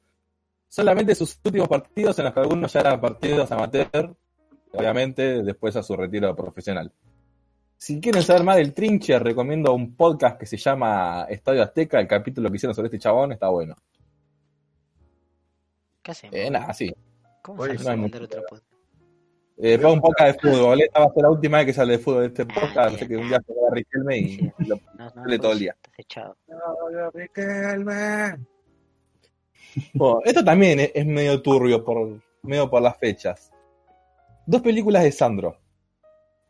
Solamente 0.68 1.14
sus 1.14 1.38
últimos 1.44 1.68
partidos, 1.68 2.18
en 2.18 2.24
los 2.26 2.34
que 2.34 2.40
algunos 2.40 2.72
ya 2.72 2.80
eran 2.80 3.00
partidos 3.00 3.50
amateur, 3.52 4.14
obviamente, 4.72 5.42
después 5.44 5.76
a 5.76 5.82
su 5.82 5.96
retiro 5.96 6.34
profesional. 6.34 6.92
Si 7.76 8.00
quieren 8.00 8.22
saber 8.22 8.42
más 8.42 8.56
del 8.56 8.74
Trinche, 8.74 9.16
recomiendo 9.20 9.72
un 9.72 9.94
podcast 9.94 10.38
que 10.40 10.46
se 10.46 10.56
llama 10.56 11.26
Estadio 11.28 11.62
Azteca, 11.62 12.00
el 12.00 12.08
capítulo 12.08 12.50
que 12.50 12.56
hicieron 12.56 12.74
sobre 12.74 12.86
este 12.86 12.98
chabón 12.98 13.30
está 13.30 13.48
bueno. 13.48 13.76
¿Qué 16.02 16.10
hacemos? 16.10 16.36
Eh, 16.36 16.50
nada, 16.50 16.74
sí. 16.74 16.92
¿Cómo 17.40 17.62
Oye, 17.62 17.78
se 17.78 17.96
no 17.96 18.06
otro 18.06 18.42
podcast? 18.42 18.77
Eh, 19.60 19.76
fue 19.76 19.92
un 19.92 20.00
podcast 20.00 20.40
de 20.40 20.50
fútbol, 20.50 20.80
esta 20.80 21.00
va 21.00 21.06
a 21.06 21.12
ser 21.12 21.22
la 21.24 21.30
última 21.30 21.58
vez 21.58 21.66
que 21.66 21.72
sale 21.72 21.94
de 21.94 21.98
fútbol 21.98 22.20
de 22.20 22.26
este 22.28 22.46
podcast, 22.46 22.76
Ah, 22.76 22.84
así 22.84 23.08
que 23.08 23.16
un 23.16 23.28
día 23.28 23.42
se 23.44 23.52
va 23.52 23.68
a 23.68 23.74
Riquelme 23.74 24.18
y 24.18 24.52
lo 24.68 24.76
No, 24.76 25.04
no, 25.04 25.10
Sale 25.10 25.38
todo 25.40 25.52
el 25.52 25.58
día. 25.58 25.74
Estás 25.76 25.98
echado. 25.98 26.36
Riquelme. 27.12 28.46
Bueno, 29.94 30.20
esto 30.24 30.44
también 30.44 30.78
es, 30.78 30.92
es 30.94 31.06
medio 31.06 31.42
turbio 31.42 31.84
por, 31.84 32.20
medio 32.42 32.70
por 32.70 32.82
las 32.82 32.96
fechas. 32.98 33.50
Dos 34.46 34.62
películas 34.62 35.02
de 35.02 35.10
Sandro. 35.10 35.58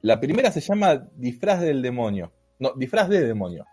La 0.02 0.20
primera 0.20 0.51
se 0.51 0.60
llama 0.60 1.09
Disfraz 1.16 1.60
del 1.60 1.80
demonio. 1.80 2.30
No, 2.59 2.74
Disfraz 2.74 3.09
de 3.09 3.26
demonio. 3.26 3.64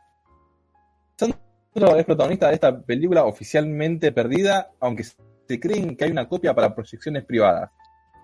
Sandro 1.17 1.97
es 1.97 2.05
protagonista 2.05 2.47
de 2.47 2.53
esta 2.53 2.79
película 2.79 3.25
oficialmente 3.25 4.13
perdida, 4.13 4.71
aunque 4.79 5.03
se 5.03 5.59
creen 5.59 5.97
que 5.97 6.05
hay 6.05 6.11
una 6.11 6.29
copia 6.29 6.53
para 6.55 6.73
proyecciones 6.73 7.25
privadas. 7.25 7.69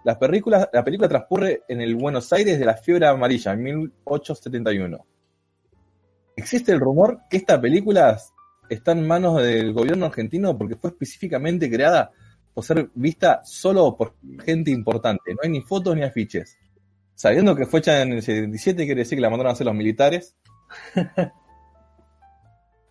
La 0.03 0.17
película, 0.17 0.69
la 0.73 0.83
película 0.83 1.07
transcurre 1.07 1.63
en 1.67 1.81
el 1.81 1.95
Buenos 1.95 2.31
Aires 2.33 2.57
de 2.57 2.65
la 2.65 2.75
fiebre 2.75 3.07
amarilla, 3.07 3.53
en 3.53 3.63
1871. 3.63 5.05
Existe 6.35 6.71
el 6.71 6.79
rumor 6.79 7.19
que 7.29 7.37
esta 7.37 7.59
película 7.61 8.17
está 8.69 8.93
en 8.93 9.05
manos 9.05 9.41
del 9.43 9.73
gobierno 9.73 10.07
argentino 10.07 10.57
porque 10.57 10.75
fue 10.75 10.91
específicamente 10.91 11.69
creada 11.69 12.11
por 12.53 12.63
ser 12.63 12.89
vista 12.95 13.41
solo 13.43 13.95
por 13.95 14.15
gente 14.43 14.71
importante. 14.71 15.33
No 15.33 15.39
hay 15.43 15.49
ni 15.49 15.61
fotos 15.61 15.95
ni 15.95 16.03
afiches. 16.03 16.57
Sabiendo 17.13 17.55
que 17.55 17.65
fue 17.65 17.79
hecha 17.79 18.01
en 18.01 18.13
el 18.13 18.21
77, 18.23 18.85
quiere 18.85 19.01
decir 19.01 19.17
que 19.17 19.21
la 19.21 19.29
mandaron 19.29 19.51
a 19.51 19.53
hacer 19.53 19.65
los 19.65 19.75
militares. 19.75 20.35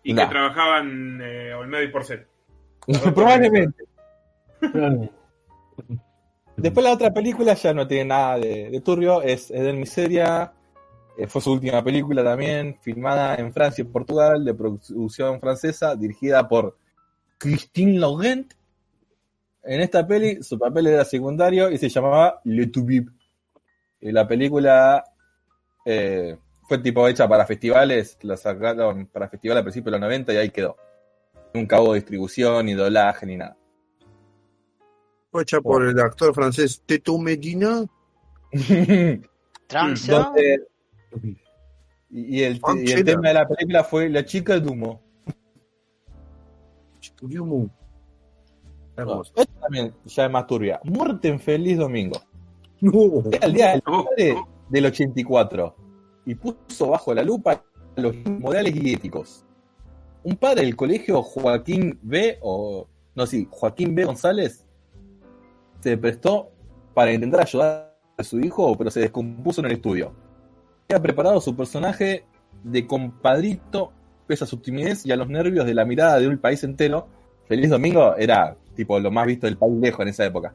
Y 0.03 0.13
Nah. 0.13 0.23
que 0.23 0.29
trabajaban 0.31 1.21
eh, 1.21 1.53
Olmedo 1.53 1.83
y 1.83 1.89
Porcel. 1.89 2.25
Probablemente. 3.13 3.83
Realmente. 4.59 5.13
Después 6.61 6.83
la 6.83 6.93
otra 6.93 7.11
película 7.11 7.55
ya 7.55 7.73
no 7.73 7.87
tiene 7.87 8.05
nada 8.05 8.37
de, 8.37 8.69
de 8.69 8.81
turbio, 8.81 9.23
es 9.23 9.49
Eden 9.49 9.79
Miseria. 9.79 10.53
Eh, 11.17 11.25
fue 11.25 11.41
su 11.41 11.51
última 11.51 11.83
película 11.83 12.23
también, 12.23 12.77
filmada 12.79 13.33
en 13.35 13.51
Francia 13.51 13.81
y 13.81 13.85
Portugal, 13.85 14.45
de 14.45 14.53
producción 14.53 15.39
francesa, 15.39 15.95
dirigida 15.95 16.47
por 16.47 16.77
Christine 17.39 17.97
Laurent. 17.97 18.53
En 19.63 19.81
esta 19.81 20.05
peli, 20.05 20.43
su 20.43 20.59
papel 20.59 20.85
era 20.85 21.03
secundario 21.03 21.71
y 21.71 21.79
se 21.79 21.89
llamaba 21.89 22.39
Le 22.43 22.67
Toubib. 22.67 23.09
Y 23.99 24.11
la 24.11 24.27
película 24.27 25.03
eh, 25.83 26.37
fue 26.67 26.77
tipo 26.77 27.07
hecha 27.07 27.27
para 27.27 27.47
festivales, 27.47 28.19
la 28.21 28.37
sacaron 28.37 29.07
para 29.07 29.27
festivales 29.29 29.61
a 29.61 29.63
principios 29.63 29.93
de 29.93 29.99
los 29.99 30.01
90 30.01 30.33
y 30.33 30.37
ahí 30.37 30.49
quedó. 30.51 30.77
Nunca 31.55 31.81
hubo 31.81 31.95
distribución, 31.95 32.67
ni 32.67 32.75
doblaje, 32.75 33.25
ni 33.25 33.37
nada. 33.37 33.57
Hecha 35.33 35.61
por 35.61 35.85
el 35.87 35.99
actor 35.99 36.33
francés 36.33 36.81
Teto 36.85 37.17
Medina. 37.17 37.85
Donde- 40.07 40.67
y, 42.09 42.39
y 42.39 42.43
el, 42.43 42.55
y 42.75 42.79
el 42.79 42.85
chela. 42.85 43.03
tema 43.05 43.27
de 43.29 43.33
la 43.35 43.47
película 43.47 43.83
fue 43.85 44.09
La 44.09 44.25
chica 44.25 44.59
de 44.59 44.67
humo. 44.69 45.01
Esto 48.97 49.45
también 49.61 49.93
ya 50.05 50.25
es 50.25 50.31
más 50.31 50.45
turbia. 50.47 50.79
Muerte 50.83 51.29
en 51.29 51.39
Feliz 51.39 51.77
Domingo. 51.77 52.19
No. 52.81 53.23
Era 53.31 53.45
el 53.47 53.53
día 53.53 53.71
del 53.71 53.81
padre 53.81 54.35
del 54.69 54.85
84 54.87 55.75
y 56.25 56.35
puso 56.35 56.87
bajo 56.87 57.13
la 57.13 57.23
lupa 57.23 57.63
los 57.95 58.15
morales 58.25 58.75
y 58.75 58.93
éticos. 58.93 59.45
Un 60.23 60.35
padre 60.35 60.63
del 60.65 60.75
colegio 60.75 61.21
Joaquín 61.23 61.97
B. 62.01 62.37
o 62.41 62.87
no 63.15 63.25
sí, 63.25 63.47
Joaquín 63.49 63.95
B. 63.95 64.03
González 64.05 64.65
se 65.81 65.97
prestó 65.97 66.49
para 66.93 67.11
intentar 67.13 67.41
ayudar 67.41 67.95
a 68.17 68.23
su 68.23 68.39
hijo, 68.39 68.77
pero 68.77 68.89
se 68.89 68.99
descompuso 69.01 69.61
en 69.61 69.67
el 69.67 69.73
estudio. 69.73 70.13
Había 70.89 71.01
preparado 71.01 71.41
su 71.41 71.55
personaje 71.55 72.25
de 72.63 72.85
compadrito, 72.87 73.91
pese 74.27 74.43
a 74.43 74.47
su 74.47 74.57
timidez 74.57 75.05
y 75.05 75.11
a 75.11 75.15
los 75.15 75.27
nervios 75.29 75.65
de 75.65 75.73
la 75.73 75.85
mirada 75.85 76.19
de 76.19 76.27
un 76.27 76.37
país 76.37 76.63
entero. 76.63 77.07
Feliz 77.47 77.69
Domingo 77.69 78.15
era 78.15 78.55
tipo 78.75 78.99
lo 78.99 79.11
más 79.11 79.25
visto 79.27 79.47
del 79.47 79.57
país 79.57 79.73
lejos 79.73 80.01
en 80.01 80.07
esa 80.09 80.25
época. 80.25 80.53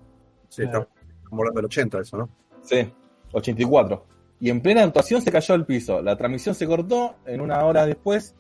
Sí, 0.48 0.62
estamos 0.62 0.88
hablando 1.32 1.58
del 1.60 1.64
80, 1.66 2.00
eso, 2.00 2.16
¿no? 2.18 2.28
Sí, 2.62 2.90
84. 3.32 4.04
Y 4.40 4.50
en 4.50 4.60
plena 4.60 4.82
actuación 4.84 5.22
se 5.22 5.32
cayó 5.32 5.54
al 5.54 5.64
piso. 5.66 6.02
La 6.02 6.16
transmisión 6.16 6.54
se 6.54 6.66
cortó. 6.66 7.16
En 7.26 7.40
una 7.40 7.64
hora 7.64 7.86
después 7.86 8.34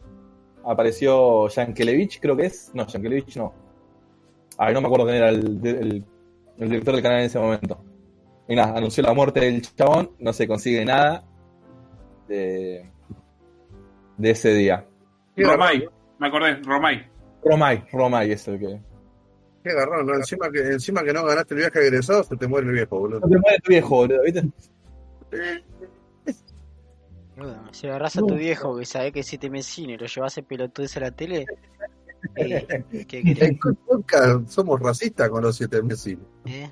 apareció 0.64 1.48
Yankelevich, 1.48 2.20
creo 2.20 2.36
que 2.36 2.46
es. 2.46 2.70
No, 2.74 2.86
Yankelevich 2.86 3.36
no. 3.36 3.52
Ay, 4.58 4.74
no 4.74 4.80
me 4.80 4.86
acuerdo 4.86 5.06
quién 5.06 5.16
era 5.18 5.28
el, 5.30 5.60
el- 5.66 6.04
el 6.58 6.68
director 6.68 6.94
del 6.94 7.02
canal 7.02 7.20
en 7.20 7.26
ese 7.26 7.38
momento. 7.38 7.84
Y 8.48 8.54
nada, 8.54 8.76
anunció 8.76 9.02
la 9.02 9.12
muerte 9.12 9.40
del 9.40 9.62
chabón. 9.62 10.12
No 10.18 10.32
se 10.32 10.46
consigue 10.46 10.84
nada 10.84 11.24
de, 12.28 12.90
de 14.16 14.30
ese 14.30 14.52
día. 14.54 14.86
Romay, 15.36 15.86
me 16.18 16.28
acordé, 16.28 16.56
Romay. 16.62 17.08
Romay, 17.44 17.84
Romay 17.92 18.32
es 18.32 18.48
el 18.48 18.58
que. 18.58 18.80
qué 19.62 19.74
garrón, 19.74 20.06
¿no? 20.06 20.14
Encima 20.14 20.50
que, 20.50 20.60
encima 20.60 21.02
que 21.02 21.12
no 21.12 21.24
ganaste 21.24 21.54
el 21.54 21.60
viaje 21.60 21.86
egresado, 21.86 22.22
se 22.24 22.36
te 22.36 22.46
muere 22.46 22.66
el 22.68 22.72
viejo, 22.72 22.98
boludo. 22.98 23.20
No 23.20 23.28
te 23.28 23.38
mueres 23.38 23.62
tu 23.62 23.70
viejo, 23.70 23.88
boludo, 23.96 24.22
¿viste? 24.22 24.44
Si 27.72 27.86
agarras 27.86 28.16
a 28.16 28.20
tu 28.20 28.34
viejo 28.34 28.78
que 28.78 28.86
sabe 28.86 29.12
que 29.12 29.20
es 29.20 29.26
siete 29.26 29.50
mesino 29.50 29.92
y 29.92 29.98
lo 29.98 30.06
llevas 30.06 30.38
en 30.38 30.44
pelotudes 30.46 30.96
a 30.96 31.00
la 31.00 31.10
tele, 31.10 31.44
Podcast 33.86 34.48
somos 34.48 34.80
racistas 34.80 35.28
con 35.28 35.42
los 35.42 35.56
siete 35.56 35.80
vecinos. 35.82 36.26
¿Eh? 36.44 36.70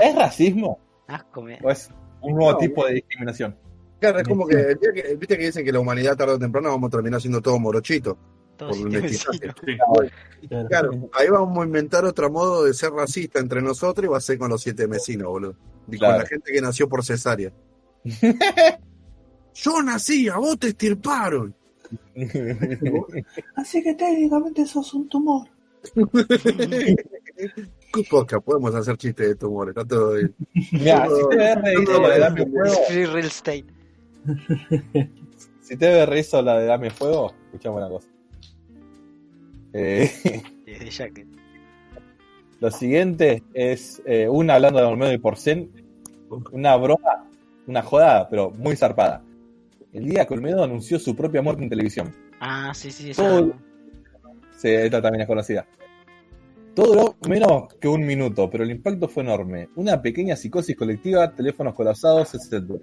¿Es 0.00 0.14
racismo 0.14 0.78
Asco, 1.06 1.40
o 1.62 1.70
es 1.70 1.90
un 2.20 2.34
nuevo 2.34 2.52
No, 2.52 2.58
tipo 2.58 2.86
de 2.86 2.94
discriminación? 2.94 3.56
Claro, 4.00 4.18
es 4.20 4.28
como 4.28 4.46
que, 4.46 4.54
el 4.56 4.78
viste 5.16 5.36
que 5.38 5.46
dicen 5.46 5.64
que 5.64 5.72
la 5.72 5.80
humanidad 5.80 6.16
tarde 6.16 6.34
o 6.34 6.38
temprano 6.38 6.68
vamos 6.70 6.88
a 6.88 6.90
terminar 6.90 7.20
siendo 7.20 7.40
todo 7.40 7.58
morochito. 7.58 8.16
Todos 8.56 8.76
por 8.78 8.90
siete 8.90 9.02
mestizaje. 9.02 9.38
vecinos. 9.38 9.56
Sí. 10.40 10.48
Claro. 10.48 10.68
Claro, 10.68 11.10
ahí 11.14 11.28
vamos 11.28 11.58
a 11.58 11.66
inventar 11.66 12.04
otro 12.04 12.30
modo 12.30 12.64
de 12.64 12.74
ser 12.74 12.90
racista 12.92 13.38
entre 13.40 13.62
nosotros 13.62 14.04
y 14.04 14.08
va 14.08 14.18
a 14.18 14.20
ser 14.20 14.38
con 14.38 14.50
los 14.50 14.60
siete 14.62 14.86
vecinos, 14.86 15.28
boludo. 15.28 15.54
Y 15.90 15.96
Claro. 15.98 16.14
con 16.14 16.22
la 16.22 16.28
gente 16.28 16.52
que 16.52 16.60
nació 16.60 16.88
por 16.88 17.04
cesárea. 17.04 17.52
Yo 19.54 19.82
nací, 19.82 20.28
a 20.28 20.36
vos 20.36 20.58
te 20.58 20.68
estirparon. 20.68 21.54
Así 23.56 23.82
que 23.82 23.94
técnicamente 23.94 24.66
sos 24.66 24.92
un 24.94 25.08
tumor. 25.08 25.48
Qué 27.92 28.02
poca, 28.10 28.40
podemos 28.40 28.74
hacer 28.74 28.96
chistes 28.96 29.28
de 29.28 29.34
tumores, 29.36 29.76
está 29.76 29.86
todo 29.86 30.14
bien. 30.14 30.34
Mira, 30.72 31.06
si 31.08 31.22
TBR 31.22 31.82
hizo 31.82 32.00
la 32.00 32.08
de 32.10 32.18
Dame 32.18 32.46
Fuego, 32.46 32.76
Free 32.88 33.06
Real 33.06 33.26
Estate. 33.26 33.64
si 35.60 35.76
TBR 35.76 36.18
hizo 36.18 36.42
la 36.42 36.58
de 36.58 36.66
Dame 36.66 36.90
Fuego, 36.90 37.32
escuchamos 37.46 37.78
una 37.78 37.88
cosa. 37.88 38.08
Eh, 39.72 40.10
lo 42.60 42.70
siguiente 42.70 43.42
es 43.54 44.02
eh, 44.04 44.28
una 44.28 44.54
hablando 44.54 44.80
de 44.80 44.86
Olmedo 44.86 45.12
y 45.12 45.18
Porcén, 45.18 45.70
una 46.52 46.76
broma, 46.76 47.24
una 47.66 47.82
joda, 47.82 48.28
pero 48.28 48.50
muy 48.50 48.76
zarpada. 48.76 49.22
El 49.98 50.04
día 50.04 50.24
que 50.26 50.34
Olmedo 50.34 50.62
anunció 50.62 50.96
su 51.00 51.16
propia 51.16 51.42
muerte 51.42 51.64
en 51.64 51.68
televisión. 51.70 52.14
Ah, 52.38 52.72
sí, 52.72 52.92
sí, 52.92 53.10
Todo- 53.12 53.46
esa. 53.48 53.58
Sí, 54.56 54.68
esta 54.68 55.02
también 55.02 55.22
es 55.22 55.26
conocida. 55.26 55.66
Todo 56.74 56.86
duró 56.94 57.16
menos 57.28 57.74
que 57.80 57.88
un 57.88 58.06
minuto, 58.06 58.48
pero 58.48 58.62
el 58.62 58.70
impacto 58.70 59.08
fue 59.08 59.24
enorme. 59.24 59.68
Una 59.74 60.00
pequeña 60.00 60.36
psicosis 60.36 60.76
colectiva, 60.76 61.34
teléfonos 61.34 61.74
colapsados, 61.74 62.32
etc. 62.34 62.80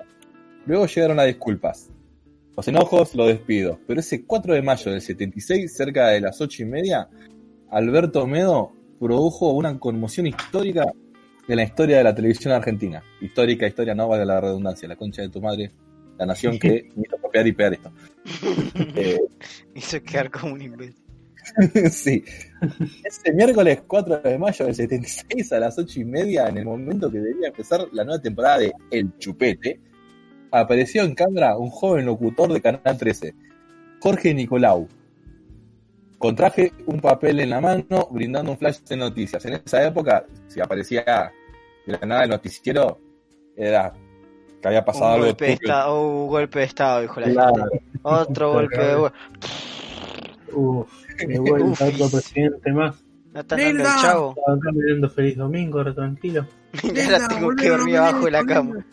Luego 0.65 0.87
llegaron 0.87 1.15
las 1.15 1.27
disculpas. 1.27 1.89
Los 2.57 2.67
enojos, 2.67 3.15
los 3.15 3.27
despido. 3.27 3.79
Pero 3.87 4.01
ese 4.01 4.25
4 4.25 4.53
de 4.53 4.61
mayo 4.61 4.91
del 4.91 4.99
76, 5.01 5.73
cerca 5.73 6.09
de 6.09 6.19
las 6.19 6.41
8 6.41 6.63
y 6.63 6.65
media, 6.65 7.07
Alberto 7.69 8.27
Medo 8.27 8.73
produjo 8.99 9.53
una 9.53 9.79
conmoción 9.79 10.27
histórica 10.27 10.85
en 11.47 11.55
la 11.55 11.63
historia 11.63 11.97
de 11.97 12.03
la 12.03 12.13
televisión 12.13 12.53
argentina. 12.53 13.01
Histórica, 13.21 13.67
historia, 13.67 13.95
no 13.95 14.09
vale 14.09 14.25
la 14.25 14.41
redundancia, 14.41 14.85
la 14.89 14.97
concha 14.97 15.21
de 15.21 15.29
tu 15.29 15.41
madre, 15.41 15.71
la 16.17 16.25
nación 16.25 16.57
que 16.59 16.91
hizo 16.97 17.17
copiar 17.21 17.47
y 17.47 17.51
pegar 17.51 17.73
esto. 17.73 17.91
Eh, 18.95 19.19
Hizo 19.73 20.01
quedar 20.01 20.31
como 20.31 20.53
un 20.53 20.61
imbécil. 20.61 21.05
sí. 21.91 22.23
Ese 23.03 23.33
miércoles 23.33 23.83
4 23.85 24.19
de 24.19 24.37
mayo 24.37 24.65
del 24.65 24.75
76 24.75 25.51
a 25.53 25.59
las 25.59 25.77
8 25.77 25.99
y 25.99 26.05
media, 26.05 26.47
en 26.47 26.57
el 26.57 26.65
momento 26.65 27.11
que 27.11 27.19
debía 27.19 27.49
empezar 27.49 27.87
la 27.91 28.03
nueva 28.03 28.21
temporada 28.21 28.59
de 28.59 28.73
El 28.91 29.17
Chupete, 29.17 29.79
apareció 30.51 31.03
en 31.03 31.13
cámara 31.13 31.57
un 31.57 31.69
joven 31.69 32.05
locutor 32.05 32.51
de 32.51 32.61
Canal 32.61 32.97
13, 32.97 33.35
Jorge 33.99 34.33
Nicolau, 34.33 34.87
con 36.17 36.35
traje, 36.35 36.71
un 36.85 36.99
papel 36.99 37.39
en 37.41 37.49
la 37.51 37.61
mano, 37.61 38.07
brindando 38.09 38.51
un 38.51 38.57
flash 38.57 38.79
de 38.79 38.97
noticias. 38.97 39.45
En 39.45 39.61
esa 39.65 39.85
época, 39.85 40.25
si 40.47 40.59
aparecía 40.59 41.31
de 41.85 41.93
la 41.93 42.05
nada 42.05 42.23
el 42.23 42.29
noticiero, 42.29 42.99
era 43.55 43.93
que 44.65 44.69
había 44.69 44.83
pasado 44.83 45.05
Un 45.05 45.11
algo 45.13 45.25
golpe, 45.27 45.45
de 45.45 45.53
estado, 45.53 46.01
un 46.01 46.27
golpe 46.27 46.59
de 46.59 46.65
estado, 46.65 47.01
dijo 47.01 47.19
la 47.19 47.27
Claro. 47.29 47.63
gente. 47.71 47.85
Otro 48.01 48.51
golpe 48.53 48.77
de 48.77 49.11
Uf, 50.53 50.89
de 51.19 51.39
vuelta 51.39 51.85
otro 51.85 52.09
presidente 52.09 52.71
más. 52.73 52.95
No 53.31 53.41
están 53.41 53.59
dando 53.59 53.83
el 53.83 53.85
chavo. 54.01 54.29
Estaba 54.35 54.57
acá 54.57 54.71
mirando 54.73 55.09
feliz 55.11 55.37
domingo, 55.37 55.77
ahora 55.77 55.93
tranquilo. 55.93 56.47
Ya 56.95 57.11
la 57.11 57.27
tengo 57.27 57.39
que 57.39 57.45
volvieron 57.45 57.77
dormir 57.77 57.95
los 57.95 58.03
abajo 58.09 58.25
de 58.25 58.31
la 58.31 58.43
cama. 58.45 58.85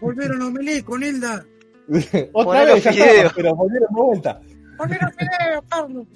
Volvieron 0.00 0.38
los 0.38 0.52
milicos, 0.52 1.00
Nilda. 1.00 1.44
Otra 1.88 2.30
Ponelo 2.44 2.74
vez, 2.74 2.84
ya 2.84 2.92
fideo. 2.92 3.06
estaba, 3.06 3.32
pero 3.34 3.54
volvieron 3.56 3.88
de 3.92 4.02
vuelta. 4.02 4.40
Volvieron 4.78 5.10
Fideo, 5.12 5.62
Carlos. 5.68 6.06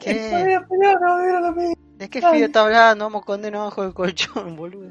¿Qué? 0.00 0.58
Es 1.98 2.08
que 2.08 2.20
Fideo 2.20 2.46
está 2.46 2.62
hablando, 2.62 3.04
vamos 3.04 3.24
con 3.26 3.44
abajo 3.44 3.82
del 3.82 3.92
colchón, 3.94 4.56
boludo. 4.56 4.88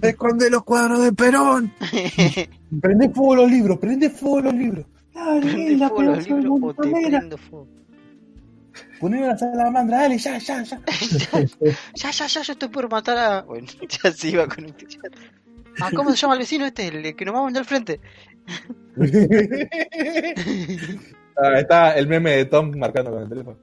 Esconde 0.00 0.50
los 0.50 0.64
cuadros 0.64 1.02
de 1.02 1.12
Perón. 1.12 1.72
Prende 2.80 3.10
fuego 3.10 3.36
los 3.36 3.50
libros, 3.50 3.78
prende 3.78 4.08
fuego 4.08 4.40
los 4.40 4.54
libros. 4.54 4.86
Prende 5.12 5.88
fuego 5.88 6.02
los 6.02 6.28
libros 6.28 6.58
o 6.62 6.74
te 6.74 6.90
prendo 6.90 7.36
fuego. 7.36 7.68
Poneme 9.00 9.26
la 9.26 9.36
salamandra, 9.36 10.02
dale, 10.02 10.16
ya, 10.16 10.38
ya, 10.38 10.62
ya. 10.62 10.80
Ya, 11.94 12.10
ya, 12.10 12.26
ya, 12.26 12.42
yo 12.42 12.52
estoy 12.52 12.68
por 12.68 12.90
matar 12.90 13.18
a. 13.18 13.42
Bueno, 13.42 13.66
ya 14.04 14.12
se 14.12 14.28
iba 14.28 14.46
con 14.46 14.64
un 14.64 14.74
Ah, 15.80 15.90
¿cómo 15.94 16.10
se 16.10 16.16
llama 16.16 16.34
el 16.34 16.40
vecino 16.40 16.66
este? 16.66 16.88
El 16.88 17.16
que 17.16 17.24
nos 17.24 17.34
va 17.34 17.40
a 17.40 17.42
mandar 17.44 17.62
al 17.62 17.66
frente. 17.66 18.00
Ah, 21.36 21.58
está 21.58 21.96
el 21.96 22.06
meme 22.06 22.30
de 22.36 22.44
Tom 22.44 22.76
marcando 22.76 23.10
con 23.10 23.22
el 23.22 23.28
teléfono. 23.28 23.58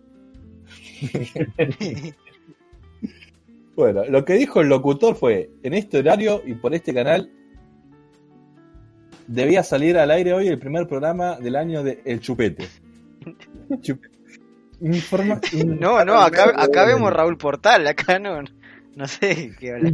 Bueno, 3.79 4.03
lo 4.09 4.25
que 4.25 4.33
dijo 4.33 4.59
el 4.59 4.67
locutor 4.67 5.15
fue, 5.15 5.51
en 5.63 5.73
este 5.73 5.99
horario 5.99 6.41
y 6.45 6.53
por 6.53 6.73
este 6.75 6.93
canal, 6.93 7.31
debía 9.25 9.63
salir 9.63 9.97
al 9.97 10.11
aire 10.11 10.33
hoy 10.33 10.49
el 10.49 10.59
primer 10.59 10.85
programa 10.85 11.37
del 11.39 11.55
año 11.55 11.81
de 11.81 12.01
El 12.03 12.19
Chupete. 12.19 12.67
Chupete. 13.81 14.19
Informa- 14.81 15.39
No, 15.79 16.03
no, 16.03 16.15
acá, 16.19 16.51
acá 16.61 16.83
vemos 16.87 17.13
Raúl 17.13 17.37
Portal, 17.37 17.87
acá 17.87 18.19
no. 18.19 18.41
No 18.97 19.07
sé 19.07 19.53
qué 19.57 19.71
habla. 19.71 19.93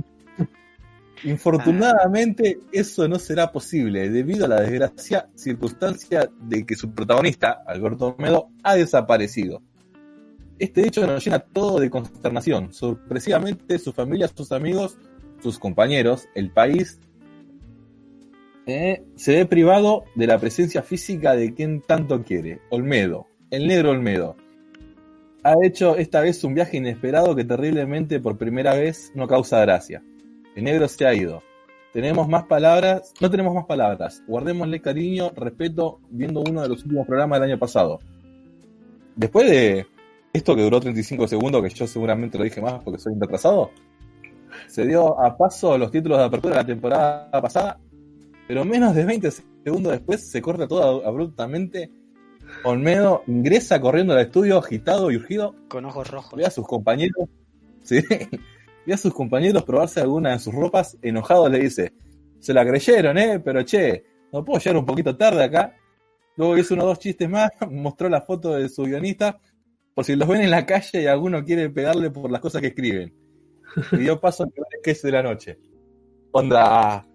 Infortunadamente, 1.23 2.57
eso 2.71 3.07
no 3.07 3.19
será 3.19 3.51
posible 3.51 4.09
debido 4.09 4.45
a 4.45 4.47
la 4.47 4.61
desgracia 4.61 5.29
circunstancia 5.35 6.27
de 6.41 6.65
que 6.65 6.75
su 6.75 6.91
protagonista, 6.91 7.61
Alberto 7.67 8.15
Medo, 8.17 8.49
ha 8.63 8.73
desaparecido. 8.73 9.61
Este 10.57 10.87
hecho 10.87 11.05
nos 11.05 11.23
llena 11.23 11.39
todo 11.39 11.79
de 11.79 11.89
consternación. 11.89 12.73
Sorpresivamente, 12.73 13.77
su 13.77 13.91
familia, 13.91 14.29
sus 14.29 14.51
amigos, 14.51 14.97
sus 15.41 15.59
compañeros, 15.59 16.27
el 16.33 16.51
país, 16.51 16.99
eh, 18.67 19.03
se 19.15 19.35
ve 19.35 19.45
privado 19.45 20.05
de 20.15 20.27
la 20.27 20.39
presencia 20.39 20.81
física 20.81 21.35
de 21.35 21.53
quien 21.53 21.81
tanto 21.81 22.23
quiere, 22.23 22.61
Olmedo, 22.69 23.27
el 23.51 23.67
negro 23.67 23.91
Olmedo. 23.91 24.37
Ha 25.43 25.53
hecho 25.63 25.97
esta 25.97 26.21
vez 26.21 26.43
un 26.43 26.55
viaje 26.55 26.77
inesperado 26.77 27.35
que 27.35 27.43
terriblemente 27.43 28.19
por 28.19 28.37
primera 28.37 28.73
vez 28.73 29.11
no 29.13 29.27
causa 29.27 29.59
gracia. 29.59 30.01
El 30.55 30.63
negro 30.63 30.87
se 30.87 31.05
ha 31.05 31.13
ido. 31.13 31.43
Tenemos 31.93 32.27
más 32.27 32.45
palabras, 32.45 33.13
no 33.21 33.29
tenemos 33.29 33.53
más 33.53 33.65
palabras. 33.65 34.23
Guardémosle 34.27 34.81
cariño, 34.81 35.31
respeto, 35.35 35.99
viendo 36.09 36.41
uno 36.41 36.63
de 36.63 36.69
los 36.69 36.83
últimos 36.83 37.05
programas 37.05 37.39
del 37.39 37.51
año 37.51 37.59
pasado. 37.59 37.99
Después 39.15 39.49
de 39.49 39.85
esto 40.35 40.55
que 40.55 40.61
duró 40.61 40.79
35 40.79 41.27
segundos, 41.27 41.63
que 41.63 41.69
yo 41.69 41.87
seguramente 41.87 42.37
lo 42.37 42.43
dije 42.43 42.61
más 42.61 42.81
porque 42.83 42.99
soy 42.99 43.13
un 43.13 43.21
retrasado, 43.21 43.71
se 44.67 44.85
dio 44.85 45.19
a 45.19 45.37
paso 45.37 45.77
los 45.77 45.91
títulos 45.91 46.17
de 46.17 46.25
apertura 46.25 46.55
de 46.55 46.61
la 46.61 46.67
temporada 46.67 47.41
pasada, 47.41 47.79
pero 48.47 48.65
menos 48.65 48.95
de 48.95 49.05
20 49.05 49.29
segundos 49.63 49.91
después 49.91 50.29
se 50.29 50.41
corta 50.41 50.67
todo 50.67 51.05
abruptamente. 51.05 51.91
Olmedo 52.63 53.23
ingresa 53.25 53.81
corriendo 53.81 54.13
al 54.13 54.19
estudio 54.19 54.59
agitado 54.59 55.09
y 55.09 55.15
urgido 55.15 55.55
Con 55.67 55.85
ojos 55.85 56.09
rojos. 56.09 56.37
ve 56.37 56.45
a 56.45 56.51
sus 56.51 56.67
compañeros, 56.67 57.27
sí, 57.81 58.01
ve 58.85 58.93
a 58.93 58.97
sus 58.97 59.13
compañeros 59.13 59.63
probarse 59.63 60.01
alguna 60.01 60.31
de 60.31 60.39
sus 60.39 60.53
ropas, 60.53 60.97
enojado 61.01 61.49
le 61.49 61.59
dice, 61.59 61.93
se 62.39 62.53
la 62.53 62.65
creyeron, 62.65 63.17
eh, 63.17 63.39
pero 63.39 63.63
che, 63.63 64.03
no 64.31 64.43
puedo 64.43 64.59
llegar 64.59 64.77
un 64.77 64.85
poquito 64.85 65.15
tarde 65.17 65.43
acá. 65.43 65.75
Luego 66.37 66.57
hizo 66.57 66.73
unos 66.73 66.85
dos 66.87 66.99
chistes 66.99 67.29
más, 67.29 67.49
mostró 67.71 68.09
la 68.09 68.21
foto 68.21 68.53
de 68.55 68.69
su 68.69 68.83
guionista, 68.83 69.39
por 69.95 70.05
si 70.05 70.15
los 70.15 70.27
ven 70.27 70.41
en 70.41 70.51
la 70.51 70.65
calle 70.65 71.01
y 71.01 71.07
alguno 71.07 71.43
quiere 71.43 71.69
pegarle 71.71 72.11
por 72.11 72.29
las 72.29 72.41
cosas 72.41 72.61
que 72.61 72.67
escriben. 72.67 73.11
Y 73.93 73.97
dio 73.97 74.19
paso 74.19 74.43
al 74.43 74.51
primer 74.51 74.69
sketch 74.79 75.01
de 75.01 75.11
la 75.11 75.23
noche. 75.23 75.57
Onda, 76.31 77.05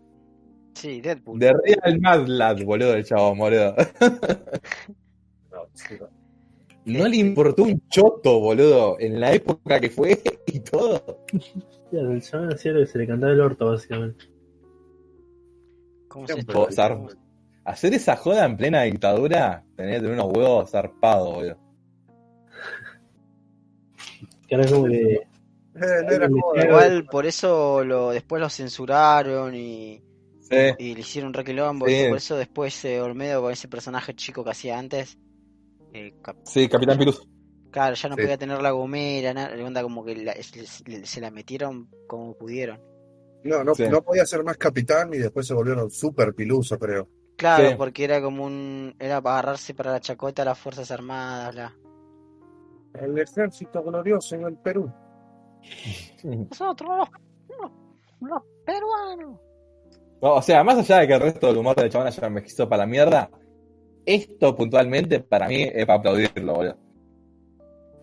Sí, 0.75 1.01
Deadpool. 1.01 1.39
de 1.39 1.53
Real 1.53 2.01
Mad 2.01 2.27
Lad, 2.27 2.65
boludo, 2.65 2.95
el 2.95 3.05
chavo, 3.05 3.35
boludo. 3.37 3.75
No 6.87 7.07
le 7.07 7.19
importó 7.19 7.65
un 7.65 7.87
choto, 7.89 8.41
boludo, 8.41 8.99
en 8.99 9.21
la 9.21 9.35
época 9.35 9.79
que 9.79 9.91
fue 9.91 10.19
y 10.47 10.61
todo. 10.61 11.25
El 11.93 12.23
chaval 12.23 12.55
hacía 12.55 12.73
lo 12.73 12.81
que 12.81 12.87
se 12.87 12.99
le 12.99 13.07
cantaba 13.07 13.33
el 13.33 13.41
orto, 13.41 13.67
básicamente. 13.67 14.25
¿Cómo 16.09 16.27
se 16.27 16.43
hacer 17.65 17.95
esa 17.95 18.17
joda 18.17 18.47
en 18.47 18.57
plena 18.57 18.83
dictadura, 18.83 19.65
tenés 19.77 19.97
que 19.97 20.01
tener 20.01 20.15
unos 20.15 20.33
huevos 20.35 20.71
zarpados, 20.71 21.35
boludo. 21.35 21.70
Que 24.51 24.57
ahora 24.57 24.69
como 24.71 24.85
que. 24.87 25.13
Eh, 25.15 26.03
no 26.05 26.11
era 26.13 26.29
joda. 26.29 26.65
Igual 26.67 27.07
por 27.07 27.25
eso 27.27 27.85
lo, 27.85 28.11
después 28.11 28.43
lo 28.43 28.51
censuraron 28.51 29.55
y, 29.55 30.03
Sí, 30.41 30.57
y 30.79 30.95
le 30.95 31.01
hicieron 31.01 31.33
requilombo. 31.33 31.87
Sí. 31.87 31.95
Y 31.95 32.09
por 32.09 32.19
eso 32.19 32.37
después 32.37 32.85
eh, 32.85 33.01
Olmedo 33.01 33.41
con 33.43 33.53
ese 33.53 33.69
personaje 33.69 34.15
chico 34.15 34.43
que 34.45 34.51
hacía 34.51 34.79
antes. 34.79 35.17
eh, 35.93 36.13
cap- 36.23 36.37
sí, 36.45 36.69
Capitán 36.69 36.99
Pirus. 36.99 37.27
claro, 37.71 37.95
ya 37.95 38.09
no 38.09 38.15
Sí. 38.17 38.23
podía 38.23 38.37
tener 38.39 38.61
la 38.63 38.71
gomera, 38.73 39.33
nada, 39.35 39.65
onda 39.65 39.83
como 39.83 40.05
que 40.05 40.17
la- 40.17 40.35
se, 40.43 40.67
se 41.07 41.21
la 41.21 41.31
metieron 41.31 41.89
como 42.09 42.37
pudieron. 42.37 42.81
No, 43.45 43.65
no, 43.65 43.75
Sí. 43.75 43.89
no 43.89 44.03
podía 44.03 44.27
ser 44.27 44.43
más 44.45 44.57
capitán 44.57 45.15
y 45.15 45.19
después 45.19 45.47
se 45.47 45.55
volvieron 45.55 45.91
súper 45.91 46.35
piluso, 46.35 46.79
creo. 46.79 47.09
Claro, 47.37 47.71
Sí. 47.71 47.75
porque 47.77 48.05
era 48.05 48.21
como 48.21 48.45
un. 48.45 48.95
Era 48.99 49.21
para 49.23 49.39
agarrarse 49.39 49.73
para 49.75 49.93
la 49.93 50.01
chacota 50.01 50.43
a 50.43 50.45
las 50.47 50.59
Fuerzas 50.59 50.91
Armadas, 50.91 51.55
bla. 51.55 51.77
El 52.95 53.19
ejército 53.19 53.83
glorioso 53.83 54.35
en 54.37 54.45
el 54.45 54.57
Perú. 54.57 54.91
Nosotros, 56.25 56.91
los, 56.99 57.09
los, 57.61 57.71
los 58.21 58.43
peruanos. 58.65 59.39
No, 60.23 60.35
o 60.35 60.43
sea, 60.43 60.63
más 60.65 60.79
allá 60.79 60.99
de 61.01 61.07
que 61.07 61.15
el 61.15 61.21
resto 61.21 61.47
del 61.47 61.57
humor 61.59 61.77
del 61.77 61.89
chabón 61.91 62.09
haya 62.09 62.27
envejecido 62.27 62.69
para 62.69 62.83
la 62.83 62.87
mierda, 62.87 63.31
esto 64.05 64.55
puntualmente 64.55 65.21
para 65.21 65.49
mí 65.49 65.63
es 65.63 65.87
para 65.87 65.99
aplaudirlo, 65.99 66.55
boludo. 66.55 66.77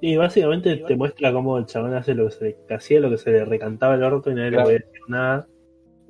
Y 0.01 0.15
básicamente 0.15 0.75
te 0.77 0.95
muestra 0.95 1.31
cómo 1.33 1.57
el 1.57 1.65
chabón 1.65 1.93
hace 1.95 2.13
lo 2.13 2.25
que 2.25 2.31
se 2.31 2.43
le 2.67 2.75
hacía, 2.75 2.99
lo 2.99 3.09
que 3.09 3.17
se 3.17 3.31
le 3.31 3.45
recantaba 3.45 3.95
el 3.95 4.03
orto 4.03 4.29
y 4.31 4.35
nadie 4.35 4.51
Claro. 4.51 4.69
le 4.69 4.75
podía 4.79 4.87
decir 4.87 5.01
nada. 5.09 5.47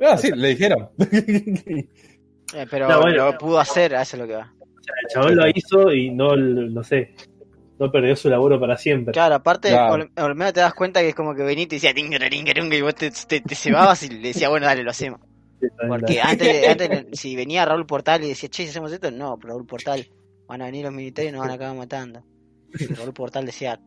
Ah, 0.02 0.18
sí, 0.18 0.32
le 0.34 0.48
dijeron. 0.50 0.90
Eh, 1.00 2.66
pero 2.70 2.88
No, 2.88 3.02
bueno. 3.02 3.26
lo 3.32 3.38
pudo 3.38 3.60
hacer, 3.60 3.94
es 3.94 4.14
lo 4.18 4.26
que 4.28 4.36
va. 4.36 4.54
O 4.60 4.84
sea, 4.84 4.94
el 5.02 5.08
chabón 5.10 5.36
lo 5.36 5.48
hizo 5.50 5.92
y 5.94 6.12
no, 6.12 6.36
no 6.36 6.84
sé, 6.84 7.14
no 7.80 7.92
perdió 7.92 8.16
su 8.16 8.30
laburo 8.30 8.60
para 8.60 8.78
siempre. 8.78 9.14
Claro, 9.14 9.36
aparte, 9.36 9.70
Claro. 9.70 9.94
Ol- 9.94 10.12
Olmedo 10.18 10.54
te 10.54 10.60
das 10.62 10.74
cuenta 10.74 11.02
que 11.02 11.10
es 11.10 11.16
como 11.16 11.36
que 11.36 11.44
Benito 11.44 11.76
decía 11.76 11.94
tingara, 11.94 12.30
tingara, 12.30 12.64
y 12.64 12.82
vos 12.82 12.96
te, 12.96 13.12
te, 13.12 13.42
te 13.42 13.56
cebabas 13.56 14.04
y 14.04 14.10
le 14.10 14.30
decía, 14.30 14.50
bueno, 14.50 14.66
dale, 14.66 14.84
lo 14.84 14.92
hacemos. 14.92 15.20
Porque 15.88 16.22
antes, 16.22 16.68
antes, 16.68 17.20
si 17.20 17.36
venía 17.36 17.66
Raúl 17.66 17.86
Portal 17.86 18.24
y 18.24 18.30
decía, 18.30 18.50
che, 18.50 18.64
si 18.64 18.70
hacemos 18.70 18.92
esto, 18.92 19.12
no, 19.12 19.38
pero 19.38 19.54
Raúl 19.54 19.66
Portal, 19.66 20.08
van 20.48 20.62
a 20.62 20.66
venir 20.66 20.86
los 20.86 20.94
militares 20.94 21.30
y 21.30 21.34
nos 21.34 21.42
van 21.42 21.52
a 21.52 21.54
acabar 21.54 21.76
matando. 21.78 22.24
Y 22.80 22.86
Raúl 22.88 23.14
Portal 23.14 23.46
decía, 23.46 23.80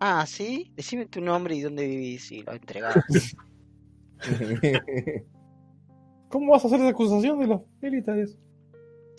ah, 0.00 0.24
sí, 0.26 0.70
decime 0.76 1.06
tu 1.06 1.20
nombre 1.20 1.54
y 1.54 1.60
dónde 1.60 1.86
vivís, 1.86 2.30
y 2.32 2.42
lo 2.42 2.52
entregaba. 2.52 3.02
¿Cómo 6.28 6.52
vas 6.52 6.64
a 6.64 6.68
hacer 6.68 6.80
esa 6.80 6.88
acusación 6.90 7.38
de 7.40 7.46
los 7.46 7.62
militares? 7.80 8.36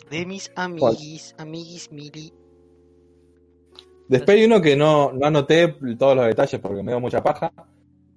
De 0.09 0.25
mis 0.25 0.51
amiguis, 0.55 1.35
amiguis 1.37 1.91
mili. 1.91 2.33
Después 4.09 4.37
hay 4.37 4.43
uno 4.45 4.59
que 4.61 4.75
no, 4.75 5.13
no 5.13 5.27
anoté 5.27 5.75
todos 5.97 6.15
los 6.17 6.25
detalles 6.25 6.59
porque 6.59 6.83
me 6.83 6.91
dio 6.91 6.99
mucha 6.99 7.23
paja. 7.23 7.51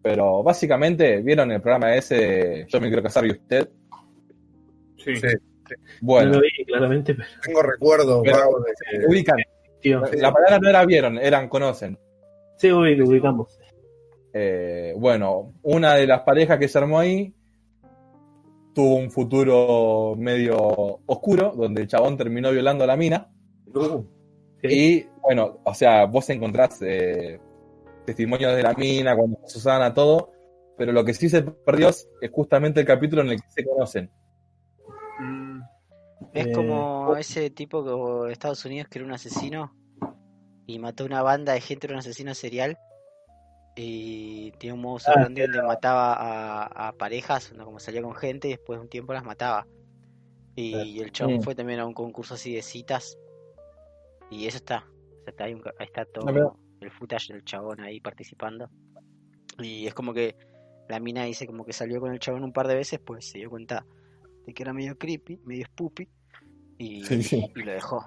Pero 0.02 0.43
básicamente, 0.43 1.20
¿vieron 1.20 1.52
el 1.52 1.60
programa 1.60 1.94
ese 1.94 2.14
de 2.16 2.66
Yo 2.69 2.81
me 2.81 2.89
quiero 2.89 3.02
casar 3.05 3.24
y 3.27 3.31
usted? 3.31 3.69
Sí. 4.97 5.14
Sí, 5.16 5.27
Bueno, 6.01 6.31
No 6.31 6.36
lo 6.36 6.40
vi 6.43 6.64
claramente, 6.64 7.14
pero 7.14 7.28
tengo 7.44 7.62
recuerdos 7.62 8.20
Pero- 8.24 8.36
vagos 8.36 8.64
de 8.64 9.06
ubican. 9.06 9.36
tío, 9.81 10.01
La 10.14 10.32
palabra 10.32 10.59
no 10.59 10.69
era 10.69 10.85
vieron, 10.85 11.19
eran 11.19 11.48
conocen. 11.48 11.97
sí, 12.56 12.69
ubi- 12.69 13.01
ubicamos. 13.06 13.59
Eh, 14.35 14.94
bueno, 14.97 15.52
una 15.62 15.94
de 15.94 16.06
las 16.06 16.23
parejas 16.23 16.59
que 16.59 16.66
se 16.69 16.78
armó 16.78 16.98
ahí 16.98 17.32
tuvo 18.74 18.97
un 18.97 19.10
futuro 19.10 20.14
medio 20.16 20.56
oscuro, 21.06 21.52
donde 21.55 21.82
el 21.82 21.89
chabón 21.89 22.16
terminó 22.16 22.51
violando 22.51 22.85
a 22.85 22.86
la 22.86 22.97
mina. 22.97 23.28
Uh, 23.74 24.02
Sí. 24.62 25.06
Bueno, 25.23 25.61
o 25.65 25.74
sea, 25.74 26.07
vos 26.07 26.28
encontrás 26.31 26.81
eh, 26.82 27.40
testimonios 28.07 28.55
de 28.57 28.62
la 28.62 28.74
mina, 28.74 29.16
cuando 29.16 29.39
Susana, 29.47 29.94
todo, 29.94 30.32
pero 30.77 30.93
lo 30.93 31.05
que 31.05 31.15
sí 31.15 31.28
se 31.28 31.43
perdió 31.43 31.89
es 31.89 32.09
justamente 32.32 32.81
el 32.81 32.86
capítulo 32.86 33.23
en 33.23 33.31
el 33.31 33.40
que 33.40 33.49
se 33.51 33.65
conocen. 33.65 34.11
Mm, 35.20 35.61
Es 36.32 36.47
Eh, 36.47 36.53
como 36.53 37.16
ese 37.16 37.51
tipo 37.51 37.85
que 37.85 38.27
de 38.27 38.32
Estados 38.32 38.65
Unidos 38.65 38.89
que 38.89 38.99
era 38.99 39.07
un 39.07 39.12
asesino 39.12 39.73
y 40.66 40.78
mató 40.78 41.05
una 41.05 41.23
banda 41.23 41.53
de 41.53 41.61
gente, 41.61 41.86
era 41.86 41.94
un 41.94 42.01
asesino 42.01 42.35
serial. 42.35 42.78
Y 43.74 44.53
tenía 44.59 44.74
un 44.74 44.81
modo 44.82 44.99
Ah, 45.07 45.12
operandi 45.12 45.40
donde 45.43 45.62
mataba 45.62 46.12
a, 46.15 46.89
a 46.89 46.93
parejas, 46.93 47.49
donde 47.51 47.65
como 47.65 47.78
salía 47.78 48.03
con 48.03 48.15
gente 48.15 48.49
y 48.49 48.53
después 48.53 48.78
de 48.78 48.82
un 48.82 48.89
tiempo 48.90 49.12
las 49.15 49.24
mataba. 49.24 49.66
Y 50.55 51.01
el 51.01 51.11
chabón 51.12 51.36
Mm. 51.36 51.40
fue 51.43 51.55
también 51.55 51.81
a 51.81 51.86
un 51.86 51.94
concurso 51.94 52.35
así 52.35 52.55
de 52.55 52.62
citas. 52.62 53.16
Y 54.31 54.47
eso 54.47 54.59
está. 54.59 54.86
O 55.23 55.24
sea, 55.24 55.31
está 55.31 55.44
ahí, 55.44 55.55
un 55.55 55.61
ca- 55.61 55.73
ahí 55.78 55.86
está 55.86 56.05
todo 56.05 56.28
Ah, 56.28 56.57
el 56.81 56.90
footage 56.90 57.32
del 57.32 57.44
chabón 57.44 57.81
ahí 57.81 58.01
participando. 58.01 58.69
Y 59.61 59.86
es 59.86 59.94
como 59.94 60.12
que 60.12 60.35
la 60.89 60.99
mina 60.99 61.24
dice 61.24 61.47
como 61.47 61.65
que 61.65 61.73
salió 61.73 62.01
con 62.01 62.12
el 62.12 62.19
chabón 62.19 62.43
un 62.43 62.53
par 62.53 62.66
de 62.66 62.74
veces, 62.74 62.99
pues 63.01 63.31
se 63.31 63.39
dio 63.39 63.51
cuenta 63.51 63.86
de 64.47 64.53
que 64.53 64.62
era 64.65 64.73
medio 64.73 64.99
creepy, 64.99 65.39
medio 65.44 65.65
spoopy. 65.66 66.09
Y, 66.78 67.05
Sí, 67.05 67.23
sí. 67.23 67.53
y 67.55 67.62
lo 67.62 67.70
dejó. 67.73 68.05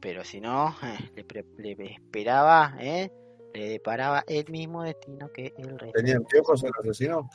Pero 0.00 0.24
si 0.24 0.40
no, 0.40 0.70
eh, 0.82 1.10
le, 1.16 1.24
pre- 1.24 1.44
le 1.58 1.92
esperaba, 1.92 2.74
¿eh? 2.80 3.10
le 3.52 3.68
deparaba 3.68 4.24
el 4.26 4.48
mismo 4.50 4.82
destino 4.84 5.28
que 5.32 5.52
el 5.58 5.78
resto. 5.78 5.98
¿Tenía 5.98 6.16
anteojos 6.16 6.62
el 6.64 6.70
asesino? 6.80 7.28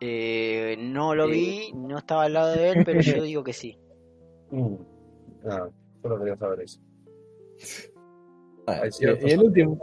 Eh, 0.00 0.76
no 0.78 1.14
lo 1.14 1.26
vi, 1.28 1.72
no 1.72 1.96
estaba 1.98 2.24
al 2.24 2.32
lado 2.34 2.52
de 2.52 2.70
él, 2.70 2.82
pero 2.84 3.00
yo 3.00 3.22
digo 3.22 3.42
que 3.44 3.52
sí. 3.52 3.78
Mm. 4.50 4.76
Ah, 5.50 5.66
solo 6.02 6.18
quería 6.18 6.36
saber 6.36 6.60
eso. 6.60 6.78
Ah, 8.66 8.82
y, 8.86 9.28
y 9.28 9.30
el 9.32 9.42
último. 9.42 9.78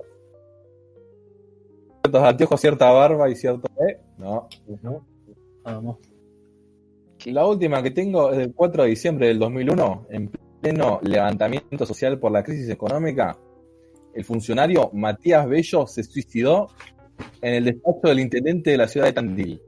Ciertos 2.04 2.24
anteojos, 2.24 2.62
cierta 2.62 2.92
barba 2.92 3.30
y 3.30 3.36
cierto. 3.36 3.68
¿eh? 3.88 4.00
No. 4.18 4.48
Ujú. 4.68 5.04
Vamos. 5.64 5.98
La 7.26 7.46
última 7.46 7.84
que 7.84 7.92
tengo 7.92 8.32
es 8.32 8.38
del 8.38 8.54
4 8.54 8.84
de 8.84 8.90
diciembre 8.90 9.28
del 9.28 9.38
2001, 9.38 10.08
en 10.10 10.32
pleno 10.60 11.00
levantamiento 11.04 11.86
social 11.86 12.20
por 12.20 12.32
la 12.32 12.44
crisis 12.44 12.70
económica. 12.70 13.38
El 14.14 14.24
funcionario 14.26 14.90
Matías 14.94 15.48
Bello 15.48 15.86
se 15.86 16.04
suicidó 16.04 16.70
en 17.42 17.54
el 17.54 17.66
despacho 17.66 18.08
del 18.08 18.20
intendente 18.20 18.72
de 18.72 18.78
la 18.78 18.88
ciudad 18.88 19.06
de 19.06 19.14
Tandil. 19.14 19.62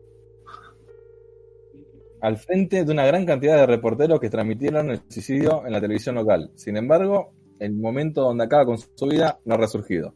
Al 2.21 2.37
frente 2.37 2.83
de 2.83 2.91
una 2.91 3.05
gran 3.05 3.25
cantidad 3.25 3.57
de 3.57 3.65
reporteros 3.65 4.19
que 4.19 4.29
transmitieron 4.29 4.89
el 4.89 5.01
suicidio 5.07 5.65
en 5.65 5.73
la 5.73 5.81
televisión 5.81 6.15
local. 6.15 6.51
Sin 6.55 6.77
embargo, 6.77 7.33
el 7.65 7.73
momento 7.73 8.21
donde 8.23 8.43
acaba 8.43 8.65
con 8.65 8.77
su 8.77 9.07
vida 9.07 9.39
no 9.45 9.55
ha 9.55 9.57
resurgido. 9.57 10.13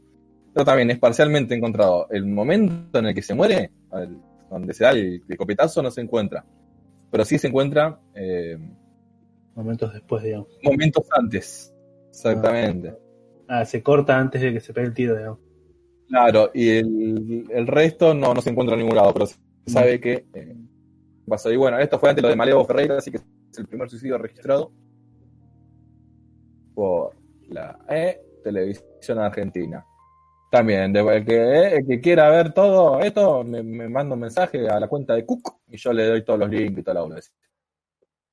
Pero 0.54 0.66
también 0.66 0.90
es 0.92 1.00
parcialmente 1.00 1.56
encontrado. 1.56 2.08
El 2.10 2.26
momento 2.26 3.00
en 3.00 3.06
el 3.08 3.16
que 3.16 3.22
se 3.22 3.34
muere, 3.34 3.72
el- 3.94 4.18
donde 4.50 4.74
se 4.74 4.84
da 4.86 4.92
el, 4.92 5.22
el 5.28 5.38
copetazo, 5.38 5.82
no 5.84 5.92
se 5.92 6.02
encuentra. 6.02 6.46
Pero 7.12 7.26
sí 7.26 7.38
se 7.38 7.48
encuentra 7.48 8.00
eh, 8.16 8.58
Momentos 9.56 9.94
después, 9.94 10.24
digamos. 10.24 10.48
momentos 10.64 11.06
antes. 11.18 11.74
Exactamente. 12.10 12.94
Ah, 13.48 13.66
se 13.66 13.82
corta 13.82 14.18
antes 14.18 14.42
de 14.42 14.54
que 14.54 14.60
se 14.60 14.74
pegue 14.74 14.88
el 14.88 14.94
tiro, 14.94 15.16
digamos. 15.18 15.40
Claro, 16.08 16.52
y 16.54 16.70
el, 16.70 17.46
el 17.50 17.68
resto 17.68 18.14
no, 18.14 18.34
no 18.34 18.42
se 18.42 18.50
encuentra 18.50 18.76
en 18.76 18.82
ningún 18.82 18.96
lado, 18.96 19.14
pero 19.14 19.26
se 19.26 19.36
sabe 19.68 20.00
que 20.00 20.26
eh, 20.34 20.56
pasó. 21.28 21.52
Y 21.52 21.58
bueno, 21.58 21.78
esto 21.80 22.00
fue 22.00 22.10
antes 22.10 22.24
lo 22.24 22.30
de 22.30 22.36
Malevo 22.36 22.64
Ferreira, 22.66 22.98
así 22.98 23.12
que 23.12 23.18
es 23.18 23.58
el 23.58 23.68
primer 23.68 23.90
suicidio 23.90 24.18
registrado 24.18 24.72
por 26.74 27.16
la 27.50 27.78
eh, 27.90 28.20
televisión 28.44 29.20
argentina. 29.20 29.86
También, 30.50 30.94
de- 30.94 31.00
el, 31.02 31.26
que, 31.26 31.36
eh, 31.36 31.76
el 31.78 31.88
que 31.88 32.00
quiera 32.00 32.30
ver 32.30 32.54
todo 32.54 33.00
esto, 33.02 33.44
me, 33.44 33.62
me 33.64 33.90
manda 33.90 34.14
un 34.16 34.22
mensaje 34.22 34.70
a 34.70 34.80
la 34.80 34.88
cuenta 34.88 35.14
de 35.14 35.26
Cook 35.26 35.58
y 35.68 35.78
yo 35.78 35.92
le 35.92 36.06
doy 36.06 36.24
todos 36.24 36.40
los 36.40 36.50
links 36.50 36.80
y 36.80 36.84
toda 36.84 36.96
la 36.96 37.04
onda. 37.04 37.20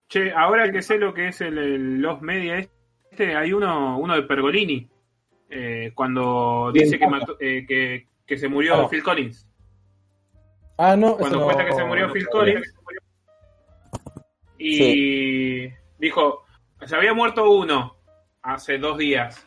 Che, 0.09 0.33
ahora 0.33 0.71
que 0.71 0.81
sé 0.83 0.99
lo 0.99 1.13
que 1.13 1.29
es 1.29 1.41
el, 1.41 1.59
el 1.59 1.99
Los 2.01 2.21
Media 2.23 2.59
este, 3.11 3.35
hay 3.37 3.53
uno, 3.53 3.99
uno 3.99 4.15
de 4.15 4.23
Pergolini. 4.23 4.89
eh, 5.51 5.93
cuando 5.95 6.71
Bien, 6.73 6.85
dice 6.85 6.99
que, 6.99 7.07
mató- 7.07 7.37
eh, 7.41 7.65
que, 7.67 8.09
que 8.27 8.39
se 8.39 8.49
murió 8.49 8.75
Ah. 8.77 8.89
Phil 8.89 9.03
Collins. 9.03 9.49
Ah, 10.79 10.97
no, 10.97 11.17
Cuando 11.17 11.39
no- 11.39 11.45
cuenta 11.47 11.65
que 11.65 11.73
se 11.73 11.85
murió 11.85 12.07
no 12.09 12.13
Phil. 12.13 12.27
Collins. 12.29 12.75
Y 14.59 15.69
dijo, 15.99 16.43
se 16.87 16.97
había 16.97 17.13
muerto 17.15 17.51
uno 17.51 17.94
hace 18.45 18.79
dos 18.79 18.99
días. 18.99 19.47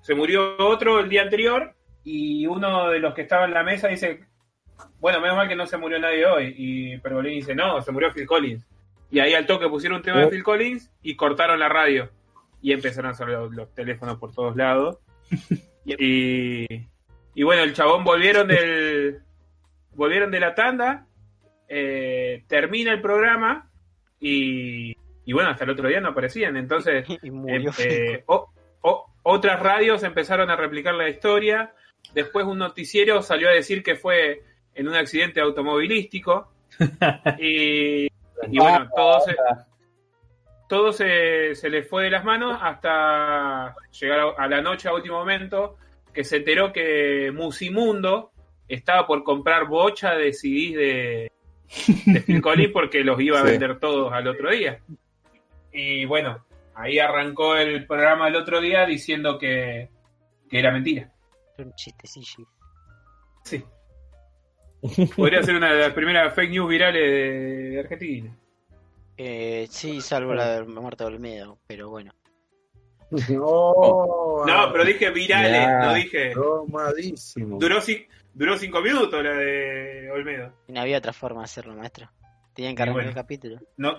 Se 0.00 0.14
murió 0.14 0.56
otro 0.58 0.98
el 0.98 1.08
día 1.08 1.22
anterior 1.22 1.74
y 2.02 2.46
uno 2.46 2.88
de 2.88 2.98
los 2.98 3.14
que 3.14 3.22
estaba 3.22 3.44
en 3.44 3.54
la 3.54 3.62
mesa 3.62 3.88
dice, 3.88 4.24
bueno, 4.98 5.20
menos 5.20 5.36
mal 5.36 5.48
que 5.48 5.54
no 5.54 5.66
se 5.66 5.76
murió 5.76 6.00
nadie 6.00 6.26
hoy. 6.26 6.54
Y 6.56 6.98
Pergolini 6.98 7.36
dice, 7.36 7.54
no, 7.54 7.80
se 7.82 7.92
murió 7.92 8.12
Phil 8.12 8.26
Collins. 8.26 8.66
Y 9.10 9.20
ahí 9.20 9.34
al 9.34 9.46
toque 9.46 9.68
pusieron 9.68 9.98
un 9.98 10.02
tema 10.02 10.18
de 10.18 10.26
Oh. 10.26 10.30
Phil 10.30 10.42
Collins 10.42 10.90
y 11.02 11.14
cortaron 11.14 11.60
la 11.60 11.68
radio. 11.68 12.10
Y 12.60 12.72
empezaron 12.72 13.10
a 13.12 13.14
salir 13.14 13.36
los, 13.36 13.54
los 13.54 13.74
teléfonos 13.74 14.18
por 14.18 14.32
todos 14.32 14.56
lados. 14.56 14.98
y, 15.84 16.66
y 17.34 17.42
bueno, 17.42 17.62
el 17.62 17.74
chabón 17.74 18.02
volvieron 18.02 18.48
del 18.48 19.22
volvieron 19.94 20.30
de 20.30 20.40
la 20.40 20.54
tanda, 20.54 21.06
eh, 21.68 22.44
termina 22.46 22.92
el 22.92 23.02
programa 23.02 23.68
y, 24.20 24.96
y 25.28 25.32
bueno, 25.34 25.50
hasta 25.50 25.64
el 25.64 25.70
otro 25.70 25.88
día 25.88 26.00
no 26.00 26.08
aparecían. 26.08 26.56
Entonces, 26.56 27.04
Y 27.22 27.30
murió 27.30 27.70
eh, 27.70 27.74
Phil 27.76 27.86
eh, 27.92 28.22
o- 28.26 28.48
o- 28.80 29.06
otras 29.24 29.60
radios 29.60 30.02
empezaron 30.02 30.48
a 30.50 30.56
replicar 30.56 30.94
la 30.94 31.08
historia. 31.10 31.72
Después 32.14 32.46
un 32.46 32.56
noticiero 32.58 33.20
salió 33.20 33.48
a 33.50 33.52
decir 33.52 33.82
que 33.82 33.94
fue 33.94 34.40
en 34.74 34.88
un 34.88 34.94
accidente 34.94 35.40
automovilístico. 35.42 36.50
y, 37.38 38.06
y 38.06 38.58
bueno, 38.58 38.88
todo 38.96 39.20
se, 39.20 39.36
todo 40.68 40.92
se, 40.92 41.54
se 41.54 41.68
le 41.68 41.82
fue 41.82 42.04
de 42.04 42.10
las 42.10 42.24
manos 42.24 42.58
hasta 42.62 43.74
llegar 44.00 44.20
a, 44.20 44.44
a 44.44 44.48
la 44.48 44.60
noche 44.60 44.88
a 44.88 44.94
último 44.94 45.18
momento 45.18 45.76
que 46.14 46.24
se 46.24 46.36
enteró 46.36 46.72
que 46.72 47.30
Musimundo 47.34 48.30
estaba 48.68 49.06
por 49.06 49.22
comprar 49.24 49.66
bocha 49.66 50.14
de 50.14 50.32
CDs 50.32 50.74
de, 50.74 51.32
de 52.06 52.20
Phil 52.26 52.40
Collins 52.42 52.72
porque 52.72 53.04
los 53.04 53.20
iba 53.20 53.40
a 53.40 53.44
Sí. 53.44 53.50
vender 53.50 53.78
todos 53.78 54.12
al 54.12 54.26
otro 54.26 54.50
día. 54.50 54.78
Y 55.72 56.04
bueno, 56.06 56.44
ahí 56.74 56.98
arrancó 56.98 57.56
el 57.56 57.86
programa 57.86 58.28
el 58.28 58.36
otro 58.36 58.60
día 58.60 58.86
diciendo 58.86 59.38
que, 59.38 59.88
que 60.48 60.58
era 60.58 60.70
mentira. 60.72 61.12
Un 61.58 61.74
chistecillo. 61.74 62.46
Sí. 63.44 63.64
Podría 65.16 65.42
ser 65.42 65.56
una 65.56 65.72
de 65.72 65.80
las 65.80 65.92
primeras 65.92 66.32
fake 66.34 66.50
news 66.50 66.68
virales 66.68 67.02
de, 67.02 67.70
de 67.70 67.80
Argentina. 67.80 68.36
Eh, 69.16 69.66
sí, 69.68 70.00
salvo 70.00 70.32
la 70.34 70.52
del 70.52 70.66
muerto 70.68 71.04
de 71.04 71.14
Olmedo, 71.14 71.58
pero 71.66 71.90
bueno. 71.90 72.12
No, 73.10 73.74
No, 74.46 74.72
pero 74.72 74.84
dije 74.84 75.10
virales, 75.10 75.50
Ya. 75.52 75.78
no 75.80 75.94
dije. 75.94 76.32
Duró, 76.34 77.80
duró 78.34 78.56
cinco 78.58 78.80
minutos 78.80 79.24
la 79.24 79.32
de 79.32 80.10
Olmedo. 80.12 80.52
Y 80.68 80.72
no 80.72 80.80
había 80.80 80.98
otra 80.98 81.12
forma 81.12 81.40
de 81.40 81.44
hacerlo, 81.46 81.74
maestro. 81.74 82.08
Tenían 82.54 82.76
que 82.76 82.90
bueno. 82.90 83.08
el 83.08 83.14
capítulo. 83.14 83.58
No, 83.76 83.98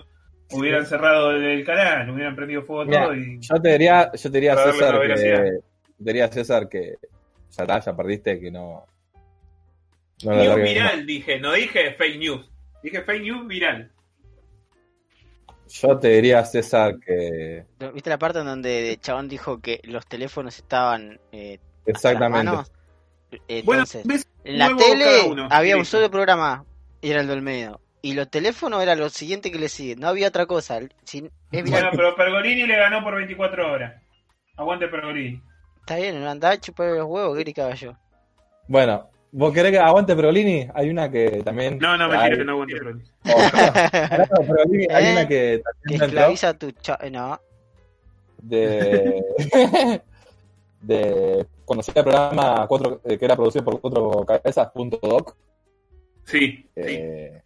hubieran 0.52 0.86
cerrado 0.86 1.30
el, 1.32 1.44
el 1.44 1.64
canal, 1.64 2.10
hubieran 2.10 2.36
prendido 2.36 2.62
fuego 2.62 2.84
Mira, 2.84 3.04
todo 3.04 3.16
y. 3.16 3.40
Yo 3.40 3.60
te 3.60 3.68
diría, 3.72 4.10
yo 4.12 4.30
te 4.30 4.38
diría 4.38 4.56
César 4.56 5.00
que, 5.00 5.14
te 5.14 5.62
diría 5.98 6.28
César 6.28 6.68
que 6.68 6.96
ya 7.50 7.62
está, 7.64 7.80
ya 7.80 7.96
perdiste, 7.96 8.40
que 8.40 8.50
no. 8.50 8.86
no 10.24 10.34
News 10.34 10.56
viral, 10.56 11.06
dije, 11.06 11.38
no 11.40 11.52
dije 11.52 11.94
fake 11.94 12.18
news. 12.18 12.50
Dije 12.82 13.02
fake 13.02 13.22
news 13.22 13.46
viral. 13.46 13.90
Yo 15.68 15.98
te 15.98 16.08
diría 16.08 16.44
César 16.44 16.98
que 16.98 17.64
¿Viste 17.94 18.10
la 18.10 18.18
parte 18.18 18.40
en 18.40 18.46
donde 18.46 18.92
el 18.92 19.00
chabón 19.00 19.28
dijo 19.28 19.60
que 19.60 19.80
los 19.84 20.04
teléfonos 20.04 20.58
estaban 20.58 21.20
eh, 21.30 21.58
hasta 21.92 22.14
las 22.14 22.18
exactamente. 22.18 22.50
manos? 22.50 22.72
Bueno, 23.64 23.82
Entonces, 23.82 24.04
ves, 24.04 24.28
en 24.42 24.58
la 24.58 24.74
tele 24.76 25.46
había 25.50 25.76
un 25.76 25.84
solo 25.84 26.10
programa 26.10 26.64
y 27.00 27.10
era 27.10 27.20
el 27.20 27.28
del 27.28 27.42
medio. 27.42 27.80
Y 28.02 28.14
los 28.14 28.30
teléfonos 28.30 28.82
era 28.82 28.94
lo 28.94 29.08
siguiente 29.10 29.50
que 29.52 29.58
le 29.58 29.68
sigue. 29.68 29.96
No 29.96 30.08
había 30.08 30.28
otra 30.28 30.46
cosa. 30.46 30.78
Es. 30.78 30.90
Bueno, 31.50 31.88
pero 31.92 32.14
Pergolini 32.16 32.66
le 32.66 32.76
ganó 32.76 33.02
por 33.02 33.14
24 33.16 33.72
horas. 33.72 34.00
Aguante 34.56 34.88
Pergolini. 34.88 35.42
Está 35.80 35.96
bien, 35.96 36.20
no 36.22 36.30
andaba 36.30 36.54
a 36.54 36.60
chupar 36.60 36.88
los 36.92 37.06
huevos, 37.06 37.36
¿qué 37.36 37.44
quería 37.44 37.74
yo? 37.74 37.92
Bueno, 38.68 39.08
¿vos 39.32 39.52
querés 39.52 39.72
que 39.72 39.78
aguante 39.78 40.14
Perolini? 40.14 40.68
Hay 40.74 40.88
una 40.90 41.10
que 41.10 41.42
también. 41.42 41.78
No, 41.78 41.96
no, 41.96 42.04
Hay- 42.04 42.10
mentira, 42.10 42.36
que 42.36 42.44
no 42.44 42.52
aguante 42.52 42.74
Pergolini. 42.76 43.10
Hablando 43.24 44.34
de 44.40 44.46
Perolini, 44.46 44.86
hay 44.90 45.04
¿Eh? 45.06 45.12
una 45.12 45.28
que 45.28 45.62
Que 45.62 45.62
también 45.98 46.02
esclaviza 46.04 46.48
a 46.50 46.54
tu 46.54 46.70
cha... 46.72 46.98
eh, 47.02 47.10
No. 47.10 47.40
de. 48.38 49.22
de. 50.82 51.46
Cuando 51.64 51.80
hacía 51.80 51.94
el 51.96 52.04
programa 52.04 52.66
cuatro, 52.66 53.00
eh, 53.04 53.18
que 53.18 53.24
era 53.24 53.36
producido 53.36 53.64
por 53.64 53.80
cuatro 53.80 54.24
cabezas, 54.26 54.70
punto 54.72 54.98
doc. 55.02 55.36
Sí, 56.24 56.48
sí. 56.48 56.70
Eh, 56.76 57.42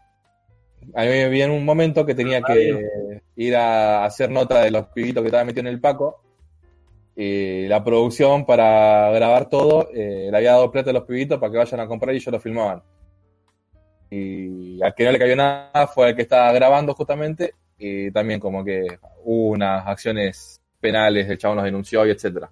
a 0.94 1.02
mí 1.02 1.08
me 1.08 1.28
vi 1.28 1.42
en 1.42 1.50
un 1.50 1.64
momento 1.64 2.04
que 2.04 2.14
tenía 2.14 2.42
que 2.42 3.20
ir 3.36 3.56
a 3.56 4.04
hacer 4.04 4.30
nota 4.30 4.62
de 4.62 4.70
los 4.70 4.86
pibitos 4.88 5.22
que 5.22 5.28
estaba 5.28 5.44
metido 5.44 5.62
en 5.62 5.74
el 5.74 5.80
Paco. 5.80 6.20
Y 7.16 7.68
la 7.68 7.84
producción 7.84 8.44
para 8.44 9.10
grabar 9.12 9.48
todo 9.48 9.88
eh, 9.94 10.28
le 10.30 10.36
había 10.36 10.52
dado 10.52 10.70
plata 10.70 10.90
a 10.90 10.92
los 10.92 11.04
pibitos 11.04 11.38
para 11.38 11.52
que 11.52 11.58
vayan 11.58 11.80
a 11.80 11.86
comprar 11.86 12.12
y 12.14 12.18
ellos 12.18 12.32
lo 12.32 12.40
filmaban. 12.40 12.82
Y 14.10 14.82
al 14.82 14.94
que 14.94 15.04
no 15.04 15.12
le 15.12 15.18
cayó 15.18 15.36
nada 15.36 15.86
fue 15.86 16.10
el 16.10 16.16
que 16.16 16.22
estaba 16.22 16.52
grabando 16.52 16.94
justamente. 16.94 17.54
Y 17.78 18.10
también 18.10 18.40
como 18.40 18.64
que 18.64 18.86
hubo 19.24 19.50
unas 19.50 19.86
acciones 19.86 20.60
penales, 20.80 21.28
el 21.28 21.38
chabón 21.38 21.56
los 21.56 21.64
denunció 21.64 22.06
y 22.06 22.10
etcétera. 22.10 22.50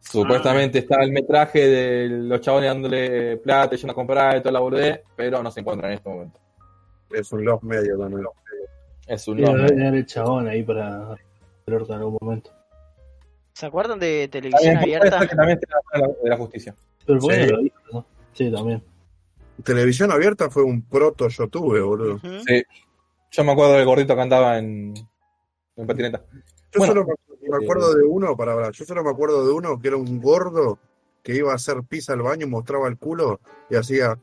Supuestamente 0.00 0.78
está 0.78 1.02
el 1.02 1.10
metraje 1.10 1.66
de 1.66 2.08
los 2.08 2.40
chabones 2.40 2.70
dándole 2.70 3.38
plata, 3.38 3.76
yendo 3.76 3.92
a 3.92 3.94
comprar 3.94 4.36
y 4.36 4.40
toda 4.40 4.52
la 4.52 4.60
boludez, 4.60 5.00
pero 5.16 5.42
no 5.42 5.50
se 5.50 5.60
encuentra 5.60 5.88
en 5.88 5.94
este 5.94 6.08
momento. 6.08 6.45
Es 7.10 7.32
un 7.32 7.44
love 7.44 7.62
medio 7.62 7.98
también. 7.98 8.24
Es 9.06 9.28
un 9.28 9.36
Debe 9.36 9.48
nombre. 9.52 9.74
haber 9.82 9.94
el 9.94 10.06
chabón 10.06 10.48
ahí 10.48 10.62
para 10.62 11.14
el 11.66 11.74
orto 11.74 11.92
en 11.92 11.98
algún 12.00 12.18
momento. 12.20 12.50
¿Se 13.52 13.66
acuerdan 13.66 13.98
de 13.98 14.28
televisión 14.28 14.74
También 14.74 14.98
abierta? 15.00 15.26
que 15.26 15.36
también 15.36 15.58
esté 15.58 15.66
la 15.98 16.06
de 16.22 16.28
la 16.30 16.36
justicia. 16.36 16.74
Pero 17.06 17.18
¿por 17.20 17.30
qué 17.32 17.44
Sí. 17.44 17.50
lo 17.50 17.58
dijo, 17.60 17.76
no? 17.92 18.06
Sí, 18.32 18.52
también. 18.52 18.82
Televisión 19.64 20.10
abierta 20.12 20.50
fue 20.50 20.64
un 20.64 20.82
proto 20.82 21.28
YouTube, 21.28 21.80
boludo. 21.82 22.18
Sí. 22.46 22.62
Yo 23.30 23.44
me 23.44 23.52
acuerdo 23.52 23.74
del 23.74 23.86
gordito 23.86 24.14
que 24.14 24.20
andaba 24.20 24.58
en, 24.58 24.92
en 25.76 25.86
patineta. 25.86 26.22
Yo 26.72 26.78
Bueno, 26.78 26.92
solo 26.92 27.06
me, 27.06 27.48
me 27.48 27.64
acuerdo 27.64 27.94
de 27.94 28.04
uno, 28.04 28.36
para 28.36 28.52
hablar, 28.52 28.72
yo 28.72 28.84
solo 28.84 29.02
me 29.02 29.10
acuerdo 29.10 29.46
de 29.46 29.52
uno 29.52 29.78
que 29.80 29.88
era 29.88 29.96
un 29.96 30.20
gordo 30.20 30.78
que 31.22 31.34
iba 31.34 31.52
a 31.52 31.56
hacer 31.56 31.82
pis 31.88 32.10
al 32.10 32.22
baño, 32.22 32.46
mostraba 32.46 32.88
el 32.88 32.98
culo 32.98 33.40
y 33.70 33.76
hacía. 33.76 34.18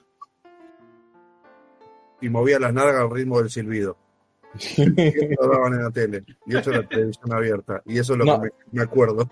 Y 2.25 2.29
movía 2.29 2.59
las 2.59 2.73
nalgas 2.73 3.01
al 3.01 3.11
ritmo 3.11 3.39
del 3.39 3.49
silbido. 3.49 3.97
Y 4.55 4.83
eso 5.01 5.41
lo 5.41 5.49
daban 5.49 5.73
en 5.73 5.83
la 5.83 5.91
tele. 5.91 6.23
Y 6.45 6.55
eso 6.57 6.71
era 6.71 6.87
televisión 6.87 7.33
abierta. 7.33 7.81
Y 7.85 7.97
eso 7.99 8.13
es 8.13 8.19
lo 8.19 8.25
No. 8.25 8.41
que 8.41 8.47
me, 8.47 8.51
me 8.71 8.83
acuerdo. 8.83 9.29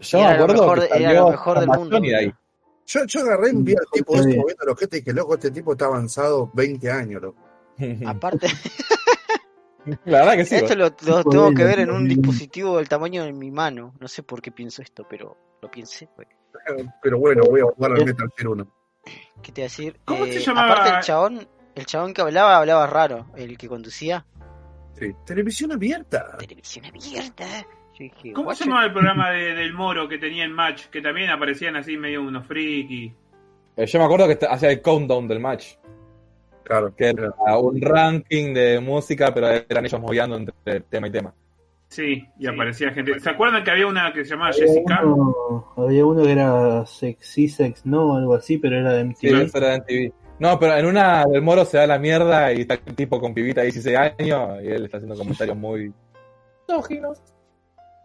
Yo 0.00 0.18
Era 0.18 0.30
me 0.30 0.36
lo 0.38 0.42
acuerdo 0.44 0.62
mejor 0.62 0.88
que 0.88 0.94
de- 0.98 1.04
era 1.04 1.12
lo 1.20 1.30
mejor 1.30 1.58
del 1.60 1.68
mundo, 1.68 2.00
de 2.00 2.16
ahí. 2.16 2.34
Yo, 2.86 3.00
yo 3.06 3.20
agarré 3.20 3.50
y 3.50 3.56
vi 3.56 3.72
al 3.74 3.84
tipo 3.92 4.14
bien. 4.14 4.38
moviendo 4.38 4.64
los 4.64 4.72
ojete 4.74 4.96
y 4.98 5.02
que 5.02 5.12
loco, 5.12 5.34
este 5.34 5.50
tipo 5.50 5.72
está 5.72 5.86
avanzado 5.86 6.50
20 6.54 6.90
años. 6.90 7.22
loco. 7.22 7.38
Aparte, 8.06 8.48
La 10.04 10.18
verdad 10.20 10.34
que 10.36 10.44
sí. 10.44 10.54
esto 10.56 10.74
lo, 10.74 10.84
lo 11.06 11.24
tengo 11.24 11.50
de- 11.50 11.54
que 11.56 11.64
ver 11.64 11.80
en 11.80 11.90
un 11.90 12.08
de- 12.08 12.14
dispositivo 12.16 12.76
del 12.78 12.88
tamaño 12.88 13.24
de 13.24 13.32
mi 13.32 13.50
mano. 13.50 13.94
No 13.98 14.08
sé 14.08 14.22
por 14.22 14.42
qué 14.42 14.52
pienso 14.52 14.82
esto, 14.82 15.06
pero 15.08 15.36
lo 15.62 15.70
pensé. 15.70 16.08
pues. 16.14 16.28
Pero 17.02 17.18
bueno, 17.18 17.42
voy 17.48 17.60
a 17.60 17.64
jugar 17.64 17.92
al 17.92 18.04
Metal 18.04 18.28
Gear 18.36 18.48
1. 18.48 18.68
¿Qué 19.42 19.52
te 19.52 19.60
iba 19.62 19.64
a 19.66 19.70
decir? 19.70 19.98
¿Cómo 20.04 20.26
se 20.26 20.36
Eh, 20.36 20.40
llamaba? 20.40 20.72
Aparte, 20.72 20.96
el 20.98 21.02
chabón, 21.02 21.48
el 21.80 21.86
chabón 21.86 22.14
que 22.14 22.22
hablaba, 22.22 22.56
hablaba 22.58 22.86
raro. 22.86 23.26
El 23.36 23.56
que 23.58 23.68
conducía. 23.68 24.24
Sí. 24.98 25.12
Televisión 25.26 25.72
abierta. 25.72 26.36
Televisión 26.38 26.84
abierta. 26.86 27.44
Yo 27.98 28.04
dije, 28.04 28.32
¿Cómo 28.32 28.54
se 28.54 28.64
llamaba 28.64 28.84
el 28.86 28.92
programa 28.92 29.30
de- 29.30 29.54
del 29.54 29.72
Moro 29.72 30.08
que 30.08 30.18
tenía 30.18 30.44
en 30.44 30.52
Match? 30.52 30.86
Que 30.86 31.00
también 31.02 31.30
aparecían 31.30 31.76
así 31.76 31.96
medio 31.96 32.22
unos 32.22 32.46
friki. 32.46 33.12
Eh, 33.76 33.86
Yo 33.86 33.98
me 33.98 34.04
acuerdo 34.04 34.26
que 34.28 34.38
hacía 34.46 34.70
el 34.70 34.82
countdown 34.82 35.26
del 35.28 35.40
match. 35.40 35.74
Claro. 36.64 36.94
Que 36.94 37.06
era 37.08 37.32
un 37.58 37.80
ranking 37.80 38.52
de 38.54 38.78
música, 38.80 39.32
pero 39.34 39.48
eran 39.48 39.84
ellos 39.86 40.00
moviendo 40.00 40.36
entre 40.36 40.80
tema 40.82 41.08
y 41.08 41.10
tema. 41.10 41.34
Sí, 41.88 42.24
y 42.38 42.42
Sí. 42.42 42.46
aparecía 42.46 42.92
gente. 42.92 43.18
¿Se 43.18 43.30
acuerdan 43.30 43.64
que 43.64 43.70
había 43.72 43.86
una 43.88 44.12
que 44.12 44.24
se 44.24 44.30
llamaba 44.30 44.50
Había 44.50 44.66
Jessica? 44.66 45.00
uno, 45.04 45.72
había 45.76 46.06
uno 46.06 46.22
que 46.22 46.30
era 46.32 46.86
sexy 46.86 47.48
sex, 47.48 47.84
no, 47.84 48.14
algo 48.16 48.34
así, 48.34 48.58
pero 48.58 48.78
era 48.78 48.92
de 48.92 49.00
Sí, 49.14 49.26
MTV. 49.28 49.42
eso 49.42 49.58
era 49.58 49.74
en 49.74 49.84
TV. 49.84 50.12
No, 50.40 50.58
pero 50.58 50.76
en 50.76 50.86
una 50.86 51.24
del 51.26 51.42
Moro 51.42 51.64
se 51.64 51.76
da 51.76 51.86
la 51.86 51.98
mierda 51.98 52.52
y 52.52 52.62
está 52.62 52.74
el 52.74 52.94
tipo 52.96 53.20
con 53.20 53.34
pibita 53.34 53.60
de 53.60 53.66
16 53.66 53.96
años 53.96 54.62
y 54.62 54.68
él 54.68 54.84
está 54.86 54.96
haciendo 54.96 55.16
comentarios 55.16 55.56
muy. 55.56 55.92
Misóginos. 56.66 57.22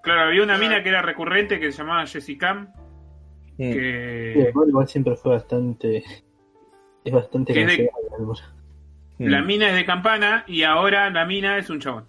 Claro, 0.03 0.27
había 0.27 0.43
una 0.43 0.57
mina 0.57 0.83
que 0.83 0.89
era 0.89 1.01
recurrente 1.01 1.59
que 1.59 1.71
se 1.71 1.77
llamaba 1.79 2.05
Jessica. 2.05 2.53
Mm. 3.57 3.71
Sí, 3.71 3.71
Que 3.73 4.47
el 4.49 4.53
Moro 4.53 4.67
igual 4.69 4.87
siempre 4.87 5.15
fue 5.15 5.31
bastante. 5.33 6.03
Es 7.05 7.13
bastante 7.13 7.53
Que 7.53 7.61
es 7.61 7.67
de- 7.67 7.77
cancelable, 7.87 8.15
el 8.19 8.25
Moro. 8.25 8.39
Mm. 9.17 9.25
la 9.27 9.41
mina 9.41 9.69
es 9.69 9.75
de 9.75 9.85
campana 9.85 10.43
y 10.45 10.63
ahora 10.63 11.09
la 11.09 11.25
mina 11.25 11.57
es 11.57 11.69
un 11.69 11.79
chabón. 11.79 12.05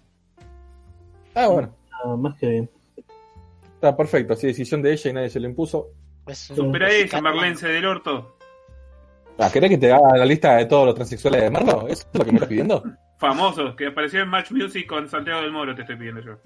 Ah, 1.35 1.47
bueno. 1.47 1.73
Ah, 2.03 2.15
más 2.17 2.37
que 2.37 2.47
bien. 2.49 2.69
Está 3.75 3.95
perfecto. 3.95 4.33
Así 4.33 4.47
decisión 4.47 4.81
de 4.81 4.91
ella 4.91 5.09
y 5.09 5.13
nadie 5.13 5.29
se 5.29 5.39
lo 5.39 5.47
impuso. 5.47 5.87
es 6.27 6.49
un 6.49 6.55
Supera 6.57 6.89
eso. 6.89 7.21
Marlense 7.21 7.67
del 7.69 7.85
orto. 7.85 8.36
Ah, 9.39 9.49
¿Querés 9.51 9.69
que 9.69 9.77
te 9.77 9.91
haga 9.91 10.17
la 10.17 10.25
lista 10.25 10.55
de 10.55 10.65
todos 10.65 10.87
los 10.87 10.95
transexuales 10.95 11.41
de 11.43 11.51
Marlo? 11.51 11.87
¿Eso 11.87 12.07
es 12.11 12.19
lo 12.19 12.25
que 12.25 12.31
me 12.31 12.37
estás 12.37 12.49
pidiendo? 12.49 12.83
Famosos, 13.17 13.75
que 13.75 13.87
apareció 13.87 14.21
en 14.21 14.29
Match 14.29 14.51
Music 14.51 14.87
con 14.87 15.07
Santiago 15.07 15.41
del 15.41 15.51
Moro, 15.51 15.75
te 15.75 15.81
estoy 15.81 15.95
pidiendo 15.95 16.21
yo. 16.21 16.37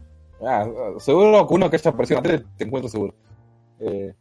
Ah, 0.45 0.65
seguro 0.97 1.47
que 1.47 1.53
uno 1.53 1.69
que 1.69 1.77
haya 1.77 1.91
aparecido 1.91 2.21
tele 2.21 2.43
te 2.57 2.63
encuentro 2.63 2.89
seguro. 2.89 3.13
Eh... 3.79 4.13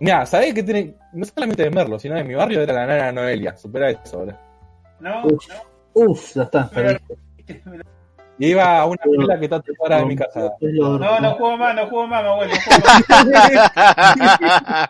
Mira, 0.00 0.26
¿sabés 0.26 0.54
qué 0.54 0.62
tiene? 0.62 0.94
No 1.12 1.24
solamente 1.24 1.62
de 1.62 1.70
Merlo, 1.70 1.98
sino 1.98 2.16
de 2.16 2.24
mi 2.24 2.34
barrio 2.34 2.62
era 2.62 2.72
la 2.72 2.86
nana 2.86 3.12
Noelia. 3.12 3.56
Supera 3.56 3.90
eso, 3.90 4.18
boludo. 4.18 4.38
No, 5.00 5.26
Uf. 5.26 5.46
Uf, 5.94 6.34
ya 6.34 6.42
está. 6.42 6.70
Y 8.38 8.48
iba 8.48 8.80
a 8.80 8.86
una 8.86 9.02
fila 9.02 9.38
que 9.38 9.44
está 9.44 9.62
fuera 9.78 9.98
de 9.98 10.06
mi 10.06 10.16
casa. 10.16 10.52
No, 10.60 10.98
no 11.20 11.34
juego 11.34 11.56
más, 11.56 11.74
no 11.76 11.86
juego 11.86 12.06
más, 12.08 12.22
mi 12.22 12.28
abuelo, 12.28 12.54
no 12.54 12.60
juego 12.60 13.30
más. 13.30 14.88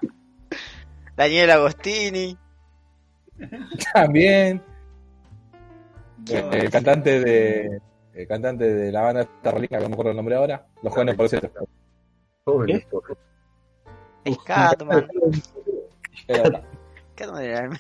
Daniel 1.17 1.51
Agostini. 1.51 2.37
También. 3.93 4.63
Eh, 6.31 6.49
el 6.53 6.71
cantante 6.71 7.21
de. 7.21 7.81
El 8.15 8.29
cantante 8.29 8.65
de 8.73 8.93
la 8.93 9.03
banda 9.03 9.23
Starlink, 9.41 9.71
que 9.71 9.79
no 9.81 9.89
me 9.89 9.93
acuerdo 9.95 10.11
el 10.13 10.17
nombre 10.17 10.37
ahora. 10.37 10.67
Los 10.83 10.93
jóvenes 10.93 11.17
por 11.17 11.29
cierto. 11.29 11.69
Jóvenes, 12.45 12.85
por- 12.87 13.19
Es 14.25 14.39
Catman. 14.39 15.09
Era- 16.29 16.63
Catman 17.17 17.43
era 17.43 17.65
el 17.65 17.71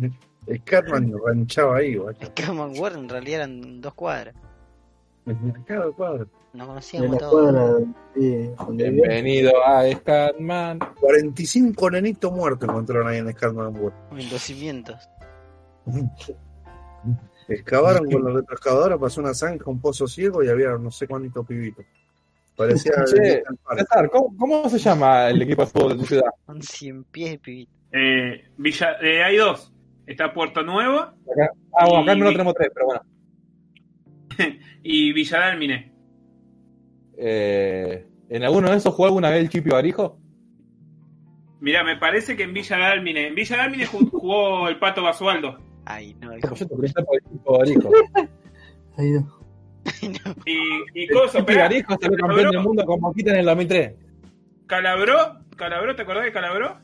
El 0.46 0.64
Catman 0.64 1.12
ranchaba 1.26 1.76
ahí, 1.76 1.96
guacho. 1.96 2.22
Es 2.22 2.30
Catman 2.30 2.72
Ward 2.78 2.96
en 2.96 3.08
realidad 3.10 3.40
eran 3.40 3.80
dos 3.82 3.92
cuadras. 3.94 4.34
Cada 5.66 5.90
cuadro. 5.92 6.26
Nos 6.52 6.66
de 6.66 6.68
conocíamos 6.68 7.10
la 7.10 7.18
todos. 7.18 7.52
cuadra. 7.52 7.78
Sí. 8.14 8.50
Bienvenido 8.70 9.52
a 9.64 9.90
Scatman. 9.92 10.78
45 11.00 11.90
nenitos 11.90 12.32
muertos 12.32 12.68
encontraron 12.68 13.06
ahí 13.08 13.18
en 13.18 13.30
Scatman 13.32 13.76
World. 13.76 13.94
En 14.12 14.30
los 14.30 14.42
cimientos. 14.42 15.08
Excavaron 17.48 18.10
con 18.10 18.22
los 18.24 18.34
retroexcavadores, 18.34 18.98
pasó 18.98 19.20
una 19.20 19.34
zanja, 19.34 19.70
un 19.70 19.80
pozo 19.80 20.06
ciego 20.06 20.42
y 20.42 20.48
había 20.48 20.70
no 20.70 20.90
sé 20.90 21.06
cuántos 21.06 21.46
pibitos. 21.46 21.84
Parecía 22.56 22.92
Che, 23.06 23.42
¿cómo, 24.12 24.36
cómo 24.36 24.68
se 24.68 24.78
llama 24.78 25.28
el 25.28 25.40
equipo 25.42 25.62
de 25.62 25.68
fútbol 25.68 25.92
de 25.92 25.98
tu 25.98 26.04
ciudad? 26.06 26.30
Un 26.46 26.62
cien 26.62 27.04
pies 27.04 27.32
de 27.32 27.38
pibito. 27.38 27.72
Eh, 27.92 28.44
Villa, 28.56 28.96
eh, 29.00 29.22
hay 29.22 29.36
dos. 29.36 29.72
Está 30.06 30.32
Puerto 30.32 30.62
Nuevo 30.62 30.98
Acá, 30.98 31.52
ah, 31.74 31.84
bueno, 31.86 32.02
acá 32.02 32.12
al 32.12 32.18
menos 32.18 32.32
tenemos 32.32 32.54
tres, 32.54 32.70
pero 32.74 32.86
bueno. 32.86 33.02
y 34.82 35.12
Villa 35.12 35.38
Dálmine. 35.38 35.92
Eh, 37.16 38.06
¿En 38.28 38.42
alguno 38.44 38.70
de 38.70 38.76
esos 38.76 38.94
jugó 38.94 39.06
alguna 39.06 39.30
vez 39.30 39.40
el 39.40 39.48
Chipi 39.50 39.70
Barijo? 39.70 40.18
Mirá, 41.60 41.84
me 41.84 41.96
parece 41.96 42.36
que 42.36 42.44
en 42.44 42.54
Villa. 42.54 42.94
En 42.94 43.34
Villa 43.34 43.86
jugó 44.10 44.68
el 44.68 44.78
Pato 44.78 45.02
Basualdo. 45.02 45.58
Ay, 45.84 46.14
no, 46.20 46.36
hijo. 46.36 46.54
Yo 46.54 46.66
te 46.66 46.76
pregunté 46.76 47.02
por 47.02 47.16
el 47.16 47.22
Chipi 47.22 47.40
Barijo. 47.44 47.90
Ahí 48.96 49.10
no. 49.10 49.40
Y, 50.46 51.02
y 51.02 51.08
Coso, 51.08 51.38
esperá, 51.38 51.62
Barijo 51.62 51.96
salió 52.00 52.18
campeón 52.18 52.50
del 52.50 52.60
mundo 52.60 52.84
con 52.84 53.00
Boquita 53.00 53.32
en 53.32 53.38
el 53.38 53.46
2003. 53.46 53.94
Calabró, 54.66 55.40
Calabró, 55.56 55.96
¿te 55.96 56.02
acordás 56.02 56.24
de 56.24 56.32
Calabró? 56.32 56.78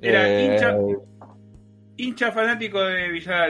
Era 0.00 0.28
Eh, 0.28 0.44
hincha, 0.44 0.76
hincha 1.96 2.32
fanático 2.32 2.82
de 2.82 3.08
Villa. 3.10 3.46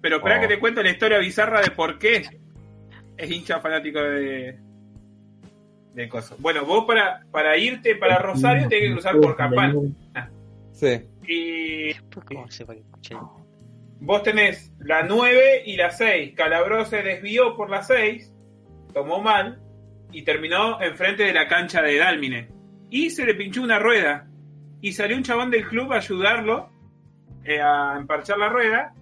Pero 0.00 0.16
esperá 0.16 0.38
Oh. 0.38 0.40
que 0.40 0.48
te 0.48 0.58
cuento 0.60 0.82
la 0.82 0.90
historia 0.90 1.18
bizarra 1.18 1.60
de 1.60 1.70
por 1.70 1.98
qué 1.98 2.24
es 3.16 3.30
hincha 3.30 3.60
fanático 3.60 4.00
de. 4.00 4.58
de 5.94 6.08
Coso. 6.08 6.36
Bueno, 6.38 6.64
vos 6.64 6.84
para, 6.86 7.22
para 7.30 7.56
irte 7.56 7.96
para 7.96 8.18
Rosario 8.18 8.68
tenés 8.68 8.88
que 8.88 8.92
cruzar 8.92 9.20
por 9.20 9.36
Campana. 9.36 9.74
Sí. 10.72 11.00
Y 11.26 11.88
Después, 11.88 12.24
¿cómo 12.26 12.50
sepa 12.50 12.74
que 12.74 12.80
escuché? 12.80 13.16
vos 14.00 14.22
tenés 14.22 14.72
la 14.78 15.02
9 15.02 15.64
y 15.66 15.76
la 15.76 15.90
6. 15.90 16.34
Calabró 16.36 16.84
se 16.84 17.02
desvió 17.02 17.56
por 17.56 17.68
la 17.68 17.82
6, 17.82 18.32
tomó 18.94 19.20
mal 19.20 19.60
y 20.12 20.22
terminó 20.22 20.80
enfrente 20.80 21.24
de 21.24 21.32
la 21.32 21.48
cancha 21.48 21.82
de 21.82 21.96
Dálmine. 21.98 22.48
Y 22.90 23.10
se 23.10 23.26
le 23.26 23.34
pinchó 23.34 23.60
una 23.62 23.78
rueda. 23.80 24.28
Y 24.80 24.92
salió 24.92 25.16
un 25.16 25.24
chabón 25.24 25.50
del 25.50 25.66
club 25.66 25.92
a 25.92 25.96
ayudarlo 25.96 26.70
eh, 27.44 27.60
a 27.60 27.96
emparchar 27.98 28.38
la 28.38 28.48
rueda. 28.48 28.94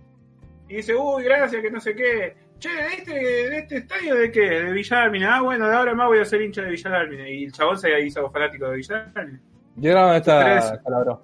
Y 0.68 0.76
dice, 0.76 0.94
uy, 0.94 1.22
gracias, 1.24 1.62
que 1.62 1.70
no 1.70 1.80
sé 1.80 1.94
qué. 1.94 2.36
Che, 2.58 2.68
¿de 2.70 2.86
este, 2.96 3.12
de 3.12 3.58
este 3.58 3.76
estadio 3.78 4.14
de 4.14 4.32
qué? 4.32 4.40
De 4.40 4.72
Villa 4.72 4.96
Dálmine. 4.98 5.26
Ah, 5.26 5.42
bueno, 5.42 5.68
de 5.68 5.74
ahora 5.74 5.94
más 5.94 6.06
voy 6.08 6.18
a 6.18 6.24
ser 6.24 6.40
hincha 6.42 6.62
de 6.62 6.70
Villa 6.70 6.90
Dálmine. 6.90 7.30
Y 7.34 7.44
el 7.44 7.52
chabón 7.52 7.78
se 7.78 8.00
hizo 8.00 8.30
fanático 8.30 8.68
de 8.68 8.76
Villa 8.76 9.10
Dálmine. 9.14 9.40
¿Y 9.76 9.88
dónde 9.88 10.16
está 10.16 10.80
Calabró? 10.82 11.22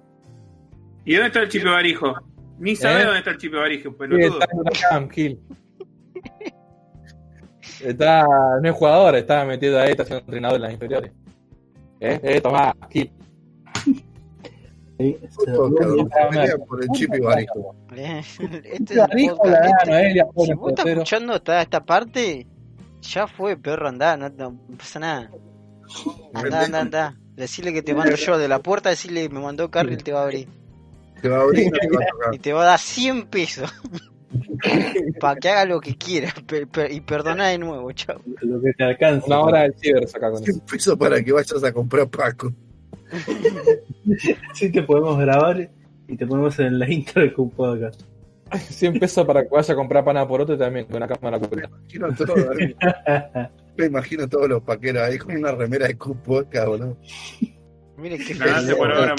¿Y 1.05 1.13
dónde 1.15 1.27
está 1.27 1.39
el 1.41 1.49
Chipe 1.49 1.69
Barijo? 1.69 2.15
Ni 2.59 2.75
sabe 2.75 3.01
¿Eh? 3.01 3.05
dónde 3.05 3.19
está 3.19 3.31
el 3.31 3.37
Chipe 3.37 3.57
Barijo, 3.57 3.89
Sí, 3.89 3.95
pelotudo. 3.97 4.39
está 4.71 4.97
en 4.97 5.09
Gil. 5.09 5.39
Está, 7.83 8.23
no 8.61 8.69
es 8.69 8.75
jugador, 8.75 9.15
está 9.15 9.43
metido 9.45 9.79
ahí, 9.79 9.91
está 9.91 10.05
siendo 10.05 10.21
entrenador 10.21 10.57
en 10.57 10.61
las 10.61 10.73
inferiores. 10.73 11.11
¿Eh? 11.99 12.19
Eh, 12.23 12.41
tomá, 12.41 12.73
Gil. 12.89 13.11
Sí, 15.03 16.57
por 16.67 16.83
el 16.83 16.89
chip 16.89 17.13
y 17.15 17.19
barijo. 17.19 17.75
Este 18.63 18.93
es 18.93 18.95
la 18.95 19.07
Noelia, 19.07 20.25
Si 20.37 20.53
vos 20.53 20.69
estás 20.71 20.85
escuchando 20.85 21.35
esta, 21.35 21.61
esta 21.61 21.83
parte, 21.83 22.47
ya 23.01 23.27
fue, 23.27 23.57
perro, 23.57 23.87
andá, 23.87 24.17
no, 24.17 24.29
no 24.29 24.57
pasa 24.77 24.99
nada. 24.99 25.31
Andá, 26.33 26.61
andá, 26.65 26.79
andá. 26.81 27.17
Decirle 27.35 27.73
que 27.73 27.81
te 27.81 27.93
mando 27.93 28.15
yo 28.15 28.37
de 28.37 28.47
la 28.47 28.59
puerta, 28.59 28.89
decirle 28.89 29.27
que 29.27 29.33
me 29.33 29.39
mandó 29.41 29.69
Carly, 29.71 29.93
él 29.93 30.03
te 30.03 30.11
va 30.11 30.21
a 30.21 30.23
abrir. 30.23 30.47
Te 31.21 31.29
va 31.29 31.37
a 31.37 31.41
abrir 31.41 31.63
y 31.63 31.69
no 31.69 31.77
te 31.79 31.87
va 31.89 32.03
a 32.03 32.07
tocar. 32.11 32.35
Y 32.35 32.39
te 32.39 32.53
va 32.53 32.61
a 32.63 32.65
dar 32.65 32.79
100 32.79 33.25
pesos. 33.27 33.71
Para 35.19 35.39
que 35.39 35.49
haga 35.49 35.65
lo 35.65 35.79
que 35.79 35.95
quiera. 35.95 36.33
per- 36.47 36.67
per- 36.67 36.91
y 36.91 37.01
perdoná 37.01 37.49
de 37.49 37.57
nuevo, 37.59 37.91
chao. 37.91 38.19
Lo 38.41 38.61
que 38.61 38.73
te 38.73 38.83
alcanza. 38.83 39.27
Una 39.27 39.41
hora 39.41 39.61
del 39.63 39.75
ciber 39.75 40.07
saca 40.07 40.31
con 40.31 40.43
100 40.43 40.49
eso. 40.57 40.65
pesos 40.65 40.97
para 40.97 41.23
que 41.23 41.31
vayas 41.31 41.63
a 41.63 41.71
comprar 41.71 42.07
Paco. 42.09 42.51
Sí 44.53 44.71
te 44.71 44.83
podemos 44.83 45.17
grabar 45.17 45.69
y 46.07 46.17
te 46.17 46.27
ponemos 46.27 46.59
en 46.59 46.79
la 46.79 46.91
intro 46.91 47.21
del 47.21 47.33
cupo 47.33 47.65
acá. 47.65 47.91
100 48.57 48.99
pesos 48.99 49.25
para 49.25 49.43
que 49.43 49.49
vaya 49.49 49.73
a 49.73 49.77
comprar 49.77 50.03
pana 50.03 50.27
por 50.27 50.41
otro 50.41 50.55
y 50.55 50.57
también 50.57 50.85
con 50.85 50.97
una 50.97 51.07
cámara 51.07 51.39
Me 51.39 51.45
oculta. 51.45 51.69
imagino 51.93 52.15
todo, 52.15 52.35
me 53.77 53.85
imagino 53.85 54.27
todos 54.29 54.49
los 54.49 54.63
paqueros 54.63 55.03
ahí 55.03 55.17
con 55.17 55.35
una 55.35 55.51
remera 55.51 55.87
de 55.87 55.97
Cup 55.97 56.21
Podcast, 56.23 56.67
boludo. 56.67 56.97
Mire 57.97 58.17
qué 58.17 58.33
Ganaste 58.33 58.75
por 58.75 58.91
ahora. 58.91 59.15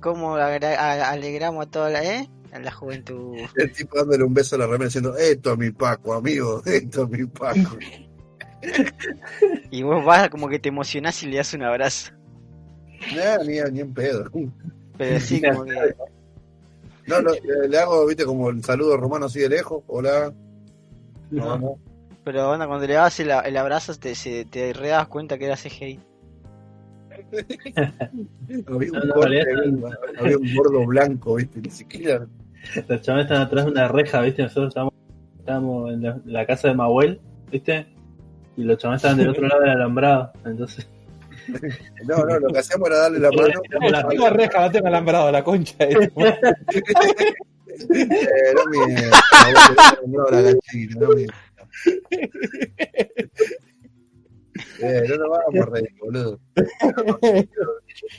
Cómo 0.00 0.36
alegramos 0.36 1.66
a 1.66 1.70
toda 1.70 1.90
la, 1.90 2.04
¿eh? 2.04 2.28
a 2.52 2.58
la 2.60 2.70
juventud. 2.70 3.36
El 3.56 3.72
tipo 3.72 3.98
dándole 3.98 4.24
un 4.24 4.32
beso 4.32 4.56
a 4.56 4.60
la 4.60 4.66
remera 4.66 4.86
diciendo, 4.86 5.16
esto 5.16 5.52
es 5.52 5.58
mi 5.58 5.70
Paco, 5.70 6.14
amigo, 6.14 6.62
esto 6.64 7.04
es 7.04 7.10
mi 7.10 7.26
Paco. 7.26 7.76
Y 9.70 9.82
vos 9.82 10.04
vas 10.04 10.30
como 10.30 10.48
que 10.48 10.58
te 10.58 10.70
emocionás 10.70 11.22
y 11.22 11.26
le 11.26 11.36
das 11.36 11.52
un 11.52 11.62
abrazo. 11.62 12.12
Nah, 13.14 13.38
ni, 13.44 13.60
ni 13.72 13.80
en 13.80 13.92
pedo. 13.94 14.30
Pero 14.98 15.20
sí, 15.20 15.42
como 15.42 15.64
que. 15.64 15.94
No, 17.06 17.20
no, 17.20 17.32
le, 17.68 17.78
hago, 17.78 18.06
viste, 18.06 18.24
como 18.24 18.48
el 18.50 18.62
saludo 18.64 18.96
romano 18.96 19.26
así 19.26 19.40
de 19.40 19.48
lejos. 19.50 19.82
Hola. 19.88 20.32
No. 21.30 21.44
No, 21.44 21.58
no. 21.58 21.78
Pero 22.24 22.50
onda, 22.50 22.66
cuando 22.66 22.86
le 22.86 22.94
das 22.94 23.20
el, 23.20 23.30
el 23.30 23.56
abrazo, 23.56 23.94
te, 23.96 24.14
se- 24.14 24.46
te 24.46 24.72
re 24.72 24.88
das 24.88 25.08
cuenta 25.08 25.36
que 25.36 25.44
era 25.46 25.56
CGI. 25.56 26.00
Había 28.66 28.92
un, 28.92 28.98
No, 29.08 29.14
no, 29.16 29.88
había 30.18 30.36
un 30.38 30.54
gordo 30.54 30.86
blanco, 30.86 31.34
viste, 31.36 31.60
ni 31.60 31.70
siquiera. 31.70 32.26
Los 32.88 33.02
chavales 33.02 33.26
están 33.26 33.42
atrás 33.42 33.64
de 33.66 33.70
una 33.72 33.88
reja, 33.88 34.20
¿viste? 34.22 34.42
Nosotros 34.42 34.68
estábamos, 34.68 34.94
estábamos 35.38 35.92
en 35.92 36.02
la, 36.02 36.20
la 36.24 36.46
casa 36.46 36.68
de 36.68 36.74
Mahuel, 36.74 37.20
¿viste? 37.50 37.86
Y 38.56 38.62
los 38.64 38.78
chavales 38.78 39.00
estaban 39.02 39.18
del 39.18 39.28
otro 39.28 39.46
lado 39.46 39.60
del 39.60 39.70
alambrado. 39.70 40.32
Entonces, 40.44 40.88
No, 42.06 42.16
no, 42.24 42.38
lo 42.38 42.48
que 42.48 42.58
hacíamos 42.58 42.88
era 42.88 42.98
darle 42.98 43.18
la 43.18 43.30
mano. 43.30 43.60
No 43.80 44.08
tengo 44.08 44.30
reja, 44.30 44.60
no 44.60 44.70
tengo 44.70 44.86
alambrado, 44.88 45.30
la 45.32 45.44
concha 45.44 45.76
madre. 45.80 46.10
Eh, 47.76 48.54
no, 50.06 50.24
la 50.30 50.42
gallina, 50.42 50.94
no 51.00 51.08
mientas. 51.08 51.36
Eh, 54.80 55.02
no 55.08 55.16
nos 55.16 55.28
vamos 55.28 55.66
a 55.66 55.70
reír, 55.70 55.90
boludo. 56.00 56.40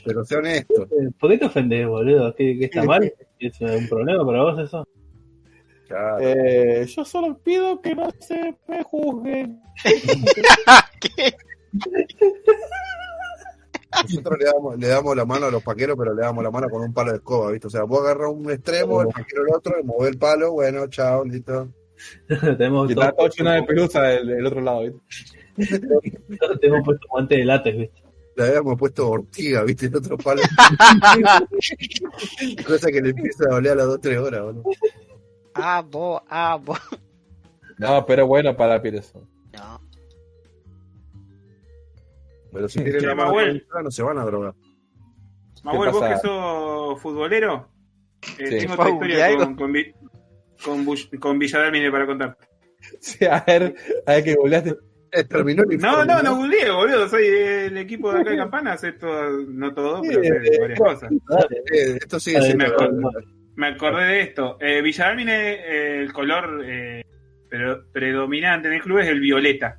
Pero 0.04 0.24
sé 0.24 0.36
honesto. 0.36 0.82
eh, 0.84 1.10
¿por 1.18 1.30
qué 1.30 1.38
te 1.38 1.44
ofendes, 1.46 1.86
boludo? 1.86 2.34
¿Qué, 2.34 2.56
qué 2.58 2.66
está 2.66 2.82
mal? 2.84 3.12
¿Es 3.38 3.60
un 3.60 3.88
problema 3.88 4.26
para 4.26 4.42
vos 4.42 4.58
eso? 4.58 4.86
Claro. 5.88 6.18
Eh, 6.20 6.84
yo 6.86 7.04
solo 7.04 7.38
pido 7.38 7.80
que 7.80 7.94
no 7.94 8.10
se 8.18 8.56
me 8.68 8.82
juzguen. 8.82 9.60
¿Qué? 11.00 11.36
Nosotros 14.02 14.38
le 14.38 14.44
damos, 14.44 14.78
le 14.78 14.88
damos 14.88 15.16
la 15.16 15.24
mano 15.24 15.46
a 15.46 15.50
los 15.50 15.62
paqueros, 15.62 15.96
pero 15.98 16.14
le 16.14 16.22
damos 16.22 16.42
la 16.42 16.50
mano 16.50 16.68
con 16.68 16.82
un 16.82 16.92
palo 16.92 17.12
de 17.12 17.18
escoba, 17.18 17.50
¿viste? 17.50 17.66
O 17.66 17.70
sea, 17.70 17.84
vos 17.84 18.00
agarras 18.00 18.30
un 18.32 18.50
extremo, 18.50 19.02
el 19.02 19.08
paquero 19.08 19.42
el 19.42 19.54
otro, 19.54 19.84
mueve 19.84 20.10
el 20.10 20.18
palo, 20.18 20.52
bueno, 20.52 20.86
chao, 20.88 21.24
listo. 21.24 21.68
tenemos, 22.58 22.90
Y 22.90 22.92
está 22.92 23.12
lleno 23.36 23.52
de 23.52 23.62
pelusa 23.62 24.02
del, 24.02 24.26
del 24.26 24.46
otro 24.46 24.60
lado, 24.60 24.80
¿viste? 24.80 25.80
todos 26.38 26.60
tenemos 26.60 26.84
puesto 26.84 27.06
guante 27.08 27.36
de 27.36 27.44
látex, 27.44 27.78
¿viste? 27.78 28.02
Le 28.36 28.44
habíamos 28.44 28.78
puesto 28.78 29.08
ortiga, 29.08 29.62
¿viste? 29.62 29.86
El 29.86 29.96
otro 29.96 30.18
palo. 30.18 30.42
Cosa 32.66 32.88
que 32.88 33.00
le 33.00 33.10
empieza 33.10 33.44
a 33.48 33.54
doler 33.54 33.72
a 33.72 33.76
las 33.76 33.86
2-3 33.86 34.16
horas, 34.18 34.42
boludo. 34.42 34.64
Ah, 35.54 35.82
vos, 35.90 36.20
ah, 36.28 36.60
vos. 36.62 36.78
No, 37.78 38.04
pero 38.04 38.26
bueno 38.26 38.56
para 38.56 38.74
la 38.74 38.82
piel 38.82 38.96
eso. 38.96 39.26
No. 39.54 39.80
Pero 42.56 42.68
si 42.68 42.82
tienen 42.82 43.06
la 43.06 43.14
mano 43.14 43.32
no 43.84 43.90
se 43.90 44.02
van 44.02 44.18
a 44.18 44.24
drogar. 44.24 44.54
Mahuel, 45.64 45.90
vos 45.90 46.04
que 46.08 46.16
sos 46.18 47.00
futbolero, 47.02 47.68
eh, 48.38 48.46
Sí. 48.46 48.58
tengo 48.60 48.74
otra 48.74 48.90
historia 48.90 49.36
con, 49.36 49.56
con, 49.56 49.72
con, 50.64 50.84
Bush- 50.86 51.18
con 51.18 51.38
Villa 51.38 51.58
Dálmine 51.60 51.90
para 51.90 52.06
contar. 52.06 52.36
Sí, 53.00 53.24
a 53.24 53.42
ver, 53.46 53.74
a 54.06 54.12
ver 54.12 54.24
que 54.24 54.34
googleaste. 54.34 54.76
Eh, 55.12 55.24
terminó 55.24 55.62
el 55.68 55.78
No, 55.78 56.04
no, 56.04 56.22
no 56.22 56.36
googleé, 56.36 56.70
boludo. 56.70 57.08
Soy 57.08 57.26
del 57.28 57.78
equipo 57.78 58.12
de 58.12 58.20
acá 58.20 58.30
de 58.30 58.36
Campana, 58.36 58.76
sé 58.76 58.92
todo, 58.92 59.30
no 59.48 59.72
todo, 59.74 60.02
pero 60.02 60.22
sé 60.22 60.40
Sí, 60.52 60.58
varias 60.60 60.78
cosas. 60.78 61.10
Eh, 61.12 61.96
esto 62.00 62.20
sigue 62.20 62.42
siendo. 62.42 62.64
me 62.64 62.70
acuerdo. 62.70 63.10
Me 63.56 63.66
acordé 63.68 64.04
de 64.04 64.20
esto. 64.20 64.56
Eh, 64.60 64.82
Villa 64.82 65.06
Dálmine, 65.06 65.52
eh, 65.54 66.00
el 66.02 66.12
color 66.12 66.62
eh, 66.64 67.02
pero, 67.48 67.90
predominante 67.92 68.68
en 68.68 68.74
el 68.74 68.82
club 68.82 68.98
es 68.98 69.08
el 69.08 69.20
violeta. 69.20 69.78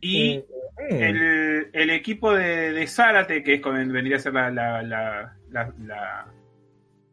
Y. 0.00 0.42
el, 0.78 1.70
el 1.72 1.90
equipo 1.90 2.32
de, 2.34 2.72
de 2.72 2.86
Zárate, 2.86 3.42
que 3.42 3.54
es 3.54 3.60
como 3.60 3.76
vendría 3.76 4.16
a 4.16 4.20
ser 4.20 4.32
la, 4.34 4.50
la, 4.50 4.82
la, 4.82 5.36
la, 5.50 5.72
la- 5.84 6.26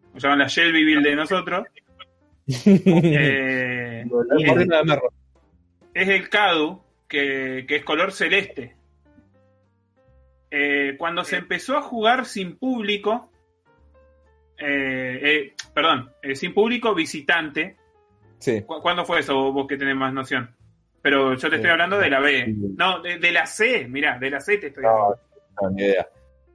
¿cómo 0.07 0.19
se 0.19 0.27
llaman? 0.27 0.39
la 0.39 0.47
Shelbyville 0.47 1.01
de 1.01 1.15
nosotros, 1.15 1.67
eh, 2.65 4.05
es, 5.93 6.07
el 6.09 6.29
CADU, 6.29 6.81
que, 7.07 7.65
que 7.67 7.75
es 7.77 7.83
color 7.83 8.11
celeste. 8.11 8.75
Eh, 10.49 10.95
cuando 10.97 11.23
se 11.23 11.37
empezó 11.37 11.77
a 11.77 11.81
jugar 11.81 12.25
sin 12.25 12.57
público, 12.57 13.31
eh, 14.57 15.19
eh, 15.23 15.53
perdón, 15.73 16.11
eh, 16.21 16.35
sin 16.35 16.53
público 16.53 16.93
visitante, 16.93 17.77
Sí. 18.39 18.61
¿cu- 18.63 18.81
¿cuándo 18.81 19.05
fue 19.05 19.19
eso 19.19 19.51
vos 19.53 19.67
que 19.67 19.77
tenés 19.77 19.95
más 19.95 20.11
noción? 20.13 20.53
Pero 21.01 21.33
yo 21.35 21.49
te 21.49 21.55
estoy 21.55 21.71
hablando 21.71 21.97
de 21.97 22.09
la 22.09 22.19
B. 22.19 22.53
No, 22.77 23.01
de, 23.01 23.17
de 23.17 23.31
la 23.31 23.45
C, 23.45 23.87
mirá, 23.87 24.19
de 24.19 24.29
la 24.29 24.39
C 24.39 24.57
te 24.57 24.67
estoy 24.67 24.85
hablando. 24.85 25.17
No, 25.61 25.69
ni 25.71 25.83
idea. 25.83 26.07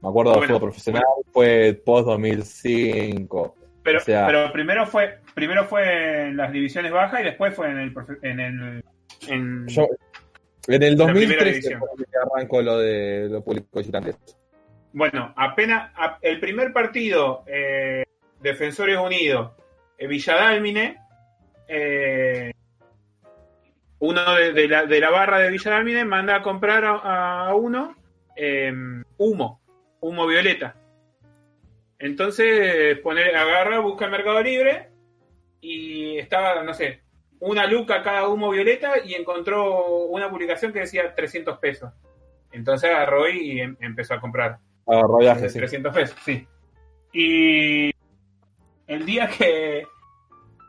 Me 0.03 0.09
acuerdo 0.09 0.33
de 0.33 0.39
Bueno. 0.39 0.55
fútbol 0.55 0.69
profesional, 0.71 1.03
fue 1.33 1.81
post 1.85 2.07
2005. 2.07 3.57
Pero, 3.83 3.99
O 3.99 4.03
sea- 4.03 4.27
pero 4.27 4.53
primero 4.53 4.87
fue 4.87 5.19
primero 5.35 5.65
fue 5.65 6.29
en 6.29 6.37
las 6.37 6.51
divisiones 6.53 6.91
bajas 6.93 7.21
y 7.21 7.25
después 7.25 7.55
fue 7.55 7.71
en 7.71 7.79
el 7.79 7.95
en 8.23 8.41
el 8.41 8.85
en- 9.29 9.67
Yo, 9.69 9.87
en 10.69 10.83
el 10.83 10.97
La 10.97 11.05
primera 11.07 11.13
2013 11.13 11.45
división. 11.51 11.81
fue 11.81 12.05
que 12.05 12.11
arrancó 12.19 12.63
lo 12.63 12.79
de 12.79 13.29
los 13.31 13.43
públicos 13.45 13.71
visitantes. 13.75 14.17
bueno 14.93 15.33
apenas 15.37 15.93
a- 15.95 16.19
el 16.23 16.41
primer 16.41 16.73
partido 16.73 17.45
eh, 17.47 18.05
Defensores 18.41 18.99
Unidos 18.99 19.53
eh, 19.99 20.07
Villadálmine 20.09 20.97
eh, 21.69 22.53
uno 23.99 24.35
de, 24.35 24.53
de 24.53 24.69
la, 24.69 24.87
de 24.87 25.01
la 25.01 25.11
barra 25.11 25.39
de 25.39 25.51
Villadálmine 25.51 26.05
manda 26.05 26.37
a 26.37 26.43
comprar 26.43 26.85
a, 26.85 27.49
a 27.49 27.55
uno 27.55 27.97
eh, 28.37 28.73
humo 29.17 29.61
humo 30.01 30.27
violeta 30.27 30.77
entonces 31.99 32.99
pone, 33.01 33.35
agarra 33.35 33.81
busca 33.81 34.05
el 34.05 34.11
Mercado 34.11 34.43
Libre 34.43 34.91
y 35.61 36.19
estaba 36.19 36.63
no 36.63 36.75
sé 36.75 37.01
una 37.39 37.67
luca 37.67 38.03
cada 38.03 38.29
humo 38.29 38.51
violeta 38.51 38.95
y 39.05 39.15
encontró 39.15 40.05
una 40.07 40.31
publicación 40.31 40.73
que 40.73 40.81
decía 40.81 41.15
300 41.15 41.59
pesos 41.59 41.93
entonces 42.53 42.91
agarró 42.91 43.29
y 43.29 43.61
em- 43.61 43.77
empezó 43.81 44.15
a 44.15 44.21
comprar 44.21 44.59
Agarró 44.87 45.19
viaje, 45.19 45.49
sí. 45.49 45.59
300 45.59 45.95
pesos, 45.95 46.17
sí. 46.25 46.47
Y 47.13 47.91
el 48.87 49.05
día 49.05 49.29
que, 49.29 49.87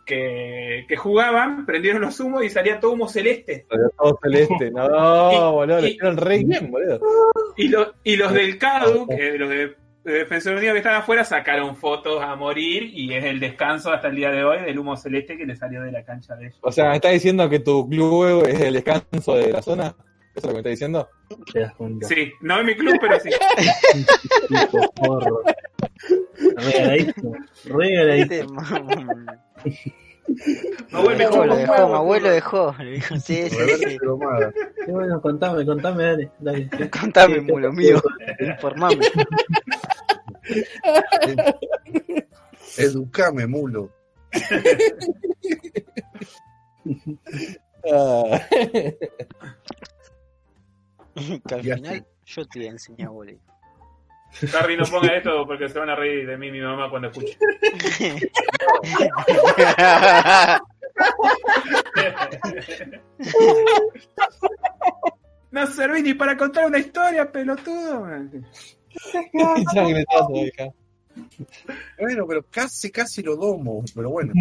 que, 0.08 0.86
que 0.88 0.96
jugaban, 0.98 1.66
prendieron 1.66 2.02
los 2.02 2.20
humos 2.20 2.44
y 2.44 2.50
salía 2.50 2.80
todo 2.80 2.94
humo 2.94 3.08
celeste. 3.08 3.66
Salió 3.70 3.90
todo 4.00 4.20
celeste. 4.24 4.72
No, 4.76 5.32
Y- 5.32 5.52
boludo, 5.52 5.82
le 5.82 5.88
y- 5.88 5.92
hicieron 5.92 6.18
re 6.18 6.44
bien, 6.44 6.72
boludo. 6.72 7.00
Y, 7.58 7.68
lo- 7.68 7.94
y 8.04 8.16
los 8.16 8.34
del 8.34 8.58
CADU, 8.58 9.08
que 9.08 9.38
los 9.38 9.50
de, 9.50 9.76
de 10.06 10.14
Defensor 10.14 10.56
Unido 10.56 10.72
que 10.74 10.80
están 10.80 10.96
afuera, 10.96 11.24
sacaron 11.26 11.76
fotos 11.76 12.24
a 12.24 12.36
morir 12.36 12.84
y 12.94 13.14
es 13.14 13.26
el 13.26 13.40
descanso 13.42 13.92
hasta 13.92 14.08
el 14.08 14.16
día 14.16 14.32
de 14.32 14.44
hoy 14.46 14.62
del 14.64 14.80
humo 14.80 14.96
celeste 14.96 15.38
que 15.38 15.46
le 15.46 15.56
salió 15.56 15.82
de 15.82 15.92
la 15.92 16.04
cancha 16.06 16.36
de 16.36 16.46
ellos. 16.48 16.58
O 16.62 16.72
sea, 16.72 16.90
¿me 16.90 16.96
estás 16.96 17.12
diciendo 17.12 17.50
que 17.50 17.60
tu 17.60 17.88
club 17.90 18.46
es 18.48 18.60
el 18.62 18.74
descanso 18.76 19.36
de 19.36 19.52
la 19.52 19.62
zona? 19.62 19.94
¿Eso 20.34 20.38
es 20.38 20.44
lo 20.46 20.50
que 20.50 20.54
me 20.54 20.60
estás 20.60 20.72
diciendo? 20.72 21.10
Sí, 22.08 22.32
no 22.42 22.60
en 22.60 22.66
mi 22.68 22.76
club, 22.76 22.96
pero 23.02 23.20
sí. 23.20 23.30
Tipo 24.48 24.92
porro. 24.94 25.42
No 30.92 31.04
vuelve 31.04 31.24
Dejó, 31.26 31.46
lo 31.46 31.56
dejó, 31.56 31.88
mi 31.88 31.94
abuelo 31.96 32.30
dejó. 32.30 32.76
Le 32.80 32.92
dijo, 32.92 33.16
sí, 33.18 33.50
sí, 33.50 33.56
sí. 33.78 33.98
bueno, 34.92 35.22
contame, 35.22 35.66
contame, 35.66 36.04
dale. 36.04 36.32
dale. 36.40 36.70
Contame, 36.92 37.40
mulo 37.42 37.72
mío. 37.72 38.02
Informame. 38.40 39.06
Educame, 42.78 43.48
mulo. 43.48 43.90
Ah. 47.90 48.42
Que 51.48 51.56
al 51.56 51.66
Y 51.66 51.72
así. 51.72 51.82
final 51.82 52.06
yo 52.26 52.46
te 52.48 52.60
voy 52.60 52.68
a 52.68 52.72
enseñar, 52.72 53.10
boludo. 53.10 53.38
Harry, 54.54 54.78
no 54.78 54.86
ponga 54.86 55.16
esto 55.16 55.46
porque 55.48 55.70
se 55.70 55.80
van 55.80 55.90
a 55.90 55.96
reír 55.96 56.28
de 56.28 56.38
mí 56.38 56.48
y 56.48 56.52
mi 56.52 56.62
mamá 56.62 56.90
cuando 56.90 57.10
escuche. 57.10 57.38
No 65.50 65.66
serví 65.66 66.04
ni 66.04 66.14
para 66.14 66.38
contar 66.38 66.68
una 66.68 66.78
historia, 66.78 67.32
pelotudo. 67.32 68.06
Bueno, 72.00 72.28
pero 72.28 72.46
casi, 72.52 72.92
casi 72.92 73.24
lo 73.24 73.36
domo. 73.36 73.84
Pero 73.96 74.12
bueno. 74.12 74.34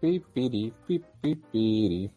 Pipiri, 0.00 0.72
pipipiri. 0.86 1.00
Pipiri, 1.20 1.20
pipiri. 1.20 2.10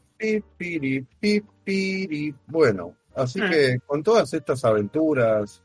Bueno, 2.48 2.96
así 3.16 3.40
Ah. 3.42 3.50
que 3.50 3.80
con 3.86 4.04
todas 4.04 4.34
estas 4.34 4.64
aventuras 4.66 5.62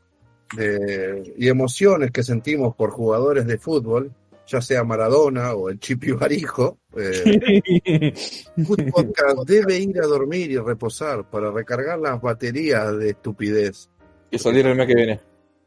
de- 0.55 1.33
y 1.37 1.47
emociones 1.47 2.11
que 2.11 2.23
sentimos 2.23 2.75
por 2.75 2.91
jugadores 2.91 3.45
de 3.45 3.57
fútbol, 3.57 4.11
ya 4.47 4.61
sea 4.61 4.83
Maradona 4.83 5.53
o 5.53 5.69
el 5.69 5.79
Chipi 5.79 6.11
Barijo, 6.11 6.79
eh, 6.97 8.13
Podcast 8.91 9.47
debe 9.47 9.77
ir 9.77 10.01
a 10.01 10.07
dormir 10.07 10.49
y 10.51 10.57
reposar 10.57 11.29
para 11.29 11.51
recargar 11.51 11.99
las 11.99 12.19
baterías 12.19 12.97
de 12.97 13.11
estupidez. 13.11 13.89
Y 14.31 14.39
salir 14.39 14.65
el 14.65 14.75
mes 14.75 14.87
que 14.87 14.95
viene. 14.95 15.19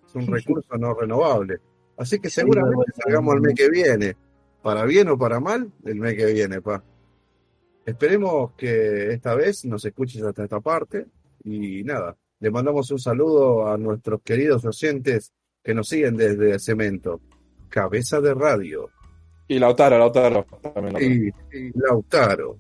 Es 0.07 0.15
un 0.17 0.27
recurso 0.27 0.77
no 0.79 0.95
renovable. 0.95 1.59
Así 1.97 2.19
que 2.19 2.29
seguramente 2.29 2.93
salgamos 3.03 3.35
el 3.37 3.41
mes 3.43 3.55
que 3.55 3.71
viene. 3.71 4.17
Para 4.63 4.85
bien 4.85 5.09
o 5.09 5.19
para 5.19 5.39
mal, 5.41 5.71
el 5.85 5.95
mes 5.97 6.15
que 6.17 6.27
viene, 6.33 6.61
pa. 6.61 6.83
Esperemos 7.85 8.53
que 8.53 9.13
esta 9.13 9.35
vez 9.35 9.65
nos 9.65 9.85
escuches 9.85 10.23
hasta 10.23 10.45
esta 10.45 10.61
parte. 10.61 11.07
Y 11.45 11.83
nada, 11.83 12.17
le 12.41 12.51
mandamos 12.51 12.91
un 12.91 12.99
saludo 12.99 13.67
a 13.67 13.77
nuestros 13.77 14.21
queridos 14.23 14.65
oyentes 14.65 15.33
que 15.63 15.75
nos 15.75 15.89
siguen 15.89 16.17
desde 16.17 16.59
Cemento. 16.59 17.21
Cabeza 17.69 18.21
de 18.21 18.35
radio. 18.35 18.91
Y 19.49 19.59
Lautaro, 19.59 19.99
Lautaro. 19.99 20.47
También 20.61 20.95
Lautaro. 20.95 21.05
Y, 21.53 21.59
y 21.59 21.73
Lautaro. 21.75 22.59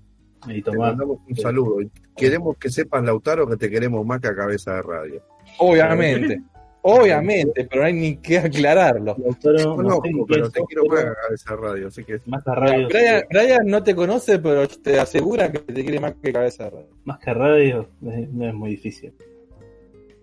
Y 0.48 0.62
Te 0.62 0.76
mandamos 0.76 1.18
un 1.28 1.36
saludo. 1.36 1.76
Queremos 2.16 2.56
que 2.58 2.70
sepas, 2.70 3.04
Lautaro, 3.04 3.46
que 3.46 3.56
te 3.56 3.70
queremos 3.70 4.04
más 4.04 4.20
que 4.20 4.28
a 4.28 4.34
Cabeza 4.34 4.74
de 4.74 4.82
radio. 4.82 5.22
Obviamente. 5.58 6.42
Obviamente, 6.82 7.66
pero 7.70 7.82
no 7.82 7.86
hay 7.86 7.92
ni 7.92 8.16
que 8.16 8.38
aclararlo. 8.38 9.16
Conozco, 9.40 9.82
Martín, 9.82 10.24
pero 10.26 10.50
te 10.50 10.60
quiero 10.64 10.84
más 10.86 11.04
a 11.04 11.14
Cabeza 11.14 11.54
de 11.54 11.56
radio. 11.56 11.88
Así 11.88 12.04
que 12.04 12.20
Más 12.26 12.42
que 12.42 12.50
radio. 12.50 12.88
Brian, 12.88 13.22
Brian 13.30 13.66
no 13.66 13.82
te 13.84 13.94
conoce, 13.94 14.38
pero 14.40 14.66
te 14.66 14.98
asegura 14.98 15.52
que 15.52 15.60
te 15.60 15.82
quiere 15.82 16.00
más 16.00 16.14
que 16.20 16.32
cabeza 16.32 16.64
de 16.64 16.70
radio. 16.70 16.88
Más 17.04 17.18
que 17.20 17.34
radio, 17.34 17.88
no 18.00 18.48
es 18.48 18.54
muy 18.54 18.70
difícil. 18.70 19.14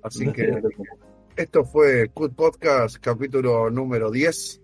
Así 0.04 0.26
No 0.26 0.34
que 0.34 0.62
esto 1.38 1.64
fue 1.64 2.10
Cut 2.10 2.36
Podcast, 2.36 2.98
capítulo 2.98 3.70
número 3.70 4.12
10. 4.12 4.62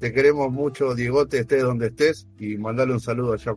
Te 0.00 0.12
queremos 0.12 0.50
mucho, 0.50 0.94
Diegote, 0.94 1.38
estés 1.38 1.62
donde 1.62 1.88
estés, 1.88 2.26
y 2.38 2.56
mandale 2.56 2.92
un 2.92 3.00
saludo 3.00 3.34
a 3.34 3.36
Shao 3.36 3.56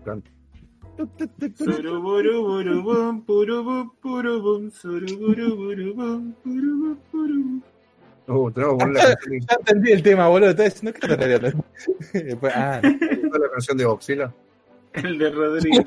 Uh, 8.27 8.49
tenemos 8.51 8.77
que 8.77 8.85
poner 8.85 8.93
la 8.93 9.15
canción, 9.15 9.41
Ya 9.41 9.55
entendí 9.59 9.91
el 9.91 10.03
tema, 10.03 10.27
boludo. 10.29 10.51
Estás 10.51 10.81
diciendo 10.81 10.99
que. 10.99 11.07
Después, 12.23 12.53
ah, 12.55 12.79
no. 12.81 13.37
la 13.37 13.49
canción 13.51 13.77
de 13.77 13.85
Boxila. 13.85 14.33
El 14.93 15.17
de 15.17 15.31
Rodrigo. 15.31 15.83